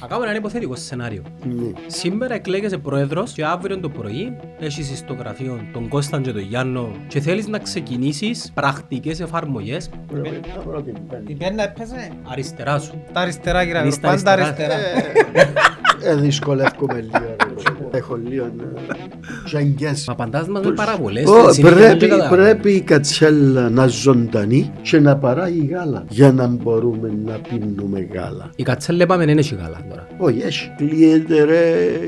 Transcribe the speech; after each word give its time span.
Θα 0.00 0.06
κάνω 0.06 0.22
ένα 0.24 0.34
υποθετικό 0.34 0.76
σενάριο. 0.76 1.22
Ναι. 1.44 1.70
Σήμερα 1.86 2.34
εκλέγεσαι 2.34 2.78
πρόεδρος 2.78 3.32
και 3.32 3.44
αύριο 3.44 3.78
το 3.80 3.88
πρωί 3.88 4.36
έχεις 4.58 4.98
στο 4.98 5.14
γραφείο 5.14 5.60
τον 5.72 5.88
Κώσταν 5.88 6.22
και 6.22 6.32
τον 6.32 6.40
Γιάννο 6.42 6.92
και 7.08 7.20
θέλεις 7.20 7.46
να 7.46 7.58
ξεκινήσεις 7.58 8.50
πρακτικές 8.54 9.20
εφαρμογές 9.20 9.90
Πρέπει 10.12 10.40
να 10.56 10.62
βρω 10.62 10.82
την 10.82 10.94
πέντε. 11.08 11.32
Η 11.32 11.34
πένα 11.34 11.62
έπαιζε. 11.62 12.10
αριστερά 12.28 12.78
σου. 12.78 13.02
Τα 13.12 13.20
αριστερά 13.20 13.64
κύριε 13.64 13.80
Είναι 13.80 13.88
Αγρό, 14.02 14.16
στα 14.16 14.30
πάντα 14.30 14.32
αριστερά. 14.32 14.74
αριστερά. 14.74 15.52
Ε, 16.04 16.14
δυσκολεύομαι 16.14 17.00
λίγο. 17.00 17.36
Ρε. 17.90 17.98
Έχω 17.98 18.18
λίγο 18.28 18.46
ζαγκές. 19.46 20.04
Μα 20.06 20.12
απαντάς 20.12 20.48
μας 20.48 20.64
με 20.64 20.72
παραβολές. 20.72 21.26
Ω, 21.28 21.52
συνέχεια 21.52 21.76
δεν 21.76 21.96
πρέπει, 21.96 22.06
καταλαβαίνω. 22.08 22.42
πρέπει 22.42 22.70
η 22.72 22.80
κατσέλα 22.80 23.70
να 23.70 23.86
ζωντανεί 23.86 24.72
και 24.82 25.00
να 25.00 25.16
παράγει 25.16 25.66
γάλα 25.72 26.04
για 26.08 26.32
να 26.32 26.46
μπορούμε 26.46 27.12
να 27.24 27.38
πίνουμε 27.48 28.08
γάλα. 28.12 28.50
Η 28.56 28.62
κατσέλα 28.62 29.02
είπαμε 29.02 29.24
δεν 29.24 29.38
έχει 29.38 29.54
γάλα 29.54 29.78
τώρα. 29.88 30.06
Όχι, 30.18 30.40
έχει. 30.46 30.70
Κλείεται 30.76 31.44
ρε 31.44 31.62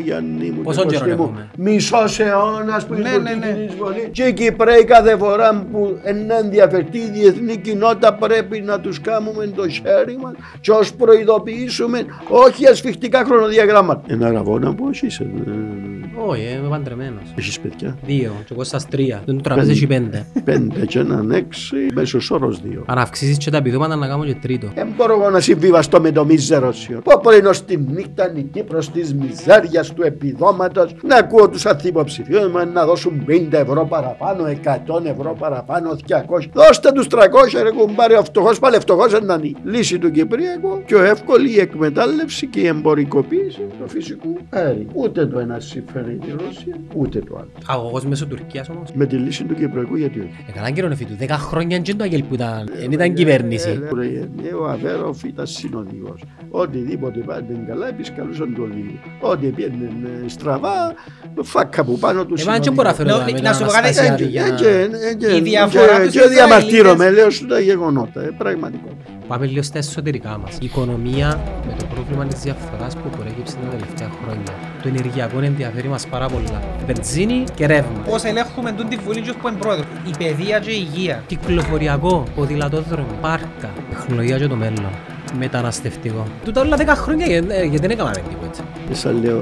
Γιάννη 0.05 0.51
μου. 0.51 0.63
Πόσο 0.63 0.85
και 0.85 0.97
καιρό 0.97 1.01
Κωστή 1.17 1.17
μου. 1.23 1.23
έχουμε; 1.23 1.51
Μισός 1.57 2.19
αιώνας 2.21 2.87
που 2.87 2.95
Ναι, 2.95 2.99
είναι 3.09 3.19
ναι, 3.19 3.35
ναι. 3.35 3.59
η 3.61 3.65
εισβολή. 3.65 4.09
Και 4.13 4.23
οι 4.23 4.33
Κυπρέοι 4.33 4.85
κάθε 4.85 5.17
φορά 5.17 5.67
που 5.73 5.99
να 6.27 6.37
ενδιαφερθεί 6.39 6.99
η 6.99 7.11
διεθνή 7.13 7.57
κοινότητα 7.57 8.15
πρέπει 8.15 8.61
να 8.61 8.81
τους 8.81 9.01
κάνουμε 9.01 9.47
το 9.47 9.69
χέρι 9.69 10.19
μας 10.23 10.33
και 10.61 10.71
ως 10.71 10.95
προειδοποιήσουμε 10.95 12.05
όχι 12.29 12.67
ασφιχτικά 12.67 13.25
χρονοδιαγράμματα. 13.25 14.03
Ένα 14.07 14.31
ραβόνα 14.33 14.75
πώς 14.75 15.03
είσαι. 15.03 15.27
Ε, 15.47 16.21
Όχι, 16.27 16.43
ε, 16.43 16.57
είμαι 16.57 16.69
παντρεμένος. 16.69 17.23
Έχεις 17.39 17.61
παιδιά; 17.61 17.97
Δύο 18.07 18.33
και 18.47 18.53
εγώ 18.53 18.65
σας 18.65 18.87
τρία. 18.89 19.23
Δεν 19.25 19.37
το 19.37 19.43
τραπέζι 19.43 19.71
έχει 19.71 19.87
πέντε. 19.87 20.27
Πέντε 20.45 20.87
και 20.87 20.99
έναν 20.99 21.31
έξι, 21.31 21.77
μέσος 21.95 22.31
όρος 22.31 22.61
δύο. 22.61 22.85
Αν 22.87 22.99
αυξήσεις 22.99 23.37
και 23.39 23.51
τα 23.51 23.57
επιδόματα 23.57 23.97
να 23.97 24.07
κάνω 24.07 24.25
και 24.25 24.35
τρίτο. 24.35 24.69
Δεν 24.75 24.89
μπορώ 24.97 25.13
εγώ 25.13 25.31
να 25.31 25.41
συμβιβαστώ 25.41 26.01
με 26.01 26.13
το 26.13 26.25
μίζερο 26.25 26.73
σιω. 26.73 27.01
Πω 27.05 27.21
μπορεί 27.23 27.47
ως 27.47 27.65
τη 27.65 27.77
νύχτα 27.77 28.33
η 28.37 28.43
Κύπρος 28.43 28.91
της 28.91 29.15
μιζέριας 29.15 29.93
του 29.93 30.03
επιδόματος 30.03 30.95
να 31.03 31.17
ακούω 31.17 31.49
τους 31.49 31.67
ανθυποψηφίους 31.67 32.49
μας 32.53 32.67
να 32.73 32.87
δώσουν 32.87 33.25
50 33.29 33.53
ευρώ 33.53 33.87
παραπάνω, 33.87 34.45
100 34.47 35.05
ευρώ 35.05 35.37
παραπάνω, 35.39 35.97
200. 36.07 36.51
Δώστε 36.53 36.93
τους 36.93 37.07
300 37.07 37.63
ρε 37.63 37.71
κουμπάρι, 37.71 38.15
ο 38.15 38.25
φτωχός 38.25 38.59
πάλι 38.59 38.79
φτωχός 38.79 39.21
να 39.21 39.35
είναι. 39.35 39.47
η 39.47 39.57
Λύση 39.65 39.99
του 39.99 40.11
Κυπριακού 40.11 40.83
πιο 40.87 41.03
εύκολη 41.03 41.51
η 41.51 41.61
εκμετάλλευση 41.61 42.47
και 42.47 42.61
η 42.61 42.67
εμπορικοποίηση 42.67 43.61
του 43.61 43.89
φυσικού 43.89 44.37
αέριου. 44.51 44.87
Ούτε 44.95 45.26
το 45.27 45.39
ένα 45.39 45.61
συμφέρει 45.61 46.15
τη 46.21 46.31
Ρωσία, 46.31 46.77
ούτε 46.95 47.19
το 47.19 47.37
άλλο. 47.37 47.49
Αγωγός 47.67 48.05
μέσω 48.07 48.27
Τουρκίας 48.27 48.69
όμως. 48.69 48.91
Με 48.95 49.07
τη 49.07 49.17
λύση 49.17 49.45
του 49.45 49.55
Κυπριακού 49.55 49.97
γιατί 49.97 50.19
όχι. 50.21 50.45
Ε, 50.49 50.53
καλά 50.53 50.71
κύριο 50.71 50.89
νεφίτου, 50.89 51.17
δέκα 51.17 51.39
χρόνια 51.39 51.79
και 51.79 51.95
το 51.95 52.05
αγγελ 52.05 52.23
που 52.23 52.35
ήταν, 52.35 52.69
δεν 52.81 52.93
ήταν 52.93 53.15
κυβέρνηση. 53.15 53.69
Ε, 53.69 53.95
ρε, 53.95 54.07
ε, 54.49 54.55
Ο 54.55 54.69
Αβέροφ 54.69 55.23
ήταν 55.23 55.47
συνοδηγός. 55.47 56.23
Οτιδήποτε 56.51 57.21
πάνε 57.21 57.65
καλά, 57.69 57.89
επισκαλούσαν 57.89 58.55
το 58.55 58.63
οδηγό. 58.63 58.99
Ό,τι 59.21 59.47
πήγαινε 59.47 59.91
ε, 60.25 60.29
στραβά, 60.29 60.95
φάκα 61.43 61.85
που 61.85 61.99
πάνω 61.99 62.25
του 62.25 62.35
Εμάς 62.41 62.59
δεν 62.59 62.73
μπορώ 62.73 62.89
να 62.89 62.95
φέρω 62.95 63.09
Νο- 63.09 63.17
τα 63.19 63.25
με 63.25 63.31
να 63.31 63.41
τον 63.43 63.53
σου 63.55 63.59
πω 63.65 63.71
κάτι, 63.71 63.77
Αναστασιάδη 63.79 64.25
Ε, 64.25 64.27
για 64.27 64.45
ε, 64.45 64.49
να- 64.51 64.55
και- 64.57 64.89
ε, 65.11 65.15
και- 65.15 65.37
Η 65.37 65.41
διαφορά 65.41 65.87
και- 65.87 66.03
τους 66.05 66.13
Και 66.13 66.19
Ισραηλίτες- 66.19 66.29
διαμαρτύρομαι, 66.37 67.11
λέω 67.11 67.31
σου 67.31 67.47
τα 67.47 67.61
γεγονότα, 67.61 68.23
ε, 68.23 68.31
πραγματικό. 68.39 68.89
Πάμε 69.29 69.47
λίγο 69.47 69.63
στα 69.63 69.79
εσωτερικά 69.79 70.39
μας. 70.39 70.55
Η 70.55 70.65
οικονομία 70.65 71.41
με 71.67 71.75
το 71.79 71.85
πρόβλημα 71.95 72.25
της 72.27 72.41
διαφθοράς 72.41 72.95
που 72.97 73.09
προέκυψε 73.17 73.55
τα 73.57 73.69
τελευταία 73.77 74.11
χρόνια. 74.23 74.53
Το 74.87 74.93
ενεργειακό 74.95 75.41
ενδιαφέρει 75.41 75.89
μας 75.89 76.07
πάρα 76.07 76.29
πολλά. 76.29 76.63
Βενζίνη 76.87 77.45
και 77.55 77.67
ρεύμα. 77.67 77.99
Πώς 78.11 78.25
ελέγχουμε 78.25 78.73
τούν 78.73 78.89
τη 78.89 78.97
βουλή 78.97 79.21
και 79.21 79.33
που 79.33 79.49
είναι 79.49 79.57
πρόεδρος. 79.57 79.87
Η 80.07 80.11
παιδεία 80.19 80.59
και 80.59 80.71
η 80.71 80.89
υγεία. 80.93 81.23
Κυκλοφοριακό, 81.27 82.25
ποδηλατόδρομο, 82.35 83.09
πάρκα, 83.21 83.71
τεχνολογία 83.91 84.39
και 84.39 84.47
το 84.47 84.57
μέλλον. 84.57 84.91
Μεταναστευτικό. 85.39 86.27
Τούτα 86.45 86.61
όλα 86.61 86.77
10 86.77 86.85
χρόνια 86.87 87.27
γιατί 87.27 87.47
ε, 87.51 87.63
γιατί 87.63 87.79
δεν 87.79 87.91
έκαναμε 87.91 88.23
τίποτα. 88.29 88.65
Και 88.89 88.95
σας 88.95 89.13
λέω, 89.23 89.41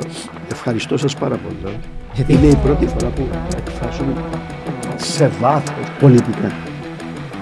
ευχαριστώ 0.52 0.96
σας 0.96 1.14
πάρα 1.14 1.36
πολύ. 1.36 1.76
Γιατί; 2.14 2.32
Είναι 2.32 2.46
η 2.46 2.56
πρώτη 2.56 2.86
φορά 2.86 3.06
που 3.06 3.28
εκφράζουμε 3.56 4.12
σε 4.96 5.30
βάθος 5.40 5.74
πολιτικά. 6.00 6.52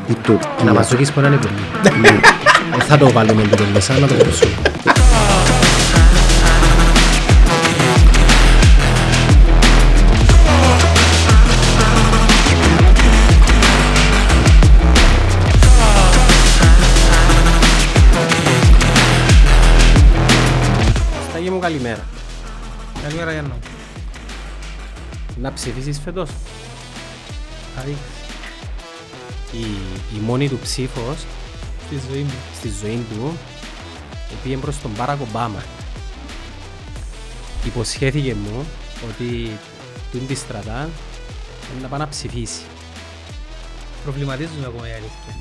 Η 0.08 0.14
Τουρκία. 0.22 0.64
Να 0.64 0.72
μας 0.72 0.88
δοκίσεις 0.88 1.14
που 1.14 1.20
είναι 1.20 1.28
πολύ. 1.28 2.00
Ναι. 2.00 2.20
Δεν 2.70 2.80
θα 2.80 2.98
το 2.98 3.10
βάλουμε 3.10 3.42
λίγο 3.42 3.64
μέσα, 3.72 3.98
να 3.98 4.06
το 4.06 4.14
κόψουμε. 4.14 4.52
Καλημέρα. 21.72 22.06
Καλημέρα 23.02 23.32
Γιάννο. 23.32 23.58
Να 25.40 25.52
ψηφίσεις 25.52 26.00
φέτος; 26.00 26.30
Θα 27.76 27.82
δείξεις. 27.82 28.04
Η, 29.52 29.64
η 30.16 30.18
μόνη 30.20 30.48
του 30.48 30.58
ψήφος 30.58 31.26
Στη 31.86 32.00
ζωή 32.10 32.22
μου. 32.22 32.32
στη 32.54 32.68
ζωή 32.68 33.06
του 33.10 33.36
πήγε 34.42 34.56
προς 34.56 34.80
τον 34.80 34.90
Μπάρακ 34.96 35.20
Ομπάμα. 35.20 35.62
Υποσχέθηκε 37.64 38.34
μου 38.34 38.66
ότι 39.08 39.50
τούν 40.12 40.26
τη 40.26 40.34
στρατά 40.34 40.88
είναι 41.72 41.82
να 41.82 41.88
πάει 41.88 42.00
να 42.00 42.08
ψηφίσει. 42.08 42.62
Προβληματίζουμε 44.02 44.66
ακόμα 44.66 44.88
η 44.88 44.92
αλήθεια. 44.92 45.36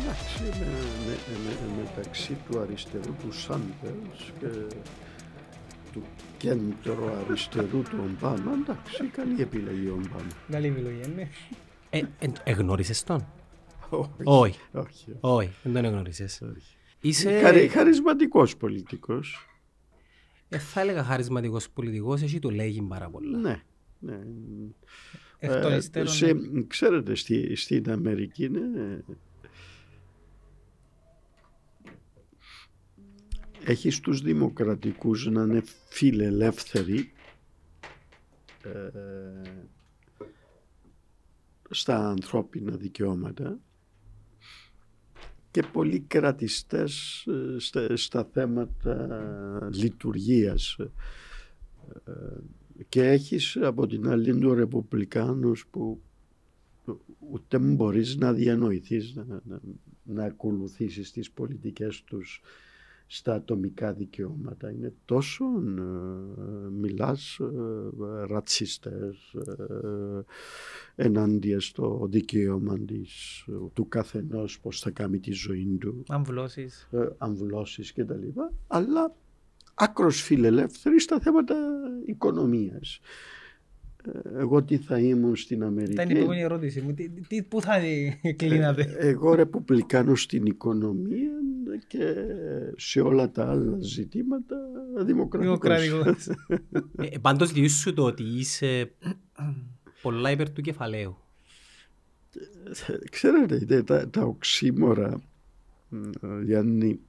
Εντάξει, 0.00 0.42
με, 0.42 0.66
με, 1.06 1.18
με, 1.44 1.82
μεταξύ 1.82 2.36
του 2.50 2.60
αριστερού 2.60 3.14
του 3.20 3.32
Σάντερς 3.32 4.32
και 4.40 4.46
του 5.92 6.02
κέντρο 6.38 7.24
αριστερού 7.26 7.82
του 7.82 7.98
Ομπάμα, 8.02 8.52
εντάξει, 8.62 9.04
καλή 9.04 9.40
επιλογή 9.40 9.86
ο 9.88 9.92
Ομπάμα. 9.92 10.26
Καλή 10.50 10.66
επιλογή, 10.66 11.00
ναι. 11.16 11.28
Ε, 11.90 11.98
ε, 12.18 12.28
εγνώρισες 12.44 13.02
τον; 13.04 13.26
Όχι. 13.90 14.10
Όχι, 14.24 14.58
Όχι. 14.72 15.16
όχι, 15.20 15.50
δεν 15.62 15.72
τον 15.72 15.84
εγνώρισες. 15.84 16.40
όχι. 16.56 16.76
Είσαι, 17.00 17.40
Χαρι, 17.40 17.68
χαρισματικός 17.68 18.56
πολιτικός. 18.56 19.46
ε, 20.48 20.58
θα 20.58 20.80
έλεγα 20.80 21.04
χαρισματικός 21.04 21.70
πολιτικός, 21.70 22.22
εσύ 22.22 22.38
το 22.38 22.50
λέγεις 22.50 22.82
πάρα 22.88 23.08
πολλά. 23.10 23.38
Ναι. 23.38 23.62
ναι. 23.98 24.18
Εκ 25.38 25.50
των 25.60 25.72
Ε, 25.72 25.76
υστέρων, 25.76 26.08
σε- 26.08 26.32
ναι. 26.32 26.62
ξέρετε, 26.66 27.14
στη, 27.14 27.56
στην 27.56 27.90
Αμερική 27.90 28.44
είναι, 28.44 28.60
έχεις 33.64 34.00
τους 34.00 34.20
δημοκρατικούς 34.20 35.26
να 35.26 35.42
είναι 35.42 35.62
φιλελεύθεροι 35.88 37.12
ε, 38.62 38.90
στα 41.70 42.08
ανθρώπινα 42.08 42.76
δικαιώματα 42.76 43.58
και 45.50 45.62
πολύ 45.72 46.00
κρατιστές 46.00 47.24
ε, 47.26 47.58
στα, 47.58 47.96
στα 47.96 48.24
θέματα 48.32 49.70
λειτουργίας. 49.72 50.76
Ε, 50.78 52.12
και 52.88 53.02
έχεις 53.02 53.56
από 53.56 53.86
την 53.86 54.08
άλλη 54.08 54.38
του 54.38 54.54
Ρεπουμπλικάνους 54.54 55.66
που 55.70 56.02
ούτε 57.32 57.58
μπορείς 57.58 58.16
να 58.16 58.32
διανοηθείς 58.32 59.14
να, 59.14 59.24
να, 59.44 59.60
να 60.02 60.24
ακολουθήσεις 60.24 61.12
τις 61.12 61.30
πολιτικές 61.30 62.02
τους 62.02 62.40
στα 63.14 63.34
ατομικά 63.34 63.92
δικαιώματα. 63.92 64.70
Είναι 64.70 64.94
τόσο 65.04 65.44
ε, 65.44 65.80
μιλάς 66.70 67.38
ε, 67.40 68.26
ρατσιστές 68.26 69.32
ε, 69.32 71.04
ενάντια 71.04 71.60
στο 71.60 72.06
δικαίωμα 72.10 72.78
της, 72.78 73.44
του 73.72 73.88
καθενός 73.88 74.60
πώς 74.60 74.80
θα 74.80 74.90
κάνει 74.90 75.18
τη 75.18 75.32
ζωή 75.32 75.76
του 75.80 76.02
Αμβλώσεις. 76.08 76.88
ε, 76.90 77.08
αμβλώσεις 77.18 77.92
και 77.92 78.04
τα 78.04 78.16
λοιπά, 78.16 78.52
αλλά 78.66 79.14
άκρος 79.74 80.22
φιλελεύθερη 80.22 81.00
στα 81.00 81.20
θέματα 81.20 81.56
οικονομίας. 82.06 83.00
Ε, 84.06 84.38
Εγώ 84.38 84.62
τι 84.62 84.76
θα 84.76 84.98
ήμουν 84.98 85.36
στην 85.36 85.62
Αμερική; 85.62 85.92
Ήταν 85.92 86.10
η 86.10 86.18
επόμενη 86.18 86.40
ερώτηση 86.40 86.80
μου. 86.80 86.94
Τι, 86.94 87.08
τι, 87.08 87.42
πού 87.42 87.60
θα 87.60 87.80
κλείνατε; 88.36 88.96
Εγώ 88.98 89.34
ρεπουμπλικάνος 89.34 90.22
στην 90.22 90.46
οικονομία 90.46 91.30
και 91.86 92.14
σε 92.76 93.00
όλα 93.00 93.30
τα 93.30 93.50
άλλα 93.50 93.76
ζητήματα 93.80 94.56
δημοκρατικός. 95.04 95.58
Δημοκρατικός. 95.58 96.26
Ε, 96.96 97.06
ε, 97.14 97.18
πάντως 97.20 97.52
διούσου 97.52 97.94
το 97.94 98.04
ότι 98.04 98.22
είσαι 98.22 98.92
πολλά 100.02 100.30
υπέρ 100.30 100.50
του 100.50 100.60
κεφαλαίου. 100.60 101.16
Ξέρετε, 103.10 103.58
είναι 103.62 103.82
τα, 103.82 104.08
τα 104.08 104.22
οξύμορα, 104.22 105.20
μ, 105.88 106.10
Γιάννη, 106.44 107.00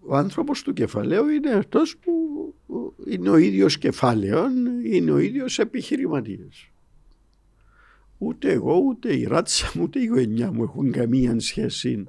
ο 0.00 0.16
άνθρωπος 0.16 0.62
του 0.62 0.72
κεφαλαίου 0.72 1.28
είναι 1.28 1.50
αυτός 1.50 1.96
που 1.96 2.12
είναι 3.06 3.30
ο 3.30 3.36
ίδιος 3.36 3.78
κεφάλαιον, 3.78 4.52
είναι 4.84 5.10
ο 5.10 5.18
ίδιος 5.18 5.58
επιχειρηματίας. 5.58 6.70
Ούτε 8.18 8.52
εγώ, 8.52 8.76
ούτε 8.76 9.16
η 9.16 9.24
ράτσα 9.24 9.70
μου, 9.74 9.82
ούτε 9.82 9.98
η 9.98 10.02
οικογένειά 10.02 10.52
μου 10.52 10.62
έχουν 10.62 10.92
καμία 10.92 11.40
σχέση 11.40 12.08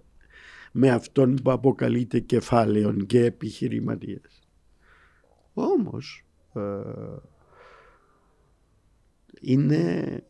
με 0.71 0.89
αυτόν 0.89 1.35
που 1.43 1.51
αποκαλείται 1.51 2.19
κεφάλαιον 2.19 3.05
και 3.05 3.23
επιχειρηματίες. 3.23 4.47
Όμως 5.53 6.25
ε, 6.53 6.61
είναι 9.41 10.23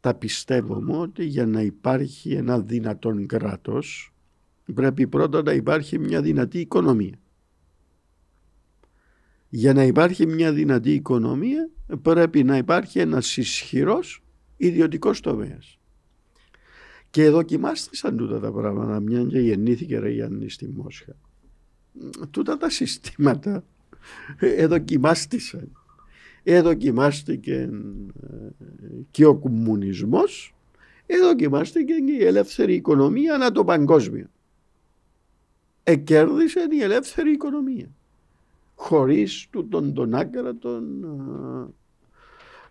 τα 0.00 0.14
πιστεύω 0.14 0.82
μου 0.82 1.00
ότι 1.00 1.24
για 1.24 1.46
να 1.46 1.60
υπάρχει 1.60 2.32
ένα 2.32 2.60
δυνατόν 2.60 3.26
κράτος 3.26 4.12
πρέπει 4.74 5.06
πρώτα 5.06 5.42
να 5.42 5.52
υπάρχει 5.52 5.98
μια 5.98 6.22
δυνατή 6.22 6.58
οικονομία. 6.58 7.18
Για 9.54 9.72
να 9.72 9.82
υπάρχει 9.82 10.26
μια 10.26 10.52
δυνατή 10.52 10.92
οικονομία 10.92 11.70
πρέπει 12.02 12.44
να 12.44 12.56
υπάρχει 12.56 12.98
ένας 12.98 13.36
ισχυρός 13.36 14.22
ιδιωτικός 14.56 15.20
τομέας. 15.20 15.78
Και 17.10 17.30
δοκιμάστησαν 17.30 18.16
τούτα 18.16 18.40
τα 18.40 18.52
πράγματα, 18.52 19.00
μια 19.00 19.24
και 19.24 19.38
γεννήθηκε 19.38 19.98
ρε 19.98 20.10
Γιάννη 20.10 20.50
στη 20.50 20.68
Μόσχα. 20.68 21.16
Τούτα 22.30 22.56
τα 22.56 22.70
συστήματα 22.70 23.64
εδοκιμάστησαν. 24.38 25.72
Εδοκιμάστηκε 26.42 27.54
ε, 27.54 28.50
και 29.10 29.24
ο 29.24 29.36
κομμουνισμός, 29.36 30.54
εδοκιμάστηκε 31.06 31.94
και 31.94 32.12
η 32.12 32.24
ελεύθερη 32.24 32.74
οικονομία 32.74 33.34
ανά 33.34 33.52
το 33.52 33.64
παγκόσμιο. 33.64 34.26
Εκέρδισε 35.82 36.66
η 36.70 36.82
ελεύθερη 36.82 37.30
οικονομία. 37.30 37.94
Χωρίς 38.74 39.46
τον, 39.70 39.94
τον 39.94 40.14
άκρα 40.14 40.56
των 40.56 41.04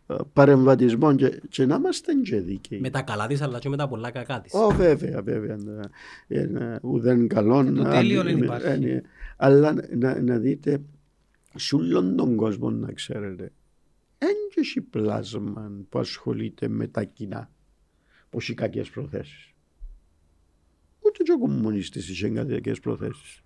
ε, 0.07 0.15
παρεμβατισμών 0.33 1.15
και, 1.15 1.41
και 1.49 1.65
να 1.65 1.75
είμαστε 1.75 2.13
και 2.13 2.39
δίκαιοι. 2.39 2.79
Με 2.79 2.89
τα 2.89 3.01
καλά 3.01 3.27
της 3.27 3.41
αλλά 3.41 3.59
και 3.59 3.69
με 3.69 3.77
τα 3.77 3.87
πολλά 3.87 4.11
κακά 4.11 4.41
της. 4.41 4.53
Ω, 4.53 4.69
βέβαια, 4.69 5.21
βέβαια. 5.21 5.57
Είναι 6.27 6.79
ουδέν 6.81 7.27
καλό. 7.27 7.73
το 7.73 7.83
τέλειο 7.83 8.23
δεν 8.23 8.37
υπάρχει. 8.37 9.01
Αλλά 9.37 9.75
να, 9.95 10.21
να 10.21 10.37
δείτε, 10.37 10.81
σε 11.55 11.75
όλον 11.75 12.15
τον 12.15 12.35
κόσμο 12.35 12.69
να 12.69 12.91
ξέρετε, 12.91 13.51
δεν 14.17 14.35
έχει 14.55 14.81
πλάσμα 14.81 15.71
που 15.89 15.99
ασχολείται 15.99 16.67
με 16.67 16.87
τα 16.87 17.03
κοινά, 17.03 17.49
που 18.29 18.37
έχει 18.37 18.53
κακές 18.53 18.89
προθέσεις. 18.89 19.53
Ούτε 20.99 21.23
και 21.23 21.31
ο 21.31 21.39
κομμουνιστής 21.39 22.09
είχε 22.09 22.29
κακές 22.29 22.79
προθέσεις. 22.79 23.43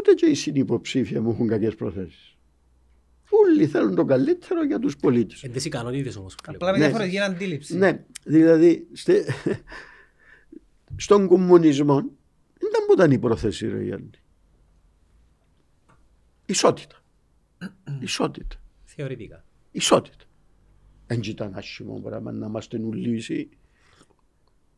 Ούτε 0.00 0.12
και 0.14 0.26
οι 0.26 0.34
συνυποψήφια 0.34 1.20
μου 1.22 1.30
έχουν 1.30 1.46
κακές 1.48 1.74
προθέσεις. 1.74 2.34
Όλοι 3.30 3.66
θέλουν 3.66 3.94
το 3.94 4.04
καλύτερο 4.04 4.64
για 4.64 4.78
τους 4.78 4.96
πολίτες. 4.96 5.42
Εντές 5.42 5.64
ικανότητες 5.64 6.16
όμως. 6.16 6.36
Απλά 6.44 6.72
με 6.72 6.78
Ναι. 6.78 6.84
διαφορετική 6.84 7.18
αντίληψη. 7.18 7.76
Ναι, 7.76 8.04
δηλαδή 8.24 8.86
στε- 8.92 9.28
στον 10.96 11.26
κομμουνισμό 11.26 11.94
δεν 12.58 12.68
ήταν 12.68 12.86
που 12.86 12.92
ήταν 12.92 13.10
η 13.10 13.18
πρόθεση 13.18 13.68
ρε 13.68 13.82
Γιάννη. 13.82 14.10
Ισότητα. 16.46 17.02
Ισότητα. 18.00 18.56
Θεωρητικά. 18.84 19.44
Ισότητα. 19.70 20.24
Δεν 21.06 21.20
ήταν 21.24 21.54
άσχημο 21.54 22.00
πράγμα 22.00 22.32
να 22.32 22.46
είμαστε 22.46 22.78
νουλήσει. 22.78 23.48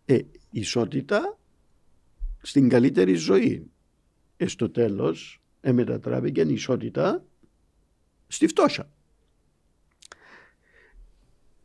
Ε, 0.04 0.19
ισότητα 0.50 1.38
στην 2.42 2.69
καλύτερη 2.69 3.14
ζωή. 3.14 3.70
Ε, 4.43 4.47
στο 4.47 4.71
τέλος 4.71 5.41
ε, 5.61 5.73
μετατράπηκε 5.73 6.41
η 6.41 6.53
ισότητα 6.53 7.25
στη 8.29 8.47
φτώχεια. 8.47 8.89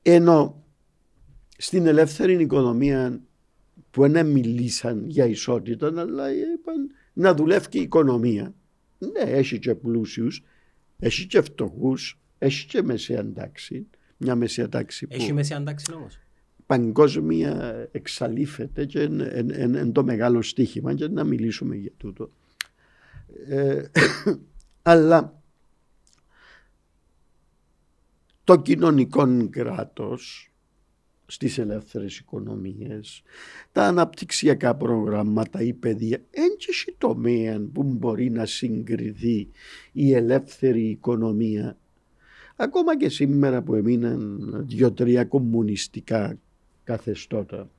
Ενώ 0.02 0.64
στην 1.58 1.86
ελεύθερη 1.86 2.42
οικονομία 2.42 3.22
που 3.92 4.10
δεν 4.10 4.26
μιλήσαν 4.26 5.10
για 5.10 5.26
ισότητα 5.26 5.88
αλλά 5.88 6.32
είπαν 6.32 6.92
να 7.14 7.34
δουλεύει 7.34 7.68
και 7.68 7.78
η 7.78 7.82
οικονομία. 7.82 8.54
Ναι, 8.98 9.32
έχει 9.32 9.60
και 9.60 9.76
πλούσιους, 9.76 10.44
έχει 11.00 11.28
και 11.28 11.42
φτωχούς, 11.42 12.20
έχει 12.38 12.68
και 12.68 12.82
μεσαία 12.82 13.34
τάξη. 13.34 13.88
Μια 14.18 14.36
μεσαία 14.36 14.70
τάξη 14.70 15.08
που 15.08 15.16
Έχει 15.16 15.34
μέση 15.34 15.54
αντάξη 15.54 15.94
όμως. 15.94 16.20
παγκόσμια 16.66 17.88
εξαλείφεται 17.92 18.86
και 18.86 19.02
είναι 19.02 19.92
το 19.94 20.04
μεγάλο 20.04 20.42
στίχημα 20.42 20.94
και 20.94 21.08
να 21.08 21.24
μιλήσουμε 21.24 21.76
για 21.76 21.92
τούτο. 21.98 22.30
Ε, 23.48 23.84
αλλά 24.82 25.42
το 28.44 28.62
κοινωνικό 28.62 29.50
κράτος 29.50 30.52
στις 31.26 31.58
ελεύθερες 31.58 32.18
οικονομίες, 32.18 33.24
τα 33.72 33.84
αναπτυξιακά 33.84 34.76
προγράμματα, 34.76 35.62
η 35.62 35.74
παιδεία, 35.74 36.22
έτσι 36.30 36.96
τομέα 36.98 37.62
που 37.74 37.84
μπορεί 37.84 38.30
να 38.30 38.46
συγκριθεί 38.46 39.50
η 39.92 40.14
ελεύθερη 40.14 40.90
οικονομία. 40.90 41.78
Ακόμα 42.56 42.98
και 42.98 43.10
σήμερα 43.10 43.62
που 43.62 43.76
έμειναν 43.76 44.54
δύο-τρία 44.68 45.26
κομμουνιστικά 45.26 46.40
καθεστώτα. 46.84 47.70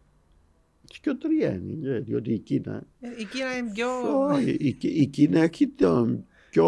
Δύο-τρία 1.02 1.52
είναι, 1.52 1.88
ε, 1.90 1.98
διότι 2.00 2.32
η 2.32 2.38
Κίνα, 2.38 2.82
Ε, 3.00 3.08
Η 3.18 3.24
Κίνα 3.24 3.56
είναι 3.56 3.70
πιο... 3.72 3.88
όχι, 4.26 4.50
η, 4.50 4.72
Κι- 4.72 4.96
η 5.00 5.06
Κίνα 5.06 5.40
έχει 5.40 5.66
τον 5.68 6.24
πιο 6.50 6.66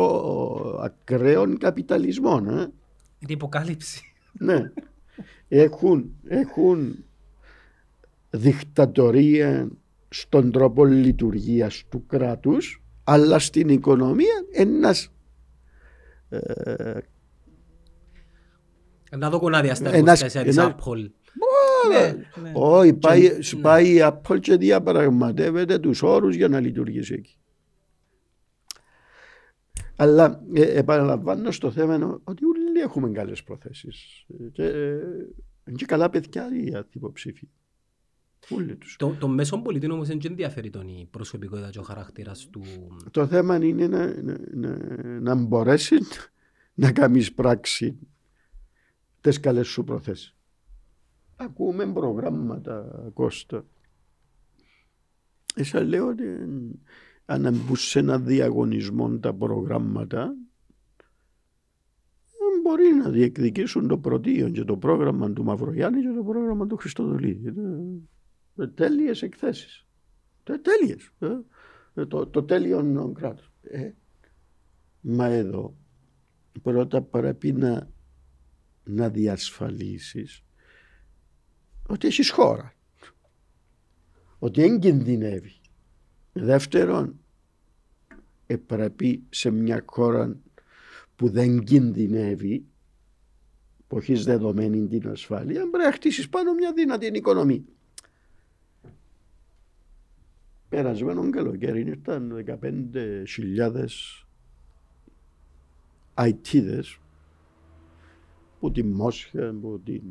ακραίο 0.83 1.57
καπιταλισμό. 1.59 2.43
Ε; 2.49 2.67
την 3.19 3.29
υποκάλυψη. 3.29 4.01
Ναι. 4.33 4.73
Έχουν, 5.49 6.11
έχουν 6.27 7.05
δικτατορία 8.31 9.69
στον 10.09 10.51
τρόπο 10.51 10.85
λειτουργίας 10.85 11.85
του 11.89 12.07
κράτους 12.07 12.83
αλλά 13.05 13.39
στην 13.39 13.69
οικονομία 13.69 14.45
ένας 14.53 15.13
ε, 16.29 16.99
Να 19.19 19.31
δω 19.31 19.39
κονάδια 19.39 19.75
στα 19.75 19.89
Ένας- 19.89 19.99
εργοστάσια 20.23 20.45
της 20.45 20.57
ένα- 20.57 20.77
Apple. 20.77 21.11
Ναι, 21.89 22.25
ναι. 22.43 22.53
όχι, 22.55 22.95
πάει, 22.95 23.39
Και- 23.39 23.57
πάει 23.57 23.89
η 23.95 23.99
Apple 24.03 24.41
και 24.41 24.57
διαπραγματεύεται 24.57 25.79
τους 25.79 26.03
όρους 26.03 26.35
για 26.35 26.49
να 26.49 26.61
λειτουργήσει 26.61 27.15
εκεί. 27.15 27.35
Αλλά 29.97 30.43
ε, 30.53 30.79
επαναλαμβάνω 30.79 31.51
στο 31.51 31.71
θέμα 31.71 31.95
είναι 31.95 32.19
ότι 32.25 32.45
όλοι 32.45 32.81
έχουμε 32.81 33.11
καλές 33.11 33.43
προθέσεις 33.43 34.27
Ε, 34.41 34.49
και, 34.53 34.65
ε, 34.65 34.93
είναι 35.67 35.77
και 35.77 35.85
καλά 35.85 36.11
παιδιά 36.11 36.49
οι 36.55 36.85
υποψήφοι. 36.93 37.49
Όλοι 38.49 38.77
τους. 38.77 38.97
Το, 38.99 39.17
το 39.19 39.29
μέσο 39.29 39.59
πολιτή 39.63 39.91
όμως 39.91 40.09
δεν 40.09 40.21
ενδιαφέρει 40.25 40.71
τον 40.71 40.89
η 40.89 41.09
προσωπικότητα 41.11 41.71
και 41.71 41.79
ο 41.79 41.83
χαρακτήρας 41.83 42.49
του... 42.51 42.63
Το 43.11 43.27
θέμα 43.27 43.57
είναι 43.65 43.87
να, 43.87 44.23
να, 44.23 44.37
να, 44.55 44.79
να 45.21 45.35
μπορέσεις 45.35 46.31
να 46.75 46.93
κάνεις 46.93 47.33
πράξη 47.33 47.99
τις 49.21 49.41
καλές 49.41 49.67
σου 49.67 49.85
προθέσεις. 49.85 50.35
Ακούμε 51.41 51.93
προγράμματα, 51.93 53.11
Κώστα. 53.15 53.67
Εσά 55.55 55.83
λέω 55.83 56.07
ότι 56.09 56.25
αν 57.25 57.43
μπουν 57.43 57.77
σε 57.77 57.99
ένα 57.99 58.19
διαγωνισμό 58.19 59.19
τα 59.19 59.35
προγράμματα 59.35 60.23
ε, 62.27 62.61
μπορεί 62.63 62.95
να 63.03 63.11
διεκδικήσουν 63.11 63.89
το 63.89 63.99
πρωτείο 63.99 64.51
και 64.51 64.65
το 64.65 64.77
πρόγραμμα 64.77 65.33
του 65.33 65.45
Μαυρογιάννη 65.45 66.01
και 66.01 66.13
το 66.17 66.23
πρόγραμμα 66.23 66.67
του 66.67 66.77
Χριστοδουλίδη. 66.77 67.49
Ε, 68.57 68.63
ε, 68.63 68.67
Τέλειες 68.67 69.23
εκθέσεις. 69.23 69.87
Ε, 70.45 70.59
Τέλειες. 70.59 71.11
ε. 71.19 71.39
Ε, 71.95 72.07
το, 72.07 72.27
το 72.27 72.43
τέλειο 72.43 73.13
κράτος. 73.15 73.53
Ε, 73.63 73.91
μα 75.01 75.27
εδώ 75.27 75.77
πρώτα 76.63 77.03
πρέπει 77.03 77.53
να, 77.53 77.91
να 78.85 79.09
διασφαλίσεις 79.09 80.45
ότι 81.91 82.07
έχεις 82.07 82.31
χώρα. 82.31 82.75
Ότι 84.39 84.61
δεν 84.61 84.79
κινδυνεύει. 84.79 85.53
Δεύτερον, 86.33 87.21
ε, 88.47 88.57
πρέπει 88.57 89.23
σε 89.31 89.51
μια 89.51 89.83
χώρα 89.87 90.37
που 91.17 91.31
δεν 91.31 91.65
κινδυνεύει 91.65 92.65
που 93.87 93.99
έχεις 93.99 94.25
δεδομένη 94.25 94.87
την 94.87 95.09
ασφάλεια 95.09 95.61
πρέπει 95.71 95.85
να 95.85 95.93
χτίσεις 95.93 96.29
πάνω 96.29 96.55
μια 96.55 96.73
δυνατή 96.73 97.07
οικονομία. 97.07 97.63
Περασμένο 100.69 101.31
καλοκαίρι 101.31 101.81
ήρθαν 101.81 102.45
15.000 102.47 103.87
αιτίδες 106.15 106.99
που 108.61 108.73
την 108.73 108.87
Μόσχα, 108.87 109.55
που 109.61 109.81
την 109.85 110.03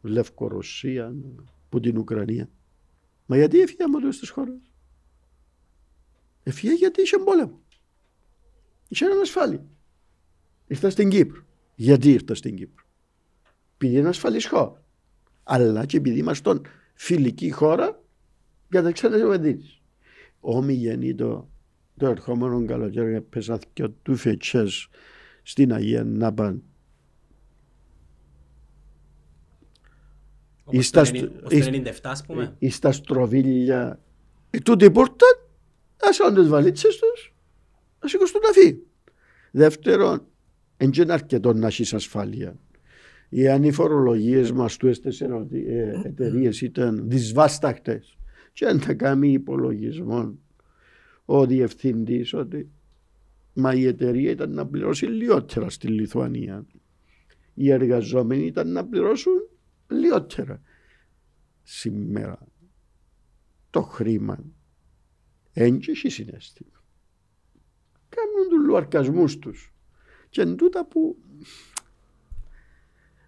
Λευκορωσία, 0.00 1.14
που 1.68 1.80
την 1.80 1.98
Ουκρανία. 1.98 2.50
Μα 3.26 3.36
γιατί 3.36 3.60
έφυγε 3.60 3.82
από 3.82 3.96
αυτές 3.96 4.18
τις 4.18 4.30
χώρες. 4.30 4.70
Έφυγε 6.42 6.72
γιατί 6.72 7.02
είχε 7.02 7.18
πόλεμο. 7.18 7.60
Είχε 8.88 9.04
ανασφάλεια. 9.04 9.66
Ήρθα 10.66 10.90
στην 10.90 11.08
Κύπρο. 11.08 11.42
Γιατί 11.74 12.12
ήρθα 12.12 12.34
στην 12.34 12.56
Κύπρο; 12.56 12.84
Επειδή 13.74 13.98
είναι 13.98 14.08
ασφαλής 14.08 14.46
χώρα. 14.46 14.84
Αλλά 15.42 15.86
και 15.86 15.96
επειδή 15.96 16.18
είμαστε 16.18 16.60
φιλική 16.94 17.50
χώρα 17.50 18.02
Για 18.70 18.82
τα 18.82 18.92
ξένα 18.92 19.16
επενδύσεις. 19.16 19.82
Όμοι 20.40 21.14
το, 21.14 21.48
το 21.96 22.06
ερχόμενο 22.06 22.64
καλοκαίρι 22.64 23.14
έπαιζα 23.14 23.58
και 23.72 23.88
του 23.88 24.16
φετσές 24.16 24.88
στην 25.42 25.72
Αγία 25.72 26.04
Νάπαν. 26.04 26.62
Όπως 30.68 30.80
Ήστα 30.80 31.00
το 31.00 31.06
στο- 31.06 31.16
90 31.16 31.30
ως 31.42 31.64
το 31.64 31.70
97 31.70 32.10
ας 32.10 32.24
πούμε. 32.26 32.54
Ή 32.58 32.70
στα 32.70 32.92
στροβίλια. 32.92 34.00
Ε, 34.50 34.58
τούτη 34.58 34.84
η 34.84 34.90
πόρτα, 34.90 35.26
ας 36.08 36.18
κάνουν 36.18 36.34
τις 36.40 36.48
βαλίτσες 36.48 36.96
τους, 36.96 37.34
ας 37.98 38.10
σηκωστούν 38.10 38.40
να 38.46 38.52
φύγουν. 38.52 38.82
Δεύτερον, 39.50 40.26
δεν 40.76 40.90
είναι 40.96 41.12
αρκετό 41.12 41.52
να 41.52 41.66
έχεις 41.66 41.94
ασφάλεια. 41.94 42.56
Εάν 43.30 43.62
οι 43.62 43.72
φορολογίες 43.72 44.52
μας 44.52 44.76
του 44.76 44.94
στις 44.94 45.20
εταιρείες 46.04 46.60
ήταν 46.60 47.02
δυσβάσταχτες 47.08 48.16
και 48.52 48.66
αν 48.66 48.80
τα 48.80 48.94
κάνει 48.94 49.32
υπολογισμό 49.32 50.38
ο 51.24 51.46
διευθυντής 51.46 52.34
ότι 52.34 52.68
μα 53.52 53.74
η 53.74 53.86
εταιρεία 53.86 54.30
ήταν 54.30 54.50
να 54.52 54.66
πληρώσει 54.66 55.06
λιότερα 55.06 55.70
στη 55.70 55.86
Λιθουανία. 55.88 56.66
Οι 57.54 57.70
εργαζόμενοι 57.70 58.46
ήταν 58.46 58.72
να 58.72 58.84
πληρώσουν 58.86 59.48
λιότερα. 59.88 60.60
Σήμερα 61.62 62.46
το 63.70 63.82
χρήμα 63.82 64.44
δεν 65.52 65.80
έχει 65.88 66.08
συνέστημα. 66.08 66.82
Κάνουν 68.08 68.48
τους 68.48 68.66
λουαρκασμούς 68.66 69.38
τους. 69.38 69.72
Και 70.28 70.40
εν 70.40 70.56
τούτα 70.56 70.86
που 70.86 71.16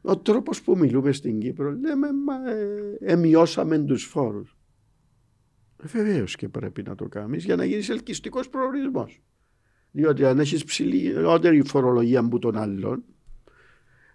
ο 0.03 0.19
τρόπος 0.19 0.63
που 0.63 0.77
μιλούμε 0.79 1.13
στην 1.13 1.41
Κύπρο 1.41 1.71
λέμε 1.73 2.13
μα 2.13 2.51
ε, 2.51 2.99
εμειώσαμε 3.01 3.79
τους 3.79 4.05
φόρους. 4.05 4.57
Βεβαίως 5.83 6.37
και 6.37 6.49
πρέπει 6.49 6.83
να 6.83 6.95
το 6.95 7.09
κάνεις 7.09 7.45
για 7.45 7.57
να 7.57 7.65
γίνεις 7.65 7.89
ελκυστικός 7.89 8.49
προορισμός. 8.49 9.23
Διότι 9.91 10.25
αν 10.25 10.39
έχεις 10.39 10.65
ψηλότερη 10.65 11.63
φορολογία 11.63 12.21
από 12.21 12.39
τον 12.39 12.57
άλλον, 12.57 13.05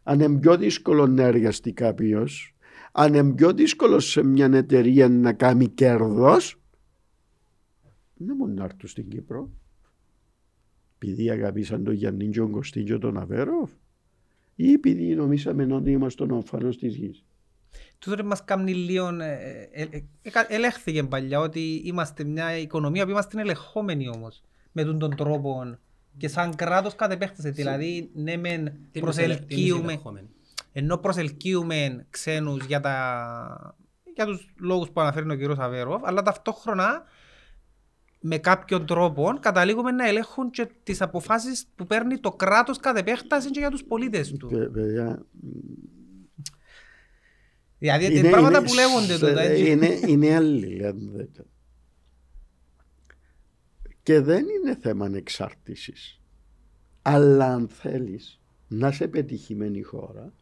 αν 0.07 0.19
είναι 0.19 0.39
πιο 0.39 0.57
δύσκολο 0.57 1.07
να 1.07 1.23
εργαστεί 1.23 1.71
κάποιος, 1.71 2.55
αν 2.91 3.13
είναι 3.13 3.33
πιο 3.33 3.53
δύσκολο 3.53 3.99
σε 3.99 4.23
μια 4.23 4.49
εταιρεία 4.53 5.09
να 5.09 5.33
κάνει 5.33 5.67
κέρδος, 5.67 6.59
δεν 8.13 8.35
μόνο 8.35 8.53
να 8.53 8.63
έρθουν 8.63 8.89
στην 8.89 9.09
Κύπρο. 9.09 9.49
Επειδή 10.95 11.29
αγαπήσαν 11.29 11.83
τον 11.83 11.93
Γιάννη 11.93 12.29
και 12.29 12.39
τον 12.39 12.51
Κωστίν 12.51 12.85
και 12.85 12.97
τον 12.97 13.17
Αβέροφ, 13.17 13.71
ή 14.55 14.71
επειδή 14.71 15.15
νομίσαμε 15.15 15.73
ότι 15.73 15.91
είμαστε 15.91 16.23
ο 16.23 16.27
ομφανός 16.31 16.77
της 16.77 16.95
γης. 16.95 17.23
Τούτο 17.99 18.23
μας 18.23 18.43
κάνει 18.43 18.73
λίγο... 18.73 19.07
ε, 19.07 19.69
ε, 19.71 19.81
ε, 19.81 20.03
ε, 20.21 20.31
Ελέγχθηκε 20.47 21.03
παλιά 21.03 21.39
ότι 21.39 21.81
είμαστε 21.85 22.23
μια 22.23 22.57
οικονομία 22.57 23.03
που 23.03 23.09
είμαστε 23.09 23.41
ελεγχόμενοι 23.41 24.09
όμως 24.09 24.43
με 24.71 24.83
τον 24.83 24.99
τον 24.99 25.15
τρόπο 25.15 25.77
και 26.17 26.27
σαν 26.27 26.55
κράτος 26.55 26.95
κατ' 26.95 27.11
επέκταση. 27.11 27.49
Δηλαδή, 27.49 28.09
ναι 28.13 28.37
μεν 28.37 28.65
Τι 28.65 28.71
είναι 28.71 28.71
σε- 28.71 28.91
τι 28.91 28.99
είναι 28.99 29.11
σε 29.13 29.29
προσελκύουμε, 29.35 29.83
ελεγχόμενοι. 29.91 30.29
ενώ 30.71 30.97
προσελκύουμε 30.97 32.05
ξένους 32.09 32.65
για, 32.65 32.79
τα, 32.79 33.75
για 34.15 34.25
τους 34.25 34.53
λόγους 34.59 34.89
που 34.89 35.01
αναφέρει 35.01 35.31
ο 35.31 35.35
κύριος 35.35 35.57
Αβέροφ, 35.59 36.01
αλλά 36.05 36.21
ταυτόχρονα 36.21 37.03
με 38.27 38.37
κάποιον 38.37 38.85
τρόπο 38.85 39.37
καταλήγουμε 39.39 39.91
να 39.91 40.07
ελέγχουν 40.07 40.49
και 40.49 40.67
τις 40.83 41.01
αποφάσεις 41.01 41.65
που 41.75 41.85
παίρνει 41.85 42.17
το 42.19 42.31
κράτος 42.31 42.77
κατ' 42.79 42.97
επέκταση 42.97 43.49
και 43.51 43.59
για 43.59 43.69
τους 43.69 43.83
πολίτες 43.83 44.31
του. 44.31 44.47
Παι- 44.47 44.69
Παιδιά, 44.71 45.25
Δηλαδή, 47.77 48.17
είναι- 48.17 48.29
πράγματα 48.29 48.57
είναι- 48.57 48.67
που 48.67 48.73
λέγονται 48.73 49.13
σε- 49.13 49.19
τότε. 49.19 49.43
έτσι. 49.51 49.69
Είναι, 49.71 49.99
είναι 50.07 50.35
άλλη, 50.35 50.85
αν 50.85 51.11
δείτε. 51.15 51.45
Και 54.05 54.19
δεν 54.21 54.45
είναι 54.47 54.75
θέμα 54.75 55.09
εξάρτησης. 55.13 56.19
Αλλά 57.01 57.53
αν 57.53 57.67
θέλεις 57.67 58.39
να 58.67 58.87
είσαι 58.87 59.07
πετυχημένη 59.07 59.81
χώρα, 59.81 60.33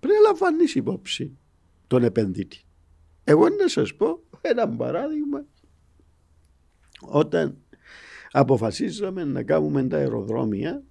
πρέπει 0.00 0.14
να 0.14 0.20
λαμβάνεις 0.20 0.74
υπόψη 0.74 1.36
τον 1.86 2.02
επενδύτη. 2.02 2.60
Εγώ 3.24 3.48
να 3.48 3.68
σας 3.68 3.94
πω 3.94 4.22
ένα 4.40 4.68
παράδειγμα. 4.68 5.44
Όταν 7.00 7.56
αποφασίσαμε 8.30 9.24
να 9.24 9.42
κάνουμε 9.42 9.86
τα 9.86 9.96
αεροδρόμια 9.96 10.82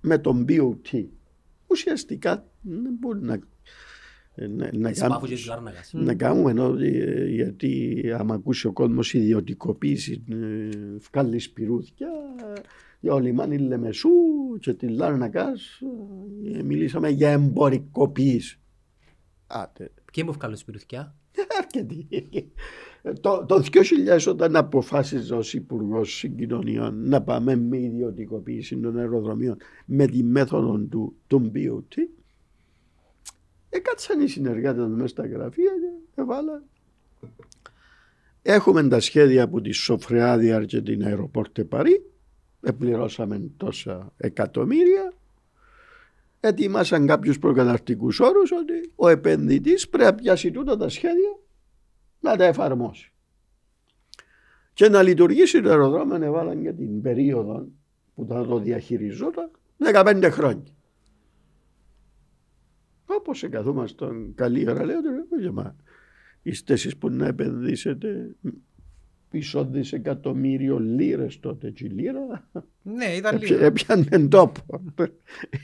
με 0.00 0.18
τον 0.18 0.44
BOT, 0.48 1.06
ουσιαστικά 1.66 2.46
δεν 2.60 2.96
μπορεί 2.98 3.20
να, 3.20 3.38
να, 4.36 4.46
να 4.72 4.90
Της 4.90 4.98
κάνουμε- 5.00 5.08
Πάφου 5.08 5.26
και 5.26 5.34
της 5.34 5.46
Λάρνακας. 5.46 5.90
να 5.92 6.14
κάνουμε 6.14 6.50
ενώ, 6.50 6.76
ε, 6.78 7.26
γιατί 7.28 8.02
άμα 8.18 8.34
ακούσει 8.34 8.66
ο 8.66 8.72
κόσμος 8.72 9.14
ιδιωτικοποίηση 9.14 10.24
ε, 10.30 10.68
βγάλει 11.12 11.38
σπυρούθια 11.38 12.08
για 13.00 13.14
ο 13.14 13.18
λιμάνι 13.18 13.58
Λεμεσού 13.58 14.08
και 14.60 14.74
τη 14.74 14.88
Λάρνακας 14.88 15.80
ε, 16.54 16.62
μιλήσαμε 16.62 17.08
για 17.08 17.30
εμπορικοποίηση. 17.30 18.60
Άτε, 19.46 19.90
Ποιοι 20.12 20.24
μου 20.26 20.32
βγάλουν 20.32 20.56
σπιρουθκιά. 20.56 21.16
αρκετή. 21.60 22.06
Το, 23.20 23.44
το 23.48 23.62
2000 23.72 24.26
όταν 24.28 24.56
αποφάσιζε 24.56 25.34
ως 25.34 25.54
υπουργός 25.54 26.16
Συγκοινωνιών 26.16 27.08
να 27.08 27.22
πάμε 27.22 27.56
με 27.56 27.78
ιδιωτικοποίηση 27.78 28.76
των 28.80 28.98
αεροδρομίων 28.98 29.56
με 29.86 30.06
τη 30.06 30.22
μέθοδο 30.22 30.78
του, 30.78 31.16
του 31.26 31.52
BOT 31.54 31.94
έκατσαν 33.74 34.20
οι 34.20 34.28
συνεργάτες 34.28 34.86
μέσα 34.86 35.06
στα 35.06 35.26
γραφεία 35.26 35.70
και 35.80 36.20
έβαλαν 36.20 36.62
Έχουμε 38.42 38.88
τα 38.88 39.00
σχέδια 39.00 39.42
από 39.42 39.60
τη 39.60 39.72
Σοφρεάδια 39.72 40.64
και 40.64 40.80
την 40.80 41.04
Αεροπόρτε 41.04 41.64
Παρή 41.64 42.10
επληρώσαμε 42.60 43.50
τόσα 43.56 44.12
εκατομμύρια 44.16 45.12
ετοιμάσαν 46.40 47.06
κάποιους 47.06 47.38
προκαταρτικούς 47.38 48.20
όρους 48.20 48.52
ότι 48.52 48.92
ο 48.96 49.08
επενδυτής 49.08 49.88
πρέπει 49.88 50.10
να 50.10 50.14
πιάσει 50.14 50.50
τούτα 50.50 50.76
τα 50.76 50.88
σχέδια 50.88 51.38
να 52.20 52.36
τα 52.36 52.44
εφαρμόσει. 52.44 53.12
Και 54.74 54.88
να 54.88 55.02
λειτουργήσει 55.02 55.60
το 55.60 55.68
αεροδρόμιο 55.68 56.22
έβαλαν 56.22 56.62
και 56.62 56.72
την 56.72 57.02
περίοδο 57.02 57.66
που 58.14 58.26
θα 58.28 58.46
το 58.46 58.58
διαχειριζόταν 58.58 59.50
15 59.78 60.28
χρόνια. 60.32 60.72
Όπως 63.18 63.42
εγκαθούμασταν 63.42 64.32
καλή 64.34 64.70
ώρα 64.70 64.84
λέω 64.84 65.00
τώρα, 65.02 65.52
μα 65.52 65.76
είστε 66.42 66.72
εσείς 66.72 66.96
που 66.96 67.08
να 67.10 67.26
επενδύσετε 67.26 68.34
πίσω 69.30 69.64
δισεκατομμύριο 69.64 70.78
λίρες 70.78 71.40
τότε 71.40 71.70
και 71.70 71.84
η 71.84 71.88
λίρα 71.88 72.50
Ναι, 72.82 73.04
ήταν 73.04 73.34
Έπια- 73.34 73.50
λίγο. 73.50 73.64
Έπιανε 73.64 74.28
τόπο. 74.28 74.82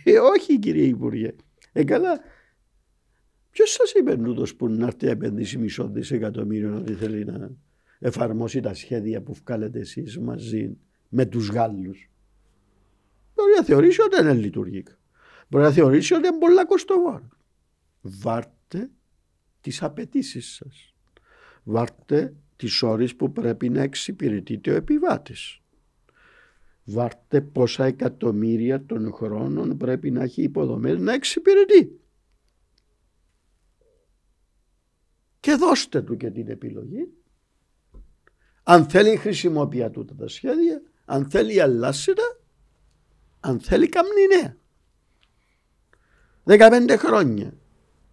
Ε, 0.04 0.18
όχι 0.18 0.58
κύριε 0.58 0.84
Υπουργέ. 0.84 1.34
Ε, 1.72 1.84
καλά. 1.84 2.20
Ποιος 3.50 3.70
σας 3.70 3.92
είπε 3.92 4.16
τούτο 4.16 4.44
που 4.56 4.68
να 4.68 4.86
έρθει 4.86 5.04
να 5.04 5.10
επενδύσει 5.10 5.58
μισό 5.58 5.88
δισεκατομμύριο 5.88 6.76
ότι 6.76 6.92
θέλει 6.92 7.24
να 7.24 7.50
εφαρμόσει 7.98 8.60
τα 8.60 8.74
σχέδια 8.74 9.20
που 9.22 9.34
βγάλετε 9.44 9.78
εσείς 9.78 10.18
μαζί 10.18 10.76
με 11.08 11.26
τους 11.26 11.48
Γάλλους; 11.48 12.10
Μπορεί 13.34 13.52
να 13.56 13.64
θεωρήσει 13.64 14.00
ότι 14.00 14.16
δεν 14.16 14.24
είναι 14.24 14.34
λειτουργικά. 14.40 14.98
Μπορεί 15.48 15.64
να 15.64 15.70
θεωρήσει 15.70 16.14
ότι 16.14 16.26
είναι 16.26 16.38
πολλά 16.38 16.66
κοστοβόρα. 16.66 17.28
Βάρτε 18.08 18.90
τις 19.60 19.82
απαιτήσεις 19.82 20.54
σας. 20.54 20.94
Βάρτε 21.62 22.34
τις 22.56 22.82
ώρες 22.82 23.16
που 23.16 23.32
πρέπει 23.32 23.68
να 23.68 23.82
εξυπηρετείτε 23.82 24.70
ο 24.70 24.74
επιβάτης 24.74 25.60
βάρτε 26.88 27.40
πόσα 27.40 27.84
εκατομμύρια 27.84 28.84
των 28.84 29.12
χρόνων 29.12 29.76
πρέπει 29.76 30.10
να 30.10 30.22
έχει 30.22 30.42
υποδομές 30.42 30.98
να 30.98 31.12
εξυπηρετεί. 31.12 32.00
Και 35.40 35.54
δώστε 35.54 36.02
του 36.02 36.16
και 36.16 36.30
την 36.30 36.48
επιλογή. 36.48 37.12
Αν 38.62 38.88
θέλει 38.88 39.16
χρησιμοποιεί 39.16 39.90
τούτα 39.90 40.14
τα 40.14 40.28
σχέδια, 40.28 40.82
αν 41.04 41.30
θέλει 41.30 41.60
αλλάσει 41.60 42.12
τα, 42.12 42.40
αν 43.40 43.60
θέλει 43.60 43.88
καμνή 43.88 44.26
νέα. 44.36 44.56
15 46.44 46.96
χρόνια. 46.98 47.56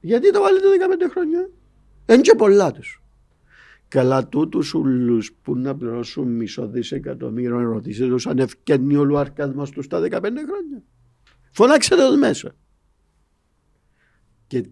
Γιατί 0.06 0.32
το 0.32 0.42
βάλετε 0.42 0.68
15 1.08 1.12
χρόνια; 1.12 1.50
Είναι 2.10 2.22
και 2.22 2.36
πολλά 2.36 2.72
τους. 2.72 3.02
Καλά 3.88 4.28
τούτους 4.28 4.74
ούλους 4.74 5.34
που 5.34 5.56
να 5.56 5.76
πληρώσουν 5.76 6.28
μισό 6.28 6.68
δισεκατομμύριο 6.68 7.60
ρωτήσετε 7.60 8.10
τους 8.10 8.28
αν 8.28 8.40
ευκαινεί 8.40 8.96
ο 8.96 9.04
λουαρκασμός 9.04 9.70
τους 9.70 9.88
τα 9.88 10.00
15 10.00 10.22
χρόνια. 10.22 10.84
Φωνάξτε 11.52 11.96
τους 11.96 12.18
μέσα. 12.18 12.56
Και 14.48 14.68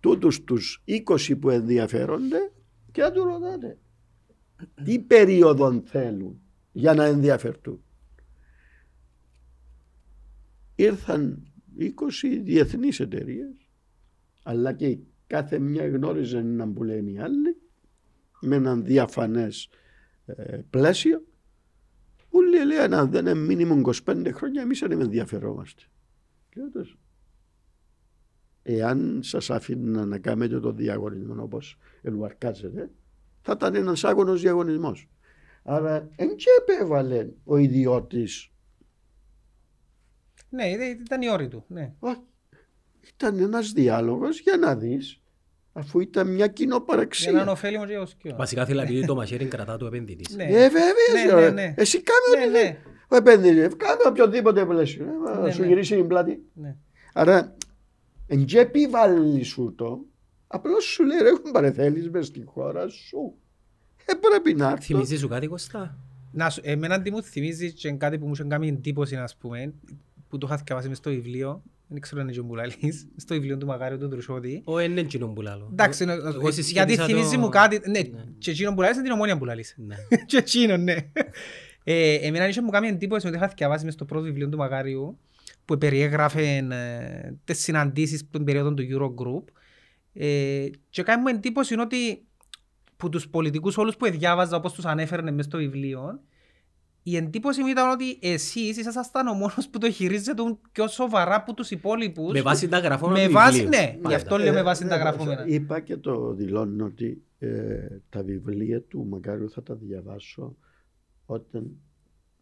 τούτους 0.00 0.44
τους 0.44 0.82
20 0.84 1.38
που 1.40 1.50
ενδιαφέρονται 1.50 2.52
και 2.92 3.00
να 3.00 3.10
τους 3.10 3.24
ρωτάτε 3.24 3.78
τι 4.84 4.98
περίοδο 4.98 5.82
θέλουν 5.84 6.40
για 6.72 6.94
να 6.94 7.04
ενδιαφερθούν. 7.04 7.82
Ήρθαν 10.74 11.52
20 11.78 12.40
διεθνείς 12.42 13.00
εταιρείες, 13.00 13.63
αλλά 14.46 14.72
και 14.72 14.98
κάθε 15.26 15.58
μια 15.58 15.88
γνώριζε 15.88 16.40
να 16.42 16.68
που 16.68 16.82
λένε 16.84 17.10
οι 17.10 17.18
άλλοι 17.18 17.56
με 18.40 18.56
έναν 18.56 18.84
διαφανές 18.84 19.68
ε, 20.26 20.60
πλαίσιο 20.70 21.24
όλοι 22.30 22.64
λένε 22.64 22.96
αν 22.96 23.10
δεν 23.10 23.26
είναι 23.26 23.34
μήνυμο 23.34 23.80
25 24.06 24.30
χρόνια 24.32 24.62
εμείς 24.62 24.78
δεν 24.78 25.00
ενδιαφερόμαστε. 25.00 25.82
Και 26.50 26.60
όντως, 26.60 26.98
εάν 28.62 29.20
σας 29.22 29.50
άφηνα 29.50 30.06
να 30.06 30.18
κάνετε 30.18 30.60
το 30.60 30.72
διαγωνισμό 30.72 31.42
όπως 31.42 31.78
ελουαρκάζετε 32.02 32.90
θα 33.40 33.52
ήταν 33.52 33.74
ένας 33.74 34.04
άγωνος 34.04 34.40
διαγωνισμός. 34.40 35.08
Άρα 35.62 36.10
δεν 36.16 36.36
και 36.36 36.46
επέβαλε 36.60 37.28
ο 37.44 37.56
ιδιώτης 37.56 38.48
Ναι, 40.48 40.64
ήταν- 40.70 41.00
ήταν 41.00 41.22
η 41.22 41.30
όρη 41.30 41.48
του. 41.48 41.64
Ναι. 41.68 41.94
Όχι. 41.98 42.22
Ήταν 43.08 43.38
ένας 43.38 43.72
διάλογος 43.72 44.40
για 44.40 44.56
να 44.56 44.76
δεις 44.76 45.20
αφού 45.72 46.00
ήταν 46.00 46.26
μια 46.26 46.34
Για 46.36 46.44
να 46.46 46.52
είναι 46.52 46.54
κοινοπαραξία. 46.54 47.50
ωφέλιμος 47.50 47.86
και 47.86 47.92
για 47.92 48.02
τους 48.04 48.14
κοιό. 48.14 48.34
Βασικά 48.36 48.64
θέλει 48.66 48.80
επειδή 48.80 49.06
το 49.06 49.14
μαχαίρι 49.14 49.44
κρατά 49.44 49.76
του 49.76 49.86
επενδυτής. 49.86 50.36
Ναι. 50.36 50.44
Ε, 50.44 50.48
βέβαια, 50.48 50.82
Ναι, 51.26 51.40
ρε. 51.40 51.40
ναι, 51.40 51.50
ναι. 51.50 51.74
Εσύ 51.76 52.02
κάνε 52.02 52.46
Ναι, 52.46 52.58
ό,τι 52.58 52.64
ναι. 52.64 52.78
Ο 53.08 53.16
επένδυτης, 53.16 53.76
κάνε 53.76 54.00
οποιοδήποτε 54.06 54.64
πλαίσιο. 54.66 55.04
Ε, 55.36 55.40
Ναι, 55.42 55.50
Σου 55.52 55.60
ναι. 55.60 55.66
γυρίσει 55.66 55.94
την 55.96 56.06
πλάτη. 56.06 56.42
Ναι. 56.54 56.76
Άρα, 57.12 57.56
εν 58.26 58.44
και 58.44 58.58
επιβάλλει 58.58 59.42
σου 59.42 59.74
το, 59.76 60.04
απλώς 60.46 60.84
σου 60.84 61.04
λέει 61.04 61.18
ρε 61.22 61.28
έχουν 61.28 61.50
παρεθέλεις 61.52 62.10
μες 62.10 62.26
στη 62.26 62.42
χώρα 62.46 62.88
σου. 62.88 63.34
Ε, 64.04 64.12
πρέπει 64.14 64.54
να 64.54 64.66
έρθω. 64.70 64.82
Θυμίζει 64.82 65.16
σου 65.16 65.28
κάτι 65.28 65.46
Κωστά. 65.46 65.98
Να 66.32 66.50
σου- 66.50 66.62
Εμένα 66.64 67.02
τι 67.02 67.10
μου 67.10 67.22
θυμίζει 67.22 67.72
και 67.72 67.90
κάτι 67.90 68.18
που 68.18 68.26
μου 68.26 68.32
είχε 68.32 68.44
κάνει 68.44 68.68
εντύπωση 68.68 69.16
ας 69.16 69.36
πούμε 69.36 69.74
που 70.28 70.38
το 70.38 70.46
είχα 70.50 70.62
διαβάσει 70.66 70.88
μες 70.88 70.96
στο 70.96 71.10
βιβλίο 71.10 71.62
δεν 71.86 72.00
ξέρω 72.00 72.20
αν 72.20 72.26
είναι 72.26 72.36
και 72.36 72.40
ο 72.40 72.44
Μπουλάλης 72.44 73.06
στο 73.16 73.34
βιβλίο 73.34 73.58
του 73.58 73.66
Μακάριου 73.66 73.98
του 73.98 74.08
Τρουσότη 74.08 74.62
Ο 74.64 74.78
εν 74.78 74.90
είναι 74.90 75.00
εκείνον 75.00 75.34
που 75.34 75.42
λάλλω. 75.42 75.68
Εντάξει, 75.72 76.04
να- 76.04 76.12
Εγώ 76.12 76.38
γιατί 76.40 76.54
συσχετίσα 76.62 77.04
θυμίζει 77.04 77.34
το- 77.34 77.38
μου 77.38 77.48
κάτι 77.48 77.80
ναι, 77.90 77.98
Ναι. 77.98 78.24
και 78.38 78.50
εκείνον 78.50 78.74
που 78.74 78.80
λάλης 78.80 78.94
είναι 78.96 79.04
την 79.04 79.12
ομόνια 79.14 79.38
που 79.38 79.44
λάλης 79.44 79.74
Ναι. 79.78 79.94
και 80.26 80.36
εκείνον 80.36 80.82
ναι 80.82 80.96
Ε, 81.86 82.14
Εμένα 82.14 82.48
είχε 82.48 82.62
μου 82.62 82.70
κάνει 82.70 82.86
εντύπωση 82.88 83.26
ότι 83.26 83.36
είχα 83.36 83.52
διαβάσει 83.56 83.84
μες 83.84 83.94
στο 83.94 84.04
πρώτο 84.04 84.24
βιβλίο 84.24 84.48
του 84.48 84.56
Μακάριου 84.56 85.18
που 85.64 85.78
περιέγραφε 85.78 86.56
ε, 86.56 87.32
τις 87.44 87.58
συναντήσεις 87.62 88.30
των 88.30 88.44
περίοδων 88.44 88.76
του 88.76 88.82
Eurogroup 88.90 89.52
ε, 90.12 90.66
και 90.90 91.02
κάνει 91.02 91.20
μου 91.22 91.28
εντύπωση 91.28 91.72
είναι 91.74 91.82
ότι 91.82 92.24
που 92.96 93.08
τους 93.08 93.28
πολιτικούς 93.28 93.76
όλους 93.76 93.96
που 93.96 94.10
διάβαζα 94.10 94.56
όπως 94.56 94.72
τους 94.72 94.84
ανέφερνε 94.84 95.30
μες 95.30 95.44
στο 95.44 95.58
βιβλίο 95.58 96.20
η 97.06 97.16
εντύπωση 97.16 97.60
μου 97.60 97.66
ήταν 97.66 97.90
ότι 97.90 98.18
εσείς 98.20 98.76
ήσασταν 98.76 99.26
ο 99.26 99.32
μόνος 99.32 99.68
που 99.70 99.78
το 99.78 99.90
χειρίζεται 99.90 100.42
πιο 100.72 100.88
σοβαρά 100.88 101.34
από 101.34 101.54
τους 101.54 101.70
υπόλοιπους 101.70 102.32
Με 102.32 102.42
βάση 102.42 102.68
τα 102.68 102.78
γραφώνα 102.78 103.12
με 103.12 103.26
του 103.26 103.32
βάση, 103.32 103.50
βιβλίου. 103.52 103.68
ναι, 103.68 103.90
γι' 103.94 104.00
Πάντα. 104.02 104.16
αυτό 104.16 104.38
λέω 104.38 104.52
με 104.52 104.62
βάση 104.62 104.86
τα 104.86 104.94
Ε, 104.94 104.98
γραφόμενα. 104.98 105.46
Είπα 105.46 105.80
και 105.80 105.96
το 105.96 106.32
δηλώνω 106.34 106.84
ότι 106.84 107.22
ε, 107.38 107.86
τα 108.08 108.22
βιβλία 108.22 108.82
του 108.82 109.06
Μακάριου 109.06 109.50
θα 109.50 109.62
τα 109.62 109.74
διαβάσω 109.74 110.56
όταν 111.26 111.70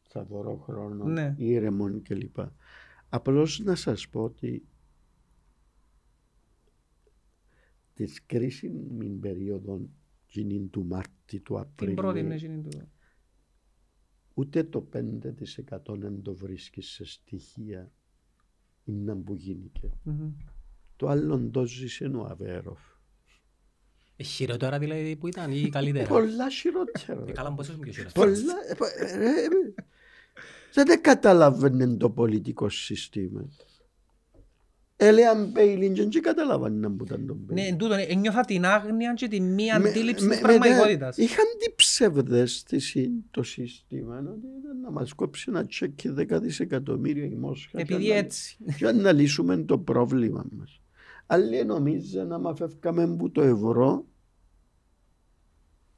θα 0.08 0.24
βρω 0.30 0.56
χρόνο, 0.56 1.04
Ναι. 1.04 1.34
ήρεμον 1.38 2.02
κλπ. 2.02 2.36
Απλώς 3.08 3.60
να 3.64 3.74
σας 3.74 4.08
πω 4.08 4.20
ότι 4.22 4.64
της 7.94 8.22
κρίσιμης 8.26 9.18
περίοδο 9.20 9.80
εκείνη 10.28 10.66
του 10.66 10.84
Μάρτη 10.86 11.10
του 11.26 11.40
Την 11.42 11.56
Απριλίου 11.56 11.94
πρώτη 11.94 12.18
είναι 12.18 12.34
εκείνη 12.34 12.62
του. 12.62 12.88
Ούτε 14.34 14.62
το 14.62 14.88
5% 14.92 15.96
δεν 15.98 16.22
το 16.22 16.34
βρίσκεις 16.34 16.86
σε 16.88 17.04
στοιχεία 17.04 17.90
είναι 18.84 19.14
που 19.14 19.34
γίνηκε. 19.34 19.90
Μμμ. 20.02 20.30
Το 20.96 21.08
άλλο 21.08 21.48
το 21.52 21.64
ζήσε 21.64 22.04
ο 22.06 22.26
Αβέροφ. 22.30 22.80
Ε, 24.16 24.22
Χειρότερα 24.22 24.78
δηλαδή 24.78 25.16
που 25.16 25.26
ήταν 25.26 25.50
ή 25.52 25.68
καλύτερα; 25.68 26.06
Πολλά 26.08 26.50
χειρότερα. 26.50 27.24
Ε, 27.28 27.32
Καλά 27.32 27.52
πόσο 27.52 27.72
πιο 27.72 27.92
χειρότερα. 27.92 28.24
Πολλά. 28.26 28.54
ε, 28.70 28.74
πο- 28.74 28.84
ε, 28.98 29.16
ρε, 29.16 29.28
ε, 29.44 29.48
Δεν 30.84 31.00
καταλαβαίνουν 31.02 31.98
το 31.98 32.10
πολιτικό 32.10 32.68
σύστημα. 32.68 33.48
Έλεγαν 34.96 35.50
bail-in 35.50 35.94
και 35.94 36.02
δεν 36.02 36.22
καταλαβαίνουν 36.22 36.96
που 36.96 37.04
ήταν 37.04 37.26
το 37.26 37.34
Ναι, 37.34 37.40
bail-in. 37.40 37.72
εν 37.72 37.78
τούτο, 37.78 37.94
ένιωθα 37.94 38.40
την 38.40 38.64
άγνοια 38.64 39.12
και 39.14 39.28
τη 39.28 39.40
μη 39.40 39.64
Με- 39.64 39.70
αντίληψη 39.88 40.24
με- 40.24 40.34
της 40.34 40.42
με- 40.42 40.48
πραγματικότητας. 40.48 41.16
ναι, 41.16 41.24
Είχαν 41.24 41.44
την 41.58 41.74
ψευδαίσθηση 41.92 43.10
το 43.30 43.42
σύστημα 43.42 44.18
ότι 44.18 44.46
ήταν 44.60 44.80
να 44.82 44.90
μας 44.90 45.12
κόψει 45.12 45.44
ένα 45.48 45.66
τσέκι 45.66 46.14
10 46.18 46.38
δισεκατομμύρια 46.40 47.24
η 47.24 47.34
Μόσχα 47.34 47.76
και 47.76 47.82
Επειδή 47.82 48.08
να- 48.08 48.14
έτσι. 48.14 48.56
και 48.76 48.92
να 48.92 49.12
λύσουμε 49.12 49.56
το 49.56 49.78
πρόβλημα 49.78 50.46
μας. 50.50 50.80
Άλλοι 51.26 51.64
νομίζαν 51.64 52.32
άμα 52.32 52.54
φεύγαμε 52.54 53.02
από 53.02 53.30
το 53.30 53.42
ευρώ 53.42 54.06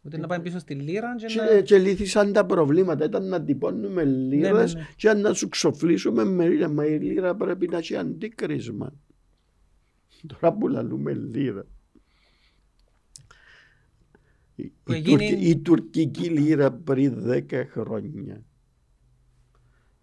Ούτε 0.02 0.18
να 0.18 0.26
πάμε 0.26 0.42
πίσω 0.42 0.58
στη 0.58 0.74
λίρα 0.74 1.14
και 1.16 1.26
και, 1.26 1.40
να... 1.40 1.60
και 1.60 1.78
λύθησαν 1.78 2.32
τα 2.32 2.46
προβλήματα. 2.46 3.04
Ήταν 3.04 3.28
να 3.28 3.42
τυπώνουμε 3.42 4.04
λίρες 4.04 4.74
ναι, 4.74 4.80
ναι. 4.80 4.86
και 4.96 5.12
να 5.12 5.32
σου 5.32 5.48
ξοφλήσουμε 5.48 6.24
με 6.24 6.48
λίρα. 6.48 6.68
Μα 6.68 6.86
η 6.86 6.98
λίρα 6.98 7.34
πρέπει 7.34 7.68
να 7.68 7.76
έχει 7.78 7.96
αντίκρισμα. 7.96 8.92
Τώρα 10.26 10.52
που 10.52 10.68
λαλούμε 10.68 11.12
λίρα. 11.12 11.66
Η, 14.54 14.72
Που 14.82 14.92
η, 14.92 14.94
έγινε- 14.96 15.16
τουρκ- 15.28 15.42
η 15.42 15.56
τουρκική 15.58 16.28
λίρα 16.28 16.72
πριν 16.72 17.22
10 17.26 17.64
χρόνια. 17.70 18.44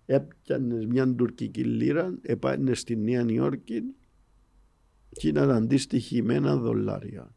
Έπιανες 0.05 0.85
μια 0.85 1.15
τουρκική 1.15 1.63
λίρα, 1.63 2.17
επάνες 2.21 2.79
στη 2.79 2.95
Νέα 2.95 3.23
Νιόρκη 3.23 3.81
και 5.09 5.27
ήταν 5.27 5.51
αντίστοιχη 5.51 6.21
με 6.21 6.33
ένα 6.33 6.55
δολάριο. 6.57 7.35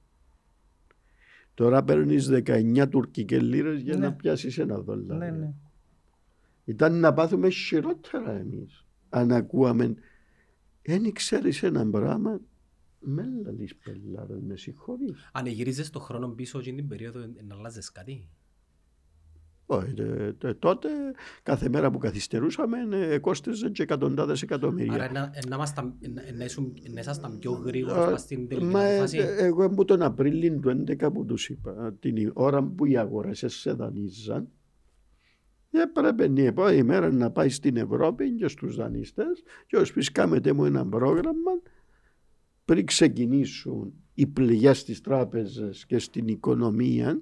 Τώρα 1.55 1.85
παίρνεις 1.85 2.29
19 2.31 2.89
τουρκικές 2.89 3.43
λίρες 3.43 3.81
για 3.81 3.97
Ναι. 3.97 4.07
να 4.07 4.13
πιάσεις 4.13 4.59
ένα 4.59 4.79
δολάριο. 4.81 5.33
Ναι, 5.33 5.39
ναι. 5.39 5.53
Ήταν 6.65 7.01
να 7.01 7.13
πάθουμε 7.13 7.49
χειρότερα 7.51 8.31
εμείς. 8.33 8.87
Αν 9.09 9.33
ακούαμε, 9.33 9.95
δεν 10.83 11.13
ξέρεις 11.13 11.63
ένα 11.63 11.91
πράγμα, 11.91 12.41
με 13.05 13.25
λαλείς 13.45 13.75
πελάρες, 13.77 14.41
με 14.47 14.57
συγχωρείς. 14.57 15.31
Αν 15.33 15.47
γυρίζεις 15.47 15.91
το 15.91 15.99
χρόνο 15.99 16.29
πίσω 16.29 16.59
εκείνη 16.59 16.77
την 16.77 16.89
περίοδο 16.89 17.21
ε, 17.21 17.31
να 17.49 17.55
αλλάζεις 17.55 17.93
κάτι; 17.93 18.29
Όχι, 19.67 19.93
τε- 19.95 20.39
τε- 20.39 20.59
τότε 20.59 20.89
κάθε 21.43 21.69
μέρα 21.69 21.91
που 21.91 21.99
καθυστερούσαμε 21.99 22.79
ε, 22.93 23.19
κόστιζε 23.19 23.71
και 23.71 23.83
εκατοντάδες 23.83 24.43
Άρα 24.43 24.55
εκατομμύρια. 24.55 25.11
να- 25.13 25.31
ε, 25.35 25.39
να 25.49 25.55
ήμασταν- 25.55 25.95
ε, 26.01 26.09
να- 26.09 26.23
να 26.37 26.45
ήσουν- 26.45 26.79
να 26.93 27.01
ήσασταν 27.01 27.39
πιο 27.39 27.53
γρήγορος 27.53 28.07
Α, 28.07 28.11
πας 28.11 28.21
στην 28.21 28.49
τελική 28.49 28.67
Μα 28.67 28.83
ε, 28.83 28.93
απόφαση; 28.93 29.19
ε, 29.19 29.37
εγώ 29.45 29.65
από 29.65 29.85
τον 29.85 30.03
Απρίλιο 30.03 30.53
του 30.53 30.61
2011 30.61 31.13
που 31.13 31.25
τους 31.25 31.49
είπα, 31.49 31.97
την 32.01 32.31
ώρα 32.35 32.63
που 32.63 32.85
οι 32.87 32.97
αγορές 32.97 33.45
σε 33.47 33.73
δανείζαν, 33.73 34.49
έπρεπε 35.71 36.31
η 36.37 36.45
επόμενη 36.45 36.83
μέρα 36.83 37.13
να 37.13 37.31
πάει 37.31 37.49
στην 37.49 37.77
Ευρώπη 37.77 38.35
και 38.35 38.49
στους 38.49 38.77
δανειστές 38.77 39.43
και 39.67 39.77
ως 39.77 39.93
πεις 39.93 40.13
κάμετε 40.13 40.53
μου 40.53 40.65
ένα 40.65 40.87
πρόγραμμα 40.87 41.51
πριν 42.65 42.87
ξεκινήσουν 42.87 43.93
οι 44.15 44.27
πληγές 44.27 44.79
στις 44.79 45.01
τράπεζες 45.01 45.87
και 45.87 45.99
στην 45.99 46.29
οικονομία 46.29 47.21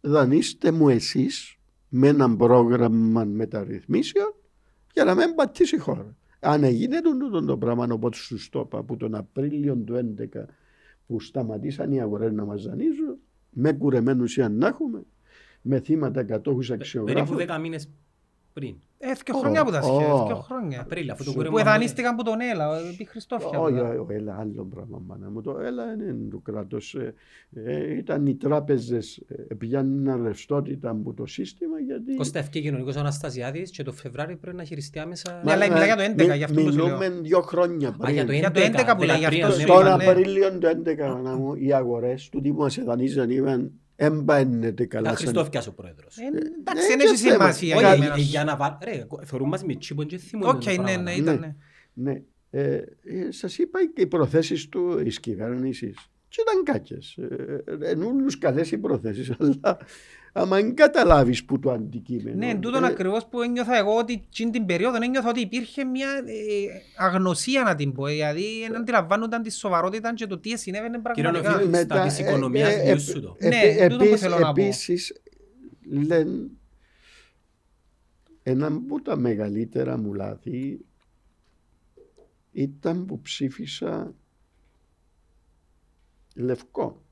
δανείστε 0.00 0.70
μου 0.70 0.88
εσείς 0.88 1.56
με 1.88 2.08
ένα 2.08 2.36
πρόγραμμα 2.36 3.24
μεταρρυθμίσεων 3.24 4.34
για 4.92 5.04
να 5.04 5.14
μην 5.14 5.34
πατήσει 5.34 5.76
η 5.76 5.78
χώρα. 5.78 6.16
Αν 6.40 6.64
έγινε 6.64 7.00
τούτο 7.00 7.44
το 7.44 7.58
πράγμα 7.58 7.86
όπως 7.90 8.16
σου 8.16 8.50
το 8.50 8.60
είπα 8.60 8.78
από 8.78 8.96
τον 8.96 9.14
Απρίλιο 9.14 9.76
του 9.76 10.14
2011 10.34 10.44
που 11.06 11.20
σταματήσαν 11.20 11.92
οι 11.92 12.00
αγορές 12.00 12.32
να 12.32 12.44
μας 12.44 12.64
δανείζουν 12.64 13.18
με 13.50 13.72
κουρεμένους 13.72 14.36
ή 14.36 14.48
να 14.48 14.66
έχουμε 14.66 15.04
με 15.62 15.80
θύματα 15.80 16.24
κατόχους 16.24 16.66
Περίπου 16.66 16.84
αξιογράφων 16.84 17.36
10 17.38 17.60
μήνες 17.60 17.88
πριν. 18.60 18.74
Ε, 18.98 19.06
δύο 19.24 19.36
χρόνια 19.38 19.64
που 19.64 19.70
τα 19.70 19.78
Ω, 19.78 19.82
σχέδια, 19.82 20.14
ω. 20.14 20.26
δύο 20.26 20.36
χρόνια. 20.36 20.80
Απρίλιο, 20.80 21.12
αφού 21.12 21.24
το 21.24 21.30
Σου- 21.30 21.36
κούρεμα 21.36 21.54
Που 21.54 21.60
μου- 21.60 21.66
εδανίστηκαν 21.68 22.12
από 22.12 22.24
τον 22.24 22.40
Έλα, 22.40 22.78
επί 22.92 23.04
Χριστόφια. 23.04 23.48
Όχι, 23.58 23.74
πολλά. 23.74 23.88
όχι, 24.00 24.12
έλα 24.12 24.36
άλλο 24.40 24.68
πράγμα 24.74 25.02
μάνα 25.06 25.30
μου. 25.30 25.40
Το 25.40 25.58
έλα 25.58 25.84
είναι 25.92 26.14
το 26.30 26.38
κράτος. 26.38 26.94
Ε, 26.94 27.14
ε, 27.54 27.96
ήταν 27.96 28.26
οι 28.26 28.34
τράπεζες 28.34 29.16
ε, 29.48 29.54
πιάνουν 29.54 30.22
ρευστότητα 30.24 30.90
από 30.90 31.12
το 31.12 31.26
σύστημα 31.26 31.78
γιατί... 31.86 32.14
Κώστα 32.14 32.38
ευκεί 32.38 32.60
κοινωνικός 32.60 32.96
Αναστασιάδης 32.96 33.70
και 33.70 33.82
το 33.82 33.92
Φεβράριο 33.92 34.36
πρέπει 34.36 34.56
να 34.56 34.64
χειριστεί 34.64 34.98
άμεσα. 34.98 35.40
Ναι, 35.44 35.52
αλλά 35.52 35.68
μιλά 35.72 35.84
για 35.84 35.96
το 35.96 36.02
11, 36.02 36.14
μι- 36.26 36.36
γι' 36.36 36.44
αυτό 36.44 36.64
το 36.64 36.70
σου 36.70 36.76
λέω. 36.76 36.86
Μιλούμε 36.86 37.08
δύο 37.22 37.40
χρόνια 37.40 37.88
Α, 37.88 38.10
για 38.10 38.20
το 38.20 38.26
πριν. 38.26 38.38
Για 38.38 38.50
το 38.50 38.60
11 38.60 38.96
που 38.96 39.02
λέει, 39.02 39.16
γι' 39.18 39.24
αυτό 39.24 39.46
13, 39.46 39.50
σου 39.52 39.56
ναι, 39.56 39.62
είπα, 39.62 39.74
Τον 39.74 39.96
ναι. 39.96 40.06
Απρίλιο 40.10 40.50
του 40.52 40.58
2011 40.58 41.06
μάνα 41.14 41.36
μου, 41.36 41.54
οι 41.54 41.72
αγορές 41.72 42.28
του 42.28 42.40
τύπου 42.40 42.60
μας 42.60 42.78
εδανίζαν 42.78 43.30
είπαν 43.30 43.72
εμπαίνεται 43.96 44.84
καλά. 44.86 45.02
Ήταν 45.10 45.16
σαν- 45.16 45.26
Χριστόφιας 45.26 45.66
ο 45.66 45.72
πρόεδρος. 45.74 46.16
Ε, 46.18 46.26
Εντάξει, 46.26 46.84
Ε, 46.84 46.88
δεν 46.88 46.98
και 46.98 47.04
έχει 47.04 47.16
θέμα. 47.16 47.34
σημασία 47.34 47.74
Όχι, 47.76 47.84
για 47.84 47.92
Όχι, 47.92 48.00
μένα. 48.00 48.14
ε, 48.14 48.20
για 48.20 48.44
να 48.44 48.56
βάλω... 48.56 48.78
Ρε, 48.84 49.06
θεωρούμε 49.24 49.50
μας 49.50 49.64
με 49.64 49.74
τσίπο 49.74 50.02
και 50.04 50.18
θυμούμε 50.18 50.48
Οκ, 50.50 50.62
το 50.64 50.70
ναι, 50.70 50.74
πράγμα. 50.76 50.92
ναι, 50.96 51.02
Ναι. 51.02 51.12
ήταν. 51.12 51.38
ναι. 51.38 51.54
Ναι. 51.92 52.22
Ε, 52.50 52.74
ε, 52.74 53.30
σας 53.30 53.58
είπα 53.58 53.78
και 53.94 54.00
οι 54.00 54.06
προθέσεις 54.06 54.68
του 54.68 55.00
της 55.02 55.20
κυβέρνησης 55.20 55.96
και 56.28 56.42
ήταν 56.48 56.62
κάκες. 56.64 57.16
Ε, 57.16 57.64
εν 57.90 58.02
ούλους 58.02 58.38
καλές 58.38 58.70
οι 58.70 58.78
προθέσεις, 58.78 59.30
αλλά 59.38 59.78
άμα 60.36 60.56
δεν 60.56 60.74
καταλάβεις 60.74 61.44
που 61.44 61.58
το 61.58 61.70
αντικείμενο. 61.70 62.36
Ναι, 62.36 62.54
τούτον 62.58 62.84
ε, 62.84 62.86
ακριβώς 62.86 63.26
που 63.26 63.40
ένιωθα 63.42 63.76
εγώ 63.76 63.96
ότι 63.96 64.12
εκείνη 64.12 64.50
την 64.50 64.66
περίοδο 64.66 65.02
ένιωθα 65.02 65.28
ότι 65.28 65.40
υπήρχε 65.40 65.84
μια 65.84 66.08
ε, 66.10 67.04
αγνωσία 67.04 67.62
να 67.62 67.74
την 67.74 67.92
πω. 67.92 68.04
Δηλαδή 68.06 68.44
δεν 68.68 68.76
αντιλαμβάνονταν 68.76 69.42
τη 69.42 69.52
σοβαρότητα 69.52 70.14
και 70.14 70.26
το 70.26 70.38
τι 70.38 70.58
συνέβαινε 70.58 71.00
Κύριε 71.14 71.30
πραγματικά. 71.30 71.50
Νοφίλη, 71.50 71.76
στα 71.84 72.02
της 72.02 72.18
οικονομίας 72.18 72.72
ε, 72.74 72.80
ε, 72.80 72.84
νιώσου 72.84 73.20
το. 73.20 73.36
ε, 73.38 73.48
Ναι, 73.48 73.60
επί- 73.60 73.82
τούτο 73.82 73.96
που 73.96 74.04
επίσης- 74.04 74.20
θέλω 74.20 74.38
να 74.38 74.52
πω. 74.52 74.62
Επίσης, 74.62 75.22
λένε 75.90 76.46
ένα 78.42 78.66
από 78.66 79.02
τα 79.02 79.16
μεγαλύτερα 79.16 79.98
μου 79.98 80.14
λάθη 80.14 80.78
ήταν 82.52 83.04
που 83.06 83.20
ψήφισα 83.20 84.14
λευκό 86.34 87.02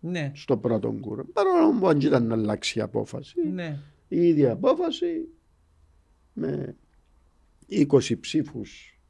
Ναι, 0.00 0.32
στο 0.34 0.56
πρώτο 0.56 0.90
κούρο. 1.00 1.24
Παρόλο 1.32 1.78
που 1.78 1.88
αν 1.88 2.00
ήταν 2.00 2.26
να 2.26 2.34
αλλάξει 2.34 2.78
η 2.78 2.82
απόφαση. 2.82 3.48
ναι. 3.48 3.78
Η 4.08 4.28
ίδια 4.28 4.52
απόφαση 4.52 5.28
με 6.32 6.76
20 7.70 8.20
ψήφους 8.20 9.00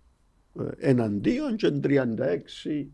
ε, 0.58 0.90
εναντίον 0.90 1.56
και 1.56 1.80
36 1.82 2.06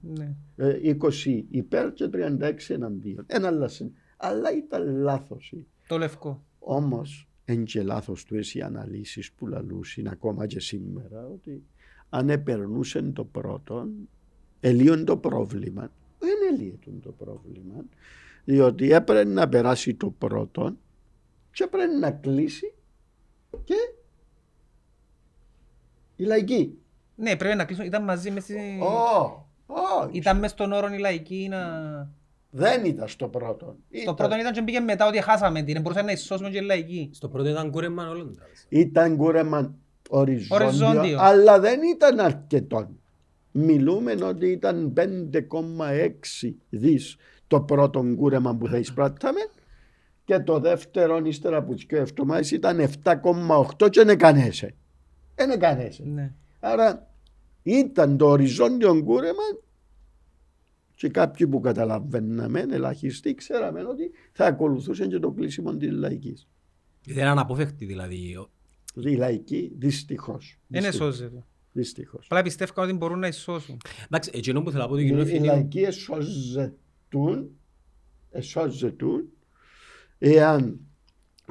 ναι. 0.01 0.37
ε, 0.57 0.97
20 1.01 1.43
υπέρ 1.51 1.93
και 1.93 2.11
36 2.13 2.53
εναντίον. 2.69 3.25
Ένα 3.27 3.51
λάθος. 3.51 3.91
Αλλά 4.17 4.57
ήταν 4.57 4.97
λάθος. 4.97 5.55
Το 5.87 5.99
λευκό. 5.99 6.45
Όμως 6.59 7.29
εν 7.45 7.65
και 7.65 7.83
λάθος 7.83 8.25
του 8.25 8.37
οι 8.53 8.63
αναλύσεις 8.63 9.33
που 9.33 9.47
λαλούσαν 9.47 10.07
ακόμα 10.07 10.47
και 10.47 10.61
σήμερα 10.61 11.27
ότι 11.27 11.63
αν 12.09 12.31
επερνούσε 12.31 13.03
το 13.03 13.25
πρώτο 13.25 13.89
ελίον 14.61 15.05
το 15.05 15.17
πρόβλημα. 15.17 15.91
Δεν 16.25 16.55
ελύεται 16.61 16.91
το 17.03 17.11
πρόβλημα 17.13 17.85
διότι 18.45 18.93
έπρεπε 18.93 19.25
να 19.25 19.49
περάσει 19.49 19.95
το 19.95 20.11
πρώτο 20.11 20.77
και 21.53 21.65
έπρεπε 21.65 21.87
να 21.87 22.11
κλείσει 22.11 22.75
και 23.65 23.75
η 26.17 26.25
λαϊκή. 26.25 26.79
Ναι, 27.15 27.37
πρέπει 27.37 27.57
να 27.57 27.65
κλείσουμε. 27.65 27.87
Ήταν 27.87 28.05
μαζί 28.05 28.31
μες 28.31 28.43
στη... 28.43 28.79
Ω, 28.83 29.47
ω, 29.67 30.09
Ήταν 30.11 30.39
μες 30.39 30.51
στον 30.51 30.73
όρο 30.73 30.89
η 30.95 30.99
λαϊκή 30.99 31.47
να... 31.51 31.59
Δεν 32.51 32.85
ήταν 32.85 33.09
στο 33.09 33.29
πρώτο. 33.29 33.65
Το 33.67 33.77
Ήταν- 33.91 34.15
πρώτο 34.15 34.37
ήταν 34.39 34.53
και 34.53 34.63
πήγε 34.63 34.81
μετά 34.81 35.07
ότι 35.07 35.21
χάσαμε 35.23 35.63
την. 35.63 35.81
Μπορούσε 35.81 36.03
να 36.03 36.13
ισώσουμε 36.13 36.51
και 36.51 36.59
η 36.59 36.61
λαϊκή. 36.61 37.11
Στο 37.13 37.29
πρώτο 37.29 37.49
ήταν 37.49 37.71
κούρεμα 37.71 38.09
όλων. 38.09 38.35
τα. 38.37 38.43
Ήταν 38.69 39.17
κούρεμα 39.17 39.75
οριζόντιο, 40.09 40.67
Οριζόντιο. 40.67 41.19
αλλά 41.21 41.61
δεν 41.61 41.81
ήταν 41.83 42.21
αρκετό. 42.21 42.91
Μιλούμε 43.57 44.13
ότι 44.13 44.47
ήταν 44.47 44.93
5,6 44.97 46.55
δις 46.71 47.17
το 47.47 47.61
πρώτο 47.61 48.05
κούρεμα 48.17 48.57
που 48.57 48.69
θα 48.69 48.79
εισπράτταμε 48.79 49.41
και 50.25 50.39
το 50.39 50.59
δεύτερο 50.59 51.19
ύστερα 51.25 51.57
από 51.57 51.75
τις 51.75 51.85
δύο 51.89 51.99
εβδομάδες 51.99 52.51
ήταν 52.51 52.79
7,8 53.03 53.89
και 53.91 54.05
δεν 54.05 54.19
κανέσε. 54.19 54.75
Δεν 55.35 55.59
κανέσε. 55.59 56.03
Ναι. 56.07 56.33
Άρα 56.61 57.11
ήταν 57.63 58.17
το 58.17 58.27
οριζόντιο 58.27 59.03
κούρεμα 59.03 59.43
και 60.95 61.09
κάποιοι 61.09 61.47
που 61.47 61.61
καταλαβαίναμε, 61.61 62.61
ελαχιστοί, 62.71 63.35
ξέραμε 63.35 63.85
ότι 63.85 64.11
θα 64.33 64.47
ακολουθούσε 64.47 65.07
και 65.07 65.19
το 65.19 65.31
κλείσιμο 65.31 65.77
της 65.77 65.91
λαϊκής. 65.91 66.49
Δεν 67.07 67.27
αναπόφευκτη 67.27 67.85
δηλαδή. 67.85 68.37
Ο- 68.37 68.51
Η 68.95 69.15
λαϊκή 69.17 69.73
δυστυχώς. 69.79 70.59
Δεν 70.67 70.83
Δυστυχώς. 70.83 71.23
Εσώζεται. 71.75 71.81
Δυστυχώς. 71.81 72.25
Απλά 72.25 72.43
πιστεύω 72.43 72.83
ότι 72.83 72.93
μπορούν 72.93 73.19
να 73.19 73.27
ισώσουν. 73.27 73.81
Εντάξει, 74.05 74.31
εκείνο 74.35 74.63
που 74.63 74.71
θέλω 74.71 74.83
να 74.83 74.89
πω 74.89 74.95
του 74.95 75.01
Οι, 75.01 75.05
κύριου 75.05 75.21
οι 75.21 75.27
Φιλίου. 75.27 75.45
λαϊκοί 75.45 75.81
εσώζετούν, 75.81 77.51
εσώζετούν 78.31 79.29
εάν 80.19 80.81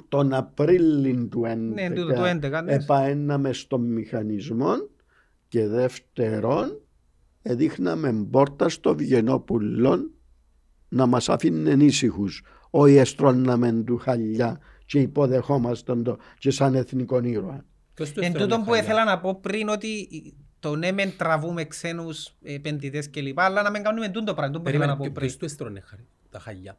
τον 0.07 0.33
Απρίλιο 0.33 1.27
του 1.27 1.41
2011 1.45 1.57
Ναι, 1.57 1.89
τούτο, 1.89 2.13
το 2.13 2.23
11, 2.23 2.63
ναι. 2.63 2.73
επαέναμε 2.73 3.53
στον 3.53 3.81
μηχανισμό 3.81 4.73
και 5.47 5.67
δεύτερον 5.67 6.81
εδείχναμε 7.41 8.27
πόρτα 8.31 8.69
στο 8.69 8.95
Βιενόπουλο 8.95 10.12
να 10.89 11.05
μας 11.05 11.29
αφήνουν 11.29 11.79
ήσυχους 11.79 12.43
όχι 12.69 12.95
εστρώναμε 12.95 13.71
του 13.71 13.97
χαλιά 13.97 14.59
και 14.86 14.99
υποδεχόμασταν 14.99 16.03
το 16.03 16.17
και 16.38 16.51
σαν 16.51 16.75
εθνικό 16.75 17.19
ήρωα. 17.23 17.65
Ποιος 17.93 18.12
του 18.12 18.19
Εν 18.19 18.25
έφερε 18.25 18.43
τούτο 18.43 18.56
τα 18.56 18.62
που 18.63 18.69
χαλιά; 18.69 18.84
ήθελα 18.84 19.03
να 19.03 19.19
πω 19.19 19.36
πριν 19.41 19.69
ότι 19.69 20.08
το 20.60 20.75
ναι 20.75 20.91
μεν 20.91 21.13
τραβούμε 21.17 21.65
ξένους 21.65 22.36
επενδυτές 22.43 23.10
κλπ. 23.10 23.39
Αλλά 23.39 23.62
να 23.62 23.69
μην 23.69 23.84
κάνουμε 23.84 24.10
τούτο 24.10 24.34
πράγμα. 24.34 24.53
τούτο 24.53 24.62
που 24.63 24.69
ήθελα 24.69 24.86
να 24.86 24.91
Περίμενε, 24.91 24.97
πω 24.97 25.01
ποιο- 25.01 25.13
πριν. 25.13 25.27
ποιος 25.27 25.38
του 25.38 25.45
έστρωνε 25.45 25.79
χάρη, 25.86 26.06
τα 26.29 26.39
χαλιά. 26.39 26.77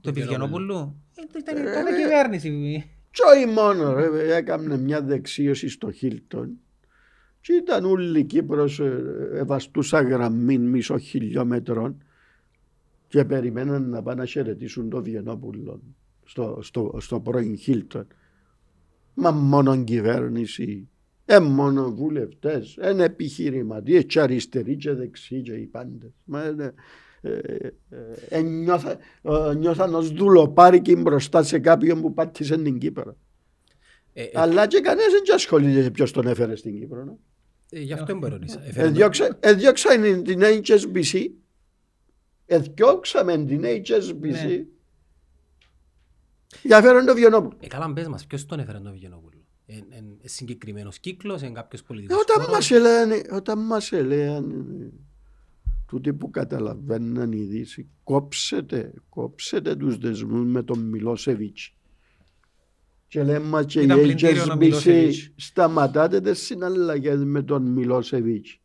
Το 0.00 0.12
Βιενόπουλο. 0.12 0.38
Βιενόπουλου. 0.38 0.96
Ε, 1.16 1.38
Ήταν 1.38 1.56
τότε 1.64 2.02
κυβέρνηση. 2.02 2.84
Και 3.10 3.22
όχι 3.34 3.46
μόνο, 3.46 3.92
ρε, 3.94 4.36
έκανε 4.36 4.78
μια 4.78 5.02
δεξίωση 5.02 5.68
στο 5.68 5.90
Χίλτον 5.92 6.50
και 7.40 7.52
ήταν 7.52 7.84
όλη 7.84 8.18
η 8.18 8.24
Κύπρος 8.24 8.80
ε, 8.80 9.02
ευαστούσα 9.34 10.02
γραμμή 10.02 10.58
μισό 10.58 10.98
χιλιόμετρων 10.98 12.02
και 13.08 13.24
περιμέναν 13.24 13.88
να 13.88 14.02
πάνε 14.02 14.20
να 14.20 14.26
χαιρετήσουν 14.26 14.90
το 14.90 15.02
Βιενόπουλο 15.02 15.80
στο, 16.24 16.58
στο, 16.62 16.96
στο 17.00 17.20
πρώην 17.20 17.56
Χίλτον. 17.58 18.06
Μα 19.18 19.30
μόνο 19.30 19.84
κυβέρνηση, 19.84 20.88
ε, 21.24 21.38
μόνο 21.38 21.94
βουλευτές, 21.94 22.76
εν 22.80 23.00
επιχειρηματίες 23.00 24.04
και 24.06 24.20
αριστεροί 24.20 24.76
και 24.76 24.92
δεξιοί 24.92 25.42
και 25.42 25.52
οι 25.52 25.66
πάντες. 25.66 26.10
Μα, 26.24 26.42
ε, 26.42 26.74
ε, 27.20 27.30
ε, 27.30 27.72
ε, 28.28 28.40
νιώθα- 28.42 28.98
ε, 29.22 29.54
νιώθαν 29.54 29.94
ως 29.94 30.10
δουλοπάρικοι 30.10 30.96
μπροστά 30.96 31.42
σε 31.42 31.58
κάποιον 31.58 32.00
που 32.00 32.14
πάτησε 32.14 32.56
την 32.58 32.78
Κύπρο. 32.78 33.16
Ε, 34.12 34.22
ε, 34.22 34.30
Αλλά 34.34 34.66
και 34.66 34.80
κανένας 34.80 35.12
δεν 35.12 35.34
ασχολείται 35.34 35.90
ποιος 35.90 36.12
τον 36.12 36.26
έφερε 36.26 36.56
στην 36.56 36.78
Κύπρο. 36.78 37.04
ναι. 37.04 37.12
ε, 37.70 37.80
Γι' 37.80 37.92
αυτό 37.92 38.18
δεν 38.18 38.30
ρωτήσα. 38.30 38.60
Έφερε 38.66 38.82
το- 38.86 38.88
Εδιώξα- 38.92 39.36
Εδιώξαν 39.40 40.22
την 40.22 40.40
HSBC. 40.42 41.30
Εδιώξαμε 42.46 43.44
την 43.44 43.62
HSBC. 43.64 44.64
Ναι. 46.54 46.60
Για 46.62 46.82
φέρον 46.82 47.04
το 47.06 47.14
Βιενόπουλο. 47.14 47.56
Ε, 47.60 47.66
καλά 47.66 47.92
πες 47.92 48.08
μας, 48.08 48.26
ποιος 48.26 48.46
τον 48.46 48.58
έφερε 48.58 48.78
τον 48.78 48.92
Βιενόπουλο; 48.92 49.30
Ε, 49.66 49.74
ε, 49.74 49.78
ε, 50.22 50.28
συγκεκριμένος 50.28 50.98
κύκλος, 50.98 51.42
είναι 51.42 51.52
κάποιος 51.52 51.80
Ε, 51.80 51.84
πολιτικός 51.86 52.20
Όταν 52.22 52.36
χώρος; 52.36 52.54
μας 52.54 52.70
έλεγαν, 52.70 53.10
όταν 53.32 53.58
μας 53.66 53.92
έλεγαν 53.92 54.50
ε, 54.80 54.90
τούτοι 55.86 56.12
που 56.12 56.30
καταλαβαίναν 56.30 57.32
η 57.32 57.42
Δύση, 57.42 57.88
κόψετε, 58.04 58.92
κόψετε 59.08 59.76
τους 59.76 59.98
δεσμούς 59.98 60.46
με 60.46 60.62
τον 60.62 60.78
Μιλόσεβιτς. 60.78 61.70
Και 63.08 63.22
λέμε 63.22 63.64
και 63.64 63.80
η 63.80 63.84
Ήταν 63.84 64.00
πλυντήριον 64.00 64.50
ο 64.50 64.54
HSBC 64.54 64.58
Μιλόσεβιτς. 64.58 65.30
σταματάτε 65.36 66.20
τις 66.20 66.38
συναλλαγές 66.38 67.24
με 67.24 67.42
τον 67.42 67.62
Μιλόσεβιτς. 67.62 68.60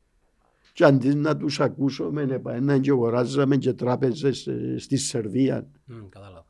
Και 0.74 0.84
αντί 0.84 1.16
να 1.16 1.38
τους 1.38 1.60
ακούσουμε, 1.60 2.22
επαέναν 2.22 2.82
και 2.82 2.90
αγοράζαμε 2.92 3.58
και 3.58 3.74
τράπεζες 3.74 4.48
ε, 4.48 4.76
στη 4.78 4.98
Σερβία. 4.98 5.68
Μμ, 5.86 6.10
Κατάλαβα. 6.10 6.41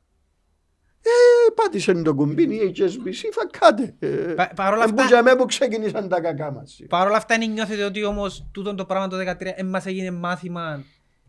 Ε, 1.04 1.52
πάτησε 1.56 1.94
το 1.94 2.14
κουμπί 2.14 2.44
η 2.44 2.74
HSBC, 2.78 3.30
φακάτε. 3.32 3.96
Ε, 4.00 4.08
Πα- 4.08 4.52
παρόλα 4.56 4.84
ε, 4.84 4.86
που 4.88 4.94
αυτά- 4.98 5.06
για 5.06 5.24
μέ 5.24 5.36
που 5.36 5.46
ξεκίνησαν 5.46 6.08
τα 6.10 6.22
κακά 6.22 6.52
μας. 6.52 6.80
Παρ' 6.90 7.08
όλα 7.08 7.18
αυτά, 7.18 7.38
δεν 7.38 7.52
νιώθετε 7.52 7.84
ότι 7.84 8.04
όμως 8.04 8.48
τούτο 8.52 8.76
το 8.76 8.86
πράγμα 8.86 9.08
το 9.08 9.18
2013 9.18 9.54
δεν 9.56 9.66
μας 9.66 9.86
έγινε 9.86 10.12
μάθημα. 10.12 10.62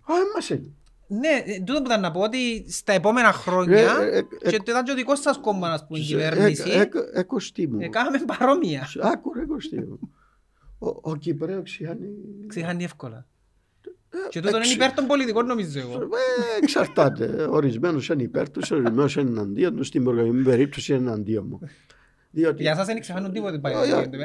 Α, 0.03 0.15
μας 0.35 0.51
έγινε. 0.51 0.73
Ναι, 1.07 1.43
ε, 1.53 1.59
τούτο 1.59 1.79
που 1.81 1.87
ήταν 1.87 2.01
να 2.01 2.11
πω 2.11 2.21
ότι 2.21 2.65
στα 2.71 2.93
επόμενα 2.93 3.33
χρόνια 3.33 3.97
Ε, 4.01 4.17
ε, 4.17 4.23
ε, 4.43 4.51
και 4.51 4.57
το 4.57 4.65
ήταν 4.71 4.85
και 4.85 4.91
ο 4.91 4.95
δικός 4.95 5.21
σας 5.21 5.39
κόμμας, 5.39 5.71
ας 5.81 5.87
πούμε, 5.87 5.99
η 5.99 6.03
Ε, 6.03 6.07
κυβέρνηση, 6.07 6.71
ε, 6.71 6.81
ε, 6.81 6.89
ε, 7.13 7.23
Κωστή 7.23 7.67
μου. 7.67 7.79
ε, 7.81 7.89
κάναμε 7.89 8.19
παρόμοια. 8.39 8.89
Άκου 9.01 9.33
ρε 9.35 9.45
Κωστή 9.45 9.77
μου. 9.81 9.99
Ο, 10.79 10.89
ο 11.11 11.17
Κυπρέος 11.17 11.63
ξιάνει... 11.65 12.09
Ξεχάνει 12.47 12.85
εύκολα. 12.85 13.27
Και 14.31 14.39
ε, 14.39 14.43
τούτο 14.43 14.57
είναι 14.57 14.61
ξε- 14.65 14.77
υπέρ 14.77 14.93
των 14.93 15.07
πολιτικών 15.07 15.47
νομίζω 15.47 15.79
εγώ. 15.81 15.95
Ε, 16.03 16.07
εξαρτάται. 16.63 17.47
Ορισμένος 17.51 18.09
είναι 18.09 18.23
υπέρ 18.23 18.51
τους, 18.51 18.71
ορισμένος 18.71 19.17
είναι 19.17 19.31
εναντίον 19.31 19.77
τους. 19.77 19.87
Στην 19.87 20.05
προκειμένη 20.05 20.43
περίπτωση 20.43 20.95
είναι 20.95 21.03
εναντίον 21.11 21.47
μου. 21.49 21.61
Διότι... 22.35 22.63
Για 22.63 22.75
σας 22.75 22.87
δεν 22.87 23.01
ξεχάνουν 23.01 23.33
τίποτε 23.33 23.59
πάει. 23.59 23.73
Ε, 23.73 23.77
να 23.77 23.83
ε, 23.83 23.89
γίνεται, 23.89 24.17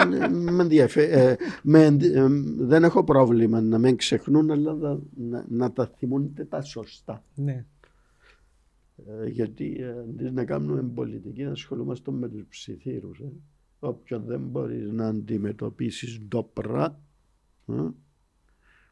ε, 0.00 0.04
ναι, 0.04 0.26
ναι, 0.28 0.50
με 0.50 0.62
ενδιαφέ- 0.62 1.12
ε, 1.12 1.36
με 1.62 1.84
ενδι- 1.84 2.14
ε, 2.16 2.26
Δεν 2.58 2.84
έχω 2.84 3.04
πρόβλημα 3.04 3.60
να 3.60 3.78
με 3.78 3.92
ξεχνούν, 3.92 4.50
αλλά 4.50 4.74
να, 4.74 4.98
να, 5.16 5.44
να 5.48 5.72
τα 5.72 5.90
θυμούνται 5.98 6.44
τα 6.44 6.62
σωστά. 6.62 7.24
Ναι. 7.34 7.64
Ε, 9.22 9.28
γιατί 9.28 9.76
ε, 9.80 9.88
αντί 9.90 10.30
να 10.30 10.44
κάνουμε 10.44 10.82
πολιτική 10.94 11.42
να 11.42 11.50
ασχολούμαστε 11.50 12.10
με 12.10 12.28
τους 12.28 12.44
ψιθύρους. 12.48 13.18
Ε. 13.18 13.32
Όποιον 13.78 14.24
δεν 14.26 14.40
μπορείς 14.40 14.90
να 14.90 15.06
αντιμετωπίσεις 15.06 16.20
ντόπρα 16.28 17.00
ε, 17.68 17.72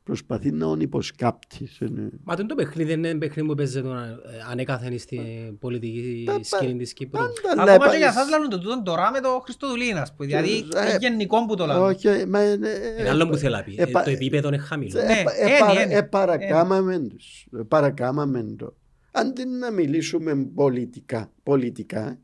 προσπαθεί 0.03 0.51
να 0.51 0.67
τον 0.67 0.81
υποσκάπτεις. 0.81 1.81
ε, 1.81 1.87
ναι. 1.91 2.09
Μα 2.25 2.37
το 2.37 2.55
παιχνίδι 2.55 2.89
δεν 2.95 3.05
είναι 3.05 3.19
παιχνίδι 3.19 3.49
που 3.49 3.55
παίζεται 3.55 3.89
ε, 3.89 3.93
ανέκαθεν 4.51 4.99
στην 4.99 5.21
πολιτική 5.59 6.23
Τα- 6.27 6.39
σκηνή 6.43 6.77
της 6.79 6.93
Κύπρου. 6.93 7.21
Πάντα 7.57 7.63
Ακόμα 7.73 7.85
και 7.85 7.91
λέει, 7.91 7.99
για 7.99 8.13
σας 8.13 8.29
λαλούν 8.31 8.49
το 8.49 8.59
τούτο 8.59 8.83
τώρα 8.83 9.11
με 9.11 9.21
το 9.21 9.41
Χριστοδουλίνας, 9.45 10.01
ας 10.03 10.13
πούμε. 10.15 10.27
Δηλαδή, 10.27 10.51
Ε, 10.53 10.57
είναι 10.89 10.97
γενικό 11.01 11.47
που 11.47 11.55
το 11.57 11.67
λαλούν. 11.67 11.85
Όχι, 11.85 12.09
μα, 12.29 12.39
ε, 12.41 12.53
Είναι 12.99 13.09
άλλο 13.09 13.29
που 13.29 13.37
θέλω 13.37 13.57
να 13.57 13.63
πει. 13.63 13.75
ε, 13.79 13.83
Ε, 13.83 13.87
πα- 13.87 14.03
Το 14.03 14.11
επίπεδο 14.11 14.49
είναι 14.49 14.59
χαμηλό. 14.59 14.99
ε, 15.01 15.05
Ναι, 15.05 15.13
ε, 15.13 15.49
ένι, 15.51 15.59
παρα- 15.61 15.81
ένι. 15.81 15.95
ε, 15.95 16.03
παρακάμαμε 16.03 16.99
τους. 16.99 17.47
Ε, 17.59 17.63
Παρακάμαμε 17.69 18.55
το. 18.59 18.75
Αντί 19.13 19.45
να 19.47 19.71
μιλήσουμε 19.71 20.35
πολιτικά, 20.55 21.33
πολιτικά 21.43 22.19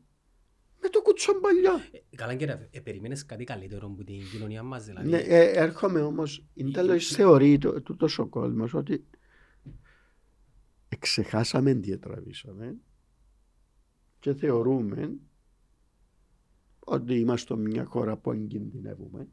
με 0.81 0.89
το 0.89 1.01
κουτσομπαλιό. 1.01 1.73
Ε, 1.91 2.15
Καλά 2.15 2.35
κύριε, 2.35 2.67
ε, 2.71 2.79
περιμένεις 2.79 3.25
κάτι 3.25 3.43
καλύτερο 3.43 3.87
από 3.87 4.03
την 4.03 4.29
κοινωνία 4.31 4.63
μας 4.63 4.85
δηλαδή. 4.85 5.09
Ναι, 5.09 5.17
ε, 5.17 5.51
έρχομαι 5.51 6.01
όμως, 6.01 6.45
είναι 6.53 6.71
τέλος 6.71 7.07
θεωρεί 7.07 7.57
το, 7.57 7.81
το, 7.81 7.95
τόσο 7.95 8.27
κόσμος 8.27 8.73
ότι 8.73 9.05
εξεχάσαμε 10.89 11.73
τι 11.73 11.97
τραβήσαμε 11.97 12.75
και 14.19 14.33
θεωρούμε 14.33 15.13
ότι 16.79 17.19
είμαστε 17.19 17.55
μια 17.55 17.85
χώρα 17.85 18.17
που 18.17 18.31
εγκινδυνεύουμε 18.31 19.27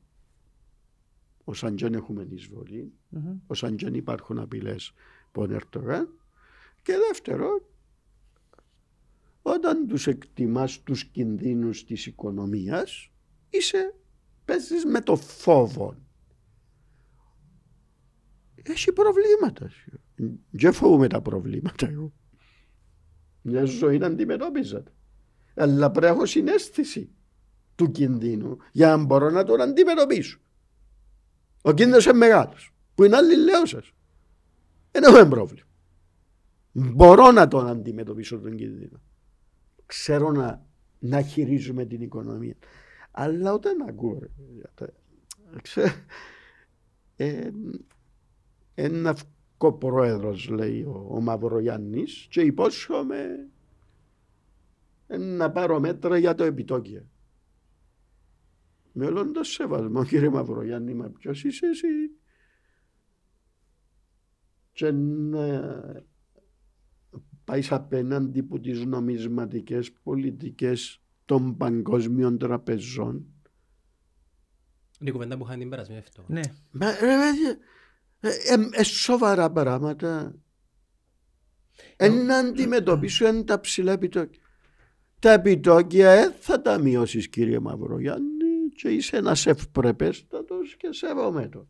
ως 1.44 1.64
αν 1.64 1.78
δεν 1.78 1.94
έχουμε 1.94 2.26
εισβολή, 2.30 2.92
Μμμ. 3.08 3.36
ως 3.46 3.64
αν 3.64 3.78
δεν 3.78 3.94
υπάρχουν 3.94 4.38
απειλές 4.38 4.92
που 5.32 5.42
Ερτογάν 5.42 6.08
και 6.82 6.92
δεύτερο 7.08 7.68
όταν 9.48 9.86
τους 9.86 10.06
εκτιμάς 10.06 10.82
τους 10.82 11.04
κινδύνους 11.04 11.84
της 11.84 12.06
οικονομίας 12.06 13.10
είσαι, 13.50 13.94
παίζεις 14.44 14.84
με 14.84 15.00
το 15.00 15.16
φόβο. 15.16 15.96
Έχει 18.62 18.92
προβλήματα. 18.92 19.70
Δεν 20.50 20.72
φοβούμαι 20.72 21.06
τα 21.06 21.20
προβλήματα 21.20 21.88
εγώ. 21.88 22.12
Μια 23.42 23.64
ζωή 23.64 23.98
να 23.98 24.06
αντιμετώπιζα. 24.06 24.82
τα. 24.82 24.92
Αλλά 25.54 25.90
πρέπει 25.90 26.06
να 26.06 26.12
έχω 26.12 26.26
συνέστηση 26.26 27.10
του 27.74 27.90
κινδύνου 27.90 28.56
για 28.72 28.96
να 28.96 29.04
μπορώ 29.04 29.30
να 29.30 29.44
τον 29.44 29.60
αντιμετωπίσω. 29.60 30.38
Ο 31.62 31.72
κίνδυνος 31.72 32.04
είναι 32.04 32.14
μεγάλος. 32.14 32.74
Που 32.94 33.04
είναι 33.04 33.16
άλλη 33.16 33.36
λέω 33.36 33.66
σας. 33.66 33.92
Δεν 34.90 35.02
έχουμε 35.02 35.28
πρόβλημα. 35.28 35.68
Μπορώ 36.72 37.30
να 37.30 37.48
τον 37.48 37.66
αντιμετωπίσω 37.66 38.38
τον 38.38 38.56
κίνδυνο. 38.56 39.00
Ξέρω 39.86 40.32
να, 40.32 40.66
να 40.98 41.22
χειρίζουμε 41.22 41.84
την 41.84 42.00
οικονομία. 42.00 42.56
Αλλά 43.10 43.52
όταν 43.52 43.80
ακούω, 43.88 44.18
ρε, 44.18 44.28
για 44.54 44.70
τα- 44.74 44.92
ξέ- 45.62 46.04
ε, 47.16 47.50
ένα 48.74 49.10
αυκό 49.10 49.72
πρόεδρος 49.72 50.48
λέει 50.48 50.82
ο, 50.82 51.06
ο 51.10 51.20
Μαυρογιάννης 51.20 52.26
και 52.30 52.40
υπόσχομαι 52.40 53.48
ε, 55.06 55.16
να 55.16 55.50
πάρω 55.50 55.80
μέτρα 55.80 56.18
για 56.18 56.34
το 56.34 56.44
επιτόκιο. 56.44 57.06
Με 58.92 59.06
όλον 59.06 59.32
το 59.32 59.42
σεβασμό 59.42 60.04
κύριε 60.04 60.28
Μαυρογιάννη, 60.28 60.94
μα 60.94 61.08
ποιος 61.10 61.44
είσαι 61.44 61.66
εσύ; 61.66 61.86
Και 64.72 64.90
να 64.92 65.46
πάεις 67.46 67.72
απέναντι 67.72 68.42
που 68.42 68.60
τις 68.60 68.84
νομισματικές 68.84 69.92
πολιτικές 69.92 71.02
των 71.24 71.56
παγκόσμιων 71.56 72.38
τραπεζών. 72.38 73.26
Είναι 75.00 75.10
η 75.10 75.12
κουβέντα 75.12 75.36
που 75.36 75.44
είχαν 75.44 75.58
την 75.58 75.68
περασμένη 75.68 76.00
αυτό. 76.00 76.24
Ναι. 76.28 76.40
Μα 76.70 76.90
ρε 76.90 76.96
παιδιά, 76.96 77.58
ε, 78.20 78.28
ε, 78.28 78.80
ε, 78.80 78.82
σοβαρά 78.82 79.50
πράγματα. 79.50 80.34
Ε, 81.96 82.08
να 82.08 82.36
αντιμετωπίσουν 82.36 83.44
τα 83.44 83.60
ψηλά 83.60 83.92
επιτόκια. 83.92 84.42
Τα 85.18 85.32
επιτόκια 85.32 86.10
ε, 86.10 86.30
θα 86.40 86.62
τα 86.62 86.78
μειώσεις 86.78 87.28
κύριε 87.28 87.58
Μαυρογιάννη 87.58 88.68
και 88.74 88.88
είσαι 88.88 89.16
ένας 89.16 89.46
ευπρεπέστατος 89.46 90.76
και 90.76 90.88
σέβομαι 90.92 91.48
το. 91.48 91.68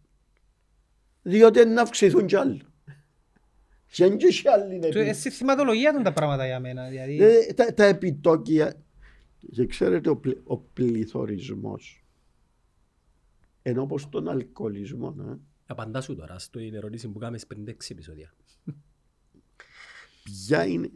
Διότι 1.22 1.64
να 1.64 1.82
αυξηθούν 1.82 2.26
κι 2.26 2.36
άλλοι. 2.36 2.62
Και 3.90 4.08
δεν 4.08 4.18
έχει 4.20 4.48
άλλη 4.48 4.78
Το- 4.92 4.98
ε, 4.98 5.12
Στη 5.12 5.30
θυματολογία 5.30 5.94
του 5.94 6.02
τα 6.02 6.12
πράγματα 6.12 6.46
για 6.46 6.60
μένα. 6.60 6.88
Δηλαδή, 6.88 7.22
Ε, 7.22 7.52
τα, 7.54 7.74
τα 7.74 7.84
επιτόκια 7.84 8.74
και 9.50 9.66
ξέρετε 9.66 10.08
ο, 10.10 10.16
πλη, 10.16 10.40
ο 10.44 10.58
πληθωρισμός 10.58 12.04
ενώ 13.62 13.82
όπως 13.82 14.08
τον 14.08 14.28
αλκοολισμό 14.28 15.14
ε, 15.20 15.34
Απαντά 15.66 16.00
σου 16.00 16.16
τώρα 16.16 16.38
στην 16.38 16.74
ερώτηση 16.74 17.08
που 17.08 17.18
κάναμε 17.18 17.38
πριν 17.48 17.64
6 17.68 17.70
επεισόδια. 17.88 18.34
ποια 20.24 20.66
είναι 20.66 20.90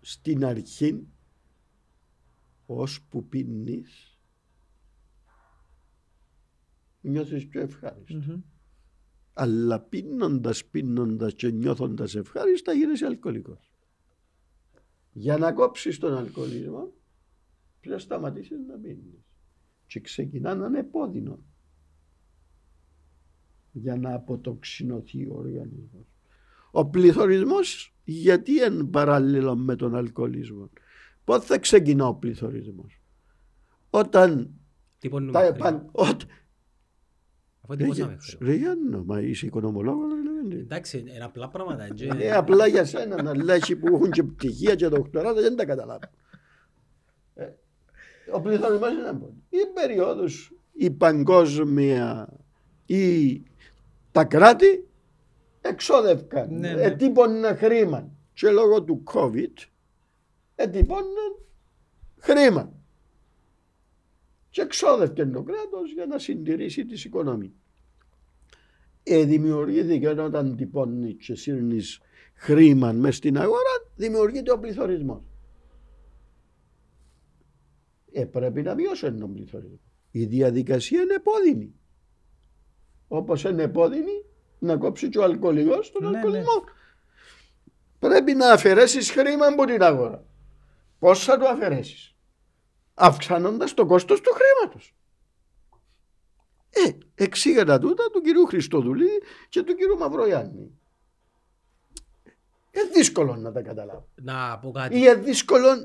στην 0.00 0.44
αρχή 0.44 1.06
ώσπου 2.66 3.28
πίνεις 3.28 4.18
νιώθεις 7.00 7.46
πιο 7.46 7.60
ευχάριστα. 7.60 8.14
μμμ. 8.14 8.40
Αλλά 9.38 9.80
πίνοντας, 9.80 10.64
πίνοντας 10.64 11.34
και 11.34 11.50
νιώθοντας 11.50 12.14
ευχάριστα 12.14 12.72
γίνεσαι 12.72 13.06
αλκοολικός. 13.06 13.70
Για 15.12 15.38
να 15.38 15.52
κόψεις 15.52 15.98
τον 15.98 16.16
αλκοολισμό 16.16 16.92
πρέπει 17.80 17.94
να 17.94 17.98
σταματήσεις 17.98 18.58
να 18.66 18.74
πίνεις. 18.74 19.24
Και 19.86 20.00
ξεκινά 20.00 20.54
να 20.54 20.66
είναι 20.66 20.78
επώδυνο 20.78 21.38
για 23.72 23.96
να 23.96 24.14
αποτοξινωθεί 24.14 25.26
ο 25.26 25.34
οργανισμός. 25.34 26.06
Ο 26.70 26.86
πληθωρισμός 26.86 27.94
γιατί 28.04 28.52
είναι 28.52 28.84
παράλληλο 28.84 29.56
με 29.56 29.76
τον 29.76 29.94
αλκοολισμό; 29.94 30.70
Πότε 31.24 31.44
θα 31.44 31.58
ξεκινά 31.58 32.06
ο 32.06 32.14
πληθωρισμός; 32.14 33.00
Όταν 33.90 34.50
Τι 34.98 35.08
πονούμε 35.08 35.32
τα 35.32 35.38
χρήμα. 35.38 35.56
επαν... 35.56 35.88
Όταν... 35.92 36.28
Αφού 37.68 37.76
τυπώσαμε 37.76 38.16
χρήμα. 38.20 38.50
Ρε 38.50 38.54
Γιάννο, 38.56 39.02
μα 39.06 39.20
είσαι 39.20 39.46
οικονομολόγος. 39.46 40.12
ρε, 40.48 40.54
ρε. 40.54 40.60
Εντάξει, 40.60 40.98
είναι 40.98 41.24
απλά 41.24 41.48
πράγματα. 41.48 41.84
έτσι. 41.84 42.04
Είναι 42.04 42.30
απλά 42.30 42.66
για 42.66 42.84
σένα 42.84 43.22
να 43.22 43.34
λέει 43.36 43.76
που 43.80 43.94
έχουν 43.94 44.10
και 44.10 44.22
πτυχία 44.22 44.74
και 44.74 44.86
δοκτοράτα 44.86 45.40
δεν 45.40 45.56
τα 45.56 45.64
καταλάβω. 45.64 46.00
Ε, 47.34 47.46
Ο 48.32 48.40
πληθωρισμός 48.40 48.90
είναι 48.90 49.00
ένα 49.00 49.20
Η 49.48 49.58
περίοδος, 49.74 50.52
η 50.72 50.90
παγκόσμια 50.90 52.28
ή 52.86 53.42
τα 54.12 54.24
κράτη 54.24 54.88
εξόδευκαν, 55.60 56.48
Ναι, 56.58 56.72
ναι. 56.72 56.82
ετύπωναν 56.82 57.56
χρήμα 57.56 58.10
και 58.32 58.50
λόγω 58.50 58.82
του 58.82 59.02
COVID 59.12 59.52
ετύπωναν 60.54 61.38
χρήμα 62.18 62.72
και 64.56 64.62
εξόδευκε 64.62 65.26
το 65.26 65.42
κράτος 65.42 65.92
για 65.92 66.06
να 66.06 66.18
συντηρήσει 66.18 66.86
τις 66.86 67.04
οικονομίες. 67.04 67.52
Ε, 69.02 69.24
δημιουργήθηκε 69.24 70.08
όταν 70.08 70.56
τυπώνει 70.56 71.14
και 71.14 71.34
σύρνεις 71.34 72.00
χρήμα 72.34 72.92
μες 72.92 73.16
στην 73.16 73.38
αγορά, 73.38 73.90
δημιουργείται 73.96 74.52
ο 74.52 74.58
πληθωρισμός. 74.58 75.22
Ε, 78.12 78.24
πρέπει 78.24 78.62
να 78.62 78.74
μειώσουν 78.74 79.18
τον 79.18 79.32
πληθωρισμό. 79.32 79.80
Η 80.10 80.24
διαδικασία 80.24 81.00
είναι 81.02 81.14
επώδυνη. 81.14 81.74
Όπως 83.08 83.44
είναι 83.44 83.62
επώδυνη 83.62 84.24
να 84.58 84.76
κόψει 84.76 85.08
και 85.08 85.18
ο 85.18 85.22
αλκοολικός 85.22 85.92
τον 85.92 86.02
Ναι, 86.02 86.10
ναι. 86.10 86.16
αλκοολισμό. 86.16 86.64
Πρέπει 87.98 88.34
να 88.34 88.52
αφαιρέσεις 88.52 89.10
χρήμα 89.10 89.46
από 89.46 89.64
την 89.64 89.82
αγορά. 89.82 90.24
Πώς 90.98 91.24
θα 91.24 91.38
το 91.38 91.46
αφαιρέσεις; 91.46 92.15
Αυξάνοντας 92.98 93.74
το 93.74 93.86
κόστος 93.86 94.20
του 94.20 94.30
χρήματος. 94.32 94.94
Ε, 96.70 96.90
εξήγα 97.14 97.64
τα 97.64 97.78
τούτα 97.78 98.04
του 98.12 98.20
κυρίου 98.20 98.46
Χριστοδουλή 98.46 99.08
και 99.48 99.62
του 99.62 99.74
κυρίου 99.74 99.96
Μαυρογιάννη. 99.96 100.78
Είναι 102.70 102.88
δύσκολο 102.94 103.36
να 103.36 103.52
τα 103.52 103.62
καταλάβω. 103.62 104.08
Να 104.14 104.58
πω 104.58 104.70
κάτι. 104.70 104.98
Είναι 104.98 105.14
δύσκολο. 105.14 105.68
ε, 105.68 105.80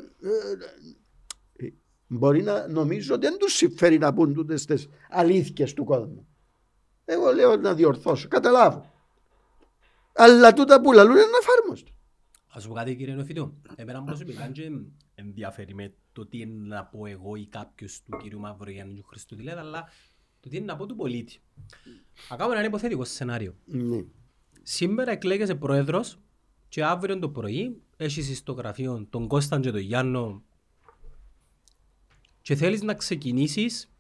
ε, 1.66 1.74
μπορεί 2.08 2.44
να 2.44 2.68
νομίζω 2.68 3.14
ότι 3.16 3.28
δεν 3.28 3.38
τους 3.38 3.54
συμφέρει 3.54 3.98
να 3.98 4.14
πούν 4.14 4.34
τούτες 4.34 4.66
τις 4.66 4.90
αλήθειες 5.10 5.74
του 5.74 5.84
κόσμου. 5.84 6.28
Εγώ 7.06 7.34
λέω 7.34 7.56
να 7.56 7.74
διορθώσω. 7.74 8.28
Καταλάβω. 8.28 8.92
Αλλά 10.14 10.54
τούτα 10.54 10.82
που 10.82 10.92
λαλούν 10.92 11.16
είναι 11.16 11.38
εφάρμοστο. 11.42 11.92
Ας 12.54 12.68
πω 12.68 12.74
κάτι 12.74 12.96
κύριε 12.96 13.14
Νοφιτό. 13.14 13.54
Εμένα 13.76 14.04
προσωπικά 14.04 14.48
και 14.48 14.72
ενδιαφέρει 15.22 15.74
με 15.74 15.94
το 16.12 16.26
τι 16.26 16.40
είναι 16.40 16.68
να 16.76 16.86
πω 16.86 17.06
εγώ 17.06 17.36
ή 17.36 17.46
κάποιος 17.46 18.02
του 18.04 18.18
κύριου 18.18 18.40
Μαυρογιάννη 18.40 18.94
του 18.94 19.04
Χριστοδηλέδα, 19.04 19.60
αλλά 19.60 19.90
το 20.40 20.50
τι 20.50 20.58
είναι 20.58 20.66
να 20.66 20.76
πω 20.76 20.86
του 20.86 20.96
πολίτη. 20.96 21.40
Θα 22.14 22.36
κάνω 22.36 22.52
ένα 22.52 22.64
υποθετικό 22.64 23.04
σενάριο. 23.04 23.56
Ναι. 23.66 24.04
Σήμερα 24.64 25.12
εκλέγεσαι 25.12 25.56
πρόεδρος 25.56 26.20
και 26.70 26.84
αύριο 26.84 27.20
το 27.20 27.30
πρωί 27.30 27.82
έχεις 27.98 28.38
στο 28.38 28.54
γραφείο 28.54 29.08
τον 29.10 29.28
Κώσταν 29.28 29.62
και 29.62 29.72
τον 29.72 29.80
Γιάννο 29.80 30.44
και 32.42 32.56
θέλεις 32.56 32.82
να 32.82 32.94
ξεκινήσεις 32.94 33.92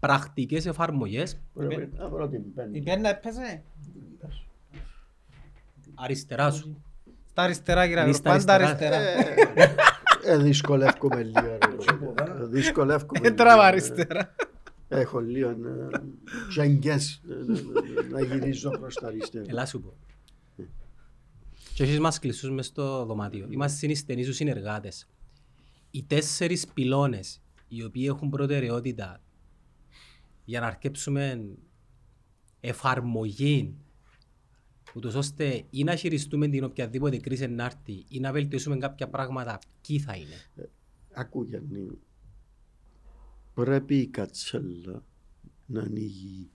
πρακτικές 0.00 0.66
εφαρμογές 0.66 1.40
Πρέπει 1.54 1.92
να 1.96 2.08
βρω 2.08 2.28
την 2.28 2.54
πέντε. 2.54 2.78
Η 2.78 2.82
πένα 2.82 3.08
έπαιζε; 3.08 3.62
αριστερά 5.94 6.50
σου. 6.50 6.82
Στα 7.26 7.42
αριστερά 7.42 7.86
κύριε 7.86 8.02
Είναι 8.02 8.16
Αγρό, 8.16 8.18
στα 8.18 8.30
πάντα 8.30 8.54
αριστερά. 8.54 8.98
Αριστερά. 10.24 10.40
Ε, 10.40 10.44
δυσκολεύκομαι 10.44 11.22
λίγο. 11.22 11.40
ρε. 11.40 11.58
Ε, 12.42 12.46
Δυσκολεύκομαι. 12.46 13.20
Δεν 13.20 13.36
τραβά 13.36 13.54
λίγο. 13.54 13.66
αριστερά. 13.66 14.34
Έχω 14.88 15.20
λίγο 15.20 15.48
ε, 15.48 15.54
τζαγκές 16.48 17.22
ε, 17.28 17.32
ε, 17.32 18.00
ε, 18.00 18.08
να 18.08 18.20
γυρίζω 18.20 18.70
προς 18.70 18.94
τα 18.94 19.06
αριστερά. 19.06 19.44
Ελά 19.48 19.66
σου 19.66 19.80
πω. 19.80 19.94
και 21.74 21.82
έχεις 21.82 22.00
μας 22.00 22.18
κλειστούς 22.18 22.50
μες 22.50 22.66
στο 22.66 23.04
δωμάτιο. 23.04 23.46
Είμαστε 23.50 23.86
οι 23.86 23.94
στενοί 23.94 24.22
σου 24.22 24.32
συνεργάτες. 24.32 25.08
Οι 25.90 26.02
τέσσερις 26.04 26.66
πυλώνες 26.66 27.42
οι 27.68 27.84
οποίοι 27.84 28.04
έχουν 28.08 28.28
προτεραιότητα 28.30 29.20
για 30.44 30.60
να 30.60 30.66
αρκέψουμε 30.66 31.44
εφαρμογή 32.60 33.74
ούτως 34.94 35.14
ώστε 35.14 35.64
ή 35.70 35.84
να 35.84 35.96
χειριστούμε 35.96 36.48
την 36.48 36.64
οποιαδήποτε 36.64 37.16
κρίση 37.16 37.46
να 37.46 37.64
έρθει 37.64 38.04
ή 38.08 38.20
να 38.20 38.32
βελτιώσουμε 38.32 38.76
κάποια 38.76 39.08
πράγματα, 39.08 39.58
ποιοι 39.86 39.98
θα 39.98 40.14
είναι; 40.14 40.68
Ακού 41.12 41.42
Γιάννη, 41.42 41.98
πρέπει 43.54 43.96
η 43.96 44.06
κατσέλα 44.06 45.04
να 45.66 45.80
ανοίγει. 45.80 46.50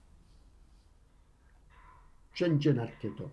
Και 2.32 2.44
είναι 2.44 2.56
και 2.56 2.68
αρκετό. 2.68 3.32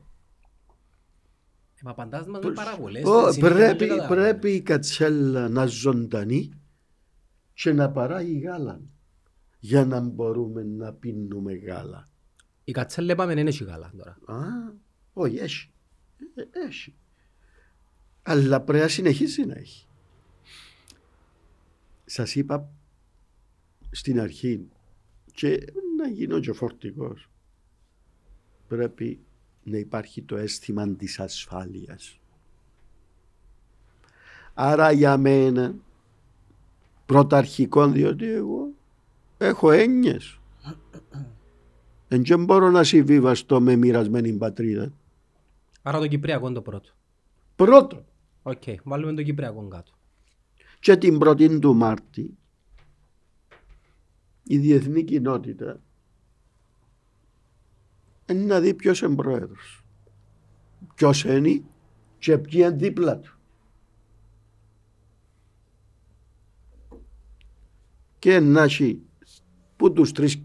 Ε, 1.76 1.82
μα 1.84 1.92
απαντάς 1.92 2.28
μας 2.28 2.44
με 2.44 2.52
παραβολές. 2.52 3.04
Ω, 3.04 3.22
δεν 3.24 3.34
συνήθως 3.34 3.54
δεν 3.54 3.68
πρέπει, 3.68 3.88
καταλαβαίνω. 3.88 4.22
πρέπει 4.22 4.52
η 4.52 4.62
κατσέλα 4.62 5.50
να 5.50 5.66
ζωντανεί 5.66 6.52
και 7.54 7.74
να 7.74 7.92
παράγει 7.92 8.40
γάλα 8.40 8.82
για 9.60 9.86
να 9.86 10.00
μπορούμε 10.00 10.64
να 10.64 10.94
πίνουμε 10.94 11.54
γάλα. 11.54 12.10
Η 12.64 12.72
κατσέλα 12.72 13.12
είπαμε 13.14 13.34
δεν 13.34 13.48
έχει 13.48 13.64
γάλα 13.64 13.92
τώρα. 13.98 14.18
Α, 14.26 14.46
όχι, 15.18 15.38
έχει. 15.38 15.70
Ε, 16.36 16.44
έχει. 16.68 16.94
Αλλά 18.24 18.62
πρέπει 18.62 18.84
να 18.84 18.90
συνεχίσει 18.90 19.46
να 19.46 19.56
έχει. 19.56 19.88
Σας 22.06 22.36
είπα 22.36 22.70
στην 23.92 24.20
αρχή 24.20 24.68
και 25.34 25.74
να 25.98 26.08
γίνω 26.08 26.40
και 26.40 26.54
φορτικός. 26.54 27.30
Πρέπει 28.68 29.20
να 29.64 29.78
υπάρχει 29.78 30.22
το 30.22 30.38
αίσθημα 30.38 30.90
της 30.90 31.20
ασφάλειας. 31.20 32.20
Άρα 34.54 34.92
για 34.92 35.18
μένα 35.18 35.76
πρωταρχικό 37.06 37.88
διότι 37.88 38.26
εγώ 38.26 38.68
έχω 39.38 39.72
έννοιες. 39.72 40.40
Εν 42.08 42.24
και 42.24 42.38
μπορώ 42.38 42.70
να 42.72 42.84
συμβιβαστώ 42.84 43.62
με 43.62 43.76
μοιρασμένη 43.76 44.32
πατρίδα. 44.34 44.94
Άρα 45.88 46.00
το 46.00 46.08
Κυπριακό 46.08 46.46
είναι 46.46 46.56
το 46.56 46.62
πρώτο. 46.62 46.90
Πρώτο 47.56 48.06
Οκ, 48.44 48.64
βάλουμε 48.84 49.14
το 49.14 49.24
Κυπριακό 49.24 49.68
κάτω. 49.68 49.92
και 50.80 50.98
την 50.98 51.18
πρώτη 51.18 51.60
του 51.60 51.76
Μάρτη 51.76 52.38
η 54.44 54.58
διεθνή 54.58 55.04
κοινότητα 55.04 55.80
είναι 58.30 58.46
να 58.46 58.60
δει 58.60 58.74
ποιος 58.74 59.02
είναι 59.02 59.16
πρόεδρος. 59.16 59.84
Ποιος 60.96 61.24
είναι 61.24 61.64
και 62.18 62.38
ποιοι 62.38 62.60
είναι 62.64 62.76
δίπλα 62.76 63.20
του. 63.20 63.40
Και 68.20 68.40
να 68.40 68.62
έχει 68.62 69.02
που 69.76 69.94
τους 69.94 70.12
τρεις 70.12 70.44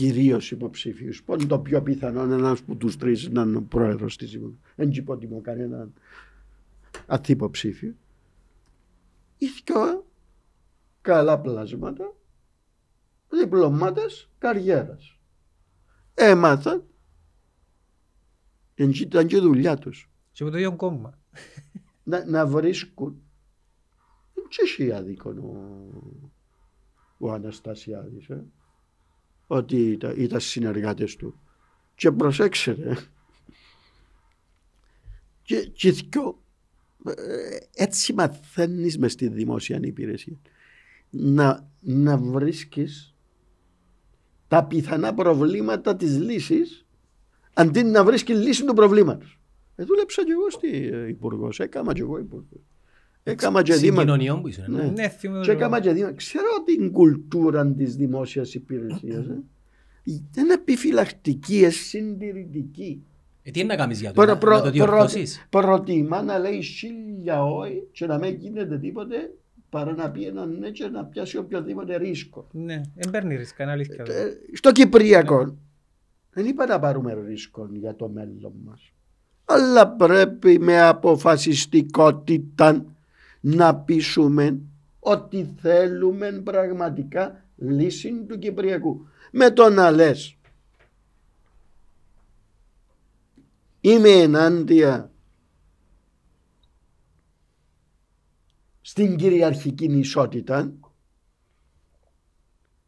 κυρίως 0.00 0.50
υποψήφιους. 0.50 1.22
Πού 1.22 1.34
είναι 1.34 1.44
το 1.44 1.58
πιο 1.58 1.82
πιθανό 1.82 2.20
ένας 2.20 2.62
που 2.62 2.76
τους 2.76 2.96
τρεις 2.96 3.28
να 3.28 3.42
είναι 3.42 3.56
ο 3.56 3.62
πρόεδρος 3.62 4.16
της 4.16 4.30
Δημοκρατίας. 4.30 4.74
Δεν 4.76 4.90
υποτιμώ 4.90 5.40
κανέναν 5.40 5.92
αθήποψήφιο. 7.06 7.94
Ήθικα 9.38 10.02
καλά 11.00 11.40
πλάσματα, 11.40 12.14
διπλωμάτες 13.28 14.30
καριέρας. 14.38 15.18
Έμαθαν, 16.14 16.84
εν 18.74 18.90
ήταν 18.90 19.26
και 19.26 19.38
δουλειά 19.38 19.76
τους, 19.76 20.10
Και 20.32 20.42
από 20.42 20.52
το 20.52 20.58
ίδιο 20.58 20.76
κόμμα. 20.76 21.18
να, 22.02 22.24
να 22.24 22.46
βρίσκουν. 22.46 23.22
Δεν 24.34 24.44
έχει 24.64 24.92
άδικο 24.92 25.30
ο, 25.30 25.56
ο 27.18 27.32
Αναστασιάδης, 27.32 28.28
ε, 28.28 28.44
ότι 29.52 29.90
ήταν, 29.90 30.14
ήταν 30.16 30.40
συνεργάτες 30.40 31.16
του. 31.16 31.40
Και 31.94 32.10
προσέξτε, 32.10 32.96
και, 35.42 35.66
και 35.66 35.90
δυο, 35.90 36.42
ε, 37.04 37.56
έτσι 37.74 38.12
μαθαίνεις 38.12 38.98
μες 38.98 39.12
στη 39.12 39.28
δημόσια 39.28 39.80
υπηρεσία. 39.82 40.38
Να, 41.10 41.68
να 41.80 42.18
βρίσκεις 42.18 43.14
τα 44.48 44.64
πιθανά 44.64 45.14
προβλήματα 45.14 45.96
της 45.96 46.18
λύσης 46.18 46.86
αντί 47.54 47.82
να 47.82 48.04
βρίσκεις 48.04 48.38
λύση 48.38 48.64
του 48.64 48.74
προβλήματος. 48.74 49.40
Ε, 49.76 49.84
δούλεψα 49.84 50.24
και 50.24 50.32
εγώ 50.32 50.50
στη 50.50 50.88
ε, 50.92 51.08
Υπουργός, 51.08 51.60
έκαμα 51.60 51.92
και 51.92 52.00
εγώ 52.00 52.18
Υπουργός. 52.18 52.69
Έκαμα 53.22 53.62
και 53.62 53.74
δήμα. 53.74 54.00
Συγκοινωνιών 54.00 54.40
που 54.40 54.48
είσαι. 54.48 54.64
ναι. 54.68 54.82
Ναι. 54.82 54.90
Ναι, 54.90 55.08
θυμούμαι 55.08 55.40
Και 55.40 55.46
το- 55.46 55.52
έκαμα 55.52 55.80
και 55.80 55.92
δήμα. 55.92 56.12
Ξέρω 56.12 56.44
την 56.64 56.92
κουλτούρα 56.92 57.66
της 57.72 57.96
δημόσιας 57.96 58.54
υπηρεσίας. 58.54 59.26
Ε. 59.26 59.42
Είναι 60.36 60.52
επιφυλακτική, 60.52 61.58
είναι 61.58 61.68
συντηρητική. 61.70 63.02
Ε, 63.42 63.50
τι 63.50 63.60
είναι 63.60 63.68
να 63.68 63.76
κάνεις 63.76 64.00
για 64.00 64.12
το, 64.12 64.22
Προ, 64.22 64.32
να, 64.32 64.38
προ, 64.38 64.54
να 64.56 64.62
το 64.62 64.70
διορθώσεις; 64.70 65.46
προ, 65.50 65.60
προτιμά 65.60 66.22
να 66.22 66.38
λέει 66.38 66.62
χίλια 66.62 67.44
όχι 67.44 67.82
και 67.92 68.06
να 68.06 68.18
μην 68.18 68.34
γίνεται 68.34 68.78
τίποτε 68.78 69.34
παρά 69.70 69.94
να 69.94 70.10
πει 70.10 70.24
ένα 70.24 70.46
ναι 70.46 70.70
και 70.70 70.86
να 70.88 71.04
πιάσει 71.04 71.36
οποιοδήποτε 71.36 71.96
ρίσκο. 71.96 72.46
Ναι, 72.52 72.80
δεν 72.94 73.10
παίρνει 73.10 73.36
ρίσκα, 73.36 73.62
είναι 73.62 73.72
αλήθεια. 73.72 74.04
Ε, 74.08 74.30
στο 74.52 74.72
Κυπριακό 74.72 75.56
δεν 76.32 76.46
είπα 76.46 76.66
να 76.66 76.78
πάρουμε 76.78 77.18
ρίσκο 77.28 77.68
για 77.72 77.96
το 77.96 78.08
μέλλον 78.08 78.52
μας. 78.64 78.92
Αλλά 79.44 79.88
πρέπει 79.88 80.58
με 80.58 80.80
αποφασιστικότητα 80.80 82.84
να 83.40 83.76
πείσουμε 83.76 84.60
ότι 84.98 85.54
θέλουμε 85.60 86.32
πραγματικά 86.32 87.44
λύση 87.56 88.24
του 88.28 88.38
Κυπριακού. 88.38 89.06
Με 89.32 89.50
το 89.50 89.68
να 89.68 89.90
λες 89.90 90.38
είμαι 93.80 94.08
ενάντια 94.08 95.12
στην 98.80 99.16
κυριαρχική 99.16 99.84
ισότητα 99.84 100.74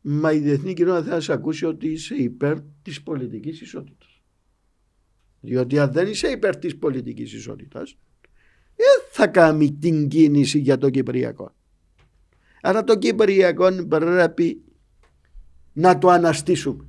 Μα 0.03 0.33
η 0.33 0.39
διεθνή 0.39 0.75
κοινότητα 0.75 1.11
θα 1.11 1.21
σε 1.21 1.33
ακούσει 1.33 1.65
ότι 1.65 1.89
είσαι 1.89 2.15
υπέρ 2.15 2.59
της 2.83 3.03
πολιτικής 3.03 3.61
ισότητας. 3.61 4.23
Διότι 5.41 5.79
αν 5.79 5.93
δεν 5.93 6.07
είσαι 6.07 6.29
υπέρ 6.29 6.57
της 6.57 6.79
πολιτικής 6.79 7.33
ισότητας, 7.33 7.99
δεν 8.77 9.03
θα 9.11 9.27
κάνει 9.27 9.73
την 9.73 10.09
κίνηση 10.09 10.59
για 10.59 10.79
το 10.79 10.91
Κυπριακό. 10.91 11.53
Άρα 12.63 12.85
το 12.85 12.97
Κυπριακό 12.99 13.69
πρέπει 13.89 14.63
να 15.73 15.99
το 15.99 16.09
αναστήσουμε. 16.09 16.87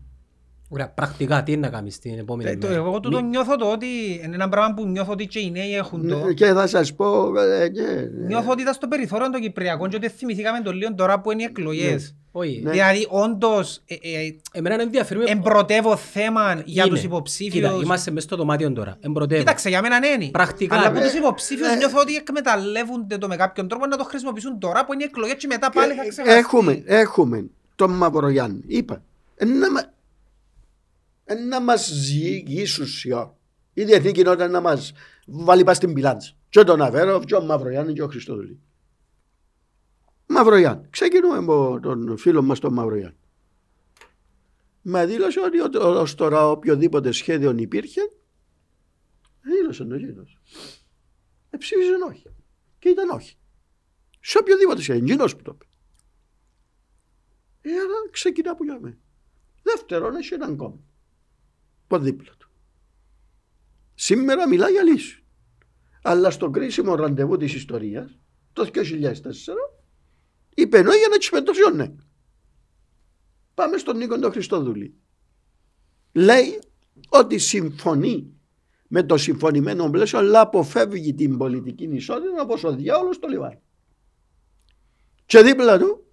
Ωραία, 0.69 0.89
πρακτικά 0.89 1.43
τι 1.43 1.51
είναι 1.51 1.61
να 1.61 1.69
κάνεις 1.69 1.99
την 1.99 2.17
επόμενη 2.19 2.49
Ε, 2.49 2.55
το- 2.57 2.67
μέρα; 2.67 2.79
Εγώ 2.79 2.99
τούτο 2.99 3.19
νιώθω 3.21 3.55
το 3.55 3.71
ότι 3.71 3.85
είναι 4.23 4.35
ένα 4.35 4.49
πράγμα 4.49 4.73
που 4.73 4.85
νιώθω 4.87 5.11
ότι 5.11 5.27
και 5.27 5.39
οι 5.39 5.51
νέοι 5.51 5.75
έχουν 5.75 6.07
το. 6.07 6.25
Ναι, 6.25 6.33
Και 6.33 6.45
θα 6.45 6.67
σας 6.67 6.93
πω... 6.95 7.37
ε, 7.39 7.69
ναι, 7.69 7.91
ναι. 8.01 8.25
Νιώθω 8.25 8.51
ότι 8.51 8.61
ήταν 8.61 8.73
στο 8.73 8.87
περιθώριο 8.87 9.29
των 9.29 9.41
Κυπριακών 9.41 9.89
και 9.89 9.95
ότι 9.95 10.09
θυμηθήκαμε 10.09 10.61
το 10.61 10.71
λίγο 10.71 10.95
τώρα 10.95 11.21
που 11.21 11.31
είναι 11.31 11.41
οι 11.41 11.45
εκλογές. 11.45 12.15
Όχι, 12.35 12.61
Ναι. 12.63 12.71
Δηλαδή 12.71 13.07
όντως 13.09 13.81
ε, 13.85 13.93
ε, 13.93 14.35
εμένα 14.51 14.73
είναι 14.75 14.83
ενδιαφέρει 14.83 15.19
με- 15.19 15.29
εμπρωτεύω 15.29 15.95
θέμα 15.95 16.61
για 16.65 16.83
Είναι. 16.83 16.91
τους 16.93 17.01
Κοίτα, 17.01 17.13
υποψήφιους. 17.15 17.81
είμαστε 17.83 18.11
μέσα 18.11 18.27
στο 18.27 18.35
δωμάτιο 18.35 18.71
τώρα. 18.73 18.97
Εμπρωτεύω. 18.99 19.39
Κοίταξε, 19.39 19.69
για 19.69 19.81
μένα 19.81 19.97
είναι. 20.07 20.29
Πρακτικά, 20.31 20.75
Αλλά 20.75 20.91
ναι. 20.91 20.97
από 20.97 21.07
τους 21.07 21.17
υποψήφιους 21.17 21.67
Ε, 21.67 21.75
νιώθω 21.75 21.99
ότι 21.99 22.15
εκμεταλλεύονται 22.15 23.17
το 23.17 23.27
με 23.27 23.35
κάποιον 23.35 23.67
τρόπο 23.67 23.85
να 23.85 23.97
το 23.97 24.03
χρησιμοποιήσουν 24.03 24.59
τώρα 24.59 24.85
που 24.85 24.93
είναι 24.93 25.03
οι 25.03 25.05
εκλογές 25.09 25.35
και 25.37 25.47
μετά 25.47 25.69
πάλι 25.69 25.93
θα 25.93 26.03
Και 26.03 26.09
ξεχαστεί. 26.09 26.39
Έχουμε, 26.39 26.83
έχουμε 26.85 27.45
τον 27.75 27.91
Μαυρογιάννη. 27.91 28.63
Είπα, 28.67 29.03
να, 29.45 29.71
μα- 29.71 29.91
εν 31.25 31.47
να 31.47 31.61
μας 31.61 31.85
ζυγίσουν 31.93 32.85
σιώ. 32.87 33.37
Η 33.73 33.83
διεθνή 33.83 34.11
κοινότητα 34.11 34.47
να 34.47 34.61
μας 34.61 34.93
βάλει 35.25 35.63
πας 35.63 35.77
στην 35.77 35.93
πιλάντσα. 35.93 36.31
Και 36.49 36.63
τον 36.63 36.81
Αβέροφ, 36.81 37.25
και 37.25 37.33
τον 37.33 37.45
Μαυρογιάννη, 37.45 37.93
και 37.93 37.99
τον 37.99 38.09
Χριστόδουλη. 38.09 38.59
Μαυρογιάννη. 40.27 40.87
Ξεκινούμε 40.89 41.37
από 41.37 41.79
τον 41.81 42.17
φίλο 42.17 42.41
μας 42.41 42.59
τον 42.59 42.73
Μαυρογιάννη. 42.73 43.17
Μα 44.81 45.05
δήλωσε 45.05 45.39
ότι 45.39 45.59
ο- 45.61 45.99
ως 45.99 46.15
τώρα 46.15 46.49
οποιοδήποτε 46.49 47.11
σχέδιο 47.11 47.55
υπήρχε, 47.57 48.01
δήλωσε 49.41 49.83
το 49.85 49.95
γίνος. 49.95 50.39
Ε, 51.49 51.57
ψήφιζε 51.57 51.91
όχι. 52.09 52.25
Και 52.79 52.89
ήταν 52.89 53.09
όχι. 53.09 53.37
Σε 54.19 54.37
οποιοδήποτε 54.37 54.81
σχέδιο, 54.81 55.03
γίνος 55.05 55.35
που 55.35 55.41
το 55.41 55.51
είπε. 55.55 55.65
Ε, 57.61 57.71
άρα 57.71 58.09
ξεκινά 58.11 58.55
που 58.55 58.63
για 58.63 58.79
μένα. 58.79 58.97
Δεύτερον, 59.63 60.15
έχει 60.15 60.33
έναν 60.33 60.55
κόμμα. 60.57 60.79
Από 61.83 61.99
δίπλα 61.99 62.31
του. 62.37 62.49
Σήμερα 63.95 64.47
μιλά 64.47 64.69
για 64.69 64.83
λύση. 64.83 65.23
Αλλά 66.01 66.31
στο 66.31 66.49
κρίσιμο 66.49 66.95
ραντεβού 66.95 67.37
της 67.37 67.53
ιστορίας, 67.53 68.19
το 68.53 68.63
2004, 68.65 69.72
είπε 70.53 70.77
ενώ 70.77 70.93
για 70.93 71.07
να 71.09 71.17
τις 71.17 71.29
πετώσει 71.29 71.63
ο 71.63 71.69
ναι. 71.69 71.93
Πάμε 73.53 73.77
στον 73.77 73.97
Νίκο 73.97 74.19
τον 74.19 74.31
Χριστόδουλη. 74.31 74.95
Λέει 76.11 76.59
ότι 77.09 77.37
συμφωνεί 77.37 78.33
με 78.87 79.03
το 79.03 79.17
συμφωνημένο 79.17 79.89
πλαίσιο, 79.89 80.17
αλλά 80.19 80.39
αποφεύγει 80.39 81.13
την 81.13 81.37
πολιτική 81.37 81.83
ισότητα 81.83 82.41
όπως 82.41 82.63
ο 82.63 82.75
διάολος 82.75 83.19
το 83.19 83.27
λιβάνι. 83.27 83.61
Και 85.25 85.41
δίπλα 85.41 85.79
του, 85.79 86.05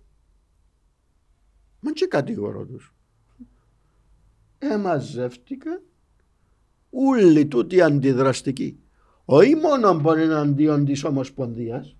μα 1.80 1.92
και 1.92 2.06
κατηγορώ 2.06 2.66
τους, 2.66 2.94
εμαζεύτηκαν 4.58 5.82
όλοι 6.90 7.46
τούτοι 7.46 7.80
αντιδραστικοί. 7.80 8.80
Όχι 9.24 9.54
μόνο 9.54 9.96
που 9.96 10.12
είναι 10.12 10.22
εναντίον 10.22 10.84
της 10.84 11.04
Ομοσπονδίας, 11.04 11.96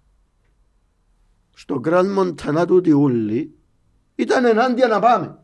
στο 1.61 1.81
Grand 1.85 2.19
Montana 2.19 2.67
τούτοι 2.67 2.93
όλοι 2.93 3.55
ήταν 4.15 4.45
ενάντια 4.45 4.87
να 4.87 4.99
πάμε. 4.99 5.39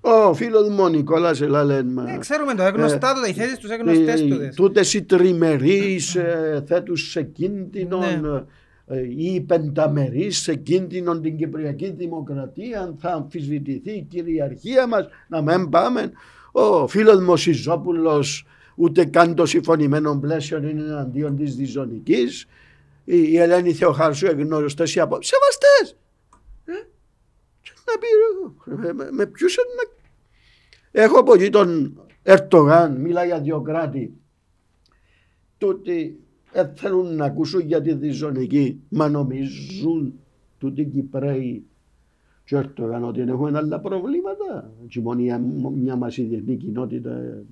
Ο 0.00 0.34
φίλος 0.34 0.68
μου 0.68 0.82
ο 0.82 0.88
Νικόλας 0.88 1.40
ελάλεν 1.40 1.92
μα. 1.92 2.02
Ναι, 2.02 2.18
ξέρουμε 2.18 2.54
το, 2.54 2.62
έγνωστά 2.62 3.14
του, 3.14 3.30
οι 3.30 3.32
θέσεις 3.32 3.58
τους 3.58 3.70
έγνωστές 3.70 4.20
ε, 4.20 4.24
του. 4.24 4.36
Τούτες 4.56 4.94
οι 4.94 5.02
τριμερείς 5.02 6.14
ε, 6.14 6.64
θέτουν 6.66 6.96
σε 6.96 7.22
κίνδυνο 7.22 7.98
Ναι. 7.98 8.44
ε, 8.86 9.00
ή 9.16 9.40
πενταμερείς 9.40 10.38
σε 10.38 10.54
κίνδυνο 10.54 11.20
την 11.20 11.36
Κυπριακή 11.36 11.90
Δημοκρατία 11.90 12.94
θα 12.98 13.12
αμφισβητηθεί 13.12 13.90
η 13.90 14.06
κυριαρχία 14.10 14.86
μας 14.86 15.08
να 15.28 15.42
μην 15.42 15.68
πάμε. 15.68 16.12
Ο 16.52 16.86
φίλος 16.86 17.20
μου 17.20 17.32
ο 17.32 17.36
Σιζόπουλος 17.36 18.46
ούτε 18.76 19.04
καν 19.04 19.34
το 19.34 19.46
συμφωνημένο 19.46 20.18
πλαίσιο 20.18 20.58
είναι 20.58 20.82
εναντίον 20.82 21.36
της 21.36 21.56
διζωνικής. 21.56 22.46
Η, 23.04 23.16
η 23.32 23.36
Ελένη 23.38 23.72
Θεοχάρσου 23.72 24.26
εγνώριστες 24.26 24.94
οι 24.94 25.00
απόψεις. 25.00 25.32
Σεβαστές! 25.36 25.98
Ε, 26.64 26.86
και 27.62 27.70
να 27.86 27.98
πει 27.98 28.82
ρε, 28.82 28.92
με, 28.92 29.08
με 29.12 29.26
ποιους 29.26 29.54
είναι 29.54 29.64
να 29.76 29.92
Έχω 31.02 31.18
από 31.18 31.34
εκεί 31.34 31.50
τον 31.50 31.98
Ερτογάν, 32.22 32.96
μιλά 32.96 33.24
για 33.24 33.40
δύο 33.40 33.60
κράτη. 33.60 34.12
Τούτοι 35.58 36.20
δεν 36.52 36.72
θέλουν 36.76 37.16
να 37.16 37.24
ακούσουν 37.24 37.60
για 37.60 37.82
τη 37.82 37.94
διζωνική, 37.94 38.80
μα 38.88 39.08
νομίζουν 39.08 40.20
τούτοι 40.58 40.80
οι 40.80 40.84
Κυπρέοι 40.84 41.64
και 42.44 42.54
ο 42.54 42.58
Ερτογάν 42.58 43.04
ότι 43.04 43.20
έχουν 43.20 43.56
άλλα 43.56 43.80
προβλήματα. 43.80 44.72
Και 44.88 45.00
μόνο 45.00 45.20
η- 45.20 45.38
μια 45.74 45.96
μας 45.96 46.16
η 46.16 46.22
διεθνή 46.22 46.56
κοινότητα 46.56 47.42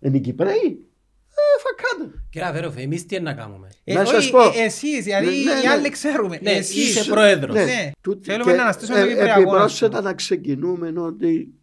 είναι 0.00 0.16
οι 0.16 0.20
Κυπρέοι. 0.20 0.84
Ε, 1.30 1.60
φακάτε. 1.62 2.18
Κύριε 2.30 2.48
Αβέροφ, 2.48 2.76
εμείς 2.76 3.06
τι 3.06 3.14
είναι 3.16 3.24
να 3.24 3.34
κάνουμε; 3.36 3.68
Ε, 3.84 3.94
Να 3.94 4.00
όχι, 4.00 4.10
σας 4.10 4.30
πω. 4.30 4.38
ε, 4.42 4.50
εσείς, 4.64 5.04
δηλαδή 5.04 5.26
Ναι, 5.26 5.32
ναι, 5.32 5.38
οι 5.38 5.62
ναι. 5.62 5.68
άλλοι 5.70 5.88
ξέρουμε. 5.90 6.38
Ναι, 6.42 6.50
Εσείς. 6.50 6.88
είσαι 6.98 7.10
πρόεδρος. 7.10 7.54
Ναι. 7.54 7.90
Τούτοι- 8.00 8.24
Θέλουμε 8.30 8.50
και, 8.50 8.56
να 8.56 8.62
αναστήσουμε 8.62 8.98
το 9.00 9.04
ε, 9.04 9.08
Κυπριακό. 9.08 9.40
Επιπρόσθετα 9.40 10.00
να 10.00 10.14
ξεκινούμε 10.14 10.92
ότι 10.96 11.54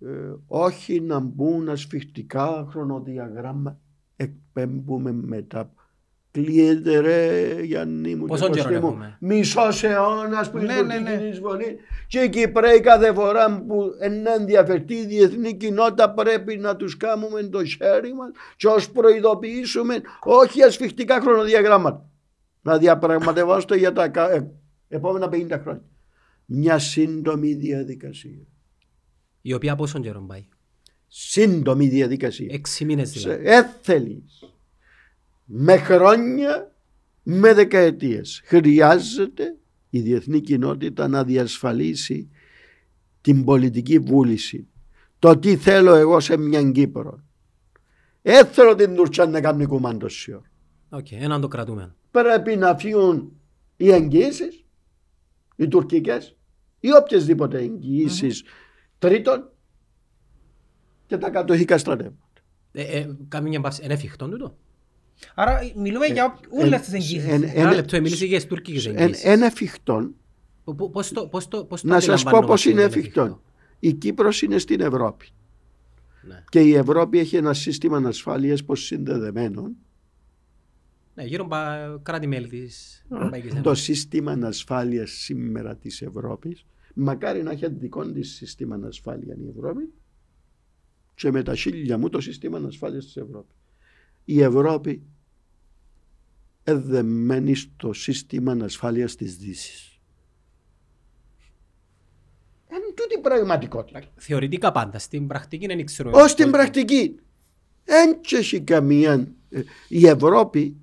ε, 0.00 0.06
όχι 0.46 1.00
να 1.00 1.18
μπουν 1.18 1.68
ασφιχτικά 1.68 2.66
χρονοδιαγράμμα 2.70 3.78
εκπέμπουμε 4.16 5.12
μετά. 5.12 5.72
Κλείεται 6.32 6.98
ρε 6.98 7.52
Γιάννη 7.62 8.14
μου 8.14 8.24
Πόσο 8.26 8.48
και 8.48 8.50
καιρό 8.60 8.64
Κωστή 8.68 8.80
μου, 8.80 8.86
έχουμε; 8.92 9.16
μισός 9.20 9.82
αιώνας 9.82 10.50
που 10.50 10.58
Ναι, 10.58 10.62
είναι 10.72 10.82
ναι, 10.82 10.98
ναι. 10.98 11.10
τουρκική 11.10 11.28
εισβολή 11.28 11.76
και 12.06 12.18
οι 12.20 12.28
Κυπρέοι 12.28 12.80
κάθε 12.80 13.12
φορά 13.12 13.62
που 13.66 13.82
είναι 14.06 14.30
ενδιαφερτεί 14.30 14.94
η 14.94 15.06
διεθνή 15.06 15.56
κοινότητα 15.56 16.10
πρέπει 16.10 16.56
να 16.56 16.76
τους 16.76 16.96
κάνουμε 16.96 17.42
το 17.42 17.64
χέρι 17.64 18.14
μας 18.14 18.30
και 18.56 18.66
ως 18.66 18.90
προειδοποιήσουμε 18.90 20.00
όχι 20.24 20.62
ασφιχτικά 20.62 21.20
χρονοδιαγράμματα 21.20 22.08
να 22.62 22.78
διαπραγματευόμαστε 22.78 23.76
για 23.76 23.92
τα 23.92 24.08
κα- 24.08 24.30
ε, 24.32 24.50
επόμενα 24.88 25.28
50 25.28 25.58
χρόνια. 25.62 25.84
Μια 26.46 26.78
σύντομη 26.78 27.54
διαδικασία. 27.54 28.38
Η 29.40 29.52
οποία 29.52 29.76
πόσο 29.76 29.98
καιρό 30.00 30.24
πάει; 30.28 30.46
Σύντομη 31.08 31.88
διαδικασία. 31.88 32.48
Έξι 32.50 32.84
μήνες 32.84 33.10
Σε 33.10 33.18
δηλαδή. 33.18 33.42
έθελης 33.48 34.44
με 35.52 35.76
χρόνια, 35.76 36.72
με 37.22 37.54
δεκαετίες. 37.54 38.42
Χρειάζεται 38.44 39.56
η 39.90 40.00
διεθνή 40.00 40.40
κοινότητα 40.40 41.08
να 41.08 41.24
διασφαλίσει 41.24 42.30
την 43.20 43.44
πολιτική 43.44 43.98
βούληση. 43.98 44.68
Το 45.18 45.38
τι 45.38 45.56
θέλω 45.56 45.94
εγώ 45.94 46.20
σε 46.20 46.36
μια 46.36 46.70
Κύπρο. 46.70 47.22
Έθελω 48.22 48.74
την 48.74 48.94
Τουρκία 48.94 49.26
να 49.26 49.40
κάνει 49.40 49.66
κουμάντο. 49.66 50.40
Οκ, 50.88 51.12
έναν 51.12 51.40
το 51.40 51.48
κρατούμε. 51.48 51.94
Πρέπει 52.10 52.56
να 52.56 52.76
φύγουν 52.76 53.32
οι 53.76 53.90
εγγυήσεις, 53.90 54.64
οι 55.56 55.68
τουρκικές 55.68 56.36
ή 56.80 56.88
οποιασδήποτε 56.96 57.58
εγγυήσεις 57.58 58.42
τρίτων 58.98 59.50
και 61.06 61.18
τα 61.18 61.30
κατοχικά 61.30 61.78
στρατεύματα. 61.78 62.18
Ε, 62.72 62.82
ε, 62.82 63.16
Κάμε 63.28 63.48
μια 63.48 63.60
παύση. 63.60 63.84
Είναι 63.84 63.92
εφικτό 63.92 64.28
τούτο; 64.28 64.56
Άρα 65.34 65.58
μιλούμε 65.76 66.06
για 66.06 66.38
όλες 66.62 66.80
τις 66.80 66.88
εν- 66.88 66.94
εγγύσεις. 66.94 67.52
Ένα 67.54 67.74
λεπτό, 67.74 68.00
μίλησε 68.00 68.24
για 68.26 68.36
τις 68.36 68.46
τουρκικές 68.46 68.86
Εν- 68.86 68.96
εγγύσεις. 68.98 69.24
Ένα 69.24 69.46
εφικτόν 69.46 70.14
Πο- 70.64 70.74
πο- 70.74 70.90
Πώς 70.90 71.12
το 71.12 71.26
πώς 71.26 71.48
το- 71.48 71.64
πώς 71.64 71.80
το 71.80 71.86
Να 71.88 71.94
σας 72.00 72.06
πω 72.06 72.12
αντιλαμβανόμαστε 72.12 72.52
πώς 72.52 72.64
είναι 72.72 72.84
ότι 72.84 72.98
εφικτό. 72.98 73.42
Η 73.78 73.92
Κύπρος 73.92 74.42
είναι 74.42 74.58
στην 74.58 74.80
Ευρώπη 74.80 75.26
Ναι. 76.22 76.44
και 76.48 76.60
η 76.60 76.74
Ευρώπη 76.74 77.18
έχει 77.18 77.36
ένα 77.36 77.52
σύστημα 77.54 78.02
ασφάλειας 78.08 78.64
πως 78.64 78.84
συνδεδεμένο. 78.84 79.70
Ναι, 81.14 81.22
γύρω 81.24 81.44
από 81.50 82.00
κράτη-μέλη 82.02 82.46
της 82.48 83.04
Ευρωπαϊκής 83.12 83.50
Το 83.52 83.56
Ένωσης. 83.58 83.84
σύστημα 83.84 84.38
ασφάλειας 84.42 85.10
σήμερα 85.10 85.76
της 85.76 86.02
Ευρώπης 86.02 86.64
μακάρι 86.94 87.42
να 87.42 87.50
έχει 87.50 87.68
δικό 87.70 88.06
της 88.12 88.34
σύστημα 88.34 88.80
ασφάλεια 88.86 89.34
η 89.34 89.48
Ευρώπη 89.56 89.92
και 91.14 91.30
με 91.30 91.42
τα 91.42 91.54
χίλια 91.54 91.98
μου 91.98 92.08
το 92.08 92.20
σύστημα 92.20 92.60
ασφάλειας 92.66 93.04
της 93.04 93.16
Ευρώπης. 93.16 93.54
Η 94.24 94.42
Ευρώπη 94.42 95.02
εδεμένη 96.64 97.54
στο 97.54 97.92
σύστημα 97.92 98.56
ασφάλειας 98.62 99.16
της 99.16 99.36
Δύσης. 99.36 100.00
Είναι 102.72 102.92
τούτη 102.94 103.14
η 103.18 103.20
πραγματικότητα. 103.20 104.02
Θεωρητικά 104.16 104.72
πάντα. 104.72 104.98
Στην 104.98 105.26
πρακτική 105.26 105.66
δεν 105.66 105.84
ξέρω. 105.84 106.10
Ως 106.14 106.34
την 106.34 106.50
πρακτική. 106.50 107.20
Δεν 107.84 108.20
έχει 108.32 108.60
καμία. 108.60 109.32
ε, 109.50 109.62
Η 109.88 110.06
Ευρώπη 110.06 110.76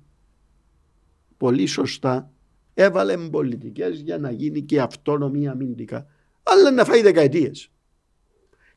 πολύ 1.36 1.66
σωστά 1.66 2.32
έβαλε 2.74 3.16
πολιτικές 3.16 4.00
για 4.00 4.18
να 4.18 4.30
γίνει 4.30 4.62
και 4.62 4.80
αυτόνομη 4.80 5.48
αμυντικά. 5.48 6.06
Αλλά 6.42 6.70
να 6.70 6.84
φάει 6.84 7.02
δεκαετίες. 7.02 7.70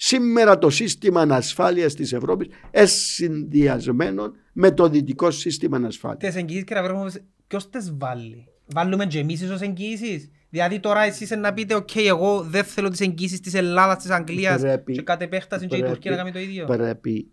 Σήμερα 0.04 0.58
το 0.58 0.70
σύστημα 0.70 1.22
ασφάλειας 1.22 1.94
της 1.94 2.14
Ευρώπης 2.14 2.48
είναι 2.48 2.86
συνδυασμένο 2.86 4.32
με 4.54 4.72
το 4.72 4.90
δυτικό 4.90 5.32
σύστημα 5.32 5.78
ασφάλειας. 5.78 6.20
Τις 6.34 6.36
εγγυήσεις 6.42 6.64
κύριε 6.64 6.82
Αβέροφ, 6.84 7.16
ποιος 7.48 7.70
τις 7.70 7.98
βάλει. 7.98 8.48
Βάλουμε 8.66 9.06
και 9.06 9.20
εμείς 9.20 9.50
ως 9.50 9.62
εγγυήσεις. 9.62 10.30
Δηλαδή 10.50 10.80
τώρα 10.80 11.02
εσείς 11.02 11.30
να 11.30 11.54
πείτε, 11.54 11.76
οκ, 11.76 11.96
εγώ 11.96 12.42
δεν 12.42 12.64
θέλω 12.64 12.90
τις 12.90 13.00
εγγυήσεις 13.00 13.40
της 13.40 13.54
Ελλάδας, 13.54 13.98
της 13.98 14.10
Αγγλίας 14.10 14.62
Πρέπει- 14.62 14.94
και 14.94 15.02
κατ' 15.02 15.22
επέκταση 15.22 15.68
και 15.68 15.76
η 15.76 15.80
πρέπει- 15.80 15.94
Τουρκία 15.94 16.12
να 16.12 16.18
κάνει 16.18 16.32
το 16.32 16.40
ίδιο. 16.40 16.66
Πρέπει 16.66 17.32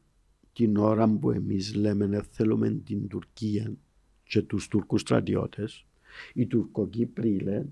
την 0.52 0.76
ώρα 0.76 1.08
που 1.08 1.30
εμείς 1.30 1.74
λέμε 1.74 2.06
να 2.06 2.24
θέλουμε 2.30 2.70
την 2.70 3.08
Τουρκία 3.08 3.72
και 4.22 4.42
τους 4.42 4.68
Τούρκους 4.68 5.00
στρατιώτες, 5.00 5.86
οι 6.34 6.46
Τουρκοκύπροι 6.46 7.38
λένε 7.38 7.68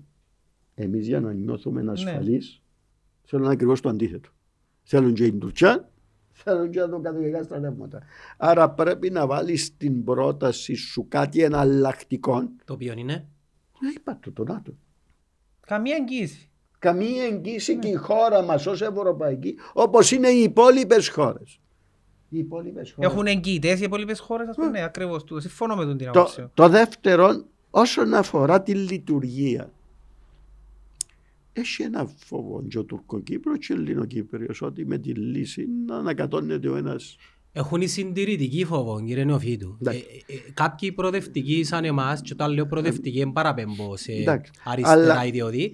εμείς 0.75 1.07
για 1.07 1.19
να 1.19 1.33
νιώθουμε 1.33 1.91
ασφαλείς 1.91 2.61
θέλουν 3.23 3.47
ακριβώς 3.47 3.81
το 3.81 3.89
αντίθετο. 3.89 4.29
Θέλουν 4.89 5.13
και 5.13 5.23
την 5.23 5.39
Τουρκία, 5.39 5.89
θέλουν 6.31 6.69
και 6.69 6.79
τα 6.79 6.99
κατοικικά 7.03 7.43
στρατεύματα. 7.43 8.01
Άρα 8.37 8.69
πρέπει 8.69 9.09
να 9.09 9.25
βάλεις 9.27 9.77
την 9.77 10.03
πρόταση 10.03 10.75
σου 10.75 11.05
κάτι 11.07 11.41
εναλλακτικό. 11.43 12.49
Το 12.65 12.73
οποίο 12.73 12.93
είναι; 12.97 13.13
Ε, 13.13 13.91
είπα 13.95 14.19
το, 14.21 14.31
το 14.31 14.43
ΝΑΤΟ. 14.43 14.73
Καμία 15.67 15.95
εγγύηση. 15.95 16.49
Καμία 16.79 17.23
εγγύηση 17.23 17.77
και 17.77 17.87
η 17.87 17.93
χώρα 17.93 18.41
μας 18.41 18.65
ως 18.65 18.81
Ευρωπαϊκή, 18.81 19.55
όπως 19.73 20.11
είναι 20.11 20.27
οι 20.29 20.41
υπόλοιπες 20.41 21.09
χώρες. 21.09 21.59
Οι 22.29 22.37
υπόλοιπες 22.37 22.91
χώρες. 22.91 23.11
Έχουν 23.11 23.25
εγγυητές 23.27 23.79
οι 23.79 23.83
υπόλοιπες 23.83 24.19
χώρες, 24.19 24.47
ας 24.47 24.55
πούμε, 24.55 24.69
ναι, 24.69 24.83
ακριβώς 24.83 25.23
τους. 25.23 25.41
Συμφωνώ 25.41 25.75
με 25.75 25.85
τον 25.85 25.97
την 25.97 26.11
Το, 26.11 26.19
άποψη. 26.19 26.49
το 26.53 26.69
δεύτερο, 26.69 27.45
όσον 27.69 28.13
αφορά 28.13 28.61
τη 28.61 28.73
λειτουργία, 28.73 29.71
έχει 31.59 31.83
ένα 31.83 32.05
φόβο 32.17 32.63
και 32.67 32.77
ο 32.79 32.83
Τουρκοκύπρος 32.83 33.57
και 33.67 33.73
ο 33.73 33.75
Ελληνοκύπριος 33.75 34.61
ότι 34.61 34.85
με 34.85 34.97
τη 34.97 35.13
λύση 35.13 35.65
να 35.85 35.95
ανακατώνεται 35.97 36.69
ο 36.69 36.75
ένας. 36.75 37.15
Έχουν 37.51 37.81
οι 37.81 37.87
συντηρητικοί 37.87 38.65
φόβο, 38.65 39.03
κύριε 39.05 39.23
Νεοφίτου. 39.23 39.77
Ε, 39.85 39.89
Εντάξει. 39.89 40.05
ε, 40.27 40.33
ε, 40.33 40.37
κάποιοι 40.53 40.91
προοδευτικοί 40.91 41.63
σαν 41.63 41.83
εμάς, 41.85 42.21
και 42.21 42.29
όταν 42.33 42.51
λέω 42.53 42.65
προοδευτικοί 42.67 43.17
δεν 43.17 43.31
παραπέμπω 43.31 43.97
σε 43.97 44.11
Εντάξει. 44.11 44.51
αριστερά 44.65 45.01
Αλλά- 45.01 45.25
ιδιώδη, 45.25 45.73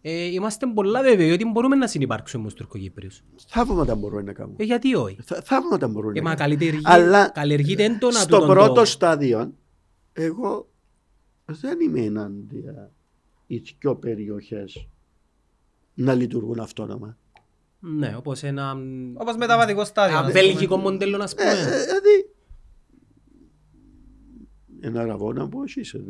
ε, 0.00 0.24
είμαστε 0.24 0.66
πολλά 0.66 1.02
βέβαιοι 1.02 1.30
ότι 1.30 1.44
μπορούμε 1.44 1.76
να 1.76 1.86
συνυπάρξουμε 1.86 2.42
με 2.42 2.48
τους 2.48 2.58
Τουρκοκύπριους. 2.58 3.22
Θαύματα 3.48 3.94
μπορούμε 3.94 4.22
να 4.22 4.32
κάνουμε. 4.32 4.56
Ε, 4.58 4.64
γιατί 4.64 4.94
όχι; 4.94 5.16
Θα- 5.22 5.40
Θαύματα 5.42 5.88
μπορούμε 5.88 6.18
Ε, 6.18 6.22
να 6.22 6.28
μα 6.28 6.34
κάνουμε. 6.34 6.56
καλλιεργεί, 6.56 6.82
Αλλά 6.84 7.30
καλλιεργείται 7.30 7.84
έντονα 7.84 8.12
στο 8.20 8.38
τούτον 8.38 8.54
πρώτο 8.54 8.72
το- 8.72 8.84
στάδιο, 8.84 9.54
εγώ 10.12 10.68
δεν 11.46 11.80
είμαι 11.80 12.00
ενάντια 12.00 12.90
οι 13.46 13.62
δυο 13.80 13.96
περιοχές 13.96 14.88
να 15.98 16.14
λειτουργούν 16.14 16.60
αυτόνομα. 16.60 17.16
Ναι, 17.80 18.14
όπως 18.16 18.42
ένα 18.42 18.76
Όπως 19.14 19.36
μεταβατικό 19.36 19.84
στάδιο. 19.84 20.16
ένα 20.18 20.26
ας 20.26 20.32
πούμε. 20.32 20.42
βέλγικο 20.42 20.76
μοντέλο, 20.76 21.22
ας 21.22 21.32
Ε, 21.32 21.36
πούμε. 21.36 21.50
ε, 21.50 21.84
Δηλαδή, 21.84 22.30
ένα 24.80 25.04
ραβόνα 25.04 25.48
που 25.48 25.62
έχεις, 25.62 25.94
ε, 25.94 26.00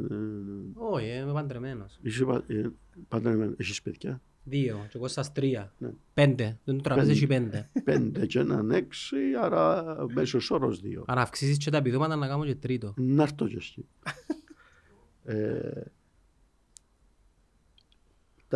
Όχι, 0.75 1.07
είμαι 1.07 1.33
παντρεμένος. 1.33 1.99
είσαι 2.03 2.25
πα- 2.25 2.45
ε, 2.47 2.63
παντρεμένος, 3.09 3.55
έχεις 3.59 3.83
παιδιά; 3.83 4.21
Δύο, 4.49 4.77
και 4.89 4.97
εγώ 4.97 5.09
σας 5.09 5.33
τρία. 5.33 5.73
Ναι. 5.79 5.91
Πέντε. 6.15 6.59
Δεν 6.65 6.77
το 6.77 6.83
τραπέζι 6.83 7.11
έχει 7.11 7.27
πέντε. 7.27 7.71
Πέντε 7.85 8.27
και 8.27 8.39
έναν 8.39 8.71
έξι, 8.71 9.17
άρα 9.43 9.97
μέσος 10.15 10.51
όρος 10.51 10.81
δύο. 10.81 11.05
Αν 11.07 11.19
αυξήσεις 11.19 11.57
και 11.59 11.71
τα 11.71 11.77
επιδόματα 11.77 12.17
να 12.17 12.27
κάνω 12.27 12.45
και 12.45 12.55
τρίτο. 12.55 12.95
Να 12.97 13.23
έρθω 13.23 13.49
και 13.49 13.57
εσύ. 13.57 13.87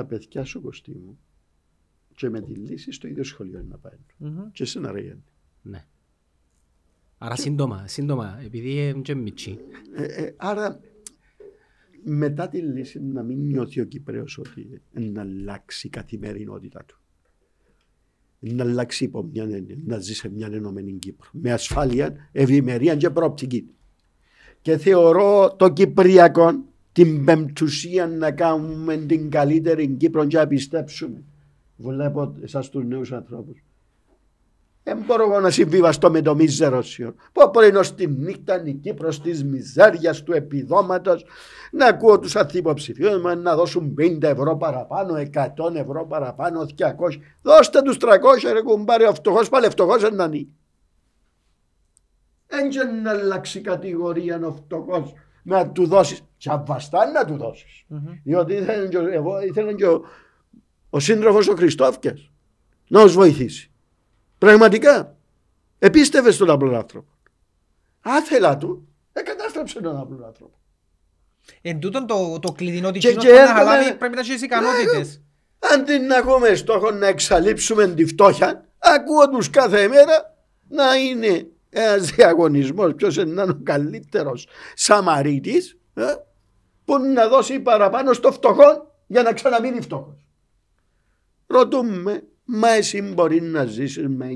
Ε, 0.01 0.03
τα 0.03 0.09
παιδιά 0.09 0.45
σου 0.45 0.61
κοστί 0.61 0.91
μου 0.91 1.19
και 2.15 2.29
με 2.29 2.41
τη 2.41 2.53
λύση 2.53 2.93
στο 2.93 3.09
ίδιο 3.09 3.25
σχολείο 3.25 3.59
είναι 3.59 3.69
να 3.69 3.79
πάει. 3.79 3.99
Μμμ. 4.17 4.51
Και 4.53 4.65
σε 4.65 4.81
να 4.81 4.93
ρέγεται. 4.93 5.23
Ναι. 5.63 5.85
Άρα 7.19 7.37
σύντομα, 7.37 7.87
σύντομα, 7.87 8.41
επειδή 8.45 8.89
είναι 8.89 9.01
και 9.01 9.15
μιτσί. 9.15 9.59
Ε, 9.95 10.05
ε, 10.05 10.35
άρα 10.37 10.81
μετά 12.03 12.49
τη 12.49 12.59
λύση 12.59 13.01
να 13.03 13.23
μην 13.23 13.39
νιώθει 13.39 13.81
ο 13.81 13.85
Κυπρέος 13.85 14.39
ότι 14.39 14.83
να 14.93 15.21
αλλάξει 15.21 15.87
η 15.87 15.91
καθημερινότητα 15.91 16.85
του. 16.85 17.01
Να 18.39 18.65
αλλάξει 18.65 19.05
υπό 19.05 19.23
μια 19.23 19.43
έννοια, 19.43 19.77
να 19.85 19.99
ζει 19.99 20.15
σε 20.15 20.29
μια 20.29 20.47
ενωμένη 20.53 20.93
Κύπρο. 20.93 21.29
Με 21.33 21.53
ασφάλεια, 21.53 22.29
ευημερία 22.33 22.97
και 22.97 23.11
προοπτική. 23.11 23.71
Και 24.61 24.77
θεωρώ 24.77 25.57
το 25.57 25.73
Κυπριακό 25.73 26.65
την 26.93 27.25
πεμπτουσία 27.25 28.07
να 28.07 28.31
κάνουμε 28.31 28.97
την 28.97 29.31
καλύτερη 29.31 29.89
Κύπρο 29.89 30.27
και 30.27 30.37
να 30.37 30.47
πιστέψουμε. 30.47 31.23
Βλέπω 31.77 32.35
εσάς 32.43 32.69
τους 32.69 32.85
νέους 32.85 33.13
ανθρώπους. 33.13 33.63
Δεν 34.83 35.03
μπορώ 35.07 35.23
εγώ 35.23 35.41
να 35.41 35.51
συμβιβαστώ 35.51 36.11
με 36.11 36.23
το 36.23 36.35
μίζερο 36.35 36.83
σιωπ. 36.83 37.17
Πω 37.33 37.51
πρωινός 37.51 37.87
στη 37.87 38.07
νύχτα 38.07 38.61
είναι 38.61 38.71
η 38.71 38.75
Κύπρος 38.75 39.21
της 39.21 39.45
μιζέριας 39.45 40.23
του 40.23 40.33
επιδόματος 40.33 41.25
να 41.73 41.87
ακούω 41.87 42.19
τους 42.19 42.37
ανθυποψηφίους 42.37 43.21
μου 43.21 43.37
να 43.43 43.57
δώσουν 43.57 43.95
50 43.99 44.23
ευρώ 44.23 44.57
παραπάνω, 44.57 45.15
100 45.15 45.75
ευρώ 45.75 46.07
παραπάνω, 46.07 46.67
200. 46.67 47.21
Δώστε 47.43 47.83
τους 47.83 47.97
300 47.97 48.53
ρε 48.53 48.63
κουμπάρε, 48.63 49.09
ο 49.09 49.15
φτωχός 49.15 49.49
πάλι 49.49 49.69
φτωχός 49.69 50.03
είναι 50.03 50.11
να 50.11 50.25
είναι. 50.25 50.47
Έτσι 52.47 52.79
να 53.03 53.11
αλλάξει 53.11 53.61
κατηγορία 53.61 54.41
ο 54.47 54.53
φτωχός 54.53 55.13
να 55.43 55.71
του 55.71 55.87
δώσεις. 55.87 56.21
Και 56.37 56.51
αβαστά 56.51 57.11
να 57.11 57.25
του 57.25 57.37
δώσεις. 57.37 57.85
Μμμ. 57.87 58.13
Διότι 58.25 58.53
ήθελε 58.55 58.89
και, 58.89 58.99
ο- 58.99 59.13
εγώ, 59.13 59.41
ήθελε 59.41 59.73
και 59.75 59.87
ο, 59.87 60.03
ο 60.91 61.01
σύντροφος 61.01 61.49
ο 61.49 61.55
Χριστόφκιας 61.55 62.31
να 62.89 63.03
τους 63.03 63.13
βοηθήσει. 63.13 63.71
Πραγματικά. 64.39 65.17
Επίστευε 65.79 66.31
στον 66.31 66.51
απλό 66.51 66.77
άνθρωπο. 66.77 67.09
Άθελα 68.01 68.57
του, 68.57 68.89
εκατάστρεψε 69.13 69.81
τον 69.81 69.97
απλό 69.99 70.25
άνθρωπο. 70.27 70.55
Εν 71.63 71.79
τούτον 71.81 72.07
το, 72.07 72.39
το 72.39 72.53
κλειδινό 72.53 72.91
της 72.91 73.01
Και- 73.03 73.09
κοινός 73.09 73.25
και 73.25 73.31
που 73.31 73.37
να 73.37 73.41
έρχομαι- 73.43 73.61
αναλάβει 73.69 73.95
πρέπει 73.95 74.15
να 74.15 74.21
έχεις 74.21 74.33
τις 74.33 74.43
ικανότητες. 74.43 75.23
Αντί 75.75 75.99
να 75.99 76.17
έχουμε 76.17 76.55
στόχο 76.55 76.91
να 76.91 77.07
εξαλείψουμε 77.07 77.89
τη 77.89 78.05
φτώχεια, 78.05 78.69
ακούω 78.79 79.29
τους 79.31 79.51
κάθε 79.51 79.89
μέρα 79.89 80.37
να 80.69 80.95
είναι 80.95 81.47
ένας 81.71 82.11
διαγωνισμός 82.11 82.95
ποιος 82.95 83.17
είναι 83.17 83.43
ο 83.43 83.61
καλύτερος 83.63 84.47
Σαμαρίτης 84.75 85.79
που 86.85 86.99
να 86.99 87.29
δώσει 87.29 87.61
παραπάνω 87.61 88.13
στο 88.13 88.33
φτωχό 88.33 88.95
για 89.07 89.23
να 89.23 89.33
ξαναμείνει 89.33 89.81
φτώχο. 89.81 90.17
Ρωτούμε, 91.47 92.23
μα 92.45 92.69
εσύ 92.69 93.03
μπορεί 93.03 93.41
να 93.41 93.65
ζήσει 93.65 94.09
με 94.09 94.29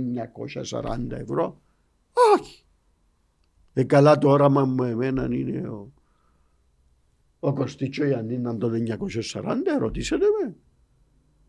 940 0.73 1.11
ευρώ; 1.11 1.61
Όχι. 2.37 2.65
Ε, 3.73 3.85
καλά 3.85 4.19
το 4.19 4.29
όραμα 4.29 4.65
μου 4.65 4.83
εμένα 4.83 5.29
είναι 5.31 5.69
ο, 5.69 5.93
ο 7.39 7.53
Κωστίτσο 7.53 8.05
Ιαννίνα 8.05 8.57
των 8.57 8.73
940, 9.33 9.45
ρωτήσετε 9.79 10.25
με. 10.43 10.57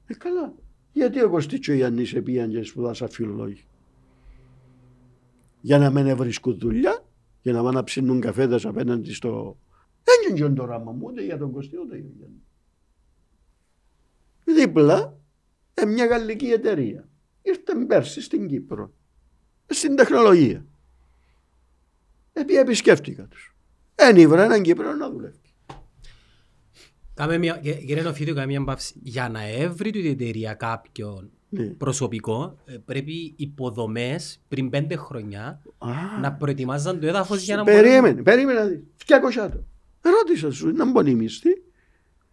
Ε, 0.08 0.14
καλά. 0.14 0.54
Γιατί 0.92 1.24
ο 1.24 1.30
Κωστίτσο 1.30 1.74
Ιαννής 1.74 2.14
επίαν 2.14 2.50
και 2.50 2.64
σπουδάσα 2.64 3.10
φιλολόγη. 3.10 3.66
Για 5.66 5.78
να 5.78 5.90
μην 5.90 6.16
βρίσκουν 6.16 6.58
δουλειά, 6.60 7.06
για 7.42 7.54
να 7.54 7.64
πάνε 7.64 7.76
να 7.76 7.84
ψήνουν 7.84 8.20
καφέδες 8.20 8.66
απέναντι 8.66 9.14
στο... 9.14 9.60
Δεν 10.04 10.38
είναι 10.38 10.56
το 10.56 10.64
όραμα 10.64 10.92
μου, 10.92 11.02
ούτε 11.04 11.24
για 11.24 11.38
τον 11.38 11.52
Κωστή, 11.52 11.78
ούτε 11.78 11.96
για 11.96 12.04
τον 12.06 12.16
Γιάννη. 12.18 12.42
Δίπλα, 14.44 15.18
ε, 15.74 15.86
μια 15.86 16.06
γαλλική 16.06 16.46
εταιρεία. 16.46 17.10
Ήρθε 17.42 17.86
πέρσι 17.88 18.22
στην 18.22 18.48
Κύπρο, 18.48 18.94
στην 19.66 19.96
τεχνολογία. 19.96 20.66
Επί 22.34 22.56
επισκέφτηκα 22.56 23.28
τους. 23.28 23.56
Ένιβρα 23.96 24.44
έναν 24.44 24.62
Κύπρο 24.62 24.94
να 24.94 25.10
δουλεύει. 25.10 25.40
Κάμε 27.14 27.38
μια, 27.38 27.58
κυ- 27.58 27.86
κύριε 27.86 28.04
Νοφίτου, 28.04 28.34
κάμε 28.34 28.46
μια 28.46 28.64
παύση. 28.64 29.00
Για 29.04 29.30
να 29.30 29.48
έβρει 29.48 29.92
του 29.92 30.00
η 30.00 30.10
εταιρεία 30.10 30.54
κάποιον 30.54 31.24
Ναι. 31.24 31.30
Προσωπικό, 31.64 32.58
ε, 32.66 32.78
πρέπει 32.78 33.14
οι 33.14 33.34
υποδομές 33.38 34.42
πριν 34.48 34.70
πέντε 34.70 34.96
χρονιά 34.96 35.62
Α, 35.78 36.20
να 36.22 36.34
προετοιμάζαν 36.34 37.00
το 37.00 37.08
έδαφος 37.08 37.42
για 37.44 37.56
να 37.56 37.64
μπορούν... 37.64 37.82
Περίμενε, 37.82 38.22
περίμενε 38.24 38.60
να 38.60 38.66
δεις. 38.66 38.80
200 39.06 39.40
άτομα. 39.42 39.64
Ρώτησα 40.02 40.52
σου, 40.52 40.72
να 40.72 40.92
μπουν 40.92 41.06
οι 41.08 41.16
μισθοί. 41.16 41.50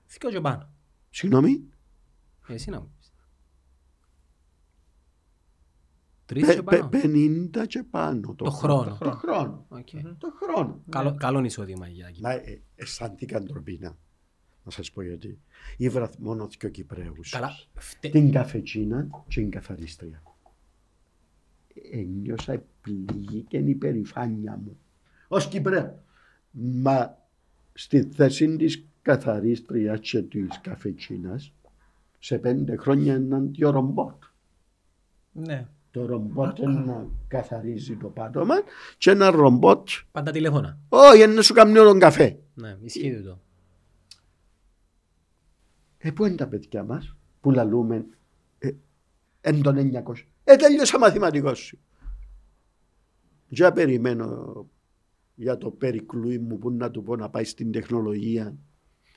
Θυκιο 0.06 0.30
και 0.30 0.40
πάνω. 0.40 0.68
Συγγνώμη, 1.10 1.62
Ε, 2.48 2.52
Εσύ 2.54 2.70
να 2.70 2.80
μου 2.80 2.92
πεις. 2.98 3.12
Τρεις 6.26 6.46
πε- 6.46 6.54
και 6.54 6.62
πε- 6.62 6.78
πάνω. 6.80 6.90
50 6.90 7.66
και 7.66 7.82
πάνω. 7.90 8.34
Το 8.34 8.50
χρόνο. 8.50 8.96
Το 9.00 9.10
χρόνο. 9.10 9.64
Οκ. 9.68 9.88
Το 10.18 10.32
χρόνο. 10.42 10.82
Καλό- 10.88 11.14
Καλό 11.18 11.44
εισόδημα 11.44 11.88
για 11.88 12.06
εκεί. 12.08 12.20
Μα 12.20 12.32
ε, 12.32 12.62
αισθάνθηκα 12.74 13.42
ντροπίνα. 13.42 13.96
Να 14.64 14.70
σας 14.70 14.90
πω 14.92 15.02
γιατί. 15.02 15.38
Ήβρα 15.76 16.10
μόνο 16.18 16.48
δύο 16.58 16.68
Κυπρέους. 16.70 17.30
Καλά. 17.30 17.50
φτε- 17.74 18.12
Την 18.12 18.32
καφετζίνα 18.32 19.06
και 19.28 19.40
την 19.40 19.50
καθαρίστρια. 19.50 20.22
Ένιωσα 21.92 22.62
πληγή 22.80 23.44
και 23.48 23.56
η 23.56 23.74
περηφάνεια 23.74 24.60
μου. 24.64 24.78
Ως 25.28 25.48
Κυπρέα. 25.48 26.02
Μα 26.50 27.18
στη 27.72 28.02
θέση 28.02 28.56
της 28.56 28.86
καθαρίστριας 29.02 30.00
και 30.00 30.22
της 30.22 30.60
καφετζίνας 30.62 31.52
σε 32.18 32.38
πέντε 32.38 32.76
χρόνια 32.76 33.14
έναν 33.14 33.50
δύο 33.52 33.70
ρομπότ. 33.70 34.22
Ναι. 35.32 35.66
Το 35.90 36.06
ρομπότ 36.06 36.58
να 36.58 37.06
καθαρίζει 37.28 37.96
το 37.96 38.08
πάτωμα 38.08 38.54
και 38.98 39.10
ένα 39.10 39.30
ρομπότ 39.30 39.88
Πάντα 40.12 40.30
τηλέφωνα. 40.30 40.78
όχι 40.88 41.26
να 41.26 41.42
σου 41.42 41.54
κάνει 41.54 41.74
τον 41.74 41.98
καφέ. 41.98 42.38
Ναι, 42.54 42.76
ισχύει 42.82 43.22
το. 43.22 43.40
Ε, 46.05 46.11
πού 46.11 46.24
είναι 46.24 46.34
τα 46.34 46.48
παιδιά 46.48 46.84
μας 46.84 47.16
που 47.40 47.50
λαλούμε 47.50 48.07
ε, 48.59 48.70
εν 49.40 49.62
τον 49.62 49.76
900. 49.76 50.14
Ε, 50.44 50.57
τέλειωσα 50.57 50.98
μαθηματικός 50.98 51.59
σου. 51.59 51.78
Για 53.48 53.72
περιμένω 53.72 54.70
για 55.34 55.59
το 55.59 55.70
περικλούι 55.70 56.38
μου 56.38 56.59
που 56.59 56.70
να 56.70 56.90
του 56.90 57.03
πω 57.03 57.16
να 57.16 57.30
πάει 57.30 57.44
στην 57.44 57.72
τεχνολογία. 57.72 58.57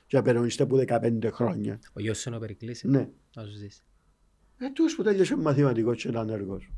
Για 0.06 0.22
περιμένω 0.22 0.66
που 0.68 0.84
15 0.86 1.28
χρόνια. 1.32 1.78
Ο 1.92 2.00
γιος 2.00 2.18
σου 2.18 2.28
είναι 2.28 2.36
ο 2.36 2.40
Περικλής; 2.40 2.84
ε. 2.84 2.88
Ναι. 2.88 3.08
Να 3.36 3.44
σου 3.44 3.50
ζήσει. 3.50 3.82
Ε, 4.58 4.70
τους 4.70 4.94
που 4.94 5.02
τέλειωσε 5.02 5.36
μαθηματικός 5.36 6.02
και 6.02 6.08
είναι 6.08 6.18
ανέργος. 6.18 6.72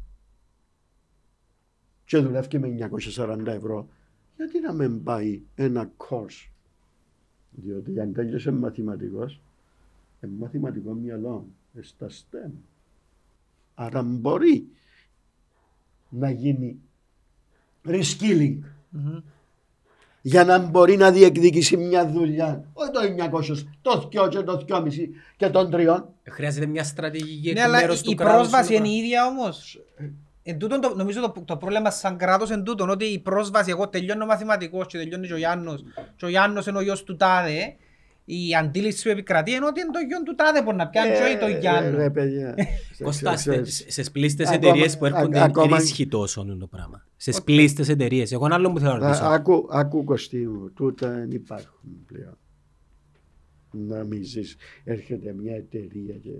Και 2.04 2.18
δουλεύει 2.18 2.58
με 2.58 2.90
940 3.16 3.46
ευρώ. 3.46 3.88
Γιατί 4.36 4.60
να 4.60 4.72
μην 4.72 5.02
πάει 5.02 5.42
ένα 5.54 5.92
course; 5.96 6.50
Διότι 7.50 8.00
αν 8.00 8.12
τέλειωσε 8.12 8.50
μαθηματικός, 8.50 9.34
ε, 9.34 9.47
μαθηματικό 10.26 10.92
μυαλό, 10.92 11.46
ε, 11.74 11.82
στα 11.82 12.06
STEM. 12.08 12.50
Άρα 13.74 14.02
μπορεί 14.02 14.68
να 16.08 16.30
γίνει 16.30 16.78
reskilling 17.86 18.58
Μμμ. 18.90 19.18
για 20.22 20.44
να 20.44 20.58
μπορεί 20.58 20.96
να 20.96 21.10
διεκδικήσει 21.10 21.76
μια 21.76 22.10
δουλειά. 22.10 22.64
Όχι 22.72 22.90
το 22.90 23.00
900, 23.00 23.66
το 23.82 24.08
2 24.12 24.28
και 24.28 24.42
το 24.42 24.64
2,5 24.68 25.10
και 25.36 25.48
των 25.48 25.70
τριών. 25.70 26.08
Ε, 26.22 26.30
Χρειάζεται 26.30 26.66
μια 26.66 26.84
στρατηγική 26.84 27.52
Ναι, 27.52 27.60
εκ 27.60 27.66
αλλά 27.66 27.80
μέρους 27.80 28.02
του 28.02 28.10
η 28.10 28.14
κράτους 28.14 28.34
πρόσβαση 28.34 28.74
είναι 28.74 28.88
είναι 28.88 28.96
η 28.96 28.98
ίδια 28.98 29.26
όμως. 29.26 29.80
Εν 30.42 30.58
τούτον 30.58 30.80
το, 30.80 30.94
νομίζω 30.94 31.20
το, 31.20 31.42
το 31.44 31.56
πρόβλημα 31.56 31.90
σαν 31.90 32.16
κράτος 32.16 32.50
εν 32.50 32.62
τούτον, 32.62 32.90
ότι 32.90 33.04
η 33.04 33.18
πρόσβαση, 33.18 33.70
εγώ 33.70 33.88
τελειώνω 33.88 34.26
μαθηματικός 34.26 34.86
και 34.86 34.98
τελειώνει 34.98 35.26
και 35.26 35.32
ο 35.32 35.36
Γιάννος, 35.36 35.84
και 36.16 36.24
ο 36.24 36.28
Γιάννος 36.28 36.66
είναι 36.66 36.78
ο 36.78 36.80
γιος 36.80 37.04
του 37.04 37.16
τάδε, 37.16 37.76
η 38.30 38.54
αντίληψη 38.54 39.02
που 39.02 39.08
επικρατεί 39.08 39.50
είναι 39.50 39.66
ότι 39.66 39.80
είναι 39.80 39.90
το 39.92 39.98
γιο 39.98 40.22
του 40.22 40.34
τάδε 40.34 40.62
που 40.62 40.72
να 40.72 40.88
πιάνει 40.88 41.10
και 41.16 41.22
όχι 41.22 41.38
το 41.38 41.46
Ε, 41.46 41.58
Γιάννο. 41.58 41.96
Ρε 41.98 42.10
παιδιά. 42.10 42.54
Κοστά, 43.02 43.34
Ξέρεις, 43.34 43.76
σε- 43.88 44.02
σε 44.02 44.10
πλήστες 44.10 44.48
Ακόμα- 44.48 44.68
εταιρείες 44.68 44.98
που 44.98 45.04
έρχονται 45.06 45.40
α- 45.40 45.44
ακόμα- 45.44 45.76
ενίσχυ 45.76 46.06
τόσο 46.06 46.42
είναι 46.42 46.54
το 46.54 46.66
πράγμα. 46.66 47.06
Σε 47.16 47.40
πλήστες 47.44 47.88
εταιρείες. 47.88 48.32
Εγώ 48.32 48.46
ένα 48.46 48.54
άλλο 48.54 48.72
που 48.72 48.78
θέλω 48.78 48.90
να 48.96 48.96
Α- 48.98 49.06
ρωτήσω. 49.08 49.24
Άκου, 49.24 49.66
άκου 49.70 50.04
Κωστή 50.04 50.46
μου, 50.46 50.70
τούτα 50.72 51.10
δεν 51.10 51.30
υπάρχουν 51.30 52.04
πλέον. 52.06 52.38
Νομίζεις, 53.70 54.56
έρχεται 54.84 55.32
μια 55.32 55.54
εταιρεία 55.56 56.14
και 56.14 56.30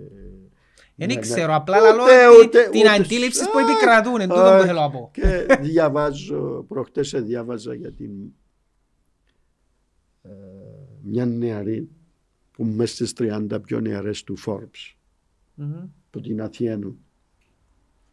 Δεν 0.95 1.07
Ναι, 1.07 1.13
ναι. 1.13 1.19
ξέρω, 1.19 1.55
απλά 1.55 1.77
Ούτε, 1.77 1.87
λαλώ 1.89 2.03
ούτε, 2.43 2.69
την 2.71 2.79
ούτε. 2.79 2.89
αντίληψη 2.89 3.43
που 3.43 3.57
Α, 3.57 3.61
επικρατούν, 3.61 4.21
εν 4.21 4.29
τούτο 4.29 4.41
α, 4.41 4.57
που 4.59 4.65
θέλω 4.65 4.79
να 4.79 4.89
πω. 4.89 5.09
Και 5.13 5.45
διαβάζω, 5.61 6.65
προχτές 6.67 7.09
διάβαζα 7.17 7.73
για 7.73 7.91
την 7.91 8.09
ε, 10.23 10.29
μια 11.09 11.25
νεαρή 11.25 11.89
που 12.51 12.65
μέσα 12.65 12.93
στις 12.93 13.13
30 13.17 13.57
πιο 13.65 13.79
νεαρές 13.79 14.23
του 14.23 14.37
Forbes 14.45 14.95
Μμμ. 15.55 15.87
από 16.07 16.21
την 16.21 16.41
Αθήνα 16.41 16.91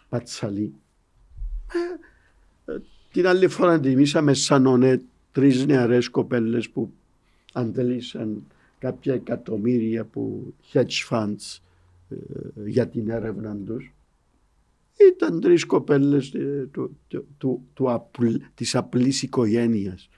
Πατσαλή. 0.08 0.74
Ε, 2.66 2.72
ε, 2.72 2.78
την 3.12 3.26
άλλη 3.26 3.48
φορά 3.48 3.80
τιμήσαμε 3.80 4.34
σαν 4.34 4.66
ονέ 4.66 5.02
τρεις 5.32 5.66
νεαρές 5.66 6.08
κοπέλες 6.08 6.70
που 6.70 6.92
αντέλησαν 7.52 8.42
κάποια 8.78 9.14
εκατομμύρια 9.14 10.04
που 10.04 10.54
hedge 10.72 11.08
funds 11.10 11.58
ε, 12.08 12.16
για 12.64 12.88
την 12.88 13.08
έρευνα 13.08 13.56
τους. 13.66 13.92
Ήταν 15.12 15.40
τρεις 15.40 15.64
κοπέλες 15.64 16.34
ε, 16.34 16.68
του, 16.72 16.96
του, 17.08 17.26
του, 17.38 17.62
του 17.74 17.92
απλ, 17.92 18.26
της 18.54 18.74
απλής 18.74 19.22
οικογένειας. 19.22 20.08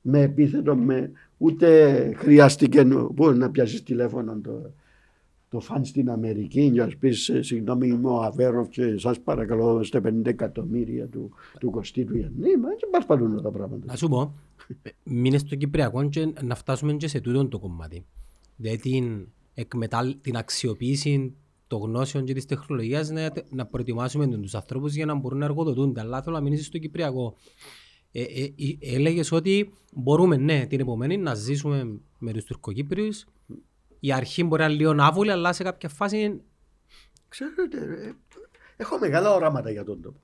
Με 0.00 0.20
επίθετο 0.20 0.76
με 0.76 1.12
ούτε 1.42 2.12
χρειάστηκε 2.16 2.84
μπορεί 3.12 3.36
να 3.36 3.50
πιάσεις 3.50 3.82
τηλέφωνο 3.82 4.40
το, 4.42 4.72
το 5.48 5.60
φαν 5.60 5.84
στην 5.84 6.10
Αμερική 6.10 6.70
και 6.70 6.80
να 6.80 6.88
πεις 6.98 7.28
ε, 7.28 7.42
συγγνώμη 7.42 7.88
είμαι 7.88 8.08
ο 8.08 8.22
Αβέροφ 8.22 8.68
και 8.68 8.98
σας 8.98 9.20
παρακαλώ 9.20 9.72
δώστε 9.72 10.00
50 10.04 10.26
εκατομμύρια 10.26 11.08
του, 11.08 11.30
του 11.60 11.70
Κωστή 11.70 12.04
του 12.04 12.16
Γιάννη. 12.16 12.56
Μα 12.56 12.68
δεν 12.68 12.88
μας 12.92 13.06
πάρουν 13.06 13.42
τα 13.42 13.50
πράγματα. 13.50 13.86
Να 13.86 13.96
σου 13.96 14.08
πω, 14.08 14.34
ε, 14.82 14.90
μείνε 15.02 15.38
στο 15.38 15.56
Κυπριακό 15.56 16.08
και 16.08 16.32
να 16.42 16.54
φτάσουμε 16.54 16.92
και 16.92 17.08
σε 17.08 17.20
τούτο 17.20 17.48
το 17.48 17.58
κομμάτι. 17.58 18.04
Δηλαδή 18.56 18.78
την, 18.78 19.28
εκμετάλλ, 19.54 20.16
την 20.20 20.36
αξιοποίηση 20.36 21.34
των 21.66 21.80
γνώσεων 21.80 22.24
και 22.24 22.34
της 22.34 22.46
τεχνολογίας 22.46 23.10
να, 23.10 23.32
να 23.50 23.66
προετοιμάσουμε 23.66 24.26
τους 24.26 24.54
ανθρώπους 24.54 24.94
για 24.94 25.06
να 25.06 25.14
μπορούν 25.14 25.38
να 25.38 25.44
εργοδοτούνται. 25.44 26.00
Αλλά 26.00 26.22
θέλω 26.22 26.36
να 26.36 26.42
μείνεις 26.42 26.66
στο 26.66 26.78
Κυπριακό. 26.78 27.36
Ε, 28.12 28.22
ε, 28.22 28.44
ε, 28.44 28.94
έλεγες 28.94 29.32
ότι 29.32 29.74
μπορούμε 29.92 30.36
ναι, 30.36 30.66
την 30.66 30.80
επομένη 30.80 31.16
να 31.16 31.34
ζήσουμε 31.34 32.00
με 32.18 32.32
τους 32.32 32.44
Τουρκοκύπριους. 32.44 33.26
Η 34.00 34.12
αρχή 34.12 34.44
μπορεί 34.44 34.62
να 34.62 34.68
είναι 34.68 34.76
λίγο 34.76 34.94
άβολη, 34.98 35.30
αλλά 35.30 35.52
σε 35.52 35.62
κάποια 35.62 35.88
φάση 35.88 36.42
Ξέρετε, 37.28 37.84
ρε, 37.84 38.12
έχω 38.76 38.98
μεγάλα 38.98 39.34
οράματα 39.34 39.70
για 39.70 39.84
τον 39.84 40.02
τόπο. 40.02 40.20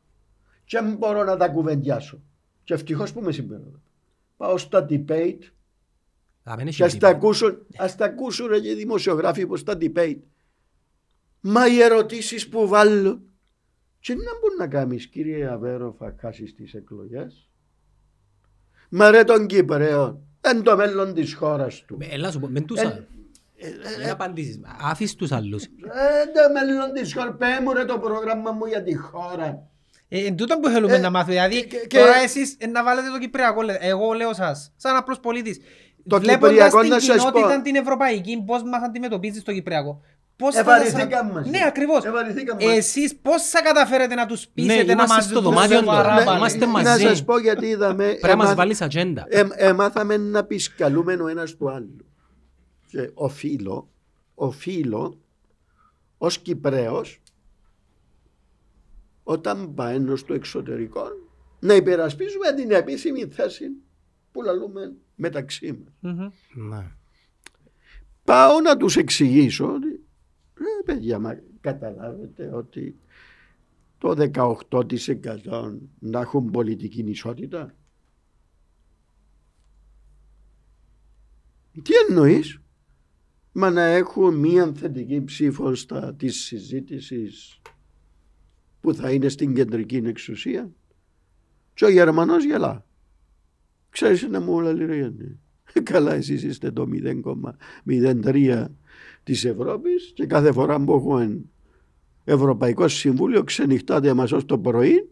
Και 0.65 0.81
δεν 0.81 0.97
μπορώ 0.97 1.25
να 1.25 1.37
τα 1.37 1.49
κουβεντιάσω. 1.49 2.23
Και 2.65 2.75
ευτυχώς 2.75 3.13
που 3.13 3.21
με 3.21 3.33
συμπέρασαν. 3.33 3.83
Πάω 4.37 4.59
στα 4.59 4.87
debate 4.91 5.43
θα 6.49 6.57
μην 6.57 6.67
έχει 6.67 6.77
και 6.77 6.85
ας 6.85 6.93
τα 6.93 6.99
τίποτα. 6.99 7.17
ακούσουν, 7.17 7.67
ας 7.77 7.97
τα 7.97 8.05
ακούσουν 8.05 8.47
ρε, 8.47 8.61
και 8.61 8.69
οι 8.69 8.75
δημοσιογράφοι 8.75 9.47
που 9.47 9.57
στα 9.57 9.79
debate. 9.81 10.19
Μα 11.41 11.67
οι 11.67 11.81
ερωτήσεις 11.81 12.49
που 12.49 12.69
βάλουν 12.69 13.23
και 13.99 14.15
να 14.15 14.39
μπορεί 14.41 14.55
να 14.59 14.69
κάνεις 14.69 15.07
κύριε 15.07 15.47
Αβέροφ 15.47 16.01
να 16.01 16.15
χάσεις 16.19 16.55
τις 16.55 16.75
εκλογές. 18.91 19.11
Μα 19.11 19.11
ρε 19.11 19.25
τον 19.25 19.47
Κυπρέο, 19.47 20.21
εν 20.41 20.63
το 20.63 20.77
μέλλον 20.77 21.15
της 21.15 21.35
χώρας 21.35 21.85
του. 21.87 21.99
Ε, 22.01 22.15
Έλα 22.15 22.31
σου 22.31 22.41
πω, 22.41 22.47
μεν 22.51 22.65
τους 22.67 22.81
Ε, 22.81 22.87
α- 22.87 22.99
μην 23.99 24.11
απαντήσεις. 24.11 24.61
Άφης 24.81 25.15
τους 25.15 25.33
άλλους. 25.33 25.63
Ε, 25.65 25.69
το 26.35 26.53
μέλλον 26.53 26.93
της 26.93 27.15
χώρας, 27.15 27.35
πέ 27.39 27.47
μου 27.65 27.73
ρε 27.73 27.85
το 27.85 27.99
πρόγραμμα 27.99 28.51
μου 28.53 28.67
για 28.67 28.83
τη 28.83 28.95
χώρα. 28.95 29.69
Ε, 30.09 30.25
Εν 30.27 30.37
τούτο 30.37 30.59
που 30.59 30.69
θέλουμε 30.69 30.95
Ε, 30.95 30.99
να 30.99 31.11
μάθουμε. 31.11 31.33
Δηλαδή, 31.35 31.67
και- 31.67 31.77
και- 31.87 31.99
τώρα 31.99 32.15
εσείς 32.17 32.57
ε, 32.59 32.67
να 32.67 32.85
βάλετε 32.85 33.09
το 33.09 33.19
Κυπριακό. 33.19 33.63
λέτε. 33.63 33.79
Εγώ 33.87 34.13
λέω 34.13 34.35
σας, 34.35 34.73
σαν 34.77 34.97
απλός 34.97 35.21
πολίτης. 35.21 35.59
Το 36.09 36.21
Βλέποντας 36.21 36.51
Κυπριακό, 36.53 36.81
την 36.81 36.89
να 36.91 37.01
σας 37.01 37.17
κοινότητα 37.19 37.57
πω. 37.57 37.63
την 37.63 37.75
ευρωπαϊκή, 37.75 38.43
πώς 38.47 38.63
μας 38.63 38.83
αντιμετωπίζεις 38.83 39.43
το 39.43 39.53
Κυπριακό. 39.53 40.01
Πώς 40.37 40.55
θα 40.55 40.61
Ευαρυθήκαμε 40.61 41.11
σας- 41.13 41.33
μαζί. 41.33 41.51
Ναι, 41.51 41.61
ακριβώς. 41.67 42.05
Ευαρυθήκαμε. 42.05 42.65
Εσείς 42.65 43.17
πώς 43.17 43.43
θα 43.43 43.63
καταφέρετε 43.63 44.15
να 44.15 44.27
τους 44.27 44.49
πείσετε 44.49 44.85
να 44.85 44.93
είμαστε 44.93 45.15
μας 45.15 45.25
στο 45.25 45.35
δουν 45.41 45.43
δωμάτιο 45.43 45.79
σοβαρά 45.79 46.03
τώρα. 46.15 46.25
πάλι. 46.25 46.39
Είμαστε 46.39 46.59
να 46.67 46.71
μαζί. 46.71 47.03
σας 47.03 47.25
πω 47.25 47.39
γιατί 47.39 47.67
είδαμε. 47.67 48.05
Πρέπει 48.05 48.27
να 48.27 48.37
μας 48.37 48.45
εμά- 48.45 48.57
βάλεις 48.57 48.81
ατζέντα. 48.81 49.25
ε, 49.29 49.43
εμάθαμε 49.57 50.17
να 50.17 50.45
πισκαλούμε 50.45 51.15
ο 51.15 51.29
ένας 51.29 51.57
του 51.57 51.71
άλλου. 51.71 51.97
Και 52.87 53.11
οφείλω, 53.15 53.89
οφείλω 54.35 55.19
ως 56.19 56.39
Κυπρέος 56.39 57.21
όταν 59.23 59.75
πάω 59.75 60.17
στο 60.17 60.35
εξωτερικό 60.35 61.03
να 61.61 61.75
υπερασπίζουμε 61.75 62.53
την 62.53 62.71
επίσημη 62.71 63.27
θέση 63.27 63.65
που 64.33 64.43
λαλούμε 64.43 64.93
μεταξύ 65.15 65.73
μας. 65.85 66.15
Μμμ. 66.15 66.29
Ναι. 66.69 66.87
Πάω 68.25 68.61
να 68.61 68.77
τους 68.77 68.97
εξηγήσω 68.97 69.67
ότι 69.75 70.06
ρε 70.59 70.83
παιδιά 70.85 71.19
μα 71.19 71.41
καταλάβετε 71.61 72.55
ότι 72.55 72.99
το 73.99 74.31
18% 74.71 75.79
να 75.99 76.21
έχουν 76.21 76.51
πολιτική 76.51 77.01
ισότητα. 77.01 77.75
Τι 81.83 81.93
εννοείς; 82.09 82.61
Μα 83.59 83.71
να 83.71 83.83
έχουν 83.83 84.35
μία 84.35 84.73
θετική 84.73 85.25
ψήφο 85.25 85.75
στα 85.75 86.15
της 86.15 86.45
συζήτησης 86.45 87.61
που 88.81 88.95
θα 88.95 89.13
είναι 89.13 89.29
στην 89.29 89.55
κεντρική 89.55 89.97
εξουσία. 89.97 90.73
Και 91.75 91.85
ο 91.85 91.89
Γερμανός 91.89 92.45
γελά. 92.45 92.87
Ξέρεις 93.91 94.23
να 94.23 94.41
μου 94.41 94.61
λέει 94.61 94.75
ρε 94.75 94.97
Γιάννη. 94.97 95.41
Καλά 95.83 96.15
εσείς 96.15 96.43
είστε 96.43 96.71
το 96.71 96.89
0,03 97.87 98.67
της 99.27 99.45
Ευρώπης 99.45 100.13
και 100.15 100.27
κάθε 100.27 100.53
φορά 100.53 100.85
που 100.85 100.93
έχουμε 100.93 101.41
Ευρωπαϊκό 102.25 102.89
Συμβούλιο 102.89 103.45
ξενυχτάτε 103.45 104.15
μας 104.15 104.33
ως 104.33 104.45
το 104.45 104.59
πρωί 104.59 105.11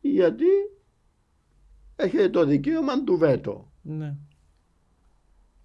γιατί 0.00 0.44
έχετε 1.96 2.28
το 2.28 2.44
δικαίωμα 2.44 3.04
του 3.04 3.16
βέτο. 3.16 3.72
Ναι. 3.82 4.16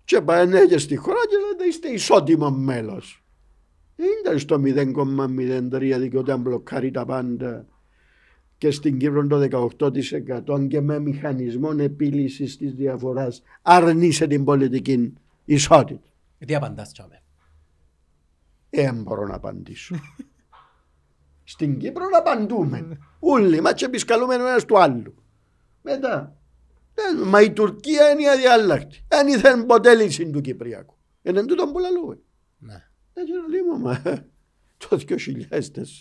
Και 0.03 0.21
πάνε 0.21 0.65
και 0.65 0.77
στη 0.77 0.95
χώρα 0.95 1.19
και 1.29 1.35
λέτε 1.47 1.67
είστε 1.67 1.87
ισότιμο 1.87 2.49
μέλος. 2.49 3.23
Είναι 3.95 4.37
στο 4.37 4.61
0,03 4.63 5.95
δικαιούται 5.99 6.31
να 6.31 6.37
μπλοκάρει 6.37 6.91
τα 6.91 7.05
πάντα 7.05 7.65
και 8.57 8.71
στην 8.71 8.97
Κύπρο 8.97 9.27
το 9.27 9.69
18% 10.47 10.67
και 10.67 10.81
με 10.81 10.99
μηχανισμό 10.99 11.69
επίλυσης 11.79 12.57
της 12.57 12.73
διαφοράς 12.73 13.41
αρνείσαι 13.61 14.27
την 14.27 14.43
πολιτική 14.43 15.13
ισότητα. 15.45 16.07
Ε, 16.37 16.45
Τι 16.45 16.55
απαντάς 16.55 16.91
τσάμε; 16.91 17.21
Ε, 18.69 18.83
δεν 18.83 19.01
μπορώ 19.01 19.27
να 19.27 19.35
απαντήσω. 19.35 19.95
Στην 21.43 21.77
Κύπρο 21.79 22.09
να 22.09 22.17
απαντούμε. 22.17 22.97
Όλοι 23.19 23.61
μας 23.61 23.73
και 23.73 23.85
επισκαλούμε 23.85 24.35
ο 24.35 24.47
ένας 24.47 24.65
του 24.65 24.79
άλλου. 24.79 25.23
Μετά. 25.81 26.37
ε, 26.93 27.25
Μα 27.25 27.41
η 27.41 27.51
Τουρκία 27.53 28.09
είναι 28.09 28.21
η 28.21 28.29
αδιάλακτη. 28.29 29.05
Δεν 29.07 29.27
ήθελε 29.27 29.63
ποτέ 29.63 29.95
λύση 29.95 30.29
του 30.29 30.41
Κυπριακού. 30.41 30.95
Είναι 31.21 31.45
τούτο 31.45 31.71
που 31.71 31.79
λαλούμε. 31.79 32.19
Ναι. 32.57 32.73
Ε, 33.13 33.21
και 33.23 33.33
λέω, 33.49 33.77
μα 33.77 34.01
το 34.77 34.99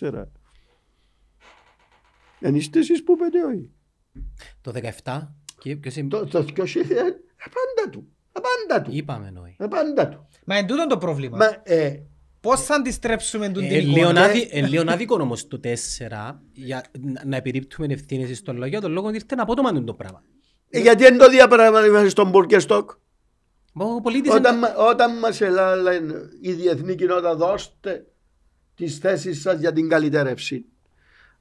2004. 0.01 0.23
Εν 2.39 2.55
είστε 2.55 2.79
εσείς 2.79 3.03
που 3.03 3.15
πετε 3.17 3.43
όχι. 3.45 3.71
Το 4.61 4.71
17 5.03 5.27
και 5.59 5.75
ποιος 5.75 5.95
είναι... 5.95 6.07
Το, 6.09 6.25
το 6.25 6.39
2000, 6.39 6.45
απάντα 6.55 7.89
του. 7.91 8.07
Απάντα 8.31 8.81
του. 8.83 8.91
Είπαμε 8.95 9.29
νόη. 9.29 9.55
Απάντα 9.59 10.07
του. 10.09 10.27
Μα 10.45 10.55
εν 10.55 10.67
τούτο 10.67 10.87
το 10.87 10.97
πρόβλημα. 10.97 11.37
Μα, 11.37 11.45
ε, 11.63 12.03
Πώς 12.41 12.61
θα 12.65 12.75
αντιστρέψουμε 12.75 13.49
τον 13.49 13.63
Ε, 13.63 13.67
την 13.67 13.77
λίγο 13.87 13.99
εικόνα. 13.99 14.21
άδει- 14.23 14.47
ε, 14.51 14.67
λίγο 14.67 14.83
άδικο 14.87 15.15
όμως 15.21 15.47
το 15.47 15.59
4 15.59 16.41
για 16.53 16.83
να- 16.99 17.25
να 17.25 17.35
επιρρύπτουμε 17.35 17.87
ευθύνες 17.93 18.37
στον 18.37 18.55
λόγο 18.55 18.67
για 18.67 18.81
τον 18.81 18.91
λόγο 18.91 19.07
ότι 19.07 19.15
ήρθε 19.15 19.35
απότομα 19.37 19.83
το 19.83 19.93
πράγμα. 19.93 20.23
ε, 20.69 20.79
γιατί 20.79 21.03
δεν 21.03 21.17
το 21.17 21.29
διαπραγματεύεσαι 21.29 22.09
στον 22.09 22.29
Μπουρκεστόκ. 22.29 22.91
Μα 23.73 23.85
Ο 23.85 24.01
πολίτης 24.01 24.33
Όταν, 24.33 24.57
είναι- 24.57 24.67
μα- 24.67 24.85
όταν 24.89 25.19
μας 25.19 25.39
λένε 25.81 26.13
η 26.41 26.53
διεθνή 26.53 26.95
κοινότητα 26.95 27.35
δώστε 27.35 28.05
τις 28.75 28.97
θέσεις 28.97 29.41
σας 29.41 29.59
για 29.59 29.73
την 29.73 29.89
καλυτερεύση. 29.89 30.65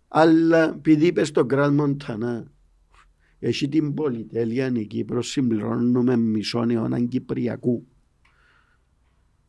Αλλά 0.09 0.65
επειδή 0.69 1.07
είπες 1.07 1.29
στο 1.29 1.45
Γκραν 1.45 1.75
Μοντανά 1.75 2.51
έχει 3.39 3.69
την 3.69 3.95
πολυτέλεια 3.95 4.73
η 4.75 4.85
Κύπρος 4.87 5.29
συμπληρώνουμε 5.29 6.17
μισό 6.17 6.67
αιώνα 6.71 7.01
Κυπριακού. 7.01 7.87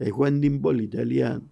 Έχω 0.02 0.40
την 0.40 0.60
πολυτέλεια 0.62 1.44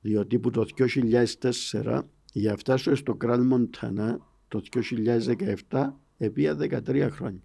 διότι 0.00 0.38
που 0.38 0.50
το 0.50 0.66
2004 0.76 2.02
για 2.32 2.50
να 2.50 2.56
φτάσω 2.56 2.94
στο 2.94 3.16
Γκραν 3.16 3.46
Μοντανά 3.46 4.20
το 4.48 4.62
2017 5.68 5.92
επία 6.18 6.56
13 6.60 7.08
χρόνια. 7.10 7.42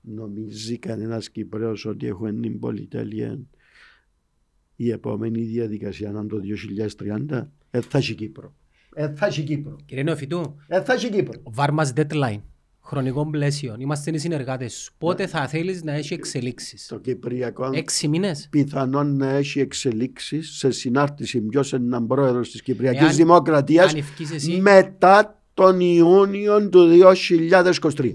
Νομίζει 0.00 0.78
κανένας 0.78 1.30
Κυπρέος 1.30 1.84
ότι 1.84 2.06
έχουμε 2.06 2.32
την 2.32 2.58
πολυτέλεια 2.58 3.40
η 4.76 4.90
επόμενη 4.90 5.42
διαδικασία 5.42 6.10
να 6.10 6.20
είναι 6.20 6.28
το 6.28 6.40
2030 7.28 7.46
ε, 7.70 7.80
θα 7.80 7.98
έχει 7.98 8.14
Κύπρο. 8.14 8.54
Ε, 8.94 9.14
θα 9.14 9.26
έχει 9.26 9.42
Κύπρο. 9.42 9.76
Κύριε 9.84 10.02
Νεοφιτού, 10.02 10.56
Ε, 10.66 10.82
θα 10.82 10.92
έχει 10.92 11.10
Κύπρο. 11.10 11.40
βάρ 11.44 11.72
μας 11.72 11.92
deadline. 11.96 12.40
Χρονικό 12.86 13.26
πλαίσιο, 13.30 13.76
είμαστε 13.78 14.10
οι 14.10 14.18
συνεργάτες 14.18 14.74
σου, 14.74 14.92
πότε 14.98 15.26
θα 15.26 15.48
θέλεις 15.48 15.82
να 15.82 15.92
έχει 15.92 16.14
εξελίξεις; 16.14 16.86
Το 16.86 16.98
Κυπριακό 16.98 17.70
Έξι 17.72 18.08
μήνες; 18.08 18.46
πιθανόν 18.50 19.16
να 19.16 19.28
έχει 19.30 19.60
εξελίξεις 19.60 20.56
σε 20.56 20.70
συνάρτηση 20.70 21.40
ποιος 21.40 21.72
είναι 21.72 21.84
έναν 21.84 22.06
πρόεδρος 22.06 22.50
της 22.50 22.62
Κυπριακής 22.62 23.00
Εάν- 23.00 23.14
Δημοκρατίας 23.14 23.92
Αν 23.92 23.98
ευκείς 23.98 24.30
εσύ, 24.32 24.60
μετά 24.60 25.42
τον 25.54 25.80
Ιούνιο 25.80 26.68
του 26.68 26.86
2023. 26.88 28.10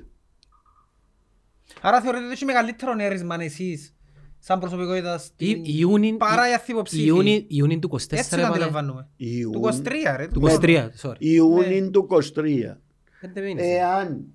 Άρα 1.82 2.02
θεωρείτε 2.02 2.24
ότι 2.24 2.34
έχει 2.34 2.46
μεγαλύτερο 2.46 2.94
έρισμα 2.98 3.36
εσείς 3.44 3.94
σαν 4.40 4.60
προσωπικότητα 4.60 5.18
στην... 5.18 5.48
Ι- 5.64 5.80
Ιούνιν- 5.80 6.18
παρά 6.18 6.50
οι 6.50 6.54
αθήποψήφοι. 6.54 7.04
Ιούνι- 7.06 7.46
Ιούνιν 7.48 7.80
του 7.80 7.90
24 7.92 8.18
Έτσι 8.20 8.36
να 8.36 8.42
έβαλε. 8.42 8.54
αντιλαμβάνουμε. 8.54 9.02
Του 9.18 9.26
Ιούν- 9.26 9.82
23 9.84 10.16
ρε. 10.18 10.28
Του 10.28 10.40
του 10.40 10.48
23, 10.62 10.90
sorry. 11.02 11.16
Ιούνιο 11.18 11.90
του 11.90 12.08
23. 12.36 12.78
Πέντε 13.22 13.42
μήνες. 13.42 13.66
Εάν 13.66 14.26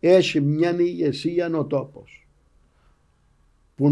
έχει 0.00 0.40
μια 0.40 0.80
ηγεσία 0.80 1.56
ο 1.56 1.64
τόπος. 1.64 2.28
Που 3.74 3.90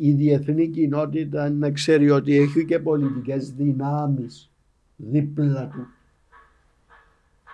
η 0.00 0.12
διεθνή 0.12 0.68
κοινότητα 0.68 1.50
να 1.50 1.70
ξέρει 1.70 2.10
ότι 2.10 2.36
έχει 2.36 2.64
και 2.64 2.78
πολιτικές 2.78 3.52
δυνάμεις 3.52 4.50
δίπλα 4.96 5.68
του. 5.68 5.86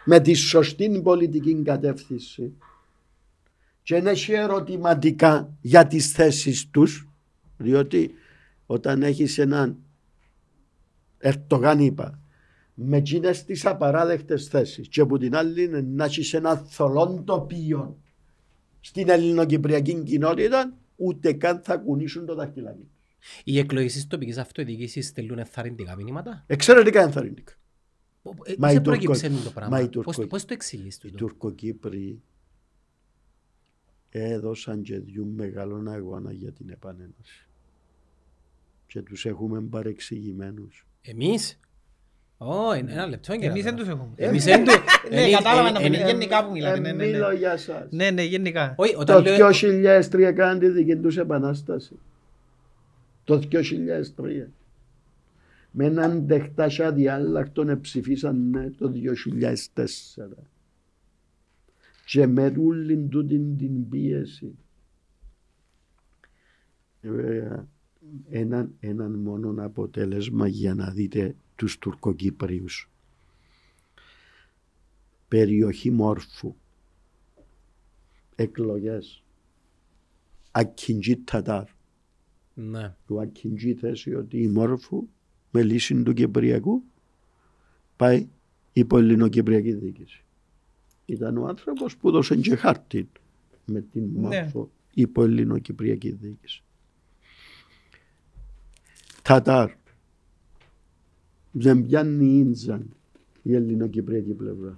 Με 0.04 0.20
τη 0.20 0.34
σωστή 0.34 1.00
πολιτική 1.02 1.62
κατεύθυνση. 1.62 2.52
Και 3.82 4.00
να 4.00 4.10
έχει 4.10 4.32
ερωτηματικά 4.32 5.56
για 5.60 5.86
τις 5.86 6.12
θέσεις 6.12 6.70
τους. 6.70 7.08
Διότι 7.56 8.14
όταν 8.66 9.02
έχεις 9.02 9.38
έναν 9.38 9.76
Ερτογάν 11.24 11.78
είπα 11.78 12.21
με 12.84 12.96
εκείνες 12.96 13.44
τις 13.44 13.66
απαράδεκτες 13.66 14.46
θέσεις 14.46 14.88
και 14.88 15.00
από 15.00 15.18
την 15.18 15.36
άλλη 15.36 15.62
είναι 15.64 15.80
να 15.80 16.04
έχεις 16.04 16.34
ένα 16.34 16.56
θολόν 16.56 17.24
τοπίο 17.24 18.00
στην 18.80 19.08
ελληνοκυπριακή 19.08 20.02
κοινότητα 20.02 20.76
ούτε 20.96 21.32
καν 21.32 21.60
θα 21.64 21.76
κουνήσουν 21.76 22.26
το 22.26 22.34
δαχτυλάκι. 22.34 22.88
Οι 23.44 23.58
εκλογές 23.58 23.92
της 23.92 24.06
τοπικής 24.06 24.38
αυτοδιοίκησης 24.38 25.06
στέλνουν 25.06 25.38
ενθαρρυντικά 25.38 25.96
μηνύματα; 25.96 26.44
Εξαιρετικά 26.46 27.02
ενθαρρυντικά. 27.02 27.52
Ε, 28.44 28.54
Μα 28.58 28.68
σε 28.68 28.74
οι 28.74 28.80
Τουρκο- 28.80 28.82
προέκυψε 28.82 29.28
το 29.28 29.34
μα 29.44 29.50
πράγμα. 29.52 29.78
οι 29.80 29.82
Πώς, 29.82 29.90
Τουρκο- 29.90 30.12
το- 30.20 30.26
πώς 30.26 30.44
το 30.44 30.52
εξηγείς 30.54 30.96
Οι 30.96 30.98
τούτο. 31.00 31.16
Τουρκοκύπροι 31.16 32.22
έδωσαν 34.08 34.82
και 34.82 34.98
δυο 34.98 35.24
μεγάλων 35.24 35.88
αγώνα 35.88 36.32
για 36.32 36.52
την 36.52 36.68
επανένωση. 36.70 37.48
Και 38.86 39.02
τους 39.02 39.24
έχουμε 39.26 39.60
παρεξηγημένους. 39.60 40.86
Εμείς; 41.02 41.60
Ω, 42.46 42.72
ένα 42.72 42.92
ένα 42.92 43.06
λεπτό. 43.06 43.32
κύριε 43.32 43.48
Εμείς 43.48 43.62
δεν 43.62 43.72
Αδάρα. 43.74 43.84
τους 43.88 43.94
έχουμε. 43.94 44.12
Εμείς 44.16 44.44
δεν 44.44 44.64
του... 44.64 44.70
Ναι, 45.10 45.20
εμείς- 45.20 45.36
κατάλαβα 45.36 45.68
ε, 45.68 45.72
να 45.72 45.80
ε, 45.80 45.88
πει- 45.90 45.96
ε, 46.00 46.06
γενικά 46.06 46.44
που 46.44 46.50
μιλάτε, 46.52 46.78
ναι, 46.80 46.92
ναι, 46.92 47.04
ναι. 47.04 47.10
μιλώ 47.10 47.32
για 47.32 47.56
σας. 47.56 47.86
Ναι, 47.90 48.10
ναι, 48.10 48.22
γενικά. 48.22 48.74
Όχι, 48.76 48.92
Το 48.92 48.98
όταν 49.00 49.22
λέω... 49.22 49.48
2003 50.10 50.32
κάνουν 50.34 50.58
τη 50.60 50.68
δική 50.68 50.96
τους 50.96 51.16
επανάσταση. 51.16 51.98
Το 53.24 53.42
2003. 53.52 53.58
Με 55.70 55.84
έναν 55.84 56.26
τεχτάσια 56.26 56.86
αδιάλακτον 56.86 57.80
ψηφίσαν 57.80 58.50
ναι 58.50 58.70
το 58.70 58.92
2004. 59.74 59.84
Και 62.04 62.26
με 62.26 62.52
όλη 62.66 62.96
τούτη 63.10 63.38
την 63.58 63.88
πίεση. 63.88 64.54
Βέβαια, 67.00 67.66
έναν, 68.28 68.74
έναν 68.80 69.12
μόνο 69.12 69.64
αποτέλεσμα 69.64 70.46
για 70.48 70.74
να 70.74 70.90
δείτε 70.90 71.34
τους 71.56 71.78
Τουρκοκύπριους. 71.78 72.90
Περιοχή 75.28 75.90
Μόρφου. 75.90 76.54
Εκλογές. 78.34 79.22
Ακιντζή 80.50 81.16
Τατάρ. 81.16 81.64
Ναι. 82.54 82.94
Του 83.06 83.20
Ακιντζή 83.20 83.74
θέση 83.74 84.14
ότι 84.14 84.42
η 84.42 84.48
Μόρφου 84.48 85.08
με 85.50 85.62
λύση 85.62 86.02
του 86.02 86.12
Κυπριακού 86.12 86.82
πάει 87.96 88.28
υπό 88.72 88.98
ελληνοκυπριακή 88.98 89.72
διοίκηση. 89.72 90.24
Ήταν 91.06 91.36
ο 91.36 91.46
άνθρωπος 91.46 91.96
που 91.96 92.08
έδωσε 92.08 92.36
και 92.36 92.56
χάρτη 92.56 93.08
με 93.64 93.80
την 93.80 94.10
Ναι. 94.14 94.20
Μόρφου 94.20 94.70
υπό 94.94 95.22
ελληνοκυπριακή 95.22 96.10
διοίκηση. 96.10 96.62
Τατάρ. 99.32 99.70
Δεν 101.50 101.86
πιάνει 101.86 102.38
ίντζαν 102.38 102.88
η 103.42 103.54
ελληνοκυπριακή 103.54 104.32
πλευρά. 104.32 104.76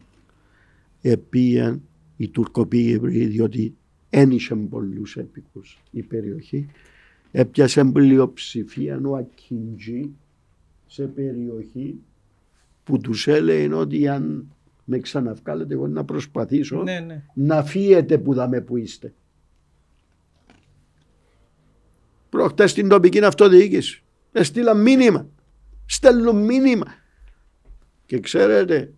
Επίαν 1.00 1.82
οι 2.16 2.28
Τουρκοκύπροι 2.28 3.26
διότι 3.26 3.74
ένιξε 4.10 4.54
πολλούς 4.54 5.16
έπικους 5.16 5.82
η 5.90 6.02
περιοχή 6.02 6.68
έπιασε 7.30 7.84
πλειοψηφία 7.84 9.00
ο 9.04 9.16
Ακιντζή 9.16 10.10
σε 10.86 11.06
περιοχή 11.06 12.00
που 12.84 12.98
τους 12.98 13.26
έλεγε 13.26 13.74
ότι 13.74 14.08
αν 14.08 14.52
με 14.84 14.98
ξαναβγάλετε 14.98 15.74
εγώ 15.74 15.86
να 15.88 16.04
προσπαθήσω 16.04 16.82
Ναι, 16.82 17.00
ναι. 17.00 17.22
να 17.34 17.62
φύγετε 17.62 18.18
που 18.18 18.34
δαμε 18.34 18.60
που 18.60 18.76
είστε. 18.76 19.14
Προχτές 22.28 22.70
στην 22.70 22.88
τοπική 22.88 23.24
αυτοδιοίκηση 23.24 24.03
έστειλαν 24.34 24.82
μήνυμα. 24.82 25.28
Στέλνουν 25.86 26.44
μήνυμα. 26.44 26.86
Και 28.06 28.20
ξέρετε 28.20 28.92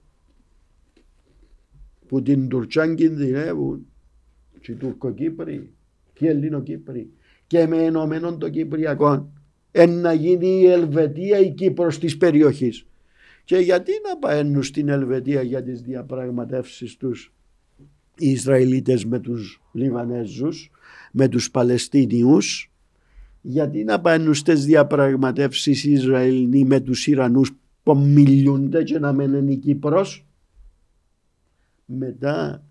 που 2.07 2.23
την 2.23 2.49
Τουρκιάν 2.49 2.95
κινδυνεύουν 2.95 3.87
και 4.61 4.73
οι 4.73 4.75
Τουρκοκύπροι 4.75 5.71
και 6.13 6.25
οι 6.25 6.29
Ελληνοκύπροι 6.29 7.11
και 7.47 7.67
με 7.67 7.77
ενωμένων 7.77 8.39
των 8.39 8.51
Κυπριακών 8.51 9.31
εν 9.71 9.91
να 9.91 10.13
γίνει 10.13 10.61
η 10.61 10.67
Ελβετία 10.67 11.39
η 11.39 11.51
Κύπρος 11.51 11.99
της 11.99 12.17
περιοχής. 12.17 12.87
Και 13.45 13.57
γιατί 13.57 13.93
να 14.09 14.19
πααίνουν 14.19 14.63
στην 14.63 14.89
Ελβετία 14.89 15.43
για 15.43 15.63
τις 15.63 15.81
διαπραγματεύσεις 15.81 16.97
τους 16.97 17.33
οι 18.19 18.31
Ισραηλίτες 18.31 19.05
με 19.05 19.19
τους 19.19 19.63
Λιβανέζους, 19.73 20.71
με 21.13 21.29
τους 21.29 21.51
Παλαιστίνιους, 21.51 22.73
γιατί 23.49 23.85
να 23.85 24.01
πάνε 24.01 24.35
στις 24.35 24.65
διαπραγματεύσεις 24.65 25.85
οι 25.85 25.91
Ισραηλοί 25.91 26.65
με 26.65 26.81
τους 26.81 27.07
Ιρανούς 27.07 27.53
που 27.83 27.99
μιλούνται 27.99 28.83
και 28.83 28.99
να 28.99 29.13
μένουν 29.13 29.49
η 29.49 29.57
Κύπρος; 29.57 30.27
Μετά 31.85 32.65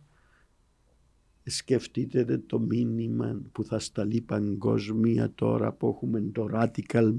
σκεφτείτε 1.43 2.37
το 2.37 2.59
μήνυμα 2.59 3.41
που 3.51 3.63
θα 3.63 3.79
σταλεί 3.79 4.21
παγκόσμια 4.21 5.31
τώρα 5.35 5.71
που 5.71 5.87
έχουμε 5.87 6.23
το 6.31 6.49
radical 6.53 7.13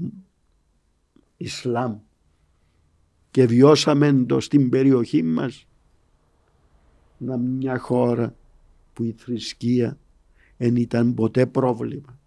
Ισλάμ 1.37 1.97
και 3.31 3.45
βιώσαμε 3.45 4.23
το 4.27 4.39
στην 4.39 4.69
περιοχή 4.69 5.23
μας 5.23 5.67
να 7.17 7.37
μια 7.37 7.77
χώρα 7.77 8.35
που 8.93 9.03
η 9.03 9.15
θρησκεία 9.17 9.97
δεν 10.57 10.75
ήταν 10.75 11.13
ποτέ 11.13 11.45
πρόβλημα. 11.45 12.19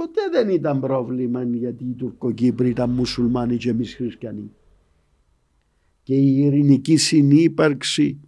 Ποτέ 0.00 0.20
δεν 0.32 0.48
ήταν 0.48 0.80
πρόβλημα 0.80 1.42
γιατί 1.42 1.84
οι 1.84 1.92
Τουρκοκύπροι 1.94 2.68
ήταν 2.68 2.90
μουσουλμάνοι 2.90 3.56
και 3.56 3.70
εμείς 3.70 3.94
χριστιανοί. 3.94 4.50
Και 6.02 6.14
η 6.14 6.36
ειρηνική 6.38 6.96
συνύπαρξη 6.96 8.20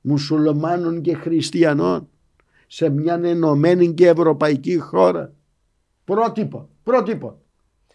μουσουλμάνων 0.00 1.00
και 1.00 1.14
χριστιανών 1.14 2.08
σε 2.66 2.88
μια 2.88 3.20
ενωμένη 3.24 3.94
και 3.94 4.08
ευρωπαϊκή 4.08 4.76
χώρα. 4.78 5.32
Πρότυπο, 6.04 6.68
πρότυπο. 6.82 7.38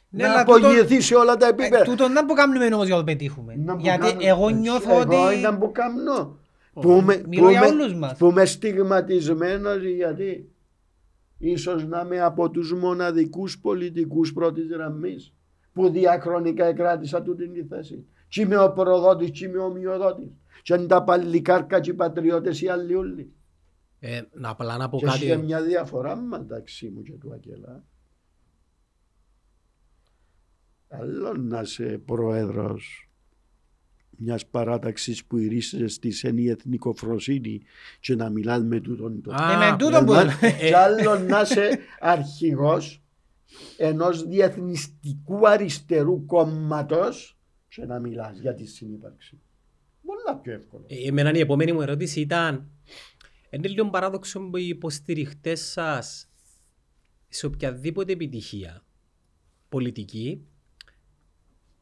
Ναι, 0.09 0.23
να 0.23 0.31
αλλά 0.31 0.43
τούτο- 0.43 0.57
απογειωθεί 0.67 1.01
σε 1.01 1.15
όλα 1.15 1.35
τα 1.37 1.45
Ε, 1.45 1.49
επίπεδα. 1.49 1.83
Τούτο 1.83 2.07
δεν 2.09 2.25
που 2.25 2.33
κάνουμε 2.33 2.65
όμως 2.65 2.85
για 2.85 2.95
να 2.95 2.99
το 2.99 3.05
πετύχουμε. 3.05 3.55
Να 3.55 3.75
που 3.75 3.81
Γιατί 3.81 4.07
κάνω- 4.07 4.19
εγώ 4.21 4.47
Έτσι, 4.47 4.59
νιώθω 4.61 4.99
ότι... 4.99 5.15
Εγώ 5.15 5.31
ήταν 5.31 5.57
που 5.59 5.71
κάνω. 5.71 6.37
Που 6.73 7.01
με, 7.05 7.23
Μιλώ 7.29 7.43
που 7.43 7.49
για 7.49 7.59
με- 7.59 7.65
όλους 7.67 7.93
μας. 7.95 8.17
που 8.17 8.25
είμαι 8.29 8.45
στιγματισμένος 8.45 9.83
γιατί 9.83 10.49
ίσως 11.37 11.85
να 11.85 12.01
είμαι 12.01 12.19
από 12.19 12.49
τους 12.49 12.73
μοναδικούς 12.73 13.59
πολιτικούς 13.59 14.33
πρώτης 14.33 14.67
γραμμής 14.67 15.33
που 15.73 15.89
διαχρονικά 15.89 16.65
εκράτησα 16.65 17.21
τούτη 17.21 17.49
τη 17.49 17.63
θέση. 17.63 18.05
Και 18.27 18.41
είμαι 18.41 18.57
ο 18.57 18.73
προδότης 18.73 19.31
και 19.31 19.45
είμαι 19.45 19.57
ο 19.57 19.63
ομοιοδότης. 19.65 20.31
Και 20.61 20.73
είναι 20.73 20.85
τα 20.85 21.03
παλικάρκα 21.03 21.79
και 21.79 21.89
οι 21.89 21.93
πατριώτες 21.93 22.61
οι 22.61 22.67
άλλοι 22.67 22.95
όλοι. 22.95 23.33
Ε, 23.99 24.21
να 24.31 24.49
απλά 24.49 24.77
να 24.77 24.89
πω 24.89 24.97
Και 24.97 25.05
έχει 25.05 25.27
κάτι. 25.27 25.41
μια 25.41 25.61
διαφορά 25.61 26.15
μεταξύ 26.15 26.89
μου 26.89 27.01
και 27.01 27.13
του 27.13 27.33
Αγγελά. 27.33 27.83
Άλλο 30.87 31.33
να 31.33 31.61
είσαι 31.61 32.01
πρόεδρος 32.05 33.04
μιας 34.17 34.45
παράταξης 34.45 35.25
που 35.25 35.37
ηρίζεσαι 35.37 35.87
στη 35.87 36.11
σένη 36.11 36.45
εθνικοφροσύνη 36.47 37.61
και 37.99 38.15
να 38.15 38.29
μιλάς 38.29 38.63
με 38.63 38.79
τούτον 38.79 39.21
τον 39.21 39.33
Α, 39.33 39.51
Ε, 39.51 39.57
με 39.71 39.77
τούτο 39.77 40.03
που... 40.03 40.13
Εμά- 40.13 40.39
και 40.59 40.75
άλλο 40.75 41.19
να 41.19 41.41
είσαι 41.41 41.79
αρχηγός 41.99 43.01
ενός 43.77 44.27
διεθνιστικού 44.27 45.47
αριστερού 45.47 46.25
κόμματος 46.25 47.37
και 47.67 47.85
να 47.85 47.99
μιλάς 47.99 48.39
για 48.39 48.53
τη 48.53 48.65
συνύπαρξη. 48.65 49.39
Πολλά 50.05 50.37
πιο 50.39 50.53
εύκολο. 50.53 50.85
Ε, 50.87 51.07
Εμένα 51.07 51.31
η 51.33 51.39
επόμενη 51.39 51.71
μου 51.71 51.81
ερώτηση 51.81 52.19
ήταν 52.19 52.69
Είναι 53.49 53.67
λίγο 53.67 53.89
παράδοξο 53.89 54.39
που 54.49 54.57
οι 54.57 54.67
υποστηριχτές 54.67 55.61
σας 55.71 56.29
σε 57.27 57.45
οποιαδήποτε 57.45 58.11
επιτυχία 58.11 58.83
πολιτική 59.69 60.45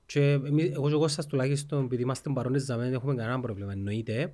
και 0.06 0.32
εμείς, 0.32 0.72
εγώ 0.72 0.88
και 0.90 0.94
ο 0.96 1.00
Κώστας 1.00 1.26
τουλάχιστον 1.28 1.84
επειδή 1.86 2.02
είμαστε 2.02 2.32
παρόντες 2.34 2.66
δεν 2.66 2.94
έχουμε 2.94 3.16
κανένα 3.16 3.40
πρόβλημα 3.40 3.72
εννοείται 3.72 4.34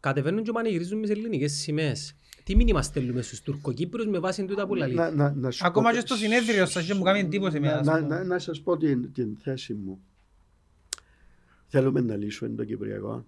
κατεβαίνουν 0.00 0.42
και 0.42 0.52
πανηγυρίζουν 0.52 0.98
μες 0.98 1.08
τις 1.08 1.18
ελληνικές 1.18 1.52
σημαίες. 1.52 2.16
Τι 2.44 2.56
μήνυμα 2.56 2.82
στέλνουμε 2.82 3.22
στους 3.22 3.40
Τουρκοκύπρους 3.40 4.06
με 4.06 4.18
βάση 4.18 4.44
τούτα 4.44 4.66
που 4.66 4.74
Να, 4.74 4.80
λαλείτε; 4.80 5.10
να, 5.10 5.34
να 5.34 5.50
σου 5.50 5.66
Ακόμα 5.66 5.88
πω- 5.88 5.94
και 5.94 6.00
στο 6.00 6.14
συνέδριο 6.14 6.66
σας 6.66 6.86
και 6.86 6.94
μου 6.94 7.02
κάνει 7.02 7.18
εντύπωση 7.18 7.58
να, 7.58 7.68
εμένα, 7.68 7.82
να, 7.84 7.92
ας 7.92 8.00
πούμε. 8.00 8.14
να, 8.14 8.24
να 8.24 8.38
σας 8.38 8.60
πω 8.60 8.76
την, 8.76 9.12
την 9.12 9.36
θέση 9.36 9.74
μου. 9.74 10.00
Θέλουμε 11.66 12.00
να 12.00 12.16
λύσουμε 12.16 12.54
το 12.54 12.64
Κυπριακό. 12.64 13.26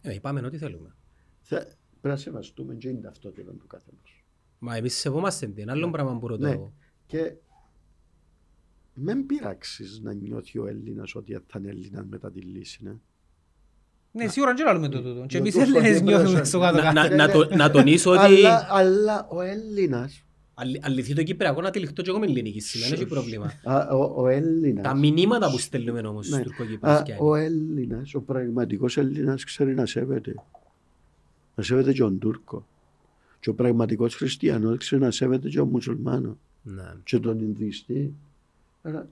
Ε, 0.00 0.14
είπαμε 0.14 0.40
ό,τι 0.46 0.58
θέλουμε. 0.58 0.94
Θε, 1.40 1.56
πρέπει 1.56 1.76
να 2.02 2.16
σεβαστούμε 2.16 2.74
και 2.74 2.88
την 2.88 3.02
ταυτότητα 3.02 3.52
του 3.52 3.66
καθενός. 3.66 4.24
Μα 4.58 4.76
εμείς 4.76 4.94
σεβόμαστε 4.94 5.46
την. 5.46 5.70
Άλλο 5.70 5.90
πράγμα 5.90 6.18
που 6.18 6.26
ρωτώ 6.26 6.46
Ναι. 6.46 6.52
εγώ. 6.52 6.72
Και 7.06 7.32
μην 8.94 9.26
πειράξεις 9.26 10.00
να 10.02 10.12
νιώθει 10.12 10.58
ο 10.58 10.66
Έλληνας 10.66 11.14
ότι 11.14 11.38
θα 11.46 11.58
είναι 11.58 11.68
Έλληνας 11.68 12.04
μετά 12.10 12.30
τη 12.30 12.40
λύση. 12.40 12.78
Ναι. 12.82 12.92
Ναι, 14.12 14.28
σίγουρα 14.28 14.54
και 14.54 14.62
λαλούμε 14.62 14.88
το 14.88 15.02
τούτο. 15.02 15.20
Και 15.20 15.26
Για 15.28 15.38
εμείς 15.38 15.54
το 15.54 15.60
Έλληνες 15.60 15.98
φωτό 15.98 16.04
νιώθουμε 16.04 16.20
πράσινο. 16.32 16.44
στο 16.44 16.60
κάτω 16.60 16.76
Να, 16.76 16.92
να, 16.92 17.02
κάτω. 17.08 17.16
να, 17.16 17.30
το, 17.48 17.56
να 17.56 17.70
τονίσω 17.70 18.10
ότι 18.10 18.20
αλλά, 18.20 18.66
αλλά 18.70 19.26
ο 19.30 19.40
Έλληνας, 19.40 20.24
αλη- 20.54 20.84
αληθεί 20.86 21.14
το 21.14 21.22
Κυπριακό 21.22 21.60
να 21.60 21.70
τυλιχτώ 21.70 22.02
και 22.02 22.10
εγώ 22.10 22.18
με 22.18 22.26
ελληνική 22.26 22.60
σημαία, 22.60 22.88
δεν 22.88 22.98
έχει 22.98 23.06
πρόβλημα. 23.08 23.52
α, 23.64 23.88
ο, 23.96 24.22
ο 24.22 24.28
Έλληνας, 24.28 24.82
Τα 24.84 24.94
μηνύματα 24.96 25.50
που 25.50 25.58
στέλνουμε 25.58 26.00
όμως 26.00 26.26
στους 26.26 26.38
Ναι. 26.38 26.42
Τουρκοκύπρους 26.44 26.92
α, 26.92 27.02
και 27.02 27.14
ο 27.18 27.34
άλλοι. 27.34 27.44
Έλληνας, 27.44 28.14
ο 28.14 28.20
πραγματικός 28.20 28.96
Έλληνας 28.96 29.44
ξέρει 29.44 29.74
να 29.74 29.86
σέβεται. 29.86 30.34
Να 31.54 31.62
σέβεται 31.62 31.92
και 31.92 31.98
τον 32.00 32.18
Τούρκο. 32.18 32.66
Και 33.40 33.50
ο 33.50 33.54
πραγματικός 33.54 34.14
χριστιανός 34.14 34.78
ξέρει 34.78 35.02
να 35.02 35.10
σέβεται 35.10 35.48
και 35.48 35.56
τον 35.56 35.68
μουσουλμάνο. 35.68 36.38
Ναι. 36.62 36.82
και 37.04 37.18
τον 37.18 37.38
Ινδουιστή. 37.40 38.14
Άρα 38.82 39.10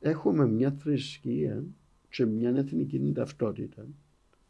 έχουμε 0.00 0.46
μια 0.46 0.70
θρησκεία 0.70 1.64
και 2.08 2.24
μια 2.24 2.50
εθνική 2.50 3.12
ταυτότητα 3.14 3.86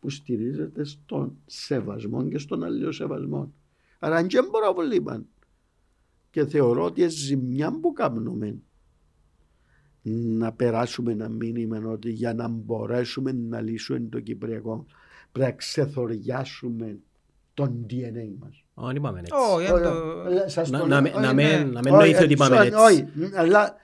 που 0.00 0.10
στηρίζεται 0.10 0.84
στον 0.84 1.36
σεβασμό 1.46 2.28
και 2.28 2.38
στον 2.38 2.64
αλληλοσεβασμό. 2.64 3.52
Άρα 3.98 4.16
αν 4.16 4.26
και 4.26 4.42
πρόβλημα 4.42 5.24
και 6.30 6.46
θεωρώ 6.46 6.84
ότι 6.84 7.00
είναι 7.00 7.10
ζημιά 7.10 7.78
που 7.80 7.92
κάνουμε 7.92 8.62
να 10.02 10.52
περάσουμε 10.52 11.12
ένα 11.12 11.28
μήνυμα 11.28 11.78
ότι 11.78 12.10
για 12.10 12.34
να 12.34 12.48
μπορέσουμε 12.48 13.32
να 13.32 13.60
λύσουμε 13.60 14.00
το 14.00 14.20
Κυπριακό 14.20 14.86
πρέπει 15.32 15.50
να 15.50 15.56
ξεθοριάσουμε 15.56 16.98
τον 17.54 17.86
DNA 17.90 18.32
μας. 18.38 18.61
Όχι, 18.74 18.96
είπαμε 18.96 19.18
έτσι. 19.18 19.32
Όχι, 19.54 19.66
εν 19.66 19.82
το- 19.82 19.88
Ε, 20.44 20.48
σας 20.48 20.70
Να- 20.70 20.78
το 20.78 20.86
να 20.86 21.00
λέω. 21.00 21.12
με- 21.12 21.20
να 21.20 21.26
Όχι, 21.26 21.34
με- 21.34 21.42
ναι. 21.42 21.64
να 21.64 21.80
με 21.84 21.90
Όχι, 21.90 21.98
νοηθεί 21.98 22.22
ότι 22.24 22.32
είπαμε 22.32 22.56
ε, 22.56 22.60
έτσι. 22.60 22.74
Όχι, 22.78 23.06
αλλά 23.36 23.76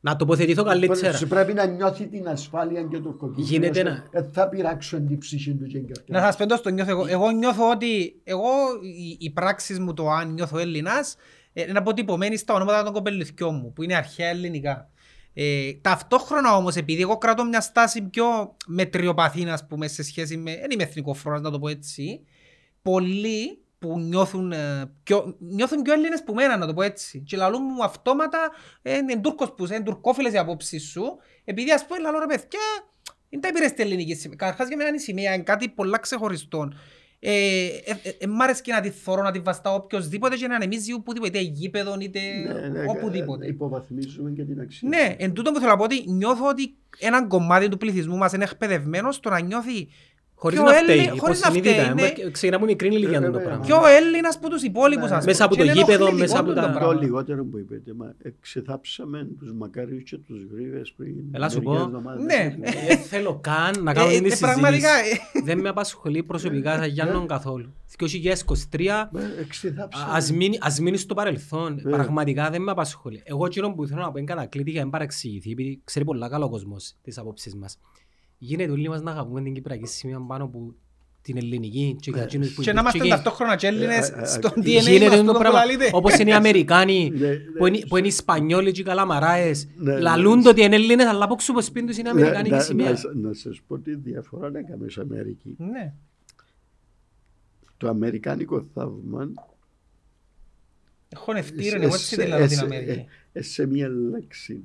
Να 0.00 0.16
τοποθετηθώ 0.16 0.62
καλύτερα. 0.64 1.16
σου 1.16 1.28
πρέπει 1.28 1.52
να 1.52 1.66
νιώθει 1.66 2.06
την 2.06 2.28
ασφάλεια 2.28 2.82
και 2.82 2.98
το 2.98 3.12
κοκκίνο. 3.12 3.46
Γίνεται 3.46 3.82
να- 3.82 4.04
Ε, 4.10 4.22
Θα 4.32 4.48
πειράξουν 4.48 5.06
την 5.06 5.18
ψυχή 5.18 5.54
του 5.54 5.66
και 5.66 5.76
εγκαρδιά. 5.76 6.04
Να 6.06 6.20
σας 6.20 6.36
πω 6.36 6.42
εντός 6.42 6.60
το 6.60 6.68
νιώθω 6.70 6.90
εγώ. 6.90 7.06
Εγώ 7.06 7.30
νιώθω 7.30 7.70
ότι 7.70 8.20
εγώ 8.24 8.48
οι, 8.82 9.16
οι 9.20 9.30
πράξεις 9.30 9.78
μου 9.78 9.94
το 9.94 10.10
αν 10.10 10.32
νιώθω 10.32 10.58
Έλληνας 10.58 11.16
ε, 11.52 11.62
είναι 11.68 11.78
αποτυπωμένοι 11.78 12.36
στα 12.36 12.54
ονόματα 12.54 12.82
των 12.82 12.92
κοπελουθιών 12.92 13.54
μου 13.54 13.72
που 13.72 13.82
είναι 13.82 13.94
αρχαία 13.96 14.28
ελληνικά. 14.28 14.90
Ε, 15.34 15.72
ταυτόχρονα 15.80 16.56
όμως 16.56 16.76
επειδή 16.76 17.02
εγώ 17.02 17.18
κρατώ 17.18 17.44
μια 17.44 17.60
στάση 17.60 18.02
πιο 18.02 18.24
μετριοπαθή 18.66 19.48
ας 19.48 19.66
πούμε 19.66 19.88
σε 19.88 20.02
σχέση 20.02 20.36
με, 20.36 20.56
δεν 20.56 20.70
είμαι 20.70 20.82
εθνικόφρονας 20.82 21.40
να 21.40 21.50
το 21.50 21.58
πω 21.58 21.68
έτσι, 21.68 22.20
πολλοί 22.90 23.62
που 23.78 23.98
νιώθουν, 23.98 24.52
ε, 24.52 24.92
πιο, 25.02 25.36
νιώθουν 25.38 25.82
πιο 25.82 25.92
Έλληνες 25.92 26.22
που 26.24 26.34
μένα 26.34 26.56
να 26.56 26.66
το 26.66 26.74
πω 26.74 26.82
έτσι 26.82 27.22
και 27.26 27.36
λαλούν 27.36 27.62
μου 27.62 27.84
αυτόματα 27.84 28.38
ε, 28.82 28.96
είναι 28.96 29.16
Τούρκος 29.16 29.54
που 29.54 29.64
είσαι, 29.64 29.74
είναι 29.74 29.84
τουρκόφιλες 29.84 30.32
οι 30.32 30.38
απόψεις 30.38 30.82
σου 30.90 31.02
επειδή 31.44 31.72
ας 31.72 31.86
πούμε 31.86 32.00
λαλώ 32.00 32.18
ρε 32.18 32.26
παιδιά 32.26 32.60
δεν 33.30 33.40
τα 33.40 33.52
πήρες 33.52 33.70
στην 33.70 33.84
ελληνική 33.84 34.14
σημαία. 34.14 34.36
Καταρχάς 34.36 34.68
για 34.68 34.76
μένα 34.76 34.94
η 34.94 34.98
σημαία 34.98 35.34
είναι 35.34 35.42
κάτι 35.42 35.68
πολλά 35.68 35.98
ξεχωριστό. 35.98 36.68
Ε, 37.20 37.66
ε, 37.66 37.98
ε, 38.02 38.10
ε, 38.18 38.26
μ' 38.26 38.40
αρέσει 38.42 38.62
και 38.62 38.72
να 38.72 38.80
τη 38.80 38.90
θωρώ, 38.90 39.22
να 39.22 39.30
τη 39.30 39.38
βαστάω 39.38 39.74
οποιοςδήποτε 39.74 40.36
και 40.36 40.46
να 40.46 40.54
ανεμίζει 40.54 40.92
οπουδήποτε, 40.92 41.38
είτε 41.38 41.50
γήπεδο 41.50 41.96
είτε 42.00 42.20
Ναι, 42.20 42.68
ναι, 42.68 42.84
οπουδήποτε. 42.88 43.44
ε, 43.44 43.48
Υποβαθμίζουμε 43.48 44.30
και 44.30 44.44
την 44.44 44.60
αξία. 44.60 44.88
Ναι, 44.88 45.14
εν 45.18 45.32
τούτο 45.32 45.52
που 45.52 45.58
θέλω 45.58 45.70
να 45.70 45.76
πω 45.76 45.84
ότι 45.84 46.04
νιώθω 46.06 46.48
ότι 46.48 46.76
ένα 46.98 47.26
κομμάτι 47.26 47.68
του 47.68 47.76
πληθυσμού 47.76 48.16
μας 48.16 48.32
είναι 48.32 48.44
εκπαιδευμένος 48.44 49.14
στο 49.14 49.30
να 49.30 49.40
νιώθει 49.40 49.88
Χωρίς 50.40 50.58
πιο 50.58 50.68
να 50.68 50.76
Έλλη- 50.76 51.00
φταίει. 51.00 51.18
χωρίς 51.18 51.40
να 51.40 51.48
υποσυνείδητα. 51.48 51.82
φταίει, 51.92 51.94
ναι. 51.94 52.26
Ε, 52.26 52.30
Ξεκινά 52.30 52.56
από 52.56 52.64
μικρή 52.64 52.88
ηλικία 52.88 53.08
Ε, 53.18 53.20
το 53.20 53.32
βέβαια. 53.32 53.46
πράγμα. 53.46 53.64
πιο 53.66 53.76
Έλληνας 53.86 54.38
που 54.38 54.48
τους 54.48 54.62
υπόλοιπους 54.62 55.10
Ναι. 55.10 55.16
ας 55.16 55.24
Μέσα 55.24 55.44
από 55.44 55.54
πούμε. 55.54 55.66
το 55.66 55.72
Και 55.72 55.78
είναι 55.78 55.86
γήπεδο, 55.90 56.04
ενοχλητικό 56.06 56.32
μέσα 56.32 56.40
από 56.40 56.48
τούτο 56.48 56.60
τα- 56.60 56.66
το 56.66 56.72
Το 56.78 56.78
πράγμα. 56.84 57.02
λιγότερο 57.02 57.44
που 57.44 57.58
είπετε, 57.58 57.92
μα 57.94 58.14
εξεθάψαμε 58.22 59.28
τους 59.38 59.52
μακάριους 59.52 60.02
και 60.02 60.16
τους 60.16 60.38
γρήβες 60.52 60.92
πριν 60.96 61.14
Έλα 61.32 61.48
σου 61.48 61.58
μερικές 61.62 61.78
πω. 61.80 61.86
εβδομάδες. 61.86 62.24
Ναι. 62.24 62.56
Δεν 62.88 62.98
θέλω 62.98 63.38
καν 63.40 63.82
να 63.82 63.92
κάνω 63.92 64.08
Ε, 64.10 64.14
την 64.20 64.32
ε, 64.32 64.36
πραγματικά, 64.40 64.88
συζήτηση. 64.98 65.42
Δεν 65.44 65.58
με 65.60 65.68
απασχολεί 65.68 66.22
προσωπικά 66.22 66.72
σαν 66.78 66.88
Γιάννον 66.88 67.26
καθόλου. 67.26 67.72
2023 67.96 69.08
Μα 69.12 69.20
Εξεθάψαμε. 69.40 70.12
ας 70.16 70.32
μείνει, 70.32 70.58
ας 70.60 70.80
μείνεις 70.80 71.00
στο 71.00 71.14
παρελθόν. 71.14 71.80
Ναι. 71.82 71.90
Πραγματικά 71.90 72.50
δεν 72.50 72.62
με 72.62 72.70
απασχολεί. 72.70 73.20
Εγώ 73.24 73.46
εκείνο 73.46 73.72
που 73.74 73.86
θέλω 73.86 74.00
να 74.00 74.10
πω 74.12 74.18
είναι 74.18 74.26
κατακλείδη 74.26 74.70
για 74.70 74.78
να 74.78 74.84
μην 74.84 74.92
παρεξηγηθεί 74.92 75.50
επειδή 75.50 75.80
ξέρει 75.84 76.04
πολλά 76.04 76.28
καλό 76.28 76.44
ο 76.44 76.48
κόσμος 76.50 76.94
τις 77.02 77.18
απόψεις 77.18 77.54
μας. 77.54 77.78
Γίνεται 78.38 78.70
όλοι 78.72 78.88
μας 78.88 79.02
να 79.02 79.10
αγαπούμε 79.10 79.42
την 79.42 79.54
Κυπριακή 79.54 79.86
σημεία 79.86 80.20
πάνω 80.20 80.44
από 80.44 80.74
την 81.22 81.36
ελληνική 81.36 81.96
και 82.00 82.10
για 82.10 82.22
εκείνους 82.22 82.54
που 82.54 82.62
Και 82.62 82.72
να 82.72 82.80
είμαστε 82.80 82.98
και- 82.98 83.08
ταυτόχρονα 83.08 83.56
και 83.56 83.66
Έλληνες 83.66 84.08
Ε, 84.08 84.14
ε, 84.18 84.22
ε, 84.22 84.26
στον 84.26 84.50
ε, 84.56 84.60
DNA 84.60 84.74
μας 84.74 84.86
Γίνεται 84.86 85.16
που 85.20 85.24
το 85.24 85.32
το 85.32 85.38
πράγμα. 85.38 85.58
λαλείτε. 85.58 85.90
Όπως 85.92 86.18
είναι 86.18 86.30
οι 86.30 86.32
Αμερικάνοι 86.32 87.10
Ναι, 87.14 87.26
ναι. 87.28 87.34
που 87.36 87.66
είναι, 87.66 87.78
που 87.88 87.96
είναι 87.96 88.06
οι 88.06 88.10
Ισπανιόλοι 88.10 88.72
και 88.72 88.80
οι 88.80 88.84
Καλαμαράες. 88.84 89.68
Ναι, 89.76 89.92
ναι. 89.92 90.00
Λαλούν 90.00 90.42
το 90.42 90.48
ότι 90.50 90.62
είναι 90.62 90.74
Έλληνες 90.74 91.06
αλλά 91.06 91.24
από 91.24 91.34
ξου 91.34 91.52
πως 91.52 91.70
πίνουν 91.70 91.88
τους 91.88 91.96
είναι 91.98 92.12
Ναι, 92.12 92.20
Αμερικάνικη 92.20 92.54
να- 92.54 92.60
σημαία. 92.60 92.90
να- 92.92 93.28
Να 93.28 93.34
σας 93.34 93.60
πω 93.66 93.78
τη 93.78 93.94
διαφορά 93.94 94.50
να 94.50 94.62
κάνουμε 94.62 94.88
σε 94.88 95.00
Αμερική. 95.00 95.54
Ναι. 95.58 95.92
Το 97.76 97.88
αμερικάνικο 97.88 98.66
θαύμα 98.74 99.30
Έχω 101.08 101.32
νευτήρεν, 101.32 101.80
ε, 101.80 101.84
εγώ 101.84 101.94
έτσι 101.94 102.06
σε- 102.06 102.16
τη 102.22 102.26
λέω 102.28 102.38
ε, 102.42 102.46
την 102.46 102.56
σε- 102.56 102.64
Αμερική. 102.64 103.04
ε, 103.32 103.42
σε 103.42 103.66
μια 103.66 103.88
λέξη 103.88 104.64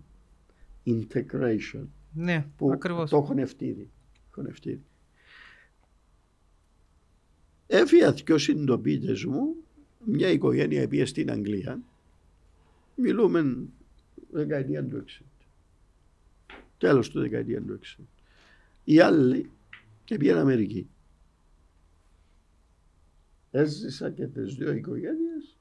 integration 0.87 1.83
Ναι, 2.13 2.47
που 2.57 2.71
ακριβώς. 2.71 3.09
το 3.09 3.17
έχω 3.17 3.33
νευτήρι. 3.33 3.89
Έχω 4.29 4.41
νευτήρι. 4.41 4.83
Έφυγα 7.67 8.11
δυο 8.11 8.37
συντοπίτες 8.37 9.23
μου, 9.25 9.55
μια 10.05 10.29
οικογένεια 10.29 10.87
πήγε 10.87 11.05
στην 11.05 11.31
Αγγλία. 11.31 11.81
Μιλούμε 12.95 13.67
δεκαετία 14.31 14.85
του 14.85 15.03
60. 15.07 15.23
Τέλος 16.77 17.09
του 17.09 17.19
δεκαετία 17.19 17.61
του 17.61 17.79
60. 17.97 18.03
Οι 18.83 18.99
άλλοι 18.99 19.49
και 20.03 20.17
πήγαν 20.17 20.37
Αμερική. 20.37 20.89
Έζησα 23.51 24.11
και 24.11 24.27
τις 24.27 24.55
δύο 24.55 24.71
οικογένειες. 24.71 25.57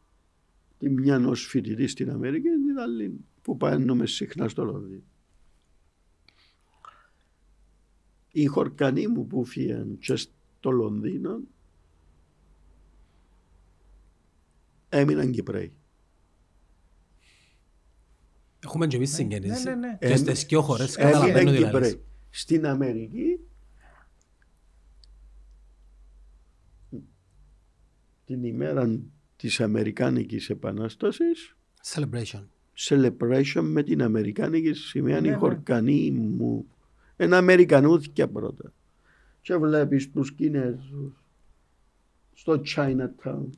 Τη 0.79 0.91
μια 0.91 1.27
ως 1.27 1.47
φοιτητή 1.47 1.87
στην 1.87 2.11
Αμερική, 2.11 2.49
την 2.49 2.79
άλλη 2.79 3.25
που 3.43 3.57
πάνε 3.57 4.07
συχνά 4.07 4.49
στο 4.49 4.65
Λονδίνο. 4.65 5.03
Οι 8.33 8.47
χορκανοί 8.47 9.07
μου 9.07 9.27
που 9.27 9.45
φύγαν 9.45 9.99
και 9.99 10.17
στο 10.17 10.71
Λονδίνο 10.71 11.41
έμειναν 14.89 15.31
Κυπρέοι. 15.31 15.73
Έχουμε 18.65 18.87
και 18.87 18.97
εμείς 18.97 19.11
Ναι, 19.11 19.17
συγγενείς. 19.17 19.65
ναι, 19.65 19.75
ναι. 19.75 19.97
Και 20.01 20.17
στις 20.17 20.45
δυο 20.45 20.63
χώρες 20.63 20.97
Έμειναν 20.97 21.21
καταλαβαίνω 21.21 21.51
τι 21.51 21.59
λαλείς. 21.59 21.73
Κυπρέοι. 21.89 22.05
Στην 22.31 22.67
Αμερική 22.67 23.39
την 28.25 28.45
ημέρα 28.45 29.01
της 29.37 29.61
Αμερικάνικης 29.61 30.51
Επανάστασης 30.51 31.57
Celebration. 31.95 32.45
celebration 32.89 33.63
με 33.63 33.83
την 33.83 34.03
Αμερικάνικη 34.03 34.73
σημαία 34.73 35.21
Ναι, 35.21 35.27
οι 35.29 35.31
ναι. 35.31 35.37
χορκανοί 35.37 36.11
μου. 36.11 36.67
Ένα 37.23 37.37
Αμερικανούθηκια 37.37 38.29
πρώτα. 38.29 38.73
Και 39.41 39.57
βλέπεις 39.57 40.11
τους 40.11 40.33
Κινέζους 40.35 41.25
στο 42.33 42.63
Chinatown. 42.77 43.49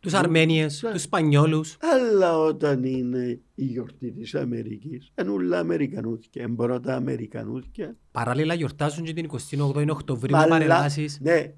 Τους 0.00 0.14
Αρμένιες, 0.14 0.82
Ναι. 0.82 0.92
τους 0.92 1.02
Σπανιόλους. 1.02 1.76
Αλλά 1.80 2.38
όταν 2.38 2.84
είναι 2.84 3.40
η 3.54 3.64
γιορτή 3.64 4.10
της 4.10 4.34
Αμερικής, 4.34 5.12
είναι 5.20 5.30
όλα 5.30 5.58
Αμερικανούθηκια. 5.58 6.42
Είναι 6.42 6.54
πρώτα 6.54 6.94
Αμερικανούθηκια. 6.94 7.96
Παράλληλα 8.12 8.54
γιορτάζουν 8.54 9.04
και 9.04 9.12
την 9.12 9.24
28η 9.24 9.88
Οκτωβρίου 9.90 10.36
Αλλά- 10.36 10.48
παρελάσεις. 10.48 11.20
Ναι. 11.20 11.54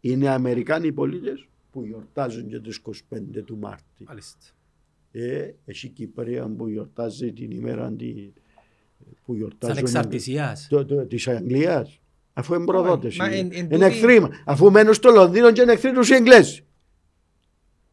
Είναι 0.00 0.28
Αμερικάνοι 0.28 0.92
πολίτες 0.92 1.46
που 1.72 1.84
γιορτάζουν 1.84 2.48
και 2.48 2.60
τις 2.60 2.76
25 2.76 3.42
του 3.42 3.56
Μάρτη. 3.58 4.04
Μάλιστα. 4.06 4.38
Ε, 5.12 5.50
έχει 5.64 5.88
Κυπρέα 5.88 6.46
που 6.48 6.68
γιορτάζει 6.68 7.32
την 7.32 7.50
ημέρα 7.50 7.92
τη, 7.92 8.12
που 9.24 9.32
Της 9.32 9.36
γιορτάζουν 9.36 9.76
ανεξαρτησίας. 9.76 10.66
το, 10.70 10.84
το, 10.84 11.06
της 11.06 11.28
Αγγλίας 11.28 12.00
αφού 12.32 12.54
είναι 12.54 12.64
προδότες 12.64 13.16
μα 13.16 13.26
είναι, 13.26 13.36
εν- 13.36 13.48
εν 13.52 13.58
είναι 13.58 13.68
τούτη- 13.70 13.82
εχθροί 13.82 14.20
μα- 14.20 14.30
αφού 14.44 14.70
μένουν 14.70 14.94
στο 14.94 15.10
Λονδίνο 15.10 15.52
και 15.52 15.62
είναι 15.62 15.72
εχθροί 15.72 15.92
τους 15.92 16.08
οι 16.10 16.14
Εγγλέζοι 16.14 16.64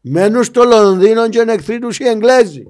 μένουν 0.00 0.44
στο 0.44 0.62
Λονδίνο 0.64 1.28
και 1.28 1.38
είναι 1.38 1.52
εχθροί 1.52 1.78
τους 1.78 1.98
οι 1.98 2.04
Εγγλέζοι 2.04 2.62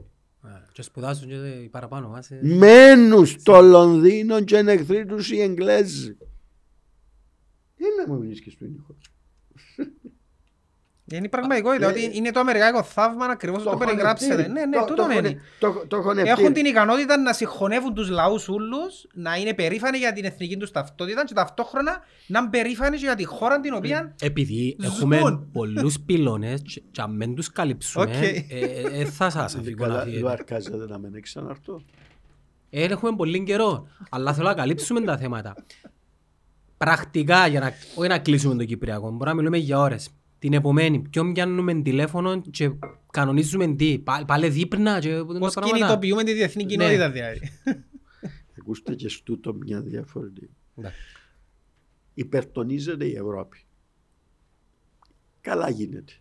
Ε, 0.44 0.48
Και 0.72 0.82
σπουδάζουν 0.82 1.28
και 1.28 1.34
οι 1.34 1.68
παραπάνω 1.68 2.08
μας. 2.08 2.30
ε. 2.30 2.40
μένουν 2.42 3.26
στο 3.26 3.60
Λονδίνο 3.60 4.40
και 4.44 4.56
είναι 4.56 4.72
εχθροί 4.72 5.06
τους 5.06 5.30
οι 5.30 5.40
Εγγλέζοι 5.40 6.16
είναι 7.76 8.04
μου 8.14 8.18
βρίσκεις 8.18 8.54
του 8.56 8.64
ήχο 8.64 8.96
Είναι 11.14 11.24
η 11.26 11.28
πραγματικότητα, 11.28 11.86
Ε, 11.86 11.90
ότι 11.90 12.10
είναι 12.12 12.30
το 12.30 12.40
αμερικάνικο 12.40 12.82
θαύμα 12.82 13.24
ακριβώς 13.26 13.62
το 13.62 13.76
περιγράψετε. 13.76 14.48
Ναι, 14.48 14.64
ναι, 14.64 14.84
τούτο 14.86 15.10
είναι. 15.10 15.40
Το 15.88 15.96
έχουν 15.96 16.18
Έχουν 16.18 16.52
την 16.52 16.64
ικανότητα 16.66 17.16
να 17.16 17.32
συγχωνεύουν 17.32 17.94
τους 17.94 18.08
λαούς 18.08 18.48
ούλους, 18.48 19.06
να 19.14 19.36
είναι 19.36 19.54
περήφανοι 19.54 19.98
για 19.98 20.12
την 20.12 20.24
εθνική 20.24 20.56
τους 20.56 20.70
ταυτότητα 20.70 21.24
και 21.24 21.34
ταυτόχρονα 21.34 22.00
να 22.26 22.38
είναι 22.38 22.48
περήφανοι 22.50 22.96
και 22.96 23.04
για 23.04 23.14
τη 23.14 23.24
χώρα 23.24 23.60
την 23.60 23.74
οποία 23.74 24.14
Επειδή 24.20 24.76
Ζουν. 24.80 25.12
έχουμε 25.12 25.46
πολλούς 25.52 26.00
πυλώνες 26.00 26.62
και 26.62 26.82
και 26.90 27.00
αν 27.00 27.18
δεν 27.18 27.34
τους 27.34 27.52
καλύψουμε, 27.52 28.04
Οκ. 28.04 28.12
ε, 28.12 28.44
ε, 28.48 29.00
ε, 29.00 29.04
θα 29.04 29.30
σας 29.30 29.54
αφήκω 29.54 29.86
να 29.86 30.00
φύγετε. 30.00 30.20
Λουαρκάζεται 30.20 30.86
να 30.88 30.98
μην 30.98 31.22
ξαναρθώ 31.22 31.82
Ε, 32.70 32.84
Έχουμε 32.84 33.16
πολύ 33.16 33.42
καιρό, 33.42 33.88
αλλά 34.10 34.32
θέλω 34.34 34.48
να 34.48 34.54
καλύψουμε 34.54 35.00
τα 35.00 35.16
θέματα. 35.16 35.54
Πρακτικά, 36.78 37.46
για 37.46 37.60
να, 37.60 37.72
όχι 37.94 38.08
να 38.08 38.18
κλείσουμε 38.18 38.54
το 38.54 38.64
Κυπριακό, 38.64 39.02
μπορούμε 39.06 39.24
να 39.24 39.34
μιλούμε 39.34 39.56
για 39.56 39.78
ώρες. 39.78 40.08
Την 40.40 40.52
επομένη, 40.52 41.00
ποιον 41.10 41.32
πιάνουμε 41.32 41.82
τηλέφωνο 41.82 42.40
και 42.40 42.70
κανονίζουμε 43.12 43.74
τι, 43.74 43.98
πα- 43.98 44.24
πάλι 44.26 44.48
δείπνα 44.48 44.98
και 45.00 45.08
που 45.24 45.30
είναι 45.30 45.38
πώς 45.38 45.52
τα 45.54 45.60
πράγματα. 45.60 45.84
κινητοποιούμε 45.86 46.24
τη 46.24 46.32
διεθνή 46.32 46.62
Ναι. 46.64 46.68
κοινότητα 46.68 47.10
δηλαδή. 47.10 47.40
Ακούστε 48.60 48.94
και 48.94 49.08
στούτο 49.08 49.54
μια 49.54 49.80
διαφορετική 49.80 50.50
Ναι. 50.74 50.92
υπερτονίζεται 52.14 53.04
η 53.06 53.12
Ευρώπη. 53.14 53.58
Καλά 55.40 55.70
γίνεται. 55.70 56.12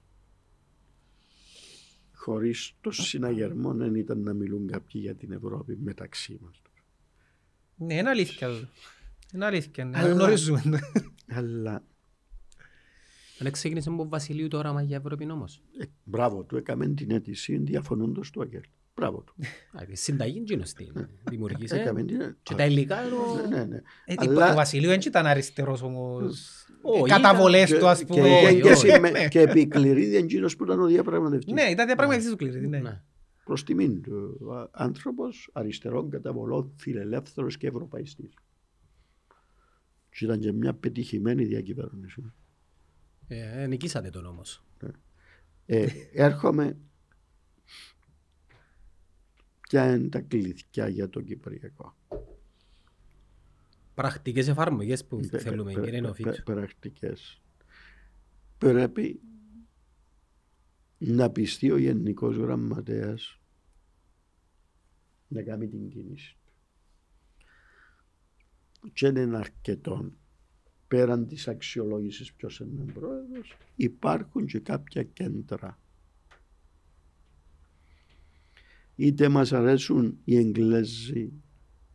Χωρίς 2.14 2.74
το 2.82 2.92
συναγερμό 2.92 3.74
δεν 3.74 3.96
ήταν 3.96 4.22
να 4.22 4.34
μιλούν 4.34 4.68
κάποιοι 4.68 5.02
για 5.04 5.16
την 5.16 5.32
Ευρώπη 5.32 5.78
μεταξύ 5.84 6.40
μας. 6.42 6.62
Ναι, 7.76 7.94
είναι 7.96 8.10
αλήθεια. 8.10 8.48
τούτο. 8.48 8.68
Είναι 9.34 9.46
αλήθεια, 9.46 9.86
ναι. 9.86 9.98
Αλλά- 10.00 10.14
γνωρίζουμε. 10.14 10.62
το. 11.28 11.84
Αλλά 13.42 13.50
Δεν 13.50 13.52
ξεκίνησε 13.52 13.90
από 13.90 14.08
Βασιλείου 14.08 14.48
το 14.48 14.58
όραμα 14.58 14.82
για 14.82 14.98
Ευρώπη 14.98 15.32
όμως. 15.32 15.62
ε, 15.80 15.86
μπράβο 16.04 16.44
του, 16.44 16.58
έκαμε 16.58 16.88
την 16.88 17.12
αίτηση 17.12 17.58
διαφωνώντας 17.58 18.30
του 18.30 18.42
Αγγέλ. 18.42 18.62
Μπράβο 18.96 19.22
του. 19.22 19.36
Α, 19.82 19.86
τη 19.86 19.96
Συνταγή 19.96 20.38
εκείνος 20.40 20.74
την 20.74 21.08
δημιουργήσε. 21.30 21.76
Έκαμε 21.76 22.04
την 22.04 22.36
Και 22.44 22.56
τα 22.56 22.66
υλικά 22.66 22.98
το... 23.10 23.48
Ναι, 23.50 23.56
ναι, 23.58 23.64
ναι. 23.66 23.82
Ε, 24.06 24.14
Αλλά- 24.18 24.52
Ο 24.52 24.56
Βασιλείου 24.56 24.90
δεν 24.90 25.00
ήταν 25.06 25.26
αριστερός 25.26 25.82
όμως. 25.82 26.54
Όχι, 26.82 27.10
Καταβολές 27.12 27.72
Και- 27.72 27.78
του 27.78 27.88
ας 27.88 28.00
και 28.00 28.06
πούμε. 28.06 28.28
είχε 28.28 28.46
όχι, 28.48 28.62
και 28.62 28.70
όχι. 28.72 28.90
συμμε- 28.90 29.28
Και 29.28 29.40
επί 29.40 29.70
εκείνος 30.16 30.56
που 30.56 30.64
ήταν 30.64 30.80
ο 30.82 30.86
διαπραγματευτής. 30.86 31.54
Ναι, 31.54 31.62
ήταν 31.62 31.86
διαπραγματευτής 31.86 32.32
του 32.32 32.38
κλήρη. 32.38 32.68
ναι. 32.68 32.80
Ναι. 32.80 33.02
Προς 33.44 33.64
τιμήν 33.64 34.02
του. 34.02 34.38
Ο 34.42 34.70
άνθρωπος 34.72 35.50
αριστερών 35.54 36.10
καταβολών, 36.10 36.72
φιλελεύθερος 36.78 37.58
και 37.58 37.68
ευρωπαϊστής. 37.68 38.34
Και 40.10 40.26
ήταν 40.26 40.40
και 40.40 40.52
μια 40.52 40.74
πετυχημένη 40.74 41.44
διακυβέρνηση. 41.46 42.34
Ε, 43.32 43.66
νικήσατε 43.68 44.10
τον 44.10 44.26
όμως. 44.26 44.64
Ε, 45.66 45.88
έρχομαι 46.14 46.78
ποια 49.62 49.96
είναι 49.96 50.10
τα 50.10 50.22
κλειδιά 50.22 50.88
για 50.88 51.10
το 51.10 51.22
Κυπριακό. 51.22 51.96
Πρακτικές 53.94 54.48
εφαρμογές 54.48 55.06
που 55.06 55.20
Πε- 55.32 55.42
θέλουμε, 55.42 55.74
πε- 55.74 55.84
κύριε 55.84 56.00
πε- 56.00 56.08
Νοφίτου. 56.08 56.30
πε- 56.30 56.44
Πρακτικές. 56.44 57.42
Πρέπει 58.58 59.22
να 60.98 61.30
πιστεί 61.32 61.72
ο 61.72 61.78
Γενικός 61.78 62.36
Γραμματέας 62.36 63.40
να 65.28 65.42
κάνει 65.44 65.68
την 65.68 65.90
κίνηση 65.90 66.38
του. 66.46 66.54
Και 68.94 69.12
δεν 69.12 69.28
είναι 69.28 69.38
αρκετό 69.38 70.12
πέραν 70.90 71.28
της 71.28 71.48
αξιολόγησης 71.48 72.34
ποιος 72.34 72.60
είναι 72.60 72.82
ο 72.82 72.94
πρόεδρος 72.94 73.58
υπάρχουν 73.76 74.46
και 74.46 74.60
κάποια 74.60 75.04
κέντρα. 75.04 75.80
Είτε 78.96 79.30
μας 79.30 79.54
αρέσουν 79.54 80.20
οι 80.24 80.38
Εγγλέζοι 80.38 81.32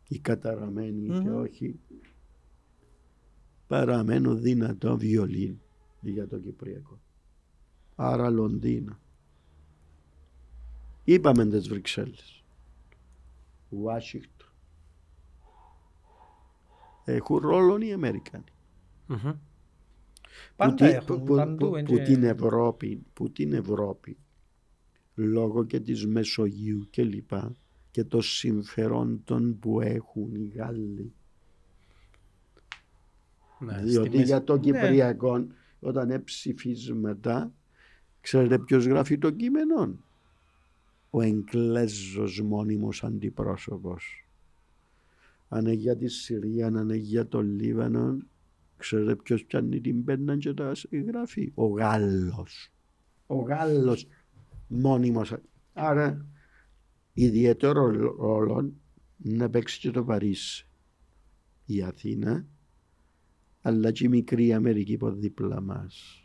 οι 0.08 0.18
καταραμένοι 0.18 1.04
είτε 1.04 1.30
Μμμ. 1.30 1.36
όχι 1.36 1.80
παραμένω 3.66 4.34
δυνατό 4.34 4.96
βιολίν 4.98 5.60
για 6.00 6.28
το 6.28 6.38
Κυπριακό. 6.38 7.00
Άρα 7.94 8.30
Λονδίνα 8.30 9.00
είπαμε 11.04 11.46
τις 11.46 11.68
Βρυξέλλες. 11.68 12.44
Ουάσιγκτον. 13.68 14.48
Έχουν 17.04 17.38
ρόλο 17.38 17.78
οι 17.78 17.92
Αμερικάνοι 17.92 18.53
Μμμ. 19.06 19.32
Πάντα 20.56 20.74
που, 20.76 20.84
έχουν, 20.84 21.06
που- 21.06 21.22
που- 21.24 21.34
παντού. 21.34 21.56
που- 21.68 21.76
είναι 21.76 21.88
που 21.88 21.94
και- 21.96 22.02
την 22.02 22.22
Ευρώπη, 22.22 23.02
που 23.12 23.30
την 23.30 23.52
Ευρώπη 23.52 24.16
λόγω 25.14 25.64
και 25.64 25.80
της 25.80 26.06
Μεσογείου 26.06 26.86
και 26.90 27.02
λοιπά 27.04 27.56
και 27.90 28.04
των 28.04 28.22
συμφερόντων 28.22 29.58
που 29.58 29.80
έχουν 29.80 30.34
οι 30.34 30.52
Γάλλοι 30.54 31.12
Ναι, 33.58 33.72
στη 33.78 33.84
διότι 33.88 34.08
μέση. 34.10 34.22
για 34.22 34.44
το 34.44 34.56
Κυπριακό 34.58 35.46
όταν 35.80 36.08
είναι 36.08 36.18
ψηφίσματα 36.18 37.52
ξέρετε 38.20 38.58
ποιος 38.58 38.86
γράφει 38.86 39.18
το 39.18 39.30
κείμενο 39.30 39.98
ο 41.10 41.20
Εγγλέζος 41.22 42.40
μόνιμος 42.40 43.04
αντιπρόσωπος 43.04 44.26
αν 45.48 45.60
είναι 45.64 45.74
για 45.74 45.96
τη 45.96 46.08
Συρία, 46.08 46.66
αν 46.66 46.74
είναι 46.76 46.96
για 46.96 47.28
το 47.28 47.42
Λίβανο 47.42 48.16
ξέρετε 48.84 49.16
ποιος 49.16 49.44
πιάνει 49.44 49.80
την 49.80 50.04
πέννα 50.04 50.36
και 50.36 50.54
τα 50.54 50.72
γράφει 50.90 51.52
ο 51.54 51.66
Γάλλος. 51.66 52.72
Ο 53.26 53.36
Γάλλος 53.36 54.06
μόνιμος. 54.68 55.34
Άρα 55.72 56.26
ιδιαίτερο 57.12 57.86
ρόλο 58.16 58.72
να 59.16 59.50
παίξει 59.50 59.80
και 59.80 59.90
το 59.90 60.04
Παρίσι. 60.04 60.68
Η 61.66 61.82
Αθήνα 61.82 62.46
αλλά 63.60 63.90
και 63.90 64.04
η 64.04 64.08
μικρή 64.08 64.52
Αμερική 64.52 64.94
από 64.94 65.12
δίπλα 65.12 65.60
μας. 65.60 66.22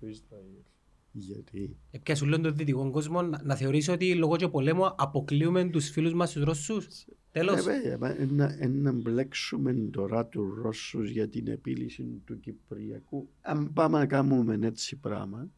Το 0.00 0.06
Ισραήλ. 0.06 0.73
Γιατί 1.16 1.76
Ε, 1.90 1.98
πια 1.98 2.14
σου 2.16 2.26
λέω 2.26 2.40
τον 2.40 2.56
δυτικό 2.56 2.90
κόσμο 2.90 3.22
να, 3.22 3.40
να 3.44 3.54
θεωρήσει 3.54 3.90
ότι 3.90 4.14
λόγω 4.14 4.36
και 4.36 4.48
πολέμου 4.48 4.94
αποκλείουμε 4.96 5.64
τους 5.64 5.88
φίλους 5.90 6.14
μας 6.14 6.32
τους 6.32 6.42
Ρώσους. 6.42 6.86
Τέλος. 7.32 7.56
Ε, 7.58 7.60
βέβαια, 7.62 7.98
μα, 7.98 8.08
ε, 8.08 8.28
να, 8.30 8.56
ε, 8.60 8.66
να 8.66 8.92
μπλέξουμε 8.92 9.72
τώρα 9.90 10.26
του 10.26 10.60
Ρώσους 10.62 11.10
για 11.10 11.28
την 11.28 11.46
επίλυση 11.48 12.22
του 12.26 12.40
Κυπριακού. 12.40 13.28
Αν 13.40 13.72
πάμε 13.72 13.98
να 13.98 14.06
κάνουμε 14.06 14.58
έτσι 14.66 14.96
πράγμα, 14.96 15.48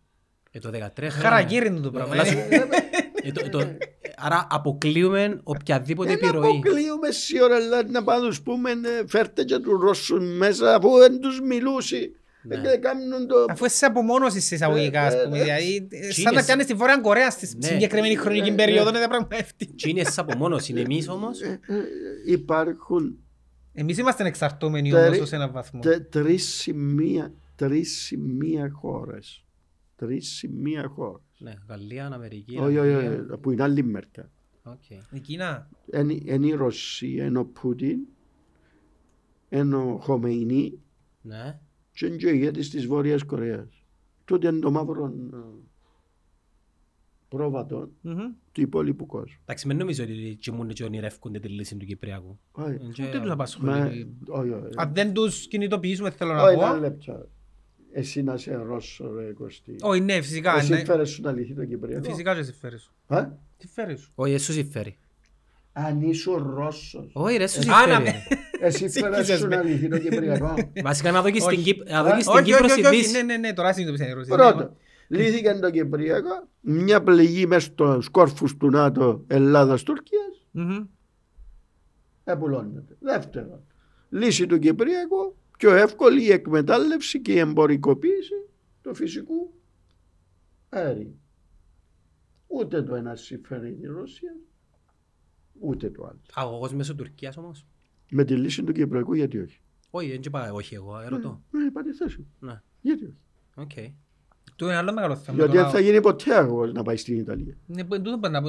Ε, 0.51 0.59
το 0.59 0.71
13. 0.71 1.09
Χαραγύρι 1.11 1.67
είναι 1.67 1.81
το 1.81 1.91
πράγμα. 1.91 2.15
Έλα 2.15 2.25
σου- 2.25 2.37
ε. 2.39 2.69
ε, 3.23 3.33
το- 3.33 3.49
το- 3.49 3.77
Άρα 4.19 4.47
αποκλείουμε 4.51 5.41
οποιαδήποτε 5.43 6.09
δεν 6.09 6.19
επιρροή. 6.19 6.51
αποκλείουμε 6.51 7.11
σίγουρα 7.11 7.55
αλλά 7.57 7.83
να 7.89 8.05
πάμε 8.05 8.21
να 8.23 8.29
τους 8.29 8.43
πούμε 8.43 8.71
ε, 8.71 9.07
φέρτε 9.07 9.45
και 9.45 9.59
τους 9.59 9.81
Ρώσους 9.81 10.37
μέσα 10.37 10.75
αφού 10.75 10.99
δεν 10.99 11.21
τους 11.21 11.41
μιλούσει. 11.41 12.17
Ναι. 12.47 12.71
Ε, 12.73 12.77
κάνουν 12.77 13.27
το... 13.27 13.35
Αφού 13.49 13.65
είσαι 13.65 13.87
απομόνωσης 13.87 14.45
σε 14.45 14.55
εισαγωγικά, 14.55 15.03
ας 15.03 15.15
πούμε. 15.25 15.39
Ε, 15.39 15.41
ε, 15.41 15.45
Δηλαδή, 15.45 15.89
ε, 15.91 16.11
σαν 16.13 16.23
είναι 16.23 16.31
να 16.31 16.39
σε- 16.39 16.45
πιάνεις 16.47 16.67
τη 16.67 16.75
Βόρεια 16.75 17.01
Κορέα 17.01 17.31
στη 17.31 17.57
Ναι. 17.57 17.67
συγκεκριμένη 17.67 18.15
χρονική 18.17 18.49
Ε, 18.49 18.53
περίοδο, 18.55 18.83
ναι. 18.85 18.89
είναι 18.89 18.99
διαπραγματεύτη. 18.99 19.67
Τι 19.67 19.91
είναι 19.91 20.05
σαν 20.05 20.25
απομόνωση, 20.29 20.73
είναι 20.73 20.81
εμείς 20.81 21.09
όμως; 21.09 21.41
Ε, 21.41 21.61
ε, 21.67 22.33
υπάρχουν 22.33 23.19
Εμείς 23.79 23.99
είμαστε 23.99 24.27
εξαρτώμενοι 24.27 24.91
Τερι- 24.91 25.07
όμως 25.07 25.19
ως 25.19 25.33
έναν 25.33 25.53
βαθμό. 25.53 25.81
τε- 25.81 26.09
τρεις 26.11 26.45
σημεία, 26.55 27.33
τρεις 27.57 27.97
σημεία 28.03 28.71
χώρες. 28.73 29.45
Τρεις 29.97 30.29
σημεία 30.29 30.89
χώρες. 30.95 31.23
Ναι, 31.39 31.55
Γαλλία, 31.69 32.07
Αμερική. 32.07 32.57
Όχι, 32.59 32.79
όχι, 32.79 32.93
Αγγλία. 32.95 33.27
όχι, 33.31 33.41
που 33.41 33.51
είναι 33.51 33.63
άλλη 33.63 33.83
μερικά. 33.85 34.31
Οκ. 34.63 34.91
Η 35.11 35.19
Κίνα. 35.21 35.69
Είναι 36.25 36.47
η 36.47 36.53
Ρωσία, 36.55 37.25
είναι 37.25 37.39
ο 37.39 37.45
Πούτιν, 37.45 37.99
είναι 39.49 39.77
ο 39.77 39.99
Χομεϊνή 40.03 40.79
Ναι. 41.23 41.59
Και 41.97 42.07
είναι 42.07 42.17
και 42.17 42.27
ο 42.27 42.31
ηγέτης 42.31 42.71
της 42.71 42.87
Βόρειας 42.87 43.23
Κορέας. 43.25 43.85
Τότε 44.25 44.49
είναι 44.49 44.59
το 44.59 44.71
μαύρο 44.71 45.05
ε, 45.33 45.37
πρόβατο 47.29 47.89
Μμμ. 48.01 48.17
του 48.53 48.61
υπόλοιπου 48.61 49.07
κόσμου. 49.07 49.37
Εντάξει, 49.43 49.67
μην 49.67 49.77
νομίζω 49.77 50.03
ότι 50.05 50.37
κοιμούνται 50.41 50.73
και 50.73 50.85
ονειρεύκονται 50.85 51.39
τη 51.41 51.49
λύση 51.49 51.77
του 51.77 51.85
Κυπριακού. 51.85 52.39
Όχι, 52.53 52.71
Ε, 52.75 52.77
και- 52.93 53.03
Ούτε 53.07 53.19
τους 53.19 53.27
μα- 53.27 53.33
απασχολεί. 53.33 54.17
όχι, 54.29 54.51
όχι. 54.51 54.69
Αν 54.77 54.91
δεν 54.95 55.13
τους 55.13 55.47
κινητοποιήσουμε, 55.49 56.11
θέλω 56.11 56.33
Όχι, 56.43 56.57
να 56.57 56.65
ένα 56.65 56.75
πω. 56.75 56.81
λεπτό. 56.81 57.29
Εσύ 57.93 58.23
να 58.23 58.35
είσαι 58.35 58.55
Ρώσος, 58.55 59.11
ρε 59.17 59.33
Κωστή. 59.33 59.77
Όχι, 59.81 60.01
ναι, 60.01 60.21
φυσικά. 60.21 60.57
Εσύ 60.57 60.73
ναι. 60.73 60.85
συμφέρει 60.85 61.09
σου 61.11 61.23
να 61.23 61.33
λυθεί 61.33 61.55
το 61.55 61.65
Κυπριακό. 61.65 62.09
Φυσικά 62.11 62.35
και 62.35 62.43
συμφέρει 62.43 62.79
σου. 62.79 62.93
Α; 63.07 63.29
Τι 63.57 63.67
φέρει 63.67 63.97
σου. 63.97 64.13
Όχι, 64.15 64.33
εσύ 64.33 64.53
συμφέρει. 64.53 64.97
Αν 65.73 66.01
ήσουν 66.01 66.51
Ρώσος, 66.55 67.11
Όχι 67.13 67.37
ρε, 67.37 67.47
σου 67.47 67.61
Άνα 67.73 67.95
συμφέρει. 67.95 68.03
με. 68.05 68.11
ρε. 68.11 68.37
Εσύ 68.61 68.89
φέρασαι 68.89 69.15
Σύγχυσες 69.25 69.39
σου 69.39 69.49
με. 69.49 69.57
να 69.57 69.63
λυθεί 69.63 69.89
το 69.89 69.99
Κυπριακό. 69.99 70.55
Βασικά 70.85 71.11
να 71.13 71.23
δω 71.23 71.31
και 71.31 71.41
στην 71.41 71.59
Ε, 71.59 71.63
Κύπ- 71.63 71.91
να 71.91 72.03
δω 72.03 72.17
και 72.17 72.21
στην 72.23 72.33
Όχι, 72.35 72.43
Κύπρο 72.45 72.65
όχι, 72.65 72.73
όχι, 72.73 72.81
όχι, 72.81 72.95
συνδύσεις. 72.97 73.13
ναι, 73.13 73.23
ναι, 73.23 73.37
ναι, 73.37 73.53
τώρα 73.53 73.73
συνειδητοποίησα 73.73 74.11
η 74.11 74.15
Ρωσία. 74.15 74.37
Πρώτο, 74.37 74.77
λύθηκε 75.09 75.55
το 75.61 75.71
Κυπριακό, 75.71 76.49
μια 76.61 77.03
πληγή 77.03 77.47
μέσα 77.47 77.67
στους 77.67 78.09
κόρφους 78.09 78.57
του 78.57 78.71
ΝΑΤΟ 78.71 79.25
Ελλάδας-Τουρκίας, 79.27 80.47
Μμμ. 80.51 80.85
επουλώνεται. 82.25 82.97
Δεύτερον, 83.01 83.61
λύση 84.09 84.47
του 84.47 84.59
Κυπριακού, 84.59 85.37
πιο 85.59 85.75
εύκολη 85.75 86.23
η 86.25 86.33
εκμετάλλευση 86.33 87.21
και 87.21 87.33
η 87.33 87.39
εμπορικοποίηση 87.39 88.35
του 88.83 88.95
φυσικού 88.95 89.55
αερίου. 90.69 91.21
Ούτε 92.47 92.83
το 92.83 92.95
ένα 92.95 93.17
συμφέρει 93.17 93.73
τη 93.75 93.87
Ρωσία, 93.87 94.37
ούτε 95.61 95.91
το 95.91 96.05
άλλο. 96.05 96.21
Αγωγός 96.35 96.75
μέσω 96.75 96.95
Τουρκίας 96.95 97.37
όμως. 97.37 97.67
Με 98.11 98.25
τη 98.25 98.35
λύση 98.37 98.63
του 98.63 98.73
Κυπριακού 98.73 99.15
γιατί 99.15 99.39
όχι; 99.39 99.61
Όχι, 99.91 100.11
δεν 100.11 100.21
είπα 100.25 100.53
όχι 100.53 100.75
εγώ, 100.75 101.01
ερωτώ. 101.01 101.43
Ναι, 101.51 101.65
είπατε 101.65 101.95
θέση. 101.95 102.27
Ναι, 102.39 102.61
Γιατί 102.81 103.05
όχι; 103.05 103.17
οκ. 103.55 103.71
Του 104.57 104.65
είναι 104.65 104.77
άλλο 104.77 104.93
μεγάλο 104.93 105.17
θέμα. 105.17 105.37
Γιατί 105.39 105.53
τώρα. 105.53 105.63
δεν 105.63 105.73
θα 105.73 105.81
γίνει 105.81 106.01
ποτέ 106.01 106.35
αγωγός 106.37 106.73
να 106.73 106.83
πάει 106.83 106.97
στην 106.97 107.19
Ιταλία. 107.19 107.57
Ναι, 107.67 107.85
που- 107.85 107.97
τούτο 108.03 108.19
πρέπει 108.19 108.35
να 108.35 108.43
πω. 108.43 108.49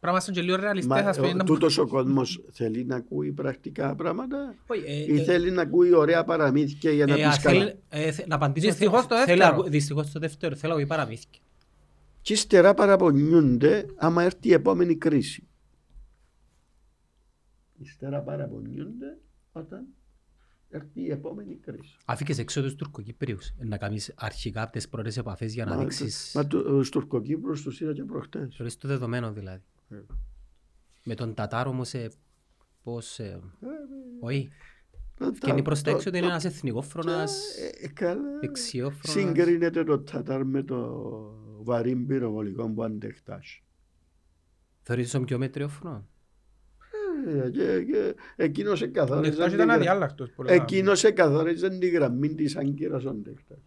Πράγμα 0.00 0.20
σαν 0.20 0.34
και 0.34 0.40
λίγο 0.42 0.56
ρεαλιστές, 0.56 1.02
Μα 1.02 1.08
ας 1.08 1.16
πούμε, 1.16 1.28
ο- 1.28 1.34
να- 1.34 1.44
τούτος 1.44 1.78
ο 1.78 1.86
κόσμος 1.86 2.42
θέλει 2.52 2.84
να 2.84 2.96
ακούει 2.96 3.32
πρακτικά 3.32 3.94
πράγματα 3.94 4.54
Όχι, 4.66 4.82
ε, 4.86 5.12
ή 5.14 5.20
ε, 5.20 5.22
θέλει 5.22 5.50
να 5.50 5.62
ακούει 5.62 5.94
ωραία 5.94 6.24
παραμύθια 6.24 6.90
για 6.92 7.06
να 7.06 7.12
ε, 7.12 7.16
πει 7.16 7.22
α, 7.22 7.38
καλά. 7.42 7.58
θέλει- 7.60 7.76
ε, 7.88 8.10
θε- 8.10 8.26
Να 8.26 8.34
απαντήσω. 8.34 8.68
Δυστυχώς 8.68 9.06
το 9.06 9.14
Θέλω- 9.14 9.26
δεύτερο. 9.26 9.56
θέλω- 9.56 9.68
Δυστυχώς 9.70 10.10
το 10.12 10.18
δεύτερο. 10.20 10.54
Θέλω 10.56 10.72
να 10.72 10.78
πει 10.78 10.86
παραμύθια. 10.86 11.40
Και 12.22 12.32
ύστερα 12.32 12.74
παραπονιούνται 12.74 13.86
άμα 13.96 14.22
έρθει 14.22 14.48
η 14.48 14.52
επόμενη 14.52 14.96
κρίση. 14.96 15.46
Ύστερα 17.82 18.20
παραπονιούνται 18.22 19.18
όταν 19.52 19.86
έρθει 20.68 21.00
η 21.00 21.10
επόμενη 21.10 21.56
κρίση. 21.56 21.96
Αφήκες 22.04 22.38
έξω 22.38 22.62
τους 22.62 22.74
Τουρκοκύπριους. 22.74 23.48
Ε, 23.48 23.64
Να 23.64 23.76
κάνεις 23.78 24.12
αρχικά 24.16 24.62
από 24.62 24.72
τις 24.72 24.88
πρώτες 24.88 25.16
επαφές 25.16 25.54
για 25.54 25.64
να 25.64 25.74
Μα, 25.74 25.80
δείξεις... 25.80 26.32
μα 26.34 26.46
του- 26.46 26.60
στους 26.60 26.88
Τουρκοκύπρους 26.90 27.62
τους 27.62 27.80
είδα 27.80 27.92
και 27.92 28.04
προχτές. 28.04 28.54
Θεωρείς 28.56 28.76
το 28.76 28.88
δεδομένο 28.88 29.32
δηλαδή. 29.32 29.62
Ε. 29.88 29.96
Με 31.04 31.14
τον 31.14 31.34
Τατάρο 31.34 31.70
όμως 31.70 31.94
ε, 31.94 32.10
πώς... 32.82 33.18
ε, 33.18 33.40
Ε, 33.60 33.66
Όχι. 34.20 34.48
το- 35.18 35.30
Και 35.40 35.50
είναι 35.50 35.62
προς 35.62 35.82
τα 35.82 35.90
το- 35.90 35.96
έξω 35.96 36.08
ότι 36.08 36.18
είναι 36.18 36.26
το- 36.26 36.32
ένας 36.32 36.44
εθνικόφρονας, 36.44 37.56
Ε, 37.58 37.84
ε, 37.84 37.88
καλά. 37.88 38.38
δεξιόφρονας. 38.40 39.10
Συγκρίνεται 39.10 39.84
το 39.84 40.00
Τατάρ 40.00 40.44
με 40.44 40.62
το 40.62 41.02
βαρύ 41.62 41.96
πυροβολικό 41.96 42.70
που 42.70 42.82
αντεχτάς. 42.84 43.62
Θεωρείς 44.82 45.10
τον 45.10 45.24
πιο 45.24 45.38
μέτριόφρονο. 45.38 46.06
Ε, 47.26 47.50
και- 47.50 47.84
και 47.84 48.14
Εκείνος 48.36 48.80
Ο 48.80 48.84
εκαθάριζε 48.84 49.28
Νεκτάς 49.30 49.44
την 49.46 49.54
ήταν 49.54 49.66
γρα- 49.66 49.76
αδιάλακτος. 49.76 50.30
που 50.30 50.42
λέγαμε. 50.42 50.62
Εκείνος 50.62 51.04
εκαθάριζε 51.04 51.68
τη 51.78 51.88
γραμμή 51.88 52.34
της 52.34 52.56
Άγκυρας 52.56 53.04
ο 53.04 53.12
Ντέχτας. 53.14 53.58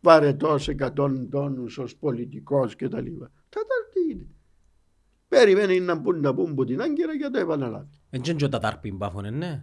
Βαρετός 0.00 0.68
εκατόν 0.68 1.28
τόνους 1.30 1.78
ως 1.78 1.96
πολιτικός 1.96 2.76
και 2.76 2.88
τα 2.88 3.00
λοιπά. 3.00 3.30
Τατάρ 3.48 3.84
τι 3.92 4.12
είναι. 4.12 4.26
Περιμένει 5.28 5.80
να 5.80 6.00
πούν 6.00 6.20
να 6.20 6.34
πούν 6.34 6.54
που 6.54 6.64
την 6.64 6.80
Άγκυρα 6.80 7.18
και 7.18 7.28
το 7.32 7.38
επαναλάβει. 7.38 8.00
Εν 8.10 8.20
και 8.22 8.44
ο 8.44 8.48
Τατάρ 8.48 8.78
που 8.78 8.88
μπάφωνε, 8.96 9.30
ναι. 9.30 9.62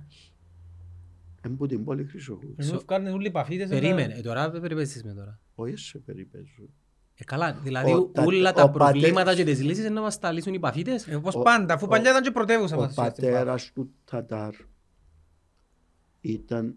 Εν 1.42 1.56
που 1.58 1.66
την 1.66 1.84
πόλη 1.84 2.04
Χρυσοχού. 2.06 2.54
Ενώ 2.58 2.80
βγάλουν 2.88 3.08
όλοι 3.14 3.28
οι 3.28 3.32
παφίτες, 3.32 3.70
Περίμενε. 3.70 4.14
Ε, 4.18 4.22
τώρα 4.22 4.50
δεν 4.50 4.62
περιπέζεις 4.62 5.04
με 5.04 5.14
τώρα. 5.14 5.40
Όχι 5.56 5.78
σε 5.78 6.00
περιπέζουν. 6.00 6.70
Ε, 7.20 7.24
καλά, 7.24 7.54
δηλαδή 7.54 7.94
Ο 7.94 8.04
τα- 8.06 8.24
όλα 8.24 8.50
ο 8.50 8.54
τα 8.54 8.70
πατέρ- 8.70 8.92
προβλήματα 9.02 9.36
και 9.36 9.44
τις 9.44 9.62
λύσεις 9.64 9.80
είναι 9.86 9.94
να 9.94 10.02
μας 10.02 10.20
τα 10.20 10.32
λύσουν 10.32 10.54
οι 10.54 10.60
παθήτες. 10.60 11.08
ε, 11.08 11.16
όπως 11.16 11.36
Ο- 11.36 11.40
πάντα, 11.42 11.74
αφού 11.74 11.86
ο- 11.86 11.88
παλιά 11.90 12.10
ήταν 12.10 12.24
και 12.24 12.32
πρωτεύουσα 12.32 12.76
Ο 12.76 12.80
μας 12.80 12.92
στην 12.92 13.04
Παφή. 13.04 13.22
πατέρας 13.22 13.72
του 13.74 13.92
Τατάρ 14.06 14.54
ήταν 16.22 16.76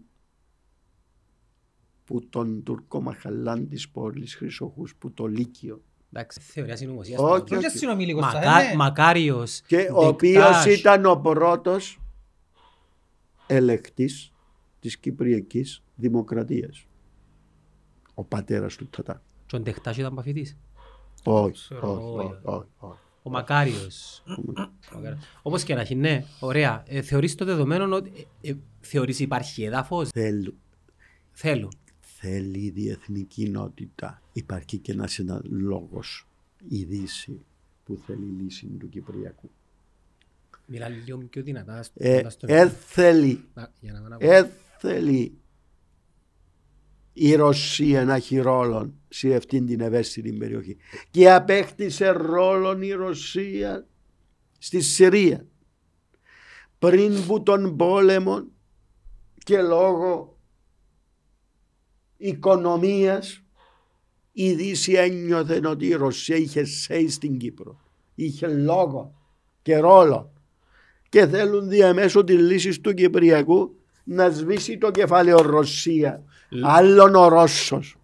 που 2.05 2.29
τον 2.29 2.63
Τουρκό 2.63 3.01
Μαχαλάν 3.01 3.67
της 3.67 3.89
πόλης 3.89 4.35
Χρυσοχούς 4.35 4.95
που 4.95 5.11
το 5.13 5.25
Λύκειο. 5.25 5.81
Εντάξει, 6.13 6.39
θεωρία 6.39 6.75
συνωμοσίας. 6.75 7.19
Όχι, 7.19 7.43
τώρα. 7.43 7.61
Και 7.61 7.67
όχι. 7.67 7.77
συνομιλικός 7.77 8.23
σας, 8.23 8.33
Μακά- 8.33 8.69
ναι. 8.69 8.75
Μακάριος, 8.75 9.61
Και 9.61 9.89
ο 9.93 10.05
οποίος 10.07 10.65
ήταν 10.65 11.05
ο 11.05 11.15
πρώτος 11.15 11.99
ελεκτής 13.47 14.31
της 14.79 14.97
Κυπριακής 14.97 15.83
Δημοκρατίας. 15.95 16.85
Ο 18.13 18.23
πατέρας 18.23 18.75
του 18.75 18.87
Τατάρ. 18.89 19.17
Και 19.51 19.57
ο 19.57 19.59
Ντεχτάς 19.59 19.97
ήταν 19.97 20.13
παθητής. 20.15 20.57
Όχι, 21.23 21.51
ξέρω, 21.51 21.93
όχι, 21.93 22.03
όχι. 22.03 22.27
όχι, 22.27 22.39
όχι, 22.43 22.67
όχι. 22.79 22.97
Ο 23.23 23.29
Μακάριος. 23.29 24.23
Μακάριος. 24.91 25.23
Όπως 25.41 25.63
και 25.63 25.73
να 25.75 25.81
έχει, 25.81 25.95
ναι, 25.95 26.23
ωραία. 26.39 26.83
Ε, 26.87 27.01
θεωρείς 27.01 27.35
το 27.35 27.45
δεδομένο 27.45 27.95
ότι 27.95 28.27
ε, 28.41 28.49
ε, 28.49 28.55
θεωρείς 28.79 29.19
υπάρχει 29.19 29.63
έδαφος; 29.63 30.09
Θέλ- 30.09 30.53
Θέλω. 31.31 31.69
θέλει 31.99 32.59
η 32.59 32.69
διεθνή 32.69 33.23
κοινότητα. 33.23 34.21
Υπάρχει 34.33 34.77
και 34.77 34.91
ένας 34.91 35.19
ένας 35.19 35.41
λόγος, 35.43 36.27
η 36.67 36.83
Δύση, 36.83 37.39
που 37.85 37.99
θέλει 38.05 38.25
λύση 38.41 38.65
του 38.79 38.89
Κυπριακού. 38.89 39.49
Μιλά 40.65 40.89
λίγο 40.89 41.17
πιο 41.17 41.43
δυνατά. 41.43 41.83
στο- 41.83 41.93
Ε, 42.03 42.29
στον- 42.29 42.49
ε, 42.49 42.69
θέλει, 42.69 43.43
Να- 43.53 43.71
για 43.79 43.93
να 43.93 43.99
μην 43.99 44.13
ακούω. 44.13 44.31
ε, 44.31 44.51
θέλει 44.77 45.37
η 47.13 47.35
Ρωσία 47.35 48.05
να 48.05 48.15
έχει 48.15 48.37
ρόλο 48.37 48.93
σε 49.09 49.35
αυτήν 49.35 49.65
την 49.65 49.81
ευαίσθητη 49.81 50.31
περιοχή. 50.31 50.77
Και 51.11 51.31
απέκτησε 51.31 52.09
ρόλο 52.09 52.81
η 52.81 52.91
Ρωσία 52.91 53.87
στη 54.57 54.81
Συρία. 54.81 55.45
Πριν 56.79 57.25
που 57.25 57.43
τον 57.43 57.75
πόλεμο 57.77 58.43
και 59.37 59.61
λόγω 59.61 60.37
οικονομίας 62.17 63.43
η 64.31 64.53
Δύση 64.53 64.93
ένιωθε 64.93 65.61
ότι 65.65 65.87
η 65.87 65.93
Ρωσία 65.93 66.35
είχε 66.35 66.63
σέι 66.63 67.09
στην 67.09 67.37
Κύπρο. 67.37 67.79
Είχε 68.15 68.47
λόγο 68.47 69.15
και 69.61 69.77
ρόλο. 69.77 70.33
Και 71.09 71.27
θέλουν 71.27 71.69
διαμέσου 71.69 72.23
τη 72.23 72.33
λύση 72.33 72.81
του 72.81 72.93
Κυπριακού 72.93 73.75
να 74.03 74.29
σβήσει 74.29 74.77
το 74.77 74.91
κεφάλαιο 74.91 75.37
Ρωσία. 75.37 76.23
Άλλον 76.63 77.15
ο 77.15 77.27
Ρώσος. 77.27 77.95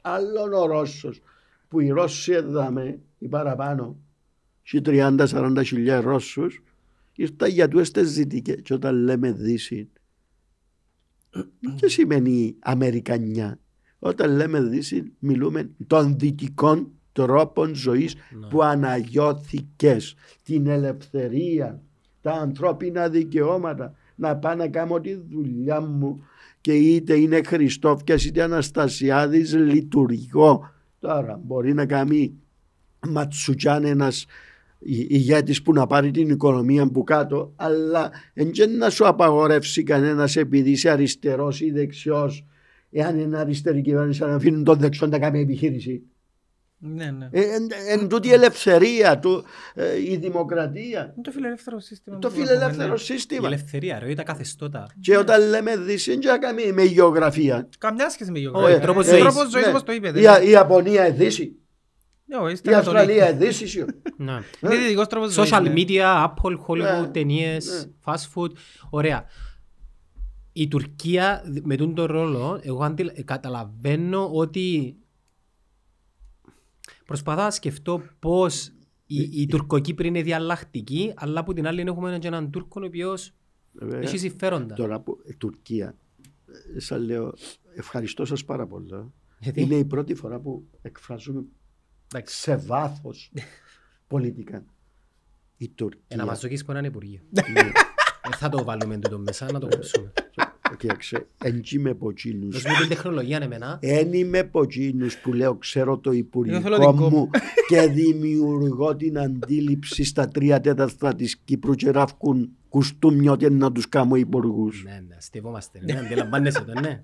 Άλλον 0.00 0.52
ο 0.52 0.66
Ρώσος. 0.66 1.20
Που 1.68 1.80
οι 1.80 1.88
Ρώσοι 1.90 2.32
έδαμε 2.32 2.98
οι 3.18 3.28
παραπάνω 3.28 3.96
και 4.62 4.80
30-40 4.84 5.60
χιλιάδες 5.64 6.04
Ρώσους 6.04 6.62
ήρθαν 7.14 7.50
για 7.50 7.68
τους 7.68 7.90
τις 7.90 8.08
ζητικές 8.08 8.60
και 8.62 8.74
όταν 8.74 8.94
λέμε 8.96 9.32
Δύση 9.32 9.88
τι 11.80 11.90
σημαίνει 11.90 12.56
Αμερικανιά. 12.58 13.58
Όταν 13.98 14.36
λέμε 14.36 14.60
Δύση 14.60 15.12
μιλούμε 15.18 15.70
των 15.86 16.18
δυτικών 16.18 16.90
τρόπων 17.12 17.74
ζωής 17.74 18.14
Ναι. 18.14 18.46
που 18.46 18.62
αναγιώθηκες 18.62 20.14
την 20.42 20.66
ελευθερία, 20.66 21.82
τα 22.22 22.32
ανθρώπινα 22.32 23.08
δικαιώματα 23.08 23.94
να 24.14 24.36
πάω 24.36 24.54
να 24.54 24.68
κάνω 24.68 25.00
τη 25.00 25.14
δουλειά 25.14 25.80
μου 25.80 26.26
και 26.60 26.72
είτε 26.72 27.14
είναι 27.14 27.40
Χριστόφιας 27.46 28.24
είτε 28.24 28.42
Αναστασιάδης 28.42 29.54
λειτουργώ. 29.54 30.70
Τώρα 30.98 31.40
μπορεί 31.44 31.74
να 31.74 31.86
κάνει 31.86 32.34
ματσουκιάν 33.08 33.84
ένας 33.84 34.26
η- 34.78 35.06
ηγέτης 35.08 35.62
που 35.62 35.72
να 35.72 35.86
πάρει 35.86 36.10
την 36.10 36.28
οικονομία 36.28 36.90
που 36.90 37.04
κάτω 37.04 37.52
αλλά 37.56 38.10
δεν 38.34 38.76
να 38.76 38.90
σου 38.90 39.06
απαγορεύσει 39.06 39.82
κανένας 39.82 40.36
επειδή 40.36 40.70
είσαι 40.70 40.90
αριστερός 40.90 41.60
ή 41.60 41.70
δεξιός 41.70 42.44
εάν 42.90 43.18
είναι 43.18 43.38
αριστερή 43.38 43.80
κυβέρνηση 43.80 44.20
να 44.20 44.34
αφήνουν 44.34 44.64
τον 44.64 44.78
δεξιό 44.78 45.06
να 45.06 45.18
κάνει 45.18 45.40
επιχείρηση. 45.40 46.02
Ναι, 46.80 47.10
ναι. 47.10 47.28
Ε, 47.30 47.40
εν, 47.54 47.66
εν 47.88 48.08
τούτη 48.08 48.28
η 48.28 48.32
ελευθερία, 48.32 49.18
του, 49.18 49.44
ε, 49.74 50.00
η 50.10 50.16
δημοκρατία, 50.16 51.00
Είναι 51.00 51.22
το 51.22 51.30
φιλελεύθερο 51.30 51.80
σύστημα. 51.80 52.18
το 52.18 52.28
που 52.28 52.34
έχουμε, 52.34 52.46
φιλελεύθερο 52.46 52.88
ναι. 52.88 52.94
Η 52.94 52.98
σύστημα. 52.98 53.46
ελευθερία, 53.46 53.98
ρε, 53.98 54.14
τα 54.14 54.22
καθεστώτα. 54.22 54.86
Και 55.00 55.16
όταν 55.16 55.48
λέμε 55.48 55.76
Δύση, 55.76 56.10
δεν 56.10 56.18
έχει 56.18 56.28
να 56.28 56.38
κάνει 56.38 56.72
με 56.72 56.82
γεωγραφία. 56.82 57.68
Καμιά 57.78 58.10
σχέση 58.10 58.30
με 58.30 58.38
Όχι, 58.38 58.48
γεωγραφία. 58.48 58.80
τρόπος 58.80 59.06
Ε, 59.06 59.10
ζωής. 59.10 59.22
Τρόπος 59.22 59.50
ζωής 59.50 59.64
Ναι. 59.64 59.70
όπως 59.70 59.82
το 59.82 59.92
είπετε. 59.92 60.20
Η, 60.20 60.26
Α- 60.26 60.42
η 60.42 60.50
Ιαπωνία 60.50 61.06
είναι 61.06 61.16
Δύση, 61.16 61.56
Ναι, 62.24 62.36
όχι, 62.36 62.48
η 62.48 62.52
είστε 62.52 62.70
καθολικοί. 62.70 63.02
Αυστραλία 63.02 63.30
είναι 63.30 63.38
Δύση. 63.46 63.84
Ναι. 64.16 64.40
Είναι 64.62 64.76
δυτικός 64.76 65.06
τρόπος 65.06 65.32
ζωής. 65.32 65.50
Social 65.54 65.62
ναι. 65.62 65.72
media, 65.76 66.26
Apple, 66.26 66.56
Hollywood, 66.66 67.00
Ναι, 67.02 67.08
ταινίες, 67.12 67.90
fast 68.04 68.14
food. 68.34 68.50
Ωραία. 68.90 69.24
Η 70.52 70.68
Τουρκία 70.68 71.42
με 71.62 71.76
τον 71.76 71.94
το 71.94 72.06
ρόλο, 72.06 72.60
εγώ 72.62 72.84
αντιλ... 72.84 73.10
ε, 73.14 73.22
καταλαβαίνω 73.22 74.30
ότι 74.32 74.96
προσπαθώ 77.08 77.42
να 77.42 77.50
σκεφτώ 77.50 78.02
πώς 78.18 78.72
η, 79.06 79.42
η 79.42 79.46
Τουρκοκύπρη 79.46 80.08
είναι 80.08 80.22
διαλλακτική, 80.22 81.12
αλλά 81.16 81.40
από 81.40 81.52
την 81.52 81.66
άλλη 81.66 81.80
έχουμε 81.80 82.18
και 82.18 82.26
έναν 82.26 82.50
Τούρκο 82.50 82.80
ο 82.82 82.86
οποίος 82.86 83.32
Βέβαια, 83.72 84.00
έχει 84.00 84.18
συμφέροντα. 84.18 84.74
Τώρα 84.74 85.00
που 85.00 85.18
ε, 85.26 85.32
Τουρκία, 85.32 85.96
ε, 86.74 86.80
σας 86.80 87.00
λέω, 87.00 87.34
ευχαριστώ 87.74 88.24
σας 88.24 88.44
πάρα 88.44 88.66
πολύ. 88.66 89.12
Γιατί; 89.38 89.60
Είναι 89.60 89.74
η 89.74 89.84
πρώτη 89.84 90.14
φορά 90.14 90.38
που 90.38 90.66
εκφράζουμε 90.82 91.44
Εντάξει. 92.12 92.36
σε 92.36 92.56
βάθος 92.56 93.32
πολιτικά. 94.06 94.64
Η 95.56 95.68
Τουρκία. 95.68 96.02
Ένα 96.08 96.24
μαζοκής 96.24 96.64
που 96.64 96.72
είναι 96.72 96.86
υπουργείο. 96.86 97.20
Ναι. 97.30 97.60
Ε, 97.60 98.36
Θα 98.36 98.48
το 98.48 98.64
βάλουμε 98.64 98.98
τούτο 98.98 99.18
μέσα 99.18 99.52
να 99.52 99.58
το 99.58 99.68
κόψουμε. 99.68 100.12
Κοίταξε, 100.76 101.26
εν 101.44 101.62
είμαι 101.70 101.90
από 101.90 102.10
εκείνους. 102.10 102.62
Δώσ' 102.62 102.72
μου 102.72 102.78
την 102.80 102.88
τεχνολογία 102.88 103.38
εμένα. 103.42 103.78
Εν 103.80 104.12
είμαι 104.12 104.38
από 104.38 104.62
εκείνους 104.62 105.16
που 105.18 105.32
λέω 105.32 105.54
ξέρω 105.54 105.98
το 105.98 106.10
θέλω 106.10 106.16
υπουργικό 106.16 106.92
την 106.92 107.08
μου 107.10 107.30
και 107.68 107.80
δημιουργώ 107.80 108.96
την 108.96 109.18
αντίληψη 109.18 110.04
στα 110.04 110.28
τρία 110.28 110.60
τέταρτα 110.60 111.14
της 111.14 111.36
Κύπρου 111.36 111.74
και 111.74 111.90
ράφκουν 111.90 112.50
κουστούμιο 112.68 113.36
και 113.36 113.48
να 113.50 113.72
τους 113.72 113.88
κάνω 113.88 114.16
υπουργούς. 114.16 114.82
Ναι, 114.84 115.02
ναι, 115.08 115.14
αστευόμαστε. 115.16 115.80
Ναι, 115.84 115.98
αντιλαμβάνεσαι 115.98 116.64
το, 116.64 116.80
ναι. 116.80 117.02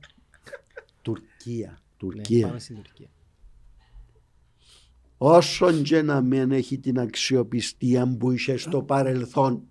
Τουρκία. 1.03 1.69
Ναι, 1.69 1.77
Τουρκία. 1.97 2.47
πάμε 2.47 2.59
στην 2.59 2.77
Τουρκία. 2.77 3.09
Όσον 5.17 5.83
και 5.83 6.03
να 6.03 6.21
μην 6.21 6.51
έχει 6.51 6.79
την 6.79 6.99
αξιοπιστία 6.99 8.17
που 8.19 8.31
είχε 8.31 8.57
στο 8.57 8.83
παρελθόν 8.83 9.63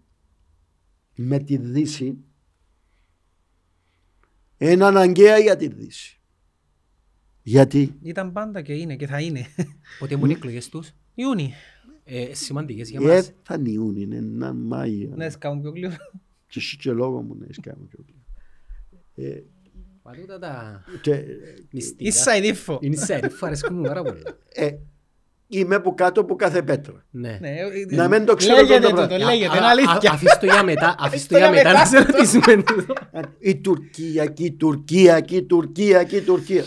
με 1.15 1.39
τη 1.39 1.57
Δύση 1.57 2.17
είναι 4.71 4.85
αναγκαία 4.85 5.37
για 5.37 5.55
τη 5.55 5.67
Δύση. 5.67 6.19
Γιατί; 7.41 7.97
Ήταν 8.01 8.31
πάντα 8.31 8.61
και 8.61 8.73
είναι 8.73 8.95
και 8.95 9.07
θα 9.07 9.21
είναι. 9.21 9.45
Πότε 9.99 10.15
μου 10.15 10.23
είναι 10.23 10.33
οι 10.33 10.37
εκλογές 10.37 10.69
τους. 10.69 10.91
Ιούνι. 11.13 11.53
Ε, 12.03 12.33
σημαντικές 12.33 12.89
για 12.89 12.99
ε, 13.03 13.15
μας. 13.15 13.31
θα 13.43 13.57
νιούν, 13.57 13.95
είναι 13.95 14.15
ένα 14.15 14.53
Μάιο. 14.53 15.13
Ναι, 15.15 15.29
σκάμουν 15.29 15.61
πιο 15.61 15.71
γλύωρα. 15.71 15.97
Και 16.47 16.59
εσύ 16.59 16.77
και 16.77 16.91
λόγο 16.91 17.21
μου 17.21 17.35
να 17.39 17.45
κάνω 17.61 17.85
πιο 17.89 17.99
γλυκό. 18.05 18.19
Ε, 19.15 19.43
Μα 20.03 20.11
τούτα 20.11 20.39
τα 20.39 20.83
και, 21.01 21.23
μυστικά. 21.71 22.09
Ίσα 22.09 22.35
η 22.35 22.41
δίφο. 22.41 22.79
Είναι 22.81 22.95
σερίφο, 22.95 23.45
αρέσκουν 23.45 23.75
μου 23.75 23.81
πάρα 23.81 24.03
πολύ. 24.03 24.21
Ε, 25.55 25.59
είμαι 25.59 25.79
που 25.79 25.93
κάτω 25.95 26.21
από 26.21 26.35
κάθε 26.35 26.61
πέτρα. 26.61 27.05
Ναι. 27.09 27.37
Ναι, 27.41 27.49
ε, 27.49 27.95
Να 27.95 28.07
μην 28.07 28.25
το 28.25 28.35
ξέρω 28.35 28.55
Λέγεται 28.61 28.79
το 28.79 28.87
το, 28.87 28.93
πράγμα. 28.95 29.17
το 29.17 29.25
λέγεται, 29.25 29.53
Α, 29.53 29.57
είναι 29.57 29.65
α, 29.65 29.69
αλήθεια. 29.69 30.11
α, 30.11 30.13
Αφήστε 30.13 30.37
το 30.39 30.45
για 30.45 30.63
μετά, 30.63 30.95
αφήστε 30.99 31.33
το 31.33 31.37
για 31.39 31.47
για 31.51 31.55
μετά 31.63 31.69
μετά. 31.69 31.79
να 31.79 31.85
σε 31.85 31.97
ρωτήσουμε 32.11 32.63
τούτο. 32.63 32.93
Η 33.49 33.55
Τουρκία, 33.61 34.25
και 34.25 34.43
η 34.43 34.51
Τουρκία, 34.51 35.19
και 35.19 35.35
η 35.35 35.43
Τουρκία, 35.43 36.03
και 36.03 36.15
η 36.15 36.21
Τουρκία. 36.21 36.65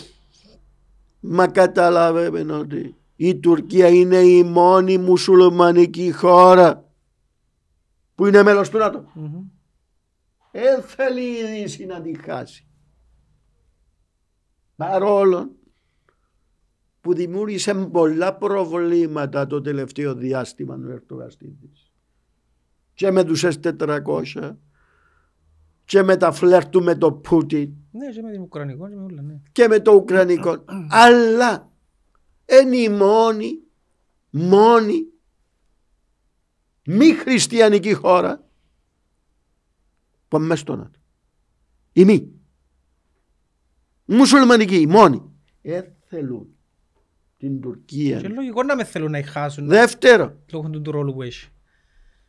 Μα 1.19 1.47
καταλαβαίνετε 1.47 2.53
ότι 2.53 2.95
η 3.15 3.35
Τουρκία 3.39 3.87
είναι 3.87 4.17
η 4.17 4.43
μόνη 4.43 4.97
μουσουλμανική 4.97 6.11
χώρα 6.11 6.85
που 8.15 8.25
είναι 8.25 8.43
μέλος 8.43 8.69
του 8.69 8.77
ΝΑΤΟ. 8.77 9.11
Μμμ. 9.13 9.41
Δεν 10.51 10.81
θέλει 10.81 11.21
η 11.21 11.45
Δύση 11.61 11.85
να 11.85 12.01
τη 12.01 12.11
χάσει. 12.25 12.67
Παρόλο 14.75 15.49
που 17.07 17.13
δημιούργησε 17.13 17.73
πολλά 17.73 18.35
προβλήματα 18.35 19.47
το 19.47 19.61
τελευταίο 19.61 20.15
διάστημα 20.15 20.79
ο 20.87 20.91
Ερτογαστήτης. 20.91 21.91
Και 22.93 23.11
με 23.11 23.23
τους 23.23 23.45
S400 23.45 24.55
και 25.85 26.03
με 26.03 26.17
τα 26.17 26.31
φλερ 26.31 26.69
του 26.69 26.83
με 26.83 26.95
το 26.95 27.11
Πούτιν 27.11 27.73
Ναι, 27.91 28.09
και 28.09 28.21
με 28.21 28.31
την 28.31 28.41
Ουκρανικό 28.41 28.89
και 28.89 28.95
με 28.95 29.03
όλα, 29.03 29.21
ναι. 29.21 29.39
και 29.51 29.67
με 29.67 29.79
το 29.79 29.91
Ουκρανικό. 29.91 30.63
Αλλά 31.05 31.71
είναι 32.45 32.77
η 32.77 32.89
μόνη, 32.89 33.59
μόνη 34.29 35.07
μη 36.85 37.13
χριστιανική 37.13 37.93
χώρα 37.93 38.47
που 40.27 40.37
είναι 40.37 40.45
μέσα 40.45 40.61
στο 40.61 40.75
ΝΑΤΟ. 40.75 40.99
Η 41.93 42.05
μη. 42.05 42.31
Μουσουλμανική, 44.05 44.81
η 44.81 44.87
μόνη. 44.87 45.21
Ε, 45.61 45.81
θέλουν 46.05 46.56
την 47.37 47.61
Τουρκία. 47.61 48.21
Και 48.21 48.27
λογικό 48.27 48.63
να 48.63 48.75
με 48.75 48.83
θέλουν 48.83 49.11
να 49.11 49.23
χάσουν 49.23 49.67
Δεύτερο, 49.67 50.35
λόγω 50.51 50.69
του 50.69 50.91
ρόλου 50.91 51.13
που 51.13 51.21
έχει. 51.21 51.49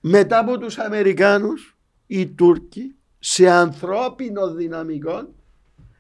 μετά 0.01 0.39
από 0.39 0.59
τους 0.59 0.79
Αμερικάνους, 0.79 1.77
οι 2.07 2.27
Τούρκοι 2.27 2.95
σε 3.19 3.51
ανθρώπινο 3.51 4.55
δυναμικό 4.55 5.35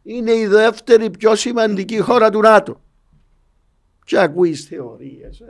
είναι 0.02 0.32
η 0.32 0.46
δεύτερη 0.46 1.10
πιο 1.10 1.34
σημαντική 1.34 1.98
χώρα 1.98 2.30
του 2.30 2.40
ΝΑΤΟ. 2.40 2.82
Και 4.04 4.18
ακούεις 4.18 4.64
θεωρίες. 4.64 5.42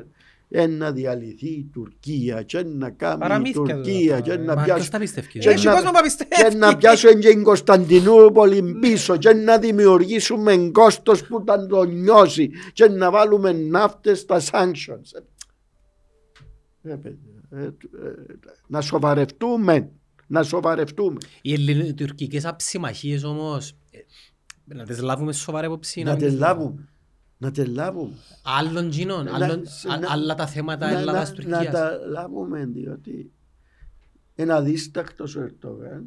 Ε. 0.50 0.62
Ε, 0.62 0.66
να 0.66 0.92
διαλυθεί 0.92 1.48
η 1.48 1.68
Τουρκία 1.72 2.42
και 2.42 2.62
να 2.62 2.90
κάνει 2.90 3.14
η 3.14 3.18
Παραμύθια 3.18 3.60
Τουρκία 3.62 4.16
τούτα, 4.16 4.20
και 4.20 4.32
ε. 4.32 4.36
να 4.36 4.54
Μα 4.54 4.62
ποιος 4.62 4.74
πιάσει 4.76 4.90
τα 4.90 4.98
πιστεύει. 4.98 5.38
Και 5.38 5.48
Έχει 5.48 5.66
να- 5.66 5.72
κόσμο 5.72 5.90
που 5.90 6.00
πιστεύει; 6.02 6.48
και 6.50 6.56
να 6.56 6.76
πιάσουν 6.76 7.20
και 7.20 7.28
την 7.28 7.42
Κωνσταντινούπολη 7.42 8.76
πίσω 8.80 9.16
και 9.16 9.32
να 9.32 9.58
δημιουργήσουμε 9.58 10.56
κόστος 10.72 11.26
που 11.26 11.42
θα 11.46 11.66
το 11.66 11.82
νιώσει 11.84 12.50
και 12.72 12.88
να 12.88 13.10
βάλουμε 13.10 13.52
ναύτες 13.52 14.18
στα 14.18 14.40
sanctions. 14.50 15.22
Ε, 16.82 16.94
παιδιά, 16.94 17.42
ε, 17.50 17.64
ε, 17.64 17.70
να 18.66 18.80
σοβαρευτούμε. 18.80 19.90
Να 20.30 20.42
σοβαρευτούμε. 20.42 21.16
Οι 21.42 21.52
ελληνοτουρκικές 21.52 22.44
αψημαχίες 22.44 23.24
όμως, 23.24 23.70
ε, 23.90 24.74
να 24.74 24.84
τις 24.84 25.00
λάβουμε 25.00 25.32
σοβαρά 25.32 25.66
υπόψη. 25.66 26.02
Να 26.02 26.10
μην- 26.14 26.20
τις 26.24 26.34
λάβουμε. 26.38 26.88
Να 27.40 27.50
τις 27.50 27.66
λάβουμε. 27.66 28.14
Άλλων 28.42 28.90
κοινών, 28.90 29.24
Να- 29.24 29.34
άλλων- 29.34 29.64
να- 29.86 29.94
α- 29.94 30.12
άλλα 30.12 30.34
τα 30.34 30.46
θέματα 30.46 30.86
να- 30.86 30.92
να- 30.92 30.94
Να 30.98 31.00
Ελλάδας-Τουρκίας. 31.10 31.70
τα 31.70 31.98
λάβουμε 32.10 32.66
διότι 32.66 33.32
είναι 34.34 34.52
αδίστακτος 34.52 35.36
ο 35.36 35.40
Ερτογάν 35.42 36.04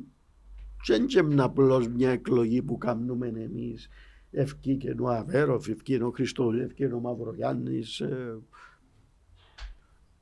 και 0.83 0.93
δεν 1.07 1.31
είναι 1.31 1.43
απλώς 1.43 1.87
μια 1.87 2.09
εκλογή 2.09 2.61
που 2.61 2.77
κάνουμε 2.77 3.27
εμείς 3.27 3.87
ευκήκε 4.31 4.95
ο 4.99 5.09
Αβέροφ, 5.09 5.67
ευκήκε 5.67 6.03
ο 6.03 6.11
Χριστός, 6.11 6.55
ευκήκε 6.59 6.93
ο 6.93 6.99
Μαυρογιάννης 6.99 7.99
ε. 7.99 8.37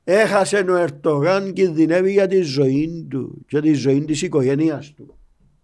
έχασε 0.04 0.56
ο 0.56 0.76
Ερτογάν 0.76 1.52
κινδυνεύει 1.52 2.12
για 2.12 2.26
τη 2.26 2.40
ζωή 2.40 3.06
του 3.10 3.44
και 3.46 3.60
τη 3.60 3.72
ζωή 3.72 4.04
της 4.04 4.22
οικογένειας 4.22 4.92
του 4.94 5.14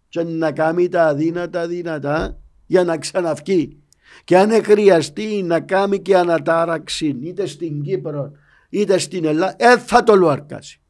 και 0.08 0.22
να 0.22 0.52
κάνει 0.52 0.88
τα 0.88 1.06
αδύνατα 1.06 1.66
δυνατά 1.66 2.40
για 2.66 2.84
να 2.84 2.98
ξαναυκεί 2.98 3.82
και 4.24 4.38
αν 4.38 4.64
χρειαστεί 4.64 5.42
να 5.42 5.60
κάνει 5.60 6.00
και 6.00 6.16
ανατάραξη 6.16 7.16
είτε 7.22 7.46
στην 7.46 7.82
Κύπρο 7.82 8.32
είτε 8.70 8.98
στην 8.98 9.24
Ελλάδα 9.24 9.56
δεν 9.58 9.78
θα 9.78 10.02
το 10.02 10.14
λουαρκάσει. 10.14 10.80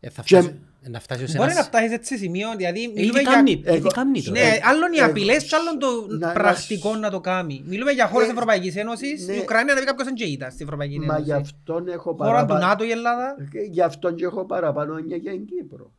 Ε, 0.00 0.08
θα 0.10 0.22
Και- 0.22 0.36
φτάσει- 0.36 0.58
ε, 0.82 0.88
να 0.88 1.00
φτάσει 1.00 1.22
ως 1.24 1.32
Μπορεί 1.32 1.46
να 1.46 1.52
ένας... 1.52 1.66
φτάσεις 1.66 1.92
έτσι 1.92 2.16
σημείο, 2.18 2.48
δηλαδή 2.56 2.82
Ε, 2.84 2.86
μιλούμε 2.86 3.02
Ήδη 3.02 3.20
για... 3.20 3.30
κάνει, 3.32 3.50
ήδη 3.50 3.62
Εγώ- 3.64 3.88
κάνει 3.90 4.22
το. 4.22 4.30
Ναι, 4.30 4.38
Ε, 4.40 4.60
άλλον 4.64 4.92
οι 4.92 4.98
εγώ- 4.98 5.10
απειλές 5.10 5.44
και 5.44 5.56
άλλον 5.56 5.78
το 5.78 6.06
να- 6.18 6.32
πρακτικό 6.32 6.92
να- 6.92 6.98
να 6.98 7.10
το 7.10 7.20
κάνει. 7.20 7.62
Μιλούμε 7.66 7.90
για 7.90 8.06
χώρες 8.06 8.28
Ε, 8.28 8.30
Ευρωπαϊκής 8.30 8.76
Ένωσης, 8.76 9.26
ναι. 9.26 9.32
η 9.34 9.38
Ουκρανία 9.38 9.74
να 9.74 9.80
πει 9.80 9.86
κάποιος 9.86 10.06
δεν 10.06 10.28
ήταν 10.28 10.50
στην 10.50 10.66
Ευρωπαϊκή 10.66 10.98
Μα 11.00 11.18
γι' 11.18 11.30
Ένωση. 11.30 11.52
αυτόν 11.56 11.88
έχω 11.88 12.02
Χώρα 12.02 12.16
του 12.40 12.46
παραπάνω. 12.46 12.66
ΝΑΤΟ 12.66 12.84
η 12.84 12.90
Ελλάδα. 12.90 13.36
Γι' 13.70 13.82
αυτόν 13.82 14.14
και 14.14 14.24
έχω 14.24 14.44
παραπάνω 14.46 14.96
έννοια 14.96 15.16
για 15.16 15.32
την 15.32 15.44
Κύπρο. 15.46 15.92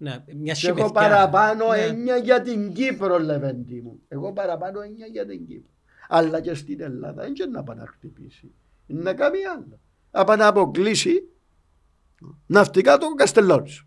Ναι, 0.00 0.10
μια 0.10 0.54
Και 0.54 0.66
έχω 0.68 0.76
σιωπεθιά. 0.76 0.90
παραπάνω 0.92 1.68
Ναι. 1.68 1.78
έννοια 1.78 2.16
για 2.16 2.42
την 2.42 2.72
Κύπρο, 2.72 3.18
Λεβέντη 3.18 3.80
μου. 3.80 4.00
Εγώ 4.08 4.32
παραπάνω 4.32 4.80
έννοια 4.80 5.06
για 5.06 5.26
την 5.26 5.46
Κύπρο. 5.46 5.70
Αλλά 6.08 6.40
και 6.40 6.54
στην 6.54 6.80
Ελλάδα 6.80 7.22
δεν 7.22 7.32
είναι 7.36 7.46
να 7.46 7.62
πάει 7.62 7.76
να 7.76 7.86
χτυπήσει. 7.86 8.50
Είναι 8.86 9.02
να 9.02 9.14
κάνει 9.14 9.38
άλλο. 9.44 9.80
Να 10.10 10.24
πάει 10.24 10.36
να 10.36 10.46
αποκλείσει 10.46 11.28
ναυτικά 12.46 12.96
τον 12.98 13.14
Καστελόνισο. 13.16 13.86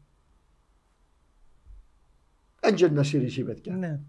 Δεν 2.60 2.76
είναι 2.78 2.88
να 2.88 3.04
συρρήσει 3.04 3.44
παιδιά. 3.44 3.76
Ναι. 3.76 4.00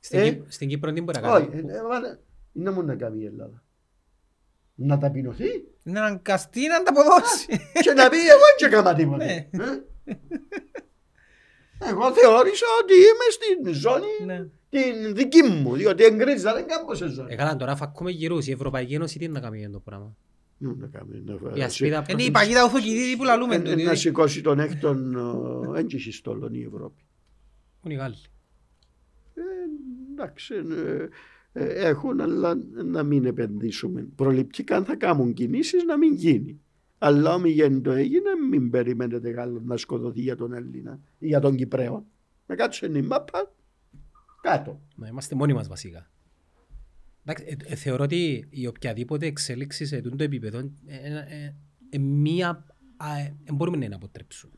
Στην 0.00 0.18
Ε, 0.18 0.28
Κύπ- 0.30 0.52
Στην 0.52 0.68
Κύπρο 0.68 0.92
τι 0.92 1.00
μπορεί 1.00 1.20
να 1.20 1.32
Όχι, 1.32 1.46
κάνει. 1.46 1.72
ε, 1.72 1.76
ε, 1.76 1.82
βάλε- 1.82 2.18
είναι 2.52 2.70
μόνο 2.70 2.86
να 2.86 2.94
κάνει 2.96 3.22
η 3.22 3.26
Ελλάδα. 3.26 3.62
Να 4.74 4.98
ταπεινωθεί 4.98 5.48
Είναι 5.84 6.00
αναγκαστή 6.00 6.66
να 6.66 6.76
ανταποδώσει. 6.76 7.46
και 7.82 7.92
να 7.92 8.08
πει 8.08 8.16
εγώ 8.16 8.40
δεν 8.58 8.70
έκανα 8.72 8.94
τίποτα. 8.94 9.24
Ναι. 11.78 11.86
Ε. 11.86 11.90
Εγώ 11.90 12.12
θεώρησα 12.12 12.66
ότι 12.82 12.94
είμαι 12.94 13.26
στην 13.30 13.74
ζώνη 13.80 14.24
Ναι. 14.26 14.46
την 14.68 15.14
δική 15.14 15.42
μου, 15.42 15.74
διότι 15.76 16.04
εγκρίζα 16.04 16.54
δεν 16.54 16.66
κάνω 16.66 16.94
σε 16.94 17.08
ζώνη. 17.08 17.32
Ε, 17.32 17.36
καλά, 17.36 17.56
τώρα 17.56 17.76
φακούμε 17.76 18.10
γυρούς. 18.10 18.46
Η 18.46 18.50
Ευρωπαϊκή 18.52 18.94
Ένωση 18.94 19.18
τι 19.18 19.28
να 19.28 19.40
κάνει 19.40 19.58
για 19.58 19.70
το 19.70 19.78
πράγμα; 19.80 20.16
Να 20.58 20.74
να 20.74 20.86
κάνει, 20.86 21.22
να 21.24 21.34
Η 21.34 21.38
φα- 21.58 21.64
ασπίδα 21.64 22.04
Είναι 22.08 22.22
η 22.22 22.30
παγίδα 22.30 22.64
ουθοκυδίδη 22.64 23.16
που 23.16 23.24
λαλούμε. 23.24 23.54
Ε, 23.54 23.58
του, 23.58 23.66
ε, 23.70 23.70
να 23.70 23.76
διότι- 23.76 23.98
σηκώσει 23.98 24.40
τον 24.40 24.58
έκτον 24.60 25.16
έντυχη 25.76 26.12
στόλων 26.12 26.54
η 26.54 26.62
Ευρώπη. 26.62 27.02
είναι 27.84 27.94
οι 27.94 27.96
Γάλλοι. 27.96 28.16
Ε, 29.34 29.40
εντάξει, 30.12 30.54
ε, 30.54 31.08
ε, 31.52 31.88
έχουν, 31.88 32.20
αλλά 32.20 32.58
να 32.84 33.02
μην 33.02 33.24
επενδύσουμε. 33.24 34.06
Προληπτικά 34.16 34.76
αν 34.76 34.84
θα 34.84 34.96
κάνουν 34.96 35.32
κινήσεις 35.32 35.84
να 35.84 35.96
μην 35.98 36.14
γίνει. 36.14 36.60
Αλλά 36.98 37.34
όμοι 37.34 37.80
το 37.80 37.90
έγινε, 37.90 38.30
μην 38.50 38.70
περιμένετε 38.70 39.30
Γάλλο 39.30 39.60
να 39.64 39.76
σκοτωθεί 39.76 40.20
για 40.20 40.36
τον 40.36 40.52
Έλληνα 40.52 40.98
ή 41.18 41.26
για 41.26 41.40
τον 41.40 41.56
Κυπρέο. 41.56 42.06
Να 42.46 42.54
κάτσουν 42.54 42.94
η 42.94 43.02
μάπα 43.02 43.52
κάτω. 44.40 44.80
Να 44.96 45.06
είμαστε 45.08 45.34
μόνοι 45.34 45.52
μας 45.52 45.68
βασικά. 45.68 46.10
Εντάξει, 47.24 47.44
ε, 47.68 47.72
ε, 47.72 47.74
θεωρώ 47.74 48.04
ότι 48.04 48.46
η 48.50 48.66
οποιαδήποτε 48.66 49.26
εξέλιξη 49.26 49.86
σε 49.86 50.00
τούτο 50.00 50.24
επίπεδο 50.24 50.58
ε, 50.58 50.64
ε, 50.86 51.16
ε, 51.44 51.54
ε, 51.90 51.98
μία, 51.98 52.64
α, 52.96 53.18
ε, 53.18 53.36
ε, 53.44 53.52
μπορούμε 53.52 53.76
να 53.76 53.82
την 53.84 53.94
αποτρέψουμε. 53.94 54.52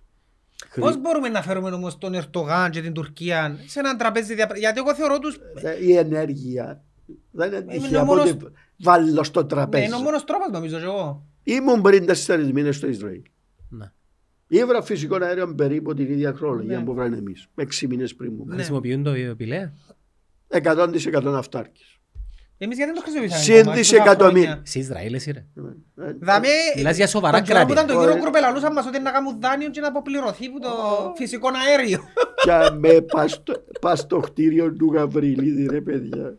Πώς 0.81 1.01
μπορούμε 1.01 1.29
να 1.29 1.43
φέρουμε 1.43 1.71
όμως 1.71 1.99
τον 1.99 2.15
Ερτογάν 2.15 2.71
και 2.71 2.81
την 2.81 2.93
Τουρκία 2.93 3.59
σε 3.67 3.79
έναν 3.79 3.97
τραπέζι 3.97 4.35
διαπρα... 4.35 4.59
Γιατί 4.59 4.79
εγώ 4.79 4.95
θεωρώ 4.95 5.19
τους... 5.19 5.39
Ε, 5.63 5.85
Η 5.85 5.93
ενέργεια 5.97 6.85
δεν 7.31 7.53
είναι 7.53 7.61
τυχαία 7.73 7.89
είναι 7.89 7.97
ο 7.97 8.01
από 8.01 8.15
μόνος- 8.15 8.31
ότι 8.31 8.47
βάλω 8.77 9.23
στο 9.23 9.41
Ναι, 9.41 9.47
τραπέζι. 9.47 9.85
είναι 9.85 9.95
ο 9.95 9.99
μόνος 10.01 10.25
τρόπος 10.25 10.49
νομίζω 10.53 10.79
και 10.79 10.85
εγώ. 10.85 11.27
Ήμουν 11.53 11.81
πριν 11.81 12.07
τέσσερις 12.07 12.53
μήνες 12.53 12.77
στο 12.77 12.87
Ισραήλ. 12.89 13.23
Ναι. 13.69 13.93
Ήβρα 14.49 14.83
φυσικό 14.83 15.17
αέριο 15.23 15.55
περίπου 15.55 15.95
την 15.95 16.11
ίδια 16.11 16.33
χρονολογία 16.33 16.79
Ναι. 16.79 16.85
που 16.85 16.95
βράνε 16.95 17.17
εμείς. 17.17 17.47
Έξι 17.55 17.87
μήνες 17.87 18.15
πριν 18.15 18.33
μου. 18.37 18.45
Ναι. 18.47 18.55
Χρησιμοποιούν 18.55 19.03
το 19.03 19.13
πηλαία; 19.37 19.73
100% 20.49 21.35
αυτάρκης. 21.37 21.93
Εμείς 22.61 22.77
γιατί 22.77 22.93
δεν 22.93 23.01
το 23.03 23.11
χρησιμοποιήσαμε 23.11 23.43
Συν 23.43 23.55
ακόμα, 23.55 23.75
τόσα 23.77 23.77
δισεκατομμύρια. 23.83 24.49
χρόνια; 24.49 24.63
Σε 24.67 24.79
Ισραήλ 24.79 25.15
εσύ 25.15 25.31
ρε. 25.31 25.47
Δαμε, 26.21 26.49
Μιλάς 26.77 26.97
για 26.97 27.07
σοβαρά 27.07 27.37
τον 27.37 27.47
καιρό 27.47 27.59
που 27.61 27.67
κράτη. 27.67 27.73
ήταν 27.73 27.87
το 27.87 27.93
γύρο 27.93 28.05
Ωραία. 28.05 28.21
γκρουπ 28.23 28.35
ελαλούσαν 28.35 28.73
μας 28.73 28.87
ότι 28.87 29.01
να 29.01 29.11
κάνουν 29.11 29.41
δάνειο 29.41 29.71
και 29.71 29.81
να 29.81 29.89
αποπληρωθεί 29.89 30.51
που 30.51 30.59
το 30.59 30.69
φυσικό 31.17 31.49
αέριο. 31.69 31.99
Και 32.45 32.77
με 32.79 33.01
πας 33.01 33.31
στο- 33.33 33.65
πας 33.81 33.99
στο 33.99 34.19
κτίριο 34.21 34.73
του 34.73 34.93
Γαβριλίδη 34.93 35.67
ρε 35.67 35.81
παιδιά. 35.81 36.37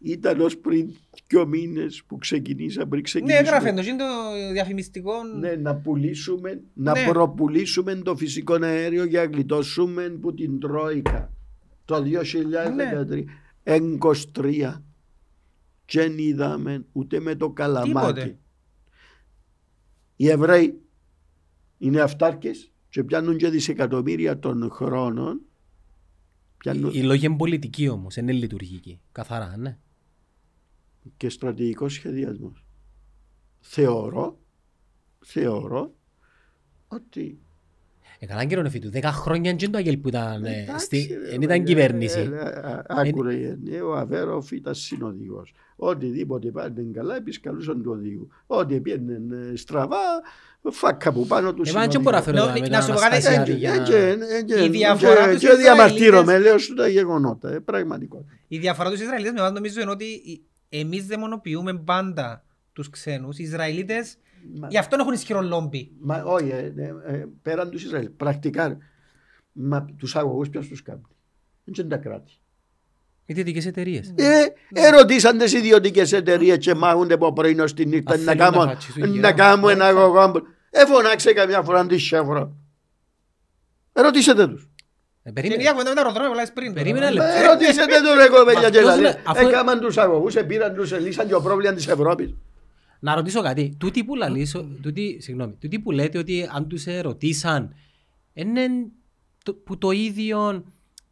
Ήταν 0.00 0.40
ως 0.40 0.58
πριν 0.58 0.94
δυο 1.28 1.46
μήνες 1.46 2.02
που 2.06 2.18
ξεκινήσαμε 2.18 2.86
πριν 2.86 2.96
Ναι, 2.96 3.02
ξεκινήσουμε. 3.02 3.40
έγραφε 3.46 3.72
το, 3.72 3.82
είναι 3.82 3.96
το 3.96 4.52
διαφημιστικό. 4.52 5.12
Ναι, 5.40 5.54
να 5.54 5.74
πουλήσουμε, 5.76 6.62
να 6.74 6.92
Ναι. 6.92 7.04
προπουλήσουμε 7.08 7.94
το 7.94 8.16
φυσικό 8.16 8.54
αέριο 8.62 9.04
για 9.04 9.24
να 9.24 9.30
γλιτώσουμε 9.30 10.08
που 10.08 10.34
την 10.34 10.60
Τρόικα 10.60 11.32
το 11.84 12.02
2013. 12.02 13.24
Ναι. 13.64 13.74
23 14.34 14.82
και 15.84 16.00
δεν 16.00 16.18
είδαμε 16.18 16.84
ούτε 16.92 17.20
με 17.20 17.34
το 17.34 17.50
καλαμάκι. 17.50 17.92
Τίποτε. 17.92 18.38
Οι 20.16 20.28
Εβραίοι 20.28 20.80
είναι 21.78 22.00
αυτάρκες 22.00 22.70
και 22.88 23.04
πιάνουν 23.04 23.36
και 23.36 23.48
δισεκατομμύρια 23.48 24.38
των 24.38 24.70
χρόνων. 24.70 25.40
Πιάνουν 26.58 26.90
Οι 26.94 27.02
λόγοι 27.02 27.26
είναι 27.26 27.36
πολιτικοί 27.36 27.88
όμως, 27.88 28.16
είναι 28.16 28.32
λειτουργικοί. 28.32 29.00
Καθαρά, 29.12 29.56
ναι. 29.56 29.78
Και 31.16 31.28
στρατηγικός 31.28 31.92
σχεδιασμός. 31.92 32.64
Θεωρώ, 33.60 34.38
θεωρώ 35.24 35.92
ότι 36.88 37.38
Ε, 38.20 38.26
καλά 38.26 38.44
κύριο 38.44 38.62
Νεφίτου, 38.62 38.90
δέκα 38.90 39.12
χρόνια 39.12 39.54
δεν 39.58 39.70
το 39.70 39.78
Αγγέλ 39.78 39.96
που 39.98 40.08
ήταν, 40.08 40.44
ε, 40.44 40.62
Εντάξει, 40.62 40.84
στη- 40.84 41.06
ρε, 41.10 41.14
δεν 41.18 41.22
παιδιά, 41.38 41.38
ήταν 41.54 41.64
κυβέρνηση. 41.64 42.18
ε, 42.18 42.22
ε, 42.22 42.72
ε, 42.72 42.82
Άκουρε, 42.86 43.56
ε, 43.70 43.80
ο 43.80 43.96
Αβέροφ 43.96 44.50
ήταν 44.50 44.74
συνοδηγός. 44.74 45.52
Οτιδήποτε 45.76 46.50
πάνε 46.50 46.86
καλά, 46.92 47.16
επισκαλούσαν 47.16 47.82
του 47.82 47.90
οδηγού. 47.94 48.28
Ό,τι 48.46 48.80
πήγαινε 48.80 49.20
ε, 49.52 49.56
στραβά, 49.56 49.96
φάκα 50.70 51.12
που 51.12 51.26
πάνω 51.26 51.54
του 51.54 51.62
Εμάς 51.66 51.86
δεν 51.88 52.00
μπορώ 52.00 52.16
να 52.16 52.22
φέρω 52.22 52.36
Να- 52.38 52.46
τα 52.46 52.52
με 52.52 52.60
τον 52.60 52.70
να 52.70 52.80
σου 52.80 52.92
πω 52.92 52.98
κάτι, 52.98 53.04
Αναστασιάδη 53.06 53.52
ε, 53.52 53.54
για 53.54 53.72
Ε, 53.74 53.76
να- 53.78 53.82
και- 53.84 54.16
ε, 54.38 54.42
και- 54.42 54.64
Η 54.64 54.68
διαφορά 54.68 55.26
και- 55.26 55.32
τους 55.32 55.40
Και 55.40 55.54
διαμαρτύρομαι, 55.56 56.20
Ισραηλίτες- 56.20 56.50
λέω 56.50 56.58
σου 56.58 56.74
τα 56.74 56.88
γεγονότα. 56.88 57.52
ε, 57.52 57.58
Πραγματικότητα. 57.58 58.32
Η 58.48 58.58
διαφορά 58.58 58.90
τους 58.90 59.00
Ισραηλίτες 59.00 59.32
με 59.32 59.40
εμάς 59.40 59.52
νομίζω 59.52 59.80
είναι 59.80 59.90
ότι 59.90 60.42
εμείς 60.68 61.06
δαιμονοποιούμε 61.06 61.74
πάντα 61.78 62.44
τους 62.72 62.90
ξένους. 62.90 63.38
Οι 63.38 63.42
Ισραηλίτες 63.42 64.16
Μα- 64.60 64.68
γι' 64.68 64.78
αυτό 64.78 64.96
έχουν 65.00 65.12
ισχυρό 65.12 65.42
λόμπι. 65.42 65.92
Μα 66.00 66.22
όχι, 66.22 66.48
ε, 66.48 66.72
ε, 66.76 67.14
ε, 67.14 67.26
πέραν 67.42 67.70
τους 67.70 67.84
Ισραήλ. 67.84 68.08
Πρακτικά, 68.10 68.76
μα 69.52 69.84
τους 69.98 70.16
αγωγούς 70.16 70.48
ποιος 70.48 70.68
τους 70.68 70.82
κάνει. 70.82 71.00
Δεν 71.64 71.74
είναι 71.78 71.96
τα 71.96 72.02
κράτη. 72.02 72.32
Οι 73.24 73.34
δυτικές 73.34 73.66
εταιρείες. 73.66 74.12
Ε, 74.16 74.44
ερωτήσαν 74.72 75.38
τις 75.38 75.52
ιδιωτικές 75.52 76.12
εταιρείες 76.12 76.58
και 76.58 76.74
μάγονται 76.74 77.14
από 77.14 77.32
πρωί 77.32 77.60
ως 77.60 77.74
τη 77.74 77.86
νύχτα 77.86 78.14
Αν 78.14 78.24
να 78.24 78.32
θέλουν 78.32 78.44
να 78.44 78.50
κάνουν, 78.50 78.68
φατσίσουν 78.68 79.00
να 79.00 79.06
γύρω. 79.06 79.34
κάνουν 79.34 79.68
ένα 79.70 79.86
αγωγό. 79.86 80.42
Εφωνάξε 80.70 81.32
καμιά 81.32 81.62
φορά 81.62 81.86
τη 81.86 81.96
Chevron. 82.10 82.48
Ερωτήσετε 83.92 84.46
τους. 84.48 84.67
Ε, 85.28 85.30
Και 85.30 85.40
περίμενε. 85.40 85.62
είναι 85.62 85.70
κουβέντα 85.70 85.88
με 85.90 85.94
τα 85.94 86.00
αεροδρόμια 86.02 86.30
που 86.32 86.38
λες 86.40 86.52
πριν. 86.52 86.72
Περίμενε 86.72 87.08
τώρα. 87.08 87.12
λεπτό. 87.26 87.38
Ε, 87.40 87.44
Ερωτήσετε 87.44 87.94
τους 88.04 88.14
ρε 88.22 88.28
κοπέλια 88.28 88.60
και 88.60 88.66
αυτός 88.78 88.84
λαλή. 88.84 89.00
είναι- 89.00 89.22
αφού- 89.26 89.48
Έκαναν 89.48 89.80
τους 89.80 89.96
αγωγούς, 89.98 90.34
επήραν 90.36 90.74
τους, 90.74 90.92
ελύσαν 90.92 91.26
και 91.26 91.34
ο 91.34 91.40
πρόβλημα 91.42 91.72
της 91.74 91.86
Ευρώπης. 91.86 92.34
Να 93.00 93.14
ρωτήσω 93.14 93.42
κάτι. 93.42 93.74
Τούτοι 93.78 94.04
που 94.04 94.14
λαλήσω, 94.14 94.68
τούτοι, 94.82 95.18
συγγνώμη, 95.20 95.52
τούτοι 95.60 95.78
που 95.80 95.90
λέτε 95.90 96.18
ότι 96.18 96.48
αν 96.54 96.68
τους 96.68 96.86
ερωτήσαν, 96.86 97.74
είναι 98.32 98.60
το, 99.44 99.54
που 99.54 99.78
το 99.78 99.90
ίδιο, 99.90 100.64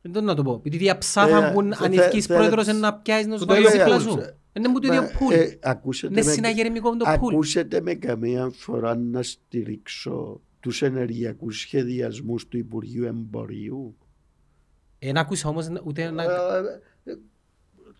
δεν 0.02 0.12
το 0.12 0.20
να 0.20 0.34
το 0.34 0.42
πω, 0.42 0.54
επειδή 0.54 0.76
διαψάφαν 0.76 1.42
Ε, 1.44 1.50
που 1.52 1.62
θε- 1.62 1.82
αν 1.82 1.92
ευκείς 1.92 2.26
θε- 2.26 2.36
πρόεδρος 2.36 2.64
θε- 2.66 2.74
να 2.76 2.94
πιάσεις 2.94 3.26
να 3.26 3.32
σου 3.36 3.40
Που 3.40 3.46
το 3.46 3.52
βάλει 3.52 3.66
ίδιο 3.66 3.78
δίπλα 3.78 3.96
πουλ. 3.96 4.04
σου. 4.08 4.18
Είναι 4.52 4.68
που 4.72 4.78
το 4.80 4.88
Μα, 4.88 4.94
ίδιο 4.94 5.08
πουλ. 5.18 5.32
ε, 5.34 5.58
ακούσετε 5.62 6.12
Είναι 6.12 6.24
με- 6.26 6.32
συναγερμικό 6.32 6.96
το 6.96 7.04
πουλ. 7.20 7.32
Ακούσετε 7.34 7.80
με 7.80 7.94
καμία 7.94 8.50
φορά 8.54 8.96
να 8.96 9.22
στηρίξω 9.22 10.40
τους 10.60 10.82
ενεργειακούς 10.82 11.60
σχεδιασμούς 11.60 12.48
του 12.48 12.56
Υπουργείου 12.56 13.04
Εμπορίου; 13.04 13.96
Εν 14.98 15.16
άκουσα 15.16 15.48
όμως 15.48 15.68
ούτε 15.84 16.10
να... 16.10 16.22
Ε, 16.22 16.80
ε, 17.04 17.14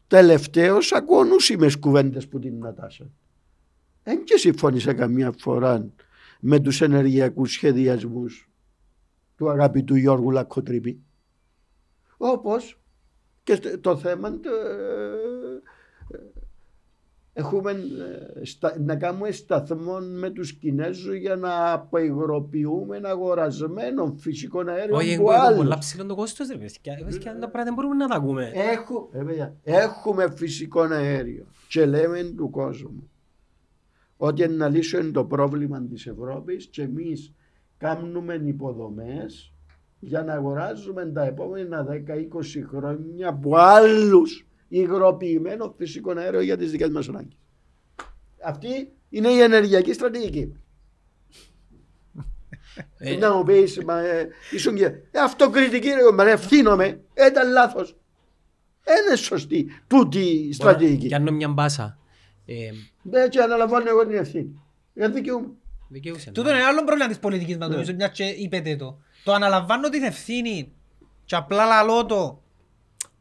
Τελευταίως 0.07 0.93
ακούω 0.93 1.25
νουσίμες 1.25 1.79
κουβέντες 1.79 2.29
που 2.29 2.39
την 2.39 2.59
Νατάσα. 2.59 3.11
Δεν 4.03 4.25
και 4.25 4.37
συμφώνησα 4.37 4.95
καμιά 4.95 5.35
φορά 5.39 5.91
με 6.41 6.61
τους 6.61 6.81
ενεργειακούς 6.81 7.53
σχεδιασμούς 7.53 8.51
του 9.37 9.51
αγαπητού 9.51 9.95
Γιώργου 9.95 10.31
Λακκοτρίπη. 10.31 11.01
Όπως 12.17 12.81
και 13.43 13.55
στο- 13.55 13.79
το 13.81 13.97
θέμα 13.97 14.41
το, 14.41 14.51
ε, 14.51 16.17
έχουμε 17.39 17.71
ε, 17.71 18.45
στα- 18.45 18.77
να 18.79 18.97
κάνουμε 18.97 19.31
σταθμό 19.31 19.99
με 19.99 20.31
τους 20.31 20.53
Κινέζους 20.53 21.15
για 21.17 21.37
να 21.37 21.73
αποϊγροποιούμε 21.73 23.01
αγορασμένο 23.05 24.15
φυσικό 24.19 24.63
αέριο 24.67 24.97
Όχι, 24.97 25.15
από 25.15 25.23
εγώ 25.23 25.33
έχω 25.33 25.43
άλλους. 25.47 25.59
πολλά 25.59 25.79
ψηλό 25.79 26.07
το 26.07 26.15
κόστος 26.15 26.49
ρε 26.49 26.57
παιδιά. 26.57 26.93
Ε, 27.01 27.03
παιδιά, 27.05 27.23
τα 27.33 27.33
πράγματα 27.39 27.65
δεν 27.65 27.75
μπορούμε 27.75 27.95
να 27.95 28.07
τα 28.09 28.15
ακούμε. 28.15 28.51
Έχω, 28.55 29.09
ε, 29.13 29.23
παιδιά, 29.23 29.57
έχουμε 29.63 30.31
φυσικό 30.37 30.81
αέριο 30.81 31.47
και 31.69 31.87
λέμε 31.87 32.23
του 32.37 32.51
κόσμου 32.51 33.11
ότι 34.17 34.49
να 34.49 34.69
λύσουμε 34.69 35.11
το 35.11 35.25
πρόβλημα 35.25 35.83
της 35.83 36.07
Ευρώπης 36.07 36.67
και 36.67 36.83
εμείς 36.83 37.33
κάνουμε 37.79 38.35
υποδομές 38.45 39.53
για 39.99 40.23
να 40.23 40.33
αγοράζουμε 40.33 41.07
τα 41.07 41.25
επόμενα 41.25 41.85
10-20 41.85 42.63
χρόνια 42.69 43.29
από 43.29 43.57
άλλους 43.57 44.47
υγροποιημένο 44.69 45.75
φυσικό 45.79 46.13
αέριο 46.17 46.41
για 46.41 46.57
τις 46.57 46.71
δικές 46.71 46.89
μας 46.89 47.09
ανάγκες. 47.09 47.37
Αυτή 48.45 48.93
είναι 49.09 49.29
η 49.29 49.41
ενεργειακή 49.41 49.93
στρατηγική. 49.93 50.53
Ε, 52.99 53.17
Να 53.17 53.35
μου 53.37 53.43
πεις, 53.43 53.85
μα, 53.85 53.99
ε, 53.99 54.29
ήσουν 54.51 54.75
και 54.77 54.85
ε, 54.85 55.19
αυτοκριτική 55.25 55.89
ρε 55.89 56.03
κομπάρε, 56.03 56.31
ευθύνομαι, 56.31 57.01
ήταν 57.29 57.51
λάθος. 57.53 57.97
Είναι 59.07 59.17
σωστή 59.17 59.67
τούτη 59.87 60.19
η 60.19 60.53
στρατηγική. 60.53 61.07
Πιάνω 61.07 61.31
μια 61.31 61.49
μπάσα. 61.49 61.99
Ε, 62.47 62.71
Δεν 63.03 63.31
και 63.31 63.41
αναλαμβάνω 63.41 63.89
εγώ 63.89 64.07
την 64.07 64.17
ευθύνη. 64.17 64.61
Για 64.95 65.11
δικαιούμαι. 65.11 65.49
δικαιούσε. 65.89 66.31
Τούτο 66.31 66.51
είναι 66.51 66.63
άλλο 66.63 66.85
πρόβλημα 66.85 67.09
της 67.09 67.19
πολιτικής 67.19 67.57
μας, 67.59 67.69
νομίζω, 67.69 67.95
μια 67.95 68.09
και 68.09 68.25
είπετε 68.25 68.77
το. 68.77 68.99
Το 69.25 69.33
αναλαμβάνω 69.33 69.89
την 69.89 70.03
ευθύνη 70.03 70.73
και 71.25 71.37
απλά 71.37 71.65
λαλώ 71.67 72.07
το. 72.07 72.43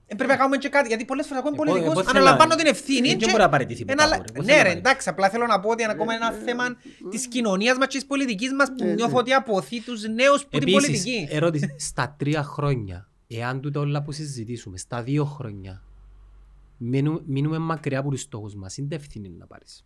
Ε, 0.07 0.15
πρέπει 0.15 0.31
να 0.31 0.37
κάνουμε 0.37 0.57
και 0.57 0.69
κάτι, 0.69 0.87
γιατί 0.87 1.05
πολλές 1.05 1.27
φορές 1.27 1.41
ακόμα 1.43 1.55
Εγώ- 1.57 1.65
πολιτικός 1.65 1.93
εγώ 1.93 2.03
θέλω 2.11 2.17
αναλαμβάνω 2.23 2.49
να- 2.49 2.55
την 2.55 2.67
ευθύνη 2.67 3.07
δεν 3.07 3.17
και... 3.17 3.25
μπορεί 3.29 3.41
να 3.41 3.49
παραιτηθεί 3.49 3.85
που 3.85 3.91
ένα- 3.91 4.07
τα 4.09 4.13
έχω, 4.15 4.23
ρε. 4.23 4.31
Εγώ 4.33 4.43
Ναι 4.43 4.51
θέλω 4.51 4.57
να 4.57 4.63
ρε, 4.63 4.69
παραιτηθεί. 4.69 4.89
εντάξει, 4.89 5.09
απλά 5.09 5.29
θέλω 5.29 5.45
να 5.45 5.59
πω 5.59 5.69
ότι 5.69 5.83
είναι 5.83 5.91
ακόμα 5.91 6.13
ένα 6.13 6.31
θέμα 6.31 6.63
της 7.09 7.27
κοινωνίας 7.27 7.77
μας 7.77 7.87
και 7.87 7.97
της 7.97 8.05
πολιτικής 8.05 8.53
μας 8.53 8.67
που 8.77 8.83
Ναι, 8.85 8.93
νιώθω 8.93 9.11
ναι. 9.13 9.17
ότι 9.19 9.33
αποθεί 9.33 9.81
τους 9.81 10.03
νέους 10.07 10.43
που 10.43 10.49
την 10.49 10.61
Επίσης, 10.61 10.81
πολιτική. 10.87 11.27
ερώτηση, 11.29 11.75
στα 11.77 12.15
τρία 12.19 12.43
χρόνια, 12.43 13.09
εάν 13.27 13.61
τούτα 13.61 13.79
όλα 13.79 14.03
που 14.03 14.11
συζητήσουμε, 14.11 14.77
στα 14.77 15.03
δύο 15.03 15.25
χρόνια, 15.25 15.83
μείνουμε, 16.77 17.19
μείνουμε 17.25 17.57
μακριά 17.57 17.99
από 17.99 18.09
τους 18.09 18.21
στόχους 18.21 18.55
μας, 18.55 18.77
είναι 18.77 18.95
ευθύνη 18.95 19.29
να 19.29 19.45
πάρεις. 19.45 19.85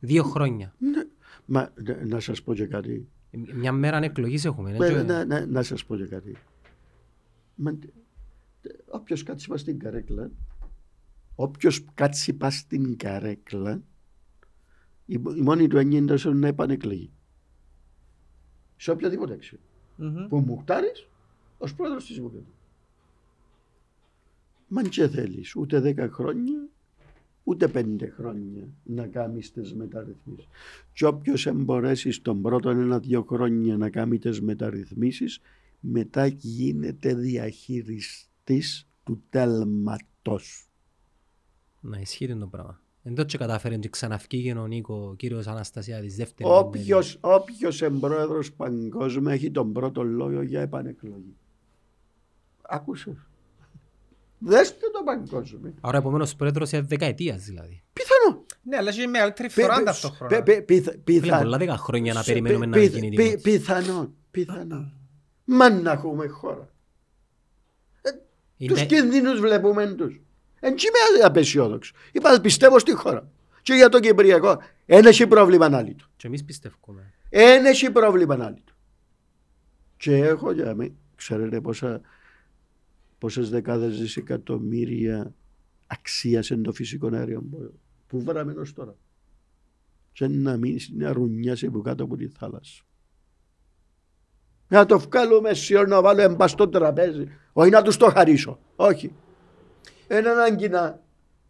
Δύο 0.00 0.22
χρόνια. 0.22 0.74
Μα 1.44 1.70
να- 1.74 2.04
να 2.04 2.20
σας 2.20 2.42
πω 2.42 2.54
και 2.54 2.66
κάτι. 2.66 3.08
Ε, 3.30 3.38
Μια 3.54 3.72
μέρα 3.72 3.96
εκλογής 4.04 4.44
έχουμε. 4.44 4.70
Ε, 4.70 4.84
έτσι. 4.86 5.04
Να, 5.04 5.24
να, 5.24 5.46
να 5.46 5.62
σας 5.62 5.84
πω 5.84 5.96
και 5.96 6.04
κάτι. 6.06 6.36
Μα, 8.62 8.70
τε- 8.70 8.80
όποιος 8.86 9.22
κάτσει 9.22 9.48
πας 9.48 9.60
στην 9.60 9.78
καρέκλα, 9.78 10.30
όποιος 11.34 11.84
κάτσει 11.94 12.32
πας 12.32 12.56
στην 12.56 12.96
καρέκλα, 12.96 13.82
η, 15.06 15.20
η 15.36 15.40
μόνη 15.40 15.68
του 15.68 15.76
έννοια 15.76 15.98
είναι 15.98 16.16
να 16.34 16.46
επανεκλεγεί. 16.46 17.10
Σε 18.76 18.90
οποιαδήποτε 18.90 19.32
αξία. 19.32 19.58
Μμμ. 19.96 20.26
που 20.28 20.38
μου 20.38 20.58
χτάρεις 20.58 21.08
ως 21.58 21.74
πρόεδρος 21.74 22.06
της 22.06 22.16
Δημοκρατίας. 22.16 22.54
Μα 24.68 24.82
και 24.82 25.08
θέλεις 25.08 25.56
ούτε 25.56 25.80
δέκα 25.80 26.08
χρόνια 26.08 26.68
ούτε 27.44 27.68
πέντε 27.68 28.08
χρόνια 28.08 28.68
να 28.84 29.06
κάνεις 29.06 29.52
τις 29.52 29.74
μεταρρυθμίσεις. 29.74 30.48
Και 30.92 31.06
όποιος 31.06 31.46
εμπορέσεις 31.46 32.14
στον 32.16 32.42
πρώτο 32.42 32.70
ένα-δύο 32.70 33.22
χρόνια 33.22 33.76
να 33.76 33.90
κάνει 33.90 34.18
τις 34.18 34.40
μεταρρυθμίσεις 34.40 35.40
μετά 35.80 36.26
γίνεται 36.26 37.14
διαχειριστής 38.44 38.88
του 39.04 39.22
τέλματος. 39.30 40.68
Να 41.80 41.98
ισχύει 41.98 42.36
το 42.36 42.46
πράγμα. 42.46 42.80
Εν 43.02 43.14
τότε 43.14 43.36
κατάφερε 43.36 43.76
και 43.76 43.88
ξαναυκήγε 43.88 44.52
ο 44.58 44.66
Νίκο, 44.66 45.08
ο 45.10 45.14
κύριος 45.14 45.46
Αναστασιάδης, 45.46 46.16
δεύτερη. 46.16 46.50
Όποιος, 46.52 47.18
όποιος 47.20 47.82
εμπρόεδρος 47.82 48.52
παγκόσμιο 48.52 49.30
έχει 49.30 49.50
τον 49.50 49.72
πρώτο 49.72 50.02
λόγο 50.02 50.42
για 50.42 50.60
επανεκλογή. 50.60 51.36
Άκουσες; 52.62 53.16
Δέστε 54.38 54.86
το 54.92 55.02
παγκόσμιο. 55.04 55.74
Άρα 55.80 55.98
επομένως 55.98 56.34
πρόεδρος 56.36 56.68
σε 56.68 56.80
δεκαετίας 56.80 57.44
δηλαδή. 57.44 57.82
Πιθανό. 57.92 58.44
Ναι, 58.62 58.76
αλλά 58.76 58.88
έχει 58.88 59.06
μεγαλύτερη 59.06 59.48
Πι- 59.48 59.60
φορά 59.62 59.76
πι- 59.76 59.84
ταυτόχρονα. 59.84 60.42
πι- 60.42 60.54
πι- 60.56 60.64
πιθα- 60.64 60.90
Φίλε, 60.90 61.20
πιθα- 61.20 61.38
πολλά 61.38 61.58
δέκα 61.58 61.76
χρόνια 61.76 62.12
να 62.12 62.22
σε- 62.22 62.32
περιμένουμε 62.32 62.66
πι- 62.66 62.74
να 62.74 62.80
πι- 62.80 62.92
γίνει 62.94 63.08
πι- 63.16 63.24
δημός. 63.26 63.40
Πιθανόν, 63.42 64.14
πιθανόν. 64.30 64.92
Μα 65.44 65.70
να 65.70 65.92
έχουμε 65.92 66.26
χώρα. 66.26 66.74
Τους 68.66 68.78
Είναι- 68.78 68.86
κινδύνους 68.86 69.40
βλέπουμε 69.40 69.94
τους. 69.94 70.20
Εν 70.60 70.74
τσι 70.76 70.86
είμαι 70.86 71.24
απεσιόδοξο. 71.24 71.92
Είπα 72.12 72.40
πιστεύω 72.40 72.78
στη 72.78 72.92
χώρα. 72.94 73.28
Και 73.62 73.74
για 73.74 73.88
το 73.88 74.00
Κυπριακό. 74.00 74.62
Εν 74.86 75.06
έχει 75.06 75.26
πρόβλημα 75.26 75.66
ανάλυτο. 75.66 76.04
Και 76.16 76.26
εμείς 76.26 76.44
πιστεύουμε. 76.44 77.12
Εν 77.28 77.64
έχει 77.64 77.90
πρόβλημα 77.90 78.34
ανάλυτο. 78.34 78.72
Και 79.96 80.16
έχω 80.16 80.52
για 80.52 80.74
μí, 80.74 80.92
ξέρετε 81.16 81.60
πόσα, 81.60 82.00
πόσες 83.18 83.50
δεκάδες 83.50 83.98
δισεκατομμύρια 84.00 85.34
αξίας 85.86 86.48
είναι 86.50 86.62
το 86.62 86.72
φυσικό 86.72 87.08
αέριο 87.12 87.42
που- 87.50 87.74
που 88.06 88.20
βράμε 88.22 88.52
ως 88.52 88.72
τώρα. 88.72 88.96
Και 90.12 90.26
να 90.28 90.56
μην 90.56 90.78
να 90.96 91.12
ρουνιάσει 91.12 91.66
από 91.66 91.80
κάτω 91.80 92.04
από 92.04 92.16
τη 92.16 92.28
θάλασσα. 92.28 92.82
Να 94.68 94.86
το 94.86 94.98
βγάλουμε 94.98 95.54
σιωρ 95.54 95.88
να 95.88 96.02
βάλω 96.02 96.20
εμπά 96.22 96.48
στο 96.48 96.68
τραπέζι. 96.68 97.28
Όχι 97.52 97.70
να 97.70 97.82
τους 97.82 97.96
το 97.96 98.06
χαρίσω. 98.06 98.58
Όχι. 98.76 99.12
Ένα 100.06 100.30
ανάγκη 100.30 100.68
να, 100.68 101.00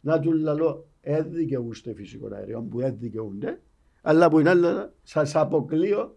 να 0.01 0.21
του 0.21 0.33
λαλώ 0.33 0.87
δεν 1.03 1.27
δικαιούστε 1.31 1.95
φυσικό 1.95 2.29
αέριο 2.35 2.67
που 2.71 2.79
δεν 2.79 2.97
δικαιούνται 2.99 3.61
αλλά 4.03 4.29
που 4.29 4.41
είναι 4.41 4.51
άλλο 4.51 4.93
σας 5.03 5.35
αποκλείω 5.37 6.17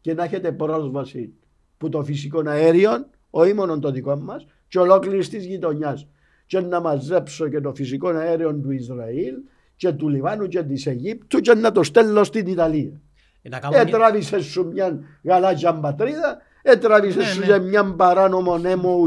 και 0.00 0.14
να 0.14 0.24
έχετε 0.24 0.52
πρόσβαση 0.52 1.32
που 1.76 1.88
το 1.88 2.04
φυσικό 2.04 2.42
αέριο 2.46 2.90
όχι 3.30 3.52
μόνο 3.52 3.78
το 3.78 3.90
δικό 3.90 4.16
μας 4.16 4.46
και 4.68 4.78
ολόκληρης 4.78 5.28
της 5.28 5.44
γειτονιάς. 5.46 6.06
Και 6.46 6.60
να 6.60 6.80
μαζέψω 6.80 7.48
και 7.48 7.60
το 7.60 7.74
φυσικό 7.74 8.08
αέριο 8.08 8.54
του 8.54 8.70
Ισραήλ 8.70 9.34
και 9.76 9.92
του 9.92 10.08
Λιβάνου 10.08 10.46
και 10.46 10.62
της 10.62 10.86
Αιγύπτου 10.86 11.40
και 11.40 11.54
να 11.54 11.72
το 11.72 11.82
στέλνω 11.82 12.24
στην 12.24 12.46
Ιταλία. 12.46 13.00
Ε, 13.42 13.48
να 13.48 13.58
κάνουμε- 13.58 13.82
Έτραβησε 13.88 14.40
σου 14.40 14.66
μια 14.66 15.00
γαλάζια 15.24 15.74
πατρίδα, 15.74 16.38
έτραβησε 16.66 17.18
Ναι, 17.18 17.24
σου 17.24 17.38
ναι. 17.38 17.44
για 17.44 17.58
μια 17.60 17.94
παράνομο 17.94 18.58
νέμο 18.58 18.98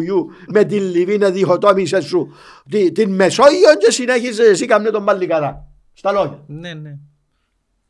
με 0.48 0.64
την 0.64 0.82
Λιβύη 0.84 1.18
να 1.20 1.32
διχοτόμησες 1.32 2.06
σου 2.06 2.32
τη- 2.70 2.92
την 2.92 3.14
Μεσόγειο 3.16 3.76
και 3.80 3.92
συνέχισε 3.92 4.44
εσύ 4.44 4.66
κάμνε 4.66 4.90
τον 4.90 5.06
Παλικαρά. 5.06 5.68
Στα 5.94 6.12
λόγια. 6.12 6.44
Ναι, 6.48 6.74
ναι. 6.74 6.98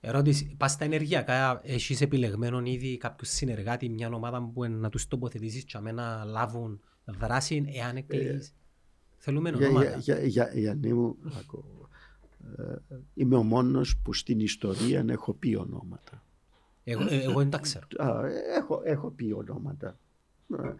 Ερώτηση, 0.01 0.55
πας 0.57 0.71
στα 0.71 0.85
ενεργειακά, 0.85 1.59
έχεις 1.63 2.01
επιλεγμένο 2.01 2.61
ήδη 2.63 2.97
κάποιους 2.97 3.29
συνεργάτη, 3.29 3.89
μια 3.89 4.09
ομάδα 4.13 4.49
που 4.53 4.65
να 4.65 4.89
τους 4.89 5.07
τοποθετήσεις 5.07 5.63
και 5.63 5.77
να 5.79 6.23
λάβουν 6.23 6.79
δράση 7.05 7.65
εάν 7.75 7.95
εκλεγείς. 7.95 8.53
Θέλουμε 9.17 9.49
Για, 9.49 9.67
ονόματα. 9.67 9.89
για, 9.97 10.15
για, 10.19 10.27
για, 10.27 10.49
Γιάννη 10.53 10.93
μου, 10.93 11.15
άκου, 11.39 11.63
ε, 12.57 12.95
είμαι 13.13 13.35
ο 13.35 13.43
μόνος 13.43 13.97
που 14.03 14.13
στην 14.13 14.39
ιστορία 14.39 15.05
έχω 15.09 15.33
πει 15.33 15.55
ονόματα. 15.55 16.23
Εγώ, 16.83 17.03
ε, 17.09 17.21
εγώ 17.21 17.39
δεν 17.39 17.49
τα 17.49 17.57
ξέρω. 17.57 17.85
Α, 17.97 18.27
έχω, 18.55 18.81
έχω 18.83 19.09
πει 19.09 19.31
ονόματα. 19.31 19.99
Ε, 20.63 20.73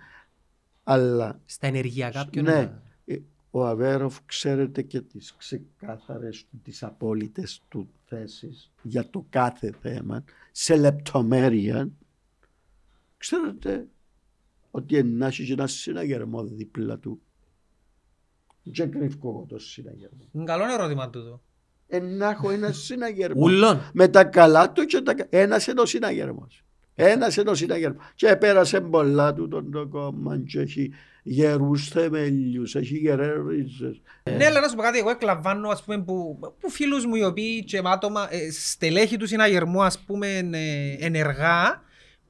Αλλά 0.84 1.42
Στα 1.46 1.68
ενεργειακά 1.68 2.28
ποιον 2.30 2.44
ναι, 2.44 2.52
είναι. 2.52 2.82
ε, 3.06 3.18
ο 3.52 3.66
Αβέροφ 3.66 4.18
ξέρετε 4.26 4.82
και 4.82 5.02
τις 5.02 5.36
ξεκάθαρες, 5.36 6.46
του, 6.50 6.60
τις 6.64 6.84
απόλυτες 6.84 7.62
του 7.68 7.90
θέσεις 8.06 8.72
για 8.82 9.10
το 9.10 9.26
κάθε 9.30 9.72
θέμα 9.82 10.24
σε 10.52 10.76
λεπτομέρεια. 10.76 11.90
Ξέρετε 13.18 13.88
ότι 14.72 14.98
ενάχει 14.98 15.46
και 15.46 15.54
ένα 15.54 15.68
συναγερμό 15.68 16.44
δίπλα 16.44 16.98
του. 16.98 17.22
Και 18.72 18.86
κρυφκώ 18.86 19.30
εγώ 19.30 19.46
το 19.50 19.60
συναγερμός. 19.60 20.28
Είναι 20.32 20.44
καλό 20.44 20.74
ερώτημα 20.74 21.10
τούτο. 21.10 21.42
Να 21.98 22.30
έχω 22.30 22.50
ένα 22.52 22.72
συναγερμό. 22.88 23.42
Ούλον. 23.44 23.82
Με 23.94 24.08
τα 24.08 24.24
καλά 24.24 24.72
του 24.72 24.86
και 24.86 25.02
τα 25.02 25.14
κα- 25.14 25.28
Ένας 25.30 25.68
είναι 25.68 25.82
ο 25.82 25.86
συναγερμός. 25.86 26.64
Ένας 26.96 27.36
είναι 27.36 27.50
ο 27.50 27.56
συναγερμός. 27.56 28.04
Και 28.16 28.36
πέρασε 28.36 28.82
πολλά 28.82 29.34
του 29.34 29.48
τον 29.48 29.72
το 29.72 29.88
κόμμα 29.88 30.38
και 30.48 30.60
έχει 30.60 30.92
γερούς 31.24 31.88
θεμελιούς, 31.90 32.76
έχει 32.76 32.98
γερές 32.98 33.34
ρίζες. 33.48 34.02
Ναι, 34.38 34.46
αλλά 34.46 34.60
να 34.60 34.68
σου 34.68 34.76
πω 34.76 34.82
κάτι, 34.82 34.98
εγώ 34.98 35.10
εκλαμβάνω 35.10 35.70
ας 35.70 35.84
πούμε, 35.84 36.02
που, 36.04 36.40
που 36.60 36.70
φίλους 36.70 37.06
μου 37.06 37.16
οι 37.16 37.24
οποίοι 37.24 37.64
και 37.64 37.82
με 37.82 37.90
άτομα, 37.90 38.28
ε, 38.34 38.52
στελέχη 38.52 39.18
του 39.18 39.28
συναγερμού 39.28 39.84
ας 39.84 40.00
πούμε 40.00 40.28
ε, 40.52 41.06
ενεργά 41.06 41.82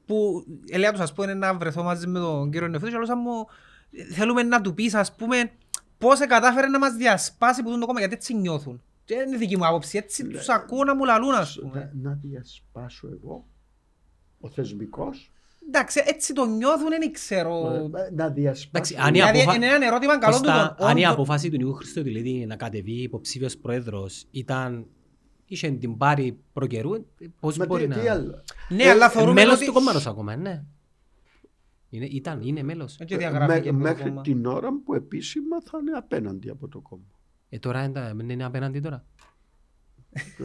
που 0.06 0.44
έλεγα 0.70 0.92
τους 0.92 1.02
ας 1.02 1.14
πούμε 1.14 1.34
να 1.34 1.54
βρεθώ 1.54 1.84
μαζί 1.84 2.08
με 2.08 2.20
τον 2.20 2.52
κύριο 2.52 2.68
Νεφούδη 2.68 2.92
και 2.92 2.98
λέω 2.98 3.06
σαν 3.06 3.20
μου 3.22 3.46
ε, 3.92 4.14
θέλουμε 4.14 4.44
να 4.44 4.62
του 4.62 4.74
πεις 4.74 4.94
ας 4.94 5.16
πούμε 5.16 5.52
πώς 5.98 6.20
κατάφερε 6.20 6.68
να 6.68 6.80
μας 6.80 6.94
διασπάσει 6.94 7.64
που 7.64 7.80
το 7.80 7.86
κόμμα 7.86 8.00
γιατί 8.00 8.14
έτσι 8.14 8.34
νιώθουν. 8.36 8.82
Και 9.10 9.16
είναι 9.28 9.38
δική 9.38 9.58
μου 9.58 9.66
άποψη, 9.68 9.98
έτσι 9.98 10.24
Ναι. 10.24 10.30
τους 10.34 10.50
ακούω 10.50 10.84
να 10.84 10.96
μου 10.96 11.04
λαλούν 11.06 11.34
ας 11.34 11.60
πούμε. 11.62 11.92
Να, 12.02 12.10
να 12.10 12.16
διασπάσω 12.22 13.08
εγώ, 13.12 13.48
ο 14.40 14.50
θεσμικός, 14.50 15.32
Εντάξει, 15.68 16.02
έτσι 16.06 16.34
το 16.34 16.46
νιώθουν, 16.46 16.90
δεν 16.90 17.12
ξέρω. 17.12 17.66
ε, 17.96 18.12
να 18.16 18.30
διασπάσω. 18.30 18.68
Εντάξει, 18.70 18.96
αν 19.00 19.08
η 19.08 19.12
Δηλαδή 19.12 19.40
αποφα- 19.42 19.56
είναι 19.56 19.66
ένα 19.66 19.86
ερώτημα 19.86 20.18
καλό 20.20 20.36
του 20.36 20.42
Κώστα, 20.44 20.76
τον 20.78 20.88
αν 20.88 20.98
η 20.98 21.00
όντων- 21.02 21.14
αποφάση 21.14 21.50
του 21.50 21.58
Νικού 21.58 21.74
Χριστοδηλίδη 21.74 22.46
να 22.46 22.56
κατεβεί 22.56 23.02
υποψήφιος 23.02 23.58
πρόεδρος 23.58 24.26
ήταν 24.32 24.86
είχε 25.46 25.72
την 25.72 25.98
πάρει 25.98 26.40
προκαιρού, 26.54 26.94
ε, 26.94 27.02
πώς 27.40 27.58
Μα 27.58 27.66
μπορεί 27.66 27.82
τι, 27.84 27.88
να... 27.88 27.98
τι 28.00 28.08
άλλο; 28.08 28.44
Ναι, 28.70 28.84
Ε, 28.84 28.90
αλλά 28.90 29.06
Ε, 29.06 29.10
θεωρούμε 29.10 29.34
μέλος 29.42 29.56
ότι... 29.56 29.66
του 29.66 29.74
κόμματος 29.74 30.08
ακόμα, 30.08 30.36
ναι. 30.36 30.64
Είναι, 31.90 32.06
ήταν, 32.06 32.42
είναι 32.42 32.64
μέλος. 32.64 32.98
Και 33.06 33.18
διαγράφηκε 33.18 33.54
Μέ- 33.60 33.68
από 33.68 33.78
το 33.78 33.84
μέχρι 33.84 34.10
κόμμα. 34.10 34.22
την 34.22 34.46
ώρα 34.46 34.70
που 34.86 34.94
επίσημα 34.94 35.58
θα 35.62 35.78
είναι 35.82 35.92
απέναντι 35.98 36.50
από 36.50 36.68
το 36.68 36.80
κόμμα. 36.80 37.04
Ε, 37.50 37.60
τώρα 37.60 37.84
είναι, 37.84 37.94
τα- 37.94 38.16
είναι 38.30 38.44
απέναντι 38.46 38.80
τώρα. 38.80 39.06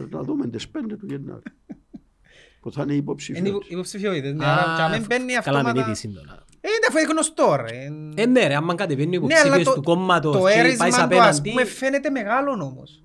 να 0.09 0.21
δούμε 0.21 0.47
τις 0.47 0.67
πέντε 0.69 0.95
του 0.95 1.05
Γενάρη. 1.05 1.41
που 2.61 2.71
θα 2.71 2.81
είναι 2.81 2.91
Είναι 2.91 3.01
υποψήφιος. 3.01 3.47
υπο- 3.47 3.61
υποψηφιότητες. 3.67 4.33
Ναι, 4.33 4.45
Α, 4.45 4.51
άρα 4.53 4.73
και 4.75 4.81
αν 4.81 4.91
μην 4.91 5.05
μπαίνει 5.07 5.33
Καλά 5.33 5.63
με 5.63 5.69
αυτόματα... 5.69 5.89
ήδη 5.89 5.95
σύντονα. 5.99 6.43
Ε, 6.61 6.67
Είναι 6.67 6.85
αφού 6.89 6.97
είναι 6.97 7.07
γνωστό 7.11 7.55
ρε. 7.55 7.85
Ε, 8.15 8.25
ναι 8.25 8.47
ρε, 8.47 8.55
άμα 8.55 8.75
κατεβαίνει 8.75 9.17
ο 9.17 9.21
Ναι, 9.21 9.25
αλλά 9.35 9.43
υποψήφιος 9.45 9.63
το, 9.67 9.73
του 9.73 9.81
κόμματος 9.83 10.31
το 10.33 10.37
και 10.37 10.43
πάει 10.43 10.57
έρισμα 10.59 10.87
του 10.89 10.95
ας 10.95 11.01
απέναντι, 11.01 11.49
πούμε 11.49 11.65
φαίνεται 11.65 12.09
μεγάλο 12.09 12.51
όμως. 12.51 13.03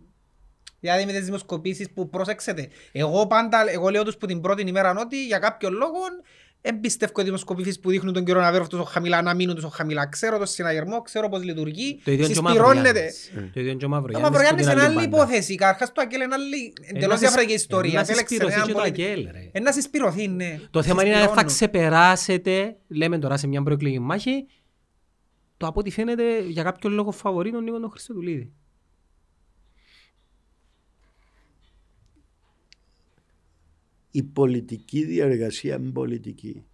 Δηλαδή 0.81 1.05
με 1.05 1.13
τις 1.13 1.25
δημοσκοπήσεις 1.25 1.91
που 1.93 2.09
προσέξετε. 2.11 2.69
Εγώ 2.93 3.27
πάντα, 3.27 3.71
εγώ 3.71 3.89
λέω 3.89 4.05
τους 4.05 4.17
που 4.17 4.27
την 4.27 4.41
πρώτη 4.41 4.63
ημέρα 4.63 4.95
ότι 5.01 5.27
για 5.27 5.39
κάποιον 5.39 5.73
λόγο 5.73 5.99
εμπιστεύω 6.63 7.21
οι 7.21 7.25
δημοσκοπήσεις 7.25 7.81
που 7.81 7.91
δείχνουν 7.91 8.13
τον 8.13 8.25
κύριο 8.25 8.41
Ναβέροφ 8.41 8.69
τόσο 8.69 8.85
χαμηλά 8.85 9.23
να 9.23 9.35
μείνουν 9.35 9.55
τόσο 9.55 9.69
χαμηλά. 9.69 10.07
Ξέρω 10.07 10.39
το 10.39 10.47
συναγερμό, 10.47 11.01
ξέρω 11.03 11.29
πώς 11.29 11.43
λειτουργεί, 11.45 12.01
το 12.05 12.11
ίδιο 12.13 12.25
είναι 12.25 12.33
και 12.35 12.41
ο 12.41 12.43
συσπυρώνεται. 12.49 12.83
Μαυρογιάννης. 12.83 13.31
Το 13.35 13.61
ίδιο 13.61 13.71
είναι 13.71 13.79
και 13.79 13.85
ο 13.85 13.89
Ο 13.89 13.91
Μαυρογιάννης 13.91 14.31
Μαυρογιάννης 14.31 14.67
που 14.67 14.71
την 14.71 14.79
είναι 14.79 14.87
άλλη 15.01 15.09
μπάντα. 15.09 15.25
υπόθεση. 15.25 15.55
Καρχάς 15.55 15.93
το 15.93 16.01
Αγγέλ 16.01 16.21
είναι 16.21 16.35
άλλη 16.35 16.73
Ε, 16.83 16.93
να 16.93 16.99
εντελώς 16.99 17.09
συσ- 17.19 17.21
διαφορετική 17.21 17.53
ε, 17.53 17.55
ιστορία. 17.55 17.93
να 17.93 18.01
Επέλεξε 18.01 18.27
συσπηρωθεί 18.27 18.55
έναν 18.55 18.67
και 18.67 18.73
το 18.73 18.79
πολιτικό. 18.79 19.09
Αγγέλ, 19.09 19.29
ρε. 19.33 19.49
Ε, 19.53 19.61
να 19.61 19.73
συσπηρωθεί, 19.73 20.29
ναι. 20.29 20.61
Το 20.71 20.83
θέμα 20.83 21.05
είναι 21.05 21.15
αν 21.15 21.21
θα 21.21 21.25
Συσπυρώνουν. 21.27 21.53
ξεπεράσετε, 21.55 22.77
λέμε 22.89 23.19
τώρα 23.19 23.37
σε 23.37 23.47
μια 23.47 23.63
προεκλογική 23.63 24.01
μάχη, 24.01 24.47
το 25.57 25.67
από 25.67 25.81
ό,τι 25.81 25.91
φαίνεται 25.91 26.41
για 26.49 26.63
κάποιο 26.63 26.91
λόγο 26.91 27.11
φαβορεί 27.11 27.51
τον 27.51 27.65
Νίκο 27.65 27.81
τον 27.81 27.91
Χριστοδουλίδη. 27.91 28.53
Η 34.11 34.23
πολιτική 34.23 35.05
διαργασία 35.05 35.77
είναι 35.77 35.91
πολιτική. 35.91 36.65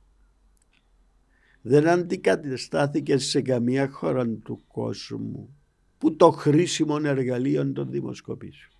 Δεν 1.62 1.88
αντικαταστάθηκε 1.88 3.18
σε 3.18 3.40
καμία 3.42 3.88
χώρα 3.88 4.28
του 4.28 4.60
κόσμου 4.66 5.56
που 5.98 6.16
το 6.16 6.30
χρήσιμο 6.30 6.98
εργαλείο 7.04 7.72
των 7.72 7.90
δημοσκοπήσεων. 7.90 8.70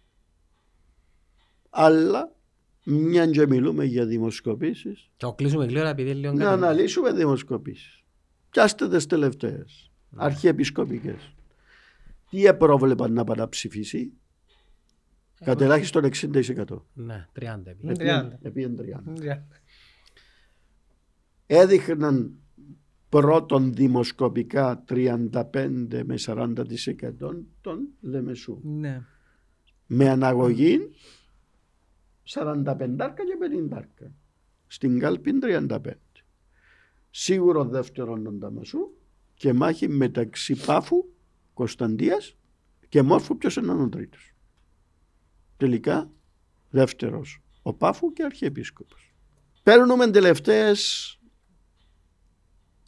Αλλά 1.71 2.35
μια 2.85 3.27
και 3.27 3.47
μιλούμε 3.47 3.85
για 3.85 4.07
δημοσκοπήσεις, 4.07 5.11
Και 5.17 5.27
ο 5.27 5.35
κλείσουμε 5.35 5.65
γλύωρα 5.67 5.89
επειδή 5.89 6.11
είναι 6.11 6.19
λίγο 6.19 6.33
να 6.33 6.39
κάτι- 6.45 6.53
αναλύσουμε 6.63 7.13
δημοσκοπήσεις. 7.13 8.05
Πιάστε 8.51 8.89
τις 8.89 9.07
τελευταίες, 9.07 9.91
αρχιεπισκοπικές. 10.17 11.35
Τι 12.31 12.45
επρόβλεπαν 12.45 13.13
να 13.13 13.25
πάνε 13.25 13.41
να 13.43 13.49
ψηφίσει, 13.49 14.13
κατ' 15.47 15.61
ελάχιστον 15.61 16.05
60%. 16.05 16.83
Ναι, 16.95 17.27
30 17.33 17.61
επί. 17.65 17.89
Ε, 17.89 17.93
30. 17.95 18.39
Επίεν 18.43 18.77
30. 18.77 19.21
Ναι. 19.21 19.45
έδειχναν 21.47 22.33
πρώτον 23.09 23.75
δημοσκοπικά 23.75 24.85
35 24.89 26.03
με 26.05 26.15
40% 26.19 26.65
των 27.61 27.89
Λεμεσού. 28.01 28.61
Ναι. 28.63 29.03
Με 29.87 30.09
αναγωγή 30.09 30.91
45 32.25 33.15
και 33.15 33.37
50. 33.71 34.11
Στην 34.67 34.99
κάλπη 34.99 35.33
35. 35.43 35.79
Σίγουρο 37.11 37.65
δεύτερον 37.65 38.25
τον 38.25 38.39
Ταμασού 38.39 38.79
και 39.35 39.53
μάχη 39.53 39.89
μεταξύ 39.89 40.65
Πάφου, 40.67 41.05
Κωνσταντίας 41.55 42.37
και 42.89 43.03
Μόρφου 43.03 43.37
ποιος 43.37 43.57
είναι 43.57 43.73
ο 43.73 43.89
τρίτος. 43.89 44.36
Τελικά 45.57 46.11
δεύτερος 46.71 47.43
ο 47.63 47.73
Πάφου 47.73 48.13
και 48.13 48.23
αρχιεπίσκοπος. 48.23 49.15
Παίρνουμε 49.63 50.11
τελευταίες 50.11 51.11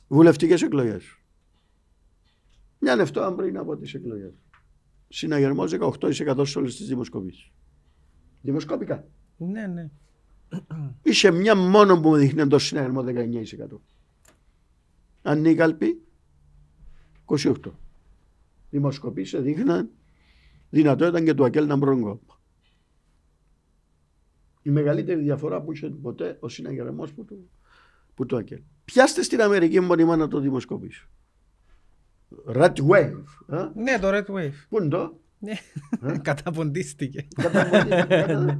βουλευτικές 0.09 0.62
εκλογές. 0.62 1.19
Μια 2.78 2.97
λεφτό 2.97 3.35
πριν 3.36 3.57
από 3.57 3.77
τις 3.77 3.95
εκλογές. 3.95 4.32
Συναγερμός 5.09 5.73
18% 5.73 6.47
σε 6.47 6.59
όλες 6.59 6.77
τις 6.77 6.86
δημοσκοπήσεις. 6.86 7.53
Δημοσκόπικα. 8.43 9.09
Ναι, 9.36 9.66
ναι. 9.66 9.90
Είσαι 11.03 11.31
μια 11.31 11.55
μόνο 11.55 12.01
που 12.01 12.09
μου 12.09 12.16
δείχνει 12.16 12.47
το 12.47 12.59
συναγερμό 12.59 13.03
19%. 13.03 13.81
Ανίκαλπη 15.23 16.03
28. 17.24 17.55
Δημοσκοπήσει 18.70 19.40
δείχναν 19.40 19.90
δυνατότητα 20.70 21.24
και 21.24 21.35
του 21.35 21.45
Ακέλ 21.45 21.66
να 21.66 21.77
μπρον 21.77 22.01
κόμμα. 22.01 22.38
Η 24.69 24.70
μεγαλύτερη 24.70 25.20
διαφορά 25.23 25.61
που 25.62 25.73
είχε 25.73 25.89
ποτέ 25.89 26.36
ο 26.40 26.49
συναγερμός 26.49 27.12
που 27.12 27.24
του, 27.24 27.51
που 28.15 28.27
του 28.27 28.36
Ακέλ. 28.36 28.61
Πιάστε 28.85 29.23
στην 29.23 29.40
Αμερική 29.43 29.81
μόνιμα 29.81 30.16
να 30.16 30.28
το 30.28 30.40
δημοσκοπήσω. 30.40 31.09
Red 32.55 32.73
Wave. 32.90 33.23
α; 33.47 33.70
Ναι, 33.74 33.99
το 34.01 34.09
Red 34.09 34.24
Wave. 34.35 34.53
Πού 34.69 34.78
είναι 34.78 34.89
το; 34.89 35.19
Ναι. 35.39 35.53
Ε; 36.03 36.19
Καταποντίστηκε. 36.28 37.27
Κατα- 37.43 38.57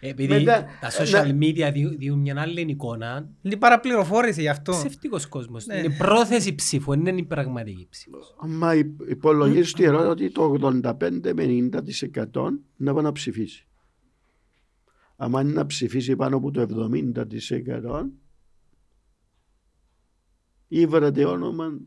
Επειδή 0.00 0.32
Μετά- 0.34 0.64
τα 0.80 0.90
social 0.90 1.38
media 1.42 1.70
διούν- 1.72 1.96
διούν 1.98 2.18
μια 2.18 2.40
άλλη 2.40 2.60
εικόνα, 2.60 3.28
Είναι 3.42 3.56
παραπληροφόρηση 3.56 4.40
γι' 4.40 4.48
αυτό. 4.48 4.72
ψευτικός 4.72 5.26
κόσμος. 5.28 5.66
Ναι. 5.66 5.78
Είναι 5.78 5.94
πρόθεση 5.98 6.54
ψήφου, 6.54 6.90
δεν 6.90 7.06
είναι 7.06 7.20
η 7.20 7.24
πραγματική 7.24 7.86
ψήφος. 7.90 8.34
Άμα 8.40 8.74
υπ- 8.74 9.10
υπολογίσεις 9.10 9.72
τη 9.72 9.84
ερώτηση 9.84 10.08
ότι 10.10 10.30
το 10.30 10.42
85 10.42 11.32
με 11.34 11.44
90% 11.44 12.60
να 12.76 12.94
πάει 12.94 13.02
να 13.04 13.12
ψηφίσει. 13.12 13.64
Άμα 15.22 15.40
είναι 15.40 15.52
να 15.52 15.66
ψηφίσει 15.66 16.16
πάνω 16.16 16.36
από 16.36 16.50
το 16.50 16.66
70% 16.70 18.08
ή 20.68 20.86
βρετε 20.86 21.24
όνομα 21.24 21.78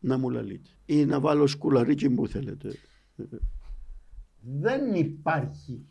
να 0.00 0.18
μου 0.18 0.30
λαλείτε 0.30 0.68
ή 0.84 1.04
να 1.04 1.20
βάλω 1.20 1.46
σκουλαρίκι 1.46 2.10
που 2.10 2.26
θέλετε. 2.26 2.72
Δεν 4.40 4.94
υπάρχει 4.94 5.86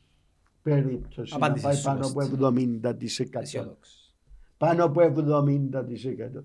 περίπτωση 0.62 1.34
Απάντηση 1.36 1.66
να 1.66 1.72
πάει 1.72 1.80
σου, 1.80 1.84
πάνω 1.84 2.06
από 2.06 2.14
Κώστα. 2.14 2.53
70%. 2.53 3.41
Αισιόδοξος. 3.41 4.16
Πάνω 4.57 4.84
από 4.84 5.02
70%. 5.02 6.44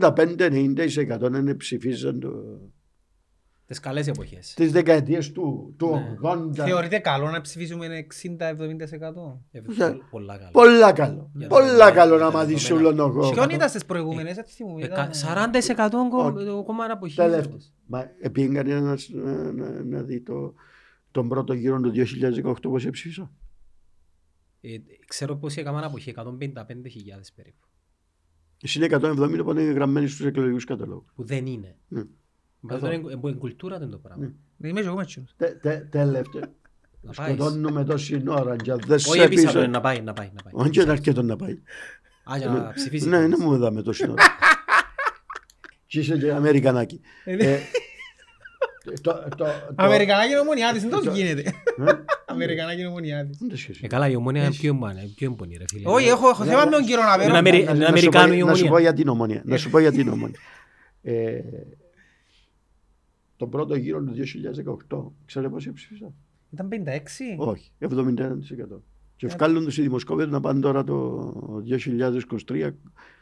85-90% 0.00 1.34
είναι 1.34 1.54
ψηφίζαν 1.54 2.20
το... 2.20 2.60
Τις 3.70 3.80
καλές 3.80 4.06
εποχές. 4.06 4.54
τις 4.54 4.72
δεκαετίες 4.72 5.32
του, 5.32 5.74
του 5.78 5.86
Ναι. 5.90 6.16
80. 6.30 6.64
Θεωρείται 6.64 6.98
καλό 6.98 7.30
να 7.30 7.40
ψηφίσουμε 7.40 7.86
60-70%. 7.86 9.40
Ε, 9.50 9.60
Ναι. 9.60 9.90
πο- 9.90 10.04
Πολλά 10.10 10.36
καλά. 10.38 10.50
Πολλά 10.50 10.92
καλό. 10.92 11.30
Για 11.34 11.48
Πολλά 11.48 11.76
τα- 11.78 11.90
καλό 11.92 12.16
για 12.16 12.24
να 12.24 12.30
τα 12.30 12.36
μάθεις 12.38 12.62
δεδομένα. 12.62 12.88
όλο 12.88 12.96
τον 12.96 13.12
κόσμο. 13.12 13.32
Ποιον 13.32 13.50
ήταν 13.50 13.68
στις 13.68 13.84
προηγούμενες, 13.84 14.36
έτσι 14.36 14.54
θυμούμαι. 14.54 14.82
Ε, 14.82 14.84
ήταν, 14.84 14.96
κα- 14.96 15.08
ε, 15.08 15.12
40% 15.12 16.08
κο- 16.10 16.24
Ο- 16.24 16.32
το 16.32 16.62
κόμμα 16.62 16.84
αποχής. 16.84 17.16
Τελευταίο. 17.16 17.58
Μα 17.86 18.10
πήγε 18.32 18.48
κανένας 18.54 19.08
να, 19.12 19.52
να, 19.52 19.82
να 19.84 20.02
δει 20.02 20.20
το, 20.20 20.54
τον 21.10 21.28
πρώτο 21.28 21.52
γύρο 21.52 21.80
του 21.80 21.90
2018 21.90 22.68
πώς 22.70 22.86
ψήφισα. 22.90 23.30
Ε, 24.60 24.76
Ξέρω 25.06 25.36
πως 25.36 25.56
έκαναν 25.56 25.84
αποχή, 25.84 26.10
155.000 26.10 27.32
περίπου. 27.34 27.66
Εσύ 28.62 28.78
είναι 28.78 28.86
170 28.86 29.44
που 29.44 29.50
είναι 29.50 29.62
γραμμένοι 29.62 30.06
στους 30.08 30.26
εκλογικούς 30.26 30.64
καταλόγους. 30.64 31.12
Που 31.14 31.24
δεν 31.24 31.46
είναι. 31.46 31.76
Ναι. 32.60 32.72
Μα 32.72 32.78
Καθόλου. 32.78 32.92
είναι- 32.92 33.18
είναι 33.24 33.32
κουλτούρα 33.32 33.78
του 33.78 33.88
το 33.88 33.96
πράγμα. 33.98 34.24
Ναι. 34.24 34.30
Δεν 34.56 34.70
είμαι 34.70 34.80
και 34.80 34.86
εγώ 34.86 34.96
με 34.96 35.02
εκείνους. 35.02 35.30
Τε- 35.36 35.60
τε- 35.60 35.90
Τελευταίο. 35.90 36.42
Να 37.02 37.12
πάεις. 37.12 37.34
Σκοτώνουμε 37.34 37.84
τόση 37.84 38.22
ώρα 38.28 38.56
και 38.56 38.70
αν 38.70 38.80
δεν 38.86 38.96
Όχι 38.96 39.10
σε 39.18 39.22
επίσης, 39.22 39.44
πείσω. 39.44 39.66
να 39.66 39.80
πάει, 39.80 40.00
να 40.00 40.12
πάει. 40.12 40.30
να 40.34 40.42
πάει. 40.42 40.52
Όχι 40.66 40.80
είναι 40.82 40.90
αρκετό 40.90 41.22
να 41.22 41.36
πάει. 41.36 41.58
Α, 42.32 42.36
για 42.38 42.48
να 42.48 42.72
ψηφίσει. 42.74 43.08
Ναι, 43.08 43.18
δεν 43.20 43.34
μου 43.40 43.56
δάμε 43.58 43.82
τόση 43.82 44.10
ώρα. 44.10 44.22
Και 45.86 45.98
είσαι 45.98 46.18
και 46.18 46.32
Αμερικανάκι. 46.32 47.00
Ε, 47.24 47.58
το- 48.84 49.12
το- 49.12 49.28
το- 49.36 49.46
Αμερικανάκι 49.74 50.34
νομονιά 50.34 50.72
της, 50.72 50.82
δεν 50.82 50.90
τόσο 50.90 51.04
το- 51.04 51.10
γίνεται. 51.16 51.40
Ε, 51.40 51.92
Αμερικανάκι 52.32 52.82
νομονιά 52.82 53.26
της. 53.26 53.38
δεν 53.38 53.48
το 53.48 53.56
σχέση. 53.56 53.80
Ε, 53.84 53.86
καλά, 53.86 54.08
η 54.08 54.14
ομόνια 54.16 54.42
είναι 54.44 54.50
πιο 54.54 54.70
εμπονή, 54.70 55.12
πιο 55.16 55.26
εμπονή, 55.30 55.56
ρε 55.56 55.64
φίλε. 55.68 55.88
Όχι, 55.90 56.08
έχω 56.08 56.28
έχω 56.28 56.44
θέμα 56.44 56.64
με 56.64 56.70
τον 56.70 56.80
κύριο 56.80 56.98
Είναι 57.00 57.08
Ναβέρο. 57.08 57.34
Αμερι- 57.36 57.64
Να- 57.64 57.70
είναι 57.70 57.78
να 57.78 57.84
σου 57.84 57.90
Αμερικάνο 57.90 58.26
πω- 58.28 58.34
η 58.34 58.42
Να 58.42 58.54
σου 58.54 58.64
ομόνια. 58.64 58.70
πω 58.70 58.78
για 58.78 58.92
την 58.92 59.08
ομόνια. 59.08 59.42
Να 59.44 59.56
σου 59.56 59.70
πω 59.70 59.78
για 59.78 59.92
την 59.92 60.08
ομόνια. 60.08 60.38
Ε, 61.02 61.40
τον 63.40 63.50
πρώτο 63.50 63.74
γύρο 63.74 64.02
του 64.02 64.12
2018, 64.88 65.12
ξέρετε 65.24 65.50
πώς 65.52 65.68
ψήφισα. 65.74 66.12
Ήταν 66.50 66.68
56. 66.68 67.36
Όχι, 67.36 67.72
71%. 67.78 68.82
Και 69.16 69.26
βγάλουν 69.26 69.64
τους 69.64 69.78
οι 69.78 69.82
δημοσκόπες 69.82 70.28
να 70.28 70.40
πάνε 70.40 70.60
τώρα 70.60 70.84
το 70.84 71.62
2023 71.66 72.70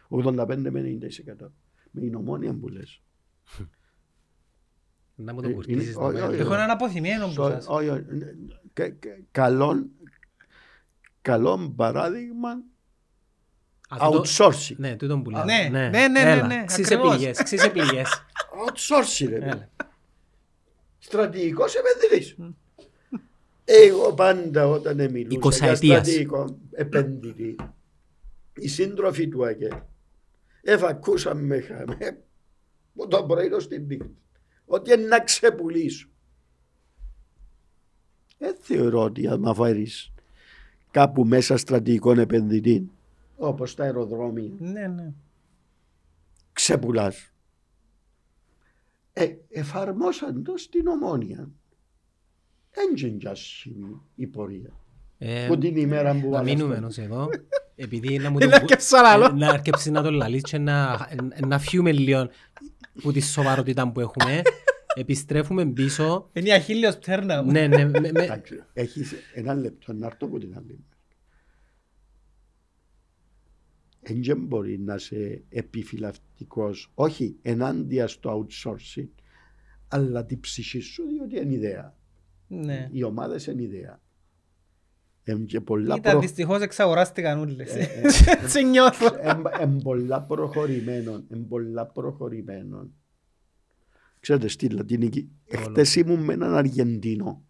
85 0.08 0.56
με 0.70 0.80
90%. 0.80 1.50
Με 1.90 2.00
την 2.00 2.14
ομόνια 2.14 2.54
που 2.54 2.68
λες. 2.68 3.02
Να 5.14 5.32
μου 5.34 5.40
Ε, 5.42 5.42
το 5.42 5.50
κουρτίσεις. 5.54 5.82
είναι- 5.92 6.00
να 6.00 6.06
όχι, 6.06 6.18
πάει. 6.20 6.28
όχι, 6.30 6.40
Έχω 6.40 6.54
έναν 6.54 6.70
αποθυμένο 6.70 7.26
που 7.26 7.42
So, 7.42 7.48
σας. 7.50 7.66
όχι, 7.68 7.88
όχι, 7.88 8.02
κα- 8.72 8.90
κα- 8.90 9.18
καλόν- 9.30 9.90
Καλό 11.22 11.72
παράδειγμα 11.76 12.48
Α, 13.88 13.96
τούτο- 14.10 14.22
outsourcing. 14.22 14.76
Ναι, 14.76 14.96
τούτον 14.96 15.22
που 15.22 15.30
λέω. 15.30 15.44
Ναι, 15.44 15.68
ναι, 15.70 15.88
ναι, 15.88 16.08
ναι, 16.08 16.20
Έλα, 16.20 16.46
ναι, 16.46 16.64
ξύς 16.66 16.84
ακριβώς. 16.86 17.14
επιλογές, 17.14 17.42
ξύς 17.42 17.64
επιλογές. 17.64 18.08
Outsourcing 18.66 19.58
ρε. 21.12 21.18
Έλα. 21.20 21.26
Στρατηγικός 21.26 21.74
επενδυτής. 21.74 22.36
Εγώ 23.64 24.14
πάντα 24.14 24.66
όταν 24.66 24.96
μιλούσα 24.96 25.18
για 25.18 25.28
Εικοσαετίας. 25.30 25.78
στρατηγικό 25.78 26.58
επενδυτή, 26.72 27.56
οι 28.54 28.68
σύντροφοι 28.68 29.28
του 29.28 29.46
ΑΚΕ 29.46 29.82
εφακούσαν 30.62 31.44
με 31.44 31.60
χαμέ 31.60 32.18
που 32.94 33.08
το 33.08 33.24
πρωί 33.24 33.52
ως 33.52 33.68
την 33.68 33.84
νύχτα 33.86 34.10
ότι 34.66 34.92
είναι 34.92 35.06
να 35.06 35.20
ξεπουλήσω. 35.20 36.08
Δεν 38.38 38.56
θεωρώ 38.60 39.02
ότι 39.02 39.26
άμα 39.28 39.54
φέρεις 39.54 40.12
κάπου 40.90 41.24
μέσα 41.24 41.56
στρατηγικών 41.56 42.18
επενδυτή 42.18 42.90
όπως 43.36 43.74
τα 43.74 43.84
αεροδρόμια 43.84 44.52
Ναι, 44.58 44.86
ναι. 44.86 45.12
ξεπουλάς. 46.52 47.32
Ε, 49.18 49.36
εφαρμόσαν 49.50 50.42
το 50.42 50.56
στην 50.56 50.86
ομόνια. 50.86 51.50
Έντζεν 52.70 53.18
κι 53.18 53.28
άσχημη 53.28 54.00
η 54.14 54.26
πορεία. 54.26 54.70
Ε, 55.18 55.46
Που 55.48 55.58
την 55.58 55.76
ημέρα 55.76 56.12
που 56.12 56.28
Να 56.28 56.36
βάλες 56.38 56.54
μείνουμε 56.54 56.70
το- 56.74 56.80
ενός 56.80 56.98
εδώ, 56.98 57.28
επειδή 57.74 58.18
να 58.18 58.30
μου 58.30 58.36
Ε, 58.38 58.40
το 58.40 58.46
να 58.46 58.50
που- 58.56 58.58
αρκέψω 58.62 58.96
άλλο. 59.04 59.24
ε, 59.24 59.32
να 59.32 59.48
αρκέψει 59.48 59.90
να 59.90 60.02
το 60.02 60.10
λαλείς 60.10 60.42
και 60.42 60.58
να, 60.58 61.06
ε, 61.34 61.46
να 61.46 61.58
φύγουμε 61.58 61.92
λίγο 61.92 62.28
που 63.02 63.12
τη 63.12 63.20
σοβαρότητα 63.20 63.92
που 63.92 64.00
έχουμε. 64.00 64.42
Επιστρέφουμε 64.94 65.66
πίσω. 65.66 66.28
Είναι 66.32 66.48
η 66.48 66.52
αχίλιος 66.52 66.98
πτέρνα 66.98 67.42
μου. 67.42 67.50
Ναι, 67.50 67.66
ναι, 67.66 67.84
με- 67.84 68.00
με- 68.00 68.08
Εντάξει, 68.22 68.62
έχεις 68.72 69.14
ένα 69.34 69.54
λεπτό 69.54 69.92
να 69.92 70.06
έρθω 70.06 70.26
από 70.26 70.38
την 70.38 70.54
άλλη. 70.56 70.84
Δεν 74.14 74.44
μπορεί 74.46 74.78
να 74.78 74.94
είσαι 74.94 75.44
επιφυλακτικός, 75.48 76.90
όχι 76.94 77.38
ενάντια 77.42 78.06
στο 78.06 78.46
outsourcing, 78.46 79.08
αλλά 79.88 80.24
την 80.24 80.40
ψυχή 80.40 80.80
σου 80.80 81.02
διότι 81.06 81.36
είναι 81.36 81.54
ιδέα. 81.54 81.96
Ναι. 82.48 82.88
Οι 82.92 83.02
ομάδες 83.02 83.46
είναι 83.46 83.62
ιδέα. 83.62 84.00
Εν 85.22 85.46
και 85.46 85.60
πολλά 85.60 85.94
Ήταν 85.96 86.10
προ- 86.12 86.20
δυστυχώς 86.22 86.60
εξαγοράστηκαν 86.60 87.38
όλες. 87.38 87.74
Ε, 87.74 87.80
ε, 87.80 88.02
Έτσι 88.42 88.64
νιώθω. 88.64 89.06
Εν 89.60 89.76
πολλά 89.76 90.22
προχωρημένο, 90.22 91.24
εν 91.28 91.46
πολλά 91.48 91.86
προχωρημένο. 91.86 92.90
Ξέρετε, 94.20 94.48
στη 94.48 94.68
Λατινική, 94.68 95.30
εχθές 95.44 95.94
ήμουν 95.94 96.20
με 96.20 96.32
έναν 96.32 96.54
Αργεντίνο. 96.54 97.44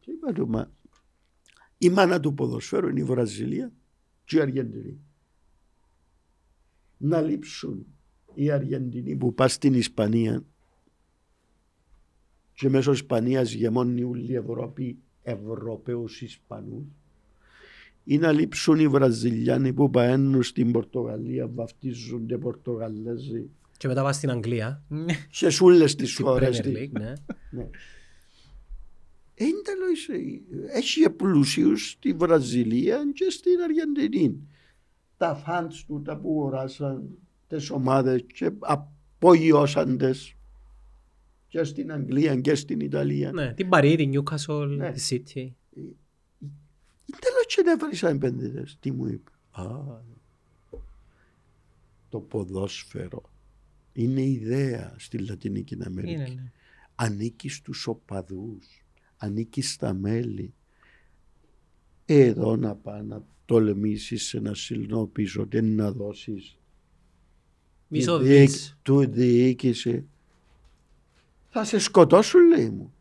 Και 0.00 0.10
είπα 0.10 0.32
του, 0.32 0.48
μα 0.48 0.72
η 1.78 1.90
μάνα 1.90 2.20
του 2.20 2.34
ποδοσφαίρου 2.34 2.88
είναι 2.88 3.00
η 3.00 3.04
Βραζιλία 3.04 3.72
και 4.24 4.36
η 4.36 4.40
Αργεντινή. 4.40 4.98
Να 6.96 7.20
λείψουν 7.20 7.86
οι 8.34 8.50
Αργεντινοί 8.50 9.16
που 9.16 9.34
πας 9.34 9.52
στην 9.52 9.74
Ισπανία 9.74 10.44
και 12.54 12.68
μέσω 12.68 12.92
Ισπανίας 12.92 13.52
γεμώνει 13.52 14.02
όλη 14.02 14.32
η 14.32 14.34
Ευρώπη 14.34 14.98
Ευρωπαίους 15.22 16.22
Ισπανούς 16.22 16.84
ή 18.04 18.18
να 18.18 18.32
λείψουν 18.32 18.78
οι 18.78 18.88
Βραζιλιάνοι 18.88 19.72
που 19.72 19.90
πααίνουν 19.90 20.42
στην 20.42 20.72
Πορτογαλία, 20.72 21.48
βαφτίζονται 21.48 22.38
Πορτογαλέζοι 22.38 23.50
Και 23.76 23.88
μετά 23.88 24.02
πας 24.02 24.16
στην 24.16 24.30
Αγγλία, 24.30 24.82
σε 25.30 25.50
σούλες 25.50 25.94
τις 25.94 26.12
στην 26.12 26.24
χώρες. 26.24 26.58
Premier 26.58 26.62
της. 26.62 26.72
League, 26.76 27.00
ναι. 27.00 27.12
Ναι. 27.50 27.62
Ε, 27.62 27.68
Είναι 29.34 29.60
τέλος, 29.62 30.08
ε, 30.08 30.76
έχει 30.78 31.10
πλούσιους 31.10 31.90
στη 31.90 32.12
Βραζιλία 32.12 32.98
και 33.14 33.30
στην 33.30 33.60
Αργεντινή. 33.64 34.48
Τα 35.16 35.34
φαντς 35.34 35.84
του 35.84 36.02
τα 36.02 36.16
που 36.16 36.28
αγοράσαν 36.30 37.18
τις 37.48 37.70
ομάδες 37.70 38.24
και 38.34 38.50
απογειώσαν 38.58 39.98
τις 39.98 40.34
και 41.48 41.64
στην 41.64 41.92
Αγγλία 41.92 42.40
και 42.40 42.54
στην 42.54 42.80
Ιταλία. 42.80 43.32
Ναι, 43.32 43.52
την 43.54 43.68
Παρή, 43.68 43.96
την 43.96 44.12
Newcastle, 44.14 44.66
Ναι. 44.76 44.92
τη 44.92 45.06
City. 45.10 45.48
Τέλος 47.20 47.46
και 47.46 47.62
δεν 47.64 47.78
βρήσα 47.78 48.08
επενδυτές. 48.08 48.76
Τι 48.80 48.90
μου 48.92 49.06
είπε. 49.06 49.30
Α, 49.50 49.66
το 52.08 52.20
ποδόσφαιρο 52.20 53.22
είναι 53.92 54.22
ιδέα 54.22 54.94
στη 54.98 55.18
Λατινική 55.18 55.76
Αμερική. 55.86 56.12
Είναι, 56.12 56.28
ναι. 56.28 56.50
Ανήκει 56.94 57.48
στους 57.48 57.86
οπαδούς. 57.86 58.83
Ανήκει 59.16 59.62
στα 59.62 59.94
μέλη. 59.94 60.54
Εδώ 62.04 62.56
να 62.56 62.74
πάει 62.74 63.02
να 63.02 63.22
τολμήσεις 63.44 64.24
σε 64.26 64.36
ένα 64.36 64.54
σιλνό 64.54 65.06
πίσω, 65.06 65.46
δεν 65.48 65.74
να 65.74 65.92
δώσεις 65.92 66.58
Μισό 67.88 68.18
τη 68.18 68.24
διοίκ- 68.24 68.48
δις. 68.50 68.78
του 68.82 69.06
διοίκηση. 69.10 70.06
Θα 71.48 71.64
σε 71.64 71.78
σκοτώσουν 71.78 72.48
λέει 72.48 72.70
μου. 72.70 72.94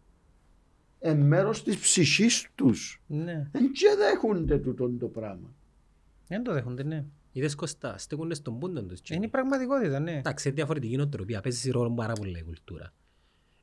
Εν 0.99 1.19
μέρος 1.21 1.63
της 1.63 1.77
ψυχής 1.77 2.49
τους. 2.55 3.01
Ναι. 3.07 3.47
Δεν 3.51 3.71
και 3.71 3.87
δέχονται 3.97 4.57
τούτο 4.57 4.89
το 4.89 5.07
πράγμα. 5.07 5.53
Δεν 6.27 6.43
το 6.43 6.53
δέχονται, 6.53 6.83
ναι. 6.83 7.05
Είδες 7.31 7.55
Κωστά, 7.55 7.97
στέκουνες 7.97 8.37
στον 8.37 8.59
πούντον 8.59 8.87
τους. 8.87 8.99
Είναι 9.09 9.25
η 9.25 9.29
πραγματικότητα, 9.29 9.99
ναι. 9.99 10.17
Εντάξει, 10.17 10.47
είναι 10.47 10.55
διαφορετική 10.57 10.95
νοοτροπία. 10.95 11.41
Παίζεις 11.41 11.71
ρόλο 11.71 11.91
πάρα 11.93 12.13
πολύ 12.13 12.39
η 12.39 12.43
κουλτούρα. 12.43 12.93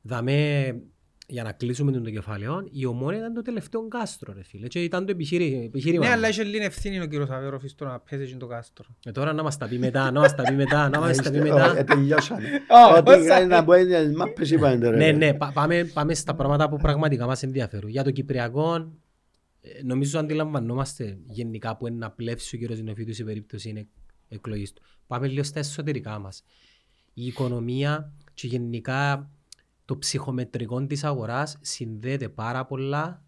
Δαμε, 0.01 0.81
για 1.31 1.43
να 1.43 1.51
κλείσουμε 1.51 1.91
τον 1.91 2.03
το 2.03 2.09
κεφάλαιο, 2.09 2.67
η 2.71 2.85
ομόνια 2.85 3.19
ήταν 3.19 3.33
το 3.33 3.41
τελευταίο 3.41 3.87
κάστρο, 3.87 4.33
ρε 4.33 4.43
φίλε. 4.43 4.67
Και 4.67 4.83
ήταν 4.83 5.05
το 5.05 5.11
επιχείρη- 5.11 5.63
επιχείρημα. 5.65 6.05
Ναι, 6.05 6.11
αλλά 6.11 6.29
είχε 6.29 6.43
λίγη 6.43 6.63
ευθύνη 6.65 6.99
ο 6.99 7.05
κύριος 7.05 7.29
Αβέροφ 7.29 7.63
στο 7.65 7.85
να 7.85 7.99
πέσει 7.99 8.31
και 8.31 8.37
το 8.37 8.47
κάστρο. 8.47 8.85
Ε, 9.05 9.11
τώρα 9.11 9.33
να 9.33 9.43
μας 9.43 9.57
τα 9.57 9.67
πει 9.67 9.77
μετά, 9.77 10.11
να 10.11 10.19
μας 10.19 10.35
τα 10.35 10.43
πει 10.43 10.53
μετά, 10.53 10.89
να 10.89 10.99
μας 10.99 11.17
τα 11.17 11.31
πει 11.31 11.37
Ε, 11.37 11.41
μετά. 11.41 11.83
τελειώσανε. 11.83 12.47
Ω, 12.93 12.97
Ό,τι 12.97 13.09
όσα- 13.11 13.19
είχαν 13.21 13.47
να 13.47 13.63
πω 13.63 13.73
είναι 13.73 14.03
τις 14.05 14.15
μάπες 14.15 14.51
είπαν 14.51 14.79
ρε. 14.79 14.95
Ναι, 14.95 15.11
ναι, 15.11 15.33
πα- 15.33 15.51
πάμε, 15.53 15.83
πάμε 15.93 16.13
στα 16.13 16.35
πράγματα 16.35 16.69
που 16.69 16.77
πραγματικά 16.77 17.25
μας 17.25 17.43
ενδιαφέρουν. 17.43 17.89
Για 17.89 18.03
το 18.03 18.11
Κυπριακό, 18.11 18.75
ε, 19.61 19.83
νομίζω 19.83 20.19
αντιλαμβανόμαστε 20.19 21.17
γενικά 21.27 21.77
που 21.77 21.87
είναι 21.87 21.97
να 21.97 22.11
πλεύσει 22.11 22.55
ο 22.55 22.59
κύριος 22.59 22.77
Ζηνοφίτου 22.77 23.13
σε 23.13 23.23
περίπτωση 23.23 23.69
είναι 23.69 23.87
εκλογής 24.29 24.73
του. 24.73 24.81
Πάμε 25.07 25.27
λίγο 25.27 25.43
στα 25.43 25.59
εσωτερικά 25.59 26.19
μας. 26.19 26.43
Η 27.13 27.25
οικονομία 27.25 28.13
και 28.33 28.47
γενικά 28.47 29.29
το 29.91 29.97
ψυχομετρικό 29.97 30.85
της 30.85 31.03
αγοράς 31.03 31.57
συνδέεται 31.61 32.29
πάρα 32.29 32.65
πολλά 32.65 33.25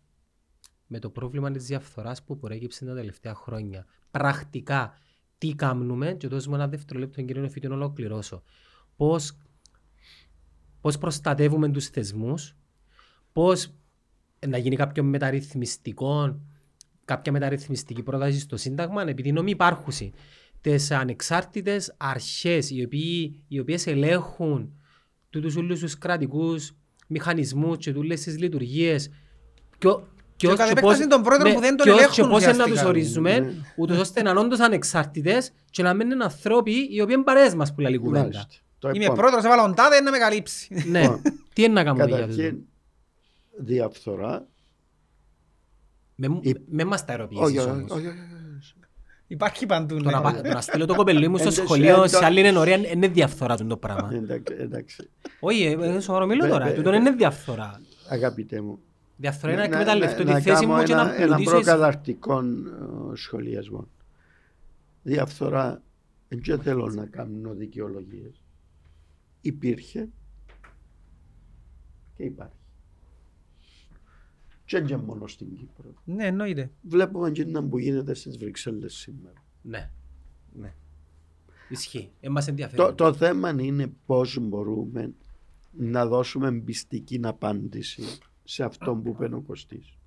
με 0.88 1.00
το 1.00 1.10
πρόβλημα 1.10 1.52
της 1.52 1.66
διαφθοράς 1.66 2.24
που 2.24 2.38
προέκυψε 2.38 2.86
τα 2.86 2.94
τελευταία 2.94 3.36
χρόνια. 3.36 3.86
Πρακτικά, 4.12 4.98
τι 5.38 5.56
κάνουμε, 5.56 6.14
και 6.14 6.28
δώσουμε 6.28 6.56
ένα 6.56 6.68
δευτερόλεπτο 6.68 7.16
τον 7.16 7.26
κύριο 7.26 7.42
Νεφίτη 7.42 7.68
να 7.68 7.76
ολοκληρώσω. 7.76 8.44
Πώς 8.96 9.38
πώς 10.82 10.98
προστατεύουμε 10.98 11.70
τους 11.70 11.88
θεσμούς, 11.88 12.56
πώς 13.32 13.74
να 14.48 14.58
γίνει 14.58 14.76
κάποιο 14.76 15.04
μεταρρυθμιστικό, 15.04 16.40
κάποια 17.06 17.32
μεταρρυθμιστική 17.32 18.04
πρόταση 18.04 18.40
στο 18.40 18.58
Σύνταγμα, 18.58 19.02
επειδή 19.02 19.32
νόμοι 19.32 19.52
υπάρχουν 19.52 19.94
τις 20.62 20.92
ανεξάρτητες 20.92 21.94
αρχές 21.98 22.70
οι, 22.70 22.84
οποίοι, 22.84 23.44
οι 23.48 23.60
οποίες 23.60 23.88
ελέγχουν 23.88 24.78
τούτους 25.34 25.56
όλους 25.56 25.80
τους 25.80 25.98
κρατικούς 25.98 26.72
μηχανισμούς 27.08 27.78
και 27.78 27.92
τούτες 27.94 28.22
τις 28.22 28.38
λειτουργίες 28.40 29.10
και, 29.78 29.88
ο- 29.88 30.08
Και 30.36 30.48
ως- 30.48 30.56
κατ' 30.58 30.66
και 30.66 30.72
επέκταση 30.72 31.00
πώς- 31.00 31.08
των 31.08 31.22
πρόεδρων 31.24 31.50
ναι, 31.50 31.56
που 31.56 31.62
δεν 31.62 31.76
τον 31.76 31.86
και 31.86 31.92
ως- 31.92 31.98
ελέγχουν 31.98 32.24
και 32.24 32.30
πώς 32.30 32.42
να 32.44 32.52
τους 32.52 32.60
ουσιαστικά. 32.62 32.88
ορίζουμε, 32.88 33.40
Ναι. 33.40 33.52
ούτως 33.76 33.98
ώστε 33.98 34.22
να 34.22 34.30
είναι 34.30 34.40
όντως 34.40 34.60
ανεξάρτητες 34.60 35.52
και 35.70 35.84
να 35.84 35.94
μην 35.94 36.12
είναι 36.12 36.24
ανθρώποι 36.24 36.72
οι 36.72 37.02
οποίοι 37.02 37.14
είναι 37.18 37.24
παρέες 37.24 37.54
μας 37.56 37.74
που 37.74 37.82
λέει 37.82 37.98
κουβέντα. 37.98 38.20
Μάλιστα. 38.20 38.48
Το 38.80 38.90
Είμαι 38.90 38.98
επόμενο. 39.04 39.22
πρόεδρος, 39.22 39.44
έβαλα 39.44 39.62
τον 39.66 39.76
τάδε 39.76 40.02
να 40.02 40.12
με 40.12 40.18
καλύψει. 40.18 40.84
Ναι, 40.90 41.02
Λοιπόν, 41.02 41.22
τι 41.54 41.64
είναι 41.64 41.74
να 41.74 41.84
κάνουμε 41.84 42.06
για 42.06 42.16
αυτό. 42.16 42.28
Καταρχήν, 42.30 42.58
διαφθορά. 43.58 44.48
Με, 46.16 46.40
Η- 46.42 46.56
με 46.70 46.84
μας 46.84 47.06
τα 47.06 47.14
Όχι, 47.14 47.22
ερωτήσεις 47.22 47.60
όχι, 47.66 47.70
όμως. 47.70 47.92
Όχι, 49.34 49.42
όχι, 49.42 49.58
όχι. 49.58 49.62
Υπάρχει 49.62 49.66
παντού. 49.66 49.98
Το 49.98 50.04
ναι. 50.04 50.12
να, 50.12 50.22
πα- 50.22 50.42
το 50.42 50.50
να 50.54 50.62
στείλω 50.62 50.86
το 50.86 50.96
κοπελί 50.96 51.28
μου 51.28 51.38
στο 51.38 51.48
Εντάξει, 51.48 51.64
σχολείο 51.66 51.94
εντάξει. 51.96 52.16
σε 52.16 52.26
άλλη 52.26 52.40
ενορία 52.40 52.76
είναι 52.76 53.08
διαφθορά 53.08 53.58
του 53.58 53.66
το 53.68 53.78
πράγμα. 53.78 54.10
Εντάξει, 54.14 54.54
εντάξει. 54.60 55.10
Όχι, 55.40 55.64
ε, 55.64 55.96
ε, 55.96 56.00
σοβαρό 56.00 56.26
μιλώ 56.26 56.42
Βε- 56.42 56.52
τώρα. 56.52 56.66
βε- 56.66 56.76
Τούτο 56.76 56.94
είναι 56.94 57.12
διαφθορά. 57.12 57.82
Αγαπητέ 58.10 58.62
μου. 58.62 58.80
Διαφθορά 59.16 59.54
είναι 59.54 59.62
να 59.62 59.68
να- 59.68 59.74
εκμεταλλευτώ 59.80 60.24
να- 60.24 60.36
τη 60.36 60.42
θέση 60.42 60.62
κάνω 60.66 60.76
μου 60.78 60.84
και 60.84 60.94
να 60.94 61.02
ένα, 61.02 61.16
ένα 61.16 61.36
πλουτίσω 61.36 61.56
εσύ. 61.56 61.64
προκαταρκτικό 61.66 62.40
ε, 62.40 63.16
σχολιασμό. 63.16 63.88
Διαφθορά 65.04 65.82
δεν 66.28 66.60
θέλω 66.60 66.88
να 66.88 67.06
κάνω 67.06 67.54
δικαιολογίες. 67.54 68.42
Υπήρχε 69.42 70.08
και 72.18 72.24
υπάρχει. 72.24 72.56
Και 74.66 74.80
δεν 74.80 74.88
είναι 74.88 74.98
μόνο 75.06 75.28
στην 75.28 75.54
Κύπρο. 75.56 75.94
Ναι, 76.06 76.26
εννοείται. 76.26 76.72
Βλέπουμε 76.82 77.32
και 77.32 77.46
να 77.46 77.64
που 77.64 77.78
γίνεται 77.80 78.14
στις 78.14 78.38
Βρυξέλλες 78.38 78.94
σήμερα. 78.94 79.44
Ναι, 79.62 79.92
ναι. 80.54 80.74
Ισχύει. 81.70 82.12
Ε, 82.20 82.30
μας 82.30 82.46
Το, 82.46 82.50
ενδιαφέρει. 82.52 82.94
το 82.96 83.14
θέμα 83.14 83.50
είναι 83.50 83.94
πώς 84.06 84.38
μπορούμε 84.42 85.14
να 85.72 86.06
δώσουμε 86.06 86.52
πιστική 86.52 87.20
απάντηση 87.24 88.04
σε 88.44 88.64
αυτό 88.64 88.96
που 88.96 89.10
είπε 89.10 89.36
ο 89.36 89.42
Κωστής. 89.42 89.98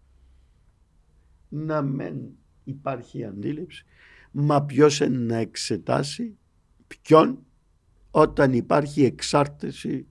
Να 1.49 1.83
μην 1.83 2.15
υπάρχει 2.65 3.25
αντίληψη, 3.25 3.85
μα 4.31 4.63
ποιος 4.65 5.01
είναι 5.01 5.19
να 5.19 5.37
εξετάσει 5.37 6.37
ποιον 6.87 7.39
όταν 8.11 8.53
υπάρχει 8.53 9.05
εξάρτηση 9.05 10.07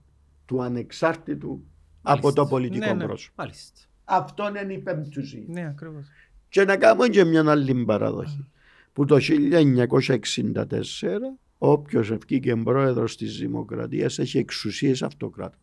του 0.45 0.61
ανεξάρτητου 0.63 1.63
από 2.01 2.33
το 2.33 2.45
πολιτικό 2.45 2.85
Ναι, 2.85 2.93
ναι. 2.93 3.05
πρόσωπο. 3.05 3.33
Μάλιστα. 3.37 3.81
Αυτό 4.05 4.47
είναι 4.63 4.73
η 4.73 4.77
πεμπτουσία. 4.77 5.43
Ναι, 5.47 5.65
ακριβώς. 5.67 6.05
Και 6.49 6.63
να 6.65 6.77
κάνουμε 6.77 7.07
και 7.07 7.23
μια 7.23 7.43
άλλη 7.51 7.85
παραδοχή. 7.85 8.45
Που 8.93 9.05
το 9.05 9.17
1964 9.19 10.53
όποιος 11.57 12.11
ευκήκε 12.11 12.55
πρόεδρος 12.55 13.17
της 13.17 13.37
Δημοκρατίας 13.37 14.19
έχει 14.19 14.37
εξουσίες 14.37 15.01
αυτοκράτου. 15.03 15.57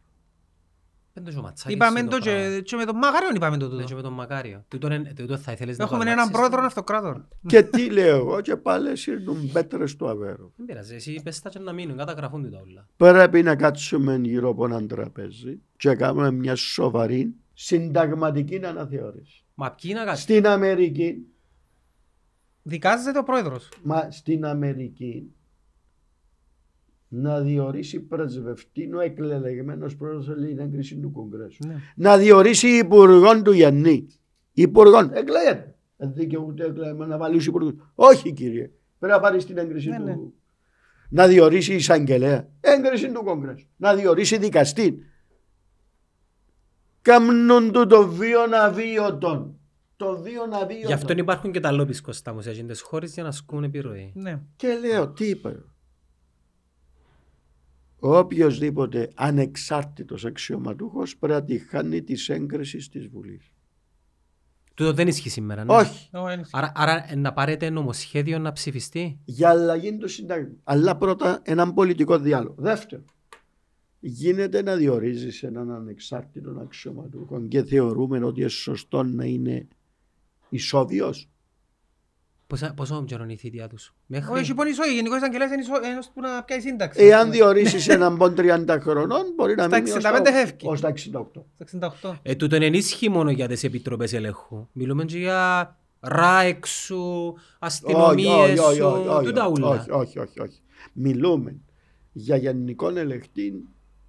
Δεν 1.14 1.24
το 1.24 1.30
και 1.30 1.36
ο 1.38 1.42
Ματσάκης 1.42 1.74
Είπαμε 1.74 2.00
είναι 2.00 2.08
το 2.08 2.18
πράγμα. 2.18 2.54
και, 2.54 2.60
και 2.60 2.76
με 2.76 2.84
τον 2.84 2.96
Μαγαριόν 2.96 3.34
είπαμε 3.34 3.56
το 3.56 3.68
Ναι, 3.68 3.74
και 3.76 3.82
τούτο. 3.82 3.94
με 3.96 4.02
τον 4.02 4.12
Μακάριο. 4.12 4.64
Τούτο 4.68 4.92
είναι- 4.92 5.12
τούτο 5.16 5.36
θα 5.36 5.52
ήθελες 5.52 5.76
να 5.78 5.86
το 5.86 5.94
Έχουμε 5.94 6.10
έναν 6.10 6.18
αλλάξεις. 6.18 6.36
πρόεδρο 6.36 6.66
αυτοκράτορ. 6.66 7.20
και 7.46 7.62
τι 7.62 7.90
λέω 7.90 8.16
εγώ 8.16 8.40
και 8.40 8.56
πάλι 8.56 8.96
σύρνουν 8.96 9.50
πέτρες 9.52 9.96
του 9.96 10.08
Αβέρου. 10.08 10.52
Δεν 10.56 10.66
πειράζει. 10.66 10.94
Εσύ 10.94 11.20
πες 11.24 11.40
τα 11.40 11.48
και 11.50 11.58
να 11.58 11.72
μείνουν. 11.72 11.96
Καταγραφούν 11.96 12.50
τα 12.50 12.58
όλα. 12.66 12.86
Πρέπει 12.96 13.42
να 13.42 13.56
κάτσουμε 13.56 14.16
γύρω 14.22 14.48
από 14.48 14.64
έναν 14.64 14.86
τραπέζι 14.88 15.60
και 15.76 15.88
να 15.88 15.94
κάνουμε 15.94 16.30
μια 16.30 16.54
σοβαρή 16.54 17.34
συνταγματική 17.64 18.64
αναθεώρηση. 18.64 19.44
Μα 19.54 19.70
ποιοι 19.72 19.90
να 19.94 20.04
κάτσουν. 20.04 20.22
Στην 20.22 20.46
Αμερική, 20.46 21.26
Δικάζεται 22.62 23.18
ο 23.18 23.22
πρόεδρος. 23.22 23.68
μα 23.82 24.10
στην 24.10 24.44
Αμερική 24.44 25.32
να 27.08 27.40
διορίσει 27.40 28.00
πρεσβευτή 28.00 28.94
ο 28.94 29.00
εκλεγμένος 29.00 29.96
πρόεδρος 29.96 30.26
θέλει 30.26 30.46
την 30.46 30.58
έγκριση 30.58 30.96
του 30.98 31.10
Κογκρέσου. 31.12 31.66
Ναι. 31.66 31.74
να 31.96 32.18
διορίσει 32.18 32.68
υπουργόν 32.68 33.42
του 33.42 33.52
Γιάννη. 33.52 34.06
Υπουργόν, 34.52 35.10
εκλέγεται. 35.12 35.74
Δεν 35.96 36.12
δικαιούται 36.14 36.64
εκλεγμένο 36.64 37.06
να 37.06 37.18
βάλει 37.18 37.44
υπουργό. 37.44 37.72
Όχι 37.94 38.32
κύριε, 38.32 38.70
πρέπει 38.98 39.14
να 39.14 39.20
πάρει 39.20 39.44
την 39.44 39.58
έγκριση 39.58 39.88
Ναι, 39.88 39.96
του. 39.96 40.04
ναι. 40.04 40.16
Να 41.08 41.26
διορίσει 41.26 41.74
εισαγγελέα. 41.74 42.48
Έγκριση 42.60 43.12
του 43.12 43.22
Κογκρέσου. 43.24 43.66
Να 43.76 43.94
διορίσει 43.94 44.38
δικαστή. 44.38 44.98
Κάμνουν 47.02 47.72
του 47.72 47.86
το 47.86 48.08
βίον 48.08 48.54
αβίωτον. 48.54 49.56
Το 49.96 50.18
βίον 50.22 50.52
αβίωτον. 50.52 50.86
Γι' 50.86 50.92
αυτό 50.92 51.12
υπάρχουν 51.12 51.52
και 51.52 51.60
τα 51.60 51.72
λόμπις 51.72 52.00
Κωστά 52.00 52.32
μου 52.34 52.40
σε 52.40 52.50
εκείνες 52.50 52.78
τις 52.78 52.86
χώρες 52.86 53.12
για 53.14 53.22
να 53.22 53.28
ασκούν 53.28 53.64
επιρροή. 53.64 54.12
Ναι. 54.14 54.40
Και 54.56 54.78
λέω, 54.80 55.08
τι 55.08 55.28
είπα. 55.28 55.64
Οποιοςδήποτε 57.98 59.10
ανεξάρτητος 59.14 60.24
αξιωματούχος 60.24 61.16
πρέπει 61.16 61.32
να 61.34 61.44
τη 61.44 61.58
χάνει 61.58 62.02
της 62.02 62.28
έγκρισης 62.28 62.88
της 62.88 63.06
Βουλής. 63.08 63.50
Τούτο 64.74 64.92
δεν 64.92 65.08
ισχύει 65.08 65.28
σήμερα. 65.30 65.64
ναι. 65.64 65.74
Όχι. 65.74 66.08
Ω, 66.16 66.28
εν- 66.28 66.46
Άρα, 66.50 66.72
άρα 66.74 67.12
ε, 67.12 67.14
να 67.16 67.32
πάρετε 67.32 67.70
νομοσχέδιο 67.70 68.38
να 68.38 68.52
ψηφιστεί; 68.52 69.18
για 69.24 69.48
αλλαγή 69.48 69.96
του 69.96 70.08
συντάγματος. 70.08 70.60
Αλλά 70.64 70.96
πρώτα 70.96 71.40
έναν 71.44 71.74
πολιτικό 71.74 72.18
διάλογο. 72.18 72.54
Δεύτερο, 72.58 73.02
γίνεται 74.04 74.62
να 74.62 74.76
διορίζεις 74.76 75.42
έναν 75.42 75.70
ανεξάρτητο 75.70 76.50
αξιωματούχο 76.62 77.40
και 77.48 77.62
θεωρούμε 77.62 78.24
ότι 78.24 78.40
είναι 78.40 78.48
σωστό 78.48 79.02
να 79.02 79.24
είναι 79.24 79.68
ισόβιος; 80.48 81.28
Πόσα- 82.46 82.74
Πόσο 82.74 83.04
καιρό 83.04 83.22
είναι 83.22 83.32
η 83.32 83.36
θητεία 83.36 83.68
τους; 83.68 83.86
Όχι, 83.86 83.96
Μέχρι. 84.06 84.40
έχει 84.40 84.54
πόνοι 84.54 84.70
ισόη. 84.70 84.94
Γενικός 84.94 85.16
εισαγγελέας 85.16 85.50
είναι 85.52 85.60
ισό- 85.62 85.84
ένας 85.84 86.10
που 86.14 86.20
να 86.20 86.42
πιάει 86.44 86.60
σύνταξη. 86.60 87.04
Εάν 87.04 87.30
διορίσει 87.30 87.90
έναν 87.92 88.16
πον 88.16 88.34
30 88.34 88.78
χρονών, 88.80 89.22
μπορεί 89.36 89.54
να 89.54 89.62
Στα 89.64 89.76
μείνει 89.76 89.90
ως 89.90 89.96
65 89.96 90.22
τα- 90.24 90.32
φεύγει. 90.32 90.66
ως 90.68 90.80
τα 90.80 90.88
68. 90.88 91.46
Στα 91.54 91.64
68. 91.64 92.18
Ε, 92.22 92.34
τούτο 92.34 92.56
είναι 92.56 92.66
ενίσχυ 92.66 93.08
μόνο 93.08 93.30
για 93.30 93.48
τις 93.48 93.64
επιτροπές 93.64 94.12
ελέγχου. 94.12 94.68
Μιλούμε 94.72 95.04
και 95.04 95.18
για 95.18 95.76
ράεξ 96.00 96.70
σου, 96.70 97.34
αστυνομίες 97.58 98.58
όχι, 98.58 98.76
σου, 98.76 98.86
όχι, 98.86 99.08
όχι, 99.08 99.26
τούτα 99.26 99.48
ούλα. 99.48 99.68
όχι, 99.68 99.90
όχι, 99.90 100.18
όχι, 100.18 100.40
όχι. 100.40 100.60
Μιλούμε 100.92 101.56
για 102.12 102.36
γενικό 102.36 102.88
ελεγχτή, 102.88 103.64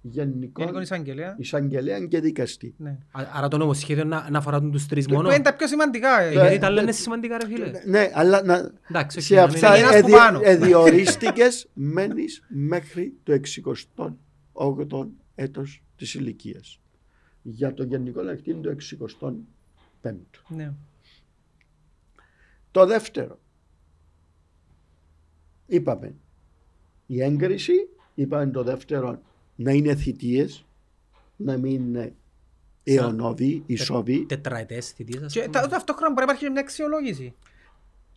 γενικό 0.06 0.60
Γενικών 0.62 0.82
εισαγγελέα. 0.82 1.34
εισαγγελέα 1.38 2.06
και 2.06 2.20
δικαστή. 2.20 2.74
Ναι. 2.78 2.98
Α- 3.12 3.22
Άρα 3.32 3.48
το 3.48 3.56
νομοσχέδιο 3.56 4.04
να, 4.04 4.30
να 4.30 4.38
αφορά 4.38 4.60
τους 4.62 4.86
τρεις 4.86 5.08
μόνο; 5.08 5.28
Που 5.28 5.34
είναι 5.34 5.42
τα 5.42 5.54
πιο 5.54 5.66
σημαντικά. 5.66 6.20
ε. 6.20 6.28
Ε, 6.28 6.30
Γιατί 6.32 6.54
Ε, 6.54 6.58
τα 6.58 6.70
λένε 6.70 6.88
ε, 6.90 6.92
σημαντικά 6.92 7.38
ρε 7.38 7.46
φίλε. 7.46 7.70
Ναι, 7.86 8.10
αλλά 8.14 8.42
να, 8.44 8.70
Εντάξει, 8.90 9.18
όχι, 9.18 9.26
σε 9.26 9.34
να 9.34 9.40
μην- 9.46 9.54
αυτά 9.54 9.70
Ξεκινάς 9.72 10.00
που 10.00 10.10
πάνω. 10.10 10.40
εδιορίστηκες 10.42 11.68
μένεις 11.74 12.42
μέχρι 12.48 13.12
το 13.22 13.32
68ο 13.32 15.08
έτος 15.34 15.82
της 15.96 16.14
ηλικίας. 16.14 16.78
για 17.42 17.74
το 17.74 17.84
γενικό 17.84 18.20
ελεγκτή 18.20 18.54
το 18.54 18.70
65ο. 18.70 20.44
Ναι. 20.48 20.72
Το 22.70 22.86
δεύτερο, 22.86 23.38
είπαμε, 25.66 26.14
η 27.06 27.22
έγκριση, 27.22 27.72
είπαμε 28.14 28.46
το 28.50 28.62
δεύτερο, 28.62 29.22
να 29.56 29.72
είναι 29.72 29.94
θητείες, 29.94 30.64
να 31.36 31.56
μην 31.56 31.72
είναι 31.74 32.14
αιωνόδη, 32.84 33.62
ισόβη 33.66 34.26
Τετραετές 34.26 34.90
θητείες, 34.90 35.22
ας 35.22 35.32
Και 35.32 35.40
πούμε. 35.40 35.52
τα- 35.52 35.68
ταυτόχρονα 35.68 36.08
μπορεί 36.12 36.18
να 36.18 36.32
υπάρχει 36.32 36.44
και 36.44 36.50
μια 36.50 36.60
αξιολόγηση. 36.60 37.34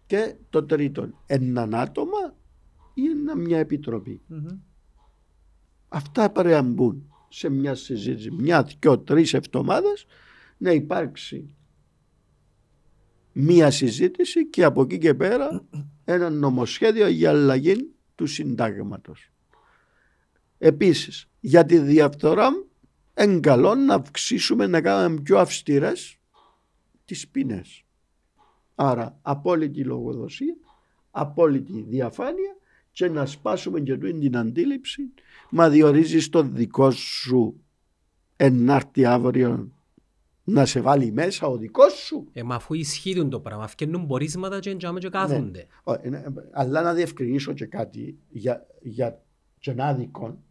και 0.06 0.36
το 0.50 0.64
τρίτο, 0.64 1.10
έναν 1.26 1.76
άτομα 1.76 2.36
ή 2.94 3.06
ένα 3.06 3.36
μια 3.36 3.60
επιτροπή. 3.60 4.22
Μμμ. 4.28 4.48
Αυτά 5.90 6.30
πρέπει 6.30 6.50
να 6.50 6.62
μπουν 6.62 7.14
σε 7.30 7.50
μια 7.50 7.76
συζήτηση, 7.76 8.32
μια, 8.32 8.64
δυο, 8.80 9.00
τρεις 9.00 9.34
εβδομάδες 9.34 10.06
να 10.58 10.72
υπάρξει 10.72 11.50
μια 13.34 13.72
συζήτηση 13.72 14.48
και 14.48 14.64
από 14.64 14.82
εκεί 14.82 14.98
και 14.98 15.14
πέρα 15.14 15.64
ένα 16.06 16.30
νομοσχέδιο 16.30 17.08
για 17.08 17.30
αλλαγή 17.30 17.90
του 18.16 18.26
συντάγματος. 18.26 19.32
Επίσης, 20.58 21.30
για 21.40 21.66
τη 21.66 21.78
διαφθορά 21.78 22.50
εν 23.14 23.42
καλό 23.42 23.76
να 23.76 23.94
αυξήσουμε 23.94 24.68
να 24.68 24.82
κάνουμε 24.82 25.22
πιο 25.22 25.38
αυστηρές 25.38 26.18
τις 27.06 27.28
ποινές. 27.28 27.84
Άρα 28.76 29.20
απόλυτη 29.22 29.84
λογοδοσία, 29.84 30.56
απόλυτη 31.12 31.86
διαφάνεια 31.88 32.58
και 32.92 33.10
να 33.10 33.26
σπάσουμε 33.26 33.80
και 33.80 33.98
τούτη 33.98 34.20
την 34.20 34.38
αντίληψη 34.38 35.02
μα 35.50 35.70
διορίζεις 35.70 36.30
το 36.30 36.44
δικό 36.44 36.92
σου 36.92 37.62
ενάρτη 38.36 39.06
αύριο 39.06 39.72
να 40.44 40.66
σε 40.66 40.82
βάλει 40.82 41.12
μέσα 41.12 41.48
ο 41.48 41.58
δικός 41.58 41.94
σου. 41.94 42.28
Ε, 42.34 42.44
μα 42.44 42.56
αφού 42.56 42.74
ισχύουν 42.74 43.30
το 43.30 43.40
πράγμα, 43.40 43.64
αυκαινούν 43.64 44.08
πορίσματα 44.08 44.60
και 44.60 44.70
εντιάμε 44.70 45.00
και 45.00 45.10
κάθονται. 45.10 45.68
Ω, 45.84 45.94
ε, 45.94 46.10
ναι, 46.10 46.24
Αλλά 46.52 46.82
να 46.82 46.94
διευκρινίσω 46.94 47.54
και 47.54 47.66
κάτι 47.66 48.18
για, 48.30 48.68
για 48.82 49.22
τον 49.60 49.80
άδικο. 49.80 50.44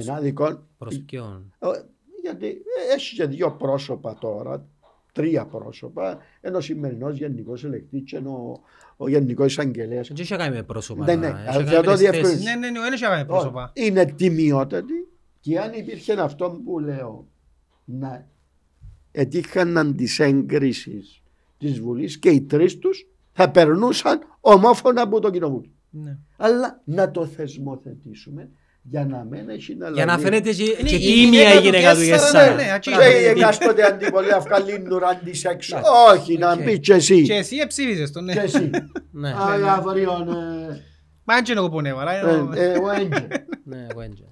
Ένα 0.00 0.14
άδικο 0.14 0.62
Προς 0.78 0.98
ποιον. 0.98 1.52
Ε, 1.58 1.66
γιατί 2.22 2.46
ε, 2.46 2.94
έχει 2.94 3.14
και 3.14 3.26
δύο 3.26 3.52
πρόσωπα 3.52 4.14
τώρα, 4.20 4.66
τρία 5.12 5.46
πρόσωπα, 5.46 6.18
ενώ 6.40 6.60
σημερινός 6.60 7.16
γενικός 7.16 7.64
ελεκτής 7.64 8.02
και 8.04 8.16
ενώ 8.16 8.60
ο 8.96 9.08
γενικός 9.08 9.46
εισαγγελέας. 9.46 10.08
Δεν 10.08 10.16
είχε 10.16 10.36
κάνει 10.36 10.54
με 10.56 10.62
πρόσωπα. 10.62 11.04
Ναι, 11.04 11.14
ναι, 11.14 11.26
Είχε 11.26 11.36
αλλά 11.36 11.52
κάνει 11.52 11.68
θα 11.68 11.76
με 11.76 11.82
το 11.82 11.90
τις 11.90 12.00
διευκρινίσω. 12.00 12.30
θέσεις. 12.32 12.44
Ναι, 12.44 12.54
ναι, 12.54 12.70
ναι, 12.70 12.80
δεν 12.80 12.92
είχε 12.92 13.24
πρόσωπα. 13.26 13.70
Είναι 13.74 14.04
τιμιότατη 14.04 15.08
και 15.40 15.58
αν 15.58 15.72
υπήρχε 15.72 16.12
αυτό 16.20 16.60
που 16.64 16.78
λέω 16.78 17.26
να 17.84 18.26
ετύχαναν 19.12 19.96
τη 19.96 20.16
έγκρισης 20.18 21.22
της 21.58 21.80
Βουλής 21.80 22.18
και 22.18 22.28
οι 22.30 22.40
τρεις 22.40 22.78
τους 22.78 23.06
θα 23.32 23.50
περνούσαν 23.50 24.20
ομόφωνα 24.40 25.02
από 25.02 25.20
το 25.20 25.30
κοινοβούλιο. 25.30 25.70
Ναι. 25.90 26.18
Αλλά 26.36 26.80
να 26.84 27.10
το 27.10 27.26
θεσμοθετήσουμε 27.26 28.50
για 28.90 29.04
να 29.04 29.24
μην 29.30 29.48
έχει 29.48 29.74
να 29.74 29.90
Για 29.90 30.04
να 30.04 30.12
λαλεί. 30.12 30.24
φαίνεται 30.24 30.52
και, 30.52 30.62
Είναι 30.62 30.88
και 30.88 30.94
η 30.96 30.98
τίμια 30.98 31.54
η 31.54 31.58
γυναίκα 31.58 31.58
του 31.58 31.64
γυναίκα 31.64 31.94
του 31.94 31.98
τέσσερα, 32.00 32.44
για 32.46 32.54
ναι, 32.54 32.62
εσάς. 32.62 32.74
ατσι- 32.74 32.94
Και 32.96 33.04
η 33.04 33.10
Πράγματι. 33.12 33.40
εκάστοτε 33.40 33.84
αντιπολή 33.86 34.32
αυκαλή 34.32 34.78
νουράν 34.78 35.20
της 35.24 35.44
έξω. 35.44 35.76
Ναι. 35.76 35.82
Όχι, 36.12 36.38
να 36.38 36.52
Οκ. 36.52 36.62
πει 36.62 36.78
και 36.78 36.92
εσύ. 36.94 37.22
Και 37.22 37.34
εσύ 37.34 37.56
εψήφισες 37.56 38.12
τον, 38.12 38.24
ναι. 38.24 38.32
Και 38.32 38.40
εσύ. 38.40 38.70
Ναι, 39.10 39.34
Αλλά 39.36 39.72
αύριο, 39.72 40.18
ναι. 40.18 40.34
Μα 41.24 41.34
δεν 41.34 41.44
είναι 41.48 41.58
εγώ 41.58 41.68
που 41.68 41.80
νεύω, 41.80 41.98
αλλά 41.98 42.12
Ε, 42.28 42.34
είναι- 42.36 42.58
ε, 42.58 42.72
εγώ 42.72 42.90
έντια. 42.90 43.26
ναι, 43.64 43.86
εγώ 43.90 44.00
έντια. 44.00 44.24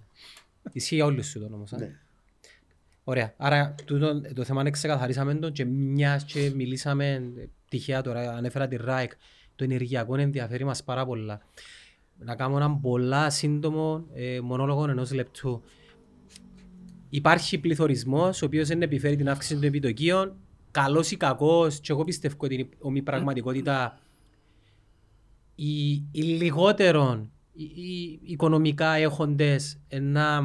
Ισχύει 0.72 0.94
για 0.94 1.04
όλους 1.04 1.26
σου 1.26 1.40
τον 1.40 1.52
όμως. 1.54 1.72
α. 1.72 1.76
Ναι. 1.78 1.90
Ωραία. 3.04 3.34
Άρα 3.36 3.74
τούτο, 3.84 4.20
το 4.34 4.44
θέμα 4.44 4.60
είναι 4.60 4.70
ξεκαθαρίσαμε 4.70 5.34
το 5.34 5.50
και 5.50 5.64
μιας 5.64 6.24
και 6.24 6.50
μιλήσαμε 6.54 7.12
ε, 7.14 7.48
τυχαία 7.68 8.02
τώρα, 8.02 8.32
ανέφερα 8.36 8.68
τη 8.68 8.76
ΡΑΕΚ, 8.76 9.12
το 9.56 9.64
ενεργειακό 9.64 10.16
ενδιαφέρει 10.16 10.64
μας 10.64 10.84
πάρα 10.84 11.06
πολλά. 11.06 11.40
Να 12.18 12.34
κάνω 12.34 12.56
έναν 12.56 12.80
πολλά 12.80 13.30
σύντομο 13.30 14.06
ε, 14.14 14.40
μονόλογο 14.40 14.88
ενός 14.88 15.12
λεπτού. 15.12 15.62
Υπάρχει 17.08 17.58
πληθωρισμός, 17.58 18.42
ο 18.42 18.46
οποίος 18.46 18.68
δεν 18.68 18.82
επιφέρει 18.82 19.16
την 19.16 19.28
αύξηση 19.28 19.54
των 19.54 19.62
επιτοκίων. 19.62 20.36
Καλός 20.70 21.10
ή 21.10 21.16
κακός, 21.16 21.80
και 21.80 21.92
εγώ 21.92 22.04
πιστεύω 22.04 22.36
ότι 22.38 22.68
είναι 22.84 22.98
η 22.98 23.02
πραγματικότητα 23.02 23.98
οι, 25.54 25.92
οι 25.92 26.22
λιγότερον 26.22 27.30
οι, 27.52 27.62
οι 27.64 28.20
οικονομικά 28.22 28.92
έχοντες 28.94 29.80
ε, 29.88 29.98
να, 29.98 30.42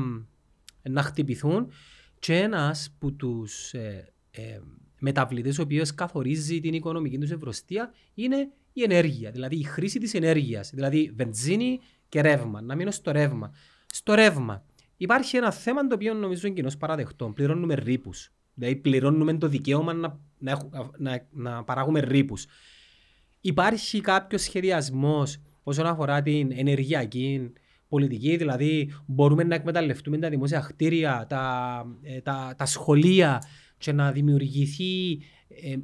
ε, 0.82 0.90
να 0.90 1.02
χτυπηθούν 1.02 1.72
και 2.20 2.38
ένας 2.38 2.96
που 3.00 3.16
τους 3.16 3.74
ε, 3.74 4.14
ε, 4.32 4.60
μεταβλητές 5.00 5.60
ο 5.60 5.62
οποίος 5.62 5.94
καθορίζει 5.94 6.60
την 6.60 6.74
οικονομική 6.74 7.18
τους 7.18 7.32
ευρωστία 7.32 7.94
είναι 8.14 8.50
η 8.74 8.84
ενέργεια, 8.84 9.32
δηλαδή 9.32 9.56
η 9.56 9.64
χρήση 9.64 10.00
της 10.00 10.14
ενέργειας, 10.14 10.70
δηλαδή 10.74 11.12
βενζίνη 11.16 11.80
και 12.10 12.22
ρεύμα. 12.22 12.62
Να 12.62 12.76
μείνω 12.76 12.92
στο 12.92 13.12
ρεύμα. 13.12 13.52
Στο 13.86 14.14
ρεύμα 14.14 14.66
υπάρχει 14.98 15.38
ένα 15.38 15.52
θέμα 15.52 15.88
το 15.88 15.96
οποίο 15.96 16.14
νομίζω 16.14 16.48
είναι 16.48 16.56
κοινώς 16.56 16.78
παραδεχτό. 16.78 17.32
Πληρώνουμε 17.36 17.74
ρήπους. 17.74 18.32
Δηλαδή 18.54 18.76
πληρώνουμε 18.76 19.38
το 19.38 19.48
δικαίωμα 19.48 19.94
να, 19.94 20.20
να, 20.38 20.52
έχου- 20.52 20.74
να, 20.98 21.28
να 21.32 21.64
παράγουμε 21.64 22.00
ρήπους. 22.00 22.46
Υπάρχει 23.42 24.02
κάποιο 24.02 24.38
σχεδιασμός 24.38 25.38
όσον 25.64 25.86
αφορά 25.86 26.22
την 26.22 26.52
ενεργειακή 26.56 27.52
πολιτική, 27.88 28.38
δηλαδή 28.38 28.94
μπορούμε 29.06 29.44
να 29.44 29.56
εκμεταλλευτούμε 29.56 30.18
τα 30.18 30.30
δημόσια 30.30 30.60
κτίρια, 30.60 31.26
τα, 31.30 31.86
ε, 32.02 32.22
τα, 32.22 32.54
τα 32.58 32.66
σχολεία 32.66 33.44
και 33.78 33.92
να 33.92 34.12
δημιουργηθεί 34.12 35.12
ε, 35.14 35.20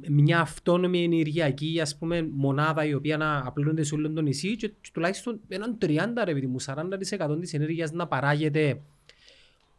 μια 0.08 0.40
αυτόνομη 0.40 1.04
ενεργειακή 1.04 1.80
ας 1.80 1.98
πούμε, 1.98 2.28
μονάδα 2.32 2.84
η 2.84 2.94
οποία 2.94 3.16
να 3.16 3.42
απλώνεται 3.46 3.82
σε 3.82 3.94
όλο 3.94 4.12
το 4.12 4.20
νησί 4.20 4.56
και 4.56 4.72
τουλάχιστον 4.92 5.40
έναν 5.48 5.78
30 5.80 5.96
ρε 6.24 6.32
παιδί 6.32 6.46
μου, 6.46 6.56
40% 6.60 7.38
της 7.40 7.54
ενέργειας 7.54 7.92
να 7.92 8.06
παράγεται 8.06 8.80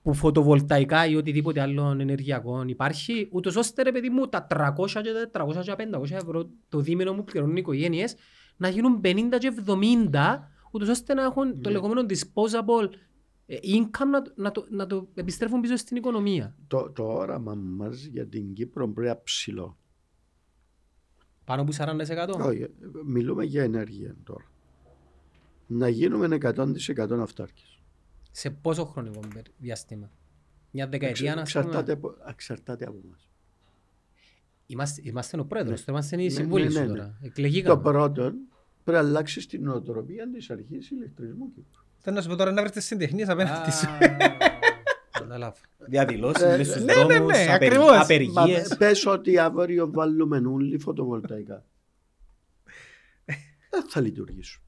που 0.01 0.13
φωτοβολταϊκά 0.13 1.07
ή 1.07 1.15
οτιδήποτε 1.15 1.61
άλλο 1.61 1.95
ενεργειακό 1.99 2.63
υπάρχει, 2.67 3.27
ούτως 3.31 3.55
ώστε 3.55 3.83
ρε 3.83 3.91
παιδί 3.91 4.09
μου 4.09 4.27
τα 4.27 4.47
300 4.49 5.01
και 5.01 5.09
τα 5.31 5.45
400 5.45 5.61
και 5.61 5.73
500 5.93 6.11
ευρώ 6.11 6.49
το 6.69 6.79
δίμηνο 6.79 7.13
μου 7.13 7.23
πληρώνουν 7.23 7.55
οι 7.55 7.59
οικογένειες 7.61 8.15
να 8.57 8.69
γίνουν 8.69 9.01
50 9.03 9.37
και 9.37 9.53
70 9.65 10.39
ούτως 10.71 10.87
ώστε 10.89 11.13
να 11.13 11.23
έχουν 11.23 11.61
το 11.61 11.69
Ναι. 11.69 11.75
λεγόμενο 11.75 12.05
disposable 12.09 12.89
ε, 13.45 13.57
income 13.63 14.05
να, 14.11 14.21
το- 14.21 14.33
να, 14.35 14.51
το, 14.51 14.65
να 14.69 14.87
το 14.87 15.07
επιστρέφουν 15.13 15.61
πίσω 15.61 15.75
στην 15.75 15.97
οικονομία. 15.97 16.55
Το, 16.67 16.91
το 16.91 17.03
όραμα 17.03 17.53
μας 17.55 18.03
για 18.03 18.27
την 18.27 18.53
Κύπρο 18.53 18.89
πρέπει 18.89 19.09
να 19.09 19.21
ψηλό. 19.23 19.77
Πάνω 21.49 21.61
από 21.61 21.71
40%. 21.77 22.45
Όχι, 22.45 22.67
μιλούμε 23.05 23.43
για 23.43 23.63
ενέργεια 23.63 24.15
τώρα. 24.23 24.45
Να 25.67 25.87
γίνουμε 25.87 26.37
100% 26.41 27.19
αυτάρκες. 27.21 27.79
Σε 28.31 28.49
πόσο 28.49 28.85
χρονικό 28.85 29.19
περι- 29.33 29.53
διάστημα; 29.57 30.11
Μια 30.71 30.87
δεκαετία 30.87 31.35
να 31.35 31.41
Εξαρτάται, 31.41 31.91
από- 31.91 32.15
εξαρτάται 32.29 32.85
από 32.85 32.97
μας. 33.09 33.29
Είμαστε, 34.65 35.01
είμαστε 35.05 35.39
ο 35.39 35.45
πρόεδρος, 35.45 35.79
Ναι. 35.85 35.93
είμαστε 35.93 36.21
οι 36.21 36.23
Ναι, 36.23 36.29
συμβούλοι 36.29 36.63
ναι, 36.63 36.69
σου 36.69 36.79
ναι, 36.79 36.85
ναι. 36.85 36.91
τώρα. 36.91 37.05
Το 37.21 37.25
Εκλεγήκαμε. 37.25 37.81
πρώτο 37.81 38.21
πρέπει 38.83 39.03
να 39.03 39.07
αλλάξεις 39.07 39.47
την 39.47 39.63
νοοτροπία 39.63 40.29
της 40.31 40.49
αρχής 40.49 40.89
ηλεκτρισμού 40.91 41.45
Κύπρου. 41.53 41.83
Θέλω 41.97 42.15
να 42.15 42.21
σου 42.21 42.29
πω 42.29 42.35
τώρα 42.35 42.51
να 42.51 42.61
βρεις 42.61 42.71
τις 42.73 42.85
συντεχνίες 42.85 43.29
απέναντι 43.29 43.71
σου. 43.71 43.85
Κατάλαβα. 45.29 45.55
Διαδηλώσεις 45.77 46.43
Ε, 46.43 46.57
μες 46.57 46.67
στους 46.67 46.83
ναι, 46.83 46.93
ναι, 46.93 47.03
ναι, 47.03 47.13
δρόμους, 47.13 47.31
απερι- 47.33 47.49
ακριβώς. 47.51 47.87
Μα 47.89 48.01
απεργίες. 48.01 48.75
πες 48.77 49.05
ότι 49.05 49.37
αύριο 49.37 49.91
βάλουμε 49.91 50.41
όλοι 50.45 50.77
φωτοβολταϊκά. 50.79 51.65
Δεν 53.71 53.83
θα 53.87 54.01
λειτουργήσουν. 54.01 54.61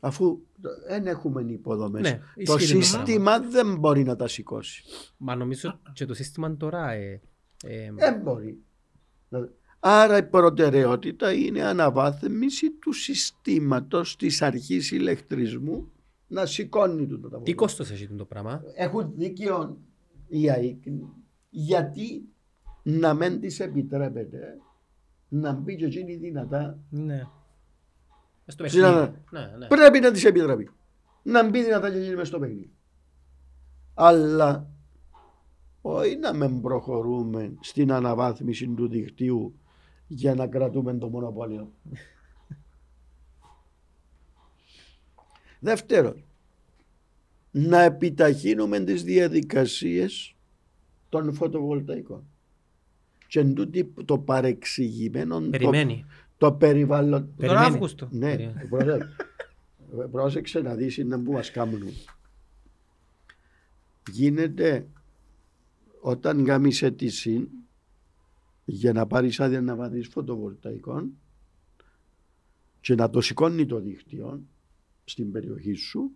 Αφού 0.00 0.40
δεν 0.86 1.06
έχουμε 1.06 1.42
υποδομές. 1.48 2.02
Ναι, 2.02 2.20
το 2.44 2.54
ισχύει 2.54 2.74
το 2.74 2.80
σύστημα 2.82 3.40
δεν 3.40 3.76
μπορεί 3.78 4.02
να 4.02 4.16
τα 4.16 4.28
σηκώσει. 4.28 4.84
Μα 5.16 5.34
νομίζω 5.34 5.80
και 5.92 6.06
το 6.06 6.14
σύστημα 6.14 6.56
τώρα 6.56 6.90
ε, 6.90 7.20
ε, 7.64 7.90
Δεν 7.94 8.20
μπορεί. 8.20 8.58
Άρα 9.80 10.16
η 10.16 10.22
προτεραιότητα 10.22 11.32
είναι 11.32 11.62
αναβάθμιση 11.62 12.70
του 12.70 12.92
συστήματος 12.92 14.16
της 14.16 14.42
αρχής 14.42 14.90
ηλεκτρισμού 14.90 15.92
να 16.26 16.46
σηκώνει 16.46 17.06
το 17.06 17.16
τα 17.18 17.22
τι 17.22 17.28
πράγματα. 17.28 17.54
κόστος 17.54 17.90
έχει 17.90 18.06
το 18.06 18.24
πράγμα; 18.24 18.62
Έχουν 18.74 19.12
δίκιο 19.16 19.78
οι 20.28 20.50
ΑΕΚ 20.50 20.82
γιατί 21.50 22.28
να 22.82 23.14
μην 23.14 23.40
της 23.40 23.60
επιτρέπεται 23.60 24.58
να 25.28 25.52
μπει 25.52 25.76
και 25.76 25.84
εκείνη 25.84 26.16
δυνατά. 26.16 26.78
Ναι. 26.90 27.22
Στο 28.46 28.68
Συνάνα. 28.68 29.00
παιχνίδι. 29.00 29.22
Ναι, 29.30 29.56
ναι. 29.56 29.66
Πρέπει 29.66 30.00
να 30.00 30.10
της 30.10 30.24
επιτρέπει. 30.24 30.70
Να 31.22 31.48
μπει 31.48 31.62
δυνατά 31.64 31.90
και 31.90 31.98
εκείνη 31.98 32.14
μες 32.14 32.28
στο 32.28 32.38
παιχνίδι. 32.38 32.72
Αλλά 33.94 34.70
όχι 35.80 36.16
να 36.16 36.32
μην 36.32 36.60
προχωρούμε 36.60 37.54
στην 37.60 37.92
αναβάθμιση 37.92 38.68
του 38.68 38.88
δικτύου 38.88 39.58
για 40.06 40.34
να 40.34 40.46
κρατούμε 40.46 40.94
το 40.94 41.08
μονοπόλιο. 41.08 41.72
Δεύτερον, 45.60 46.24
να 47.66 47.82
επιταχύνουμε 47.82 48.80
τις 48.80 49.02
διαδικασίες 49.02 50.34
των 51.08 51.34
φωτοβολταϊκών. 51.34 52.24
Και 53.28 53.40
εν 53.40 53.54
τούτη 53.54 53.92
το 54.04 54.18
παρεξηγημένο 54.18 55.40
το, 55.40 55.50
Περιμένει. 55.50 56.04
το 56.38 56.52
περιβάλλον. 56.52 57.20
Τον 57.20 57.34
Περιμένει. 57.36 57.64
Αύγουστο. 57.64 58.08
Ναι, 58.10 58.36
Περιμένει. 58.36 58.68
πρόσεξε. 58.68 59.16
πρόσεξε 60.10 60.60
να 60.60 60.74
δεις 60.74 60.96
είναι 60.96 61.18
που 61.18 61.32
μας 61.32 61.50
κάνουν. 61.50 61.82
Γίνεται 64.10 64.86
όταν 66.00 66.44
κάνεις 66.44 66.82
αίτηση 66.82 67.48
για 68.64 68.92
να 68.92 69.06
πάρεις 69.06 69.40
άδεια 69.40 69.60
να 69.60 69.74
βαδείς 69.76 70.08
φωτοβολταϊκών 70.08 71.10
και 72.80 72.94
να 72.94 73.10
το 73.10 73.20
σηκώνει 73.20 73.66
το 73.66 73.80
δίκτυο 73.80 74.42
στην 75.04 75.32
περιοχή 75.32 75.74
σου, 75.74 76.10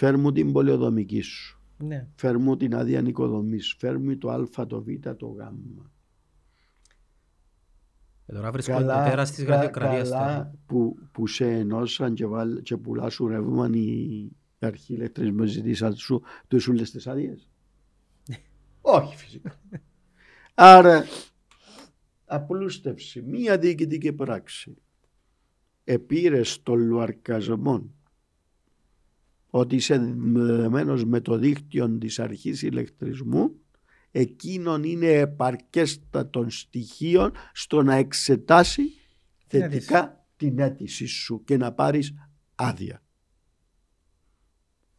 φέρ 0.00 0.16
μου 0.18 0.32
την 0.32 0.52
πολεοδομική 0.52 1.20
σου, 1.20 1.60
Ναι. 1.78 2.08
φέρ 2.14 2.38
μου 2.38 2.56
την 2.56 2.74
άδεια 2.74 3.02
νοικοδομής, 3.02 3.74
φέρ 3.78 3.98
μου 3.98 4.18
το 4.18 4.30
α, 4.30 4.66
το 4.66 4.82
β, 4.82 4.86
το 5.16 5.26
γ. 5.26 5.38
Ε, 8.26 8.32
Τώρα 8.32 8.50
βρίσκονται 8.52 8.84
τέρα 8.84 9.24
της 9.24 9.44
γραφειοκρατίας 9.44 10.08
καλά 10.08 10.26
τώρα. 10.36 10.54
που, 10.66 10.96
που 11.12 11.26
σε 11.26 11.50
ενώσαν 11.50 12.14
και, 12.14 12.26
βάλ, 12.26 12.62
και 12.62 12.76
πουλάς 12.76 13.12
σου 13.14 13.28
ρεύμα 13.28 13.68
οι 13.72 14.28
αρχή 14.58 14.94
ηλεκτρισμού 14.94 15.44
ζητήσαν 15.44 15.94
σου 15.94 16.22
τους 16.48 16.68
ούλες 16.68 16.90
τις 16.90 17.06
άδειες; 17.06 17.50
Όχι 18.80 19.16
φυσικά. 19.16 19.60
Άρα 20.54 21.04
απλούστευση, 22.24 23.22
μία 23.22 23.58
διοικητική 23.58 24.12
πράξη 24.12 24.76
επήρες 25.84 26.50
στο 26.52 26.74
λουαρκασμό 26.74 27.90
ότι 29.50 29.76
είσαι 29.76 30.14
δεμένος 30.32 31.04
με 31.04 31.20
το 31.20 31.36
δίκτυο 31.36 31.98
της 31.98 32.18
αρχής 32.18 32.62
ηλεκτρισμού 32.62 33.54
εκείνον 34.10 34.84
είναι 34.84 35.06
επαρκέστατων 35.06 36.50
στοιχείων 36.50 37.32
στο 37.52 37.82
να 37.82 37.94
εξετάσει 37.94 38.82
Την 39.46 39.60
θετικά 39.60 40.26
την 40.36 40.58
αίτηση 40.58 41.06
σου 41.06 41.44
και 41.44 41.56
να 41.56 41.72
πάρεις 41.72 42.14
άδεια. 42.54 43.02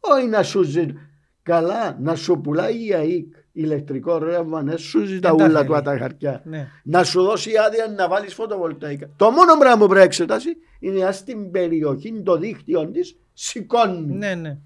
Όχι 0.00 0.26
να 0.26 0.42
σου 0.42 0.62
ζητά 0.62 1.10
καλά 1.42 1.98
να 2.00 2.14
σου 2.14 2.40
πουλάει 2.40 2.86
η 2.86 2.94
ΑΕΚ 2.94 3.34
ηλεκτρικό 3.52 4.18
ρεύμα, 4.18 4.62
να 4.62 4.76
σου 4.76 5.04
ζητά 5.04 5.28
Δεν 5.28 5.38
τα 5.38 5.44
όλα 5.44 5.58
θέλει. 5.58 5.74
του 5.76 5.82
τα 5.82 5.98
χαρτιά. 5.98 6.42
Ναι. 6.44 6.68
Να 6.84 7.04
σου 7.04 7.22
δώσει 7.22 7.56
άδεια 7.56 7.86
να 7.86 8.08
βάλεις 8.08 8.34
φωτοβολταϊκά. 8.34 9.10
Το 9.16 9.30
μόνο 9.30 9.58
πράγμα 9.58 9.78
που 9.78 9.84
πρέπει 9.84 9.98
να 9.98 10.04
εξετάσει 10.04 10.56
είναι 10.78 11.04
αν 11.04 11.12
στην 11.12 11.50
περιοχή 11.50 12.22
το 12.22 12.36
δίκτυο 12.36 12.90
της 12.90 13.18
σηκώνει. 13.32 14.12
Ναι, 14.14 14.34
ναι. 14.34 14.58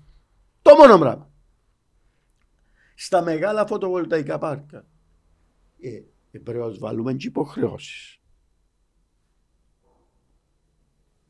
Το 0.62 0.74
μόνο 0.74 0.98
πράγμα. 0.98 1.30
Στα 2.94 3.22
μεγάλα 3.22 3.66
φωτοβολταϊκά 3.66 4.38
πάρκα 4.38 4.84
ε, 5.80 6.02
ε, 6.30 6.38
πρέπει 6.38 6.58
να 6.58 6.70
βάλουμε 6.78 7.14
και 7.14 7.26
υποχρεώσεις. 7.26 8.20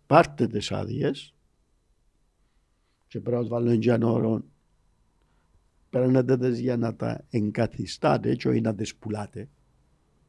Πάρτε 0.06 0.46
τις 0.46 0.72
άδειες 0.72 1.34
και 3.06 3.20
πρέπει 3.20 3.42
να 3.42 3.48
βάλουμε 3.48 3.76
και 3.76 3.90
ένα 3.90 4.06
όρο. 4.06 4.44
Παίρνετε 5.98 6.36
τις 6.36 6.60
για 6.60 6.76
να 6.76 6.94
τα 6.94 7.24
εγκαθιστάτε 7.30 8.34
και 8.34 8.48
όχι 8.48 8.60
να 8.60 8.74
τις 8.74 8.94
πουλάτε. 8.94 9.48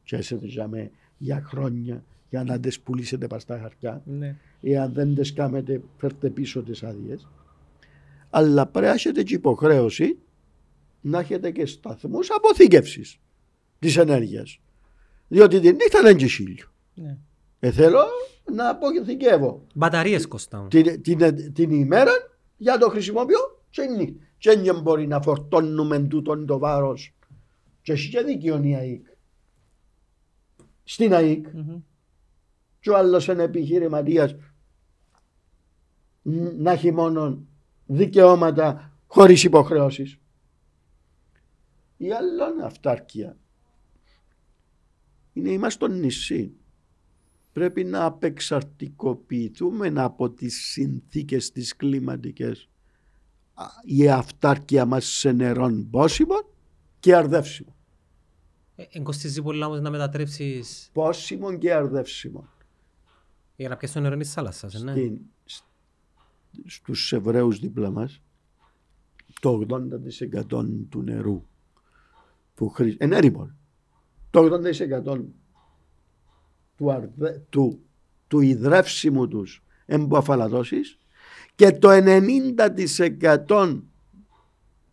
Και 0.02 0.16
έσετε 0.16 0.46
για, 0.46 0.68
με, 0.68 0.90
για 1.18 1.42
χρόνια 1.42 2.04
για 2.30 2.44
να 2.44 2.60
τις 2.60 2.80
πουλήσετε 2.80 3.26
πας 3.26 3.42
στα 3.42 3.58
χαρτιά 3.58 4.02
ναι. 4.04 4.36
εάν 4.62 4.92
δεν 4.92 5.14
τις 5.14 5.32
κάνετε 5.32 5.82
φέρτε 5.96 6.30
πίσω 6.30 6.62
τις 6.62 6.82
άδειες 6.82 7.28
αλλά 8.30 8.66
πρέπει 8.66 8.86
να 8.86 8.92
έχετε 8.92 9.22
και 9.22 9.34
υποχρέωση 9.34 10.18
να 11.00 11.18
έχετε 11.18 11.50
και 11.50 11.66
σταθμούς 11.66 12.30
αποθήκευσης 12.30 13.18
της 13.78 13.96
ενέργειας 13.96 14.60
διότι 15.28 15.60
την 15.60 15.74
νύχτα 15.74 16.02
δεν 16.02 16.10
είναι 16.10 16.20
και 16.20 16.26
χίλιο 16.26 16.66
ναι. 16.94 17.16
ε, 17.60 17.70
θέλω 17.70 18.00
να 18.52 18.68
αποθηκεύω 18.68 19.66
Μπαταρίες 19.74 20.26
κοστάουν. 20.26 20.68
την, 20.68 21.02
την, 21.02 21.52
την 21.52 21.70
ημέρα 21.70 22.12
για 22.56 22.78
το 22.78 22.88
χρησιμοποιώ 22.88 23.38
και 23.70 23.82
η 23.82 23.88
νύχτα 23.96 24.27
και 24.38 24.56
δεν 24.58 24.80
μπορεί 24.80 25.06
να 25.06 25.22
φορτώνουμε 25.22 26.00
τούτον 26.00 26.46
το 26.46 26.58
βάρος 26.58 27.14
και 27.82 27.92
έχει 27.92 28.10
και 28.10 28.20
δίκαιο 28.22 28.62
η 28.62 28.74
ΑΕΚ 28.74 29.06
στην 30.84 31.14
ΑΕΚ 31.14 31.46
Μμμ. 31.52 31.80
και 32.80 32.90
ο 32.90 32.96
άλλος 32.96 33.26
είναι 33.26 33.42
επιχειρηματίας 33.42 34.34
ν- 36.22 36.60
να 36.62 36.70
έχει 36.72 36.92
μόνο 36.92 37.46
δικαιώματα 37.86 38.92
χωρίς 39.06 39.44
υποχρεώσεις. 39.44 40.18
Η 41.96 42.12
άλλη 42.12 42.52
είναι 42.52 42.64
αυτάρκεια. 42.64 43.36
Είναι 45.32 45.50
είμαστε 45.50 45.86
στο 45.86 45.94
νησί. 45.94 46.52
Πρέπει 47.52 47.84
να 47.84 48.04
απεξαρτικοποιηθούμε 48.04 49.92
από 49.96 50.30
τις 50.30 50.64
συνθήκες 50.70 51.50
τις 51.50 51.76
κλιματικές. 51.76 52.68
Α, 53.60 53.66
Η 53.84 54.08
αυτάρκεια 54.10 54.84
μας 54.86 55.04
σε 55.06 55.32
νερών 55.32 55.90
πόσιμο 55.90 56.34
και 57.00 57.14
αρδεύσιμο. 57.16 57.74
Ε, 58.76 58.84
Εν 58.90 59.02
κοστίζει 59.02 59.42
πολλά 59.42 59.66
όμως 59.66 59.80
να 59.80 59.90
μετατρέψεις 59.90 60.90
Πόσιμο 60.92 61.56
και 61.58 61.74
αρδεύσιμο. 61.74 62.48
για 63.56 63.68
να 63.68 63.76
πιέσεις 63.76 63.96
το 63.96 64.02
νερό 64.02 64.16
της 64.16 64.32
θάλασσας, 64.32 64.74
ε, 64.74 64.78
ναι. 64.84 64.90
στην, 64.92 65.18
σ- 65.44 65.64
στους 66.66 67.12
Εβραίους 67.12 67.58
δίπλα 67.58 67.90
μας 67.90 68.20
το 69.40 69.66
80% 69.68 70.64
του 70.88 71.02
νερού 71.02 71.42
που 72.54 72.68
χρησιμοποιείται, 72.68 73.04
είναι 73.04 73.16
έρημο. 73.16 73.50
Το 74.30 74.40
80% 74.40 75.24
του, 76.76 76.92
αρδε, 76.92 77.44
του, 77.50 77.80
του 78.26 78.40
υδρεύσιμου 78.40 79.28
τους 79.28 79.62
εμποφαλατώσεις 79.86 80.98
και 81.58 81.70
το 81.72 81.88
90% 83.46 83.80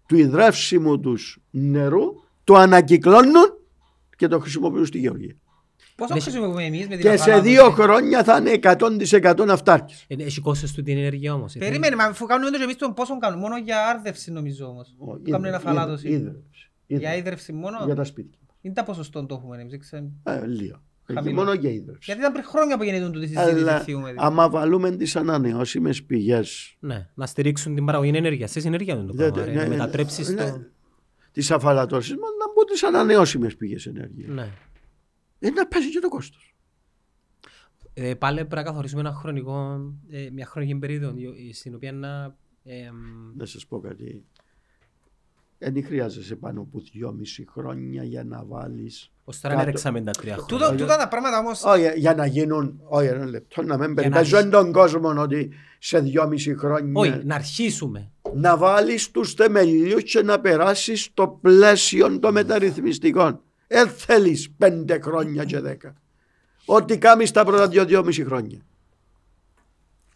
του 0.08 0.16
υδρεύσιμου 0.18 1.00
τους 1.00 1.40
νερού 1.52 2.04
το 2.44 2.56
ανακυκλώνουν 2.56 3.58
και 4.18 4.28
το 4.28 4.40
χρησιμοποιούν 4.40 4.86
στη 4.86 4.98
γεωργία. 5.00 5.36
Πόσο 5.96 6.14
Ναι. 6.14 6.20
χρησιμοποιούμε 6.20 6.64
εμείς 6.64 6.88
με 6.88 6.96
την 6.96 6.98
Και 7.00 7.08
σε 7.08 7.14
αφαλάτωση; 7.14 7.50
δύο 7.50 7.70
χρόνια 7.70 8.24
θα 8.24 8.38
είναι 8.38 8.52
100% 8.52 9.50
αυτάρκης. 9.50 10.06
Ε, 10.08 10.16
Έχει 10.24 10.40
κόστος 10.42 10.72
του 10.74 10.84
την 10.84 10.98
ενέργεια 10.98 11.34
όμως. 11.34 11.56
ε. 11.56 11.60
Περίμενε, 11.60 11.96
μα 11.96 12.04
αφού 12.04 12.26
κάνουμε 12.26 12.52
το 12.52 12.58
και 12.58 12.64
εμείς 12.64 12.76
τον 12.76 12.94
πόσο 12.94 13.18
κάνουμε. 13.18 13.42
Μόνο 13.42 13.58
για 13.58 13.88
άρδευση 13.88 14.32
νομίζω 14.32 14.66
όμως. 14.68 14.96
Ο, 14.98 15.06
Κάνουμε 15.06 15.48
ένα 15.48 15.48
ίδρυ- 15.48 15.62
φαλάτωση. 15.62 16.08
ίδρυψη. 16.08 16.72
Για 16.88 16.98
Ίδρυψη. 16.98 17.20
ίδρυυση 17.20 17.54
μόνο; 17.54 17.78
Για 17.86 17.96
τα 17.96 18.04
σπίτια. 18.04 18.40
Είναι 18.62 18.74
τα 18.74 18.84
ποσοστό 18.84 19.26
το 19.26 19.36
έχουμε 19.36 19.56
εμείς. 19.58 19.72
δεν 19.72 19.80
ξέρω. 19.80 20.06
Ε, 20.24 20.46
λίγο. 20.46 20.82
Έχει 21.08 21.18
Χαμηλό. 21.18 21.36
μόνο 21.36 21.54
για 21.54 21.70
ίδρυψη. 21.70 22.00
Γιατί 22.06 22.20
ήταν 22.22 22.32
πριν 22.34 22.44
χρόνια 22.46 22.78
που 22.78 22.84
γίνεται 22.84 23.06
τούτη 23.06 23.26
η 23.26 23.28
συζήτηση. 23.28 23.50
Αλλά 23.52 23.80
θυμούμαι. 23.80 24.14
άμα 24.18 24.50
βάλουμε 24.50 24.96
τις 24.96 25.16
ανανεώσιμες 25.16 26.04
πηγές 26.04 26.76
Ναι, 26.80 27.10
να 27.14 27.26
στηρίξουν 27.26 27.76
την 27.76 27.86
παραγωγή 27.86 28.18
ενέργειας. 28.18 28.52
Σε 28.52 28.60
συνέργεια 28.60 28.94
είναι 28.96 29.06
το 29.06 29.14
δε- 29.14 29.32
πράγμα. 29.32 29.46
ρε. 29.46 29.52
ναι, 29.58 29.62
Να 29.62 29.68
ναι, 29.68 29.76
μετατρέψεις 29.76 30.30
ναι, 30.30 30.50
το... 30.52 30.62
της 31.32 31.52
αφαλατώσης 31.52 32.12
μας 32.12 32.30
να 32.40 32.46
μπουν 32.54 32.66
τις 32.72 32.84
ανανεώσιμες 32.84 33.56
πηγές 33.56 33.86
ενέργειας. 33.86 34.30
Ναι. 34.30 34.50
Ε, 35.40 35.50
να 35.50 35.68
πέσει 35.68 35.90
και 35.92 36.00
το 36.00 36.10
κόστος. 36.10 36.56
Ε, 37.94 38.14
πάλι 38.14 38.38
πρέπει 38.38 38.56
να 38.56 38.64
καθορίσουμε 38.64 39.02
ένα 39.02 39.14
χρονικό, 39.14 39.80
ε, 40.10 40.30
μια 40.34 40.46
χρονική 40.46 40.76
περίοδο 40.76 41.14
η- 41.18 41.54
στην 41.54 41.76
οποία 41.76 41.92
να... 41.92 42.36
ε, 42.64 42.92
μ, 42.92 43.38
Να 43.38 43.46
σας 43.46 43.66
πω 43.68 43.80
κάτι. 43.80 44.24
Δεν 45.58 45.84
χρειάζεσαι 45.86 46.36
πάνω 46.36 46.62
από 46.62 46.80
δυόμιση 46.92 47.46
χρόνια 47.50 48.04
για 48.04 48.24
να 48.24 48.46
βάλεις 48.46 49.12
Ως 49.28 49.40
τώρα 49.40 49.54
Κάτω. 49.56 49.68
έρεξαμε 49.68 50.02
τα 50.02 50.12
τρία 50.12 50.34
χρόνια. 50.38 50.58
Τούτο- 50.68 50.76
Τούτα 50.84 50.98
τα 50.98 51.08
πράγματα 51.08 51.40
όμως... 51.40 51.64
Όχι, 51.64 51.92
για 52.00 52.14
να 52.16 52.26
γίνουν, 52.26 52.80
όχι 52.88 53.08
ένα 53.08 53.26
λεπτό, 53.26 53.62
να 53.64 53.78
μην 53.78 53.88
να 53.90 53.94
περιπέζουν 53.96 54.36
αρχίσει- 54.38 54.52
τον 54.52 54.72
κόσμο 54.72 55.10
ότι 55.22 55.50
σε 55.80 56.00
δυόμιση 56.00 56.56
χρόνια 56.56 56.92
Όχι, 56.94 57.22
να 57.24 57.36
αρχίσουμε. 57.36 58.12
να 58.34 58.58
βάλεις 58.58 59.12
τους 59.12 59.34
θεμελιούς 59.34 60.04
και 60.04 60.22
να 60.22 60.40
περάσεις 60.40 61.02
στο 61.04 61.40
πλαίσιο 61.42 62.20
των 62.20 62.34
μεταρρυθμιστικών. 62.34 63.40
Δεν 63.68 63.90
θέλεις 63.90 64.52
πέντε 64.58 65.00
χρόνια 65.04 65.44
και 65.44 65.60
δέκα. 65.60 65.96
Ό,τι 66.66 66.98
κάνεις 66.98 67.32
τα 67.32 67.46
πρώτα 67.46 67.68
δύο, 67.68 67.86
δυόμιση 67.86 68.24
χρόνια. 68.26 68.60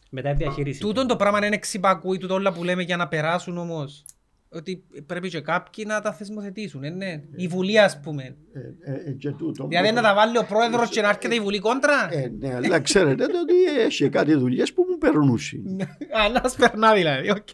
Μετά 0.10 0.30
η 0.30 0.34
διαχείριση. 0.34 0.80
Τούτον 0.80 1.08
το 1.08 1.16
πράγμα 1.16 1.46
είναι 1.46 1.58
ξυπακούει, 1.58 2.18
τούτο 2.18 2.34
όλα 2.34 2.54
που 2.54 2.64
λέμε 2.64 2.84
για 2.84 2.98
να 2.98 3.08
περάσουν 3.08 3.58
όμως. 3.58 4.06
Ότι 4.52 4.84
πρέπει 5.06 5.30
και 5.30 5.42
κάποιοι 5.42 5.86
να 5.88 6.02
τα 6.02 6.14
θεσμοθετήσουν. 6.14 6.84
Ε, 6.84 6.90
ναι. 6.90 7.24
Η 7.36 7.48
Βουλή 7.48 7.80
ας 7.80 8.00
πούμε. 8.00 8.36
Ε, 8.54 8.92
ε, 8.92 9.10
ε, 9.10 9.12
και 9.12 9.32
τούτο. 9.32 9.68
Δηλαδή 9.68 9.92
να 9.92 10.02
τα 10.02 10.14
βάλει 10.14 10.38
ο 10.38 10.46
πρόεδρος 10.46 10.90
και 10.90 11.02
να 11.02 11.10
έρχεται 11.10 11.36
η 11.36 11.40
Βουλή 11.40 11.60
κόντρα. 11.60 12.14
Ε, 12.14 12.32
ναι, 12.40 12.56
αλλά 12.56 12.80
ξέρετε 12.80 13.24
ότι 13.24 13.80
έχει 13.80 14.10
κάτι 14.10 14.34
δουλειές 14.36 14.74
που 14.74 14.86
μου 14.90 14.98
περνούσαν. 14.98 15.82
Α, 16.22 16.42
να 16.42 16.50
σπερνά 16.50 16.94
δηλαδή. 16.94 17.30
οκ. 17.30 17.48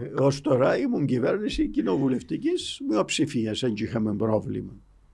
Ε, 0.00 0.22
Ως 0.22 0.40
τώρα 0.40 0.76
ήμουν 0.78 1.06
κυβέρνηση 1.06 1.68
κοινοβουλευτικής 1.68 2.80
μειοψηφίας, 2.88 3.60
δεν 3.60 3.72
είχαμε 3.76 4.14
πρόβλημα. 4.14 4.72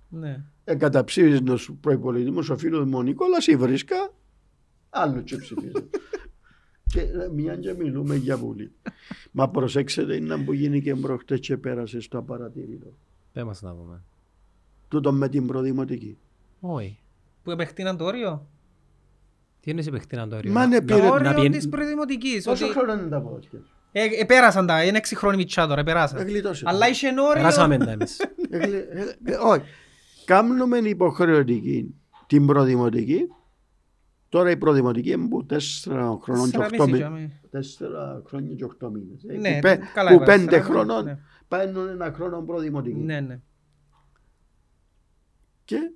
Ναι. 0.09 0.45
Ε, 0.65 0.74
καταψήφιζε 0.74 1.41
τους 1.41 1.70
προϋπολογισμούς 1.81 2.51
ο 2.51 2.57
φίλος 2.57 2.85
μου 2.85 2.99
ο 2.99 3.03
Νικόλας 3.03 3.47
ή 3.47 3.57
βρίσκα, 3.57 4.12
άλλο 4.91 5.20
και 5.20 5.36
ψηφίζω. 5.36 5.89
Και 6.86 7.01
ε, 7.01 7.28
μια 7.35 7.56
και 7.56 7.74
μιλούμε 7.74 8.16
για 8.16 8.36
βουλή. 8.36 8.73
Μα 9.32 9.48
προσέξτε 9.48 10.15
είναι 10.16 10.36
που 10.36 10.52
γίνει 10.52 10.82
και 10.82 10.94
προχτές 10.94 11.40
και 11.40 11.56
πέρασε 11.56 12.01
στο 12.01 12.19
απαρατήρητο. 12.19 12.86
Δεν 13.32 13.47
μας 13.47 13.62
να 13.62 13.73
πούμε. 13.74 14.02
τούτο 14.89 15.12
με 15.12 15.28
την 15.28 15.47
προδημοτική. 15.47 16.16
Όχι. 16.61 16.98
Που 17.43 17.51
επεκτείναν 17.51 17.97
το 17.97 18.05
όριο; 18.05 18.47
Τι 19.61 19.70
είναι 19.70 19.82
σε 19.82 19.90
παιχτήνα 19.90 20.28
το 20.28 20.36
όριο; 20.36 20.52
Μα 20.52 20.66
ναι, 20.66 20.78
Να- 20.78 20.85
πήρε- 20.85 21.01
Το 21.01 21.06
να 21.06 21.12
όριο 21.15 21.35
πιεν- 21.35 21.52
της 21.55 21.69
προδημοτικής. 21.69 22.44
Πόσο 22.44 22.65
ότι- 22.66 22.74
χρόνο 22.78 22.93
είναι 22.93 23.09
τα 23.09 23.20
πόδια 23.20 23.48
σου. 23.51 23.65
Ε, 23.93 24.05
ε, 24.20 24.24
πέρασαν 24.24 24.66
τα, 24.66 24.85
είναι 24.85 24.98
6 24.98 25.15
χρόνια 25.16 25.39
μητσά 25.39 25.66
τώρα, 25.66 25.82
πέρασαν. 25.82 26.20
Εγλιτώσε. 26.20 26.65
Αλλά 26.66 26.89
είχε 26.89 27.09
ένα 27.09 27.23
όριο. 27.23 27.35
Περάσαμε 27.35 27.78
τα 27.78 27.90
εμείς. 27.90 28.20
Εγλι- 28.51 28.74
ε, 28.74 29.32
ε, 29.32 29.35
Όχι. 29.36 29.62
Κάνουμε 30.24 30.78
υποχρεωτική 30.78 31.94
την 32.27 32.47
προδημοτική. 32.47 33.28
Τώρα 34.35 34.51
η 34.51 34.56
προδημοτική 34.56 35.11
είναι 35.11 35.28
που 35.28 35.47
4 35.51 35.56
χρονών 36.23 36.51
και 36.51 36.59
Τέσσερα 36.59 36.66
8 36.69 36.70
μισή, 36.70 36.90
μήνες. 36.93 36.98
τζάμε. 37.01 37.40
4 38.20 38.23
χρόνια 38.27 38.55
και 38.55 38.65
8 38.65 38.90
μήνες. 38.90 39.24
Ε, 39.24 39.36
Ναι, 39.36 39.55
που 39.55 39.61
πέ- 39.61 39.82
καλά 39.94 40.09
Που 40.11 40.15
είπα, 40.15 40.24
5 40.24 40.44
τέσσερα 40.44 40.62
χρονών 40.62 40.97
χρόνια, 40.97 41.19
παίρνουν 41.48 41.89
ένα 41.89 42.12
χρόνο 42.12 42.43
προδημοτική. 42.43 42.98
Ναι, 42.98 43.20
ναι. 43.20 43.40
Και 45.65 45.93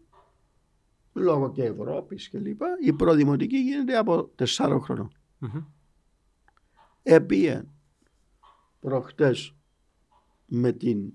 λόγω 1.13 1.53
και 1.53 1.65
Ευρώπης 1.65 2.29
και 2.29 2.39
λοιπά, 2.39 2.67
η 2.85 2.93
προδημοτική 2.93 3.57
γίνεται 3.57 3.97
από 3.97 4.31
4 4.37 4.79
χρονών. 4.83 5.13
Μμμ. 5.39 5.63
Επίε 7.03 7.63
προχτές 8.81 9.55
με 10.47 10.73
την 10.73 11.13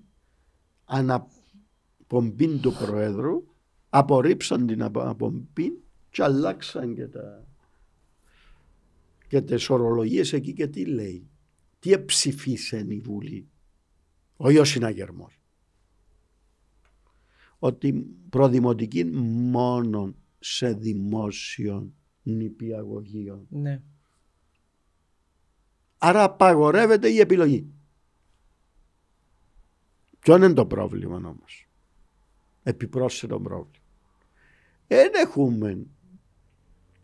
αναπομπή 0.84 2.58
του 2.58 2.72
Προέδρου 2.72 3.44
απορρίψαν 3.88 4.66
την 4.66 4.82
απο- 4.82 5.00
απομπή 5.08 5.83
και 6.14 6.22
αλλάξαν 6.22 6.94
και 6.94 7.06
τα 7.06 7.46
και 9.28 9.40
τις 9.40 9.70
ορολογίες 9.70 10.32
εκεί 10.32 10.52
και 10.52 10.66
τι 10.66 10.84
λέει. 10.84 11.28
Τι 11.78 11.92
εψηφίσεν 11.92 12.90
η 12.90 13.00
Βουλή. 13.00 13.48
Όχι 14.36 14.58
ο 14.58 14.64
συναγερμός. 14.64 15.40
Ότι 17.58 17.92
προδημοτική 18.30 19.04
μόνο 19.04 20.14
σε 20.38 20.72
δημόσιων 20.72 21.94
νηπιαγωγείων 22.22 23.46
ναι. 23.48 23.82
Άρα 25.98 26.22
απαγορεύεται 26.22 27.08
η 27.08 27.18
επιλογή. 27.18 27.66
Ποιο 30.18 30.36
είναι 30.36 30.52
το 30.52 30.66
πρόβλημα 30.66 31.16
όμως; 31.16 31.68
Επιπρόσθετο 32.62 33.40
πρόβλημα. 33.40 33.84
Δεν 34.86 35.10
έχουμε 35.14 35.86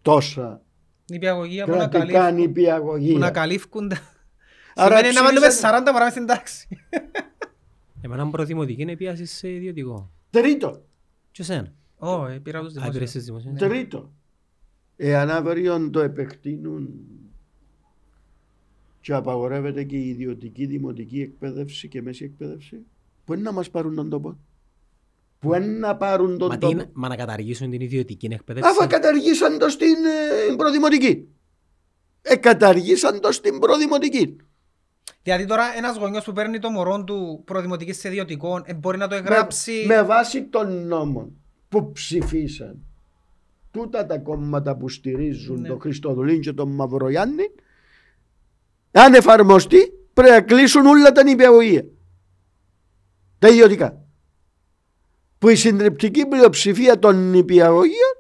τόσα 0.02 0.62
Νηπιαγωγία 1.10 1.64
που 1.64 1.70
να 1.70 1.76
κρατικά 1.76 1.98
καλύφ- 1.98 2.12
που 2.16 2.22
να 2.22 2.30
νηπιαγωγεία. 2.30 3.30
καλύφουν 3.30 3.88
τα... 3.88 3.96
Άρα 4.74 4.96
Σημαίνει 4.96 5.14
να 5.14 5.22
βάλουμε 5.24 5.46
ψήφισαν- 5.46 5.82
40 5.88 5.92
παράμε 5.92 6.10
στην 6.10 6.26
τάξη. 6.26 6.68
Εμένα 8.00 8.24
μου 8.24 8.30
προδημοτική 8.30 8.82
είναι 8.82 8.96
πίαση 8.96 9.24
σε 9.24 9.52
ιδιωτικό. 9.52 10.10
Τρίτο. 10.30 10.82
Και 11.30 11.42
εσένα. 11.42 11.72
Ω, 11.98 12.26
ε, 12.26 12.38
πήρα 12.38 12.60
τους 12.60 12.68
Α, 12.68 12.72
πήρες 12.72 12.90
δημόσιους. 12.92 13.10
στις 13.10 13.24
δημοσίες. 13.24 13.54
Τρίτο. 13.58 14.12
Εάν 14.96 15.30
αύριο 15.30 15.90
το 15.90 16.00
επεκτείνουν 16.00 16.88
και 19.00 19.12
απαγορεύεται 19.12 19.84
και 19.84 19.96
η 19.96 20.08
ιδιωτική 20.08 20.66
δημοτική 20.66 21.20
εκπαίδευση 21.20 21.88
και 21.88 22.02
μέση 22.02 22.24
εκπαίδευση, 22.24 22.76
πού 23.24 23.32
είναι 23.32 23.42
να 23.42 23.52
μας 23.52 23.70
πάρουν 23.70 23.94
τον 23.94 24.08
τόπο. 24.10 24.38
Πού 25.40 25.54
είναι 25.54 25.66
να 25.66 25.96
πάρουν 25.96 26.38
τον 26.38 26.48
Μα, 26.48 26.54
τι 26.54 26.60
τόπο. 26.60 26.72
είναι, 26.72 26.90
μα 26.92 27.08
να 27.08 27.16
καταργήσουν 27.16 27.70
την 27.70 27.80
ιδιωτική 27.80 28.28
εκπαίδευση. 28.30 28.70
Αφού 28.70 28.86
καταργήσαν 28.86 29.58
το 29.58 29.68
στην 29.68 29.86
ε, 30.50 30.54
προδημοτική. 30.56 31.28
Ε, 32.22 32.36
καταργήσαν 32.36 33.20
το 33.20 33.32
στην 33.32 33.58
προδημοτική. 33.58 34.36
Δηλαδή 35.22 35.44
τώρα 35.46 35.64
ένας 35.76 35.96
γονιός 35.96 36.24
που 36.24 36.32
παίρνει 36.32 36.58
το 36.58 36.70
μωρό 36.70 37.04
του 37.04 37.42
προδημοτικής 37.44 37.98
σε 37.98 38.08
ιδιωτικό 38.08 38.62
ε, 38.64 38.74
μπορεί 38.74 38.98
να 38.98 39.08
το 39.08 39.14
εγγράψει... 39.14 39.84
Με, 39.86 39.94
με 39.94 40.02
βάση 40.02 40.44
των 40.44 40.86
νόμων 40.86 41.32
που 41.68 41.92
ψηφίσαν 41.92 42.78
τούτα 43.70 44.06
τα 44.06 44.18
κόμματα 44.18 44.76
που 44.76 44.88
στηρίζουν 44.88 45.60
Ναι. 45.60 45.68
τον 45.68 45.80
Χριστοδουλίν 45.80 46.40
και 46.40 46.52
τον 46.52 46.70
Μαυρογιάννη 46.74 47.44
αν 48.90 49.14
εφαρμοστεί 49.14 49.78
πρέπει 50.12 50.30
να 50.32 50.40
κλείσουν 50.40 50.86
όλα 50.86 51.12
τα 51.12 51.22
νηπιαγωγεία. 51.22 51.84
Τα 53.38 53.48
ιδιωτικά. 53.48 54.04
Που 55.40 55.48
η 55.48 55.56
συντριπτική 55.56 56.26
πλειοψηφία 56.26 56.98
των 56.98 57.30
νηπιαγωγείων 57.30 58.14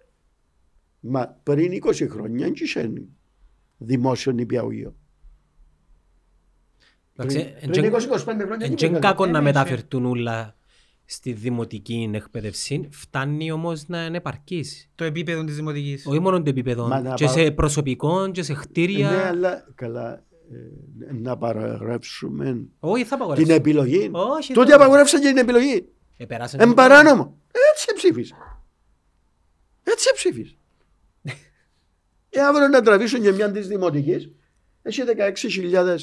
μα 1.00 1.36
πριν 1.42 1.72
20 1.84 2.06
χρόνια 2.10 2.44
δεν 2.46 2.52
είχε 2.56 2.92
δημόσιο 3.78 4.32
νηπιαγωγείο. 4.32 4.94
Εντάξει, 7.16 7.36
Πριν- 7.36 7.56
εν- 7.60 7.70
πριν 7.70 7.84
20-25 7.84 8.16
χρόνια 8.24 8.50
Εν 8.52 8.58
δεν 8.58 8.74
και 8.74 8.86
είχε. 8.86 8.98
κακό 8.98 9.26
να 9.26 9.32
δεν 9.32 9.42
μεταφερθούν 9.42 10.04
όλα 10.06 10.56
στη 11.04 11.32
δημοτική 11.32 12.10
εκπαίδευση. 12.14 12.88
Φτάνει 12.92 13.50
όμως 13.52 13.88
να 13.88 14.04
είναι 14.04 14.16
επαρκής. 14.16 14.90
Το 14.94 15.04
επίπεδο 15.04 15.44
της 15.44 15.54
δημοτικής. 15.56 16.06
Όχι 16.06 16.18
μόνο 16.18 16.42
το 16.42 16.50
επίπεδο. 16.50 16.86
Μα 16.88 17.00
να 17.00 17.14
Και 17.14 17.24
πάω- 17.24 17.34
σε 17.34 17.50
προσωπικό 17.50 18.30
και 18.30 18.42
σε 18.42 18.52
κτίρια. 18.54 19.10
Ναι, 19.10 19.16
αλλά 19.16 19.66
καλά 19.74 20.24
ε, 20.52 21.12
να 21.12 21.36
παραγράψουμε 21.36 22.66
Όχι, 22.80 23.02
θα 23.04 23.08
την 23.08 23.14
απαγορεύσουν. 23.16 23.54
επιλογή. 23.54 24.10
Όχι, 24.12 24.52
Τότε 24.52 24.70
θα- 24.70 24.76
απαγορεύσαν 24.76 25.20
και 25.20 25.28
την 25.28 25.36
επιλογή. 25.36 25.88
Επεράσαν 26.22 26.60
Εν 26.60 26.68
το- 26.68 26.74
παράνομο. 26.74 27.38
Έτσι 27.72 27.94
ψήφισε. 27.94 28.34
Έτσι 29.82 30.12
ψήφισε. 30.14 30.54
Ε, 32.32 32.40
αύριο 32.40 32.68
να 32.68 32.82
τραβήσουν 32.82 33.22
και 33.22 33.30
μια 33.32 33.50
της 33.50 33.66
δημοτικής, 33.68 34.30
έχει 34.82 35.02
16.000, 35.06 35.96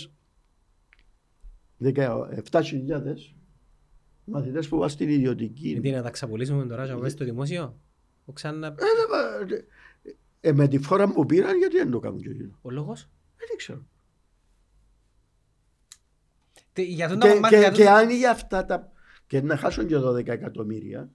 17.000 1.84 3.34
μαθητές 4.24 4.68
που 4.68 4.78
πάνε 4.78 4.92
στην 4.92 5.10
ιδιωτική. 5.10 5.80
Τι 5.82 5.92
να 5.92 6.02
τα 6.02 6.10
ξαπολύσουμε 6.10 6.66
τώρα 6.66 6.84
και 6.86 6.90
να 6.92 6.96
πάμε 6.98 7.10
στο 7.10 7.24
δημόσιο; 7.26 7.80
Ο 8.26 8.34
Ξανά... 8.34 8.76
Ε, 10.42 10.52
με 10.52 10.68
τη 10.68 10.80
φόρα 10.80 11.08
που 11.12 11.26
πήραν, 11.26 11.58
γιατί 11.58 11.78
δεν 11.78 11.92
το 11.92 12.00
κάνουν 12.00 12.22
και 12.22 12.30
εκείνο; 12.30 12.58
Ο 12.62 12.70
λόγος; 12.70 13.10
Δεν 13.38 13.58
ξέρω. 13.58 13.86
Τι- 16.74 16.84
Για 16.84 17.08
τον 17.08 17.20
τα 17.20 17.28
Και, 17.28 17.34
κομμάτια, 17.34 17.58
και, 17.58 17.64
για 17.66 17.74
και 17.74 17.84
τον- 17.84 17.94
αν 17.94 18.10
για 18.10 18.32
αυτά 18.32 18.66
τα. 18.66 18.92
Και 19.28 19.42
να 19.42 19.58
χάσουν 19.58 19.88
και 19.88 19.96
12 19.98 20.28
εκατομμύρια 20.28 21.12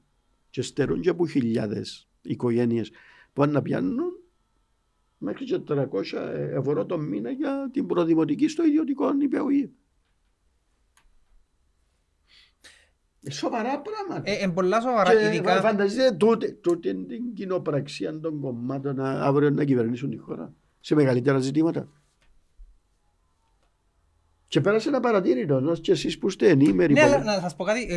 και 0.51 0.62
στερούν 0.62 1.01
και 1.01 1.09
από 1.09 1.26
χιλιάδες 1.26 2.09
οικογένειες 2.22 2.90
που 3.32 3.44
να 3.47 3.62
πιάνουν 3.62 4.12
μέχρι 5.18 5.44
και 5.44 5.60
300 5.68 5.86
ευρώ 6.52 6.86
το 6.86 6.98
μήνα 6.98 7.30
για 7.30 7.70
την 7.72 7.86
προδημοτική 7.86 8.48
στο 8.48 8.64
ιδιωτικό 8.64 9.12
νηπιαγωγείο. 9.12 9.70
Ε, 13.24 13.30
Σοβαρά 13.30 13.80
πράγματα. 13.80 14.30
Ε, 14.30 14.34
εν 14.34 14.52
πολλά 14.52 14.80
σοβαρά, 14.80 15.14
και 15.14 15.26
ειδικά... 15.26 15.60
φανταστείτε 15.60 16.12
τούτη, 16.12 16.55
τούτη 16.55 17.05
την 17.05 17.34
κοινοπραξία 17.34 18.20
των 18.20 18.40
κομμάτων 18.40 18.97
να- 18.97 19.22
αύριο 19.22 19.51
να 19.51 19.64
κυβερνήσουν 19.64 20.10
τη 20.10 20.16
χώρα 20.16 20.55
σε 20.80 20.94
μεγαλύτερα 20.94 21.39
ζητήματα. 21.39 22.01
Και 24.52 24.60
πέρασε 24.60 24.88
ένα 24.88 25.00
παρατήρητο, 25.00 25.56
ενώ 25.56 25.74
και 25.74 25.92
εσείς 25.92 26.18
που 26.18 26.28
είστε 26.28 26.48
ενήμεροι. 26.48 26.92
Ναι, 26.92 27.00
πολύ. 27.00 27.14
αλλά 27.14 27.24
να 27.24 27.40
σας 27.40 27.56
πω 27.56 27.64
κάτι, 27.64 27.86
ε, 27.90 27.96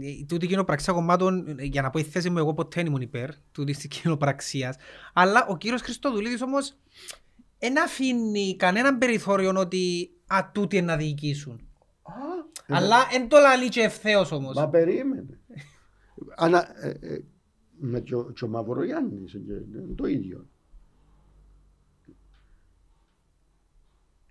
η 0.00 0.26
τούτη 0.28 0.46
κοινοπραξία 0.46 0.92
κομμάτων, 0.92 1.48
ε, 1.58 1.64
για 1.64 1.82
να 1.82 1.90
πω 1.90 1.98
η 1.98 2.02
θέση 2.02 2.30
μου, 2.30 2.38
εγώ 2.38 2.54
ποτέ 2.54 2.80
δεν 2.80 2.86
ήμουν 2.86 3.00
υπέρ 3.00 3.30
τούτης 3.52 3.78
της 3.78 3.86
κοινοπραξίας, 3.88 4.76
αλλά 5.12 5.46
ο 5.48 5.56
κύριος 5.56 5.80
Χριστοδουλίδης 5.80 6.42
όμως 6.42 6.76
δεν 7.58 7.82
αφήνει 7.82 8.56
κανέναν 8.56 8.98
περιθώριο 8.98 9.52
ότι 9.56 10.10
α, 10.26 10.50
τούτοι 10.52 10.76
είναι 10.76 10.86
να 10.86 10.96
διοικήσουν. 10.96 11.68
Α, 12.02 12.76
Αλλά 12.76 12.96
εν 13.12 13.28
το 13.28 13.38
λαλεί 13.38 13.68
και 13.68 13.82
ευθέως 13.82 14.32
όμως. 14.32 14.54
Μα 14.54 14.68
περίμενε. 14.68 15.40
Ανα, 16.36 16.84
ε, 16.86 16.88
ε, 16.88 17.24
με 17.78 18.00
και 18.00 18.14
ο, 18.14 18.30
και 18.30 18.44
ο 18.44 18.48
Μαυρογιάννης 18.48 19.34
ε, 19.34 19.38
είναι 19.38 19.94
το 19.94 20.06
ίδιο. 20.06 20.46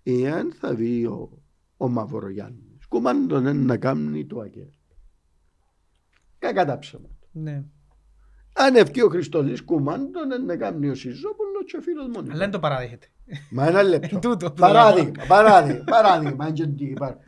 Εάν 0.02 0.52
θα 0.60 0.74
βγει 0.74 1.06
ο, 1.06 1.44
ο 1.76 1.88
Μαυρογιάννης, 1.88 2.86
κουμάντον 2.88 3.40
είναι 3.40 3.52
να 3.52 3.76
κάνει 3.76 4.26
το 4.26 4.40
ΑΚΕ. 4.40 4.68
Κακά 6.38 6.64
τα 6.64 6.78
ψέματα. 6.78 7.14
Ναι. 7.32 7.64
Αν 8.52 8.74
ευκεί 8.76 9.00
ο 9.00 9.08
Χριστολής 9.08 9.62
κουμάντον 9.62 10.24
είναι 10.30 10.36
να 10.44 10.56
κάνει 10.56 10.88
ο 10.88 10.94
Σιζόπουλος 10.94 11.64
και 11.66 11.76
ο 11.76 11.80
φίλος 11.80 12.06
μόνο. 12.06 12.26
Αλλά 12.30 12.38
δεν 12.38 12.50
το 12.50 12.58
παραδέχεται. 12.58 13.06
Μα 13.50 13.66
ένα 13.66 13.82
λεπτό. 13.82 14.08
Εν 14.14 14.20
τούτο 14.20 14.46
που 14.48 14.60
παράδειγμα, 14.60 15.24
παράδειγμα, 15.28 15.84
παράδειγμα. 15.84 16.44
αν 16.44 16.52
και 16.52 16.66
τι, 16.66 16.86
παρά- 16.86 17.18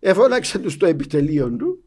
Εφώναξε 0.00 0.58
τους 0.58 0.72
στο 0.72 0.86
επιτελείο 0.86 1.56
του 1.56 1.84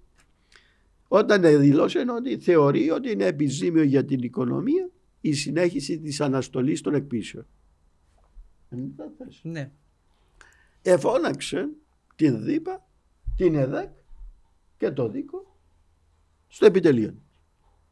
όταν 1.07 1.41
δηλώσε 1.41 2.05
ότι 2.17 2.38
θεωρεί 2.38 2.89
ότι 2.91 3.11
είναι 3.11 3.25
επιζήμιο 3.25 3.84
για 3.84 4.05
την 4.05 4.19
οικονομία 4.23 4.89
η 5.21 5.34
συνέχιση 5.34 5.99
της 5.99 6.21
αναστολής 6.21 6.81
των 6.81 6.93
εκπίσεων. 6.93 7.45
Δεν 8.69 8.93
τα 8.97 9.11
θες. 9.17 9.39
Ναι. 9.43 9.71
Εφώναξε 10.81 11.69
την 12.18 12.44
ΔΥΠΑ, 12.44 12.88
την 13.35 13.56
ΕΔΕΚ 13.56 13.89
και 14.77 14.91
το 14.91 15.07
ΔΥΚΟ 15.07 15.56
στο 16.48 16.65
επιτελείο. 16.65 17.14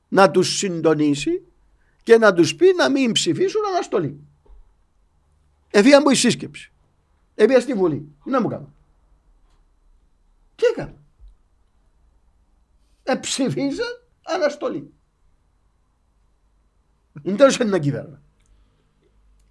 Να 0.08 0.32
τους 0.32 0.58
συντονίσει 0.58 1.46
και 2.04 2.18
να 2.18 2.34
τους 2.34 2.56
πει 2.56 2.74
να 2.78 2.90
μην 2.90 3.12
ψηφίσουν 3.12 3.62
αναστολή. 3.66 4.20
Εφύγαν 5.72 6.04
που 6.04 6.10
η 6.10 6.16
σύσκεψη. 6.16 6.72
Έφυγα 7.36 7.60
στη 7.60 7.74
Βουλή. 7.74 8.16
Να 8.24 8.42
μου 8.42 8.48
κάνω. 8.48 8.74
Τι 10.56 10.66
έκανα. 10.66 10.96
Εψηφίσαν 13.04 14.06
Αναστολή. 14.26 14.94
Είναι 17.22 17.38
τέλος 17.38 17.60
ένα 17.60 17.80
κυβέρνα. 17.80 18.22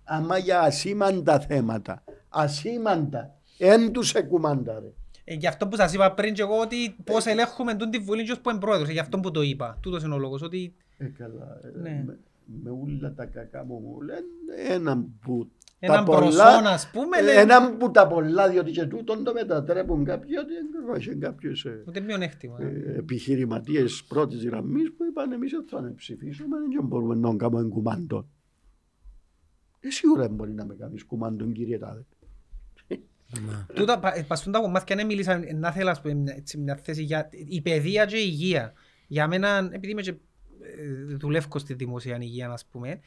Άμα 0.05 0.39
για 0.39 0.61
ασήμαντα 0.61 1.41
θέματα, 1.41 2.05
ασήμαντα, 2.29 3.34
εν 3.59 3.93
τους 3.93 4.14
εκουμάντα 4.14 4.81
ρε. 4.81 4.93
Ε, 5.24 5.35
γι' 5.35 5.47
αυτό 5.47 5.68
που 5.68 5.76
σας 5.76 5.93
είπα 5.94 6.12
πριν 6.12 6.35
και 6.35 6.43
εγώ 6.43 6.60
ότι 6.60 6.97
πώς 7.05 7.26
ελέγχουμε 7.26 7.74
τον 7.74 7.90
τη 7.90 7.98
Βουλή 7.98 8.24
και 8.24 8.35
που 8.43 8.51
είναι 8.51 8.59
πρόεδρος. 8.59 8.89
Ε, 8.89 8.93
Γι' 8.93 8.98
αυτό 8.98 9.20
που 9.20 9.31
το 9.31 9.43
είπα. 9.43 9.78
Τούτος 9.82 10.02
είναι 10.02 10.14
ο 10.14 10.18
λόγος. 10.18 10.43
Ότι 10.43 10.74
Ε, 10.98 11.05
καλά. 11.05 11.59
ε, 11.62 11.78
Ναι. 11.81 12.02
Με, 12.06 12.18
με 12.62 12.70
όλα 12.70 13.14
τα 13.14 13.24
κακά 13.26 13.64
μου 13.64 13.78
μου 13.81 14.01
λένε 14.01 14.24
έναν 14.74 15.06
που 15.20 15.51
έναν 15.78 16.05
τα 16.05 16.10
πολλά, 16.10 16.20
προσόν 16.20 16.66
ας 16.66 16.90
πούμε 16.90 17.18
ε, 17.18 17.22
λέει 17.22 17.36
έναν 17.36 17.76
που 17.76 17.90
τα 17.90 18.06
πολλά 18.06 18.48
διότι 18.48 18.70
και 18.70 18.85
τούτον 18.85 19.24
το 19.24 19.32
μετατρέπουν 19.32 20.05
κάποιοι 20.05 20.31
ότι 20.40 20.52
έχει 21.01 21.16
κάποιους 21.18 21.64
ε, 21.64 21.82
ούτε 21.89 22.01
μειονέκτημα. 22.01 22.56
ε, 22.60 22.94
επιχειρηματίες 22.98 24.05
πρώτης 24.09 24.44
γραμμής 24.44 24.93
που 24.97 25.05
είπαν 25.05 25.32
εμείς 25.32 25.51
δεν 25.51 25.64
θα 25.68 25.93
ψηφίσουμε 25.97 26.56
δεν 26.76 26.86
μπορούμε 26.86 27.14
να 27.14 27.36
κάνουμε 27.36 27.68
κουμάντο. 27.68 28.28
Ε, 29.81 29.90
σίγουρα 29.90 30.22
δεν 30.22 30.35
μπορεί 30.35 30.52
να 30.52 30.64
με 30.64 30.74
κάνεις 30.74 31.05
κουμάντο 31.05 31.44
κύριε 31.47 31.78
Τάδε. 31.78 32.05
Ναι. 33.47 33.74
Τούτα, 33.74 33.98
πα- 33.98 34.16
ε, 34.16 34.23
πας 34.23 34.43
τα 34.43 34.59
κομμάτια 34.59 34.97
ναι 34.97 35.05
μίλησα, 35.05 35.32
ε, 35.32 35.52
να 35.52 35.73
θέλω 35.73 35.90
ας 35.90 36.01
πούμε, 36.01 36.15
μια- 36.15 36.35
έτσι, 36.36 36.59
μια 36.59 36.77
θέση 36.82 37.02
για 37.02 37.28
η 37.32 37.61
παιδεία 37.61 38.05
και 38.05 38.16
η 38.16 38.24
υγεία. 38.27 38.73
Για 39.06 39.28
μένα, 39.28 39.69
επειδή 39.73 39.90
είμαι 39.93 40.02
και 40.02 40.11
ε, 41.11 41.15
δουλεύω 41.16 41.59
στη 41.59 41.74
δημόσια 41.74 42.19
υγεία, 42.20 42.51
ας 42.51 42.65
πούμε, 42.66 43.01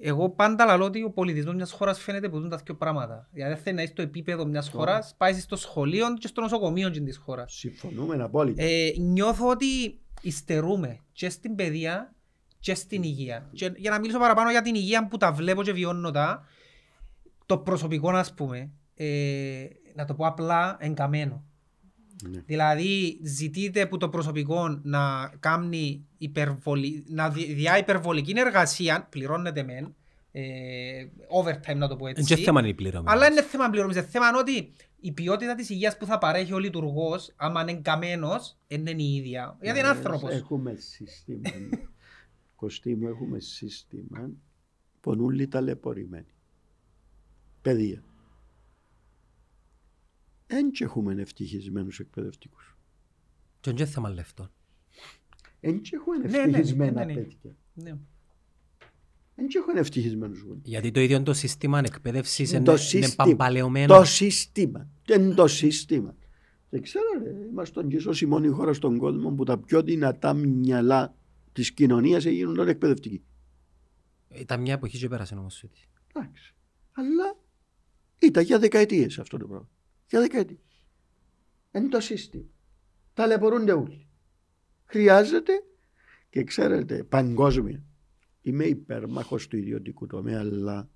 εγώ 0.00 0.30
πάντα 0.30 0.76
λέω 0.76 0.86
ότι 0.86 1.02
ο 1.02 1.10
πολιτισμός 1.10 1.54
μιας 1.54 1.72
χώρας 1.72 2.00
φαίνεται 2.00 2.28
που 2.28 2.40
δουν 2.40 2.48
τα 2.48 2.56
δύο 2.64 2.74
πράγματα. 2.74 3.28
Δηλαδή 3.32 3.52
δεν 3.54 3.62
θέλεις 3.62 3.76
να 3.78 3.82
είσαι 3.82 3.92
στο 3.92 4.02
επίπεδο 4.02 4.46
μιας 4.46 4.68
χώρας, 4.68 5.14
πάει 5.16 5.32
στο 5.34 5.56
σχολείο 5.56 6.14
και 6.18 6.26
στο 6.26 6.40
νοσοκομείο 6.40 6.90
και 6.90 7.00
της 7.00 7.16
χώρας. 7.16 7.52
Συμφωνούμε 7.54 8.22
απόλυτα. 8.22 8.62
Ε, 8.62 8.92
νιώθω 8.98 9.48
ότι 9.48 10.00
υστερούμε 10.20 10.98
και 11.12 11.28
στην 11.30 11.54
παιδεία 11.54 12.14
και 12.60 12.74
στην 12.74 13.02
υγεία. 13.02 13.50
Και 13.52 13.72
για 13.76 13.90
να 13.90 13.98
μιλήσω 14.00 14.18
παραπάνω 14.18 14.50
για 14.50 14.62
την 14.62 14.74
υγεία 14.74 15.08
που 15.08 15.16
τα 15.16 15.32
βλέπω 15.32 15.62
και 15.62 15.72
βιώνω 15.72 16.10
τα, 16.10 16.44
το 17.46 17.58
προσωπικό 17.58 18.10
ας 18.10 18.34
πούμε, 18.34 18.70
ε, 18.96 19.66
να 19.94 20.04
το 20.04 20.14
πω 20.14 20.26
απλά, 20.26 20.76
εγκαμένο. 20.80 21.44
Ναι. 22.30 22.40
Δηλαδή 22.46 23.20
ζητείτε 23.22 23.80
από 23.80 23.96
το 23.96 24.08
προσωπικό 24.08 24.80
να 24.82 25.32
κάνει 25.40 26.06
υπερβολη, 26.18 27.04
να 27.08 27.30
δι- 27.30 27.54
διά 27.54 27.78
υπερβολική 27.78 28.32
εργασία, 28.36 29.06
πληρώνεται 29.10 29.62
μεν, 29.62 29.94
ε, 30.32 30.42
overtime 31.42 31.76
να 31.76 31.88
το 31.88 31.96
πω 31.96 32.06
Εν 32.06 32.14
και 32.14 32.20
έτσι. 32.20 32.36
θέμα 32.44 32.60
είναι 32.60 32.68
η 32.68 32.74
πληρωμή. 32.74 33.06
Αλλά 33.08 33.26
είναι 33.30 33.42
θέμα 33.42 33.70
πληρωμής. 33.70 33.96
Είναι 33.96 34.06
θέμα 34.06 34.28
είναι 34.28 34.38
ότι 34.38 34.72
η 35.00 35.12
ποιότητα 35.12 35.54
της 35.54 35.68
υγείας 35.70 35.96
που 35.96 36.06
θα 36.06 36.18
παρέχει 36.18 36.52
ο 36.52 36.58
λειτουργός, 36.58 37.32
άμα 37.36 37.60
είναι 37.60 37.74
καμένος, 37.74 38.56
δεν 38.68 38.86
είναι 38.86 39.02
η 39.02 39.14
ίδια. 39.14 39.56
Γιατί 39.60 39.78
είναι 39.78 39.88
Ε, 39.88 39.90
άνθρωπος. 39.90 40.30
Έχουμε 40.32 40.74
σύστημα. 40.74 41.50
Κωστή 42.56 42.94
μου, 42.94 43.08
έχουμε 43.08 43.38
σύστημα 43.40 44.30
πονούλοι 45.00 45.48
ταλαιπωρημένοι. 45.48 46.34
Παιδεία. 47.62 48.02
Εν 50.46 50.70
και 50.70 50.84
έχουμε 50.84 51.14
ευτυχισμένους 51.22 51.98
εκπαιδευτικούς. 52.00 52.76
Και 53.60 53.70
είναι 53.70 53.78
και 53.78 53.86
θέμα 53.86 54.10
λεφτών. 54.10 54.50
Εν 55.60 55.80
και 55.80 55.96
έχουμε 55.96 56.16
Ναι, 56.16 56.28
ναι, 56.28 56.38
ευτυχισμένα 56.38 57.04
ναι, 57.04 57.12
ναι. 57.14 57.20
παιδιά. 57.20 57.56
Ναι. 57.74 57.96
Εν 59.34 59.46
και 59.48 59.58
έχουμε 59.58 59.80
ευτυχισμένους 59.80 60.40
γονείς. 60.40 60.62
Γιατί 60.64 60.90
το 60.90 61.00
ίδιο 61.00 61.22
το 61.22 61.32
σύστημα 61.32 61.78
εκπαίδευσης 61.78 62.50
Το 62.50 62.56
είναι, 62.56 62.70
είναι 62.70 62.78
σύστημα. 62.80 63.24
παμπαλαιωμένο. 63.24 63.96
Το 63.98 64.04
σύστημα. 64.04 64.88
Είναι 65.12 65.34
το 65.34 65.46
σύστημα. 65.46 66.16
Δεν 66.70 66.82
ξέρω, 66.82 67.04
ρε, 67.22 67.30
είμαστε 67.50 67.82
και 67.84 67.96
ίσως 67.96 68.20
η 68.20 68.26
μόνη 68.26 68.48
χώρα 68.48 68.72
στον 68.72 68.98
κόσμο 68.98 69.30
που 69.30 69.44
τα 69.44 69.58
πιο 69.58 69.82
δυνατά 69.82 70.32
μυαλά 70.34 71.14
της 71.52 71.72
κοινωνίας 71.72 72.24
έγιναν 72.24 72.68
εκπαιδευτικοί. 72.68 73.22
Ήταν 74.34 74.60
μια 74.60 74.72
εποχή 74.72 74.98
και 74.98 75.08
πέρασε 75.08 75.34
όμως. 75.34 75.62
έτσι. 75.62 75.88
Εντάξει. 76.12 76.54
Αλλά 76.92 77.36
ήταν 78.18 78.44
για 78.44 78.58
δεκαετίες 78.58 79.18
αυτό 79.18 79.36
το 79.38 79.46
πράγμα. 79.46 79.68
Για 80.08 80.20
δεκαετίες. 80.20 80.86
Είναι 81.72 81.88
το 81.88 82.00
σύστημα. 82.00 82.44
Ταλαιπωρούνται 83.14 83.72
όλοι. 83.72 84.06
Χρειάζεται 84.84 85.52
και 86.30 86.44
ξέρετε 86.44 87.04
παγκόσμια. 87.04 87.84
Είμαι 88.42 88.64
υπέρμαχος 88.64 89.48
του 89.48 89.56
ιδιωτικού 89.56 90.06
τομέα 90.06 90.38
αλλά 90.38 90.90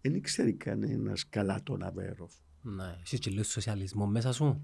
δεν 0.00 0.20
ξέρει 0.20 0.52
κανένας 0.52 1.28
καλά 1.28 1.62
τον 1.62 1.82
Αβέροφ. 1.82 2.32
Ναι, 2.62 2.98
εσείς 3.02 3.18
και 3.18 3.30
λίγο 3.30 3.42
σοσιαλισμό 3.42 4.06
μέσα 4.06 4.32
σου. 4.32 4.62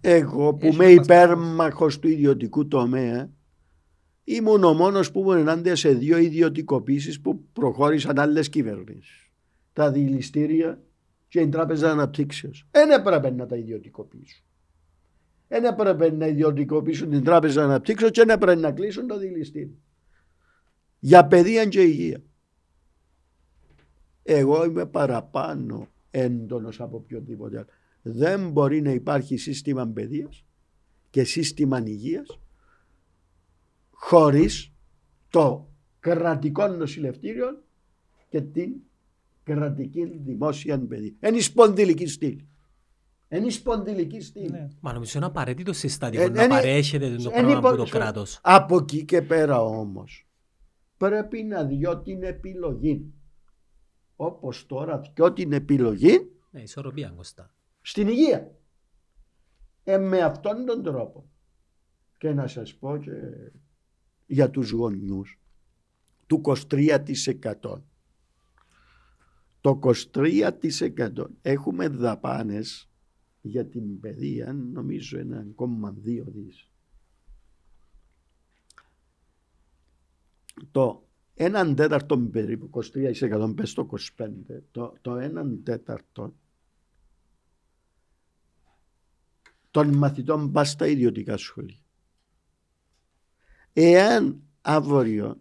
Εγώ 0.00 0.54
που 0.54 0.66
Έχεις 0.66 0.74
είμαι 0.74 0.84
ένα 0.84 1.02
υπέρμαχος 1.02 1.98
του 1.98 2.08
ιδιωτικού 2.08 2.68
τομέα 2.68 3.30
ήμουν 4.24 4.64
ο 4.64 4.72
μόνος 4.72 5.10
που 5.10 5.20
ήμουν 5.20 5.36
ενάντια 5.36 5.76
σε 5.76 5.92
δύο 5.92 6.18
ιδιωτικοποίησεις 6.18 7.20
που 7.20 7.44
προχώρησαν 7.52 8.18
άλλες 8.18 8.48
κυβερνήσεις. 8.48 9.30
Τα 9.72 9.92
δηληστήρια 9.92 10.85
και 11.36 11.42
η 11.42 11.48
Τράπεζα 11.48 11.90
Αναπτύξεως. 11.90 12.66
Δεν 12.70 12.90
έπρεπε 12.90 13.30
να 13.30 13.46
τα 13.46 13.56
ιδιωτικοποιήσουν. 13.56 14.44
Δεν 15.48 15.64
έπρεπε 15.64 16.10
να 16.10 16.26
ιδιωτικοποιήσουν 16.26 17.10
την 17.10 17.24
Τράπεζα 17.24 17.64
Αναπτύξεως 17.64 18.10
και 18.10 18.24
δεν 18.24 18.34
έπρεπε 18.34 18.60
να 18.60 18.72
κλείσουν 18.72 19.06
το 19.06 19.18
δηληστήριο. 19.18 19.76
Για 20.98 21.26
παιδεία 21.26 21.66
και 21.66 21.82
υγεία. 21.82 22.22
Εγώ 24.22 24.64
είμαι 24.64 24.86
παραπάνω 24.86 25.88
έντονος 26.10 26.80
από 26.80 26.96
οποιοδήποτε 26.96 27.56
άλλο. 27.56 27.66
Δεν 28.02 28.50
μπορεί 28.50 28.80
να 28.80 28.90
υπάρχει 28.90 29.36
σύστημα 29.36 29.86
παιδείας 29.86 30.44
και 31.10 31.24
σύστημα 31.24 31.82
υγείας 31.86 32.38
χωρίς 33.90 34.72
το 35.28 35.68
κρατικό 36.00 36.68
νοσηλευτήριο 36.68 37.62
και 38.28 38.40
την 38.40 38.72
κρατική 39.46 40.04
δημόσια 40.24 40.80
παιδεία. 40.86 41.12
Είναι 41.28 41.36
η 41.36 41.40
σπονδυλική 41.40 42.06
στήλη. 42.06 42.48
Είναι 43.28 43.46
η 43.46 43.50
σπονδυλική 43.50 44.20
στήλη. 44.20 44.50
Ναι. 44.50 44.68
Μα 44.80 44.92
νομίζω 44.92 45.18
είναι 45.18 45.26
απαραίτητο 45.26 45.72
συστατικό 45.72 46.22
Ε, 46.22 46.28
να 46.28 46.42
είναι- 46.44 46.54
παρέχεται 46.54 47.06
το 47.08 47.12
είναι 47.14 47.22
πρόγραμμα 47.30 47.58
υπο- 47.58 47.68
από 47.68 47.76
το 47.76 47.86
στο- 47.86 47.98
κράτος. 47.98 48.38
Από 48.42 48.76
εκεί 48.76 49.04
και 49.04 49.22
πέρα 49.22 49.60
όμως 49.62 50.28
πρέπει 50.96 51.42
να 51.42 51.64
διώ 51.64 51.98
την 52.02 52.22
επιλογή. 52.22 53.12
Όπως 54.16 54.66
τώρα 54.66 55.00
διώ 55.14 55.32
την 55.32 55.52
επιλογή 55.52 56.30
Ναι, 56.50 56.60
ισορροπία 56.62 57.12
Κωστά. 57.16 57.54
στην 57.80 58.08
υγεία. 58.08 58.54
Ε, 59.84 59.98
με 59.98 60.20
αυτόν 60.20 60.64
τον 60.66 60.82
τρόπο. 60.82 61.30
Και 62.18 62.32
να 62.32 62.46
σας 62.46 62.74
πω 62.74 62.96
και 62.96 63.10
για 64.26 64.50
τους 64.50 64.70
γονιούς 64.70 65.40
του 66.26 66.40
23%. 66.40 67.84
Το 69.66 69.80
23% 69.82 71.26
έχουμε 71.42 71.88
δαπάνες 71.88 72.90
για 73.40 73.66
την 73.66 74.00
παιδεία 74.00 74.52
νομίζω 74.52 75.18
1,2 75.18 76.24
δις. 76.26 76.70
Το 80.70 81.08
έναν 81.34 81.74
τέταρτο 81.74 82.18
περίπου, 82.18 82.70
23% 82.72 83.52
πες 83.56 83.72
το 83.72 83.88
25%, 84.18 84.28
το, 84.70 84.96
το 85.00 85.16
έναν 85.16 85.62
τέταρτο 85.62 86.34
των 89.70 89.96
μαθητών 89.96 90.52
πας 90.52 90.70
στα 90.70 90.86
ιδιωτικά 90.86 91.36
σχολεία. 91.36 91.84
Εάν 93.72 94.42
αύριο 94.60 95.40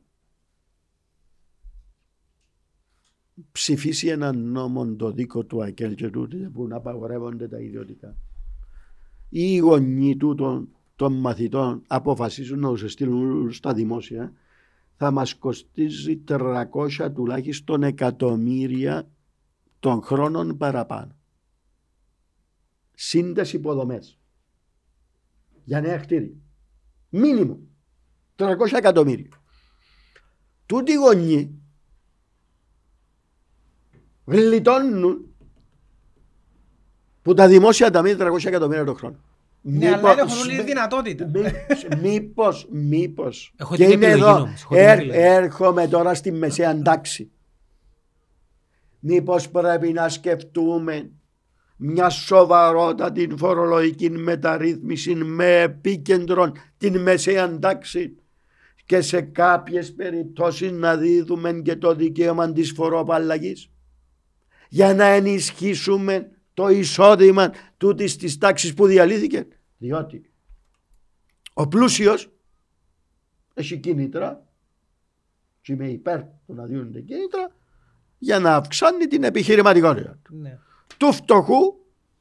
ψηφίσει 3.51 4.07
έναν 4.07 4.37
νόμο 4.37 4.95
το 4.95 5.11
δίκο 5.11 5.43
του 5.43 5.63
ΑΚΕΛ 5.63 5.95
και 5.95 6.09
τούτε 6.09 6.49
που 6.53 6.67
να 6.67 6.75
απαγορεύονται 6.75 7.47
τα 7.47 7.59
ιδιωτικά 7.59 8.15
ή 9.29 9.53
οι 9.53 9.57
γονείς 9.57 10.17
τούτων 10.17 10.69
των 10.95 11.13
μαθητών 11.13 11.83
αποφασίζουν 11.87 12.59
να 12.59 12.69
τους 12.69 12.91
στείλουν 12.91 13.51
στα 13.51 13.73
δημόσια 13.73 14.33
θα 14.97 15.11
μας 15.11 15.35
κοστίζει 15.35 16.23
300 16.27 16.65
τουλάχιστον 17.13 17.83
εκατομμύρια 17.83 19.09
των 19.79 20.01
χρόνων 20.01 20.57
παραπάνω. 20.57 21.15
Σύντες 22.93 23.53
υποδομές 23.53 24.19
για 25.63 25.81
νέα 25.81 25.97
κτίρια. 25.97 26.35
Μίνιμουμ 27.09 27.59
300 28.35 28.55
εκατομμύρια. 28.75 29.29
Τούτοι 30.65 30.91
οι 30.91 30.95
γονείς 30.95 31.49
γλιτώνουν 34.25 35.35
που 37.21 37.33
τα 37.33 37.47
δημόσια 37.47 37.91
ταμεία 37.91 38.15
300 38.19 38.45
εκατομμύρια 38.45 38.83
το 38.83 38.93
χρόνο. 38.93 39.15
Ναι, 39.61 39.87
αλλά 39.87 40.15
δεν 40.15 40.17
έχουν 40.27 40.39
όλη 40.39 40.57
τη 40.57 40.63
δυνατότητα. 40.63 41.25
Μήπως, 41.27 41.85
μήπως, 42.01 42.67
μήπως. 42.71 43.53
Έχω 43.57 43.75
Και 43.75 43.83
την 43.85 43.93
είναι 43.93 44.05
επιλογή 44.05 44.29
εδώ, 44.31 44.41
όμως, 44.41 44.61
έχω 44.61 44.73
την 44.75 44.83
έρ- 44.83 44.99
επιλογή. 44.99 45.19
έρχομαι 45.21 45.87
τώρα 45.87 46.13
στη 46.13 46.31
μεσαία 46.31 46.81
τάξη. 46.81 47.31
Μήπως 48.99 49.49
πρέπει 49.49 49.91
να 49.91 50.09
σκεφτούμε 50.09 51.09
μια 51.77 52.09
σοβαρότατη 52.09 53.29
φορολογική 53.37 54.09
μεταρρύθμιση 54.09 55.15
με 55.15 55.61
επίκεντρο 55.61 56.51
την 56.77 57.01
μεσαία 57.01 57.59
τάξη 57.59 58.15
και 58.85 59.01
σε 59.01 59.21
κάποιες 59.21 59.93
περιπτώσεις 59.93 60.71
να 60.71 60.97
δίδουμε 60.97 61.53
και 61.53 61.75
το 61.75 61.95
δικαίωμα 61.95 62.51
της 62.51 62.71
φοροαπαλλαγής 62.71 63.69
για 64.75 64.93
να 64.93 65.05
ενισχύσουμε 65.05 66.31
το 66.53 66.69
εισόδημα 66.69 67.51
τούτης 67.77 68.15
της 68.15 68.37
τάξης 68.37 68.73
που 68.73 68.85
διαλύθηκε. 68.85 69.47
Διότι 69.77 70.31
ο 71.53 71.67
πλούσιος 71.67 72.29
έχει 73.53 73.77
κίνητρα 73.77 74.47
και 75.61 75.73
είμαι 75.73 75.89
υπέρ 75.89 76.21
του 76.21 76.53
να 76.53 76.65
δίνονται 76.65 77.01
κίνητρα 77.01 77.55
για 78.17 78.39
να 78.39 78.55
αυξάνει 78.55 79.07
την 79.07 79.23
επιχειρηματικότητα 79.23 80.19
του. 80.23 80.35
Ναι. 80.35 80.57
Του 80.97 81.13
φτωχού 81.13 81.75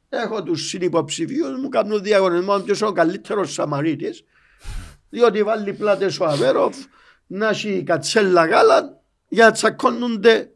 έχω 0.09 0.43
τους 0.43 0.68
συνυποψηφίους 0.68 1.60
μου 1.60 1.68
κάνουν 1.68 2.02
διαγωνισμό 2.02 2.59
ποιος 2.59 2.81
είναι 2.81 2.89
ο 2.89 2.93
καλύτερος 2.93 3.52
Σαμαρίτης 3.52 4.24
διότι 5.10 5.43
βάλει 5.43 5.72
πλάτες 5.72 6.20
ο 6.20 6.24
Αβέροφ 6.24 6.76
να 7.26 7.48
έχει 7.48 7.82
κατσέλα 7.82 8.47
γάλα 8.47 9.02
για 9.28 9.44
να 9.44 9.52
τσακώνονται 9.52 10.53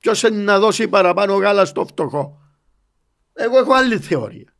ποιος 0.00 0.22
είναι 0.22 0.42
να 0.42 0.58
δώσει 0.58 0.88
παραπάνω 0.88 1.34
γάλα 1.34 1.64
στο 1.64 1.84
φτωχό; 1.84 2.40
Εγώ 3.32 3.58
έχω 3.58 3.74
άλλη 3.74 3.98
θεωρία. 3.98 4.54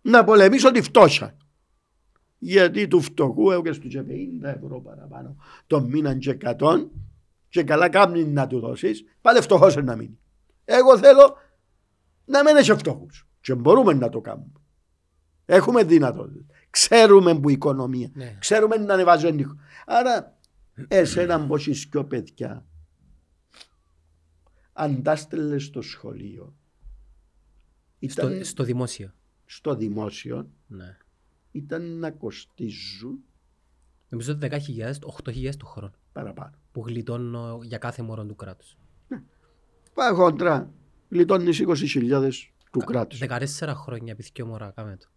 Να 0.00 0.24
πολεμήσω 0.24 0.70
τη 0.70 0.82
φτώχεια. 0.82 1.36
Γιατί 2.38 2.88
του 2.88 3.00
φτωχού 3.00 3.50
έχω 3.50 3.62
και 3.62 3.72
στο 3.72 3.88
50 3.88 4.02
ευρώ 4.42 4.80
παραπάνω 4.80 5.36
τον 5.66 5.84
μήνα 5.84 6.14
και 6.14 6.36
100 6.58 6.86
και 7.48 7.62
καλά 7.62 7.88
κάνει 7.88 8.24
να 8.24 8.46
του 8.46 8.60
δώσεις 8.60 9.04
πάλι 9.20 9.40
φτωχός 9.40 9.74
είναι 9.74 9.82
να 9.82 9.96
μείνει. 9.96 10.18
Εγώ 10.64 10.98
θέλω 10.98 11.36
να 12.24 12.42
μην 12.42 12.56
έχει 12.56 12.74
φτωχούς 12.74 13.28
και 13.40 13.54
μπορούμε 13.54 13.92
να 13.92 14.08
το 14.08 14.20
κάνουμε. 14.20 14.52
Έχουμε 15.44 15.82
δυνατότητα. 15.82 16.54
Ξέρουμε 16.70 17.38
που 17.38 17.48
η 17.48 17.52
οικονομία. 17.52 18.10
Ναι. 18.14 18.36
Ξέρουμε 18.38 18.76
να 18.76 18.94
ανεβάζω 18.94 19.26
ενίχο. 19.26 19.54
Άρα 19.86 20.38
εσένα 20.88 21.46
που 21.46 21.54
έχεις 21.54 21.88
δυο 21.90 22.04
παιδιά 22.04 22.66
αν 24.80 25.02
τα 25.02 25.16
στέλνες 25.16 25.64
στο 25.64 25.82
σχολείο 25.82 26.56
ήταν 27.98 28.34
Στο, 28.34 28.44
στο 28.44 28.64
δημόσιο. 28.64 29.12
στο 29.44 29.74
δημόσιο 29.74 30.50
Ναι. 30.66 30.96
ήταν 31.50 31.98
να 31.98 32.10
κοστίζουν 32.10 33.22
Νομίζω 34.08 34.32
ότι 34.32 34.48
10.000, 34.50 34.92
8.000 35.24 35.56
το 35.56 35.66
χρόνο 35.66 35.92
παραπάνω. 36.12 36.56
που 36.72 36.82
γλιτώνω 36.86 37.60
για 37.62 37.78
κάθε 37.78 38.02
μωρό 38.02 38.26
του 38.26 38.34
κράτους. 38.36 38.76
Πάει 39.94 40.12
χοντρά. 40.14 40.72
Λιτώνεις 41.08 41.58
20.000 41.60 42.30
του 42.72 42.78
κράτους. 42.78 43.18
14 43.18 43.74
χρόνια 43.74 44.12
επειδή 44.12 44.30
και 44.32 44.44
μωρά 44.44 44.70
κάμε 44.70 44.96
το. 44.96 45.08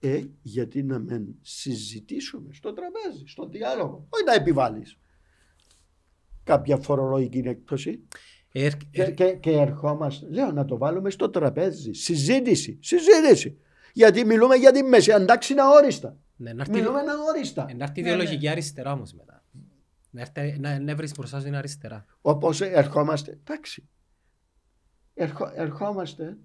Ε, 0.00 0.24
γιατί 0.42 0.82
να 0.82 0.98
μην 0.98 1.34
συζητήσουμε 1.40 2.52
στο 2.52 2.72
τραπέζι, 2.72 3.26
στο 3.26 3.48
διάλογο. 3.48 4.06
Όχι 4.08 4.24
να 4.24 4.34
επιβάλλεις 4.34 4.98
κάποια 6.44 6.76
φορολογική 6.76 7.38
έκπτωση. 7.38 8.02
Ε, 8.52 8.70
Και, 8.90 9.02
ε, 9.02 9.10
και, 9.10 9.32
και 9.32 9.50
ερχόμαστε, 9.50 10.26
λέω 10.30 10.52
να 10.52 10.64
το 10.64 10.76
βάλουμε 10.78 11.10
στο 11.10 11.30
τραπέζι. 11.30 11.92
Συζήτηση, 11.92 12.78
συζήτηση. 12.82 13.58
Γιατί 13.92 14.24
μιλούμε 14.24 14.54
για 14.54 14.72
τη 14.72 14.82
μέση, 14.82 15.12
αντάξει 15.12 15.52
είναι 15.52 15.62
αόριστα. 15.62 16.16
ναι, 16.36 16.52
να 16.52 16.60
έρθει- 16.60 16.76
Μιλούμε 16.76 16.98
αόριστα. 16.98 17.66
ε, 17.68 17.74
να 17.74 17.84
έρθει 17.84 18.00
η 18.00 18.02
Ναι, 18.02 18.08
ιδεολογική 18.08 18.48
αριστερά 18.48 18.92
όμως 18.92 19.12
μετά. 19.12 19.42
Να, 20.10 20.20
έρθει, 20.20 20.58
να, 20.58 20.78
να 20.80 20.94
βρεις 20.94 21.12
μπροστά 21.12 21.38
σου 21.38 21.44
την 21.44 21.54
αριστερά. 21.56 22.04
Όπως 22.20 22.60
ερχόμαστε, 22.60 23.38
εντάξει. 23.44 23.88
Ερχο, 25.14 25.50
ερχόμαστε. 25.54 26.36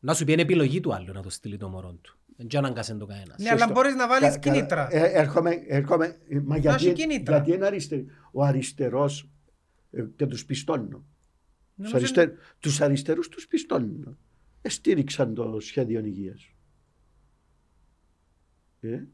Να 0.00 0.14
σου 0.14 0.24
πει 0.24 0.32
είναι 0.32 0.42
επιλογή 0.42 0.80
του 0.80 0.94
άλλου 0.94 1.12
να 1.12 1.22
το 1.22 1.30
στείλει 1.30 1.56
το 1.56 1.68
μωρό 1.68 1.92
του. 1.92 2.18
Δεν 2.36 2.46
και 2.46 2.56
αναγκάσεν 2.58 2.98
το 2.98 3.06
κανένας. 3.06 3.38
Ναι, 3.38 3.48
αλλά 3.48 3.58
Σωστό. 3.58 3.72
μπορείς 3.72 3.94
να 3.94 4.08
βάλεις 4.08 4.28
Κα- 4.28 4.38
κα- 4.38 4.50
κίνητρα. 4.50 4.88
ε, 4.90 5.10
έρχομαι, 5.20 5.50
έρχομαι, 5.68 6.16
ε, 6.28 6.40
μα 6.44 6.56
γιατί, 6.56 6.84
έχει 6.86 6.92
κίνητρα. 6.94 7.36
γιατί 7.36 7.52
είναι 7.52 7.66
αριστερό. 7.66 8.04
Ο 8.32 8.44
αριστερός 8.44 9.28
ε, 9.90 10.02
και 10.16 10.26
τους 10.26 10.44
πιστώνω. 10.44 11.04
Τους, 11.76 11.92
Νομίζω 11.92 11.96
αριστε, 11.96 12.36
τους 12.58 12.80
αριστερούς 12.80 13.28
τους 13.28 13.46
πιστώνω. 13.46 14.16
Ε, 14.62 14.68
στήριξαν 14.68 15.34
το 15.34 15.60
σχέδιο 15.60 16.04
υγείας. 16.04 16.48
Ε, 18.80 19.04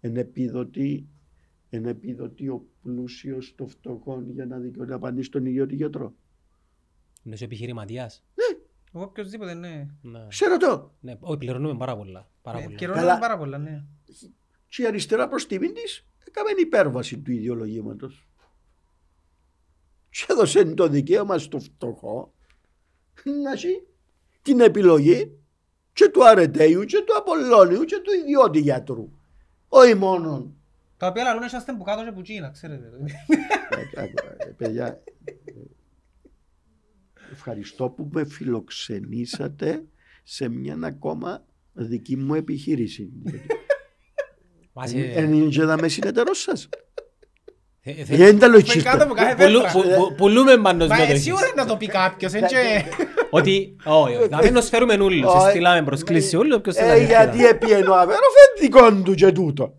εν 0.00 0.16
επιδοτεί, 0.16 1.08
εν 1.70 1.84
επιδοτεί 1.86 2.48
ο 2.48 2.66
πλούσιος 2.82 3.54
το 3.56 3.66
φτωχόν 3.66 4.30
για 4.30 4.46
να 4.46 4.58
δικαιώνει 4.58 4.90
να 4.90 4.98
πάνε 4.98 5.22
στον 5.22 5.46
υγειώτη 5.46 5.74
γιατρό. 5.74 6.14
Είναι 7.22 7.36
ο 7.40 7.44
επιχειρηματίας. 7.44 8.24
Εγώ 8.94 9.04
οποιοςδήποτε, 9.04 9.54
ναι. 9.54 9.88
Ναι. 10.02 10.26
Ξέρω 10.28 10.56
το. 10.56 10.94
Ναι, 11.00 11.16
όχι, 11.20 11.38
πληρώνουμε 11.38 11.76
πάρα 11.76 11.96
πολλά. 11.96 12.30
Πάρα 12.42 12.58
Ε, 12.58 12.62
πολλά. 12.62 12.76
Καιρώνουμε 12.76 13.06
Καλά. 13.06 13.18
πάρα 13.18 13.38
πολλά, 13.38 13.58
ναι. 13.58 13.84
Και 14.68 14.82
η 14.82 14.86
αριστερά 14.86 15.28
προς 15.28 15.46
τιμήν 15.46 15.74
της 15.74 16.06
έκαμε 16.26 16.50
υπέρβαση 16.60 17.18
του 17.20 17.32
ιδεολογήματος. 17.32 18.28
Και 20.10 20.26
έδωσε 20.28 20.64
το 20.64 20.88
δικαίωμα 20.88 21.38
στο 21.38 21.58
φτωχό 21.60 22.34
να 23.42 23.52
έχει 23.52 23.82
την 24.42 24.60
επιλογή 24.60 25.38
και 25.92 26.08
του 26.08 26.26
Αρετέιου 26.26 26.84
και 26.84 26.98
του 27.06 27.16
Απολλώνιου 27.16 27.84
και 27.84 27.96
του 27.96 28.12
ιδιώτη 28.22 28.60
γιατρού. 28.60 29.10
Όχι 29.68 29.94
μόνο. 29.94 30.54
Τα 30.96 31.06
οποία 31.06 31.22
λαλούν 31.24 31.42
είσαστε 31.42 31.72
που 31.72 31.82
κάτω 31.82 32.04
και 32.04 32.12
που 32.12 32.22
Κίνα, 32.22 32.50
ξέρετε. 32.50 32.90
Ε, 33.94 34.00
ε, 34.00 34.04
ε, 34.38 34.52
Παιδιά, 34.56 34.86
ε, 35.24 35.32
ευχαριστώ 37.32 37.90
που 37.90 38.08
με 38.12 38.24
φιλοξενήσατε 38.24 39.84
σε 40.22 40.48
μια 40.48 40.78
ακόμα 40.82 41.44
δική 41.72 42.16
μου 42.16 42.34
επιχείρηση. 42.34 43.10
Βάσει- 44.72 44.98
Εν 45.14 45.32
είναι 45.32 45.48
και 45.48 45.62
δάμε 45.62 45.88
συνεταιρός 45.88 46.40
σας. 46.40 46.68
Ε, 47.82 47.90
ε, 47.90 47.94
Δεν 48.04 48.06
θε- 48.06 48.18
τα 48.18 48.46
κάτω 48.46 48.52
λογίστε. 48.52 48.90
από 48.90 49.14
κάθε 49.14 49.44
πουλου- 49.44 49.62
πέτρα. 49.62 49.72
που- 49.80 49.88
που- 50.08 50.14
Πουλούμε 50.14 50.56
πάνω 50.56 50.86
Μα 50.86 50.96
με 50.96 51.06
το 51.06 51.12
εσύ 51.12 51.12
έχεις. 51.12 51.32
ώρα 51.32 51.52
να 51.56 51.66
το 51.66 51.76
πει 51.76 51.86
κάποιος, 51.86 52.32
έτσι. 52.32 52.54
Ότι, 53.30 53.76
όχι, 53.84 54.14
όχι, 54.16 54.28
να 54.28 54.42
μην 54.42 54.56
nos 54.56 54.62
φέρουμε 54.62 55.02
ούλους. 55.02 55.34
Όχι. 55.34 55.48
Στείλαμε 55.50 55.82
προσκλήσεις 55.82 56.34
ούλους, 56.34 56.56
όποιος 56.56 56.74
θέλει 56.76 56.86
να 56.88 56.92
Ε, 56.94 56.96
έρθει 56.98 57.06
γιατί 57.12 57.38
να- 57.38 57.48
επιένω 57.48 57.92
αβέροφ 57.94 58.20
εν 58.22 58.60
δικών 58.62 59.04
του 59.04 59.14
και 59.14 59.32
τούτο. 59.32 59.74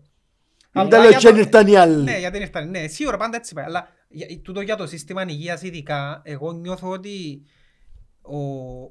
Αλλά 0.72 0.88
Δεν 0.88 1.00
λέω 1.00 1.08
για 1.10 1.18
και 1.18 1.30
το- 1.30 1.36
ήρθαν 1.38 1.66
οι 1.66 1.76
άλλοι. 1.76 2.02
Ναι, 2.02 2.18
γιατί 2.18 2.32
δεν 2.38 2.46
ήρθαν. 2.46 2.70
Ναι, 2.70 2.86
σίγουρα 2.86 3.16
πάντα 3.16 3.36
έτσι 3.36 3.54
πάει. 3.54 3.64
Αλλά 3.64 3.88
για, 4.08 4.26
τούτο 4.42 4.60
για 4.60 4.76
το 4.76 4.86
σύστημα 4.86 5.24
υγείας 5.28 5.62
ειδικά, 5.62 6.22
εγώ 6.24 6.52
νιώθω 6.52 6.88
ότι 6.88 7.42
ο, 8.22 8.38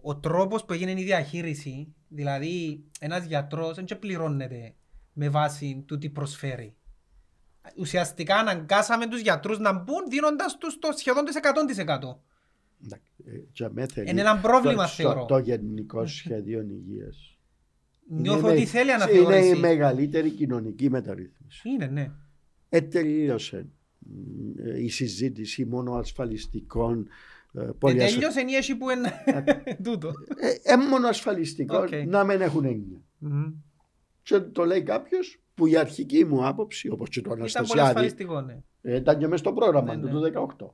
ο 0.10 0.16
τρόπος 0.20 0.66
που 0.66 0.74
έγινε 0.74 0.92
η 0.92 1.04
διαχείριση, 1.04 1.94
δηλαδή 2.08 2.84
ένας 3.00 3.26
γιατρός 3.26 3.76
δεν 3.76 3.86
και 3.86 3.96
πληρώνεται 3.96 4.74
με 5.14 5.30
βάση 5.30 5.84
του 5.88 5.98
τι 5.98 6.10
προσφέρει. 6.10 6.76
Ουσιαστικά 7.78 8.36
αναγκάσαμε 8.36 9.08
τους 9.08 9.22
γιατρούς 9.22 9.60
να 9.60 9.74
μπουν 9.74 10.04
δίνοντας 10.10 10.58
τους 10.58 10.80
το 10.80 10.90
σχεδόν 10.96 11.26
το 11.26 11.32
100%. 11.34 12.20
Εντάξει, 12.86 13.12
ε, 13.26 13.32
και 13.52 13.70
με 13.72 13.86
θέλει 13.88 14.10
Είναι 14.10 14.22
ένα 14.22 14.38
πρόβλημα, 14.38 14.84
το- 14.84 14.90
στο- 14.90 15.04
θεωρώ. 15.04 15.26
Το 15.26 15.38
γενικό 15.38 16.06
σχέδιο 16.08 16.62
υγείας. 16.62 17.38
Νιώθω 18.08 18.40
Είναι 18.40 18.48
ότι 18.50 18.60
με- 18.60 18.66
θέλει 18.66 18.84
Είναι 18.84 18.92
η 18.92 18.96
αναθεώρηση. 18.96 19.56
μεγαλύτερη 19.60 20.30
κοινωνική 20.30 20.90
μεταρρύθμιση. 20.90 21.70
Είναι, 21.70 21.86
ναι. 21.86 22.12
Ε, 22.70 22.82
τελείωσε 22.82 23.68
μ, 24.00 24.60
ε, 24.66 24.84
η 24.84 24.90
συζήτηση 24.90 25.66
μόνο 25.66 25.94
ασφαλιστικών 25.94 27.08
ε, 27.54 27.62
Ε, 27.62 27.70
πολυασφα- 27.80 28.14
Τελειώσε 28.14 28.42
η 28.48 28.56
έσχη 28.56 28.76
που 28.76 28.90
είναι 28.90 29.12
τούτο. 29.84 30.12
ε, 30.64 30.74
ε, 30.74 30.78
μόνο 30.78 31.08
ασφαλιστικών 31.08 31.84
Οκ. 31.84 31.90
να 32.08 32.24
μην 32.24 32.42
έχουν 32.42 32.66
έννοια. 32.66 33.02
Μμμ. 33.18 33.54
Και 34.24 34.40
το 34.40 34.66
λέει 34.66 34.82
κάποιος 34.84 35.42
που 35.62 35.68
η 35.68 35.78
αρχική 35.78 36.26
μου 36.26 36.48
άποψη, 36.48 36.90
όπως 36.90 37.10
και 37.10 37.22
το 37.22 37.30
Ήταν 37.34 37.38
πολύ 37.40 37.52
Αναστασιάδη, 37.56 37.90
ασφαλιστικό, 37.90 38.42
ναι. 38.42 38.58
ε, 38.82 38.96
ήταν 38.96 39.18
και 39.18 39.26
μέσα 39.28 39.38
στο 39.38 39.54
πρόγραμμα 39.54 39.96
Ναι, 39.96 40.02
του 40.02 40.20
ναι. 40.20 40.30
το 40.30 40.46
18. 40.60 40.66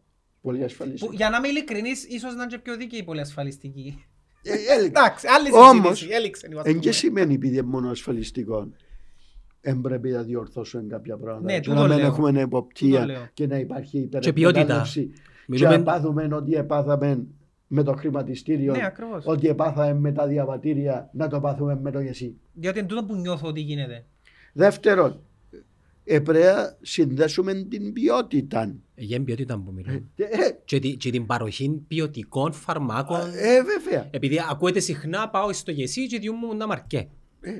Πολύ 0.41 0.63
ασφαλιστικό. 0.63 1.09
Που, 1.11 1.15
για 1.15 1.29
να 1.29 1.37
είμαι 1.37 1.47
ειλικρινής, 1.47 2.03
ίσως 2.05 2.35
να 2.35 2.43
είναι 2.43 2.51
και 2.51 2.57
πιο 2.59 2.75
δίκαιη 2.77 2.99
η 2.99 3.03
πολυασφαλιστική. 3.03 4.05
Ε, 4.43 4.51
έλεγε, 4.73 4.87
Εντάξει, 4.87 5.27
άλλη 5.27 5.47
Όμως, 5.53 5.97
συζήτηση, 5.97 6.07
έληξε. 6.19 6.47
η 6.51 6.69
Εν 6.69 6.79
και 6.79 6.91
σημαίνει 6.91 7.33
επειδή 7.33 7.53
είναι 7.57 7.67
μόνο 7.67 7.89
ασφαλιστικό. 7.89 8.69
Εν 9.61 9.81
πρέπει 9.81 10.09
να 10.09 10.21
διορθώσουν 10.23 10.87
κάποια 10.89 11.17
πράγματα. 11.17 11.45
Ναι, 11.45 11.59
και 11.59 11.69
τούτο 11.69 11.81
να 11.81 11.87
μην 11.87 11.97
λέω. 11.97 12.05
έχουμε 12.05 12.29
Τούτο 12.29 12.41
εποπτεία 12.41 13.05
λέω. 13.05 13.27
και 13.33 13.47
να 13.47 13.57
υπάρχει 13.57 13.99
Και 13.99 14.07
ποιότητα. 14.09 14.29
υπερεκμετάλλευση. 14.39 15.05
Και 15.07 15.21
Μιλούμε- 15.47 15.77
να 15.77 15.83
πάθουμε 15.83 16.27
ότι 16.31 16.53
επάθαμε 16.53 17.25
με 17.67 17.83
το 17.83 17.93
χρηματιστήριο, 17.93 18.73
Ναι, 18.75 18.85
ακριβώς. 18.85 19.23
ότι 19.27 19.47
επάθαμε 19.47 19.93
με 19.99 20.11
τα 20.11 20.27
διαβατήρια, 20.27 21.09
να 21.13 21.27
το 21.27 21.39
πάθουμε 21.39 21.79
με 21.81 21.91
το 21.91 21.99
γεσί. 21.99 22.35
Διότι 22.53 22.79
είναι 22.79 22.87
τούτο 22.87 23.03
που 23.05 23.15
νιώθω 23.15 23.47
ότι 23.47 23.59
γίνεται. 23.61 24.05
Δεύτερον, 24.57 25.19
ε, 26.03 26.19
πρέπει 26.19 26.43
να 26.45 26.75
συνδέσουμε 26.81 27.53
την 27.53 27.93
ποιότητα. 27.93 28.73
Για 28.95 29.15
την 29.15 29.25
ποιότητα 29.25 29.55
που 29.57 29.71
μιλούμε. 29.75 30.03
Ε, 30.15 30.23
ε, 30.23 30.57
Και, 30.65 30.79
τη- 30.79 30.95
και 30.95 31.11
την 31.11 31.25
παροχή 31.25 31.81
ποιοτικών 31.87 32.53
φαρμάκων. 32.53 33.19
ε, 33.19 33.61
βέβαια. 33.63 34.07
Επειδή 34.11 34.39
ακούετε 34.49 34.79
συχνά 34.79 35.29
πάω 35.29 35.53
στο 35.53 35.71
γεσί 35.71 36.07
και 36.07 36.19
διούν 36.19 36.35
μου 36.41 36.55
να 36.55 36.67
μαρκέ. 36.67 37.07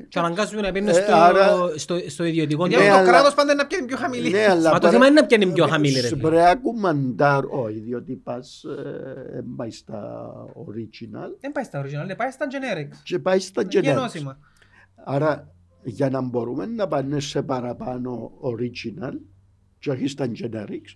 Και 0.10 0.20
αναγκάζουμε 0.20 0.62
να 0.62 0.72
παίρνουν 0.72 0.90
Ε, 0.90 0.94
στο, 0.94 1.16
άρα- 1.16 1.72
στο, 1.76 1.98
στο 2.08 2.24
ιδιωτικό 2.24 2.68
Γιατί 2.68 2.84
Ναι, 2.84 2.90
το 2.90 2.96
αλλά- 2.96 3.08
κράτος 3.08 3.34
πάντα 3.34 3.54
να 3.56 3.68
πιάνει 3.68 3.86
πιο 3.88 3.98
χαμηλή. 3.98 4.30
Ναι, 4.30 4.46
αλλά 4.50 4.72
Μα 4.72 4.80
το 4.80 4.90
θέμα 4.90 5.06
είναι 5.08 5.22
να 5.22 5.26
πιάνει 5.28 5.52
πιο 5.52 5.68
χαμηλή, 5.68 6.00
ρε, 6.00 6.08
φίλε. 6.08 6.22
Πρέπει 6.22 6.60
να 6.64 6.74
μαντάρ, 6.80 7.46
όχι, 7.46 7.80
διότι 7.80 8.14
πας, 8.14 8.64
ε, 8.64 9.38
ε, 9.38 9.42
πάει 9.56 9.72
στα 9.72 10.30
original 10.56 11.30
Δεν 11.40 11.52
πάει 11.52 11.64
στα 11.64 11.82
original, 11.84 12.14
πάει 12.18 12.32
στα 12.32 12.46
generics. 12.52 12.98
και 13.04 13.20
πάει 13.20 13.40
στα 13.40 13.64
generics. 13.64 13.82
Γενώσιμα. 13.82 14.38
Άρα, 15.06 15.52
για 15.90 16.10
να 16.10 16.22
μπορούμε 16.22 16.66
να 16.66 16.88
πάνε 16.88 17.20
σε 17.20 17.44
παραπάνω 17.44 18.32
original 18.42 19.14
και 19.80 19.90
όχι 19.90 20.08
στα 20.08 20.32
generics, 20.36 20.94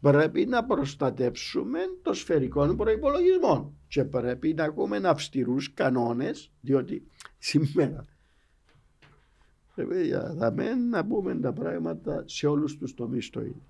πρέπει 0.00 0.46
να 0.46 0.64
προστατεύσουμε 0.64 1.78
το 2.02 2.12
σφαιρικό 2.12 2.74
προϋπολογισμό 2.74 3.74
και 3.88 4.04
πρέπει 4.04 4.54
να 4.54 4.64
έχουμε 4.64 4.96
αυστηρούς 5.04 5.74
κανόνες, 5.74 6.52
διότι 6.60 7.06
σήμερα 7.38 8.04
ρε 9.74 9.84
παιδιά, 9.84 10.34
θα 10.38 10.52
μένει 10.52 10.82
να 10.82 11.06
πούμε 11.06 11.34
τα 11.34 11.52
πράγματα 11.52 12.22
σε 12.26 12.46
όλους 12.46 12.76
τους 12.76 12.94
τομείς 12.94 13.30
το 13.30 13.40
ίδιο. 13.40 13.62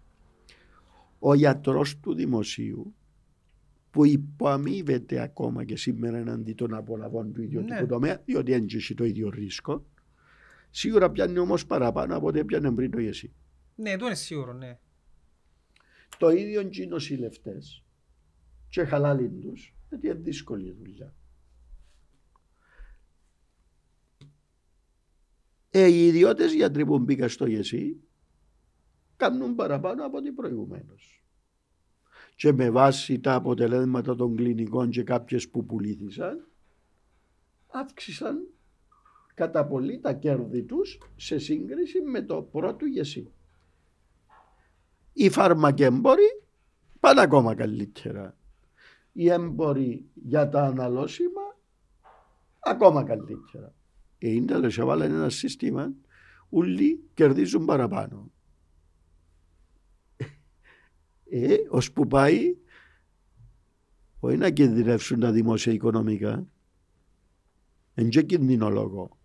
Ο 1.19 1.35
γιατρός 1.35 2.01
του 2.01 2.15
δημοσίου 2.15 2.95
που 3.91 4.05
υποαμείβεται 4.07 5.21
ακόμα 5.21 5.65
και 5.65 5.77
σήμερα 5.77 6.17
εναντί 6.17 6.53
των 6.53 6.75
απολαβών 6.75 7.33
του 7.33 7.43
ιδιωτικού 7.43 7.81
Ναι. 7.81 7.87
τομέα, 7.87 8.23
διότι 8.25 8.51
δεν 8.51 8.67
έχει 8.75 8.95
το 8.95 9.05
ίδιο 9.05 9.29
ρίσκο, 9.29 9.85
σίγουρα 10.75 11.11
πιάνει 11.11 11.39
όμως 11.39 11.67
παραπάνω 11.67 12.17
από 12.17 12.27
ό,τι 12.27 12.45
πιάνε 12.45 12.73
πριν 12.73 12.91
το 12.91 12.99
εσύ. 12.99 13.33
Ναι, 13.75 13.97
το 13.97 14.07
είναι 14.07 14.15
σίγουρο, 14.15 14.53
ναι. 14.53 14.79
Το 16.19 16.29
ίδιο 16.29 16.63
και 16.63 16.83
οι 16.83 16.87
νοσηλευτές 16.87 17.85
και 18.69 18.85
χαλάλιν 18.85 19.41
τους, 19.41 19.75
γιατί 19.89 20.07
είναι 20.07 20.17
δύσκολη 20.17 20.67
η 20.67 20.73
δουλειά. 20.73 21.15
Ε, 25.71 25.87
οι 25.87 26.07
ιδιώτες 26.07 26.53
γιατροί 26.53 26.87
που 26.87 26.99
μπήκαν 26.99 27.29
στο 27.29 27.47
ΓΕΣΥ 27.47 28.01
κάνουν 29.17 29.55
παραπάνω 29.55 30.07
από 30.07 30.17
ό,τι 30.17 30.33
προηγουμένως. 30.33 31.25
Και 32.37 32.53
με 32.53 32.71
βάση 32.71 33.21
τα 33.21 33.35
αποτελέσματα 33.35 34.17
των 34.17 34.37
κλινικών 34.37 34.91
και 34.91 35.03
κάποιες 35.03 35.49
που 35.49 35.67
πουλήθησαν, 35.67 36.49
αύξησαν 37.67 38.54
κατά 39.35 39.67
πολύ 39.67 39.99
τα 39.99 40.13
κέρδη 40.13 40.63
τους 40.63 40.99
σε 41.17 41.39
σύγκριση 41.39 42.01
με 42.01 42.23
το 42.23 42.43
πρώτο 42.43 42.87
ΓΕΣΥ. 42.87 43.33
Οι 45.13 45.31
φαρμακέμποροι 45.31 46.43
πάνε 47.01 47.21
ακόμα 47.21 47.55
καλύτερα. 47.55 48.37
Οι 49.13 49.31
έμποροι 49.31 50.05
για 50.15 50.49
τα 50.49 50.63
αναλώσιμα 50.63 51.59
ακόμα 52.61 53.05
καλύτερα. 53.05 53.75
Ε, 54.19 54.29
Η 54.29 54.35
Ίνταλος 54.35 54.79
έβαλε 54.79 55.05
ένα 55.05 55.29
σύστημα 55.29 55.93
όλοι 56.49 57.05
κερδίζουν 57.15 57.65
παραπάνω. 57.65 58.31
Ε, 61.31 61.57
ως 61.69 61.93
που 61.93 62.07
πάει 62.07 62.57
όχι 64.21 64.37
να 64.37 64.51
κινδυνεύσουν 64.51 65.21
τα 65.21 65.33
δημόσια 65.33 65.73
οικονομικά 65.73 66.47
εν 67.95 68.09
και 68.09 68.23
κινδυνολόγο. 68.23 69.19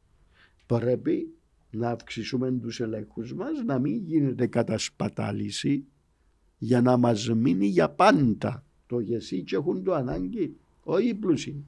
Πρέπει 0.77 1.33
να 1.71 1.89
αυξήσουμε 1.89 2.51
τους 2.51 2.79
ελέγχους 2.79 3.33
μας, 3.33 3.63
να 3.65 3.79
μην 3.79 4.03
γίνεται 4.05 4.47
κατασπατάληση 4.47 5.85
για 6.57 6.81
να 6.81 6.97
μας 6.97 7.29
μείνει 7.29 7.65
για 7.65 7.89
πάντα 7.89 8.63
το 8.87 8.99
γεσί 8.99 9.43
και 9.43 9.55
έχουν 9.55 9.83
το 9.83 9.93
ανάγκη, 9.93 10.55
όχι 10.83 11.07
οι 11.07 11.13
πλούσιοι. 11.13 11.65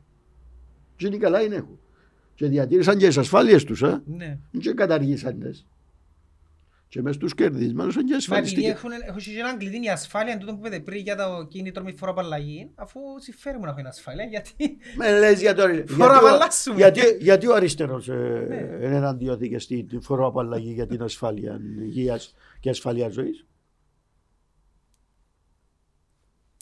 Και 0.95 1.07
είναι 1.07 1.17
καλά 1.17 1.41
είναι 1.41 1.55
έχουν. 1.55 1.79
Και 2.33 2.47
διατήρησαν 2.47 2.97
και 2.97 3.07
τις 3.07 3.17
ασφάλειες 3.17 3.63
τους, 3.63 3.81
ε. 3.81 4.03
Ναι. 4.05 4.39
και 4.59 4.73
καταργήσαν 4.73 5.39
τις. 5.39 5.67
Και 6.91 7.01
μες 7.01 7.15
στους 7.15 7.35
κερδισμένους 7.35 7.95
είναι 7.95 8.03
και 8.03 8.09
Μα 8.11 8.15
επειδή 8.15 8.15
ασφαλιστικές. 8.15 8.71
έχουν, 8.71 8.91
έχουν 9.07 9.19
και 9.21 9.39
έναν 9.39 9.57
κλειδί 9.57 9.83
η 9.83 9.89
ασφάλεια 9.89 10.37
τούτο 10.37 10.51
που 10.53 10.59
είπατε 10.59 10.79
πριν 10.79 11.01
για 11.01 11.15
το 11.15 11.45
κίνητρο 11.49 11.83
μη 11.83 11.93
φοροαπαλλαγή, 11.97 12.71
αφού 12.75 12.99
συμφέρει 13.19 13.57
μου 13.57 13.63
να 13.65 13.69
έχω 13.69 13.87
ασφάλεια, 13.87 14.23
γιατί 14.25 14.77
Με 14.97 15.19
λες 15.19 15.39
για 15.41 15.55
το... 15.55 15.67
γιατί, 15.73 15.91
ο- 15.93 15.95
Φοροαπαλλάσσουμε. 15.95 16.75
γιατί, 16.75 17.01
γιατί 17.19 17.47
ο 17.47 17.53
αριστερός 17.55 18.09
ε, 18.09 18.45
Ναι. 18.49 18.85
είναι 18.85 18.95
εναντιώθηκε 18.95 19.59
στην 19.59 20.01
φοροαπαλλαγή 20.01 20.71
για 20.73 20.87
την 20.87 21.01
ασφάλεια 21.01 21.59
υγείας 21.81 22.35
και 22.59 22.69
ασφάλεια 22.69 23.09
ζωής; 23.09 23.45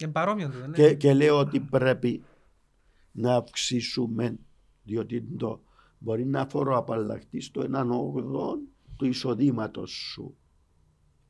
είναι 0.01 0.11
παρόμοιο 0.11 0.49
τούτο, 0.49 0.67
ναι. 0.67 0.75
Και, 0.75 0.93
και 0.93 1.13
λέω 1.13 1.37
ότι 1.39 1.59
πρέπει 1.59 2.23
να 3.11 3.35
αυξήσουμε, 3.35 4.37
διότι 4.83 5.21
το 5.37 5.61
μπορεί 5.99 6.25
να 6.25 6.45
φοροαπαλλαχτείς 6.49 7.45
στο 7.45 7.61
1 7.61 7.87
όγδοο 7.91 8.59
του 8.99 9.05
εισοδήματος 9.05 9.91
σου. 9.91 10.35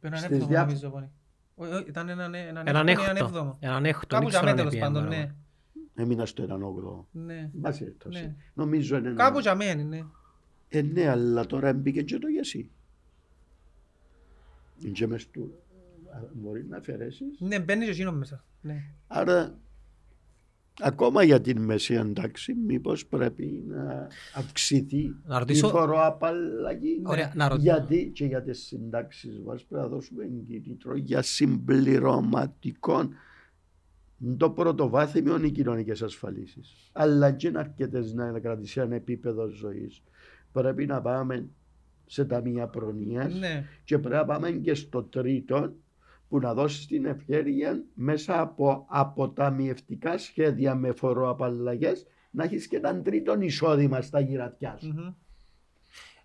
Έναν 0.02 0.20
στις 0.20 0.32
έβδομο 0.32 0.50
διά- 0.52 0.66
νομίζω 0.66 0.90
πόνοι. 0.90 1.10
Όχι, 1.56 1.72
όχι, 1.74 1.86
ήταν 1.88 2.10
έναν 2.10 2.34
έναν 2.34 2.68
Έναν 2.68 2.88
έκτο 2.88 3.02
ή 3.02 3.04
έναν 3.04 3.16
έκτο. 3.16 3.28
έβδομο. 3.28 3.58
Έναν 3.60 3.86
έκτο. 3.86 4.08
Κάπου 4.08 4.30
δεν 4.30 4.30
για 4.30 4.40
ξέρω 4.40 4.44
μέ 4.44 4.50
αν 4.50 4.56
τέλος 4.58 4.72
πήγαινε 4.74 4.92
πάντων, 4.94 5.08
πράγμα. 5.10 5.26
ναι. 5.26 6.04
Έμεινα 6.04 6.26
στο 6.26 6.44
1 6.44 6.50
όγδοο. 6.62 7.08
ναι. 7.12 7.50
Μπάση 7.54 7.80
περιπτώσει. 7.84 8.22
Ναι. 8.22 8.36
Νομίζω 8.54 8.98
είναι 8.98 9.08
ένα. 9.08 9.18
Κάπου 9.24 9.40
για 9.40 9.56
μένα, 9.56 9.84
ναι. 9.84 10.04
Ε, 10.70 10.82
ναι, 10.82 11.08
αλλά 11.10 11.46
τώρα 11.46 11.74
μπήκε 11.74 12.02
και 12.02 12.18
το 12.18 12.28
γεσί. 12.28 12.70
Και 14.94 15.08
μες 15.08 15.30
του, 15.30 15.54
α, 16.16 16.20
μπορεί 16.34 16.66
να 16.66 16.78
αφαιρέσεις. 16.78 17.40
Ναι, 17.40 17.60
μπαίνει 17.60 17.86
και 17.86 17.92
εκείνο 17.92 18.12
μέσα. 18.12 18.44
Ναι. 18.62 18.84
Άρα, 19.08 19.58
ακόμα 20.82 21.24
για 21.24 21.42
την 21.42 21.62
μέση 21.62 21.98
αντάξη, 21.98 22.54
μήπως 22.54 23.06
πρέπει 23.06 23.64
να 23.68 24.08
αυξηθεί 24.36 25.16
Να 25.26 25.36
η 25.36 25.40
ρωτήσω- 25.40 25.68
φοροαπαλλαγή. 25.70 27.02
Ωραία, 27.04 27.32
να 27.36 27.48
ρωτήσω. 27.48 27.72
Γιατί 27.72 28.12
και 28.14 28.26
για 28.26 28.42
τις 28.42 28.60
συντάξεις 28.66 29.40
μας 29.40 29.64
πρέπει 29.66 29.84
να 29.84 29.90
δώσουμε 29.90 30.26
κίνητρο 30.48 30.96
για 30.96 31.22
συμπληρωματικών 31.22 33.14
το 34.38 34.50
πρωτοβάθμιο 34.50 35.38
είναι 35.38 35.48
οι 35.48 35.52
κοινωνικές 35.52 36.02
ασφαλίσεις. 36.02 36.90
Αλλά 36.92 37.32
και 37.32 37.48
είναι 37.48 37.60
αρκετές 37.60 38.14
να 38.14 38.40
κρατήσει 38.40 38.80
ένα 38.80 38.96
επίπεδο 38.96 39.48
ζωής. 39.48 40.02
Πρέπει 40.52 40.86
να 40.86 41.02
πάμε 41.02 41.50
σε 42.06 42.26
ταμεία 42.26 42.68
προνοίας 42.68 43.34
Ναι. 43.40 43.66
και 43.84 43.98
πρέπει 43.98 44.16
να 44.16 44.26
πάμε 44.26 44.52
και 44.52 44.74
στο 44.74 45.04
τρίτο 45.04 45.74
που 46.30 46.40
να 46.40 46.54
δώσεις 46.54 46.86
την 46.86 47.06
ευκαιρία 47.06 47.84
μέσα 47.94 48.42
από 48.42 48.86
αποταμιευτικά 48.90 50.18
σχέδια 50.18 50.76
με 50.76 50.92
φοροαπαλλαγές 50.92 52.06
να 52.32 52.44
έχεις 52.44 52.68
και 52.68 52.76
έναν 52.76 53.04
τρίτο 53.04 53.42
εισόδημα 53.42 54.02
στα 54.02 54.20
γυρατιά 54.20 54.78
σου. 54.80 54.94
Μμμ. 54.96 55.14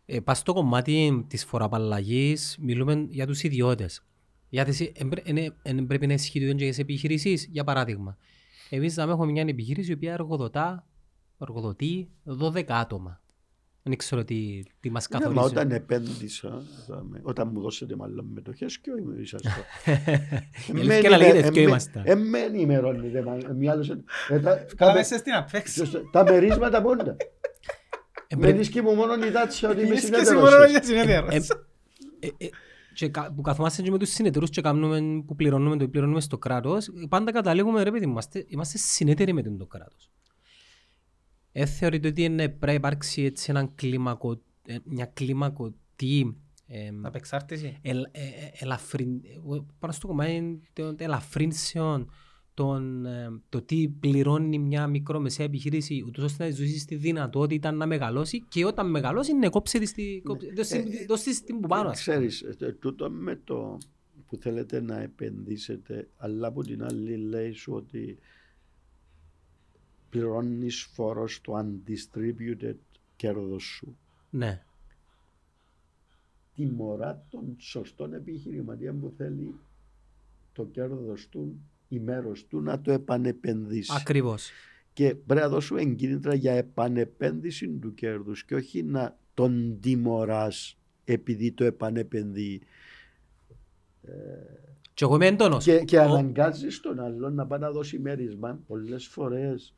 Ε, 0.07 0.21
πας 0.21 0.39
στο 0.39 0.53
κομμάτι 0.53 1.25
της 1.29 1.45
φοροαπαλλαγής 1.45 2.59
μιλούμε 2.61 3.07
για 3.09 3.27
τους 3.27 3.43
ιδιώτες. 3.43 4.07
Γιατί 4.49 4.93
δεν 5.63 5.87
πρέπει 5.87 6.07
να 6.07 6.13
ισχύει 6.13 6.39
το 6.39 6.45
ίδιο 6.45 6.57
και 6.57 6.63
για 6.63 6.73
τις 6.73 6.83
επιχειρήσεις. 6.83 7.47
Για 7.51 7.65
παράδειγμα, 7.65 8.17
εμείς 8.71 8.97
να 8.97 9.03
έχουμε 9.03 9.33
μια 9.33 9.43
επιχείρηση 9.43 9.91
η 9.91 9.95
οποία 9.95 10.13
εργοδοτά, 10.13 10.87
εργοδοτεί 11.39 12.11
12 12.25 12.65
άτομα. 12.69 13.21
Δεν 13.87 13.97
ξέρω 13.97 14.25
τι, 14.25 14.63
τι 14.81 14.91
μας 14.91 15.09
Ναι, 15.11 15.19
μα 15.19 15.25
καθορίζει. 15.25 15.55
όταν 15.55 15.71
επένδυσα, 15.71 16.63
θα 16.87 17.05
με- 17.11 17.21
όταν 17.23 17.51
μου 17.53 17.61
δώσετε 17.61 17.97
μάλλον 17.97 18.27
μετοχές 18.35 18.79
και 18.79 18.91
όχι 18.91 19.23
είσαστε. 19.23 19.51
Ελεύθερη 20.75 21.09
να 21.09 21.17
λέγεται 21.17 21.51
δυο 21.51 21.63
είμαστε. 21.63 22.03
Εμέ 22.05 22.39
ενημερώνετε. 22.39 23.23
μα- 23.23 23.53
μη 23.57 23.69
άλλος- 23.69 23.89
ε, 24.29 24.39
τα- 24.41 24.67
Καλά 24.77 24.91
τα- 24.93 24.99
μέσα 24.99 25.17
στην 25.19 25.33
απέξω. 25.33 25.85
Τα 26.13 26.25
μερίσματα 26.25 26.83
πόντα. 26.83 27.17
Ε, 28.29 28.37
Με 28.37 28.41
πρέπει- 28.41 28.57
δίσκει 28.59 28.81
μου 28.81 28.95
μόνο 28.95 29.15
η 29.27 29.31
τάτσια 29.31 29.69
ότι 29.69 29.81
είμαι 29.83 29.95
Είσαι 29.95 30.09
και 30.09 30.15
εσύ 30.17 30.25
συνέτερος 30.25 30.51
μόνο 30.51 30.63
σας. 30.63 30.71
για 30.71 30.83
συνέδριο. 30.83 31.27
Ε, 31.31 31.37
ε, 32.27 32.45
ε, 32.45 32.49
και 32.95 33.09
κα- 33.09 33.33
που 33.37 33.43
καθόμαστε 33.43 33.83
και 33.83 33.91
με 33.91 33.99
τους 33.99 34.09
συνεταιρούς 34.09 34.51
και 34.51 34.61
κάνουμε, 34.61 35.23
που 35.27 35.37
πληρώνουμε 35.37 35.77
το 35.77 35.89
πληρώνουμε 35.89 36.21
στο 36.21 36.39
κράτος, 36.39 36.91
πάντα 37.09 37.33
καταλήγουμε 37.33 37.83
ρε 37.83 37.91
παιδί, 37.91 38.05
είμαστε, 38.05 38.45
είμαστε 38.49 38.79
συνεταιροί 38.79 39.33
με 39.33 39.43
τον 39.43 39.59
το 39.59 39.67
κράτος. 39.67 40.11
Ε, 41.57 41.67
θεωρείτε 41.67 42.09
ότι 42.09 42.23
είναι, 42.23 42.49
πρέπει 42.49 42.67
να 42.67 42.73
υπάρξει 42.73 43.23
έτσι 43.23 43.47
έναν 43.51 43.75
κλίμακο, 43.75 44.41
ε, 44.67 44.77
μια 44.85 45.05
κλίμακωτή 45.07 46.37
ε, 46.67 46.91
Απεξάρτηση. 47.03 47.79
ελ, 47.83 48.03
ε, 48.11 48.21
ε, 48.23 48.29
ελαφρυν, 48.59 49.15
ε, 49.15 49.61
πάνω 49.79 49.93
στο 49.93 50.07
κομμάτι 50.07 50.61
των 50.73 50.95
ελαφρύνσεων 50.99 52.11
των, 52.55 53.07
ε, 53.07 53.41
το 53.49 53.63
τι 53.63 53.89
πληρώνει 53.89 54.59
μια 54.59 54.87
μικρομεσαία 54.87 55.47
επιχείρηση 55.47 56.05
ούτως 56.07 56.25
ώστε 56.25 56.45
να 56.45 56.51
ζήσει 56.51 56.79
στη 56.79 56.95
δυνατότητα 56.97 57.73
να 57.73 57.87
μεγαλώσει 57.87 58.45
και 58.49 58.65
όταν 58.65 58.91
μεγαλώσει 58.91 59.35
να 59.35 59.49
κόψει 59.49 59.79
της 59.79 59.89
στη, 59.89 60.21
κόψει- 60.25 60.55
δώσει- 60.57 60.77
Ε, 60.77 61.05
δώσει 61.07 61.35
στην 61.35 61.61
που 61.61 61.69
πάνω. 61.69 61.89
ας 61.89 62.05
πούμε. 62.05 62.17
Ξέρεις, 62.17 62.43
ε, 62.61 62.73
τούτο 62.73 63.11
με 63.11 63.41
το 63.45 63.79
που 64.27 64.37
θέλετε 64.37 64.81
να 64.81 65.01
επενδύσετε, 65.03 66.09
αλλά 66.17 66.49
από 66.49 66.63
την 66.63 66.83
άλλη 66.85 67.17
λέει 67.17 67.53
σου 67.53 67.73
ότι 67.73 68.19
πληρώνεις 70.19 70.83
φόρος 70.83 71.35
στο 71.35 71.53
undistributed 71.65 72.75
κέρδος 73.17 73.63
σου. 73.65 73.97
Ναι. 74.31 74.63
Τιμωρά 76.55 77.25
τον 77.31 77.57
σωστόν 77.59 78.15
επιχειρηματία 78.15 78.93
που 78.93 79.13
θέλει 79.17 79.55
το 80.53 80.65
κέρδος 80.65 81.29
του 81.29 81.61
ή 81.89 81.99
μέρος 81.99 82.47
του 82.47 82.61
να 82.61 82.81
το 82.81 82.93
επανεπενδύσει. 82.93 83.93
Ακριβώς. 84.01 84.51
Και 84.93 85.15
πρέπει 85.15 85.41
να 85.41 85.49
δώσουμε 85.49 85.81
εγκίνητρα 85.81 86.35
για 86.35 86.53
επανεπένδυση 86.53 87.69
του 87.69 87.95
κέρδους 87.95 88.45
και 88.45 88.55
όχι 88.55 88.83
να 88.83 89.19
τον 89.35 89.79
τιμωράς 89.81 90.79
επειδή 91.05 91.53
το 91.53 91.65
επανεπενδύει 91.65 92.63
Και 94.95 95.05
εγώ 95.05 95.15
είμαι 95.15 95.27
έντονος. 95.27 95.65
και, 95.65 95.79
και 95.85 95.99
Ο- 95.99 96.03
αναγκάζεις 96.03 96.81
τον 96.81 97.01
άλλον 97.01 97.35
να 97.35 97.47
πάει 97.47 97.59
να 97.61 97.71
δώσει 97.71 97.99
μέρισμα 97.99 98.61
πολλές 98.67 99.07
φορές 99.07 99.75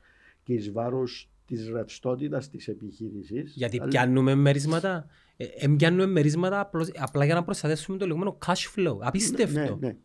και 0.46 0.52
εις 0.52 0.72
βάρος 0.72 1.30
της 1.46 1.68
ρευστότητας 1.68 2.48
της 2.50 2.68
επιχείρησης. 2.68 3.52
Γιατί 3.56 3.78
Αλλά- 3.78 3.88
πιάνουμε 3.88 4.34
μερίσματα. 4.34 5.06
Ε, 5.36 5.44
ε, 5.44 5.68
πιάνουμε 5.76 6.06
μερίσματα 6.06 6.60
απλώς- 6.60 6.90
απλά 6.96 7.24
για 7.24 7.34
να 7.34 7.44
προστατεύσουμε 7.44 7.98
το 7.98 8.06
λεγόμενο 8.06 8.38
cash 8.46 8.74
flow. 8.76 8.96
Απίστευτο. 9.00 9.58
Ναι, 9.60 9.86
ναι. 9.86 9.96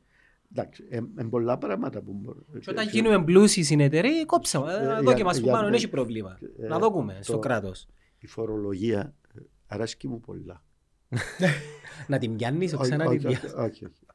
Εντάξει, 0.55 0.83
είναι 0.91 1.29
πολλά 1.29 1.57
πράγματα 1.57 2.01
που 2.01 2.13
μπορούν. 2.13 2.45
Και 2.59 2.69
όταν 2.69 2.87
γίνουμε 2.87 3.23
πλούσιοι 3.23 3.63
στην 3.63 3.79
εταιρεία, 3.79 4.25
κόψαμε. 4.25 4.73
Ε, 4.73 4.75
Ε, 4.75 4.83
για- 4.83 5.01
Δόκιμας 5.01 5.37
που 5.37 5.43
για- 5.43 5.51
πάνω, 5.53 5.65
δεν 5.65 5.73
έχει 5.73 5.85
ε, 5.85 5.87
πρόβλημα. 5.87 6.37
ε, 6.61 6.67
Να 6.67 6.79
δούμε 6.79 7.13
το- 7.13 7.23
στο 7.23 7.39
κράτος. 7.39 7.87
Η 8.19 8.27
φορολογία 8.27 9.13
ε, 9.35 9.39
αρέσκει 9.67 10.07
μου 10.07 10.19
πολλά. 10.19 10.63
Να 12.07 12.17
την 12.17 12.35
πιάνεις, 12.35 12.73
Όχι, 12.73 12.81
ξανά 12.81 13.05
όχι, 13.05 13.17
την 13.17 13.27
όχι, 13.27 13.39
πιάνεις. 13.39 13.55
όχι, 13.57 13.85
όχι. 13.85 14.05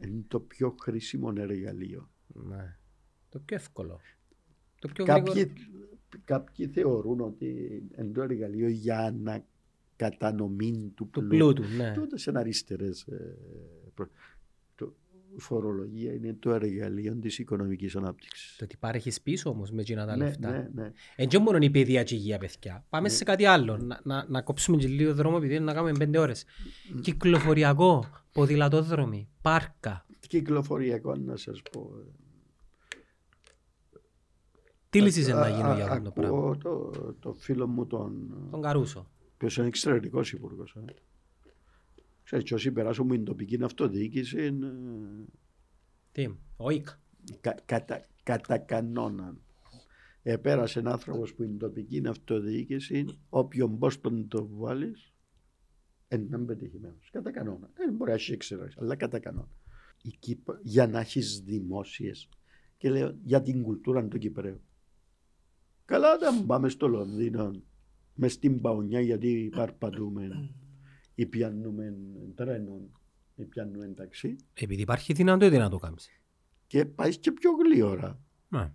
Ε, 0.00 0.06
Είναι 0.06 0.24
το 0.28 0.40
πιο 0.40 0.74
χρήσιμο 0.80 1.32
εργαλείο. 1.36 2.10
Ναι. 2.26 2.76
Το 3.28 3.38
πιο 3.38 3.56
εύκολο. 3.56 4.00
Το 4.86 4.92
πιο 4.94 5.04
Κάποιοι, 5.04 5.32
γρήγορο. 5.36 5.88
κάποιοι 6.24 6.66
θεωρούν 6.66 7.20
ότι 7.20 7.46
είναι 7.98 8.10
το 8.12 8.22
εργαλείο 8.22 8.68
για 8.68 8.98
ανακατανομή 8.98 10.92
του 10.94 11.08
Του 11.12 11.26
πλούτου. 11.26 11.36
πλούτου, 11.62 11.62
ναι. 11.76 11.92
Τότε 11.94 12.18
σε 12.18 12.32
αριστερές 12.34 13.02
ε, 13.02 13.36
προ- 13.94 14.10
το- 14.74 14.94
η 15.36 15.40
φορολογία 15.40 16.12
είναι 16.12 16.36
το 16.38 16.52
εργαλείο 16.52 17.14
της 17.14 17.38
οικονομικής 17.38 17.96
ανάπτυξης. 17.96 18.56
Το 18.56 18.64
ότι 18.64 18.74
υπάρχεις 18.74 19.20
πίσω 19.20 19.50
όμως 19.50 19.70
με 19.70 19.80
εκείνα 19.80 20.06
τα 20.06 20.16
Ναι, 20.16 20.24
λεφτά. 20.24 20.50
ναι, 20.50 20.68
ναι. 20.74 20.92
Εν 21.16 21.28
και 21.28 21.38
μόνο 21.38 21.58
η 21.60 21.70
παιδεία 21.70 22.02
και 22.02 22.14
η 22.14 22.18
υγεία, 22.20 22.38
παιδιά. 22.38 22.84
Πάμε 22.88 23.08
σε 23.08 23.24
κάτι 23.24 23.44
άλλο. 23.44 23.76
Να, 23.76 24.00
να, 24.04 24.24
να 24.28 24.42
κόψουμε 24.42 24.76
και 24.76 24.86
λίγο 24.88 25.14
δρόμο 25.14 25.36
επειδή 25.38 25.54
είναι 25.54 25.64
να 25.64 25.72
κάνουμε 25.74 25.92
πέντε 25.98 26.18
ώρες. 26.18 26.44
Κυκλοφοριακό, 27.00 28.04
ποδηλατόδρομοι, 28.32 29.28
πάρκα. 29.42 30.06
Κυκλοφοριακό 30.28 31.14
να 31.16 31.36
σας 31.36 31.62
πω. 31.72 31.90
Ε, 34.94 35.00
Τι 35.00 35.06
λύσεις 35.06 35.28
α- 35.28 35.34
να 35.38 35.48
γίνουν 35.48 35.70
α- 35.70 35.74
για 35.74 35.84
αυτό 35.86 36.02
το 36.02 36.10
πράγμα; 36.10 36.38
Ακούω 36.38 36.56
το, 36.56 36.90
το 37.20 37.32
φίλο 37.34 37.66
μου 37.66 37.86
τον... 37.86 38.34
Τον 38.50 38.62
Καρούσο. 38.62 39.10
Ποιος 39.36 39.56
είναι 39.56 39.66
εξαιρετικός 39.66 40.32
υπουργός. 40.32 40.76
Ε. 40.88 40.94
Ξέρεις, 42.22 42.44
και 42.44 42.54
όσοι 42.54 42.72
περάσουν 42.72 43.06
με 43.06 43.14
την 43.14 43.24
τοπική 43.24 43.58
αυτοδιοίκηση 43.62 44.38
ε, 44.38 44.50
Τι, 46.12 46.28
ο 46.56 46.70
ΙΚ. 46.70 46.86
κα, 47.40 47.54
κατά, 47.64 48.00
κατά 48.22 48.58
κανόνα. 48.58 49.36
Επέρασε 50.22 50.78
ένα 50.78 50.92
άνθρωπος 50.92 51.34
που 51.34 51.42
είναι 51.42 51.56
τοπική 51.56 52.02
αυτοδιοίκηση, 52.08 53.04
όποιον 53.28 53.78
πώς 53.78 54.00
τον 54.00 54.28
το 54.28 54.48
βάλεις, 54.50 55.12
είναι 56.08 56.38
πετυχημένος. 56.38 57.08
Κατά 57.12 57.30
κανόνα. 57.30 57.70
Δεν 57.74 57.94
μπορεί 57.94 58.10
να 58.10 58.16
έχεις 58.16 58.30
εξαιρέσεις, 58.30 58.78
αλλά 58.78 58.96
κατά 58.96 59.18
κανόνα. 59.18 59.48
Η 60.02 60.10
Κύπρο, 60.18 60.58
για 60.62 60.86
να 60.86 61.00
έχεις 61.00 61.40
δημόσιες, 61.40 62.28
και 62.76 62.90
λέω 62.90 63.14
για 63.22 63.42
την 63.42 63.62
κουλτούρα 63.62 64.08
του 64.08 64.18
Κυπρέου. 64.18 64.60
Καλά 65.84 66.14
όταν 66.14 66.46
πάμε 66.46 66.68
στο 66.68 66.88
Λονδίνο, 66.88 67.62
μες 68.14 68.32
στην 68.32 68.60
Παονιά 68.60 69.00
γιατί 69.00 69.50
παρπατούμε 69.56 70.50
ή 71.14 71.26
πιάνουμε 71.26 71.94
τρένο 72.34 72.80
ή 73.36 73.44
πιάνουμε 73.44 73.86
ταξί 73.86 74.36
Επειδή 74.54 74.82
υπάρχει 74.82 75.12
δυνατότητα 75.12 75.58
να 75.62 75.70
το 75.70 75.78
κάνεις. 75.78 76.08
και 76.66 76.84
πάεις 76.84 77.18
και 77.18 77.32
πιο 77.32 77.50
γλύωρα. 77.50 78.18
Ναι. 78.48 78.72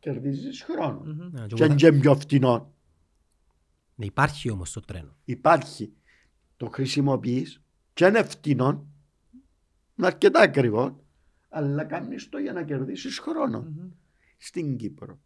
Κερδίζεις 0.00 0.62
χρόνο. 0.62 1.02
Ναι, 1.04 1.40
και 1.40 1.54
Και 1.54 1.62
εγώ 1.62 1.64
είναι 1.64 1.80
θα- 1.80 1.90
και 1.90 1.92
πιο 1.92 2.14
φτηνό. 2.14 2.72
Ναι, 3.94 4.04
Υπάρχει 4.06 4.50
όμως 4.50 4.72
το 4.72 4.80
τρένο. 4.80 5.16
Υπάρχει. 5.24 5.92
Το 6.56 6.66
χρησιμοποιείς 6.68 7.62
και 7.94 8.04
είναι 8.06 8.22
φτηνό, 8.22 8.86
είναι 9.96 10.06
αρκετά 10.06 10.40
ακριβό, 10.40 11.04
αλλά 11.48 11.84
κάνεις 11.84 12.28
το 12.28 12.38
για 12.38 12.52
να 12.52 12.62
κερδίσεις 12.64 13.18
χρόνο. 13.18 13.72
Στην 14.38 14.76
Κύπρο. 14.76 15.18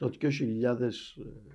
Το 0.00 0.10
2000 0.20 0.22
ε, 0.22 0.90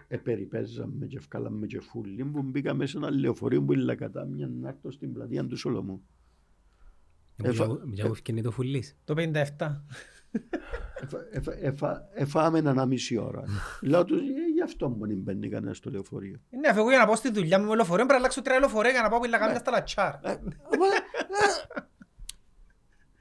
επεριπέζαμε 0.08 1.06
και 1.06 1.18
ευκάλαμε 1.18 1.66
και 1.68 1.80
φούλοι 1.80 2.26
που 2.26 2.42
μπήκαμε 2.42 2.86
σε 2.86 2.98
ένα 2.98 3.10
λεωφορείο 3.12 3.64
που 3.64 3.74
ήλα 3.74 3.96
κατά 3.96 4.26
μια 4.26 4.48
να 4.48 4.70
έρθω 4.70 4.92
στην 4.92 5.14
πλατεία 5.14 5.46
του 5.46 5.58
Σολομού. 5.58 6.02
Εφα- 7.44 7.86
Μια 7.86 8.06
που 8.06 8.12
ευκαινεί 8.12 8.42
το 8.42 8.52
φουλής. 8.52 8.98
Το 9.04 9.14
57. 9.14 9.84
Εφα- 11.02 11.28
εφα- 11.32 11.58
εφα- 11.64 12.02
Εφάμε 12.14 12.60
ένα 12.60 12.86
μισή 12.86 13.18
ώρα. 13.18 13.44
Λέω 13.82 14.06
τους, 14.06 14.20
«Ε, 14.20 14.24
γι' 14.54 14.62
αυτό 14.64 14.90
μου 14.90 15.08
δεν 15.08 15.18
μπαίνει 15.18 15.50
κανένας 15.50 15.78
στο 15.78 15.90
λεωφορείο. 15.90 16.40
Ναι, 16.60 16.68
αφού 16.68 16.90
για 16.90 16.98
να 16.98 17.06
πάω 17.06 17.16
στη 17.16 17.32
δουλειά 17.32 17.60
μου 17.60 17.66
με 17.70 17.76
λεωφορείο, 17.76 17.96
πρέπει 17.96 18.12
να 18.12 18.16
αλλάξω 18.18 18.42
τρία 18.42 18.60
λεωφορεία 18.60 18.92
για 18.92 19.02
να 19.02 19.10
πάω 19.10 19.20
που 19.20 19.30
Ναι. 19.30 19.38
κάμια 19.38 19.60
στα 19.60 19.72
λατσάρ. 19.72 20.14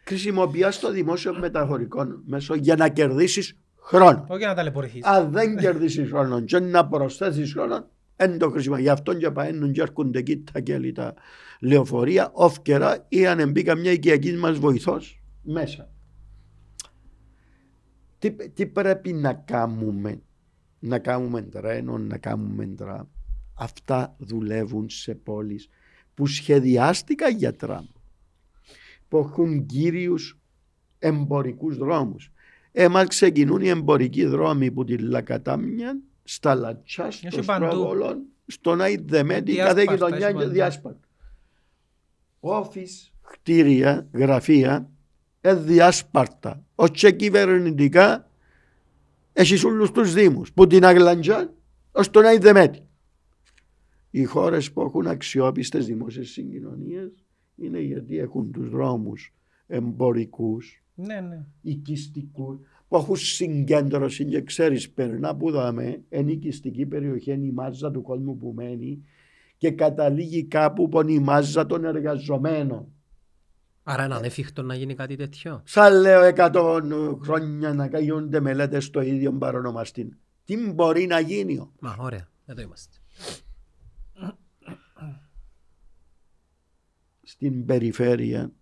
Χρησιμοποιάς 0.06 0.78
το 0.78 0.90
δημόσιο 0.90 1.38
μεταφορικό 1.38 2.06
μέσο 2.26 2.55
για 2.55 2.76
να 2.76 2.88
κερδίσεις 2.88 3.59
χρόνος. 3.85 4.24
Όχι 4.28 4.44
να 4.44 4.55
ταλαιπωρηθείς. 4.55 5.05
Αν 5.05 5.31
δεν 5.31 5.56
κερδίσεις 5.56 6.09
χρόνος 6.09 6.44
και 6.44 6.59
να 6.59 6.89
προσθέσεις 6.89 7.52
χρόνος, 7.52 7.85
δεν 8.16 8.39
το 8.39 8.51
χρησιμοποιεί. 8.51 8.82
Γι' 8.82 8.89
αυτό 8.89 9.15
και 9.15 9.31
παίρνουν 9.31 9.73
και 9.73 9.81
έρχονται 9.81 10.19
εκεί 10.19 10.44
τα 10.52 10.61
κέλη 10.61 10.93
τα 10.93 11.15
λεωφορεία, 11.61 12.31
όφκερα 12.32 13.05
ή 13.09 13.27
αν 13.27 13.51
μπει 13.51 13.62
καμιά 13.62 13.90
οικιακής 13.90 14.39
μας 14.39 14.59
βοηθός 14.59 15.23
μέσα. 15.43 15.89
Τι, 18.19 18.31
τι 18.48 18.66
πρέπει 18.66 19.12
να 19.12 19.32
κάνουμε, 19.32 20.23
να 20.78 20.98
κάνουμε 20.98 21.43
τρένο, 21.43 21.98
να 21.98 22.19
κάνουμε 22.19 22.66
τραμ. 22.66 23.06
Αυτά 23.55 24.15
δουλεύουν 24.19 24.90
σε 24.90 25.15
πόλεις 25.15 25.69
που 26.15 26.27
σχεδιάστηκαν 26.27 27.36
για 27.36 27.56
τραμ. 27.56 27.85
Που 29.09 29.19
έχουν 29.19 29.66
κύριους 29.66 30.39
εμπορικούς 30.98 31.77
δρόμους. 31.77 32.32
Εμάς 32.76 33.06
ξεκινούν 33.06 33.60
οι 33.60 33.68
εμπορικοί 33.68 34.24
δρόμοι 34.24 34.70
που 34.70 34.84
τη 34.84 34.98
Λακατάμια, 34.98 36.01
στα 36.24 36.55
Λατσά, 36.55 37.10
στο 37.10 37.26
Έχει 37.26 37.44
παντού. 37.44 37.64
Στραβολόν, 37.66 38.22
στον 38.46 38.80
Αϊδεμέτη, 38.80 39.52
Διάσπαρτα, 39.52 39.82
κάθε 39.82 39.92
γειτονιά 39.92 40.26
έχει 40.26 40.36
και 40.36 40.42
παντού. 40.42 40.52
διάσπαρτα. 40.52 41.09
Όφης, 42.40 43.12
κτίρια, 43.22 44.09
γραφεία, 44.12 44.90
ε, 45.40 45.55
διάσπαρτα. 45.55 46.64
Ως 46.74 46.90
και 46.90 47.10
κυβερνητικά, 47.10 48.30
έχεις 49.32 49.64
όλους 49.64 49.90
τους 49.90 50.12
δήμους, 50.12 50.52
που 50.52 50.66
την 50.66 50.84
Αγλαντζά 50.84 51.55
ως 51.92 52.10
τον 52.10 52.24
Αϊδεμέτη. 52.24 52.88
Οι 54.10 54.24
χώρες 54.24 54.72
που 54.72 54.80
έχουν 54.80 55.06
αξιόπιστες 55.06 55.86
δημόσιες 55.86 56.28
συγκοινωνίες 56.28 57.24
είναι 57.56 57.80
γιατί 57.80 58.18
έχουν 58.18 58.52
τους 58.52 58.68
δρόμους 58.68 59.34
εμπορικούς, 59.66 60.84
Ναι, 60.94 61.20
ναι. 61.20 61.44
οικιστικούς, 61.62 62.58
που 62.88 62.96
έχουν 62.96 63.16
συγκέντρωση 63.16 64.24
και 64.24 64.42
ξέρεις 64.42 64.90
περνά 64.90 65.36
που 65.36 65.50
δάμε, 65.50 66.02
είναι 66.08 66.32
οικιστική 66.32 66.86
περιοχή, 66.86 67.32
είναι 67.32 67.46
η 67.46 67.50
μάζα 67.50 67.90
του 67.90 68.02
κόσμου 68.02 68.36
που 68.36 68.52
μένει 68.56 69.04
και 69.56 69.70
καταλήγει 69.70 70.44
κάπου 70.44 70.88
που 70.88 71.00
είναι 71.00 71.12
η 71.12 71.18
μάζα 71.18 71.66
των 71.66 71.84
εργαζομένων. 71.84 72.86
Άρα 73.82 74.04
είναι 74.04 74.14
ανέφικτο 74.14 74.62
να 74.62 74.74
γίνει 74.74 74.94
κάτι 74.94 75.16
τέτοιο. 75.16 75.62
Σαν 75.64 76.00
λέω 76.00 76.22
εκατό 76.22 76.80
χρόνια 77.22 77.72
να 77.74 77.98
γίνονται 77.98 78.40
μελέτες 78.40 78.84
στο 78.84 79.00
ίδιο 79.00 79.32
παρονομαστή. 79.32 80.16
Τι 80.44 80.70
μπορεί 80.70 81.06
να 81.06 81.20
γίνει 81.20 81.58
όμως. 81.58 81.74
Μα 81.80 81.96
ωραία, 81.98 82.28
εδώ 82.46 82.62
είμαστε. 82.62 82.96
στην 87.24 87.64
περιφέρεια 87.64 88.52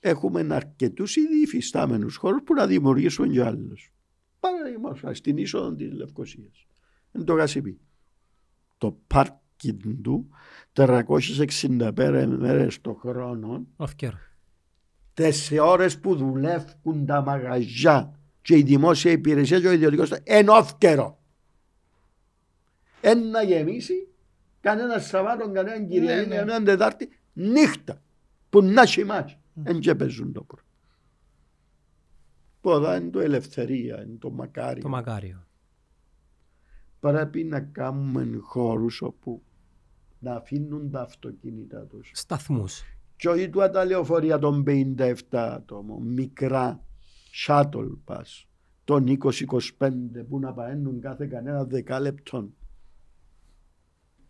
έχουμε 0.00 0.46
αρκετούς 0.50 1.16
ήδη 1.16 1.42
υφιστάμενους 1.42 2.16
χώρους 2.16 2.42
που 2.42 2.54
να 2.54 2.66
δημιουργήσουν 2.66 3.30
και 3.30 3.42
άλλους. 3.42 3.92
Παραδείγματος, 4.40 5.16
στην 5.16 5.36
είσοδο 5.36 5.74
της 5.74 5.92
Λευκοσίας. 5.92 6.66
Είναι 7.12 7.24
το 7.24 7.34
Γασιπί. 7.34 7.80
Το 8.78 8.98
πάρκινγκ 9.06 10.02
του 10.02 10.28
365 10.72 12.26
μέρες 12.38 12.80
το 12.80 12.94
χρόνο 12.94 13.66
Όφκερ. 13.76 14.12
τις 15.14 15.52
ώρες 15.60 15.98
που 16.00 16.16
δουλεύουν 16.16 17.06
τα 17.06 17.22
μαγαζιά 17.22 18.18
και 18.42 18.56
η 18.56 18.62
δημόσια 18.62 19.10
υπηρεσία 19.10 19.60
και 19.60 19.68
ο 19.68 19.72
ιδιωτικός 19.72 20.10
είναι 20.24 20.50
όφκερο. 20.50 21.22
Ένα 23.00 23.42
γεμίσει 23.42 24.08
κανένας 24.60 25.06
Σαββάτο, 25.06 25.50
κανένα 25.50 25.86
Κυριακή, 25.86 26.28
ναι. 26.28 26.36
κανένα 26.36 26.62
Τετάρτη, 26.62 27.08
νύχτα 27.32 28.02
που 28.50 28.62
να 28.62 28.86
σημάζει. 28.86 29.38
Εν 29.62 29.80
και 29.80 29.94
παίζουν 29.94 30.32
το 30.32 30.42
πρώτο. 30.42 30.62
Ποδά 32.60 32.96
είναι 32.96 33.10
το 33.10 33.20
ελευθερία, 33.20 34.02
είναι 34.02 34.16
το 34.18 34.30
μακάριο. 34.30 34.82
Το 34.82 34.88
μακάριο. 34.88 35.46
Πρέπει 37.00 37.44
να 37.44 37.60
κάνουμε 37.60 38.38
χώρους 38.40 39.02
όπου 39.02 39.42
να 40.18 40.34
αφήνουν 40.34 40.90
τα 40.90 41.00
αυτοκίνητα 41.00 41.86
τους 41.86 42.10
Σταθμούς. 42.14 42.82
και 43.16 43.28
όχι 43.28 43.48
του 43.48 43.58
τα 43.72 43.84
λεωφορεία 43.84 44.38
των 44.38 44.64
57 44.66 45.14
ατόμων, 45.30 46.02
μικρά 46.02 46.84
shuttle 47.46 47.98
bus 48.04 48.44
των 48.84 49.18
20-25 49.78 49.90
που 50.28 50.38
να 50.38 50.52
παίρνουν 50.52 51.00
κάθε 51.00 51.26
κανένα 51.26 51.64
δεκάλεπτον 51.64 52.54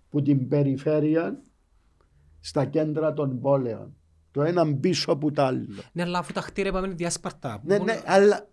που 0.08 0.22
την 0.22 0.48
περιφέρεια 0.48 1.42
στα 2.40 2.64
κέντρα 2.64 3.12
των 3.12 3.40
πόλεων. 3.40 3.96
Το 4.38 4.44
ένα 4.44 4.74
πίσω 4.76 5.12
από 5.12 5.32
το 5.32 5.42
άλλο. 5.42 5.66
Ναι, 5.92 6.02
αλλά 6.02 6.18
αφού 6.18 6.32
τα 6.32 6.40
χτίρια 6.40 6.70
είπαμε 6.70 6.86
είναι 6.86 6.96
διάσπαρτα. 6.96 7.62
Ναι, 7.64 7.78
ναι, 7.78 8.02
αλλά 8.04 8.48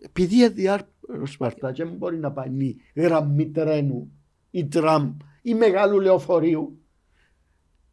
επειδή 0.00 0.36
είναι 0.36 0.48
διάσπαρτα 0.48 1.72
και 1.72 1.84
δεν 1.84 1.94
μπορεί 1.94 2.18
να 2.18 2.32
πάει 2.32 2.76
γραμμή 2.94 3.50
τρένου 3.50 4.12
ή 4.50 4.66
τραμ 4.66 5.16
ή 5.42 5.54
μεγάλου 5.54 6.00
λεωφορείου 6.00 6.80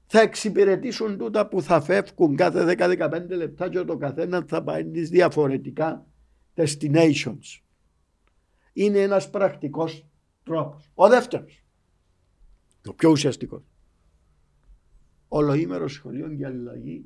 θα 0.05 0.19
εξυπηρετήσουν 0.19 1.17
τούτα 1.17 1.47
που 1.47 1.61
θα 1.61 1.81
φεύγουν 1.81 2.35
κάθε 2.35 2.75
10-15 2.77 3.25
λεπτά 3.29 3.69
και 3.69 3.81
το 3.81 3.97
καθένα 3.97 4.45
θα 4.47 4.63
πάει 4.63 4.81
στις 4.81 5.09
διαφορετικά 5.09 6.05
destinations. 6.55 7.61
Είναι 8.73 8.99
ένας 8.99 9.29
πρακτικός 9.29 10.05
τρόπος. 10.43 10.91
Ο 10.93 11.07
δεύτερος, 11.07 11.63
το 12.81 12.93
πιο 12.93 13.09
ουσιαστικός, 13.09 13.63
ολοήμερο 15.27 15.88
σχολείο 15.88 16.31
για 16.31 16.47
αλλαγή 16.47 17.06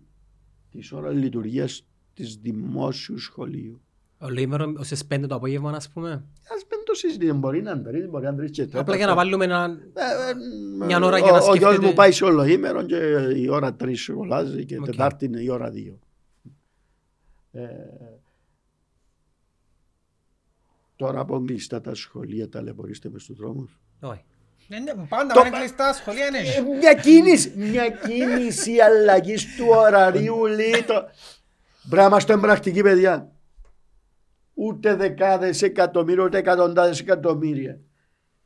της 0.72 0.91
ώρας 0.91 1.14
λειτουργίας 1.14 1.86
της 2.14 2.36
δημόσιου 2.36 3.18
σχολείου. 3.18 3.82
Ολοήμερο, 4.22 4.74
ως 4.78 4.91
5 5.08 5.28
το 5.28 5.36
απόγευμα, 5.36 5.72
ας 5.72 5.90
πούμε. 5.90 6.10
Ας 6.56 6.66
μην 6.72 6.80
το 6.86 6.94
συζητήσουμε, 6.94 7.38
μπορεί 7.40 7.62
να 7.62 7.72
είναι 7.72 7.82
τρεις, 7.82 8.10
μπορεί 8.10 8.24
να 8.24 8.30
είναι 8.30 8.38
τρεις 8.38 8.52
και 8.52 8.62
τέταρτο. 8.62 8.80
Απλά 8.82 8.96
για 8.96 9.06
να 9.06 9.16
βάλουμε 9.16 9.44
ένα... 9.46 9.64
Ε, 9.94 10.30
ε, 10.82 10.86
Μια 10.86 11.00
ώρα 11.04 11.18
για 11.20 11.32
να 11.32 11.38
ο- 11.38 11.50
Ο 11.50 11.56
γιος 11.56 11.56
σκεφτείτε. 11.56 11.86
μου 11.88 11.94
πάει 11.94 12.12
σε 12.12 12.26
ολοήμερο 12.26 12.86
και 12.86 12.96
η 13.36 13.48
ώρα 13.50 13.74
τρεις 13.76 14.02
σχολάζει 14.02 14.66
και 14.66 14.78
Οκ. 14.78 14.86
Τετάρτη 14.86 15.26
είναι 15.26 15.41
η 15.41 15.50
ώρα 15.50 15.70
δύο. 15.70 16.00
Ε, 17.52 17.68
τώρα 20.96 21.20
από 21.20 21.44
κλειστά 21.46 21.82
τα 21.82 21.94
σχολεία 21.96 22.50
ταλαιπωρήστε 22.50 23.10
μες 23.10 23.24
στους 23.24 23.38
δρόμους. 23.38 23.80
Όχι. 24.00 24.24
Ναι, 24.70 24.80
ναι, 24.80 24.94
Πάντα 25.10 25.34
Το- 25.34 25.41
πάνε 25.41 25.58
κλειστά 25.58 25.94
σχολεία, 25.94 26.30
ναι. 26.30 26.38
Ε, 26.38 26.78
Μια 26.78 26.94
κίνηση, 26.94 27.54
μια 27.58 27.90
κίνηση 27.90 28.80
αλλαγής 28.80 29.56
του 29.56 29.66
ωραρίου 29.70 30.46
λέει 30.46 30.84
το... 30.88 30.94
Πρέπει 31.90 31.96
να 32.02 32.04
είμαστε 32.06 32.38
πρακτικοί 32.38 32.82
παιδιά. 32.82 33.32
Ούτε 34.54 34.96
δεκάδες 34.96 35.62
εκατομμύρια, 35.62 36.24
ούτε 36.24 36.38
εκατοντάδες 36.38 37.00
εκατομμύρια. 37.00 37.80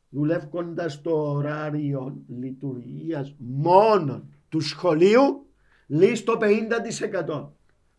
Δουλεύοντας 0.09 1.01
το 1.01 1.31
ωράριο 1.31 2.17
λειτουργίας 2.39 3.35
μόνο 3.37 4.27
του 4.49 4.59
σχολείου, 4.59 5.45
λέει 5.87 6.15
στο 6.15 6.37
50%. 6.41 7.49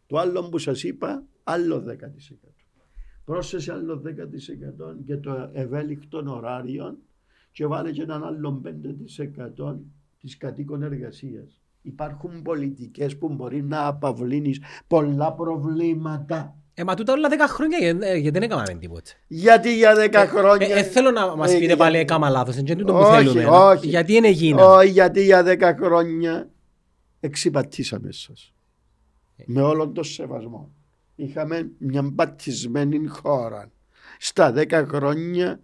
Το 0.07 0.19
άλλο 0.19 0.49
που 0.49 0.59
σας 0.59 0.83
είπα, 0.83 1.23
άλλο 1.43 1.81
10%. 1.81 2.55
Πρόσθεσε 3.25 3.73
άλλο 3.73 4.03
10% 4.07 4.97
και 5.07 5.17
το 5.17 5.51
ευέλικτο 5.53 6.23
ωράριο 6.27 6.99
και 7.55 7.67
βάλε 7.67 7.91
και 7.91 8.03
έναν 8.03 8.25
άλλο 8.25 8.63
5% 9.67 9.77
της 10.21 10.37
κατοίκων 10.37 10.83
εργασίας. 10.83 11.61
Υπάρχουν 11.83 12.43
πολιτικές 12.43 13.19
που 13.19 13.29
μπορεί 13.29 13.63
να 13.63 13.87
απαυλύνεις 13.87 14.61
πολλά 14.87 15.33
προβλήματα. 15.33 16.57
Ε, 16.75 16.85
μα 16.85 16.95
τούτα 16.95 17.13
όλα 17.13 17.29
10 17.31 17.33
χρόνια 17.49 17.79
ε, 17.81 17.89
ε, 17.89 18.17
γιατί 18.17 18.31
δεν 18.39 18.43
έκαναμε 18.43 18.75
τίποτα. 18.75 19.11
Γιατί 19.27 19.77
για 19.77 19.95
10 20.13 20.25
χρόνια... 20.29 20.67
Ε, 20.77 20.79
ε, 20.79 20.83
θέλω 20.83 21.11
να 21.11 21.37
μας 21.37 21.51
Ε, 21.51 21.53
πείτε 21.55 21.67
για- 21.67 21.77
πάλι 21.77 21.97
έκαμα 21.97 22.29
λάθος, 22.29 22.57
είναι 22.57 22.75
τούτο 22.77 22.93
που 22.93 22.99
Όχι, 22.99 23.27
θέλουμε. 23.27 23.45
όχι. 23.57 23.89
Γιατί 23.89 24.15
είναι 24.15 24.29
γίνα. 24.31 24.67
Όχι, 24.67 24.89
γιατί 24.91 25.25
για 25.25 25.43
10 25.45 25.75
χρόνια 25.81 26.49
εξυπατήσαμε 27.21 28.13
σας. 28.13 28.55
Με 29.47 29.63
όλον 29.63 29.95
τον 29.95 30.05
σεβασμό. 30.05 30.71
Είχαμε 31.15 31.71
μια 31.79 32.03
μπατισμένη 32.03 33.07
χώρα. 33.07 33.71
Στα 34.19 34.53
10 34.57 34.85
χρόνια 34.89 35.61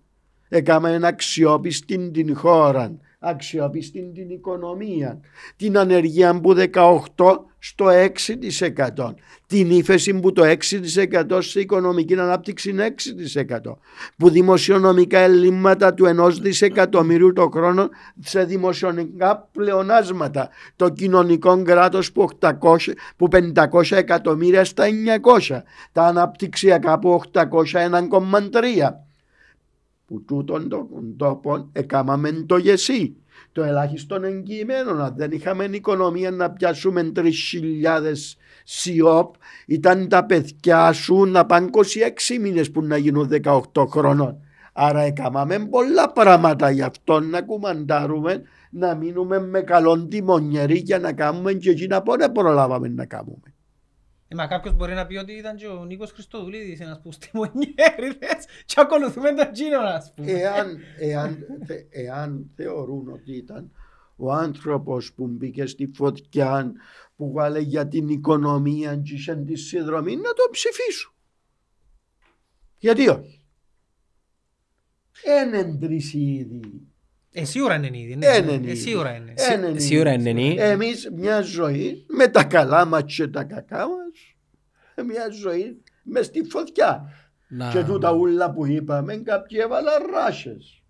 έκαμε 0.51 0.93
ένα 0.93 1.09
αξιόπιστη 1.09 2.11
την 2.11 2.37
χώρα. 2.37 2.97
Αξιόπιστη 3.19 4.11
την 4.15 4.31
οικονομία. 4.31 5.21
Την 5.57 5.79
ανεργία 5.79 6.41
που 6.41 6.55
18 6.55 7.05
στο 7.59 7.87
6%. 8.97 9.15
Την 9.47 9.71
ύφεση 9.71 10.21
που 10.21 10.33
το 10.33 10.43
6% 10.45 11.39
σε 11.43 11.61
οικονομική 11.61 12.15
ανάπτυξη 12.15 12.71
είναι 12.71 12.95
6%. 13.37 13.77
Που 14.17 14.31
δημοσιονομικά 14.31 15.19
ελλείμματα 15.19 15.95
του 15.95 16.05
1 16.21 16.33
δισεκατομμυρίου 16.41 17.33
το 17.33 17.49
χρόνο 17.49 17.89
σε 18.21 18.45
δημοσιονομικά 18.45 19.49
πλεονάσματα. 19.53 20.49
Το 20.77 20.89
κοινωνικό 20.89 21.63
κράτος 21.63 22.13
που, 22.13 22.29
800, 22.41 22.95
που 23.17 23.29
500 23.29 23.97
εκατομμύρια 23.97 24.65
στα 24.65 24.85
900. 24.87 25.63
Τα 25.93 26.03
αναπτυξιακά 26.03 26.99
που 26.99 27.21
801,3 27.33 29.10
που 30.11 30.25
τούτον 30.25 30.69
των 30.69 31.15
τόπων 31.17 31.69
έκαναμε 31.73 32.31
το 32.47 32.57
γεσί. 32.57 33.17
Το 33.53 33.63
ελάχιστον 33.63 34.25
εγγυημένο, 34.25 34.91
αν 34.91 35.15
δεν 35.17 35.31
είχαμε 35.31 35.65
οικονομία 35.65 36.31
να 36.31 36.51
πιάσουμε 36.51 37.13
3.000 37.17 37.23
σιόπ, 38.65 39.35
ήταν 39.67 40.09
τα 40.09 40.25
παιδιά 40.27 40.93
σου 40.93 41.25
να 41.25 41.47
πάνε 41.47 41.69
26 41.73 42.39
μήνες 42.41 42.71
που 42.71 42.83
να 42.83 42.97
γίνουν 42.97 43.31
18 43.43 43.87
χρόνων. 43.89 44.41
Άρα 44.73 45.01
έκαναμε 45.01 45.59
πολλά 45.59 46.13
πράγματα 46.13 46.71
γι' 46.71 46.83
αυτό 46.83 47.21
να 47.21 47.43
κουμαντάρουμε, 47.43 48.43
να 48.71 48.95
μείνουμε 48.95 49.41
με 49.41 49.61
καλόν 49.61 50.09
τιμονιέρι 50.09 50.79
για 50.79 50.99
να 50.99 51.13
κάνουμε 51.13 51.53
και 51.53 51.71
εκείνα 51.71 52.03
που 52.03 52.17
δεν 52.19 52.33
προλάβαμε 52.33 52.89
να 52.89 53.05
κάνουμε. 53.07 53.50
Ε, 54.33 54.35
Μα 54.35 54.47
κάποιος 54.47 54.75
μπορεί 54.75 54.95
να 54.95 55.07
πει 55.07 55.17
ότι 55.17 55.33
ήταν 55.33 55.57
και 55.57 55.67
ο 55.67 55.85
Νίκος 55.85 56.11
Χριστοδουλίδης 56.13 56.81
ένας 56.81 57.01
που 57.01 57.13
στιμονιέριδες 57.13 58.47
και 58.65 58.75
ακολουθούμε 58.81 59.33
τον 59.35 59.53
Τζίνο, 59.53 59.79
ας 59.79 60.13
πούμε. 60.15 60.31
εάν, 60.33 60.79
εάν, 60.99 61.47
θε- 61.67 61.87
εάν 61.91 62.51
θεωρούν 62.57 63.09
ότι 63.09 63.37
ήταν 63.37 63.73
ο 64.17 64.33
άνθρωπος 64.33 65.13
που 65.13 65.27
μπήκε 65.27 65.67
στη 65.67 65.91
φωτιά 65.95 66.73
που 67.17 67.33
βάλε 67.33 67.59
για 67.61 67.89
την 67.89 68.09
οικονομία 68.09 68.97
και 68.97 69.15
είχε 69.15 69.37
τη 69.37 69.57
συνδρομή 69.57 70.17
να 70.17 70.33
το 70.33 70.43
ψηφίσουν. 70.51 71.13
Γιατί 72.79 73.09
όχι; 73.09 73.43
Έναν 75.25 75.79
τρεις 75.79 76.13
ήδη. 76.15 76.89
Ε, 77.33 77.45
σίγουρα 77.45 77.75
είναι 77.75 77.99
ήδη, 77.99 78.17
ναι. 78.17 78.27
Έναν 78.27 78.49
Ε, 78.49 78.55
ήδη. 78.55 78.77
σίγουρα 78.77 79.15
είναι. 79.15 79.33
Έναν 79.37 79.71
ήδη. 79.71 79.81
Σίγουρα 79.81 80.13
είναι 80.13 80.33
νη. 80.33 80.57
Εμείς 80.59 81.11
μια 81.17 81.41
ζωή 81.41 82.05
με 82.09 82.29
τα 82.29 82.45
καλά 82.45 82.85
μας 82.85 83.03
και 83.15 83.27
τα 83.29 83.45
κακά 83.45 83.79
μας 83.79 84.35
μια 85.07 85.29
ζωή 85.43 85.83
μες 86.03 86.27
στη 86.27 86.45
φωτιά. 86.45 87.09
Να- 87.49 87.71
Και 87.71 87.85
τούτα 87.85 88.13
ούλα 88.13 88.51
που 88.53 88.67
είπαμε 88.67 89.17
κάποιοι 89.17 89.59
έβαλαν 89.63 89.95
ράσες. 90.15 90.83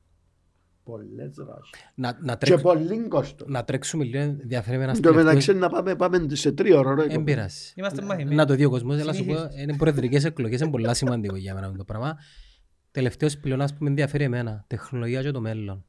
Πολλές 0.85 1.35
ράσες. 1.49 1.71
να- 1.95 2.19
να 2.21 2.37
Και 2.37 2.47
τρέξ- 2.47 2.63
πολύ 2.63 3.09
κόστος. 3.09 3.49
Να 3.51 3.65
τρέξουμε 3.65 4.05
λίγο 4.05 4.19
ενδιαφέρον 4.19 4.89
Εν 4.89 5.01
τω 5.03 5.15
μεταξύ 5.15 5.53
να 5.55 5.69
πάμε, 5.69 5.97
πάμε 5.97 6.27
σε 6.33 6.53
τρία 6.53 6.79
ώρα. 6.79 6.95
ρε, 6.95 7.07
Δεν 7.07 7.25
πειράζει. 7.25 7.73
Είμαστε 7.75 8.03
μαθημένοι. 8.03 8.35
Να 8.35 8.45
το 8.47 8.55
δει 8.55 8.65
ο 8.65 8.71
κόσμος, 8.71 8.99
έλα 9.01 9.13
σου 9.13 9.25
πω, 9.25 9.33
Συνήθως. 9.35 9.61
είναι 9.61 9.77
προεδρικές 9.77 10.25
εκλογές, 10.25 10.61
είναι 10.61 10.71
πολλά 10.71 10.95
σημαντικό 10.95 11.37
για 11.37 11.55
μένα 11.55 11.73
το 11.77 11.85
πράγμα. 11.85 12.17
Τελευταίος 12.91 13.37
πλεονάς 13.39 13.73
που 13.73 13.79
με 13.85 13.89
ενδιαφέρει 13.89 14.25
εμένα, 14.25 14.65
τεχνολογία 14.67 15.23
και 15.23 15.31
το 15.31 15.41
μέλλον. 15.41 15.85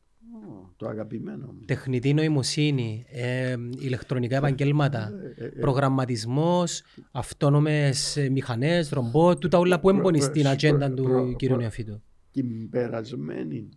Ω, 0.51 0.73
Το 0.77 0.87
αγαπημένο 0.87 1.45
μου. 1.45 1.65
Τεχνητή 1.65 2.13
νοημοσύνη, 2.13 3.05
ε, 3.09 3.55
ηλεκτρονικά 3.79 4.35
επαγγέλματα, 4.37 5.11
προγραμματισμός, 5.59 6.83
αυτόνομες 7.11 8.17
ε, 8.17 8.29
μηχανές, 8.29 8.89
ρομπότ, 8.89 9.39
τούτα 9.39 9.57
όλα 9.57 9.79
που 9.79 9.89
έμπαιναν 9.89 10.17
προ- 10.17 10.29
στην 10.29 10.41
προ- 10.41 10.53
ατζέντα 10.53 10.77
προ- 10.85 10.95
του 10.95 11.03
προ- 11.03 11.35
κ. 11.35 11.43
Νεοφίτου. 11.43 12.01
Την 12.31 12.69
περασμένη 12.69 13.69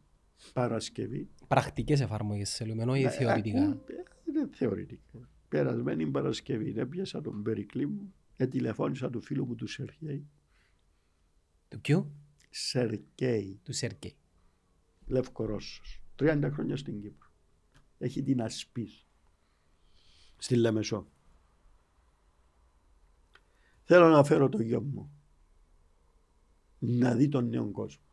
Παρασκευή. 0.52 1.28
Πρακτικές 1.48 2.00
εφαρμογές 2.00 2.54
θέλουμε, 2.56 2.84
Ναι, 2.84 2.90
όχι 2.90 3.08
θεωρητικά. 3.08 3.62
ακού- 3.62 3.80
Είναι 4.28 4.48
θεωρητικά. 4.52 5.28
Περασμένη 5.48 6.06
Παρασκευή 6.06 6.74
έπιασα 6.76 7.20
τον 7.20 7.42
Περικλή 7.42 7.86
μου. 7.86 8.14
Ε, 8.36 8.46
τηλεφώνησα 8.46 9.10
του 9.10 9.20
φίλου 9.20 9.46
μου 9.46 9.54
του 9.54 9.66
Σεργέη. 9.66 10.26
Του 11.68 11.80
ποιου; 11.80 12.10
Σεργέη, 12.50 13.60
Του 13.62 13.72
Σέρκεϊ. 13.72 14.14
Λευκορώσος. 15.06 16.02
30 16.18 16.48
χρόνια 16.52 16.76
στην 16.76 17.00
Κύπρο. 17.00 17.28
Έχει 17.98 18.22
την 18.22 18.42
ασπής. 18.42 19.06
Στη 20.36 20.56
Λεμεσό. 20.56 21.08
Θέλω 23.82 24.08
να 24.08 24.24
φέρω 24.24 24.48
το 24.48 24.62
γιο 24.62 24.80
μου. 24.80 25.10
Να 26.78 27.14
δει 27.14 27.28
τον 27.28 27.48
νέο 27.48 27.70
κόσμο. 27.70 28.04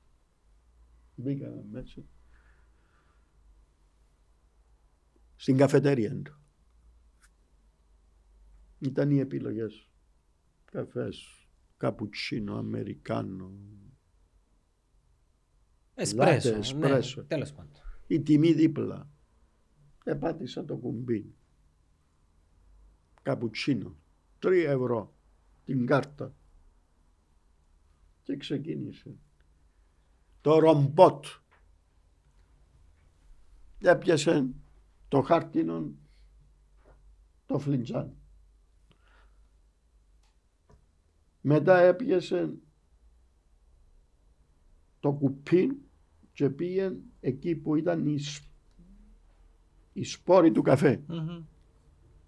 Μπήκαμε 1.15 1.63
μέσα. 1.71 2.01
Στην 5.35 5.57
καφετέρια 5.57 6.21
του. 6.21 6.35
Ήταν 8.79 9.11
οι 9.11 9.19
επιλογές. 9.19 9.89
Καφές, 10.65 11.47
καπουτσίνο, 11.77 12.57
αμερικάνο. 12.57 13.51
Εσπρέσο, 15.95 16.49
Λάτε, 16.49 16.59
εσπρέσο. 16.59 17.21
ναι, 17.21 17.27
τέλος 17.27 17.53
πάντων. 17.53 17.80
Η 18.11 18.21
τιμή 18.21 18.53
δίπλα. 18.53 19.09
Επάτησα 20.03 20.65
το 20.65 20.77
κουμπί. 20.77 21.35
Καπουτσίνο. 23.21 23.95
Τρία 24.39 24.71
ευρώ. 24.71 25.13
Την 25.65 25.85
κάρτα. 25.85 26.35
Και 28.23 28.37
ξεκίνησε. 28.37 29.15
Το 30.41 30.59
ρομπότ. 30.59 31.25
έπιασε 33.79 34.49
το 35.07 35.21
χάρτινο 35.21 35.93
το 37.45 37.59
φλιτζάν. 37.59 38.15
Μετά 41.41 41.79
έπιασε 41.79 42.53
το 44.99 45.13
κουπί 45.13 45.90
και 46.41 46.49
πήγε 46.49 46.93
εκεί 47.19 47.55
που 47.55 47.75
ήταν 47.75 48.07
η, 48.07 48.17
σ- 48.19 48.43
η 49.93 50.03
σπόρη 50.03 50.51
του 50.51 50.61
καφέ. 50.61 51.03
Μμμ. 51.07 51.43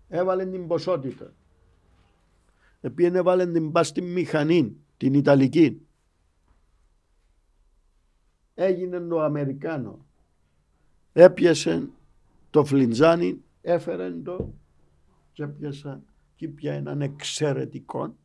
Έβαλε 0.07 0.45
την 0.45 0.68
ποσότητα. 0.68 1.34
Επίεν 2.81 3.15
έβαλε 3.15 3.52
την 3.52 3.72
πας 3.72 3.88
στη 3.88 4.02
μηχανή, 4.02 4.76
την 4.98 5.14
Ιταλική. 5.14 5.81
Έγινε 8.53 8.99
το 8.99 9.22
Αμερικάνο. 9.22 10.06
Έπιασε 11.14 11.90
το 12.49 12.65
φλιντζάνι, 12.65 13.44
έφερε 13.61 14.11
το 14.11 14.53
και 15.31 15.44
έπιασα 15.44 16.03
και 16.35 16.48
πια 16.48 16.73
έναν 16.73 17.02
εξαιρετικό. 17.02 18.15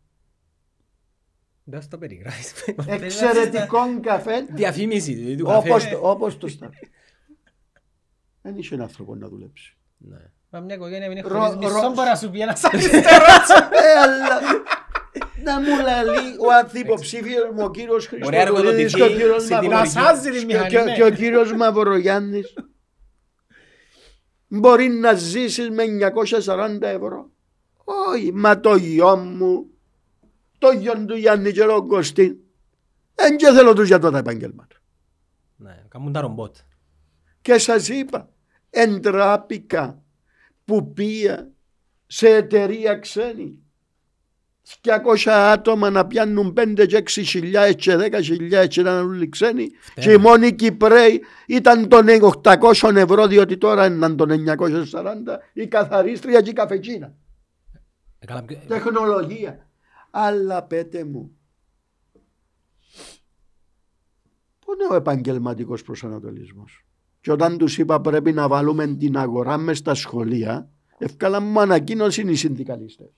Δεν 1.71 1.83
σου 1.83 1.89
το 1.89 1.99
περιγράφεις. 1.99 2.53
Εξαιρετικό 2.87 4.01
καφέ 4.03 4.47
Διαφήμιση 4.51 5.35
του 5.39 5.45
καφέ. 5.45 5.69
όπως, 5.71 5.89
το- 5.89 6.11
όπως 6.11 6.39
το 6.39 6.49
στάφι. 6.49 6.89
Δεν 8.43 8.57
είχε 8.57 8.77
άνθρωπο 8.81 9.15
να 9.15 9.29
δουλέψει. 9.29 9.77
Ναι. 9.99 10.17
Μα 10.51 10.61
μια 10.61 10.75
οικογένεια 10.75 11.09
μην 11.09 11.17
έχει 11.17 11.29
Ρο- 11.29 11.41
χωρίς 11.41 11.57
μισό 11.57 11.81
ρο- 11.81 11.93
μπορεί 11.93 12.09
να 12.09 12.15
σου 12.15 12.31
πει 12.31 12.41
ένας 12.41 12.65
αριστερός. 12.65 13.03
Ε, 13.71 14.01
αλλά 14.03 14.41
να 15.45 15.61
μου 15.61 15.81
λαλεί 15.83 16.29
ο 16.41 16.53
ανθυποψήφιος 16.63 17.51
μου 17.55 17.65
ο 17.65 17.71
κύριος 17.71 18.09
Μπορεί 18.11 18.37
να 18.37 18.43
Χριστοδουλίδης 18.43 18.95
και 18.95 19.03
ο 19.03 19.05
εργοδοτηθεί 19.05 19.23
κύριος 19.23 19.43
σε 19.43 19.49
την 19.49 19.71
Μαυρογιάννης. 19.71 19.95
Να 19.95 20.03
σάζει 20.03 20.31
την 20.31 20.39
Και- 20.41 20.45
μηχανή, 20.47 20.69
και- 20.71 20.81
ναι. 20.83 20.95
και 20.95 21.05
ο 21.05 21.11
κύριος 21.11 21.53
Μαυρογιάννης 21.53 22.55
μπορεί 24.49 24.89
να 24.89 25.13
ζήσεις 25.15 25.71
με 25.71 25.83
940 25.85 26.87
ευρώ. 26.87 27.31
Όχι, 27.85 28.33
μα 28.35 28.61
το 28.61 28.75
γιο 28.77 29.17
μου, 29.17 29.67
το 30.59 30.71
γιο 30.71 31.05
του 31.07 31.17
Γιάννη 31.17 31.53
και 31.53 31.63
ο 31.63 31.87
Κωστή, 31.87 32.41
δεν 33.15 33.37
και 33.37 33.47
θέλω 33.55 33.73
τους 33.73 33.87
για 33.87 33.99
τα 33.99 34.19
επαγγέλματα. 34.19 34.77
Ναι, 35.57 35.83
κάνουν 35.89 36.13
τα 36.13 36.21
ρομπότ. 36.21 36.57
Και 37.41 37.59
σας 37.59 37.89
είπα, 37.89 38.29
εντράπηκα 38.71 40.03
που 40.65 40.93
πήγα 40.93 41.49
σε 42.07 42.29
εταιρεία 42.29 42.99
ξένη. 42.99 43.63
200 44.83 45.31
άτομα 45.31 45.91
να 45.91 46.07
πιάνουν 46.07 46.55
5 46.57 46.87
και 46.87 46.97
6 46.97 47.23
χιλιάδες 47.25 47.75
και 47.75 47.97
10 47.97 48.21
χιλιάδες 48.23 48.69
και 48.69 48.81
ήταν 48.81 49.07
όλοι 49.07 49.29
ξένοι 49.29 49.67
και 49.95 50.13
οι 50.13 50.17
μόνοι 50.17 50.55
Κυπρέοι 50.55 51.23
ήταν 51.47 51.89
των 51.89 52.07
800 52.43 52.95
ευρώ 52.97 53.27
διότι 53.27 53.57
τώρα 53.59 53.87
ήταν 53.87 54.17
των 54.17 54.29
940 54.31 55.39
η 55.53 55.67
καθαρίστρια 55.67 56.41
και 56.41 56.51
η 56.51 56.53
καφετζίνα. 56.53 57.15
Ε, 58.19 58.27
καλά, 58.27 58.43
ποιο- 58.43 58.59
Τεχνολογία. 58.69 59.68
Αλλά 60.11 60.63
πέτε 60.63 61.05
μου, 61.05 61.37
πού 64.59 64.73
είναι 64.73 64.87
ο 64.91 64.95
επαγγελματικός 64.95 65.83
προσανατολισμός; 65.83 66.87
Και 67.21 67.33
όταν 67.33 67.59
τους 67.59 67.79
είπα 67.79 68.01
πρέπει 68.01 68.33
να 68.33 68.49
βάλουμε 68.49 68.87
την 68.87 69.17
αγορά 69.17 69.57
μες 69.57 69.79
στα 69.79 69.95
σχολεία, 69.95 70.71
ευκάλα 70.99 71.41
μου 71.41 71.61
ανακοίνωση 71.61 72.21
οι 72.29 72.35
συνδικαλιστές. 72.35 73.11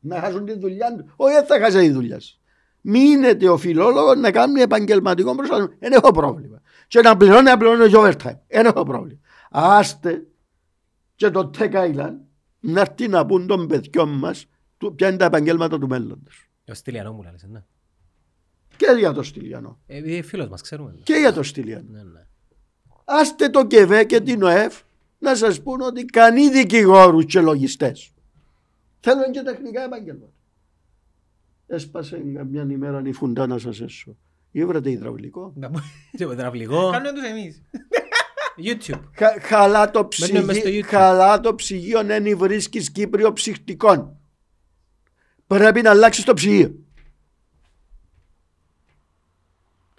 Να 0.00 0.20
χάσουν 0.20 0.44
τη 0.44 0.58
δουλειά 0.58 0.96
του. 0.96 1.12
Όχι, 1.16 1.34
δεν 1.34 1.46
θα 1.46 1.58
χάσει 1.58 1.78
τη 1.78 1.90
δουλειά 1.90 2.20
σου. 2.20 2.36
Μείνετε 2.80 3.48
ο 3.48 3.56
φιλόλογος 3.56 4.16
να 4.16 4.30
κάνει 4.30 4.60
επαγγελματικό 4.60 5.34
προσανατολισμό. 5.34 5.78
Δεν 5.80 5.92
έχω 5.92 6.10
πρόβλημα. 6.10 6.60
Και 6.88 7.00
να 7.00 7.16
πληρώνει, 7.16 7.42
να 7.42 7.56
πληρώνει 7.56 7.88
και 7.88 7.96
overtime. 7.96 8.38
Δεν 8.48 8.66
έχω 8.66 8.82
πρόβλημα. 8.82 9.20
Άστε 9.50 10.26
και 11.14 11.30
το 11.30 11.50
Tech 11.58 11.72
Island 11.72 12.16
να 12.60 12.80
έρθει 12.80 13.08
να 13.08 13.26
πούν 13.26 13.46
των 13.46 13.66
παιδιών 13.66 14.08
μας 14.08 14.44
του- 14.44 14.51
ποια 14.90 15.08
είναι 15.08 15.16
τα 15.16 15.24
επαγγέλματα 15.24 15.78
του 15.78 15.88
μέλλοντος. 15.88 16.46
Ο 16.68 16.74
Στυλιανό 16.74 17.12
μου 17.12 17.22
λάλεσε, 17.22 17.46
ναι. 17.46 17.64
Και 18.76 18.94
για 18.98 19.12
το 19.12 19.22
Στυλιανό. 19.22 19.78
Ε, 19.86 19.96
Επειδή 19.96 20.22
φίλος 20.22 20.48
μας, 20.48 20.60
ξέρουμε. 20.62 20.94
Και 21.02 21.14
για 21.14 21.32
το 21.32 21.42
Στυλιανό. 21.42 21.84
Ναι, 21.90 22.02
ναι. 22.02 22.26
Άστε 23.04 23.48
το 23.48 23.66
ΚΕΒΕ 23.66 24.04
και 24.04 24.20
την 24.20 24.42
ΟΕΦ 24.42 24.80
να 25.18 25.34
σας 25.34 25.62
πούν 25.62 25.80
ότι 25.80 26.04
κανεί 26.04 26.48
δικηγόρους 26.50 27.24
και 27.24 27.40
λογιστές. 27.40 28.10
Θέλουν 29.00 29.32
και 29.32 29.42
τεχνικά 29.42 29.82
επαγγέλματα. 29.84 30.32
Έσπασε 31.66 32.22
μια 32.50 32.66
ημέρα 32.70 33.02
η 33.04 33.12
φουντά 33.12 33.46
να 33.46 33.58
σας 33.58 33.80
έσω. 33.80 34.16
Ή 34.50 34.64
βρετε 34.64 34.90
υδραυλικό; 34.90 35.52
Να 35.56 35.70
πω- 35.70 35.80
Και 36.18 36.26
με 36.26 36.34
τραυλικό. 36.36 36.90
Κάνουμε 36.90 37.12
τους 37.12 37.24
εμείς. 37.24 37.62
YouTube. 38.64 39.00
Χα- 39.16 39.40
χαλά, 39.40 39.90
το 39.90 40.08
Μπαίνουμε 40.18 40.44
μες 40.44 40.56
στο 40.56 40.64
ψυγείο, 40.64 40.84
YouTube. 40.84 40.88
χαλά 40.88 41.40
το 41.40 41.54
ψυγείο 41.54 42.04
δεν 42.04 42.38
βρίσκεις 42.38 42.90
Κύπριο 42.90 43.32
ψυχτικών. 43.32 44.16
Πρέπει 45.58 45.82
να 45.82 45.90
αλλάξεις 45.90 46.24
το 46.24 46.34
ψυγείο. 46.34 46.74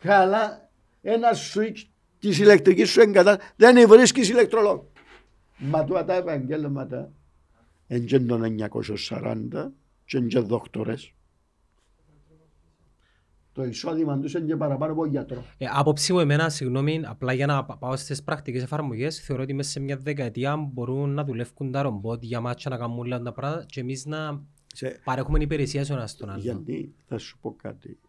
Χαλά 0.01 0.69
ένα 1.01 1.29
switch 1.31 1.83
της 2.19 2.39
ηλεκτρικής 2.39 2.89
σου 2.89 3.01
εγκατά 3.01 3.39
δεν 3.55 3.87
βρίσκεις 3.87 4.29
ηλεκτρολόγο. 4.29 4.91
Μα 5.57 5.83
τώρα 5.83 6.05
τα 6.05 6.15
επαγγέλματα 6.15 7.11
εν 7.87 8.05
και 8.05 8.19
των 8.19 8.43
940 8.43 9.71
και 10.05 10.17
εν 10.17 10.27
και 10.27 10.39
δόκτορες. 10.39 11.13
Το 13.53 13.63
εισόδημα 13.63 14.19
τους 14.19 14.33
είναι 14.33 14.45
και 14.45 14.55
παραπάνω 14.55 14.91
από 14.91 15.05
γιατρό. 15.05 15.43
Ε, 15.57 15.65
άποψη 15.69 16.13
μου 16.13 16.19
εμένα, 16.19 16.49
συγγνώμη, 16.49 17.01
απλά 17.05 17.33
για 17.33 17.45
να 17.45 17.65
πα- 17.65 17.77
πάω 17.77 17.95
στις 17.95 18.23
πρακτικές 18.23 18.63
εφαρμογές, 18.63 19.19
θεωρώ 19.19 19.43
ότι 19.43 19.53
μέσα 19.53 19.69
σε 19.69 19.79
μια 19.79 19.97
δεκαετία 19.97 20.57
μπορούν 20.57 21.13
να 21.13 21.23
δουλεύουν 21.23 21.71
τα 21.71 21.81
ρομπότ 21.81 22.23
για 22.23 22.39
μάτια 22.41 22.69
να 22.69 22.77
κάνουν 22.77 22.99
όλα 22.99 23.21
τα 23.21 23.31
πράγματα 23.31 23.65
και 23.65 23.79
εμείς 23.79 24.05
να 24.05 24.43
Σε, 24.75 25.01
παρέχουμε 25.03 25.39
υπηρεσία 25.39 25.83
σε 25.85 25.93
ένα 25.93 26.07
στον 26.07 26.29
άλλο. 26.29 26.41
γιατί 26.41 26.95
θα 27.05 27.17
σου 27.17 27.37
πω 27.39 27.55
κάτι. 27.55 27.99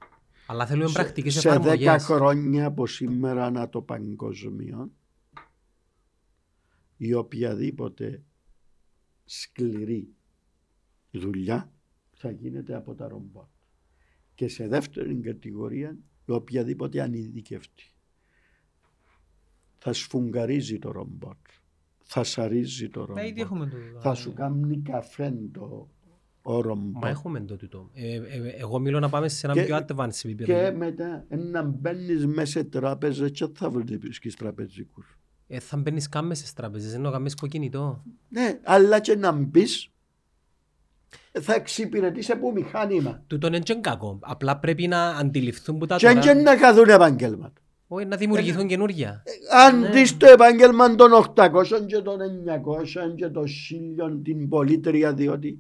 Αλλά 0.46 0.66
θέλουμε 0.66 0.90
πρακτικές 0.92 1.34
σε 1.34 1.48
10 1.48 1.52
εφαρμογές. 1.52 2.04
χρόνια 2.04 2.66
από 2.66 2.86
σήμερα 2.86 3.46
ανά 3.46 3.68
το 3.68 3.82
παγκόσμιο 3.82 4.90
η 6.96 7.14
οποιαδήποτε 7.14 8.22
σκληρή 9.24 10.14
δουλειά 11.10 11.72
θα 12.12 12.30
γίνεται 12.30 12.74
από 12.74 12.94
τα 12.94 13.08
ρομπότ. 13.08 13.48
Και 14.34 14.48
σε 14.48 14.68
δεύτερη 14.68 15.20
κατηγορία 15.20 15.98
η 16.24 16.32
οποιαδήποτε 16.32 17.00
ανειδικευτή. 17.00 17.92
Θα 19.78 19.92
σφουγγαρίζει 19.92 20.78
το 20.78 20.90
ρομπότ. 20.90 21.38
Θα 22.02 22.24
σαρίζει 22.24 22.88
το 22.88 23.06
Να 23.06 23.24
ήδη 23.24 23.42
ρομπότ. 23.42 23.44
έχουμε 23.44 23.66
το... 23.92 24.00
Θα 24.00 24.14
σου 24.14 24.32
κάνει 24.32 24.80
καφέ 24.82 25.34
το 25.52 25.88
ο 26.46 26.60
ρομπότ. 26.60 27.02
Μα 27.02 27.08
έχουμε 27.08 27.40
το 27.40 27.56
τούτο. 27.56 27.90
Ε, 27.94 28.14
ε, 28.14 28.20
εγώ 28.58 28.78
μιλώ 28.78 29.00
να 29.00 29.08
πάμε 29.08 29.28
σε 29.28 29.46
ένα 29.46 29.54
Και- 29.54 29.62
πιο 29.62 29.76
advanced 29.76 30.10
Και 30.12 30.28
επίπεδο. 30.28 30.76
μετά 30.76 31.24
να 31.52 31.62
μπαίνεις 31.62 32.26
μέσα 32.26 32.46
σε 32.46 32.64
τράπεζα 32.64 33.28
και 33.28 33.46
θα 33.54 33.70
βρίσκεις 33.70 34.34
τραπεζικούς. 34.36 35.18
Ε, 35.46 35.58
θα 35.58 35.76
μπαίνεις 35.76 36.08
κάμμες 36.08 36.38
στις 36.38 36.52
τράπεζες, 36.52 36.94
ενώ 36.94 37.10
κάμμες 37.10 37.32
στο 37.32 37.46
κινητό. 37.46 38.02
Ναι, 38.28 38.58
αλλά 38.64 39.00
και 39.00 39.16
να 39.16 39.32
μπεις 39.32 39.88
θα 41.40 41.54
εξυπηρετήσει 41.54 42.32
από 42.32 42.52
μηχάνημα. 42.52 43.22
Τούτο 43.26 43.46
είναι 43.46 43.58
και 43.58 43.74
κακό. 43.74 44.18
Απλά 44.22 44.58
πρέπει 44.58 44.86
να 44.86 45.08
αντιληφθούν 45.08 45.78
που 45.78 45.86
τα 45.86 45.96
Και 45.96 46.06
και 46.06 46.12
τώρα... 46.14 46.34
να 46.34 46.58
χαθούν 46.58 46.88
επαγγέλματα. 46.88 47.60
Όχι, 47.86 48.06
να 48.06 48.16
δημιουργηθούν 48.16 48.66
καινούργια. 48.66 49.22
Αν 49.66 49.80
Ναι. 49.80 49.88
δεις 49.90 50.16
το 50.16 50.26
επάγγελμα 50.26 50.94
των 50.94 51.12
800 51.12 51.86
και 51.86 51.98
των 51.98 52.18
900 52.20 53.14
και 53.16 53.28
των 53.28 53.46
1000 53.46 54.20
την 54.22 54.48
πολίτρια 54.48 55.14
διότι 55.14 55.58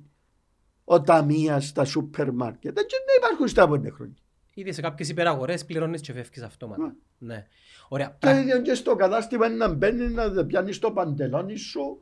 ο 0.84 1.00
ταμεία 1.00 1.60
στα 1.60 1.84
σούπερ 1.84 2.32
μάρκετ 2.32 2.74
δεν 2.74 2.84
υπάρχουν 3.18 3.48
στα 3.48 3.68
πέντε 3.68 3.90
χρόνια. 3.90 4.16
Ήδη 4.54 4.72
σε 4.72 4.80
κάποιες 4.80 5.08
υπεραγορές 5.08 5.64
πληρώνεις 5.64 6.00
και 6.00 6.12
φεύγεις 6.12 6.38
Ναι. 6.40 6.44
αυτόματα. 6.46 6.94
Ναι. 7.18 7.46
Ωραία. 7.88 8.08
Το 8.08 8.16
Πρα- 8.18 8.40
ίδιο 8.40 8.62
και 8.62 8.74
στο 8.74 8.94
κατάστημα 8.96 9.46
είναι 9.46 9.56
να 9.56 9.68
μπαίνεις 9.74 10.12
να 10.12 10.44
πιάνεις 10.46 10.78
το 10.78 10.90
παντελόνι 10.92 11.56
σου, 11.56 11.98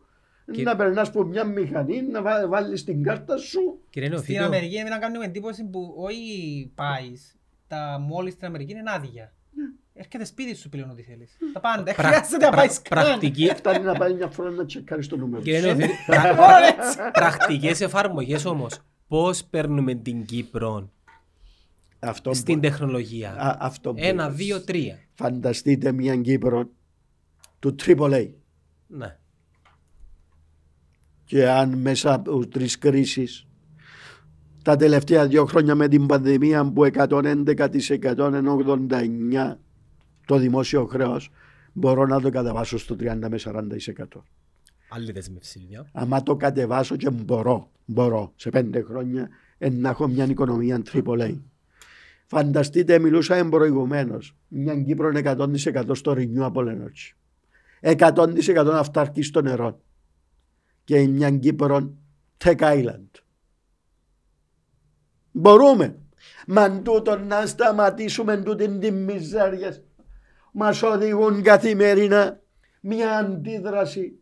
Και- 0.52 0.62
να 0.62 0.76
περνάς 0.76 1.08
από 1.08 1.22
μια 1.24 1.44
μηχανή, 1.44 2.02
να 2.02 2.22
βά- 2.22 2.48
βάλεις 2.48 2.84
την 2.84 3.02
κάρτα 3.02 3.36
σου. 3.36 3.80
Κύριε 3.90 4.08
Στην 4.08 4.18
Νεοφίτο, 4.18 4.44
Αμερική 4.44 4.74
εμένα 4.76 4.98
κάνουμε 4.98 5.24
εντύπωση 5.24 5.64
που 5.64 5.94
όχι 5.96 6.72
πάεις, 6.74 7.36
τα 7.66 7.98
μόλις 8.00 8.32
στην 8.32 8.46
Αμερική 8.46 8.72
είναι 8.72 8.82
άδεια. 8.86 9.32
Έρχεται 9.94 10.24
σπίτι 10.24 10.54
σου 10.54 10.68
πλέον 10.68 10.90
ό,τι 10.90 11.02
θέλεις. 11.02 11.36
Τα 11.52 11.60
πάντα. 11.60 11.82
Δεν 11.82 11.94
πρα- 11.94 12.06
χρειάζεται 12.06 12.44
να 12.44 12.50
πρα- 12.50 12.56
πάεις 12.60 12.82
καν. 12.82 13.04
πρακτική, 13.04 13.52
Φτάνει 13.56 13.84
να 13.84 13.94
πάει 13.94 14.14
μια 14.14 14.28
φορά 14.28 14.50
να 14.50 14.64
τσεκάρεις 14.64 15.06
το 15.06 15.16
νούμερο. 15.16 15.42
Κύριε 15.42 15.60
σου. 15.60 15.66
Νεοφίτο, 15.66 15.92
πρα- 16.06 16.34
Μόνο 16.40 16.66
έτσι. 16.66 16.98
πρακτικές 17.12 17.80
εφαρμογές 17.80 18.44
όμως. 18.44 18.78
Πώς 19.08 19.44
παίρνουμε 19.44 19.94
την 19.94 20.24
Κύπρο 20.24 20.90
Αυτό 21.98 22.34
στην 22.34 22.54
μπο- 22.54 22.60
τεχνολογία; 22.60 23.30
Α, 23.32 23.56
αυτό 23.60 23.94
Ένα, 23.96 24.22
μπορείς. 24.24 24.36
δύο, 24.44 24.60
τρία. 24.64 24.98
Φανταστείτε 25.14 25.92
μια 25.92 26.16
Κύπρο 26.16 26.68
του 27.58 27.74
AAA 27.86 28.28
Ναι. 28.86 29.16
και 31.24 31.48
αν 31.48 31.78
μέσα 31.78 32.12
από 32.14 32.46
τρεις 32.48 32.78
κρίσεις 32.78 33.46
τα 34.64 34.76
τελευταία 34.76 35.26
δύο 35.26 35.44
χρόνια 35.44 35.74
με 35.74 35.88
την 35.88 36.06
πανδημία 36.06 36.72
που 36.72 36.84
111% 36.84 38.30
89 38.66 39.58
το 40.26 40.36
δημόσιο 40.36 40.86
χρέος 40.86 41.30
μπορώ 41.72 42.06
να 42.06 42.20
το 42.20 42.30
κατεβάσω 42.30 42.78
στο 42.78 42.96
30 43.00 43.04
με 43.30 43.38
40%. 43.44 44.22
Άλλη 44.88 45.12
δεσμεύση. 45.12 45.58
παιδιά. 45.58 45.90
Άμα 45.92 46.22
το 46.22 46.36
κατεβάσω 46.36 46.96
και 46.96 47.10
μπορώ, 47.10 47.70
μπορώ 47.84 48.32
σε 48.36 48.50
πέντε 48.50 48.82
χρόνια 48.82 49.28
ε, 49.58 49.68
να 49.68 49.88
έχω 49.88 50.08
μια 50.08 50.24
οικονομία 50.24 50.82
AAA. 50.92 51.38
Φανταστείτε, 52.26 52.98
μιλούσα 52.98 53.48
προηγουμένω. 53.48 54.18
Μια 54.48 54.82
Κύπρο 54.82 55.10
100% 55.14 55.90
στο 55.92 56.14
renewable 56.16 56.66
energy. 56.66 57.12
100% 57.80 58.70
αυταρκή 58.72 59.22
στο 59.22 59.42
νερό. 59.42 59.80
Και 60.84 61.06
μια 61.06 61.30
Κύπρο 61.30 61.94
tech 62.44 62.56
island. 62.58 63.10
Μπορούμε. 65.32 65.96
Μα 66.46 66.80
τούτο 66.82 67.18
να 67.18 67.46
σταματήσουμε 67.46 68.42
τούτη 68.42 68.78
τη 68.78 68.90
μιζέρια. 68.90 69.76
Μας 70.54 70.82
οδηγούν 70.82 71.42
καθημερινά 71.42 72.40
μια 72.80 73.16
αντίδραση 73.16 74.16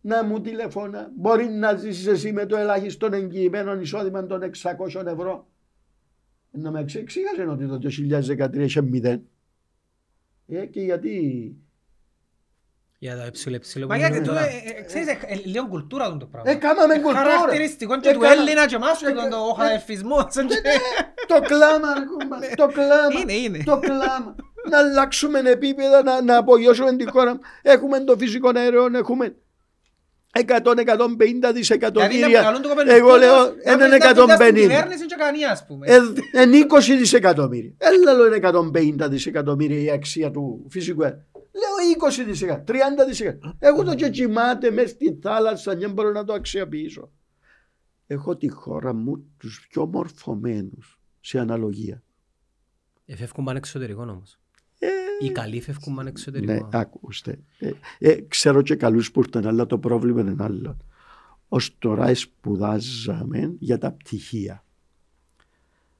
να 0.00 0.24
μου 0.24 0.40
τηλεφώνα. 0.40 1.10
Μπορεί 1.16 1.44
να 1.48 1.74
ζήσεις 1.74 2.06
εσύ 2.06 2.32
με 2.32 2.46
το 2.46 2.56
ελάχιστο 2.56 3.08
εγγυημένο 3.12 3.74
εισόδημα 3.74 4.26
των 4.26 4.40
600 4.94 5.06
ευρώ. 5.06 5.46
Να 6.50 6.70
με 6.70 6.80
εξήγασε 6.94 7.42
ότι 7.48 7.66
το 7.66 7.78
2013 8.48 8.54
είχε 8.58 8.82
μηδέν. 8.82 9.22
Ε, 10.48 10.66
και 10.66 10.80
γιατί; 10.80 11.56
Για 12.98 13.16
τα 13.16 13.26
υψηλά 13.26 13.56
υψηλά 13.56 13.86
Μα 13.86 13.94
που 13.94 14.00
γιατί 14.00 14.18
μιλούμε 14.20 14.38
το, 14.38 14.44
τώρα. 14.44 14.52
ε, 14.52 14.78
ε, 14.78 14.82
ξέρεις, 14.82 15.08
ε, 15.08 15.18
ε, 15.26 15.34
λίγο 15.44 15.68
κουλτούρα 15.68 16.16
το 16.16 16.26
πράγμα. 16.26 16.50
Ε, 16.50 16.54
κάμαμε 16.54 16.94
κουλτούρα. 16.94 17.24
Χαρακτηριστικό 17.24 18.00
και 18.00 18.08
Ε, 18.08 18.12
του 18.12 18.18
κάμα- 18.18 18.34
Έλληνα 18.34 18.66
και 18.66 18.74
εμάς 18.74 19.02
Ε, 19.02 19.06
τον 19.12 19.30
το 19.30 19.36
ε, 19.36 19.40
ο 19.40 19.52
χαδερφισμός. 19.54 20.34
Το 21.26 21.40
κλάμα, 21.40 21.94
ρε 21.98 22.04
κουμπάρε, 22.04 22.54
το 22.62 22.66
κλάμα. 22.66 23.20
Είναι, 23.20 23.32
είναι. 23.32 23.58
Το 23.64 23.78
κλάμα. 23.78 24.34
Να 24.70 24.78
αλλάξουμε 24.78 25.38
επίπεδα, 25.38 26.02
να, 26.02 26.22
να 26.22 26.36
απογειώσουμε 26.36 26.96
την 26.96 27.10
χώρα. 27.10 27.38
Έχουμε 27.62 28.00
το 28.00 28.16
φυσικό 28.16 28.50
αέριο, 28.54 28.88
έχουμε 28.94 29.36
100-150 30.32 31.52
δισεκατομμύρια. 31.54 32.26
Δηλαδή, 32.26 32.44
να 32.44 32.60
το 32.60 32.68
κοπέλι 32.68 32.90
Εγώ 32.90 33.06
τούτος, 33.06 33.20
λέω 33.20 33.44
να 33.44 33.72
έναν 33.72 33.88
βρεις 33.88 34.02
τα 34.02 34.14
δουλειά 34.14 34.34
στην 34.34 34.46
150. 34.46 34.54
κυβέρνηση 34.54 35.06
και 35.06 35.14
κανείς, 35.18 35.46
ας 35.46 35.66
πούμε. 35.66 35.86
Ε, 35.86 35.98
Εν 36.32 36.50
20 36.52 36.96
δισεκατομμύρια. 36.98 37.72
Έλα 37.78 38.12
λέω 38.12 38.26
είναι 38.26 38.36
150 39.04 39.08
δισεκατομμύρια 39.10 39.80
η 39.80 39.90
αξία 39.90 40.30
του 40.30 40.66
φυσικού 40.70 41.04
αέριου. 41.04 41.22
Λέω 41.32 42.10
20 42.22 42.24
δισεκατομμύρια, 42.26 42.88
30 43.04 43.06
δισεκατομμύρια. 43.08 43.56
Εγώ 43.58 43.82
το 43.84 43.94
και 43.94 44.08
κοιμάται 44.08 44.70
μέσα 44.70 44.88
στη 44.88 45.18
θάλασσα 45.22 45.72
και 45.74 45.80
δεν 45.80 45.92
μπορώ 45.92 46.10
να 46.10 46.24
το 46.24 46.32
αξιοποιήσω. 46.32 47.10
Έχω 48.06 48.36
τη 48.36 48.48
χώρα 48.48 48.92
μου 48.94 49.24
τους 49.38 49.66
πιο 49.68 49.86
μορφωμένους 49.86 51.00
σε 51.20 51.38
αναλογία. 51.38 52.02
Ε, 53.06 53.16
Φεύγουν 53.16 53.44
πάνε 53.44 53.58
εξωτερικό 53.58 54.02
όμως. 54.02 54.40
Ε, 54.84 55.24
Οι 55.26 55.30
καλοί 55.32 55.60
φεύγουν 55.60 55.94
πάνε 55.94 56.02
Ναι, 56.02 56.08
εξωτερικό. 56.08 56.68
ακούστε. 56.72 57.38
Ε, 57.58 57.70
ε, 57.98 58.20
ξέρω 58.20 58.62
και 58.62 58.74
καλούς 58.76 59.10
που 59.12 59.20
ήρθαν, 59.20 59.46
αλλά 59.46 59.66
το 59.66 59.78
πρόβλημα 59.78 60.20
είναι 60.20 60.34
άλλο. 60.38 60.76
Ως 61.48 61.78
τώρα 61.78 62.14
σπουδάζαμε 62.14 63.54
για 63.58 63.78
τα 63.78 63.92
πτυχία. 63.92 64.64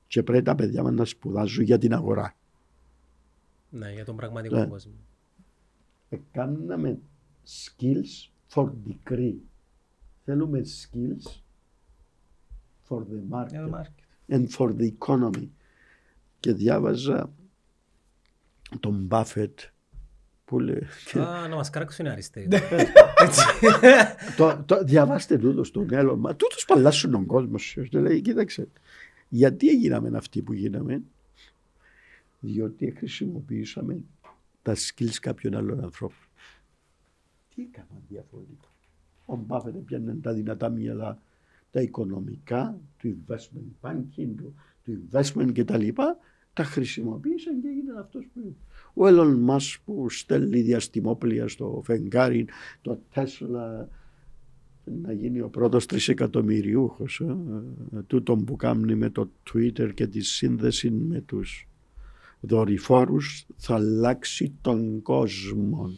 Και 0.06 0.22
πρέπει 0.22 0.42
τα 0.44 0.54
παιδιά 0.54 0.82
μας 0.82 0.92
να 0.94 1.04
σπουδάζουν 1.04 1.64
για 1.64 1.78
την 1.78 1.92
αγορά. 1.94 2.36
Ναι, 3.70 3.92
για 3.92 4.04
τον 4.04 4.16
πραγματικό 4.16 4.56
Ναι. 4.56 4.66
κόσμο. 4.66 4.92
Ε, 6.08 6.16
Κάναμε 6.32 6.98
skills 7.46 8.30
for 8.54 8.70
degree. 8.88 9.34
Θέλουμε 10.24 10.60
skills 10.60 11.30
for 12.88 12.98
the 12.98 13.46
Για 13.50 13.62
το 13.62 13.70
market 13.70 13.80
market. 13.80 14.34
and 14.34 14.46
for 14.58 14.76
the 14.76 14.90
economy. 14.98 15.48
Και 16.40 16.52
διάβαζα 16.52 17.32
τον 18.80 19.08
Buffett 19.10 19.54
που 20.44 20.58
λέει... 20.58 20.86
Α, 21.18 21.48
να 21.48 21.54
μας 21.54 21.70
κράξουν 21.70 22.06
οι 22.06 22.08
αριστεροί. 22.08 22.46
Ναι. 22.46 22.60
το, 24.36 24.62
το, 24.66 24.84
διαβάστε 24.84 25.38
τούτο 25.38 25.64
στον 25.64 25.92
Έλλον. 25.92 26.18
Μα 26.18 26.36
τούτος 26.36 26.64
παλάσσουν 26.64 27.10
τον 27.10 27.26
κόσμος. 27.26 27.62
σου. 27.62 27.82
Και 27.82 27.98
λέει, 27.98 28.20
κοίταξε, 28.20 28.68
γιατί 29.28 29.68
έγιναμε 29.68 30.16
αυτοί 30.16 30.42
που 30.42 30.52
γίναμε; 30.52 31.02
Διότι 32.40 32.90
χρησιμοποιήσαμε 32.90 34.00
τα 34.62 34.74
skills 34.74 35.16
κάποιων 35.20 35.54
άλλων 35.54 35.82
ανθρώπων. 35.84 36.16
Τι 37.54 37.62
έκαναν 37.62 38.02
διαφορετικά. 38.08 38.68
Ο 39.24 39.36
Μπάφετ 39.36 39.74
έπιανε 39.74 40.14
τα 40.22 40.32
δυνατά 40.32 40.68
μυαλά, 40.68 41.22
τα 41.70 41.80
οικονομικά, 41.80 42.78
του 42.98 43.16
investment 43.16 43.86
banking, 43.88 44.28
του, 44.36 44.54
του 44.84 45.08
investment 45.10 45.50
κτλ. 45.54 45.88
Τα 46.52 46.64
χρησιμοποίησαν 46.64 47.60
και 47.60 47.68
έγινε 47.68 47.92
αυτός 48.00 48.24
που 48.34 48.40
είναι. 48.40 48.54
Ο 48.94 49.06
Έλλον 49.06 49.38
μας 49.40 49.78
που 49.84 50.10
στέλνει 50.10 50.60
διαστημόπλια 50.60 51.48
στο 51.48 51.82
φεγγάρι, 51.84 52.46
το 52.82 52.98
Τέσλα, 53.12 53.88
να 54.84 55.12
γίνει 55.12 55.40
ο 55.40 55.48
πρώτος 55.48 55.86
τρισεκατομμυριούχος. 55.86 57.20
Ε, 57.20 57.36
ε, 57.96 58.02
τούτον 58.02 58.44
που 58.44 58.56
κάνει 58.56 58.94
με 58.94 59.10
το 59.10 59.30
Twitter 59.52 59.94
και 59.94 60.06
τη 60.06 60.20
σύνδεση 60.20 60.90
με 60.90 61.20
τους 61.20 61.68
δορυφόρους 62.40 63.46
θα 63.56 63.74
αλλάξει 63.74 64.52
τον 64.60 65.02
κόσμο. 65.02 65.90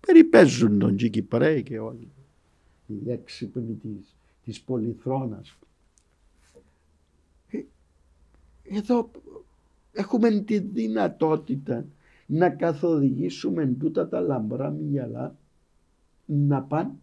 Περιπέζουν 0.00 0.78
τον 0.78 0.96
Τζίκι 0.96 1.22
Πρέι 1.22 1.62
και 1.62 1.78
όλοι. 1.78 2.08
Οι 2.86 3.10
έξυπνοι 3.10 3.74
της, 3.74 4.16
της 4.44 4.60
πολυθρόνας. 4.60 5.56
Ε, 7.48 7.58
Εδώ 8.70 9.10
έχουμε 9.92 10.30
τη 10.30 10.58
δυνατότητα 10.58 11.84
να 12.26 12.50
καθοδηγήσουμε 12.50 13.66
τούτα 13.66 14.08
τα 14.08 14.20
λαμπρά 14.20 14.70
μυαλά 14.70 15.36
να 16.26 16.62
πάνε 16.62 16.94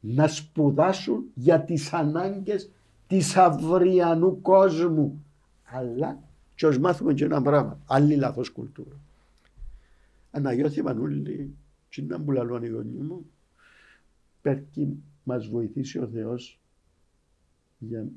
να 0.00 0.28
σπουδάσουν 0.28 1.24
για 1.34 1.60
τις 1.60 1.92
ανάγκες 1.92 2.70
της 3.06 3.36
αυριανού 3.36 4.40
κόσμου. 4.40 5.24
Αλλά 5.64 6.18
και 6.54 6.66
ως 6.66 6.78
μάθουμε 6.78 7.14
και 7.14 7.24
ένα 7.24 7.42
πράγμα, 7.42 7.80
άλλη 7.86 8.14
λάθος 8.16 8.50
κουλτούρα. 8.50 8.96
Αναγιώθη 10.30 10.82
Μανούλη, 10.82 11.54
και 11.88 12.02
να 12.02 12.18
μου 12.18 12.30
λαλούν 12.30 12.62
οι 12.62 12.68
γονείς 12.68 13.00
μου, 13.00 13.30
πέρκει 14.42 15.02
μας 15.24 15.46
βοηθήσει 15.46 15.98
ο 15.98 16.06
Θεός 16.06 16.60
για 17.78 18.08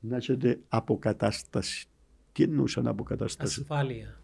να 0.00 0.16
έχετε 0.16 0.60
αποκατάσταση. 0.68 1.86
Τι 2.32 2.42
εννοούσαν 2.42 2.86
αποκατάσταση. 2.86 3.60
Ασφάλεια. 3.60 4.20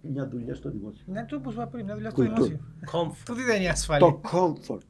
Μια 0.00 0.28
δουλειά 0.28 0.54
στο 0.54 0.70
δημόσιο. 0.70 1.04
Ναι, 1.06 1.24
το 1.24 1.40
που 1.40 1.50
σου 1.50 1.56
είπα 1.60 1.66
πριν, 1.68 1.84
μια 1.84 1.94
δουλειά 1.94 2.10
στο 2.10 2.22
Κουλτούρα. 2.24 2.46
δημόσιο. 2.48 2.60
Comfort. 2.92 3.22
Τούτη 3.24 3.42
δεν 3.42 3.54
είναι 3.56 3.64
η 3.64 3.68
ασφάλεια. 3.68 4.06
Το 4.06 4.20
comfort. 4.32 4.86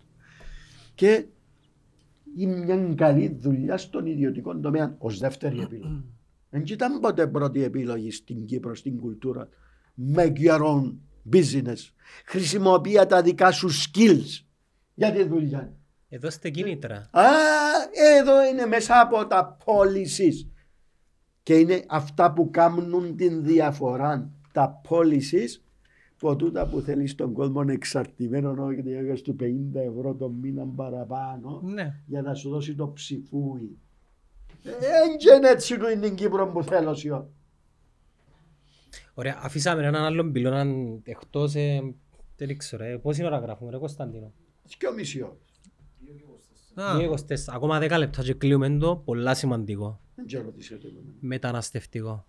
Και 0.94 1.26
ή 2.36 2.46
μια 2.46 2.94
καλή 2.94 3.38
δουλειά 3.40 3.76
στον 3.76 4.06
ιδιωτικό 4.06 4.58
τομέα 4.58 4.94
ως 4.98 5.18
δεύτερη 5.18 5.60
επιλογή. 5.60 6.04
Δεν 6.50 6.62
ήταν 6.66 7.00
ποτέ 7.00 7.26
πρώτη 7.26 7.62
επιλογή 7.62 8.10
στην 8.10 8.44
Κύπρο, 8.44 8.74
στην 8.74 8.98
κουλτούρα. 9.00 9.48
Make 10.14 10.32
your 10.36 10.60
own 10.60 10.94
business. 11.32 11.78
Χρησιμοποιεί 12.24 13.06
τα 13.08 13.22
δικά 13.22 13.50
σου 13.50 13.68
skills 13.70 14.44
για 14.94 15.12
τη 15.12 15.24
δουλειά. 15.24 15.72
Εδώ 16.08 16.26
είστε 16.28 16.50
κίνητρα. 16.50 17.08
Α, 17.10 17.22
εδώ 18.18 18.46
είναι 18.46 18.66
μέσα 18.66 19.00
από 19.00 19.26
τα 19.26 19.56
policies. 19.64 20.48
Και 21.48 21.58
είναι 21.58 21.84
αυτά 21.88 22.32
που 22.32 22.50
κάνουν 22.50 23.16
την 23.16 23.44
διαφορά. 23.44 24.30
Τα 24.52 24.80
policies 24.88 25.60
που 26.18 26.36
τούτα 26.36 26.66
που 26.68 26.80
θέλεις 26.80 27.10
στον 27.10 27.32
κόσμο 27.32 27.62
είναι 27.62 27.72
εξαρτημένο 27.72 28.64
όχι 28.64 28.80
ότι 28.80 28.92
έχεις 28.92 29.22
του 29.22 29.36
50 29.40 29.44
ευρώ 29.74 30.14
το 30.14 30.28
μήνα 30.28 30.66
παραπάνω 30.66 31.60
Ναι. 31.64 32.02
για 32.06 32.22
να 32.22 32.34
σου 32.34 32.50
δώσει 32.50 32.74
το 32.74 32.88
ψηφούι. 32.88 33.78
Δεν 34.62 35.36
είναι 35.36 35.48
έτσι 35.48 35.76
που 35.76 35.86
είναι 35.86 36.06
την 36.06 36.14
Κύπρο 36.14 36.48
που 36.48 36.62
θέλω 36.62 36.94
σιώ. 36.94 37.30
Ωραία, 39.14 39.38
αφήσαμε 39.42 39.86
έναν 39.86 40.04
άλλον 40.04 40.32
πυλώνα 40.32 40.66
εκτός, 41.02 41.54
ε, 41.54 41.94
δεν 42.36 42.56
ξέρω, 42.56 42.84
ε, 42.84 42.96
πόση 42.96 43.24
ώρα 43.24 43.38
γράφουμε 43.38 43.70
ρε 43.70 43.78
Κωνσταντίνο; 43.78 44.32
Δυο 44.78 44.92
μισή 44.92 45.22
ώρα. 45.22 45.36
Α, 46.80 46.96
Δύο 46.96 47.04
εικοστές, 47.04 47.48
ακόμα 47.48 47.78
δέκα 47.78 47.98
λεπτά 47.98 48.22
και 48.22 48.34
κλείουμε 48.34 48.78
το, 48.78 48.96
πολλά 48.96 49.34
σημαντικό. 49.34 50.00
Δεν 50.14 50.26
ξέρω 50.26 50.50
τι 50.50 50.62
σε 50.62 50.76
το 50.76 50.88
είπαμε. 50.88 51.12
Μεταναστευτικό. 51.20 52.26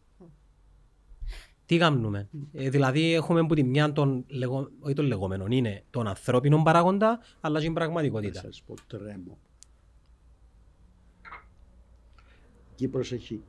Τι 1.66 1.78
κάνουμε; 1.78 2.30
Ε, 2.54 2.70
δηλαδή 2.70 3.14
έχουμε 3.14 3.46
που 3.46 3.54
τη 3.54 3.64
μια 3.64 3.94
τον, 3.94 4.24
λεγο, 4.28 4.70
όχι 4.80 4.94
τον 4.94 5.06
λεγόμενο, 5.06 5.46
είναι 5.50 5.84
τον 5.90 6.08
ανθρώπινο 6.08 6.62
παράγοντα, 6.64 7.20
αλλά 7.40 7.60
και 7.60 7.66
την 7.66 7.74
Θα 7.74 7.80
πραγματικότητα. 7.80 8.42
σας 8.42 8.64
πω 8.66 8.74
τρέμω. 8.88 9.38
Κύπρος 12.76 13.12
έχει 13.12 13.42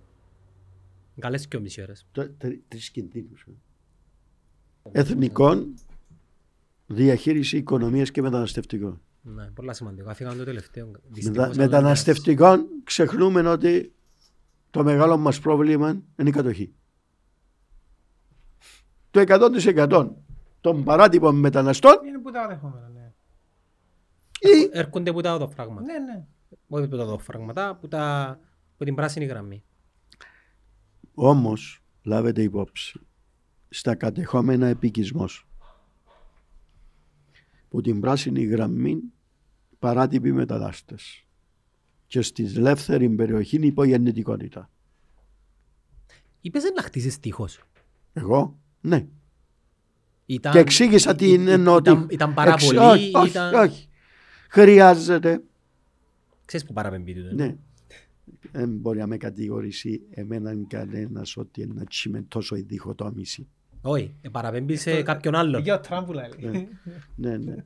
Καλές 1.18 1.48
και 1.48 1.58
μισή 1.58 1.82
ώρες. 1.82 2.06
το- 2.12 2.30
τρι- 2.30 2.60
τρεις 2.68 2.90
κινδύνους. 2.90 3.46
ε. 4.92 5.00
Εθνικών, 5.00 5.74
διαχείριση 6.86 7.56
οικονομίας 7.56 8.10
και 8.10 8.22
μεταναστευτικών. 8.22 9.00
Ναι, 9.22 9.44
πολλά 9.44 9.72
σημαντικό. 9.72 10.10
Αφήγαμε 10.10 10.36
το 10.36 10.44
τελευταίο. 10.44 10.86
Μετα, 10.86 11.00
Δυστυχώς, 11.08 11.44
αλλά 11.44 11.56
μεταναστευτικών 11.56 12.66
ξεχνούμε 12.84 13.48
ότι 13.48 13.94
το 14.70 14.84
μεγάλο 14.84 15.16
μας 15.16 15.40
πρόβλημα 15.40 15.88
είναι 16.16 16.28
η 16.28 16.32
κατοχή. 16.32 16.74
Το 19.10 19.20
100% 19.20 20.10
των 20.60 20.84
παράτυπων 20.84 21.36
μεταναστών 21.36 22.06
Είναι 22.06 22.18
που 22.18 22.30
τα 22.30 22.48
δεχόμενα, 22.48 22.88
ναι. 22.88 23.12
ή 24.40 24.70
Έρχονται 24.72 25.12
που 25.12 25.20
τα 25.20 25.34
οδοφράγματα. 25.34 25.82
Ναι, 25.82 25.98
ναι. 25.98 26.24
Όχι 26.68 26.88
που 26.88 26.96
τα 26.96 27.02
οδοφράγματα, 27.02 27.76
που, 27.76 27.88
τα... 27.88 28.38
που 28.76 28.84
την 28.84 28.94
πράσινη 28.94 29.24
γραμμή. 29.24 29.64
όμως 31.14 31.82
λάβετε 32.02 32.42
υπόψη 32.42 33.00
στα 33.68 33.94
κατεχόμενα 33.94 34.66
επικισμός 34.66 35.49
που 37.70 37.80
την 37.80 38.00
πράσινη 38.00 38.44
γραμμή 38.44 39.00
παράτυποι 39.78 40.32
μετανάστες 40.32 41.24
και 42.06 42.22
στη 42.22 42.44
ελεύθερη 42.44 43.08
περιοχή 43.08 43.56
είναι 43.56 43.66
υπογεννητικότητα. 43.66 44.70
Είπες 46.40 46.62
να 46.76 46.82
χτίσεις 46.82 47.18
τείχος. 47.20 47.60
Εγώ, 48.12 48.58
ναι. 48.80 49.06
Ήταν, 50.26 50.52
και 50.52 50.58
εξήγησα 50.58 51.14
τι 51.14 51.26
ή- 51.28 51.32
είναι 51.34 51.50
ή- 51.50 51.52
ενώ 51.52 51.74
ότι... 51.74 51.90
Ήταν, 51.90 52.06
ήταν 52.10 52.34
πάρα 52.34 52.52
εξ- 52.52 52.64
πολύ, 52.66 52.78
όχι, 52.78 53.10
όχι, 53.14 53.28
ήταν... 53.28 53.54
όχι. 53.54 53.88
Χρειάζεται, 54.48 55.42
Ξέρεις 56.44 56.66
που 56.66 56.72
παραπέμπει 56.72 57.14
τούτο. 57.14 57.34
ναι. 57.34 57.56
Δεν 58.52 58.70
μπορεί 58.76 58.98
να 58.98 59.06
με 59.06 59.16
κατηγορήσει 59.16 60.00
εμέναν 60.10 60.66
κανένας 60.66 61.36
ότι 61.36 61.62
είναι 61.62 61.84
τσιμε 61.84 62.22
τόσο 62.22 62.56
η 62.56 62.60
διχοτόμηση. 62.62 63.48
Όχι, 63.82 64.14
ε, 64.20 64.28
παραπέμπει 64.28 64.76
σε 64.76 65.02
κάποιον 65.02 65.34
άλλον. 65.34 65.62
Για 65.62 65.74
ο 65.74 65.80
Τραμπ 65.80 66.08
λέει. 66.10 66.68
ναι, 67.14 67.36
ναι. 67.36 67.64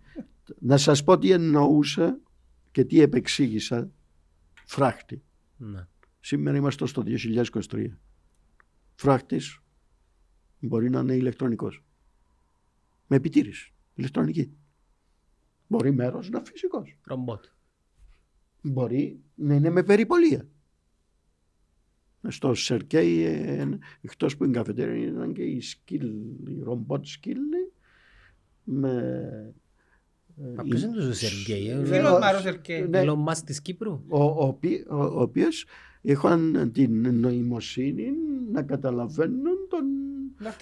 να 0.59 0.77
σας 0.77 1.05
πω 1.05 1.19
τι 1.19 1.31
εννοούσα 1.31 2.19
και 2.71 2.85
τι 2.85 3.01
επεξήγησα 3.01 3.91
φράχτη. 4.65 5.23
Ναι. 5.57 5.87
Σήμερα 6.21 6.57
είμαστε 6.57 6.87
στο 6.87 7.03
2023. 7.07 7.87
Φράχτης 8.95 9.59
μπορεί 10.59 10.91
να 10.91 11.01
είναι 11.01 11.15
ηλεκτρονικός. 11.15 11.85
Με 13.07 13.17
επιτήρηση. 13.17 13.73
Ηλεκτρονική. 13.95 14.53
Μπορεί 15.67 15.93
μέρος 15.93 16.31
να 16.31 16.39
είναι 16.39 16.49
φυσικός. 16.51 16.99
Ρομπότ. 17.05 17.45
Μπορεί 18.63 19.21
να 19.35 19.55
είναι 19.55 19.71
με 19.71 19.83
περιπολία. 19.83 20.49
Στο 22.29 22.55
Σερκέι, 22.55 23.25
ε, 23.25 23.69
εκτός 24.01 24.37
που 24.37 24.45
είναι 24.45 24.53
καφετέρια, 24.57 25.07
ήταν 25.07 25.33
και 25.33 25.43
η 25.43 25.61
σκύλ, 25.61 26.07
η 26.47 26.61
ρομπότ 26.63 27.07
σκύλ 27.07 27.39
με... 28.65 28.91
ε, 30.43 30.55
Μα 30.57 30.63
ποιος 30.63 30.83
η- 30.83 30.87
είναι 30.87 30.97
το 31.07 31.13
Σεργέη, 31.13 31.69
ε, 31.71 31.85
Φίλος 31.85 32.11
ο- 32.13 32.19
Μάρος 32.19 32.45
Ερκέ. 32.45 32.87
ναι. 32.91 33.03
Elon 33.05 33.25
Musk 33.33 33.39
της 33.45 33.63
Κύπρου. 33.63 33.93
ο, 34.09 34.23
ο, 34.25 34.47
οποί- 34.47 34.91
ο, 34.91 34.97
ο 34.97 35.21
οποίος 35.21 35.65
είχαν 36.01 36.71
την 36.73 37.15
νοημοσύνη 37.21 38.07
να 38.53 38.63
καταλαβαίνουν 38.63 39.57
τον... 39.69 39.85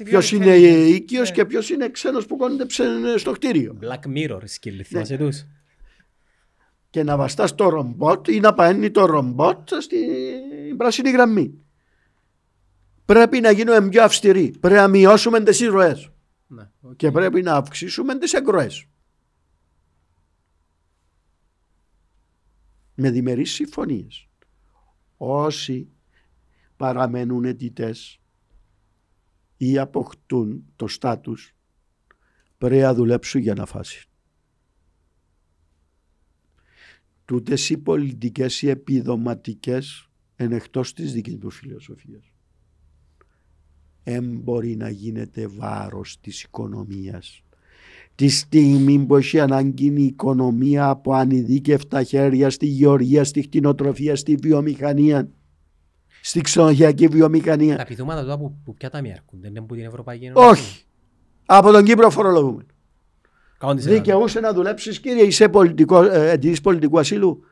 ποιος 0.05 0.33
είναι 0.33 0.57
οικείος 0.57 1.29
Ναι. 1.29 1.35
και 1.35 1.45
ποιος 1.45 1.71
είναι 1.71 1.89
ξένος 1.91 2.27
που 2.27 2.37
κοντεύκει 2.37 2.85
στο 3.17 3.33
κτίριο. 3.33 3.79
Black 3.81 4.09
Mirror 4.17 4.41
σκύλλοι, 4.45 4.77
Ναι. 4.77 4.83
θυμάσαι 4.83 5.17
τους. 5.17 5.45
Και 6.93 7.03
να 7.03 7.17
βαστάς 7.17 7.55
το 7.55 7.69
ρομπότ 7.69 8.29
ή 8.29 8.41
να 8.41 8.55
παίρνει 8.55 8.91
το 8.91 9.05
ρομπότ 9.05 9.69
στην 9.81 10.77
πράσινη 10.77 11.11
γραμμή. 11.11 11.55
Πρέπει 13.05 13.41
να 13.41 13.51
γίνουμε 13.51 13.89
πιο 13.89 14.03
αυστηροί. 14.03 14.51
Πρέπει 14.61 14.77
να 14.77 14.89
μειώσουμε 14.89 15.43
τις 15.43 15.61
ροές 15.61 16.11
Ναι, 16.47 16.71
οκ. 16.81 16.97
και 16.97 17.11
πρέπει 17.11 17.43
να 17.43 17.55
αυξήσουμε 17.55 18.19
τις 18.19 18.33
εκροές. 18.33 18.87
Με 22.95 23.11
διμερείς 23.11 23.53
συμφωνίες. 23.53 24.29
Όσοι 25.17 25.89
παραμένουν 26.77 27.45
αιτητές 27.45 28.21
ή 29.57 29.79
αποκτούν 29.79 30.65
το 30.77 30.89
στάτους 30.89 31.55
πρέπει 32.59 32.77
να 32.77 32.95
δουλέψουν 32.95 33.41
για 33.41 33.55
να 33.55 33.67
φάσει. 33.67 34.07
Τούτες 37.33 37.71
οι 37.71 37.79
πολιτικές 37.79 38.63
οι 38.63 38.69
επιδοματικές 38.69 40.09
είναι 40.37 40.57
εκτός 40.57 40.93
της 40.93 41.13
δικής 41.13 41.37
μου 41.43 41.51
φιλοσοφίας. 41.51 42.33
Εν 44.03 44.25
μπορεί 44.43 44.77
να 44.77 44.89
γίνεται 44.89 45.47
βάρος 45.47 46.21
της 46.21 46.43
οικονομίας. 46.43 47.43
Τη 48.15 48.29
στιγμή 48.29 49.07
που 49.07 49.17
έχει 49.17 49.41
ανάγκη 49.41 49.87
η 49.87 50.05
οικονομία 50.05 50.89
από 50.89 51.13
ανειδίκευτα 51.13 52.03
χέρια 52.03 52.51
στη 52.51 52.67
γεωργία, 52.67 53.25
στη 53.25 53.41
κτηνοτροφία, 53.41 54.17
στη 54.17 54.35
βιομηχανία, 54.35 55.31
στη 56.23 56.41
ξενοδοχειακή 56.41 57.07
Τα 57.07 57.11
βιομηχανία. 57.17 57.81
επιδόματα 57.81 58.23
τώρα 58.23 58.39
που, 58.39 58.59
που 58.65 58.75
ποια 58.75 58.91
ταμεία 58.91 59.13
έρχονται, 59.13 59.49
είναι 59.49 59.59
από 59.59 59.75
την 59.75 59.85
Ευρωπαϊκή 59.85 60.25
Ένωση. 60.25 60.49
Όχι. 60.49 60.85
Από 61.47 61.71
τον 61.71 61.85
Κύπρο 61.85 62.11
φορολογούμε. 62.11 62.67
Κάνουν 63.63 63.77
τις 63.77 63.87
εργασίες. 63.87 64.07
Δικαιούσε 64.07 64.41
να 64.41 64.53
δουλέψεις 64.53 65.01
κύριε, 65.01 65.23
είσαι 65.23 65.49
πολιτικό, 65.49 66.03
ε, 66.03 66.31
αιτητής 66.31 66.61
πολιτικού 66.61 66.99
ασύλου. 66.99 67.45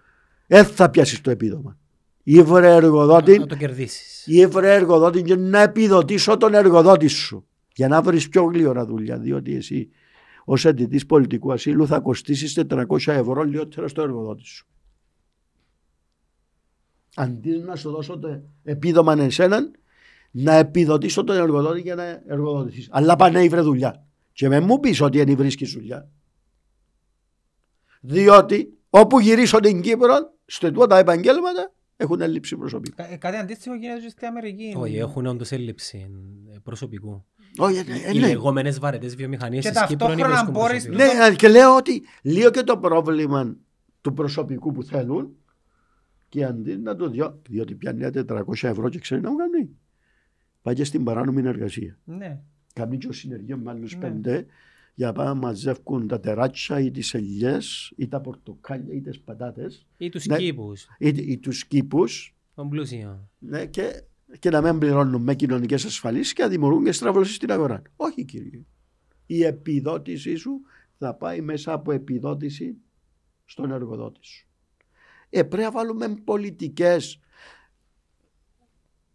Δεν 0.46 0.64
θα 0.64 0.90
πιάσεις 0.90 1.20
το 1.20 1.30
επίδομα. 1.30 1.78
Ή 2.22 2.42
βρε 2.42 2.74
εργοδότη, 2.74 3.38
Να 3.38 3.46
το 3.46 3.56
κερδίσεις. 3.56 4.26
ή 4.26 4.46
βρε 4.46 4.74
εργοδότη 4.74 5.22
και 5.22 5.36
να 5.36 5.60
επιδοτήσω 5.60 6.36
τον 6.36 6.54
εργοδότη 6.54 7.06
σου. 7.06 7.46
Για 7.74 7.88
να 7.88 8.02
βρεις 8.02 8.28
πιο 8.28 8.42
γλύωρα 8.42 8.84
δουλειά. 8.86 9.18
Διότι 9.18 9.54
εσύ 9.54 9.88
ως 10.44 10.64
αιτητής 10.64 11.06
πολιτικού 11.06 11.52
ασύλου 11.52 11.86
θα 11.86 12.00
κοστίσεις 12.00 12.52
400 12.52 13.12
ευρώ 13.12 13.42
λιγότερα 13.42 13.88
στο 13.88 14.02
εργοδότη 14.02 14.44
σου. 14.44 14.66
Αντί 17.14 17.50
να 17.50 17.76
σου 17.76 17.90
δώσω 17.90 18.18
το 18.18 18.40
επίδομα 18.62 19.12
εσέναν, 19.22 19.70
να 20.30 20.54
επιδοτήσω 20.54 21.24
τον 21.24 21.36
εργοδότη 21.36 21.80
για 21.80 21.94
να 21.94 22.22
εργοδοτηθείς. 22.26 22.88
Αλλά 22.90 23.16
πάνε 23.16 23.48
βρε 23.48 23.60
δουλειά. 23.60 24.04
Και 24.32 24.48
με 24.48 24.60
μου 24.60 24.80
πεις 24.80 25.00
ότι 25.00 25.24
δεν 25.24 25.36
βρίσκεις 25.36 25.72
δουλειά. 25.72 26.08
Διότι 28.00 28.78
όπου 28.90 29.20
γυρίσω 29.20 29.60
την 29.60 29.80
Κύπρο, 29.80 30.14
στο 30.46 30.72
τούτα 30.72 30.86
τα 30.86 30.98
επαγγέλματα 30.98 31.72
έχουν 31.96 32.20
έλλειψη 32.20 32.56
προσωπικού. 32.56 32.96
Κα- 32.96 33.16
Κάτι 33.16 33.36
αντίστοιχο 33.36 33.74
γίνεται 33.74 34.00
και 34.00 34.08
στην 34.08 34.26
Αμερική. 34.26 34.74
Όχι, 34.76 34.96
έχουν 34.96 35.26
όντως 35.26 35.52
έλλειψη 35.52 36.10
ε, 36.54 36.56
προσωπικού. 36.62 37.24
Όχι, 37.58 37.76
ε, 37.78 37.80
ε, 37.80 38.10
Οι 38.14 38.18
ναι. 38.20 38.26
λεγόμενες 38.26 38.78
βαρετές 38.78 39.16
βιομηχανίες 39.16 39.64
Και 39.64 39.70
της 39.70 39.80
Κύπρου 39.80 40.06
δεν 40.06 40.16
ταυτόχρονα 40.16 40.28
βρίσκουν 40.34 40.52
μπορείς- 40.52 40.86
προσωπικό. 40.86 41.28
Ναι, 41.28 41.34
και 41.34 41.48
λέω 41.48 41.76
ότι 41.76 42.02
λίγο 42.22 42.50
και 42.50 42.62
το 42.62 42.78
πρόβλημα 42.78 43.56
του 44.00 44.12
προσωπικού 44.14 44.72
που 44.72 44.82
θέλουν 44.84 45.34
και 46.28 46.44
αντί 46.44 46.76
να 46.76 46.96
το 46.96 47.10
δω, 47.10 47.40
διότι 47.48 47.74
πιάνει 47.74 48.10
400 48.10 48.68
ευρώ 48.68 48.88
και 48.88 48.98
ξέρει 48.98 49.20
να 49.20 49.30
μου 49.30 49.36
κάνει. 49.36 49.70
Πάει 50.62 50.74
και 50.74 50.84
στην 50.84 51.04
παράνομη 51.04 51.42
εργασία. 51.48 51.98
Ναι. 52.04 52.40
Κάνει 52.72 52.98
και 52.98 53.08
ο 53.08 53.12
συνεργείο 53.12 53.56
με 53.56 53.70
άλλους 53.70 53.94
Ναι. 53.94 54.00
πέντε 54.00 54.46
για 54.94 55.06
να 55.06 55.12
πάνε 55.12 55.28
να 55.28 55.34
μαζεύουν 55.34 56.06
τα 56.08 56.20
τεράτσια 56.20 56.80
ή 56.80 56.90
τις 56.90 57.14
ελιές 57.14 57.92
ή 57.96 58.08
τα 58.08 58.20
πορτοκάλια 58.20 58.94
ή 58.94 59.00
τις 59.00 59.20
πατάτες 59.20 59.86
Ή 59.96 60.08
τους 60.08 60.26
Ναι. 60.26 60.36
κήπους, 60.36 60.88
ή, 60.98 61.08
ή 61.08 61.38
τους 61.38 61.64
κήπους 61.66 62.34
των 62.54 62.68
πλούσιων. 62.68 63.28
ναι, 63.38 63.66
και, 63.66 64.02
και 64.38 64.50
να 64.50 64.60
μην 64.62 64.78
πληρώνουν 64.78 65.22
με 65.22 65.34
κοινωνικές 65.34 65.84
ασφαλίσεις 65.84 66.32
και 66.32 66.42
να 66.42 66.48
δημιουργούν 66.48 66.84
και 66.84 66.92
στραβώσεις 66.92 67.34
στην 67.34 67.52
αγορά. 67.52 67.82
Όχι 67.96 68.24
κύριε. 68.24 68.62
Η 69.26 69.42
επιδότησή 69.44 70.36
σου 70.36 70.60
θα 70.98 71.14
πάει 71.14 71.40
μέσα 71.40 71.72
από 71.72 71.92
επιδότηση 71.92 72.76
στον 73.44 73.70
εργοδότη 73.70 74.18
σου. 74.26 74.46
Ε, 75.30 75.42
πρέπει 75.42 75.62
να 75.62 75.70
βάλουμε 75.70 76.14
πολιτικές. 76.24 77.20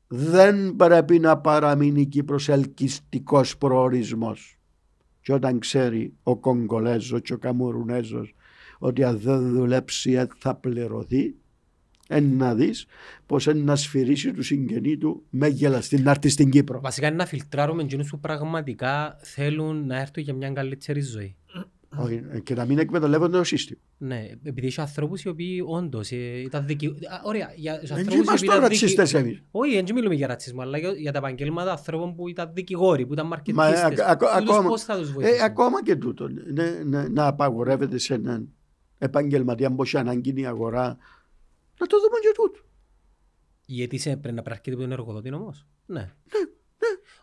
Δεν 0.08 0.76
πρέπει 0.76 1.20
να 1.20 1.38
παραμείνει 1.38 2.02
η 2.02 2.06
Κύπρος 2.06 2.50
ελκυστικός 2.50 3.58
προορισμός. 3.58 4.58
Και 5.22 5.34
όταν 5.34 5.60
ξέρει 5.60 6.14
ο 6.24 6.38
Κογκολέζος 6.38 7.22
και 7.22 7.34
ο 7.34 7.38
Καμουρουνέζος 7.38 8.36
ότι 8.80 9.04
αν 9.04 9.20
δεν 9.20 9.50
δουλέψει 9.50 10.12
δεν 10.12 10.30
θα 10.38 10.56
πληρωθεί, 10.56 11.36
εν 12.08 12.36
να 12.38 12.56
δεις 12.56 12.86
πως 13.26 13.48
εν 13.48 13.64
να 13.64 13.76
σφυρίσει 13.76 14.34
του 14.34 14.44
συγγενή 14.44 14.98
του 14.98 15.24
με 15.30 15.48
γελαστή 15.48 16.02
να 16.02 16.12
έρθει 16.12 16.30
στην 16.30 16.50
Κύπρο. 16.50 16.80
Βασικά 16.82 17.08
είναι 17.08 17.16
να 17.16 17.26
φιλτράρουμε 17.26 17.82
εκείνους 17.84 18.10
που 18.10 18.20
πραγματικά 18.20 19.18
θέλουν 19.22 19.86
να 19.86 20.00
έρθουν 20.00 20.24
για 20.24 20.34
μια 20.34 20.52
καλύτερη 20.52 21.02
ζωή. 21.02 21.36
Όχι, 22.00 22.24
και 22.44 22.54
να 22.56 22.66
μην 22.66 22.78
εκμεταλλεύονται 22.80 23.38
το 23.38 23.44
σύστημα. 23.44 23.80
Ναι, 23.98 24.26
επειδή 24.44 24.68
έχει 24.68 24.82
ανθρώπους 24.82 25.22
οι 25.24 25.28
οποίοι 25.30 25.64
όντως 25.68 26.12
ε, 26.12 26.16
ήταν 26.40 26.66
δικαι... 26.66 26.88
Α, 26.88 26.94
Ωραία, 27.24 27.52
για 27.56 27.80
τους 27.80 27.90
Δεν 27.90 27.98
ανθρώπους 27.98 28.14
οι 28.16 28.22
είμαστε 28.24 28.46
οποίοι 28.46 28.58
ήταν 28.58 28.70
δικαι... 28.70 28.80
ρατσιστές 28.82 29.14
εμείς. 29.14 29.44
Όχι, 29.52 29.82
δεν 29.82 29.94
μιλούμε 29.96 30.16
για 30.16 30.28
ρατσισμό, 30.28 30.62
αλλά 30.62 30.78
για, 30.78 30.92
για 30.92 31.12
τα 31.12 31.18
επαγγέλματα 31.18 31.72
ανθρώπων 31.72 32.16
που 32.16 32.28
ήταν 32.28 32.52
δικηγόροι, 32.54 33.06
που 33.06 33.14
ήταν 33.14 33.28
Μα, 33.28 33.30
μαρκετίστες. 33.36 34.00
α- 34.00 34.10
ακο- 34.12 34.26
Τούτους 34.38 34.50
ακόμα- 34.56 34.70
πώς 34.70 34.84
θα 34.84 34.98
τους 34.98 35.10
Ε, 35.10 35.12
βοηθήσουν; 35.14 35.42
ακόμα 35.44 35.84
και 35.84 35.96
τούτο. 35.96 36.28
Ναι, 36.54 36.70
ναι, 36.70 37.08
να 37.08 37.28
απαγορεύεται 37.28 37.98
σε 37.98 38.14
έναν 38.14 38.50
επαγγελματία 38.98 39.72
που 39.76 39.84
έχει 39.84 39.98
ανάγκη 39.98 40.34
η 40.42 40.46
αγορά. 40.46 40.98
Να 41.80 41.86
το 41.88 41.98
δούμε 41.98 42.18
και 42.22 42.32
τούτο. 42.36 42.60
Η 43.66 43.82
αίτηση 43.84 44.18
πρέπει 44.18 44.36
να 44.36 44.42
προέρχεται 44.42 44.72
από 44.72 44.82
τον 44.82 44.92
εργοδότη 44.92 45.34
όμως; 45.34 45.66
Ναι. 45.86 46.12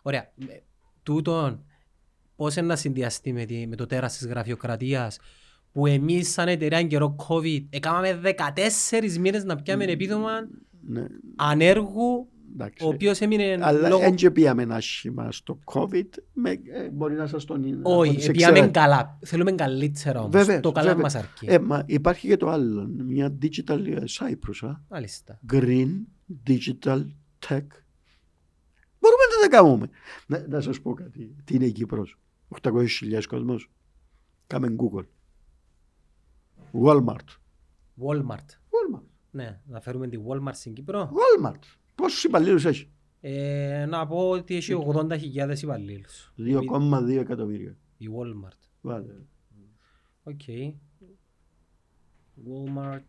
Ωραία. 0.02 0.20
Ε, 0.48 0.58
Τούτον, 1.02 1.64
πώς 2.42 2.56
είναι 2.56 2.66
να 2.66 2.76
συνδυαστεί 2.76 3.32
με, 3.32 3.44
τη- 3.44 3.66
με 3.66 3.76
το 3.76 3.86
τέρας 3.86 4.16
της 4.18 4.26
γραφειοκρατίας 4.26 5.18
που 5.72 5.86
εμείς 5.86 6.32
σαν 6.32 6.48
εταιρεία 6.48 6.78
εν 6.78 6.88
καιρό 6.88 7.16
COVID 7.28 7.64
έκαναμε 7.70 8.20
14 8.22 9.16
μήνες 9.18 9.44
να 9.44 9.56
πιάμε 9.56 9.84
επίδομα 9.84 10.30
Ναι, 10.86 11.04
ανέργου 11.36 12.28
εντάξει. 12.52 12.84
ο 12.84 12.88
οποίος 12.88 13.20
έμεινε 13.20 13.58
Αλλά 13.60 13.88
λόγω... 13.88 14.00
δεν 14.00 14.14
και 14.14 14.30
πήγαμε 14.30 14.66
άσχημα 14.70 15.32
στο 15.32 15.58
COVID. 15.64 16.08
Με, 16.32 16.50
ε, 16.50 16.90
μπορεί 16.92 17.14
να 17.14 17.26
σας 17.26 17.44
τον 17.44 17.80
Όχι, 17.82 18.24
τον 18.24 18.32
πήγαμε 18.32 18.52
ξέρετε. 18.58 18.78
καλά. 18.80 19.18
Θέλουμε 19.24 19.52
καλύτερα 19.52 20.18
όμως. 20.20 20.30
Βεβαίως, 20.32 20.60
Το 20.60 20.72
καλά 20.72 20.86
βέβαια. 20.86 21.02
μας 21.02 21.14
αρκεί. 21.14 21.46
Ε, 21.48 21.58
μα 21.58 21.82
υπάρχει 21.86 22.28
και 22.28 22.36
το 22.36 22.48
άλλο. 22.48 22.86
Μια 23.06 23.38
digital 23.42 23.86
ε, 23.86 24.02
Cyprus. 24.18 24.68
α. 24.68 24.72
Μάλιστα. 24.88 25.40
Green 25.52 25.88
Digital 26.46 27.04
Tech. 27.48 27.66
Μπορούμε 28.98 29.24
να 29.34 29.40
τα 29.40 29.48
κάνουμε. 29.48 29.88
Να, 30.26 30.44
να 30.48 30.60
σας 30.60 30.80
πω 30.80 30.94
κάτι. 30.94 31.34
Τι 31.44 31.54
είναι 31.54 31.64
η 31.66 31.72
Κύπρος. 31.72 32.18
800.000 32.60 33.22
κόσμος. 33.28 33.70
Κάμε 34.46 34.74
Google. 34.78 35.06
Walmart. 36.72 37.28
Walmart. 38.02 38.48
Walmart. 38.70 39.06
Ναι, 39.30 39.60
να 39.66 39.80
φέρουμε 39.80 40.08
τη 40.08 40.18
Walmart 40.26 40.52
στην 40.54 40.74
Κύπρο. 40.74 41.10
Walmart. 41.12 41.62
Πόσους 41.94 42.24
υπαλλήλους 42.24 42.64
έχει; 42.64 42.90
Ε, 43.20 43.86
να 43.88 44.06
πω 44.06 44.28
ότι 44.30 44.56
έχει 44.56 44.74
80.000 44.74 45.62
υπαλλήλους. 45.62 46.32
2,2 46.36 47.18
εκατομμύρια. 47.18 47.76
Η 47.96 48.06
Walmart. 48.16 48.70
Βάλε. 48.80 49.14
Οκ. 50.22 50.40
Walmart 52.48 53.02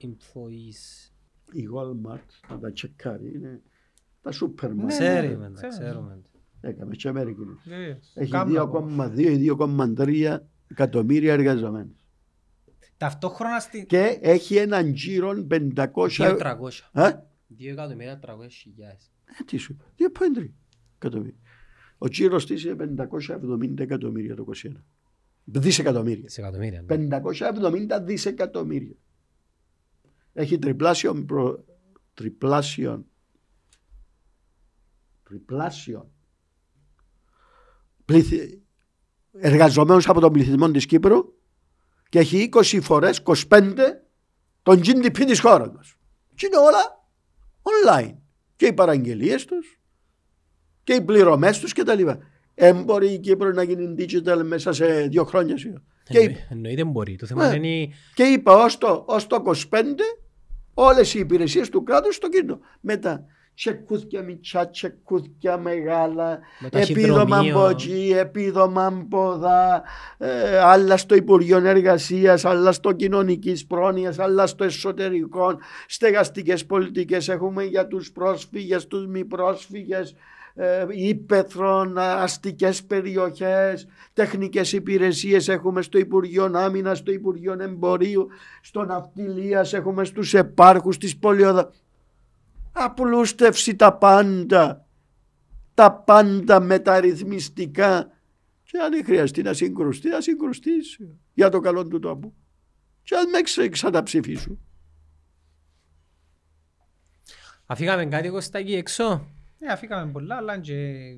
employees. 0.00 1.10
Η 1.52 1.68
Walmart, 1.74 2.50
να 2.50 2.58
τα 2.58 2.72
τσεκάρει, 2.72 3.34
είναι 3.34 3.62
τα 4.22 4.32
σούπερ 4.32 4.74
μάρκετ. 4.74 4.98
Ξέρουμε, 4.98 5.50
τα 5.50 5.68
ξέρουμε. 5.68 6.22
Ξέρουμε. 6.60 6.76
Έκαμε 6.76 6.94
και 6.94 7.08
Αμερικανούς. 7.08 7.62
Βεβαίως. 7.68 8.12
Έχει 8.14 8.30
Κάμνα 8.30 8.60
από. 8.60 8.86
2,2 8.98 9.18
ή 9.18 9.50
2,3 9.58 10.38
εκατομμύρια 10.68 11.32
εργαζομένους. 11.32 12.06
Ταυτόχρονα 12.96 13.60
στη... 13.60 13.86
Και 13.86 14.18
έχει 14.20 14.56
έναν 14.56 14.88
γύρο 14.88 15.46
500... 15.50 15.64
2.300. 15.74 16.36
Ε; 16.92 17.10
2 17.58 17.70
εκατομμύρια 17.70 18.20
300 18.22 18.28
χιλιάδες. 18.50 19.12
Ε, 19.24 19.44
τι 19.44 19.56
σου 19.56 19.72
είπα. 19.72 19.84
2,3 20.38 20.48
εκατομμύρια. 20.94 21.38
Ο 21.98 22.06
γύρος 22.06 22.46
της 22.46 22.64
είναι 22.64 22.94
570 22.98 23.78
εκατομμύρια 23.78 24.34
το 24.36 24.46
21. 24.64 24.72
Δισεκατομμύρια. 25.44 26.22
Δισεκατομμύρια. 26.22 26.84
ναι. 26.86 27.20
570 27.98 28.00
δισεκατομμύρια. 28.02 28.96
Έχει 30.32 30.58
τριπλάσιο, 30.58 31.24
προ... 31.24 31.64
τριπλάσιο, 32.14 33.06
τριπλάσιο 35.22 36.12
πληθυ... 38.08 38.62
εργαζομένους 39.32 40.08
από 40.08 40.20
τον 40.20 40.32
πληθυσμό 40.32 40.70
της 40.70 40.86
Κύπρου 40.86 41.18
και 42.08 42.18
έχει 42.18 42.48
20 42.52 42.78
φορές, 42.82 43.22
25 43.48 43.74
τον 44.62 44.80
GDP 44.84 45.18
της 45.26 45.40
χώρας 45.40 45.70
μας. 45.74 45.96
Και 46.34 46.46
είναι 46.46 46.56
όλα 46.56 47.08
online. 47.62 48.14
Και 48.56 48.66
οι 48.66 48.72
παραγγελίες 48.72 49.44
τους 49.44 49.80
και 50.84 50.92
οι 50.94 51.00
πληρωμές 51.00 51.58
τους 51.58 51.72
και 51.72 51.82
τα 51.82 51.94
λοιπά. 51.94 52.18
Εν 52.54 52.82
μπορεί 52.82 53.12
η 53.12 53.18
Κύπρο 53.18 53.50
να 53.50 53.62
γίνει 53.62 53.94
digital 53.98 54.40
μέσα 54.44 54.72
σε 54.72 55.00
δύο 55.00 55.24
χρόνια 55.24 55.56
σίγουρα. 55.58 55.82
Και, 56.02 56.18
Εννοεί- 56.18 56.36
Εννοείται 56.50 56.84
μπορεί. 56.84 57.16
Το 57.16 57.26
θέμα 57.26 57.52
Ε. 57.52 57.56
είναι 57.56 57.92
και 58.14 58.22
είπα 58.22 58.54
ως 58.64 58.78
το, 58.78 59.04
ως 59.06 59.26
το 59.26 59.42
25 59.70 60.04
όλες 60.74 61.14
οι 61.14 61.18
υπηρεσίες 61.18 61.68
του 61.68 61.82
κράτους 61.82 62.14
στο 62.14 62.28
κοινό. 62.28 62.58
Μετά 62.80 63.24
τσεκούθια 63.58 64.22
μητσά, 64.22 64.70
τσεκούθια 64.70 65.58
μεγάλα, 65.58 66.38
Με 66.58 66.68
το 66.68 66.78
επίδομα 66.78 67.24
ταχυδρομείο. 67.24 67.58
από 67.58 67.68
εκεί, 67.68 68.14
επίδομα 68.16 68.86
από 68.86 69.36
δά, 69.36 69.82
ε, 70.18 70.58
άλλα 70.58 70.96
στο 70.96 71.14
Υπουργείο 71.14 71.66
Εργασίας, 71.66 72.44
άλλα 72.44 72.72
στο 72.72 72.92
κοινωνικής 72.92 73.66
πρόνοιας, 73.66 74.18
άλλα 74.18 74.46
στο 74.46 74.64
εσωτερικό, 74.64 75.58
στεγαστικές 75.86 76.66
πολιτικές 76.66 77.28
έχουμε 77.28 77.64
για 77.64 77.86
τους 77.86 78.12
πρόσφυγες, 78.12 78.86
τους 78.86 79.06
μη 79.06 79.24
πρόσφυγες, 79.24 80.14
ε, 80.54 80.86
ύπεθρον, 80.88 81.98
αστικές 81.98 82.84
περιοχές, 82.84 83.86
τεχνικές 84.12 84.72
υπηρεσίες 84.72 85.48
έχουμε 85.48 85.82
στο 85.82 85.98
Υπουργείο 85.98 86.50
Άμυνας, 86.54 86.98
στο 86.98 87.12
Υπουργείο 87.12 87.56
Εμπορίου, 87.60 88.28
στο 88.60 88.84
Ναυτιλίας 88.84 89.72
έχουμε 89.72 90.04
στους 90.04 90.34
επάρχους 90.34 90.98
της 90.98 91.18
πολιοδα... 91.18 91.70
Απλούστευση 92.84 93.76
τα 93.76 93.94
πάντα, 93.94 94.86
τα 95.74 95.92
πάντα 95.92 96.60
μεταρρυθμιστικά 96.60 98.10
και 98.62 98.78
αν 98.78 99.04
χρειαστεί 99.04 99.42
να 99.42 99.52
συγκρουστεί, 99.52 100.08
να 100.08 100.20
συγκρουστεί 100.20 100.70
για 101.34 101.48
το 101.48 101.60
καλό 101.60 101.86
του 101.86 101.98
τόπου. 101.98 102.34
Και 103.02 103.14
αν 103.14 103.28
με 103.28 103.40
ξε- 103.40 103.70
ξαναψηφίσουν. 103.70 104.58
Αφήγαμε 107.66 108.06
κάτι 108.06 108.28
Κωστάκη 108.28 108.74
έξω; 108.74 109.26
Ναι, 109.58 109.72
αφήκαμε 109.72 110.12
πολλά, 110.12 110.36
αλλά 110.36 110.58
και 110.60 111.14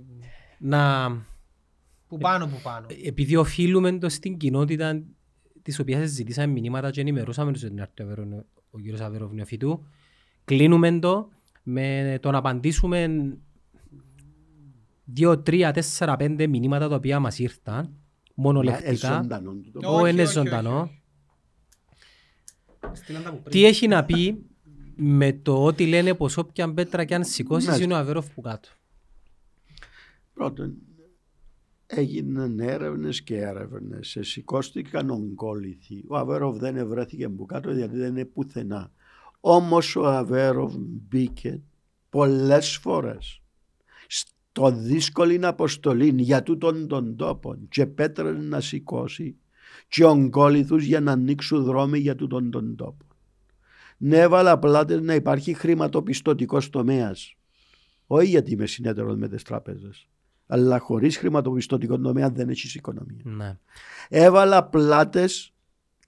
Να... 0.58 1.10
που 2.08 2.18
πάνω 2.18 2.46
που 2.46 2.60
πάνω. 2.62 2.86
Επειδή 3.04 3.36
οφείλουμε 3.36 3.98
το 3.98 4.08
στην 4.08 4.36
κοινότητα 4.36 5.02
της 5.62 5.78
οποίας 5.78 6.08
ζητήσαμε 6.10 6.52
μηνύματα 6.52 6.90
και 6.90 7.00
ενημερώσαμε 7.00 7.52
τους 7.52 7.60
την 7.60 7.80
Άρτη 7.80 8.02
Αβερό- 8.02 8.46
ο 8.70 8.78
κύριος 8.78 9.00
Αβερόβ 9.00 9.32
Νεοφυτού, 9.32 9.86
κλείνουμε 10.44 10.98
το 10.98 11.30
με 11.62 12.18
το 12.22 12.30
να 12.30 12.38
απαντήσουμε 12.38 13.08
δύο, 15.04 15.38
τρία, 15.38 15.72
τέσσερα, 15.72 16.16
πέντε 16.16 16.46
μηνύματα 16.46 16.88
τα 16.88 16.94
οποία 16.94 17.20
μας 17.20 17.38
ήρθαν 17.38 17.94
μονολεκτικά. 18.34 18.90
Εζωντανό 18.90 19.52
του 19.52 19.70
το. 19.70 19.94
Ω, 19.94 20.06
είναι 20.06 20.22
όχι, 20.22 20.22
όχι, 20.22 20.32
ζωντανό. 20.32 20.80
όχι. 20.80 20.98
Στείλαν 22.92 23.22
τα 23.22 23.30
που 23.30 23.40
πριν. 23.42 23.52
Τι 23.52 23.64
έχει 23.64 23.88
να 23.88 24.04
πει 24.04 24.44
με 24.96 25.32
το 25.32 25.64
ότι 25.64 25.86
λένε 25.86 26.14
πως 26.14 26.36
όποια 26.36 26.72
πέτρα 26.72 27.04
και 27.04 27.14
αν 27.14 27.24
σηκώσεις 27.24 27.66
Μάλιστα. 27.66 27.84
είναι 27.84 27.94
ο 27.94 27.96
Αβερόφ 27.96 28.30
που 28.34 28.40
κάτω. 28.40 28.68
Πρώτον, 30.34 30.74
έγιναν 31.86 32.58
έρευνες 32.58 33.22
και 33.22 33.36
έρευνες. 33.36 34.16
Σηκώστηκαν 34.20 35.10
ογκόληθοι. 35.10 36.04
Ο 36.08 36.16
Αβέροβ 36.16 36.56
δεν 36.56 36.76
ευρέθηκε 36.76 37.28
που 37.28 37.46
κάτω 37.46 37.72
γιατί 37.72 37.96
δεν 37.96 38.08
είναι 38.08 38.24
πουθενά. 38.24 38.92
Όμως 39.40 39.96
ο 39.96 40.06
Αβέροβ 40.06 40.74
μπήκε 40.78 41.62
πολλές 42.08 42.76
φορές 42.76 43.42
στο 44.06 44.70
δύσκολη 44.70 45.46
αποστολή 45.46 46.14
για 46.16 46.42
τούτον 46.42 46.86
τον 46.88 47.16
τόπο 47.16 47.56
και 47.68 47.86
πέτρες 47.86 48.36
να 48.38 48.60
σηκώσει 48.60 49.36
και 49.88 50.04
ογκόληθους 50.04 50.84
για 50.84 51.00
να 51.00 51.12
ανοίξουν 51.12 51.64
δρόμοι 51.64 51.98
για 51.98 52.14
τούτον 52.14 52.50
τον 52.50 52.76
τόπο. 52.76 53.06
Ναι, 53.98 54.18
έβαλα 54.18 54.58
πλάτες 54.58 55.00
να 55.00 55.14
υπάρχει 55.14 55.54
χρηματοπιστωτικός 55.54 56.70
τομέας. 56.70 57.34
Όχι 58.06 58.28
γιατί 58.28 58.50
είμαι 58.50 58.66
συνέτερος 58.66 59.16
με 59.16 59.28
τις 59.28 59.42
τράπεζες. 59.42 60.08
Αλλά 60.46 60.78
χωρίς 60.78 61.16
χρηματοπιστωτικό 61.16 61.98
τομέα 61.98 62.30
δεν 62.30 62.48
έχεις 62.48 62.74
οικονομία. 62.74 63.22
Ναι. 63.24 63.58
Έβαλα 64.08 64.64
πλάτες 64.64 65.54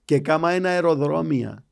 και 0.05 0.19
κάμα 0.19 0.51
ένα 0.51 0.69
αεροδρόμια. 0.69 1.65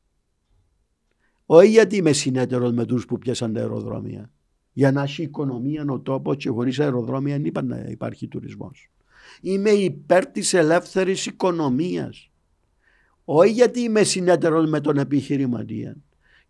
Όχι 1.54 1.70
γιατί 1.70 1.96
είμαι 1.96 2.12
συνέτερος 2.12 2.72
με 2.72 2.86
τους 2.86 3.06
που 3.06 3.18
πιάσαν 3.18 3.54
τα 3.54 3.60
αεροδρόμια. 3.60 4.30
Για 4.72 4.92
να 4.92 5.02
έχει 5.02 5.24
οικονομία 5.24 5.86
ο 5.88 6.00
τόπος 6.00 6.36
και 6.38 6.50
χωρίς 6.50 6.80
αεροδρόμια 6.80 7.36
δεν 7.36 7.46
είπαν 7.46 7.68
να 7.68 7.86
υπάρχει 7.90 8.28
τουρισμός. 8.28 8.90
Είμαι 9.42 9.70
υπέρ 9.70 10.26
της 10.26 10.54
ελεύθερης 10.54 11.26
οικονομίας. 11.26 12.30
Όχι 13.26 13.52
γιατί 13.52 13.80
είμαι 13.80 14.04
συνέτερος 14.04 14.70
με 14.70 14.80
τον 14.80 14.98
επιχειρηματία. 14.98 15.96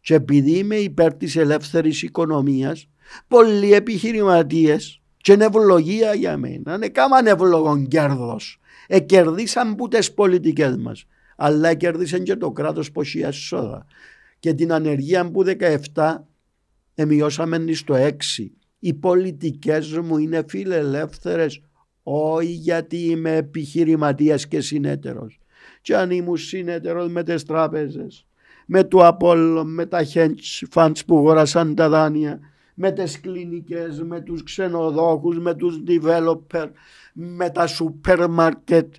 Και 0.01 0.13
επειδή 0.13 0.57
είμαι 0.57 0.75
υπέρ 0.75 1.13
της 1.13 1.35
ελεύθερης 1.35 2.01
οικονομίας, 2.01 2.89
πολλοί 3.27 3.73
επιχειρηματίες 3.73 5.01
και 5.17 5.31
είναι 5.31 5.45
ευλογία 5.45 6.13
για 6.13 6.38
μένα. 6.38 6.75
Είναι 6.75 6.89
κάμαν 6.89 7.27
ευλογόν 7.27 7.88
κέρδος. 7.88 8.59
Εκερδίσαν 8.88 9.75
που 9.75 9.88
τις 9.88 10.13
πολιτικές 10.13 10.77
μας. 10.77 11.05
Αλλά 11.35 11.73
κέρδισαν 11.73 12.23
και 12.23 12.35
το 12.35 12.51
κράτος 12.51 12.91
πως 12.91 13.15
η 13.15 13.21
έσοδα. 13.21 13.85
Και 14.42 14.53
την 14.53 14.72
ανεργία 14.72 15.32
που 15.32 15.44
17 15.94 16.16
εμειώσαμε 16.95 17.74
στο 17.74 17.95
6. 17.95 18.11
Οι 18.80 18.94
πολιτικές 18.94 19.98
μου 19.98 20.18
είναι 20.18 20.45
φιλελεύθερες 20.48 21.61
όχι 22.03 22.45
γιατί 22.52 22.98
είμαι 22.98 23.36
επιχειρηματίας 23.36 24.48
και 24.48 24.61
συνέτερος. 24.61 25.40
Και 25.82 25.95
αν 25.95 26.11
ήμουν 26.11 26.38
συνέτερος 26.38 27.10
με 27.10 27.24
τις 27.24 27.45
τράπεζες, 27.45 28.28
με 28.66 28.84
το 28.84 29.08
Apollo, 29.08 29.64
με 29.66 29.86
τα 29.86 30.06
hedge 30.14 30.68
funds 30.74 31.06
που 31.06 31.18
αγοράσαν 31.18 31.76
τα 31.76 31.90
δάνεια, 31.90 32.40
με 32.74 32.92
τις 32.92 33.20
κλινικές, 33.20 34.02
με 34.02 34.22
τους 34.22 34.44
ξενοδόχους, 34.44 35.40
με 35.40 35.56
τους 35.56 35.84
developer, 35.88 36.70
με 37.14 37.50
τα 37.50 37.68
σούπερ 37.68 38.30
μάρκετ. 38.30 38.94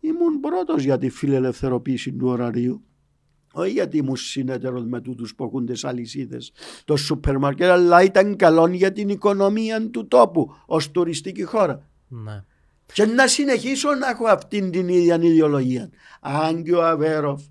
Ήμουν 0.00 0.40
πρώτος 0.40 0.82
για 0.82 0.98
τη 0.98 1.10
φιλελευθεροποίηση 1.10 2.12
του 2.12 2.28
ωραρίου. 2.28 2.82
Όχι 3.58 3.70
γιατί 3.70 3.96
ήμουν 3.96 4.16
συνέτερος 4.16 4.84
με 4.84 5.00
τούτους 5.00 5.34
που 5.34 5.44
έχουν 5.44 5.66
τις 5.66 5.84
αλυσίδες 5.84 6.52
το 6.84 6.96
σούπερ 6.96 7.38
μάρκετ, 7.38 7.68
αλλά 7.68 8.02
ήταν 8.02 8.36
καλό 8.36 8.66
για 8.66 8.92
την 8.92 9.08
οικονομία 9.08 9.90
του 9.90 10.08
τόπου 10.08 10.54
ως 10.66 10.90
τουριστική 10.90 11.42
χώρα. 11.42 11.88
Ναι. 12.08 12.44
Και 12.92 13.04
να 13.06 13.26
συνεχίσω 13.26 13.94
να 13.94 14.08
έχω 14.08 14.26
αυτήν 14.26 14.70
την 14.70 14.88
ίδια 14.88 15.18
ιδεολογία. 15.22 15.90
Αν 16.20 16.62
και 16.62 16.74
ο 16.74 16.86
Αβέροφ 16.86 17.42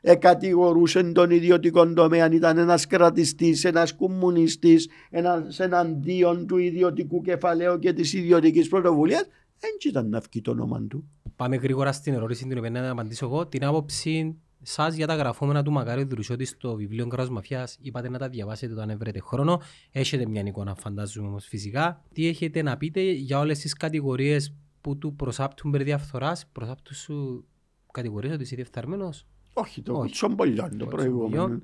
εκατηγορούσε 0.00 1.02
τον 1.02 1.30
ιδιωτικό 1.30 1.92
τομέα, 1.92 2.24
αν 2.24 2.32
ήταν 2.32 2.58
ένας 2.58 2.86
κρατιστής, 2.86 3.64
ένας 3.64 3.92
κομμουνιστής, 3.92 4.88
ένας 5.10 5.60
εναντίον 5.60 6.46
του 6.46 6.56
ιδιωτικού 6.56 7.22
κεφαλαίου 7.22 7.78
και 7.78 7.92
της 7.92 8.12
ιδιωτικής 8.12 8.68
πρωτοβουλίας, 8.68 9.26
δεν 9.58 9.70
ήταν 9.86 10.08
να 10.08 10.20
βγει 10.20 10.40
το 10.40 10.50
όνομα 10.50 10.82
του. 10.88 11.08
Πάμε 11.36 11.56
γρήγορα 11.56 11.92
στην 11.92 12.14
ερώτηση 12.14 12.46
την 12.46 12.58
οποία 12.58 12.70
να 12.70 12.90
απαντήσω 12.90 13.26
εγώ. 13.26 13.46
Την 13.46 13.64
άποψη 13.64 14.36
σας 14.62 14.94
για 14.94 15.06
τα 15.06 15.14
γραφόμενα 15.14 15.62
του 15.62 15.72
Μακάριου 15.72 16.06
Δρουσιώτη 16.06 16.44
στο 16.44 16.74
βιβλίο 16.74 17.06
Κράτος 17.06 17.30
Μαφιάς. 17.30 17.78
Είπατε 17.80 18.08
να 18.08 18.18
τα 18.18 18.28
διαβάσετε 18.28 18.72
όταν 18.72 18.98
βρείτε 18.98 19.20
χρόνο. 19.20 19.60
Έχετε 19.92 20.26
μια 20.26 20.42
εικόνα 20.42 20.74
φαντάζομαι 20.74 21.28
όμως 21.28 21.46
φυσικά. 21.46 22.04
Τι 22.12 22.26
έχετε 22.26 22.62
να 22.62 22.76
πείτε 22.76 23.00
για 23.00 23.38
όλες 23.38 23.58
τις 23.58 23.72
κατηγορίες 23.72 24.54
που 24.80 24.98
του 24.98 25.14
προσάπτουν 25.14 25.70
περί 25.70 25.84
διαφθοράς; 25.84 26.46
Προσάπτουν 26.52 26.96
σου 26.96 27.44
κατηγορίες 27.92 28.32
ότι 28.34 28.42
είσαι 28.42 28.54
διεφθαρμένος; 28.54 29.26
Όχι, 29.52 29.82
το 29.82 29.92
Όχι. 29.92 30.12
Τσομπολιόν 30.12 30.70
το 30.70 30.76
Το 30.76 30.86
προηγούμενο. 30.86 31.28
Τσομπολιόν. 31.28 31.62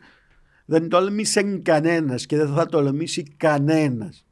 Δεν 0.65 0.89
τολμήσε 0.89 1.59
κανένας 1.59 2.27
και 2.27 2.37
δεν 2.37 2.49
θα 2.49 2.67
τολμήσει 2.67 3.23
κανένας. 3.23 4.25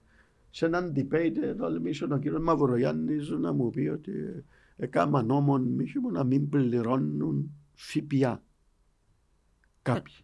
Σε 0.50 0.66
έναν 0.66 0.92
debate 0.96 1.36
ε, 1.42 1.54
τολμήσε 1.54 2.04
ο 2.04 2.18
κύριος 2.18 2.40
Μαυρογιάννης 2.42 3.28
να 3.28 3.52
μου 3.52 3.70
πει 3.70 3.88
ότι 3.88 4.10
ε, 4.10 4.44
έκαμα 4.76 5.22
νόμον 5.22 5.62
μίσο 5.62 6.00
μου 6.00 6.10
να 6.10 6.24
μην 6.24 6.48
πληρώνουν 6.48 7.50
ΦΠΑ. 7.74 8.42
Κάποιοι. 9.84 10.14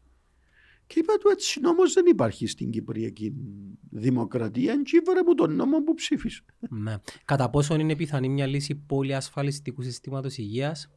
Και 0.86 0.98
είπα 0.98 1.12
του 1.20 1.28
έτσι 1.28 1.60
νόμος 1.60 1.92
δεν 1.92 2.06
υπάρχει 2.06 2.47
στην 2.47 2.70
Κυπριακή 2.70 3.32
Δημοκρατία 3.90 4.82
και 4.82 5.02
βρε 5.06 5.22
μου 5.26 5.34
τον 5.34 5.55
νόμο 5.55 5.82
που 5.82 5.94
ψήφισε. 5.94 6.42
Ναι. 6.70 6.97
Κατά 7.24 7.50
πόσο 7.50 7.74
είναι 7.74 7.97
πιθανή 7.97 8.28
μια 8.28 8.47
λύση 8.47 8.74
πολυασφαλιστικού 8.74 9.82
συστήματος 9.82 10.36
υγείας; 10.39 10.90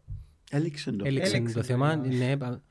Έληξε 0.51 0.91
το. 0.91 1.05
Έλεξε 1.05 1.35
Έλεξε 1.35 1.53
το 1.53 1.59
το 1.59 1.65
θέμα. 1.65 1.89
θέμα. 1.91 2.07
Ναι, 2.07 2.37
πα- 2.37 2.63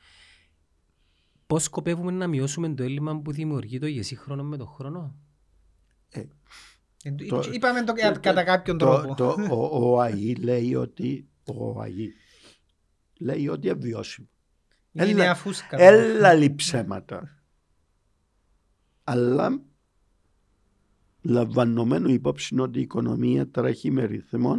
Πώς 1.46 1.62
σκοπεύουμε 1.64 2.10
να 2.12 2.26
μειώσουμε 2.26 2.74
το 2.74 2.82
έλλειμμα 2.82 3.20
που 3.20 3.32
δημιουργεί 3.32 3.78
το 3.78 3.86
ηγεσί 3.86 4.16
χρόνο 4.16 4.42
με 4.44 4.56
το 4.56 4.66
χρόνο; 4.66 5.16
Ε, 6.08 6.24
Το- 7.28 7.48
Είπαμε 7.52 7.84
το 7.84 7.92
το- 7.92 8.20
κατά 8.20 8.44
κάποιον 8.44 8.78
Το, 8.78 8.86
τρόπο. 9.00 9.14
το, 9.14 9.36
ο, 9.50 9.92
ο 9.92 10.00
ΑΗ 10.00 10.34
λέει 10.34 10.74
ότι 10.74 11.28
ο 11.44 11.80
ΑΗ 11.80 12.08
λέει 13.18 13.48
ότι 13.48 13.66
είναι 13.68 13.76
βιώσιμο. 13.76 14.28
Είναι 14.92 15.04
έλα- 15.04 15.14
μια 15.14 15.34
φούσκα. 15.34 15.80
Έλα 15.80 16.32
λειψέματα. 16.32 17.38
Αλλά 19.04 19.60
λαμβανωμένο 21.22 22.08
υπόψη 22.08 22.58
ότι 22.60 22.78
η 22.78 22.82
οικονομία 22.82 23.48
τρέχει 23.48 23.90
με 23.90 24.04
ρυθμό 24.04 24.56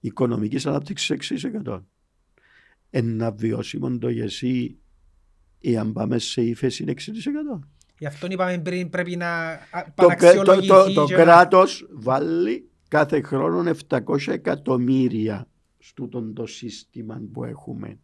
οικονομικής 0.00 0.66
ανάπτυξης 0.66 1.10
6%. 1.10 1.84
Ένα 2.90 3.32
βιώσιμο 3.32 3.98
το 3.98 4.08
γεσί 4.08 4.78
εάν 5.60 5.92
πάμε 5.92 6.18
σε 6.18 6.42
ύφεση 6.42 6.82
είναι 6.82 6.92
6%. 6.92 7.58
Γι' 7.98 8.06
αυτό 8.06 8.26
είπαμε 8.30 8.58
πριν 8.58 8.90
πρέπει 8.90 9.16
να 9.16 9.28
α, 9.48 9.58
Το, 9.94 10.06
κρά- 10.06 10.34
το, 10.34 10.42
παραξιολογηθεί 10.42 10.68
το, 10.68 10.92
το 10.92 11.04
και 11.04 11.16
να- 11.16 11.22
κράτος 11.22 11.86
βάλει 11.90 12.70
κάθε 12.88 13.20
χρόνο 13.22 13.70
700 13.88 14.28
εκατομμύρια 14.28 15.48
στο 15.78 16.08
το 16.34 16.46
σύστημα 16.46 17.22
που 17.32 17.44
έχουμε. 17.44 17.98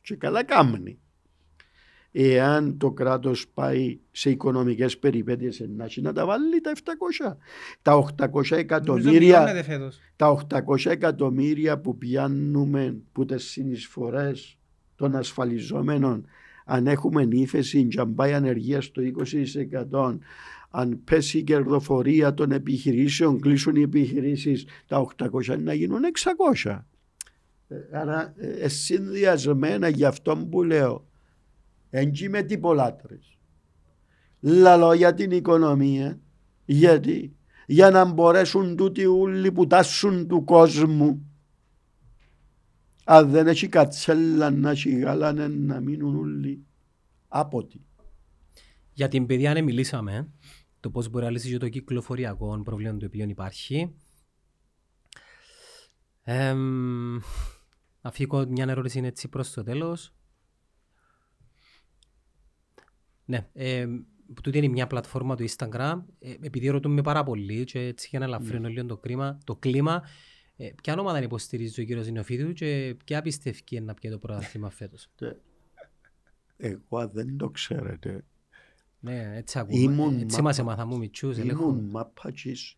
Και 0.00 0.16
καλά 0.16 0.44
κάμνει. 0.44 0.98
Εάν 2.12 2.78
το 2.78 2.90
κράτος 2.92 3.48
πάει 3.54 3.98
σε 4.10 4.30
οικονομικές 4.30 4.98
περιπέτειες 4.98 5.64
να 5.76 5.84
έχει 5.84 6.00
να 6.00 6.12
τα 6.12 6.26
βάλει 6.26 6.60
τα 6.60 6.72
700. 6.72 7.36
Τα 7.82 7.94
800 7.94 8.30
Νομίζω 8.30 8.56
εκατομμύρια, 8.56 9.38
μειώνεται 9.42 9.62
φέτος. 9.62 9.98
τα 10.16 10.28
800 10.28 10.90
εκατομμύρια 10.90 11.78
που 11.78 11.98
πιάνουμε 11.98 12.96
που 13.12 13.24
τις 13.24 13.44
συνεισφορές 13.50 14.58
των 14.96 15.16
ασφαλιζόμενων 15.16 16.24
αν 16.64 16.86
έχουμε 16.86 17.28
ύφεση 17.30 17.86
και 17.86 18.00
αν 18.00 18.14
πάει 18.14 18.32
ανεργία 18.32 18.80
στο 18.80 19.02
20% 19.90 20.18
αν 20.70 21.00
πέσει 21.04 21.38
η 21.38 21.42
κερδοφορία 21.42 22.34
των 22.34 22.50
επιχειρήσεων 22.52 23.40
κλείσουν 23.40 23.76
οι 23.76 23.82
επιχειρήσεις 23.82 24.64
τα 24.86 25.06
800 25.16 25.58
να 25.58 25.72
γίνουν 25.74 26.00
600 26.64 26.70
Ε, 26.70 26.84
άρα 27.92 28.34
ε, 28.36 28.68
συνδυασμένα 28.68 29.88
γι' 29.88 30.04
αυτό 30.04 30.36
που 30.50 30.62
λέω 30.62 31.06
έτσι 31.90 32.28
με 32.28 32.42
τυπολάτρες 32.42 33.38
λαλό 34.40 34.92
για 34.92 35.14
την 35.14 35.30
οικονομία 35.30 36.20
γιατί 36.64 37.36
για 37.66 37.90
να 37.90 38.04
μπορέσουν 38.04 38.76
τούτοι 38.76 39.04
ούλοι 39.04 39.52
που 39.52 39.66
τάσουν 39.66 40.28
του 40.28 40.44
κόσμου 40.44 41.28
αν 43.04 43.30
δεν 43.30 43.46
έχει 43.46 43.68
κατσέλα 43.68 44.50
να 44.50 44.70
έχει 44.70 44.98
γάλανε 44.98 45.48
να 45.48 45.80
μείνουν 45.80 46.16
όλοι 46.16 46.66
άποτοι. 47.28 47.86
Για 48.92 49.08
την 49.08 49.26
παιδεία 49.26 49.52
ναι 49.52 49.60
μιλήσαμε. 49.60 50.14
ε. 50.14 50.26
Το 50.80 50.90
πώς 50.90 51.08
μπορεί 51.08 51.24
να 51.24 51.30
λύσει 51.30 51.50
και 51.50 51.56
το 51.56 51.68
κυκλοφοριακό 51.68 52.60
πρόβλημα 52.64 52.96
το 52.96 53.06
οποίο 53.06 53.28
υπάρχει. 53.28 53.94
Εμ, 56.22 57.18
να 58.00 58.10
φύγω 58.10 58.46
μια 58.48 58.66
ερώτηση 58.68 59.00
έτσι 59.04 59.28
προς 59.28 59.50
το 59.52 59.62
τέλος. 59.62 60.12
Ναι, 63.24 63.48
ε, 63.52 63.86
τούτη 64.42 64.58
είναι 64.58 64.68
μια 64.68 64.86
πλατφόρμα 64.86 65.36
του 65.36 65.44
Instagram. 65.48 66.02
Ε, 66.18 66.34
επειδή 66.40 66.68
ρωτούμε 66.68 67.02
πάρα 67.02 67.22
πολύ 67.22 67.64
και 67.64 67.80
έτσι 67.80 68.06
για 68.10 68.18
να 68.18 68.24
ελαφρύνω 68.24 68.68
λίγο 68.68 68.86
το, 68.86 68.96
κρίμα, 68.96 69.38
το 69.44 69.56
κλίμα, 69.56 70.02
ε, 70.56 70.70
ποια 70.82 70.94
ομάδα 70.98 71.22
υποστηρίζει 71.22 71.80
ο 71.80 71.84
κύριος 71.84 72.10
Νεοφίδου 72.10 72.52
και 72.52 72.96
ποια 73.04 73.22
πιστεύει 73.22 73.80
να 73.80 73.94
πιέει 73.94 74.12
το 74.12 74.18
πρωτάθλημα 74.18 74.70
φέτος; 74.70 75.08
Εγώ 76.56 76.98
αν 76.98 77.10
δεν 77.12 77.36
το 77.36 77.50
ξέρετε, 77.50 78.24
Ναι, 79.00 79.36
έτσι 79.36 79.58
ακούμε. 79.58 79.78
Ήμουν 79.80 80.18
έτσι 80.20 80.36
μα- 80.36 80.42
μας 80.42 80.58
έμαθα 80.58 80.86
μου 80.86 80.98
μητσούς, 80.98 81.38
ελέγχουν. 81.38 81.68
ήμουν 81.78 81.90
μάπατζης. 81.90 82.76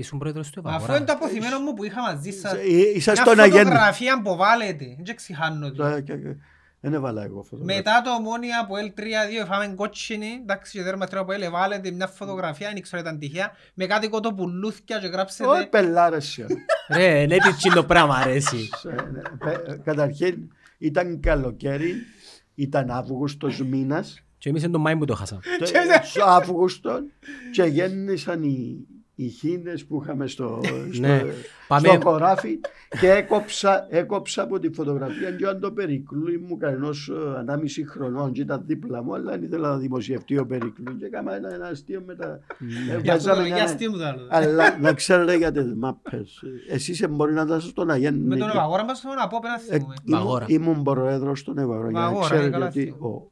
Ήσουν 0.00 0.18
πρόεδρος 0.18 0.50
του 0.50 0.60
Αφού 0.64 0.68
Ευαγορά. 0.68 0.96
είναι 0.96 1.04
το 1.06 1.12
αποθυμένο 1.12 1.58
μου 1.58 1.74
που 1.74 1.84
είχα 1.84 2.00
μαζί 2.02 2.30
σας. 2.30 2.52
Ε, 2.52 2.58
Είσαι 2.94 3.10
Μια 3.10 3.22
στον 3.22 3.40
αγέννη. 3.40 3.62
φωτογραφία 3.64 4.22
που 4.22 4.36
βάλετε. 4.36 4.96
Δεν 5.04 5.16
ξεχάνω 5.16 5.72
το. 5.72 5.84
Ε, 5.86 6.00
και- 6.00 6.16
και- 6.16 6.36
Δεν 6.80 6.94
έβαλα 6.94 7.22
εγώ 7.24 7.42
φωτογραφία. 7.42 7.76
Μετά 7.76 8.02
το 8.04 8.10
ομόνια 8.14 8.60
από 8.60 8.74
L3-2 8.76 9.46
φάμε 9.46 9.66
κότσινη, 9.74 10.26
εντάξει 10.42 10.78
και 10.78 10.84
τέρμα 10.84 11.06
τρία 11.06 11.20
από 11.20 11.32
L, 11.32 11.50
βάλετε 11.50 11.90
μια 11.90 12.06
φωτογραφία, 12.06 12.70
δεν 12.72 12.82
ξέρω 12.82 13.02
ήταν 13.02 13.18
τυχαία, 13.18 13.50
με 13.74 13.86
κάτι 13.86 14.08
κοτοπουλούθια 14.08 14.98
και 14.98 15.06
Όχι 15.06 15.08
γράψετε 15.14 15.66
πελάρες 15.70 16.24
σε. 16.26 16.46
Ρε, 16.88 17.26
ναι, 17.26 17.36
τι 17.36 17.52
τσιν 17.54 17.72
το 17.72 17.84
πράγμα 17.84 18.14
αρέσει. 18.16 18.68
Ε, 18.88 19.02
ναι, 19.10 19.20
πε- 19.38 19.82
Καταρχήν 19.84 20.48
ήταν 20.78 21.20
καλοκαίρι, 21.20 21.94
ήταν 22.54 22.90
Αύγουστος 22.90 23.62
μήνας 23.62 24.22
Και 24.38 24.48
εμείς 24.48 24.62
είναι 24.62 24.72
τον 24.72 24.80
Μάη 24.80 24.96
που 24.96 25.04
το 25.04 25.14
χάσαμε. 25.14 25.40
στο 26.04 26.24
Αύγουστο 26.24 27.00
και 27.52 27.62
γέννησαν 27.62 28.42
οι, 28.42 28.86
οι 29.20 29.28
χίνες 29.28 29.84
που 29.84 30.00
είχαμε 30.02 30.26
στο, 30.26 30.60
στο, 30.92 31.00
Ναι. 31.06 31.22
Πάμε- 31.68 31.88
στο 31.88 32.00
χωράφι 32.10 32.60
και 33.00 33.10
έκοψα, 33.10 33.86
έκοψα 33.90 34.42
από 34.42 34.58
τη 34.58 34.72
φωτογραφία 34.72 35.30
και 35.32 35.46
αν 35.46 35.60
το 35.60 35.72
περικλούι 35.72 36.36
μου 36.38 36.56
κανένας 36.56 37.08
ε, 37.08 37.38
ανάμιση 37.38 37.86
χρονών 37.86 38.32
και 38.32 38.40
ήταν 38.40 38.62
δίπλα 38.66 39.02
μου 39.02 39.14
αλλά 39.14 39.30
δεν 39.30 39.42
ήθελα 39.42 39.68
να 39.68 39.76
δημοσιευτεί 39.78 40.38
ο 40.38 40.46
περικλούι 40.46 40.94
και 40.98 41.04
έκανα 41.04 41.34
ένα, 41.34 41.54
ένα 41.54 41.66
αστείο 41.66 42.02
μετά. 42.06 42.40
Ε, 42.90 43.00
Για 43.00 43.14
αυτό 43.14 43.28
βάζαμε 43.28 43.36
το 43.36 43.46
ένα- 43.46 43.54
για 43.56 43.64
αστείο 43.64 43.90
μου 43.90 43.96
το 43.96 44.04
άλλο. 44.04 44.26
Αλλά 44.30 44.78
να 44.78 44.92
ξέρετε 44.92 45.36
για 45.36 45.52
τις 45.52 45.74
μάπες. 45.74 46.42
Εσείς 46.68 47.06
μπορεί 47.10 47.32
να 47.32 47.42
ήταν 47.42 47.60
στον 47.60 47.90
Αγέννη. 47.90 48.20
Με 48.26 48.36
τον 48.36 48.48
Ευαγόρα 48.48 48.84
μας 48.84 49.00
θέλω 49.00 49.14
να 49.14 49.26
πω 49.28 49.38
πέρα 49.42 49.54
Ε, 49.54 49.58
θυμούμε. 49.78 49.94
Βαγόρα. 50.04 50.44
ήμουν, 50.48 50.70
ήμουν 50.72 50.82
προέδρος 50.82 51.38
στον 51.40 51.58
Ευαγόρα 51.58 51.90
για 51.90 52.00
να 52.00 52.06
Βαγόρα, 52.06 52.24
ξέρετε 52.24 52.46
ε, 52.46 52.50
καλά 52.50 52.66
ότι 52.66 52.82
θυμούμαι. 52.84 53.14
ο, 53.14 53.30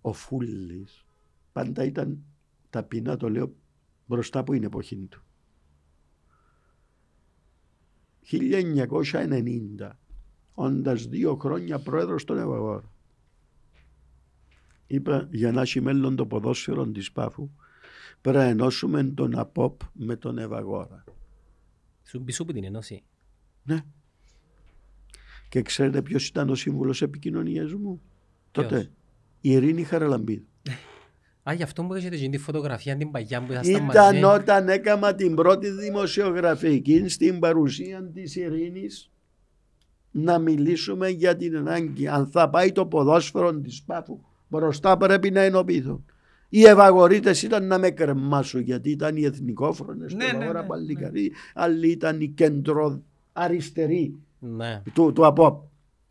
ο 0.00 0.12
Φούλης 0.12 1.04
πάντα 1.52 1.84
ήταν 1.84 2.18
ταπεινά 2.70 3.16
το 3.16 3.30
λέω 3.30 3.52
μπροστά 4.08 4.38
από 4.38 4.52
την 4.52 4.64
εποχή 4.64 5.06
του. 5.10 5.22
1990 8.30 9.90
όντας 10.54 11.06
δύο 11.06 11.36
χρόνια 11.36 11.78
πρόεδρος 11.78 12.22
στον 12.22 12.38
Ευαγόρα 12.38 12.92
είπα 14.88 15.28
για 15.30 15.52
να 15.52 15.60
έχει 15.60 15.80
μέλλον 15.80 16.16
το 16.16 16.26
ποδόσφαιρο 16.26 16.86
της 16.86 17.12
Πάφου 17.12 17.50
πρέπει 18.20 18.38
να 18.38 18.44
ενώσουμε 18.44 19.04
τον 19.04 19.38
ΑΠΟΠ 19.38 19.80
με 19.92 20.16
τον 20.16 20.38
Ευαγόρα. 20.38 21.04
Σου 22.04 22.22
πισού 22.22 22.44
που 22.44 22.52
την 22.52 22.64
ενώση. 22.64 23.02
Ναι. 23.62 23.80
Και 25.48 25.62
ξέρετε 25.62 26.02
ποιος 26.02 26.28
ήταν 26.28 26.50
ο 26.50 26.54
σύμβουλος 26.54 27.02
επικοινωνίας 27.02 27.72
μου; 27.72 28.00
Τότε. 28.50 28.68
Ποιος; 28.68 28.84
Η 29.40 29.50
Ειρήνη 29.50 29.82
Χαραλαμπίδου. 29.82 30.46
Α, 31.48 31.52
γι' 31.52 31.62
αυτό 31.62 31.82
που 31.84 31.94
έχετε 31.94 32.16
γίνει 32.16 32.30
τη 32.36 32.38
φωτογραφία 32.42 32.96
την 32.96 33.10
παγιά 33.10 33.42
που 33.44 33.52
ήσασταν 33.52 33.88
Ήταν 33.88 34.18
μαζί. 34.18 34.24
όταν 34.40 34.68
έκανα 34.68 35.14
την 35.14 35.34
πρώτη 35.34 35.70
δημοσιογραφική 35.70 37.08
στην 37.08 37.38
παρουσία 37.38 38.10
της 38.14 38.36
Ειρήνης 38.36 39.10
να 40.10 40.38
μιλήσουμε 40.38 41.08
για 41.08 41.36
την 41.36 41.56
ανάγκη. 41.56 42.08
Αν 42.08 42.26
θα 42.26 42.50
πάει 42.50 42.72
το 42.72 42.86
ποδόσφαιρο 42.86 43.54
της 43.60 43.82
Πάφου 43.82 44.20
μπροστά 44.48 44.96
πρέπει 44.96 45.30
να 45.30 45.40
ενωπηθούν. 45.40 46.04
Οι 46.48 46.64
ευαγορείτες 46.64 47.42
ήταν 47.42 47.66
να 47.66 47.78
με 47.78 47.90
κρεμάσουν 47.90 48.60
γιατί 48.60 48.90
ήταν 48.90 49.16
οι 49.16 49.24
εθνικόφρονες 49.24 50.14
Ναι, 50.14 50.24
του 50.24 50.30
ναι, 50.30 50.36
Ευαγορά 50.36 50.60
ναι, 50.62 50.66
Παλικαρί, 50.66 51.32
άλλοι 51.54 51.90
ήταν 51.90 52.20
οι 52.20 52.28
κέντρο 52.28 53.02
αριστεροί 53.32 54.14
Ναι. 54.38 54.82
του, 54.92 55.12
του 55.12 55.26
ΑΠΟΠ. 55.26 55.66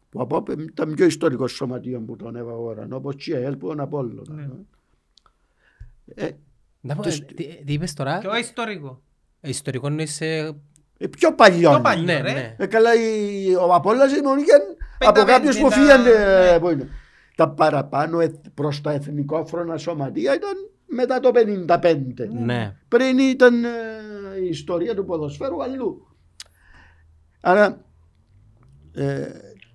που 0.09 0.21
από 0.21 0.37
απ' 0.37 0.49
ήταν 0.49 0.93
πιο 0.93 1.05
ιστορικό 1.05 1.47
σωματείο 1.47 1.99
που 1.99 2.15
τον 2.15 2.35
έβαγοραν, 2.35 2.93
όπως 2.93 3.15
και 3.15 3.31
η 3.31 3.35
ΑΕΛ 3.35 3.55
που 3.55 3.67
τον 3.67 3.79
Απόλλωνα. 3.79 4.33
Ναι. 4.33 4.41
Ε, 4.41 4.45
Να 4.45 4.47
πω, 4.47 4.55
Τους- 4.55 4.65
ε, 4.65 5.87
Τι 7.35 7.63
τι 7.65 7.73
είπες 7.73 7.93
τώρα, 7.93 8.17
Πιο 8.17 8.35
ιστορικό. 8.37 9.01
Ε, 9.41 9.49
ιστορικό 9.49 9.87
είναι 9.87 10.05
σε... 10.05 10.25
ε, 10.97 11.07
πιο 11.09 11.33
παλιό. 11.35 11.69
Πιο 11.69 11.81
παλιό, 11.81 12.03
Ναι, 12.03 12.21
ρε. 12.21 12.33
ναι. 12.33 12.55
Ε, 12.57 12.65
καλά, 12.65 12.89
η, 12.95 13.55
ο 13.55 13.73
Απόλλωνας 13.73 14.11
ήμουν 14.11 14.37
από 14.99 15.11
Πεντα- 15.11 15.23
κάποιους 15.25 15.55
που 15.57 15.61
πεντα- 15.67 15.75
φύγανε. 15.75 16.09
ναι. 16.09 16.49
ε, 16.53 16.59
που 16.59 16.69
είναι. 16.69 16.87
Τα 17.35 17.49
παραπάνω 17.49 18.19
εθ- 18.19 18.49
προς 18.53 18.81
τα 18.81 18.91
εθνικόφρονα 18.91 19.77
σωματεία 19.77 20.35
ήταν 20.35 20.53
μετά 20.85 21.19
το 21.19 21.31
55. 21.33 21.95
Ναι. 22.45 22.75
Πριν 22.87 23.17
ήταν 23.17 23.63
ε, 23.63 23.69
η 24.43 24.47
ιστορία 24.47 24.95
του 24.95 25.05
ποδοσφαίρου 25.05 25.63
αλλού. 25.63 26.07
Άρα 27.41 27.85
ε, 28.95 29.25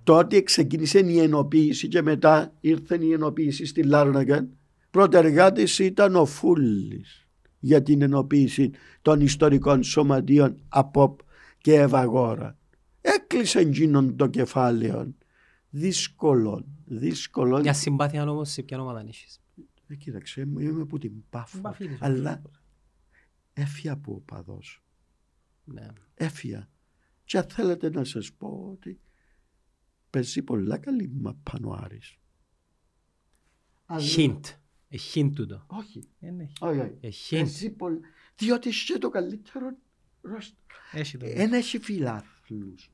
τότε 0.03 0.41
ξεκίνησε 0.41 0.99
η 0.99 1.19
ενοποίηση 1.19 1.87
και 1.87 2.01
μετά 2.01 2.53
ήρθε 2.59 2.97
η 3.01 3.11
ενοποίηση 3.13 3.65
στη 3.65 3.83
Λάρνακα. 3.83 4.47
Πρωτεργάτης 4.93 5.79
ήταν 5.79 6.15
ο 6.15 6.25
Φούλης 6.25 7.27
για 7.59 7.83
την 7.83 8.01
ενοποίηση 8.01 8.71
των 9.01 9.21
ιστορικών 9.21 9.83
σωματείων 9.83 10.63
ΑΠΟΠ 10.69 11.19
και 11.57 11.73
Ευαγόρα. 11.73 12.57
Έκλεισε 13.01 13.59
εκείνον 13.59 14.15
το 14.15 14.27
κεφάλαιο. 14.27 15.13
Δύσκολο, 15.69 16.65
δύσκολο. 16.85 17.59
Μια 17.59 17.73
συμπάθεια 17.73 18.29
όμως 18.29 18.49
σε 18.51 18.61
ποια 18.63 18.81
ομάδα 18.81 18.99
έχεις. 19.07 19.41
Ε, 19.87 19.95
κοίταξε, 19.95 20.45
μου 20.45 20.59
είμαι 20.59 20.81
από 20.81 20.97
την 20.99 21.11
Πάφο. 21.29 21.57
Παφίλης, 21.59 22.01
Αλλά 22.01 22.41
έφυγα 23.53 23.91
από 23.93 24.13
ο 24.13 24.19
παδός. 24.19 24.83
Ναι. 25.63 25.87
Έφυγα. 26.13 26.69
Και 27.25 27.37
αν 27.37 27.43
θέλετε 27.49 27.89
να 27.89 28.03
σας 28.03 28.31
πω 28.33 28.67
ότι 28.71 28.99
παίζει 30.09 30.41
πολλά 30.41 30.77
καλή 30.77 31.11
μαπάν 31.21 31.63
ο 31.63 31.73
Άρης. 31.83 32.17
Αλλά- 33.85 34.03
Hint. 34.15 34.39
Ε, 34.93 34.97
hint 35.13 35.31
τούτο. 35.35 35.63
Όχι, 35.67 36.03
Ε, 36.19 36.29
ναι. 36.31 36.47
όχι, 36.59 36.79
όχι. 36.79 36.97
Ε, 37.01 37.09
hint. 37.29 37.37
Παίζει 37.43 37.69
πολλά. 37.69 37.99
Διότι 38.37 38.67
είσαι 38.69 38.97
το 38.99 39.09
καλύτερο 39.09 39.75
ρόστερ. 40.21 40.55
Έχει 40.91 41.17
το. 41.17 41.25
Ένα 41.29 41.57
έχει 41.57 41.79
φιλάθλους. 41.79 42.91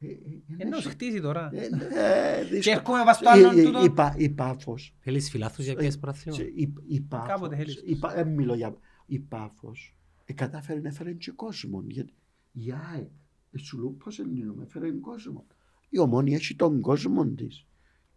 Ε, 0.00 0.06
ε, 0.06 0.12
εν 0.48 0.56
Ενώ 0.58 0.76
έχει- 0.76 0.88
χτίζει 0.88 1.20
τώρα. 1.20 1.50
Ε, 1.52 1.68
ναι, 1.68 2.38
δύσκολο. 2.40 2.60
Και 2.60 2.70
έρχομαι 2.70 3.04
πας 3.04 3.16
στο 3.16 3.30
άλλον 3.30 3.56
Η- 3.56 3.60
η- 3.60 3.64
τούτο. 3.64 3.84
η 3.84 3.90
Πα- 3.90 4.14
Η 4.18 4.28
Πάφος 4.28 4.94
Θέλεις 5.00 5.30
φιλάθλους 5.30 5.66
για 5.66 5.74
ποιες 5.76 5.92
σε- 5.92 5.98
πρωταθλήμα. 5.98 6.38
η, 6.54 6.72
η 6.88 7.00
Πάφος, 7.00 7.28
Κάποτε 7.28 7.56
θέλεις. 7.56 7.82
η, 7.86 7.96
Πα- 7.96 8.18
ε, 8.18 8.24
μιλώ 8.24 8.54
για, 8.54 8.76
η 9.06 9.18
Πάφος 9.18 9.94
ε, 10.24 10.32
κατάφερε 10.32 10.80
να 10.80 10.88
έφερε 10.88 11.12
και 11.12 11.30
κόσμο. 11.30 11.84
Γιατί 11.86 12.12
η 12.52 12.72
ΑΕΚ, 12.92 13.08
ε, 13.52 13.58
σου 13.58 13.78
λέω 13.78 13.90
πώς 13.90 14.18
εννοούμε, 14.18 14.62
έφερε 14.62 14.90
κόσμο. 14.90 15.46
Η 15.88 15.98
Ομόνια 15.98 16.36
έχει 16.36 16.54
τον 16.56 16.80
κόσμο 16.80 17.26
της. 17.26 17.66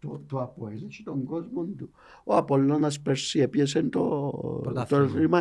Το, 0.00 0.20
το 0.28 0.40
Αποέλ 0.42 0.82
έχει 0.88 1.02
τον 1.02 1.24
κόσμο 1.24 1.62
του. 1.64 1.90
Ο 2.24 2.36
Απολλώνας 2.36 3.00
πέρσι 3.00 3.40
έπιασε 3.40 3.82
το, 3.82 3.98
το 3.98 4.60
Πρωτάθλημα. 4.62 5.18
ρήμα. 5.18 5.38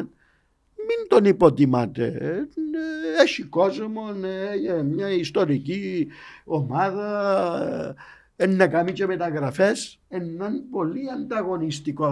Μην 0.90 1.08
τον 1.08 1.26
υποτιμάτε. 1.26 2.06
Ε, 2.20 2.28
ε, 2.28 3.22
Έχει 3.24 3.44
κόσμο, 3.44 4.02
ε, 4.24 4.74
ε, 4.74 4.84
μια 4.84 5.10
ιστορική 5.10 6.08
ομάδα, 6.46 7.96
ε, 8.36 8.46
να 8.46 8.68
κάνει 8.68 8.92
και 8.92 9.06
μεταγραφές, 9.06 10.00
έναν 10.08 10.64
πολύ 10.72 11.02
ανταγωνιστικό 11.16 12.08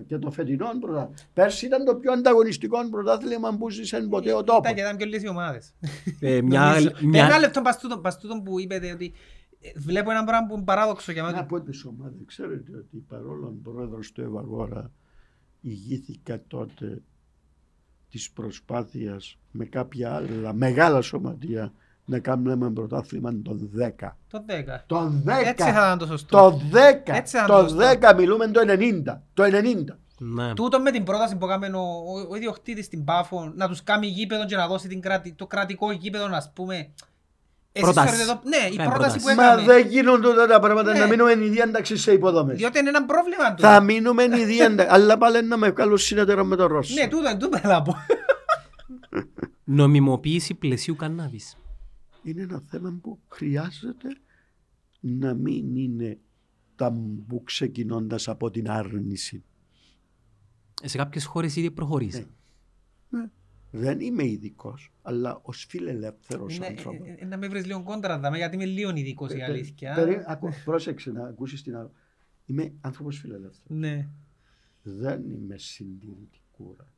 ε, 0.00 0.02
και 0.06 0.18
το 0.18 0.30
φετινό 0.30 0.66
πρωτάθλημα. 0.80 1.14
Πέρσι 1.32 1.66
ήταν 1.66 1.84
το 1.84 1.94
πιο 1.94 2.12
ανταγωνιστικό 2.12 2.88
πρωτάθλημα 2.90 3.56
που 3.56 3.70
ζήσε 3.70 4.00
ποτέ 4.10 4.32
ο 4.32 4.42
τόπος. 4.44 4.60
Ήταν 4.62 4.74
και 4.74 4.80
ήταν 4.80 4.96
πιο 4.96 5.06
λίγες 5.06 5.22
οι 5.22 5.28
ομάδες. 5.28 5.74
Ε, 6.20 6.40
μια- 6.42 6.68
Νομίζω. 6.68 6.90
μια- 7.02 7.24
Ένα 7.24 7.38
λεπτό 7.38 7.60
πας 7.62 7.78
τούτον- 7.78 8.00
πας 8.00 8.18
τούτον 8.18 8.42
που 8.42 8.60
είπετε 8.60 8.90
ότι 8.92 9.04
ε, 9.04 9.41
βλέπω 9.76 10.10
ένα 10.10 10.24
πράγμα 10.24 10.46
που 10.46 10.54
είναι 10.54 10.64
παράδοξο 10.64 11.12
για 11.12 11.22
Να 11.22 11.28
μένα. 11.28 11.40
από 11.40 11.60
τις 11.60 11.84
ομάδες, 11.84 12.20
ξέρετε 12.26 12.76
ότι 12.76 13.04
παρόλο 13.08 13.46
που 13.46 13.70
πρόεδρος 13.72 14.12
του 14.12 14.20
Ευαγόρα 14.20 14.90
ηγήθηκα 15.60 16.42
τότε 16.46 17.02
της 18.10 18.30
προσπάθειας 18.30 19.38
με 19.50 19.64
κάποια 19.64 20.14
άλλα 20.14 20.52
μεγάλα 20.52 21.00
σωματεία 21.00 21.72
να 22.04 22.18
κάνουμε 22.18 22.70
πρωτάθλημα 22.70 23.34
των 23.42 23.70
10. 24.00 24.16
Το 24.28 24.44
10. 24.46 24.82
Το 24.86 25.12
10! 25.26 25.28
Έτσι 25.46 25.64
θα 25.64 25.70
ήταν 25.70 25.98
το 25.98 26.06
σωστό. 26.06 26.38
Το 26.38 26.60
10! 26.72 26.76
Έτσι 27.04 27.36
θα 27.36 27.46
το 27.46 27.52
ήταν 27.52 27.66
το 27.66 27.84
σωστό. 27.84 28.08
10 28.12 28.16
μιλούμε 28.16 28.48
το 28.48 28.60
90. 28.66 29.18
Το 29.34 29.42
90. 29.42 29.96
Ναι. 30.18 30.54
Τούτο 30.54 30.80
με 30.80 30.90
την 30.90 31.04
πρόταση 31.04 31.36
που 31.36 31.44
έκαμε 31.44 31.66
ο, 31.66 31.80
ο, 31.80 32.26
ο 32.30 32.36
ιδιοκτήτης 32.36 32.84
στην 32.84 33.04
Πάφο 33.04 33.52
να 33.54 33.68
τους 33.68 33.82
κάνει 33.82 34.06
γήπεδο 34.06 34.44
και 34.46 34.56
να 34.56 34.66
δώσει 34.68 34.88
την 34.88 35.00
κρατη, 35.00 35.32
το 35.32 35.46
κρατικό 35.46 35.92
γήπεδο 35.92 36.28
να 36.28 36.50
πούμε. 36.54 36.90
Εσείς 37.74 37.92
Πρόταση. 37.92 38.16
θεωρείτε 38.16 38.40
το- 38.42 38.48
Ναι, 38.48 38.72
η 38.72 38.76
Κάνε 38.76 38.88
πρόταση 38.90 39.18
που 39.18 39.24
πρόταση. 39.24 39.36
Μα 39.36 39.52
έκαμε. 39.62 39.72
δεν 39.72 39.86
γίνονται 39.90 40.22
τότε 40.26 40.46
τα 40.46 40.60
πράγματα 40.60 40.92
Ναι. 40.92 40.98
να 40.98 41.06
μείνουμε 41.06 41.32
η 41.32 41.48
διένταξη 41.48 41.96
σε 41.96 42.12
υποδομές. 42.12 42.56
Διότι 42.56 42.78
είναι 42.78 42.88
ένα 42.88 43.04
πρόβλημα 43.04 43.54
του. 43.54 43.62
Θα 43.62 43.80
μείνουμε 43.80 44.22
η 44.22 44.44
διένταξη. 44.44 44.92
Αλλά 44.94 45.18
πάλι 45.18 45.42
να 45.44 45.56
με 45.56 45.70
βγάλω 45.70 45.96
συνεταιρό 45.96 46.44
με 46.44 46.56
τον 46.56 46.66
Ρώσο. 46.66 46.94
Ναι, 46.94 47.08
τούτο, 47.08 47.36
τούτο 47.38 47.58
θέλω 47.58 47.72
να 47.72 47.82
πω. 47.82 47.94
Νομιμοποίηση 49.64 50.54
πλαισίου 50.54 50.96
κανάβης. 50.96 51.56
είναι 52.22 52.42
ένα 52.42 52.62
θέμα 52.70 52.98
που 53.02 53.18
χρειάζεται 53.28 54.08
να 55.00 55.34
μην 55.34 55.76
είναι 55.76 56.18
ταμπού 56.76 57.42
ξεκινώντας 57.44 58.28
από 58.28 58.50
την 58.50 58.70
άρνηση. 58.70 59.42
Σε 60.84 60.96
κάποιες 60.96 61.24
χώρες 61.24 61.56
ήδη 61.56 61.70
προχωρήσει. 61.70 62.26
Ναι. 63.74 63.80
Δεν 63.80 64.00
είμαι 64.00 64.26
ειδικός, 64.26 64.92
αλλά 65.02 65.40
ως 65.42 65.64
φιλελεύθερος 65.68 66.58
Ναι, 66.58 66.66
άνθρωπο. 66.66 67.04
ε, 67.04 67.14
ε, 67.18 67.24
Να 67.24 67.36
με 67.36 67.48
βρεις 67.48 67.66
λίγο 67.66 67.82
κόντρα 67.82 68.18
δάμε, 68.18 68.36
γιατί 68.36 68.54
είμαι 68.54 68.64
λίγο 68.64 68.90
ειδικός 68.96 69.32
η 69.32 69.42
αλήθεια. 69.42 69.96
Πρόσεξε 70.64 71.10
να 71.12 71.26
ακούσεις 71.26 71.62
την 71.62 71.76
άλλη. 71.76 71.90
Είμαι 72.46 72.72
άνθρωπος 72.80 73.18
φιλελεύθερος. 73.18 73.78
Ναι. 73.78 74.08
Δεν 74.82 75.30
είμαι 75.30 75.56
συντηρητικούρα. 75.58 76.92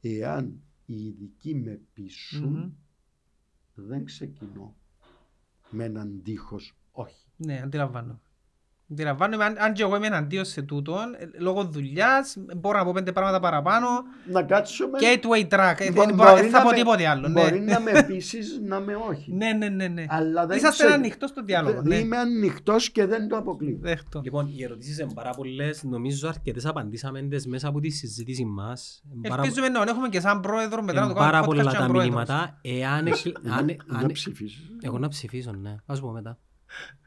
Εάν 0.00 0.62
οι 0.86 1.04
ειδικοί 1.04 1.54
με 1.54 1.80
πείσουν, 1.92 2.48
Μμμ. 2.52 2.70
δεν 3.74 4.04
ξεκινώ 4.04 4.76
με 5.70 5.84
έναν 5.84 6.20
τείχος 6.22 6.76
όχι. 6.92 7.26
Ναι, 7.36 7.60
αντιλαμβάνω. 7.62 8.20
Αντιλαμβάνομαι, 8.92 9.44
αν, 9.44 9.56
αν 9.58 9.72
και 9.72 9.82
εγώ 9.82 9.96
είμαι 9.96 10.06
εναντίον 10.06 10.44
σε 10.44 10.62
τούτον, 10.62 11.14
ε, 11.18 11.28
λόγω 11.38 11.64
δουλειάς, 11.64 12.36
μπορώ 12.56 12.78
να 12.78 12.84
πω 12.84 12.92
πέντε 12.92 13.12
πράγματα 13.12 13.40
παραπάνω. 13.40 13.86
Να 14.30 14.42
κάτσουμε. 14.42 14.98
Gateway 15.00 15.48
track, 15.54 15.74
ε, 15.78 15.90
Μπο- 15.90 15.92
δεν 15.92 15.92
μπορεί 15.94 16.12
μπορώ- 16.14 16.34
δεν 16.34 16.50
θα 16.50 16.58
να 16.58 16.62
πω 16.64 16.70
με- 16.70 16.76
τίποτε 16.76 17.06
άλλο. 17.06 17.28
ναι. 17.28 17.42
Μπορεί 17.42 17.60
να 17.60 17.80
με 17.80 18.04
πείσεις 18.06 18.60
να 18.64 18.80
με 18.80 18.94
όχι. 19.08 19.32
Ναι, 19.32 19.52
ναι, 19.52 19.68
ναι, 19.68 19.88
ναι. 19.88 20.04
Αλλά 20.08 20.46
δεν 20.46 20.56
Είσαστε 20.56 20.82
ξέρω. 20.84 20.98
ανοιχτός 20.98 21.30
στο 21.30 21.42
διάλογο. 21.42 21.82
Δε- 21.82 21.88
ναι. 21.88 21.96
Είμαι 21.96 22.16
ανοιχτός 22.16 22.90
και 22.90 23.06
δεν 23.06 23.28
το 23.28 23.36
αποκλείω. 23.36 23.76
Δέχτω. 23.80 24.20
Λοιπόν, 24.24 24.50
οι 24.56 24.62
ερωτήσεις 24.64 24.98
είναι 24.98 25.12
πάρα 25.14 25.30
πολλές. 25.30 25.82
Νομίζω 25.82 26.28
αρκετές 26.28 26.66
απαντήσαμε 26.66 27.22
τις 27.22 27.46
μέσα 27.46 27.68
από 27.68 27.80
τη 27.80 27.90
συζήτηση 27.90 28.44
μας. 28.44 29.02
Είναι 29.14 29.28
πάρα- 29.28 29.42
Ελπίζουμε 29.42 29.68
να 29.68 29.82
έχουμε 29.82 30.08
και 30.08 30.20
σαν 30.20 30.40
πρόεδρο 30.40 30.82
μετά 30.82 30.92
να 31.00 31.04
είναι 31.04 31.12
το 31.14 31.18
κάνουμε 31.18 31.32
πάρα 31.32 31.42
podcast 31.44 31.46
πολλά 31.46 31.62
και 31.62 31.68
σαν 31.68 31.78
τα 31.80 31.86
πρόεδρος. 31.86 32.14
μηνύματα. 32.14 32.58
Εάν... 32.62 33.06
εκλ- 33.06 33.36
αν- 33.58 33.76
Να 33.86 33.98
αν- 33.98 34.12
ψηφίσει. 34.12 34.58
Εγώ 34.80 34.98
να 34.98 35.08
ψηφίσω, 35.08 35.52
ναι. 35.52 35.76
Ας 35.86 36.00
πω 36.00 36.08
μετά. 36.10 36.38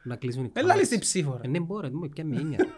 Να 0.04 0.16
κλείσουν 0.16 0.44
οι 0.46 0.50
Έλα 0.54 0.68
κάμερες. 0.68 0.90
λύσει 0.90 1.02
ψήφο. 1.02 1.38
ρε. 1.42 1.48
Ε, 1.48 1.52
Ναι, 1.52 1.60
μπορώ, 1.60 1.82
δεν 1.90 1.98
μου 2.02 2.10
πια 2.10 2.26
με 2.26 2.36
έννοια. 2.38 2.58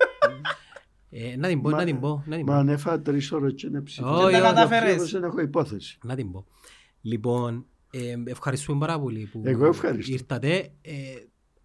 Ε, 1.09 1.35
Να 1.37 1.47
την 1.47 1.61
πω, 1.61 1.69
να 1.69 1.83
την 1.85 1.99
πω, 1.99 2.23
να 2.27 2.35
την 2.35 2.45
Μα 2.45 2.53
πω. 2.53 2.59
αν 2.59 2.69
έφαγα 2.69 3.01
τρεις 3.01 3.31
ώρες 3.31 3.53
και 3.55 3.69
να 3.69 3.83
ψηφίσω. 3.83 4.13
Όχι, 4.13 4.31
Δεν 4.31 4.41
τα 4.41 4.47
όχι. 4.47 4.55
κατάφερες. 4.55 5.11
Δεν 5.11 5.23
έχω 5.23 5.41
υπόθεση. 5.41 5.97
Να 6.03 6.15
την 6.15 6.31
πω. 6.31 6.45
Λοιπόν, 7.01 7.65
ε, 7.91 8.15
ευχαριστούμε 8.25 8.79
πάρα 8.79 8.99
πολύ 8.99 9.25
που 9.31 9.41
Εγώ 9.45 9.65
ευχαριστώ. 9.65 10.13
ήρθατε. 10.13 10.71
Ε, 10.81 10.93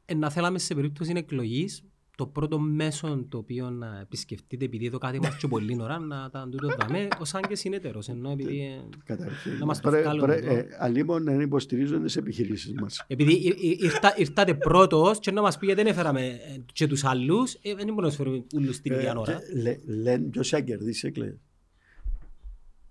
ε, 0.05 0.15
να 0.15 0.31
θέλαμε 0.31 0.59
σε 0.59 0.75
περίπτωση 0.75 1.13
εκλογής 1.17 1.83
το 2.17 2.27
πρώτο 2.27 2.59
μέσο 2.59 3.25
το 3.29 3.39
οποίο 3.39 3.71
να 3.71 3.99
επισκεφτείτε 4.01 4.65
επειδή 4.65 4.87
εδώ 4.87 4.99
κάτι 4.99 5.19
μας 5.21 5.37
και 5.37 5.49
πολύ 5.49 5.79
ώρα 5.83 5.99
να 5.99 6.31
τα 6.31 6.49
τούτο 6.51 6.69
δάμε 6.81 7.09
ως 7.21 7.35
αν 7.35 7.43
και 7.43 7.55
συνέτερος 7.55 8.09
ενώ 8.09 8.31
επειδή, 8.31 8.61
ε, 8.61 8.81
Καταρχήν. 9.05 9.53
Να 9.59 9.65
μας 9.67 9.81
το 9.81 9.91
πρέ- 9.91 10.03
βγάλουν 10.03 10.21
πρέ- 10.25 10.45
εδώ. 10.45 10.55
ε, 10.55 10.67
Αλλήμον 10.79 11.23
να 11.23 11.33
υποστηρίζουν 11.33 12.05
τι 12.07 12.15
επιχειρήσεις 12.19 12.73
μας. 12.73 13.05
επειδή 13.07 13.33
ήρ- 13.33 13.63
ήρ- 13.63 13.83
ήρθα- 13.83 14.15
ήρθατε 14.19 14.55
πρώτος 14.55 15.19
και 15.19 15.31
να 15.31 15.41
μας 15.43 15.59
πει 15.59 15.67
γιατί 15.67 15.83
δεν 15.83 15.93
έφεραμε 15.93 16.27
ε, 16.27 16.61
και 16.73 16.87
τους 16.87 17.05
άλλους 17.05 17.55
ε, 17.55 17.75
δεν 17.75 17.85
μπορούμε 17.85 18.03
να 18.03 18.09
τους 18.09 18.17
φέρουμε 18.17 18.45
όλους 18.57 18.81
την 18.81 18.93
ίδια 18.95 19.15
ώρα 19.19 19.39
Λένε 19.87 20.27
ποιος 20.29 20.49
θα 20.49 20.61
κερδίσει 20.61 21.07
εκλογέ. 21.07 21.37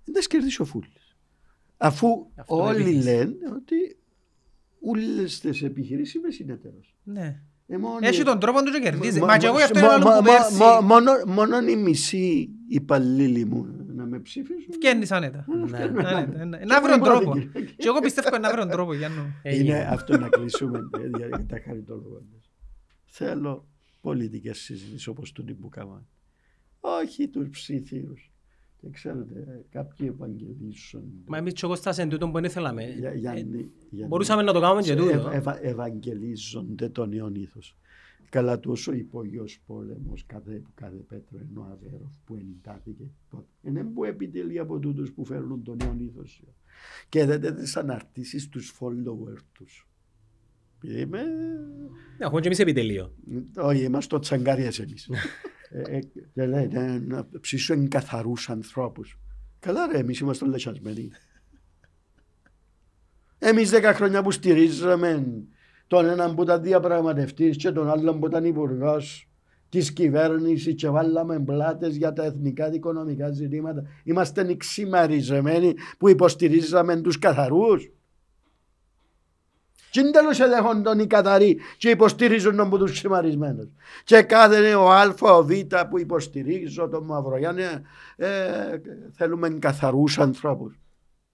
Δεν 0.06 0.22
θα 0.22 0.28
κερδίσει 0.30 0.62
ο 0.62 0.66
Φούλης. 0.66 1.16
Αφού 1.78 2.08
Αυτό 2.36 2.56
είναι 2.56 2.64
όλοι 2.68 2.82
επίθεση. 2.82 3.08
λένε 3.08 3.36
ότι 3.56 3.98
όλε 4.82 5.24
τι 5.24 5.66
επιχειρήσεις 5.66 6.14
είμαι 6.14 6.32
συνεταίρος. 6.32 6.96
Ναι. 7.04 7.42
Ε, 8.02 8.08
Έχει 8.08 8.24
τον 8.24 8.40
τρόπο 8.40 8.64
του 8.64 8.72
και 8.72 8.80
κερδίζει. 8.80 9.20
Μα- 9.20 9.26
Μα 9.26 9.38
και 9.38 9.46
εγώ 9.46 9.58
γι' 9.58 9.64
αυτό 9.64 9.80
μα- 9.80 9.86
είμαι 9.86 9.94
άλλο 9.94 10.04
μα- 10.06 10.18
που 10.18 10.24
μα- 10.24 10.32
πέρσι. 10.38 10.58
μα- 10.58 10.82
μόνο- 10.82 11.12
Μόνο 11.26 11.58
οι 11.70 11.76
μισοί 11.76 12.50
υπαλλήλοι 12.68 13.46
μου 13.46 13.68
να 13.96 14.06
με 14.06 14.20
ψήφισουν. 14.20 14.74
Φκένεις 14.74 15.12
άνετα. 15.12 15.46
Ναι. 15.70 15.78
Άνετα, 15.78 16.46
ναι. 16.46 16.58
Να 16.66 16.82
βρω 16.82 16.92
τον 16.92 17.00
πρώτη, 17.00 17.24
τρόπο. 17.26 17.40
κύριε. 17.40 17.68
Και 17.78 17.88
εγώ 17.88 18.00
πιστεύω 18.00 18.38
να 18.38 18.50
βρω 18.52 18.60
τον 18.60 18.70
τρόπο 18.70 18.94
για 18.94 19.10
να... 19.10 19.52
Είναι 19.52 19.88
αυτό 19.90 20.18
να 20.18 20.30
κλείσουμε 20.30 20.80
ε, 21.04 21.18
για 21.18 21.46
τα 21.46 21.62
χαριτολογώντας. 21.66 22.52
Θέλω 23.06 23.68
πολιτικές 24.02 24.58
συζητήσεις 24.60 25.08
όπως 25.08 25.32
τούτη 25.32 25.54
που 25.54 25.70
κάναμε. 25.70 26.06
Όχι 26.80 27.28
τους 27.28 27.50
ψήθιους. 27.50 28.31
Και 28.82 28.90
ξέρετε, 28.90 29.66
κάποιοι 29.72 30.08
ευαγγελίζονται. 30.14 31.06
Μα 31.28 31.38
εμείς 31.38 31.54
και 31.54 31.62
εγώ 31.64 31.76
στα 31.76 31.92
σε 31.94 32.06
τούτο 32.06 32.30
που 32.30 32.40
δεν 32.42 32.50
θέλαμε 32.50 32.84
Για- 32.84 33.10
Ε, 33.12 33.16
Γιάννη, 33.16 33.72
Γιάννη. 33.90 34.08
μπορούσαμε 34.08 34.42
να 34.42 34.54
το 34.54 34.60
κάνουμε 34.60 34.82
και 34.82 34.92
Ε, 34.92 34.96
τούτο 34.96 35.30
ευα- 35.34 35.66
ευαγγελίζονται 35.66 36.90
τον 36.90 37.10
νέο 37.10 37.32
ήθος. 37.34 37.76
Καλά 38.30 38.60
τόσο 38.60 38.94
υπόγειος 38.94 39.62
πόλεμος 39.66 40.26
κάθε, 40.26 40.62
κάθε 40.76 40.96
πέτρο 40.96 41.40
ενώ 41.50 41.62
αβέροφ 41.72 42.12
που 42.26 42.36
εντάθηκε 42.36 43.04
τότε. 43.30 43.46
Είναι 43.62 43.84
που 43.84 44.04
επιτελεί 44.04 44.60
από 44.60 44.80
τούτους 44.80 45.12
που 45.12 45.26
φέρνουν 45.26 45.64
τον 45.64 45.78
νέο 45.84 45.96
ήθος. 46.00 46.44
Και 47.10 47.26
δεν 47.26 47.56
τις 47.56 47.78
αναρτήσεις 47.78 48.50
τους 48.50 48.76
followers 48.80 49.42
τους. 49.54 49.88
Επειδή 50.84 51.02
Είμαι... 51.02 51.22
Έχουμε 52.18 52.40
και 52.42 52.48
εμείς 52.48 52.60
επιτελείο. 52.60 53.14
Όχι, 53.58 53.84
είμαστε 53.84 54.16
το 54.16 54.22
τσαγκάριες 54.22 54.80
εμείς. 54.80 55.10
Ε, 55.72 55.82
ε, 55.98 56.00
Και 56.34 56.46
λέει, 56.46 56.68
«Ναι, 56.68 57.00
να 57.00 57.28
ψήσω 57.42 57.74
εγκαθαρούς 57.74 58.50
ανθρώπους. 58.50 59.20
Καλά 59.60 59.88
ρε, 59.92 59.98
εμείς 59.98 60.20
είμαστε 60.20 60.46
λεσιασμένοι. 60.46 61.12
Εμείς 63.38 63.70
δέκα 63.70 63.94
χρόνια 63.94 64.24
που 64.24 64.32
στηρίζαμε 64.32 65.26
τον 65.88 66.06
έναν 66.06 66.36
που 66.36 66.44
ήταν 66.44 66.62
διαπραγματευτής 66.62 67.58
και 67.58 67.72
τον 67.72 67.90
άλλον 67.90 68.20
που 68.20 68.26
ήταν 68.26 68.46
υπουργός 68.46 69.30
της 69.70 69.94
κυβέρνησης 69.94 70.76
και 70.76 70.90
βάλαμε 70.90 71.40
πλάτες 71.40 71.96
για 71.96 72.14
τα 72.14 72.24
εθνικά 72.24 72.70
και 72.70 72.76
οικονομικά 72.76 73.32
ζητήματα. 73.32 73.84
Είμαστε 74.04 74.42
εξημαριζεμένοι 74.42 75.74
που 75.98 76.10
υποστηρίζαμε 76.10 77.02
τους 77.02 77.20
καθαρούς. 77.20 77.92
Και 79.92 80.00
είναι 80.00 80.12
τέλος 80.12 80.40
εδέχον 80.40 80.84
τον 80.84 81.00
οι 81.00 81.08
καθαροί 81.08 81.58
και 81.78 81.90
υποστηρίζουν 81.90 82.56
τον 82.56 82.70
που 82.70 82.78
τους 82.78 82.92
ξημαρισμένους. 82.92 83.68
Και 84.04 84.22
κάθε 84.22 84.74
ο 84.76 84.92
Α, 84.92 85.14
ο 85.20 85.44
Β 85.46 85.52
που 85.90 86.00
υποστηρίζω 86.00 86.88
τον 86.90 87.04
Μαυρογιάννη 87.06 87.62
ε, 88.16 88.28
θέλουμε 89.14 89.50
καθαρούς 89.50 90.20
ανθρώπους. 90.20 90.80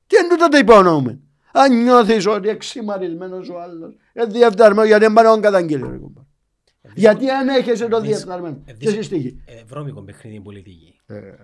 Τι 0.08 0.18
είναι 0.18 0.28
τούτο 0.30 0.48
το 0.50 0.58
υπονοούμε. 0.58 1.20
Αν 1.52 1.84
νιώθεις 1.84 2.28
ότι 2.28 2.50
εξημαρισμένος 2.50 3.50
ο 3.50 3.60
άλλος, 3.62 3.96
ε, 4.14 4.26
διεφθαρμένο 4.26 4.84
γιατί 4.88 5.04
δεν 5.04 5.14
πάνε 5.14 5.30
να 5.30 5.40
καταγγείλει. 5.40 5.88
ρε 5.90 5.98
κουμπάρε. 5.98 6.26
Γιατί 6.96 7.30
αν 7.30 7.48
έχεσαι 7.48 7.88
το 7.88 7.98
Ε, 7.98 8.00
δύσκολο. 8.00 8.02
διεφθαρμένο. 8.02 8.62
Ε, 8.66 8.74
Και 8.74 8.90
συστήγει. 8.90 9.42
Ε, 9.46 9.64
βρώμικο 9.68 10.02
παιχνίδι 10.02 10.36
η 10.36 10.40
πολιτική. 10.40 11.00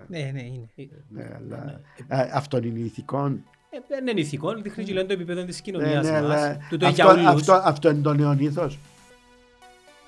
Ναι, 0.08 0.32
ναι, 0.33 0.42
είναι. 0.42 0.69
Ναι, 1.09 1.30
αλλά 1.35 1.82
ε, 2.08 2.30
αυτό 2.33 2.58
είναι 2.58 2.80
ηθικός. 2.80 3.32
Ε, 3.76 3.80
Δεν 3.88 4.08
είναι 4.08 4.19
ηθικό, 4.19 4.53
δείχνει 4.61 4.84
και 4.84 4.93
λένε 4.93 5.08
το 5.08 5.14
επίπεδο 5.14 5.43
της 5.43 5.56
Ναι, 5.56 5.61
κοινωνίας 5.61 6.06
ναι, 6.06 6.16
αλλά 6.16 6.27
μας. 6.27 6.58
Τούτο 6.69 6.88
αυτό, 6.88 7.02
για 7.03 7.11
όλους. 7.11 7.26
αυτό, 7.26 7.53
αυτό 7.53 7.90
είναι 7.90 8.02
το 8.02 8.14
νέο 8.14 8.35
ήθος. 8.40 8.80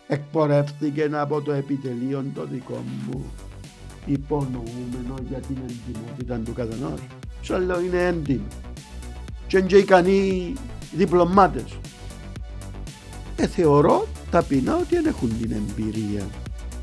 Εκπορεύτηκε 0.08 1.10
από 1.12 1.42
το 1.42 1.52
επιτελείο 1.52 2.26
το 2.36 2.46
δικό 2.52 2.84
μου 3.12 3.32
υπονοούμενο 4.06 5.16
για 5.30 5.38
την 5.40 5.58
εντυμότητα 5.70 6.40
του 6.46 6.54
καθενός. 6.54 7.00
Σου 7.42 7.60
λέω 7.60 7.80
είναι 7.82 8.06
έντιμο. 8.06 8.48
Και 9.48 9.58
είναι 9.58 9.68
και 9.68 9.78
ικανοί 9.78 10.54
διπλωμάτες. 10.92 11.78
Ε, 13.36 13.48
θεωρώ 13.48 14.08
ταπεινά 14.32 14.76
ότι 14.76 14.96
δεν 14.96 15.06
έχουν 15.06 15.40
την 15.42 15.52
εμπειρία 15.52 16.24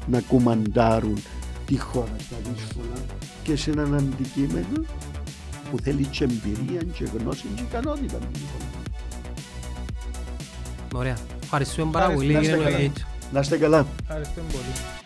να 0.07 0.20
κουμαντάρουν 0.20 1.23
τη 1.67 1.78
χώρα 1.78 2.17
στα 2.19 2.36
δύσκολα 2.55 2.94
και 3.43 3.57
σε 3.57 3.70
έναν 3.70 3.94
αντικείμενο 3.94 4.85
που 5.73 5.78
θέλει 5.78 6.05
και 6.07 6.25
εμπειρία 6.25 6.83
και 6.94 7.05
γνώση 7.18 7.47
και 7.55 7.62
ικανότητα. 7.62 8.18
Ωραία. 10.94 11.17
Ευχαριστούμε 11.42 11.91
πάρα 11.91 12.10
πολύ 12.10 12.28
Ευχαριστώ. 12.28 12.57
κύριε 12.57 12.65
Να 12.65 12.70
είστε 12.70 12.78
Νογέιτ. 12.78 12.97
Να 13.33 13.41
είστε 13.41 13.57
καλά. 13.59 13.86
Ευχαριστούμε 14.02 14.47
πολύ. 14.52 15.02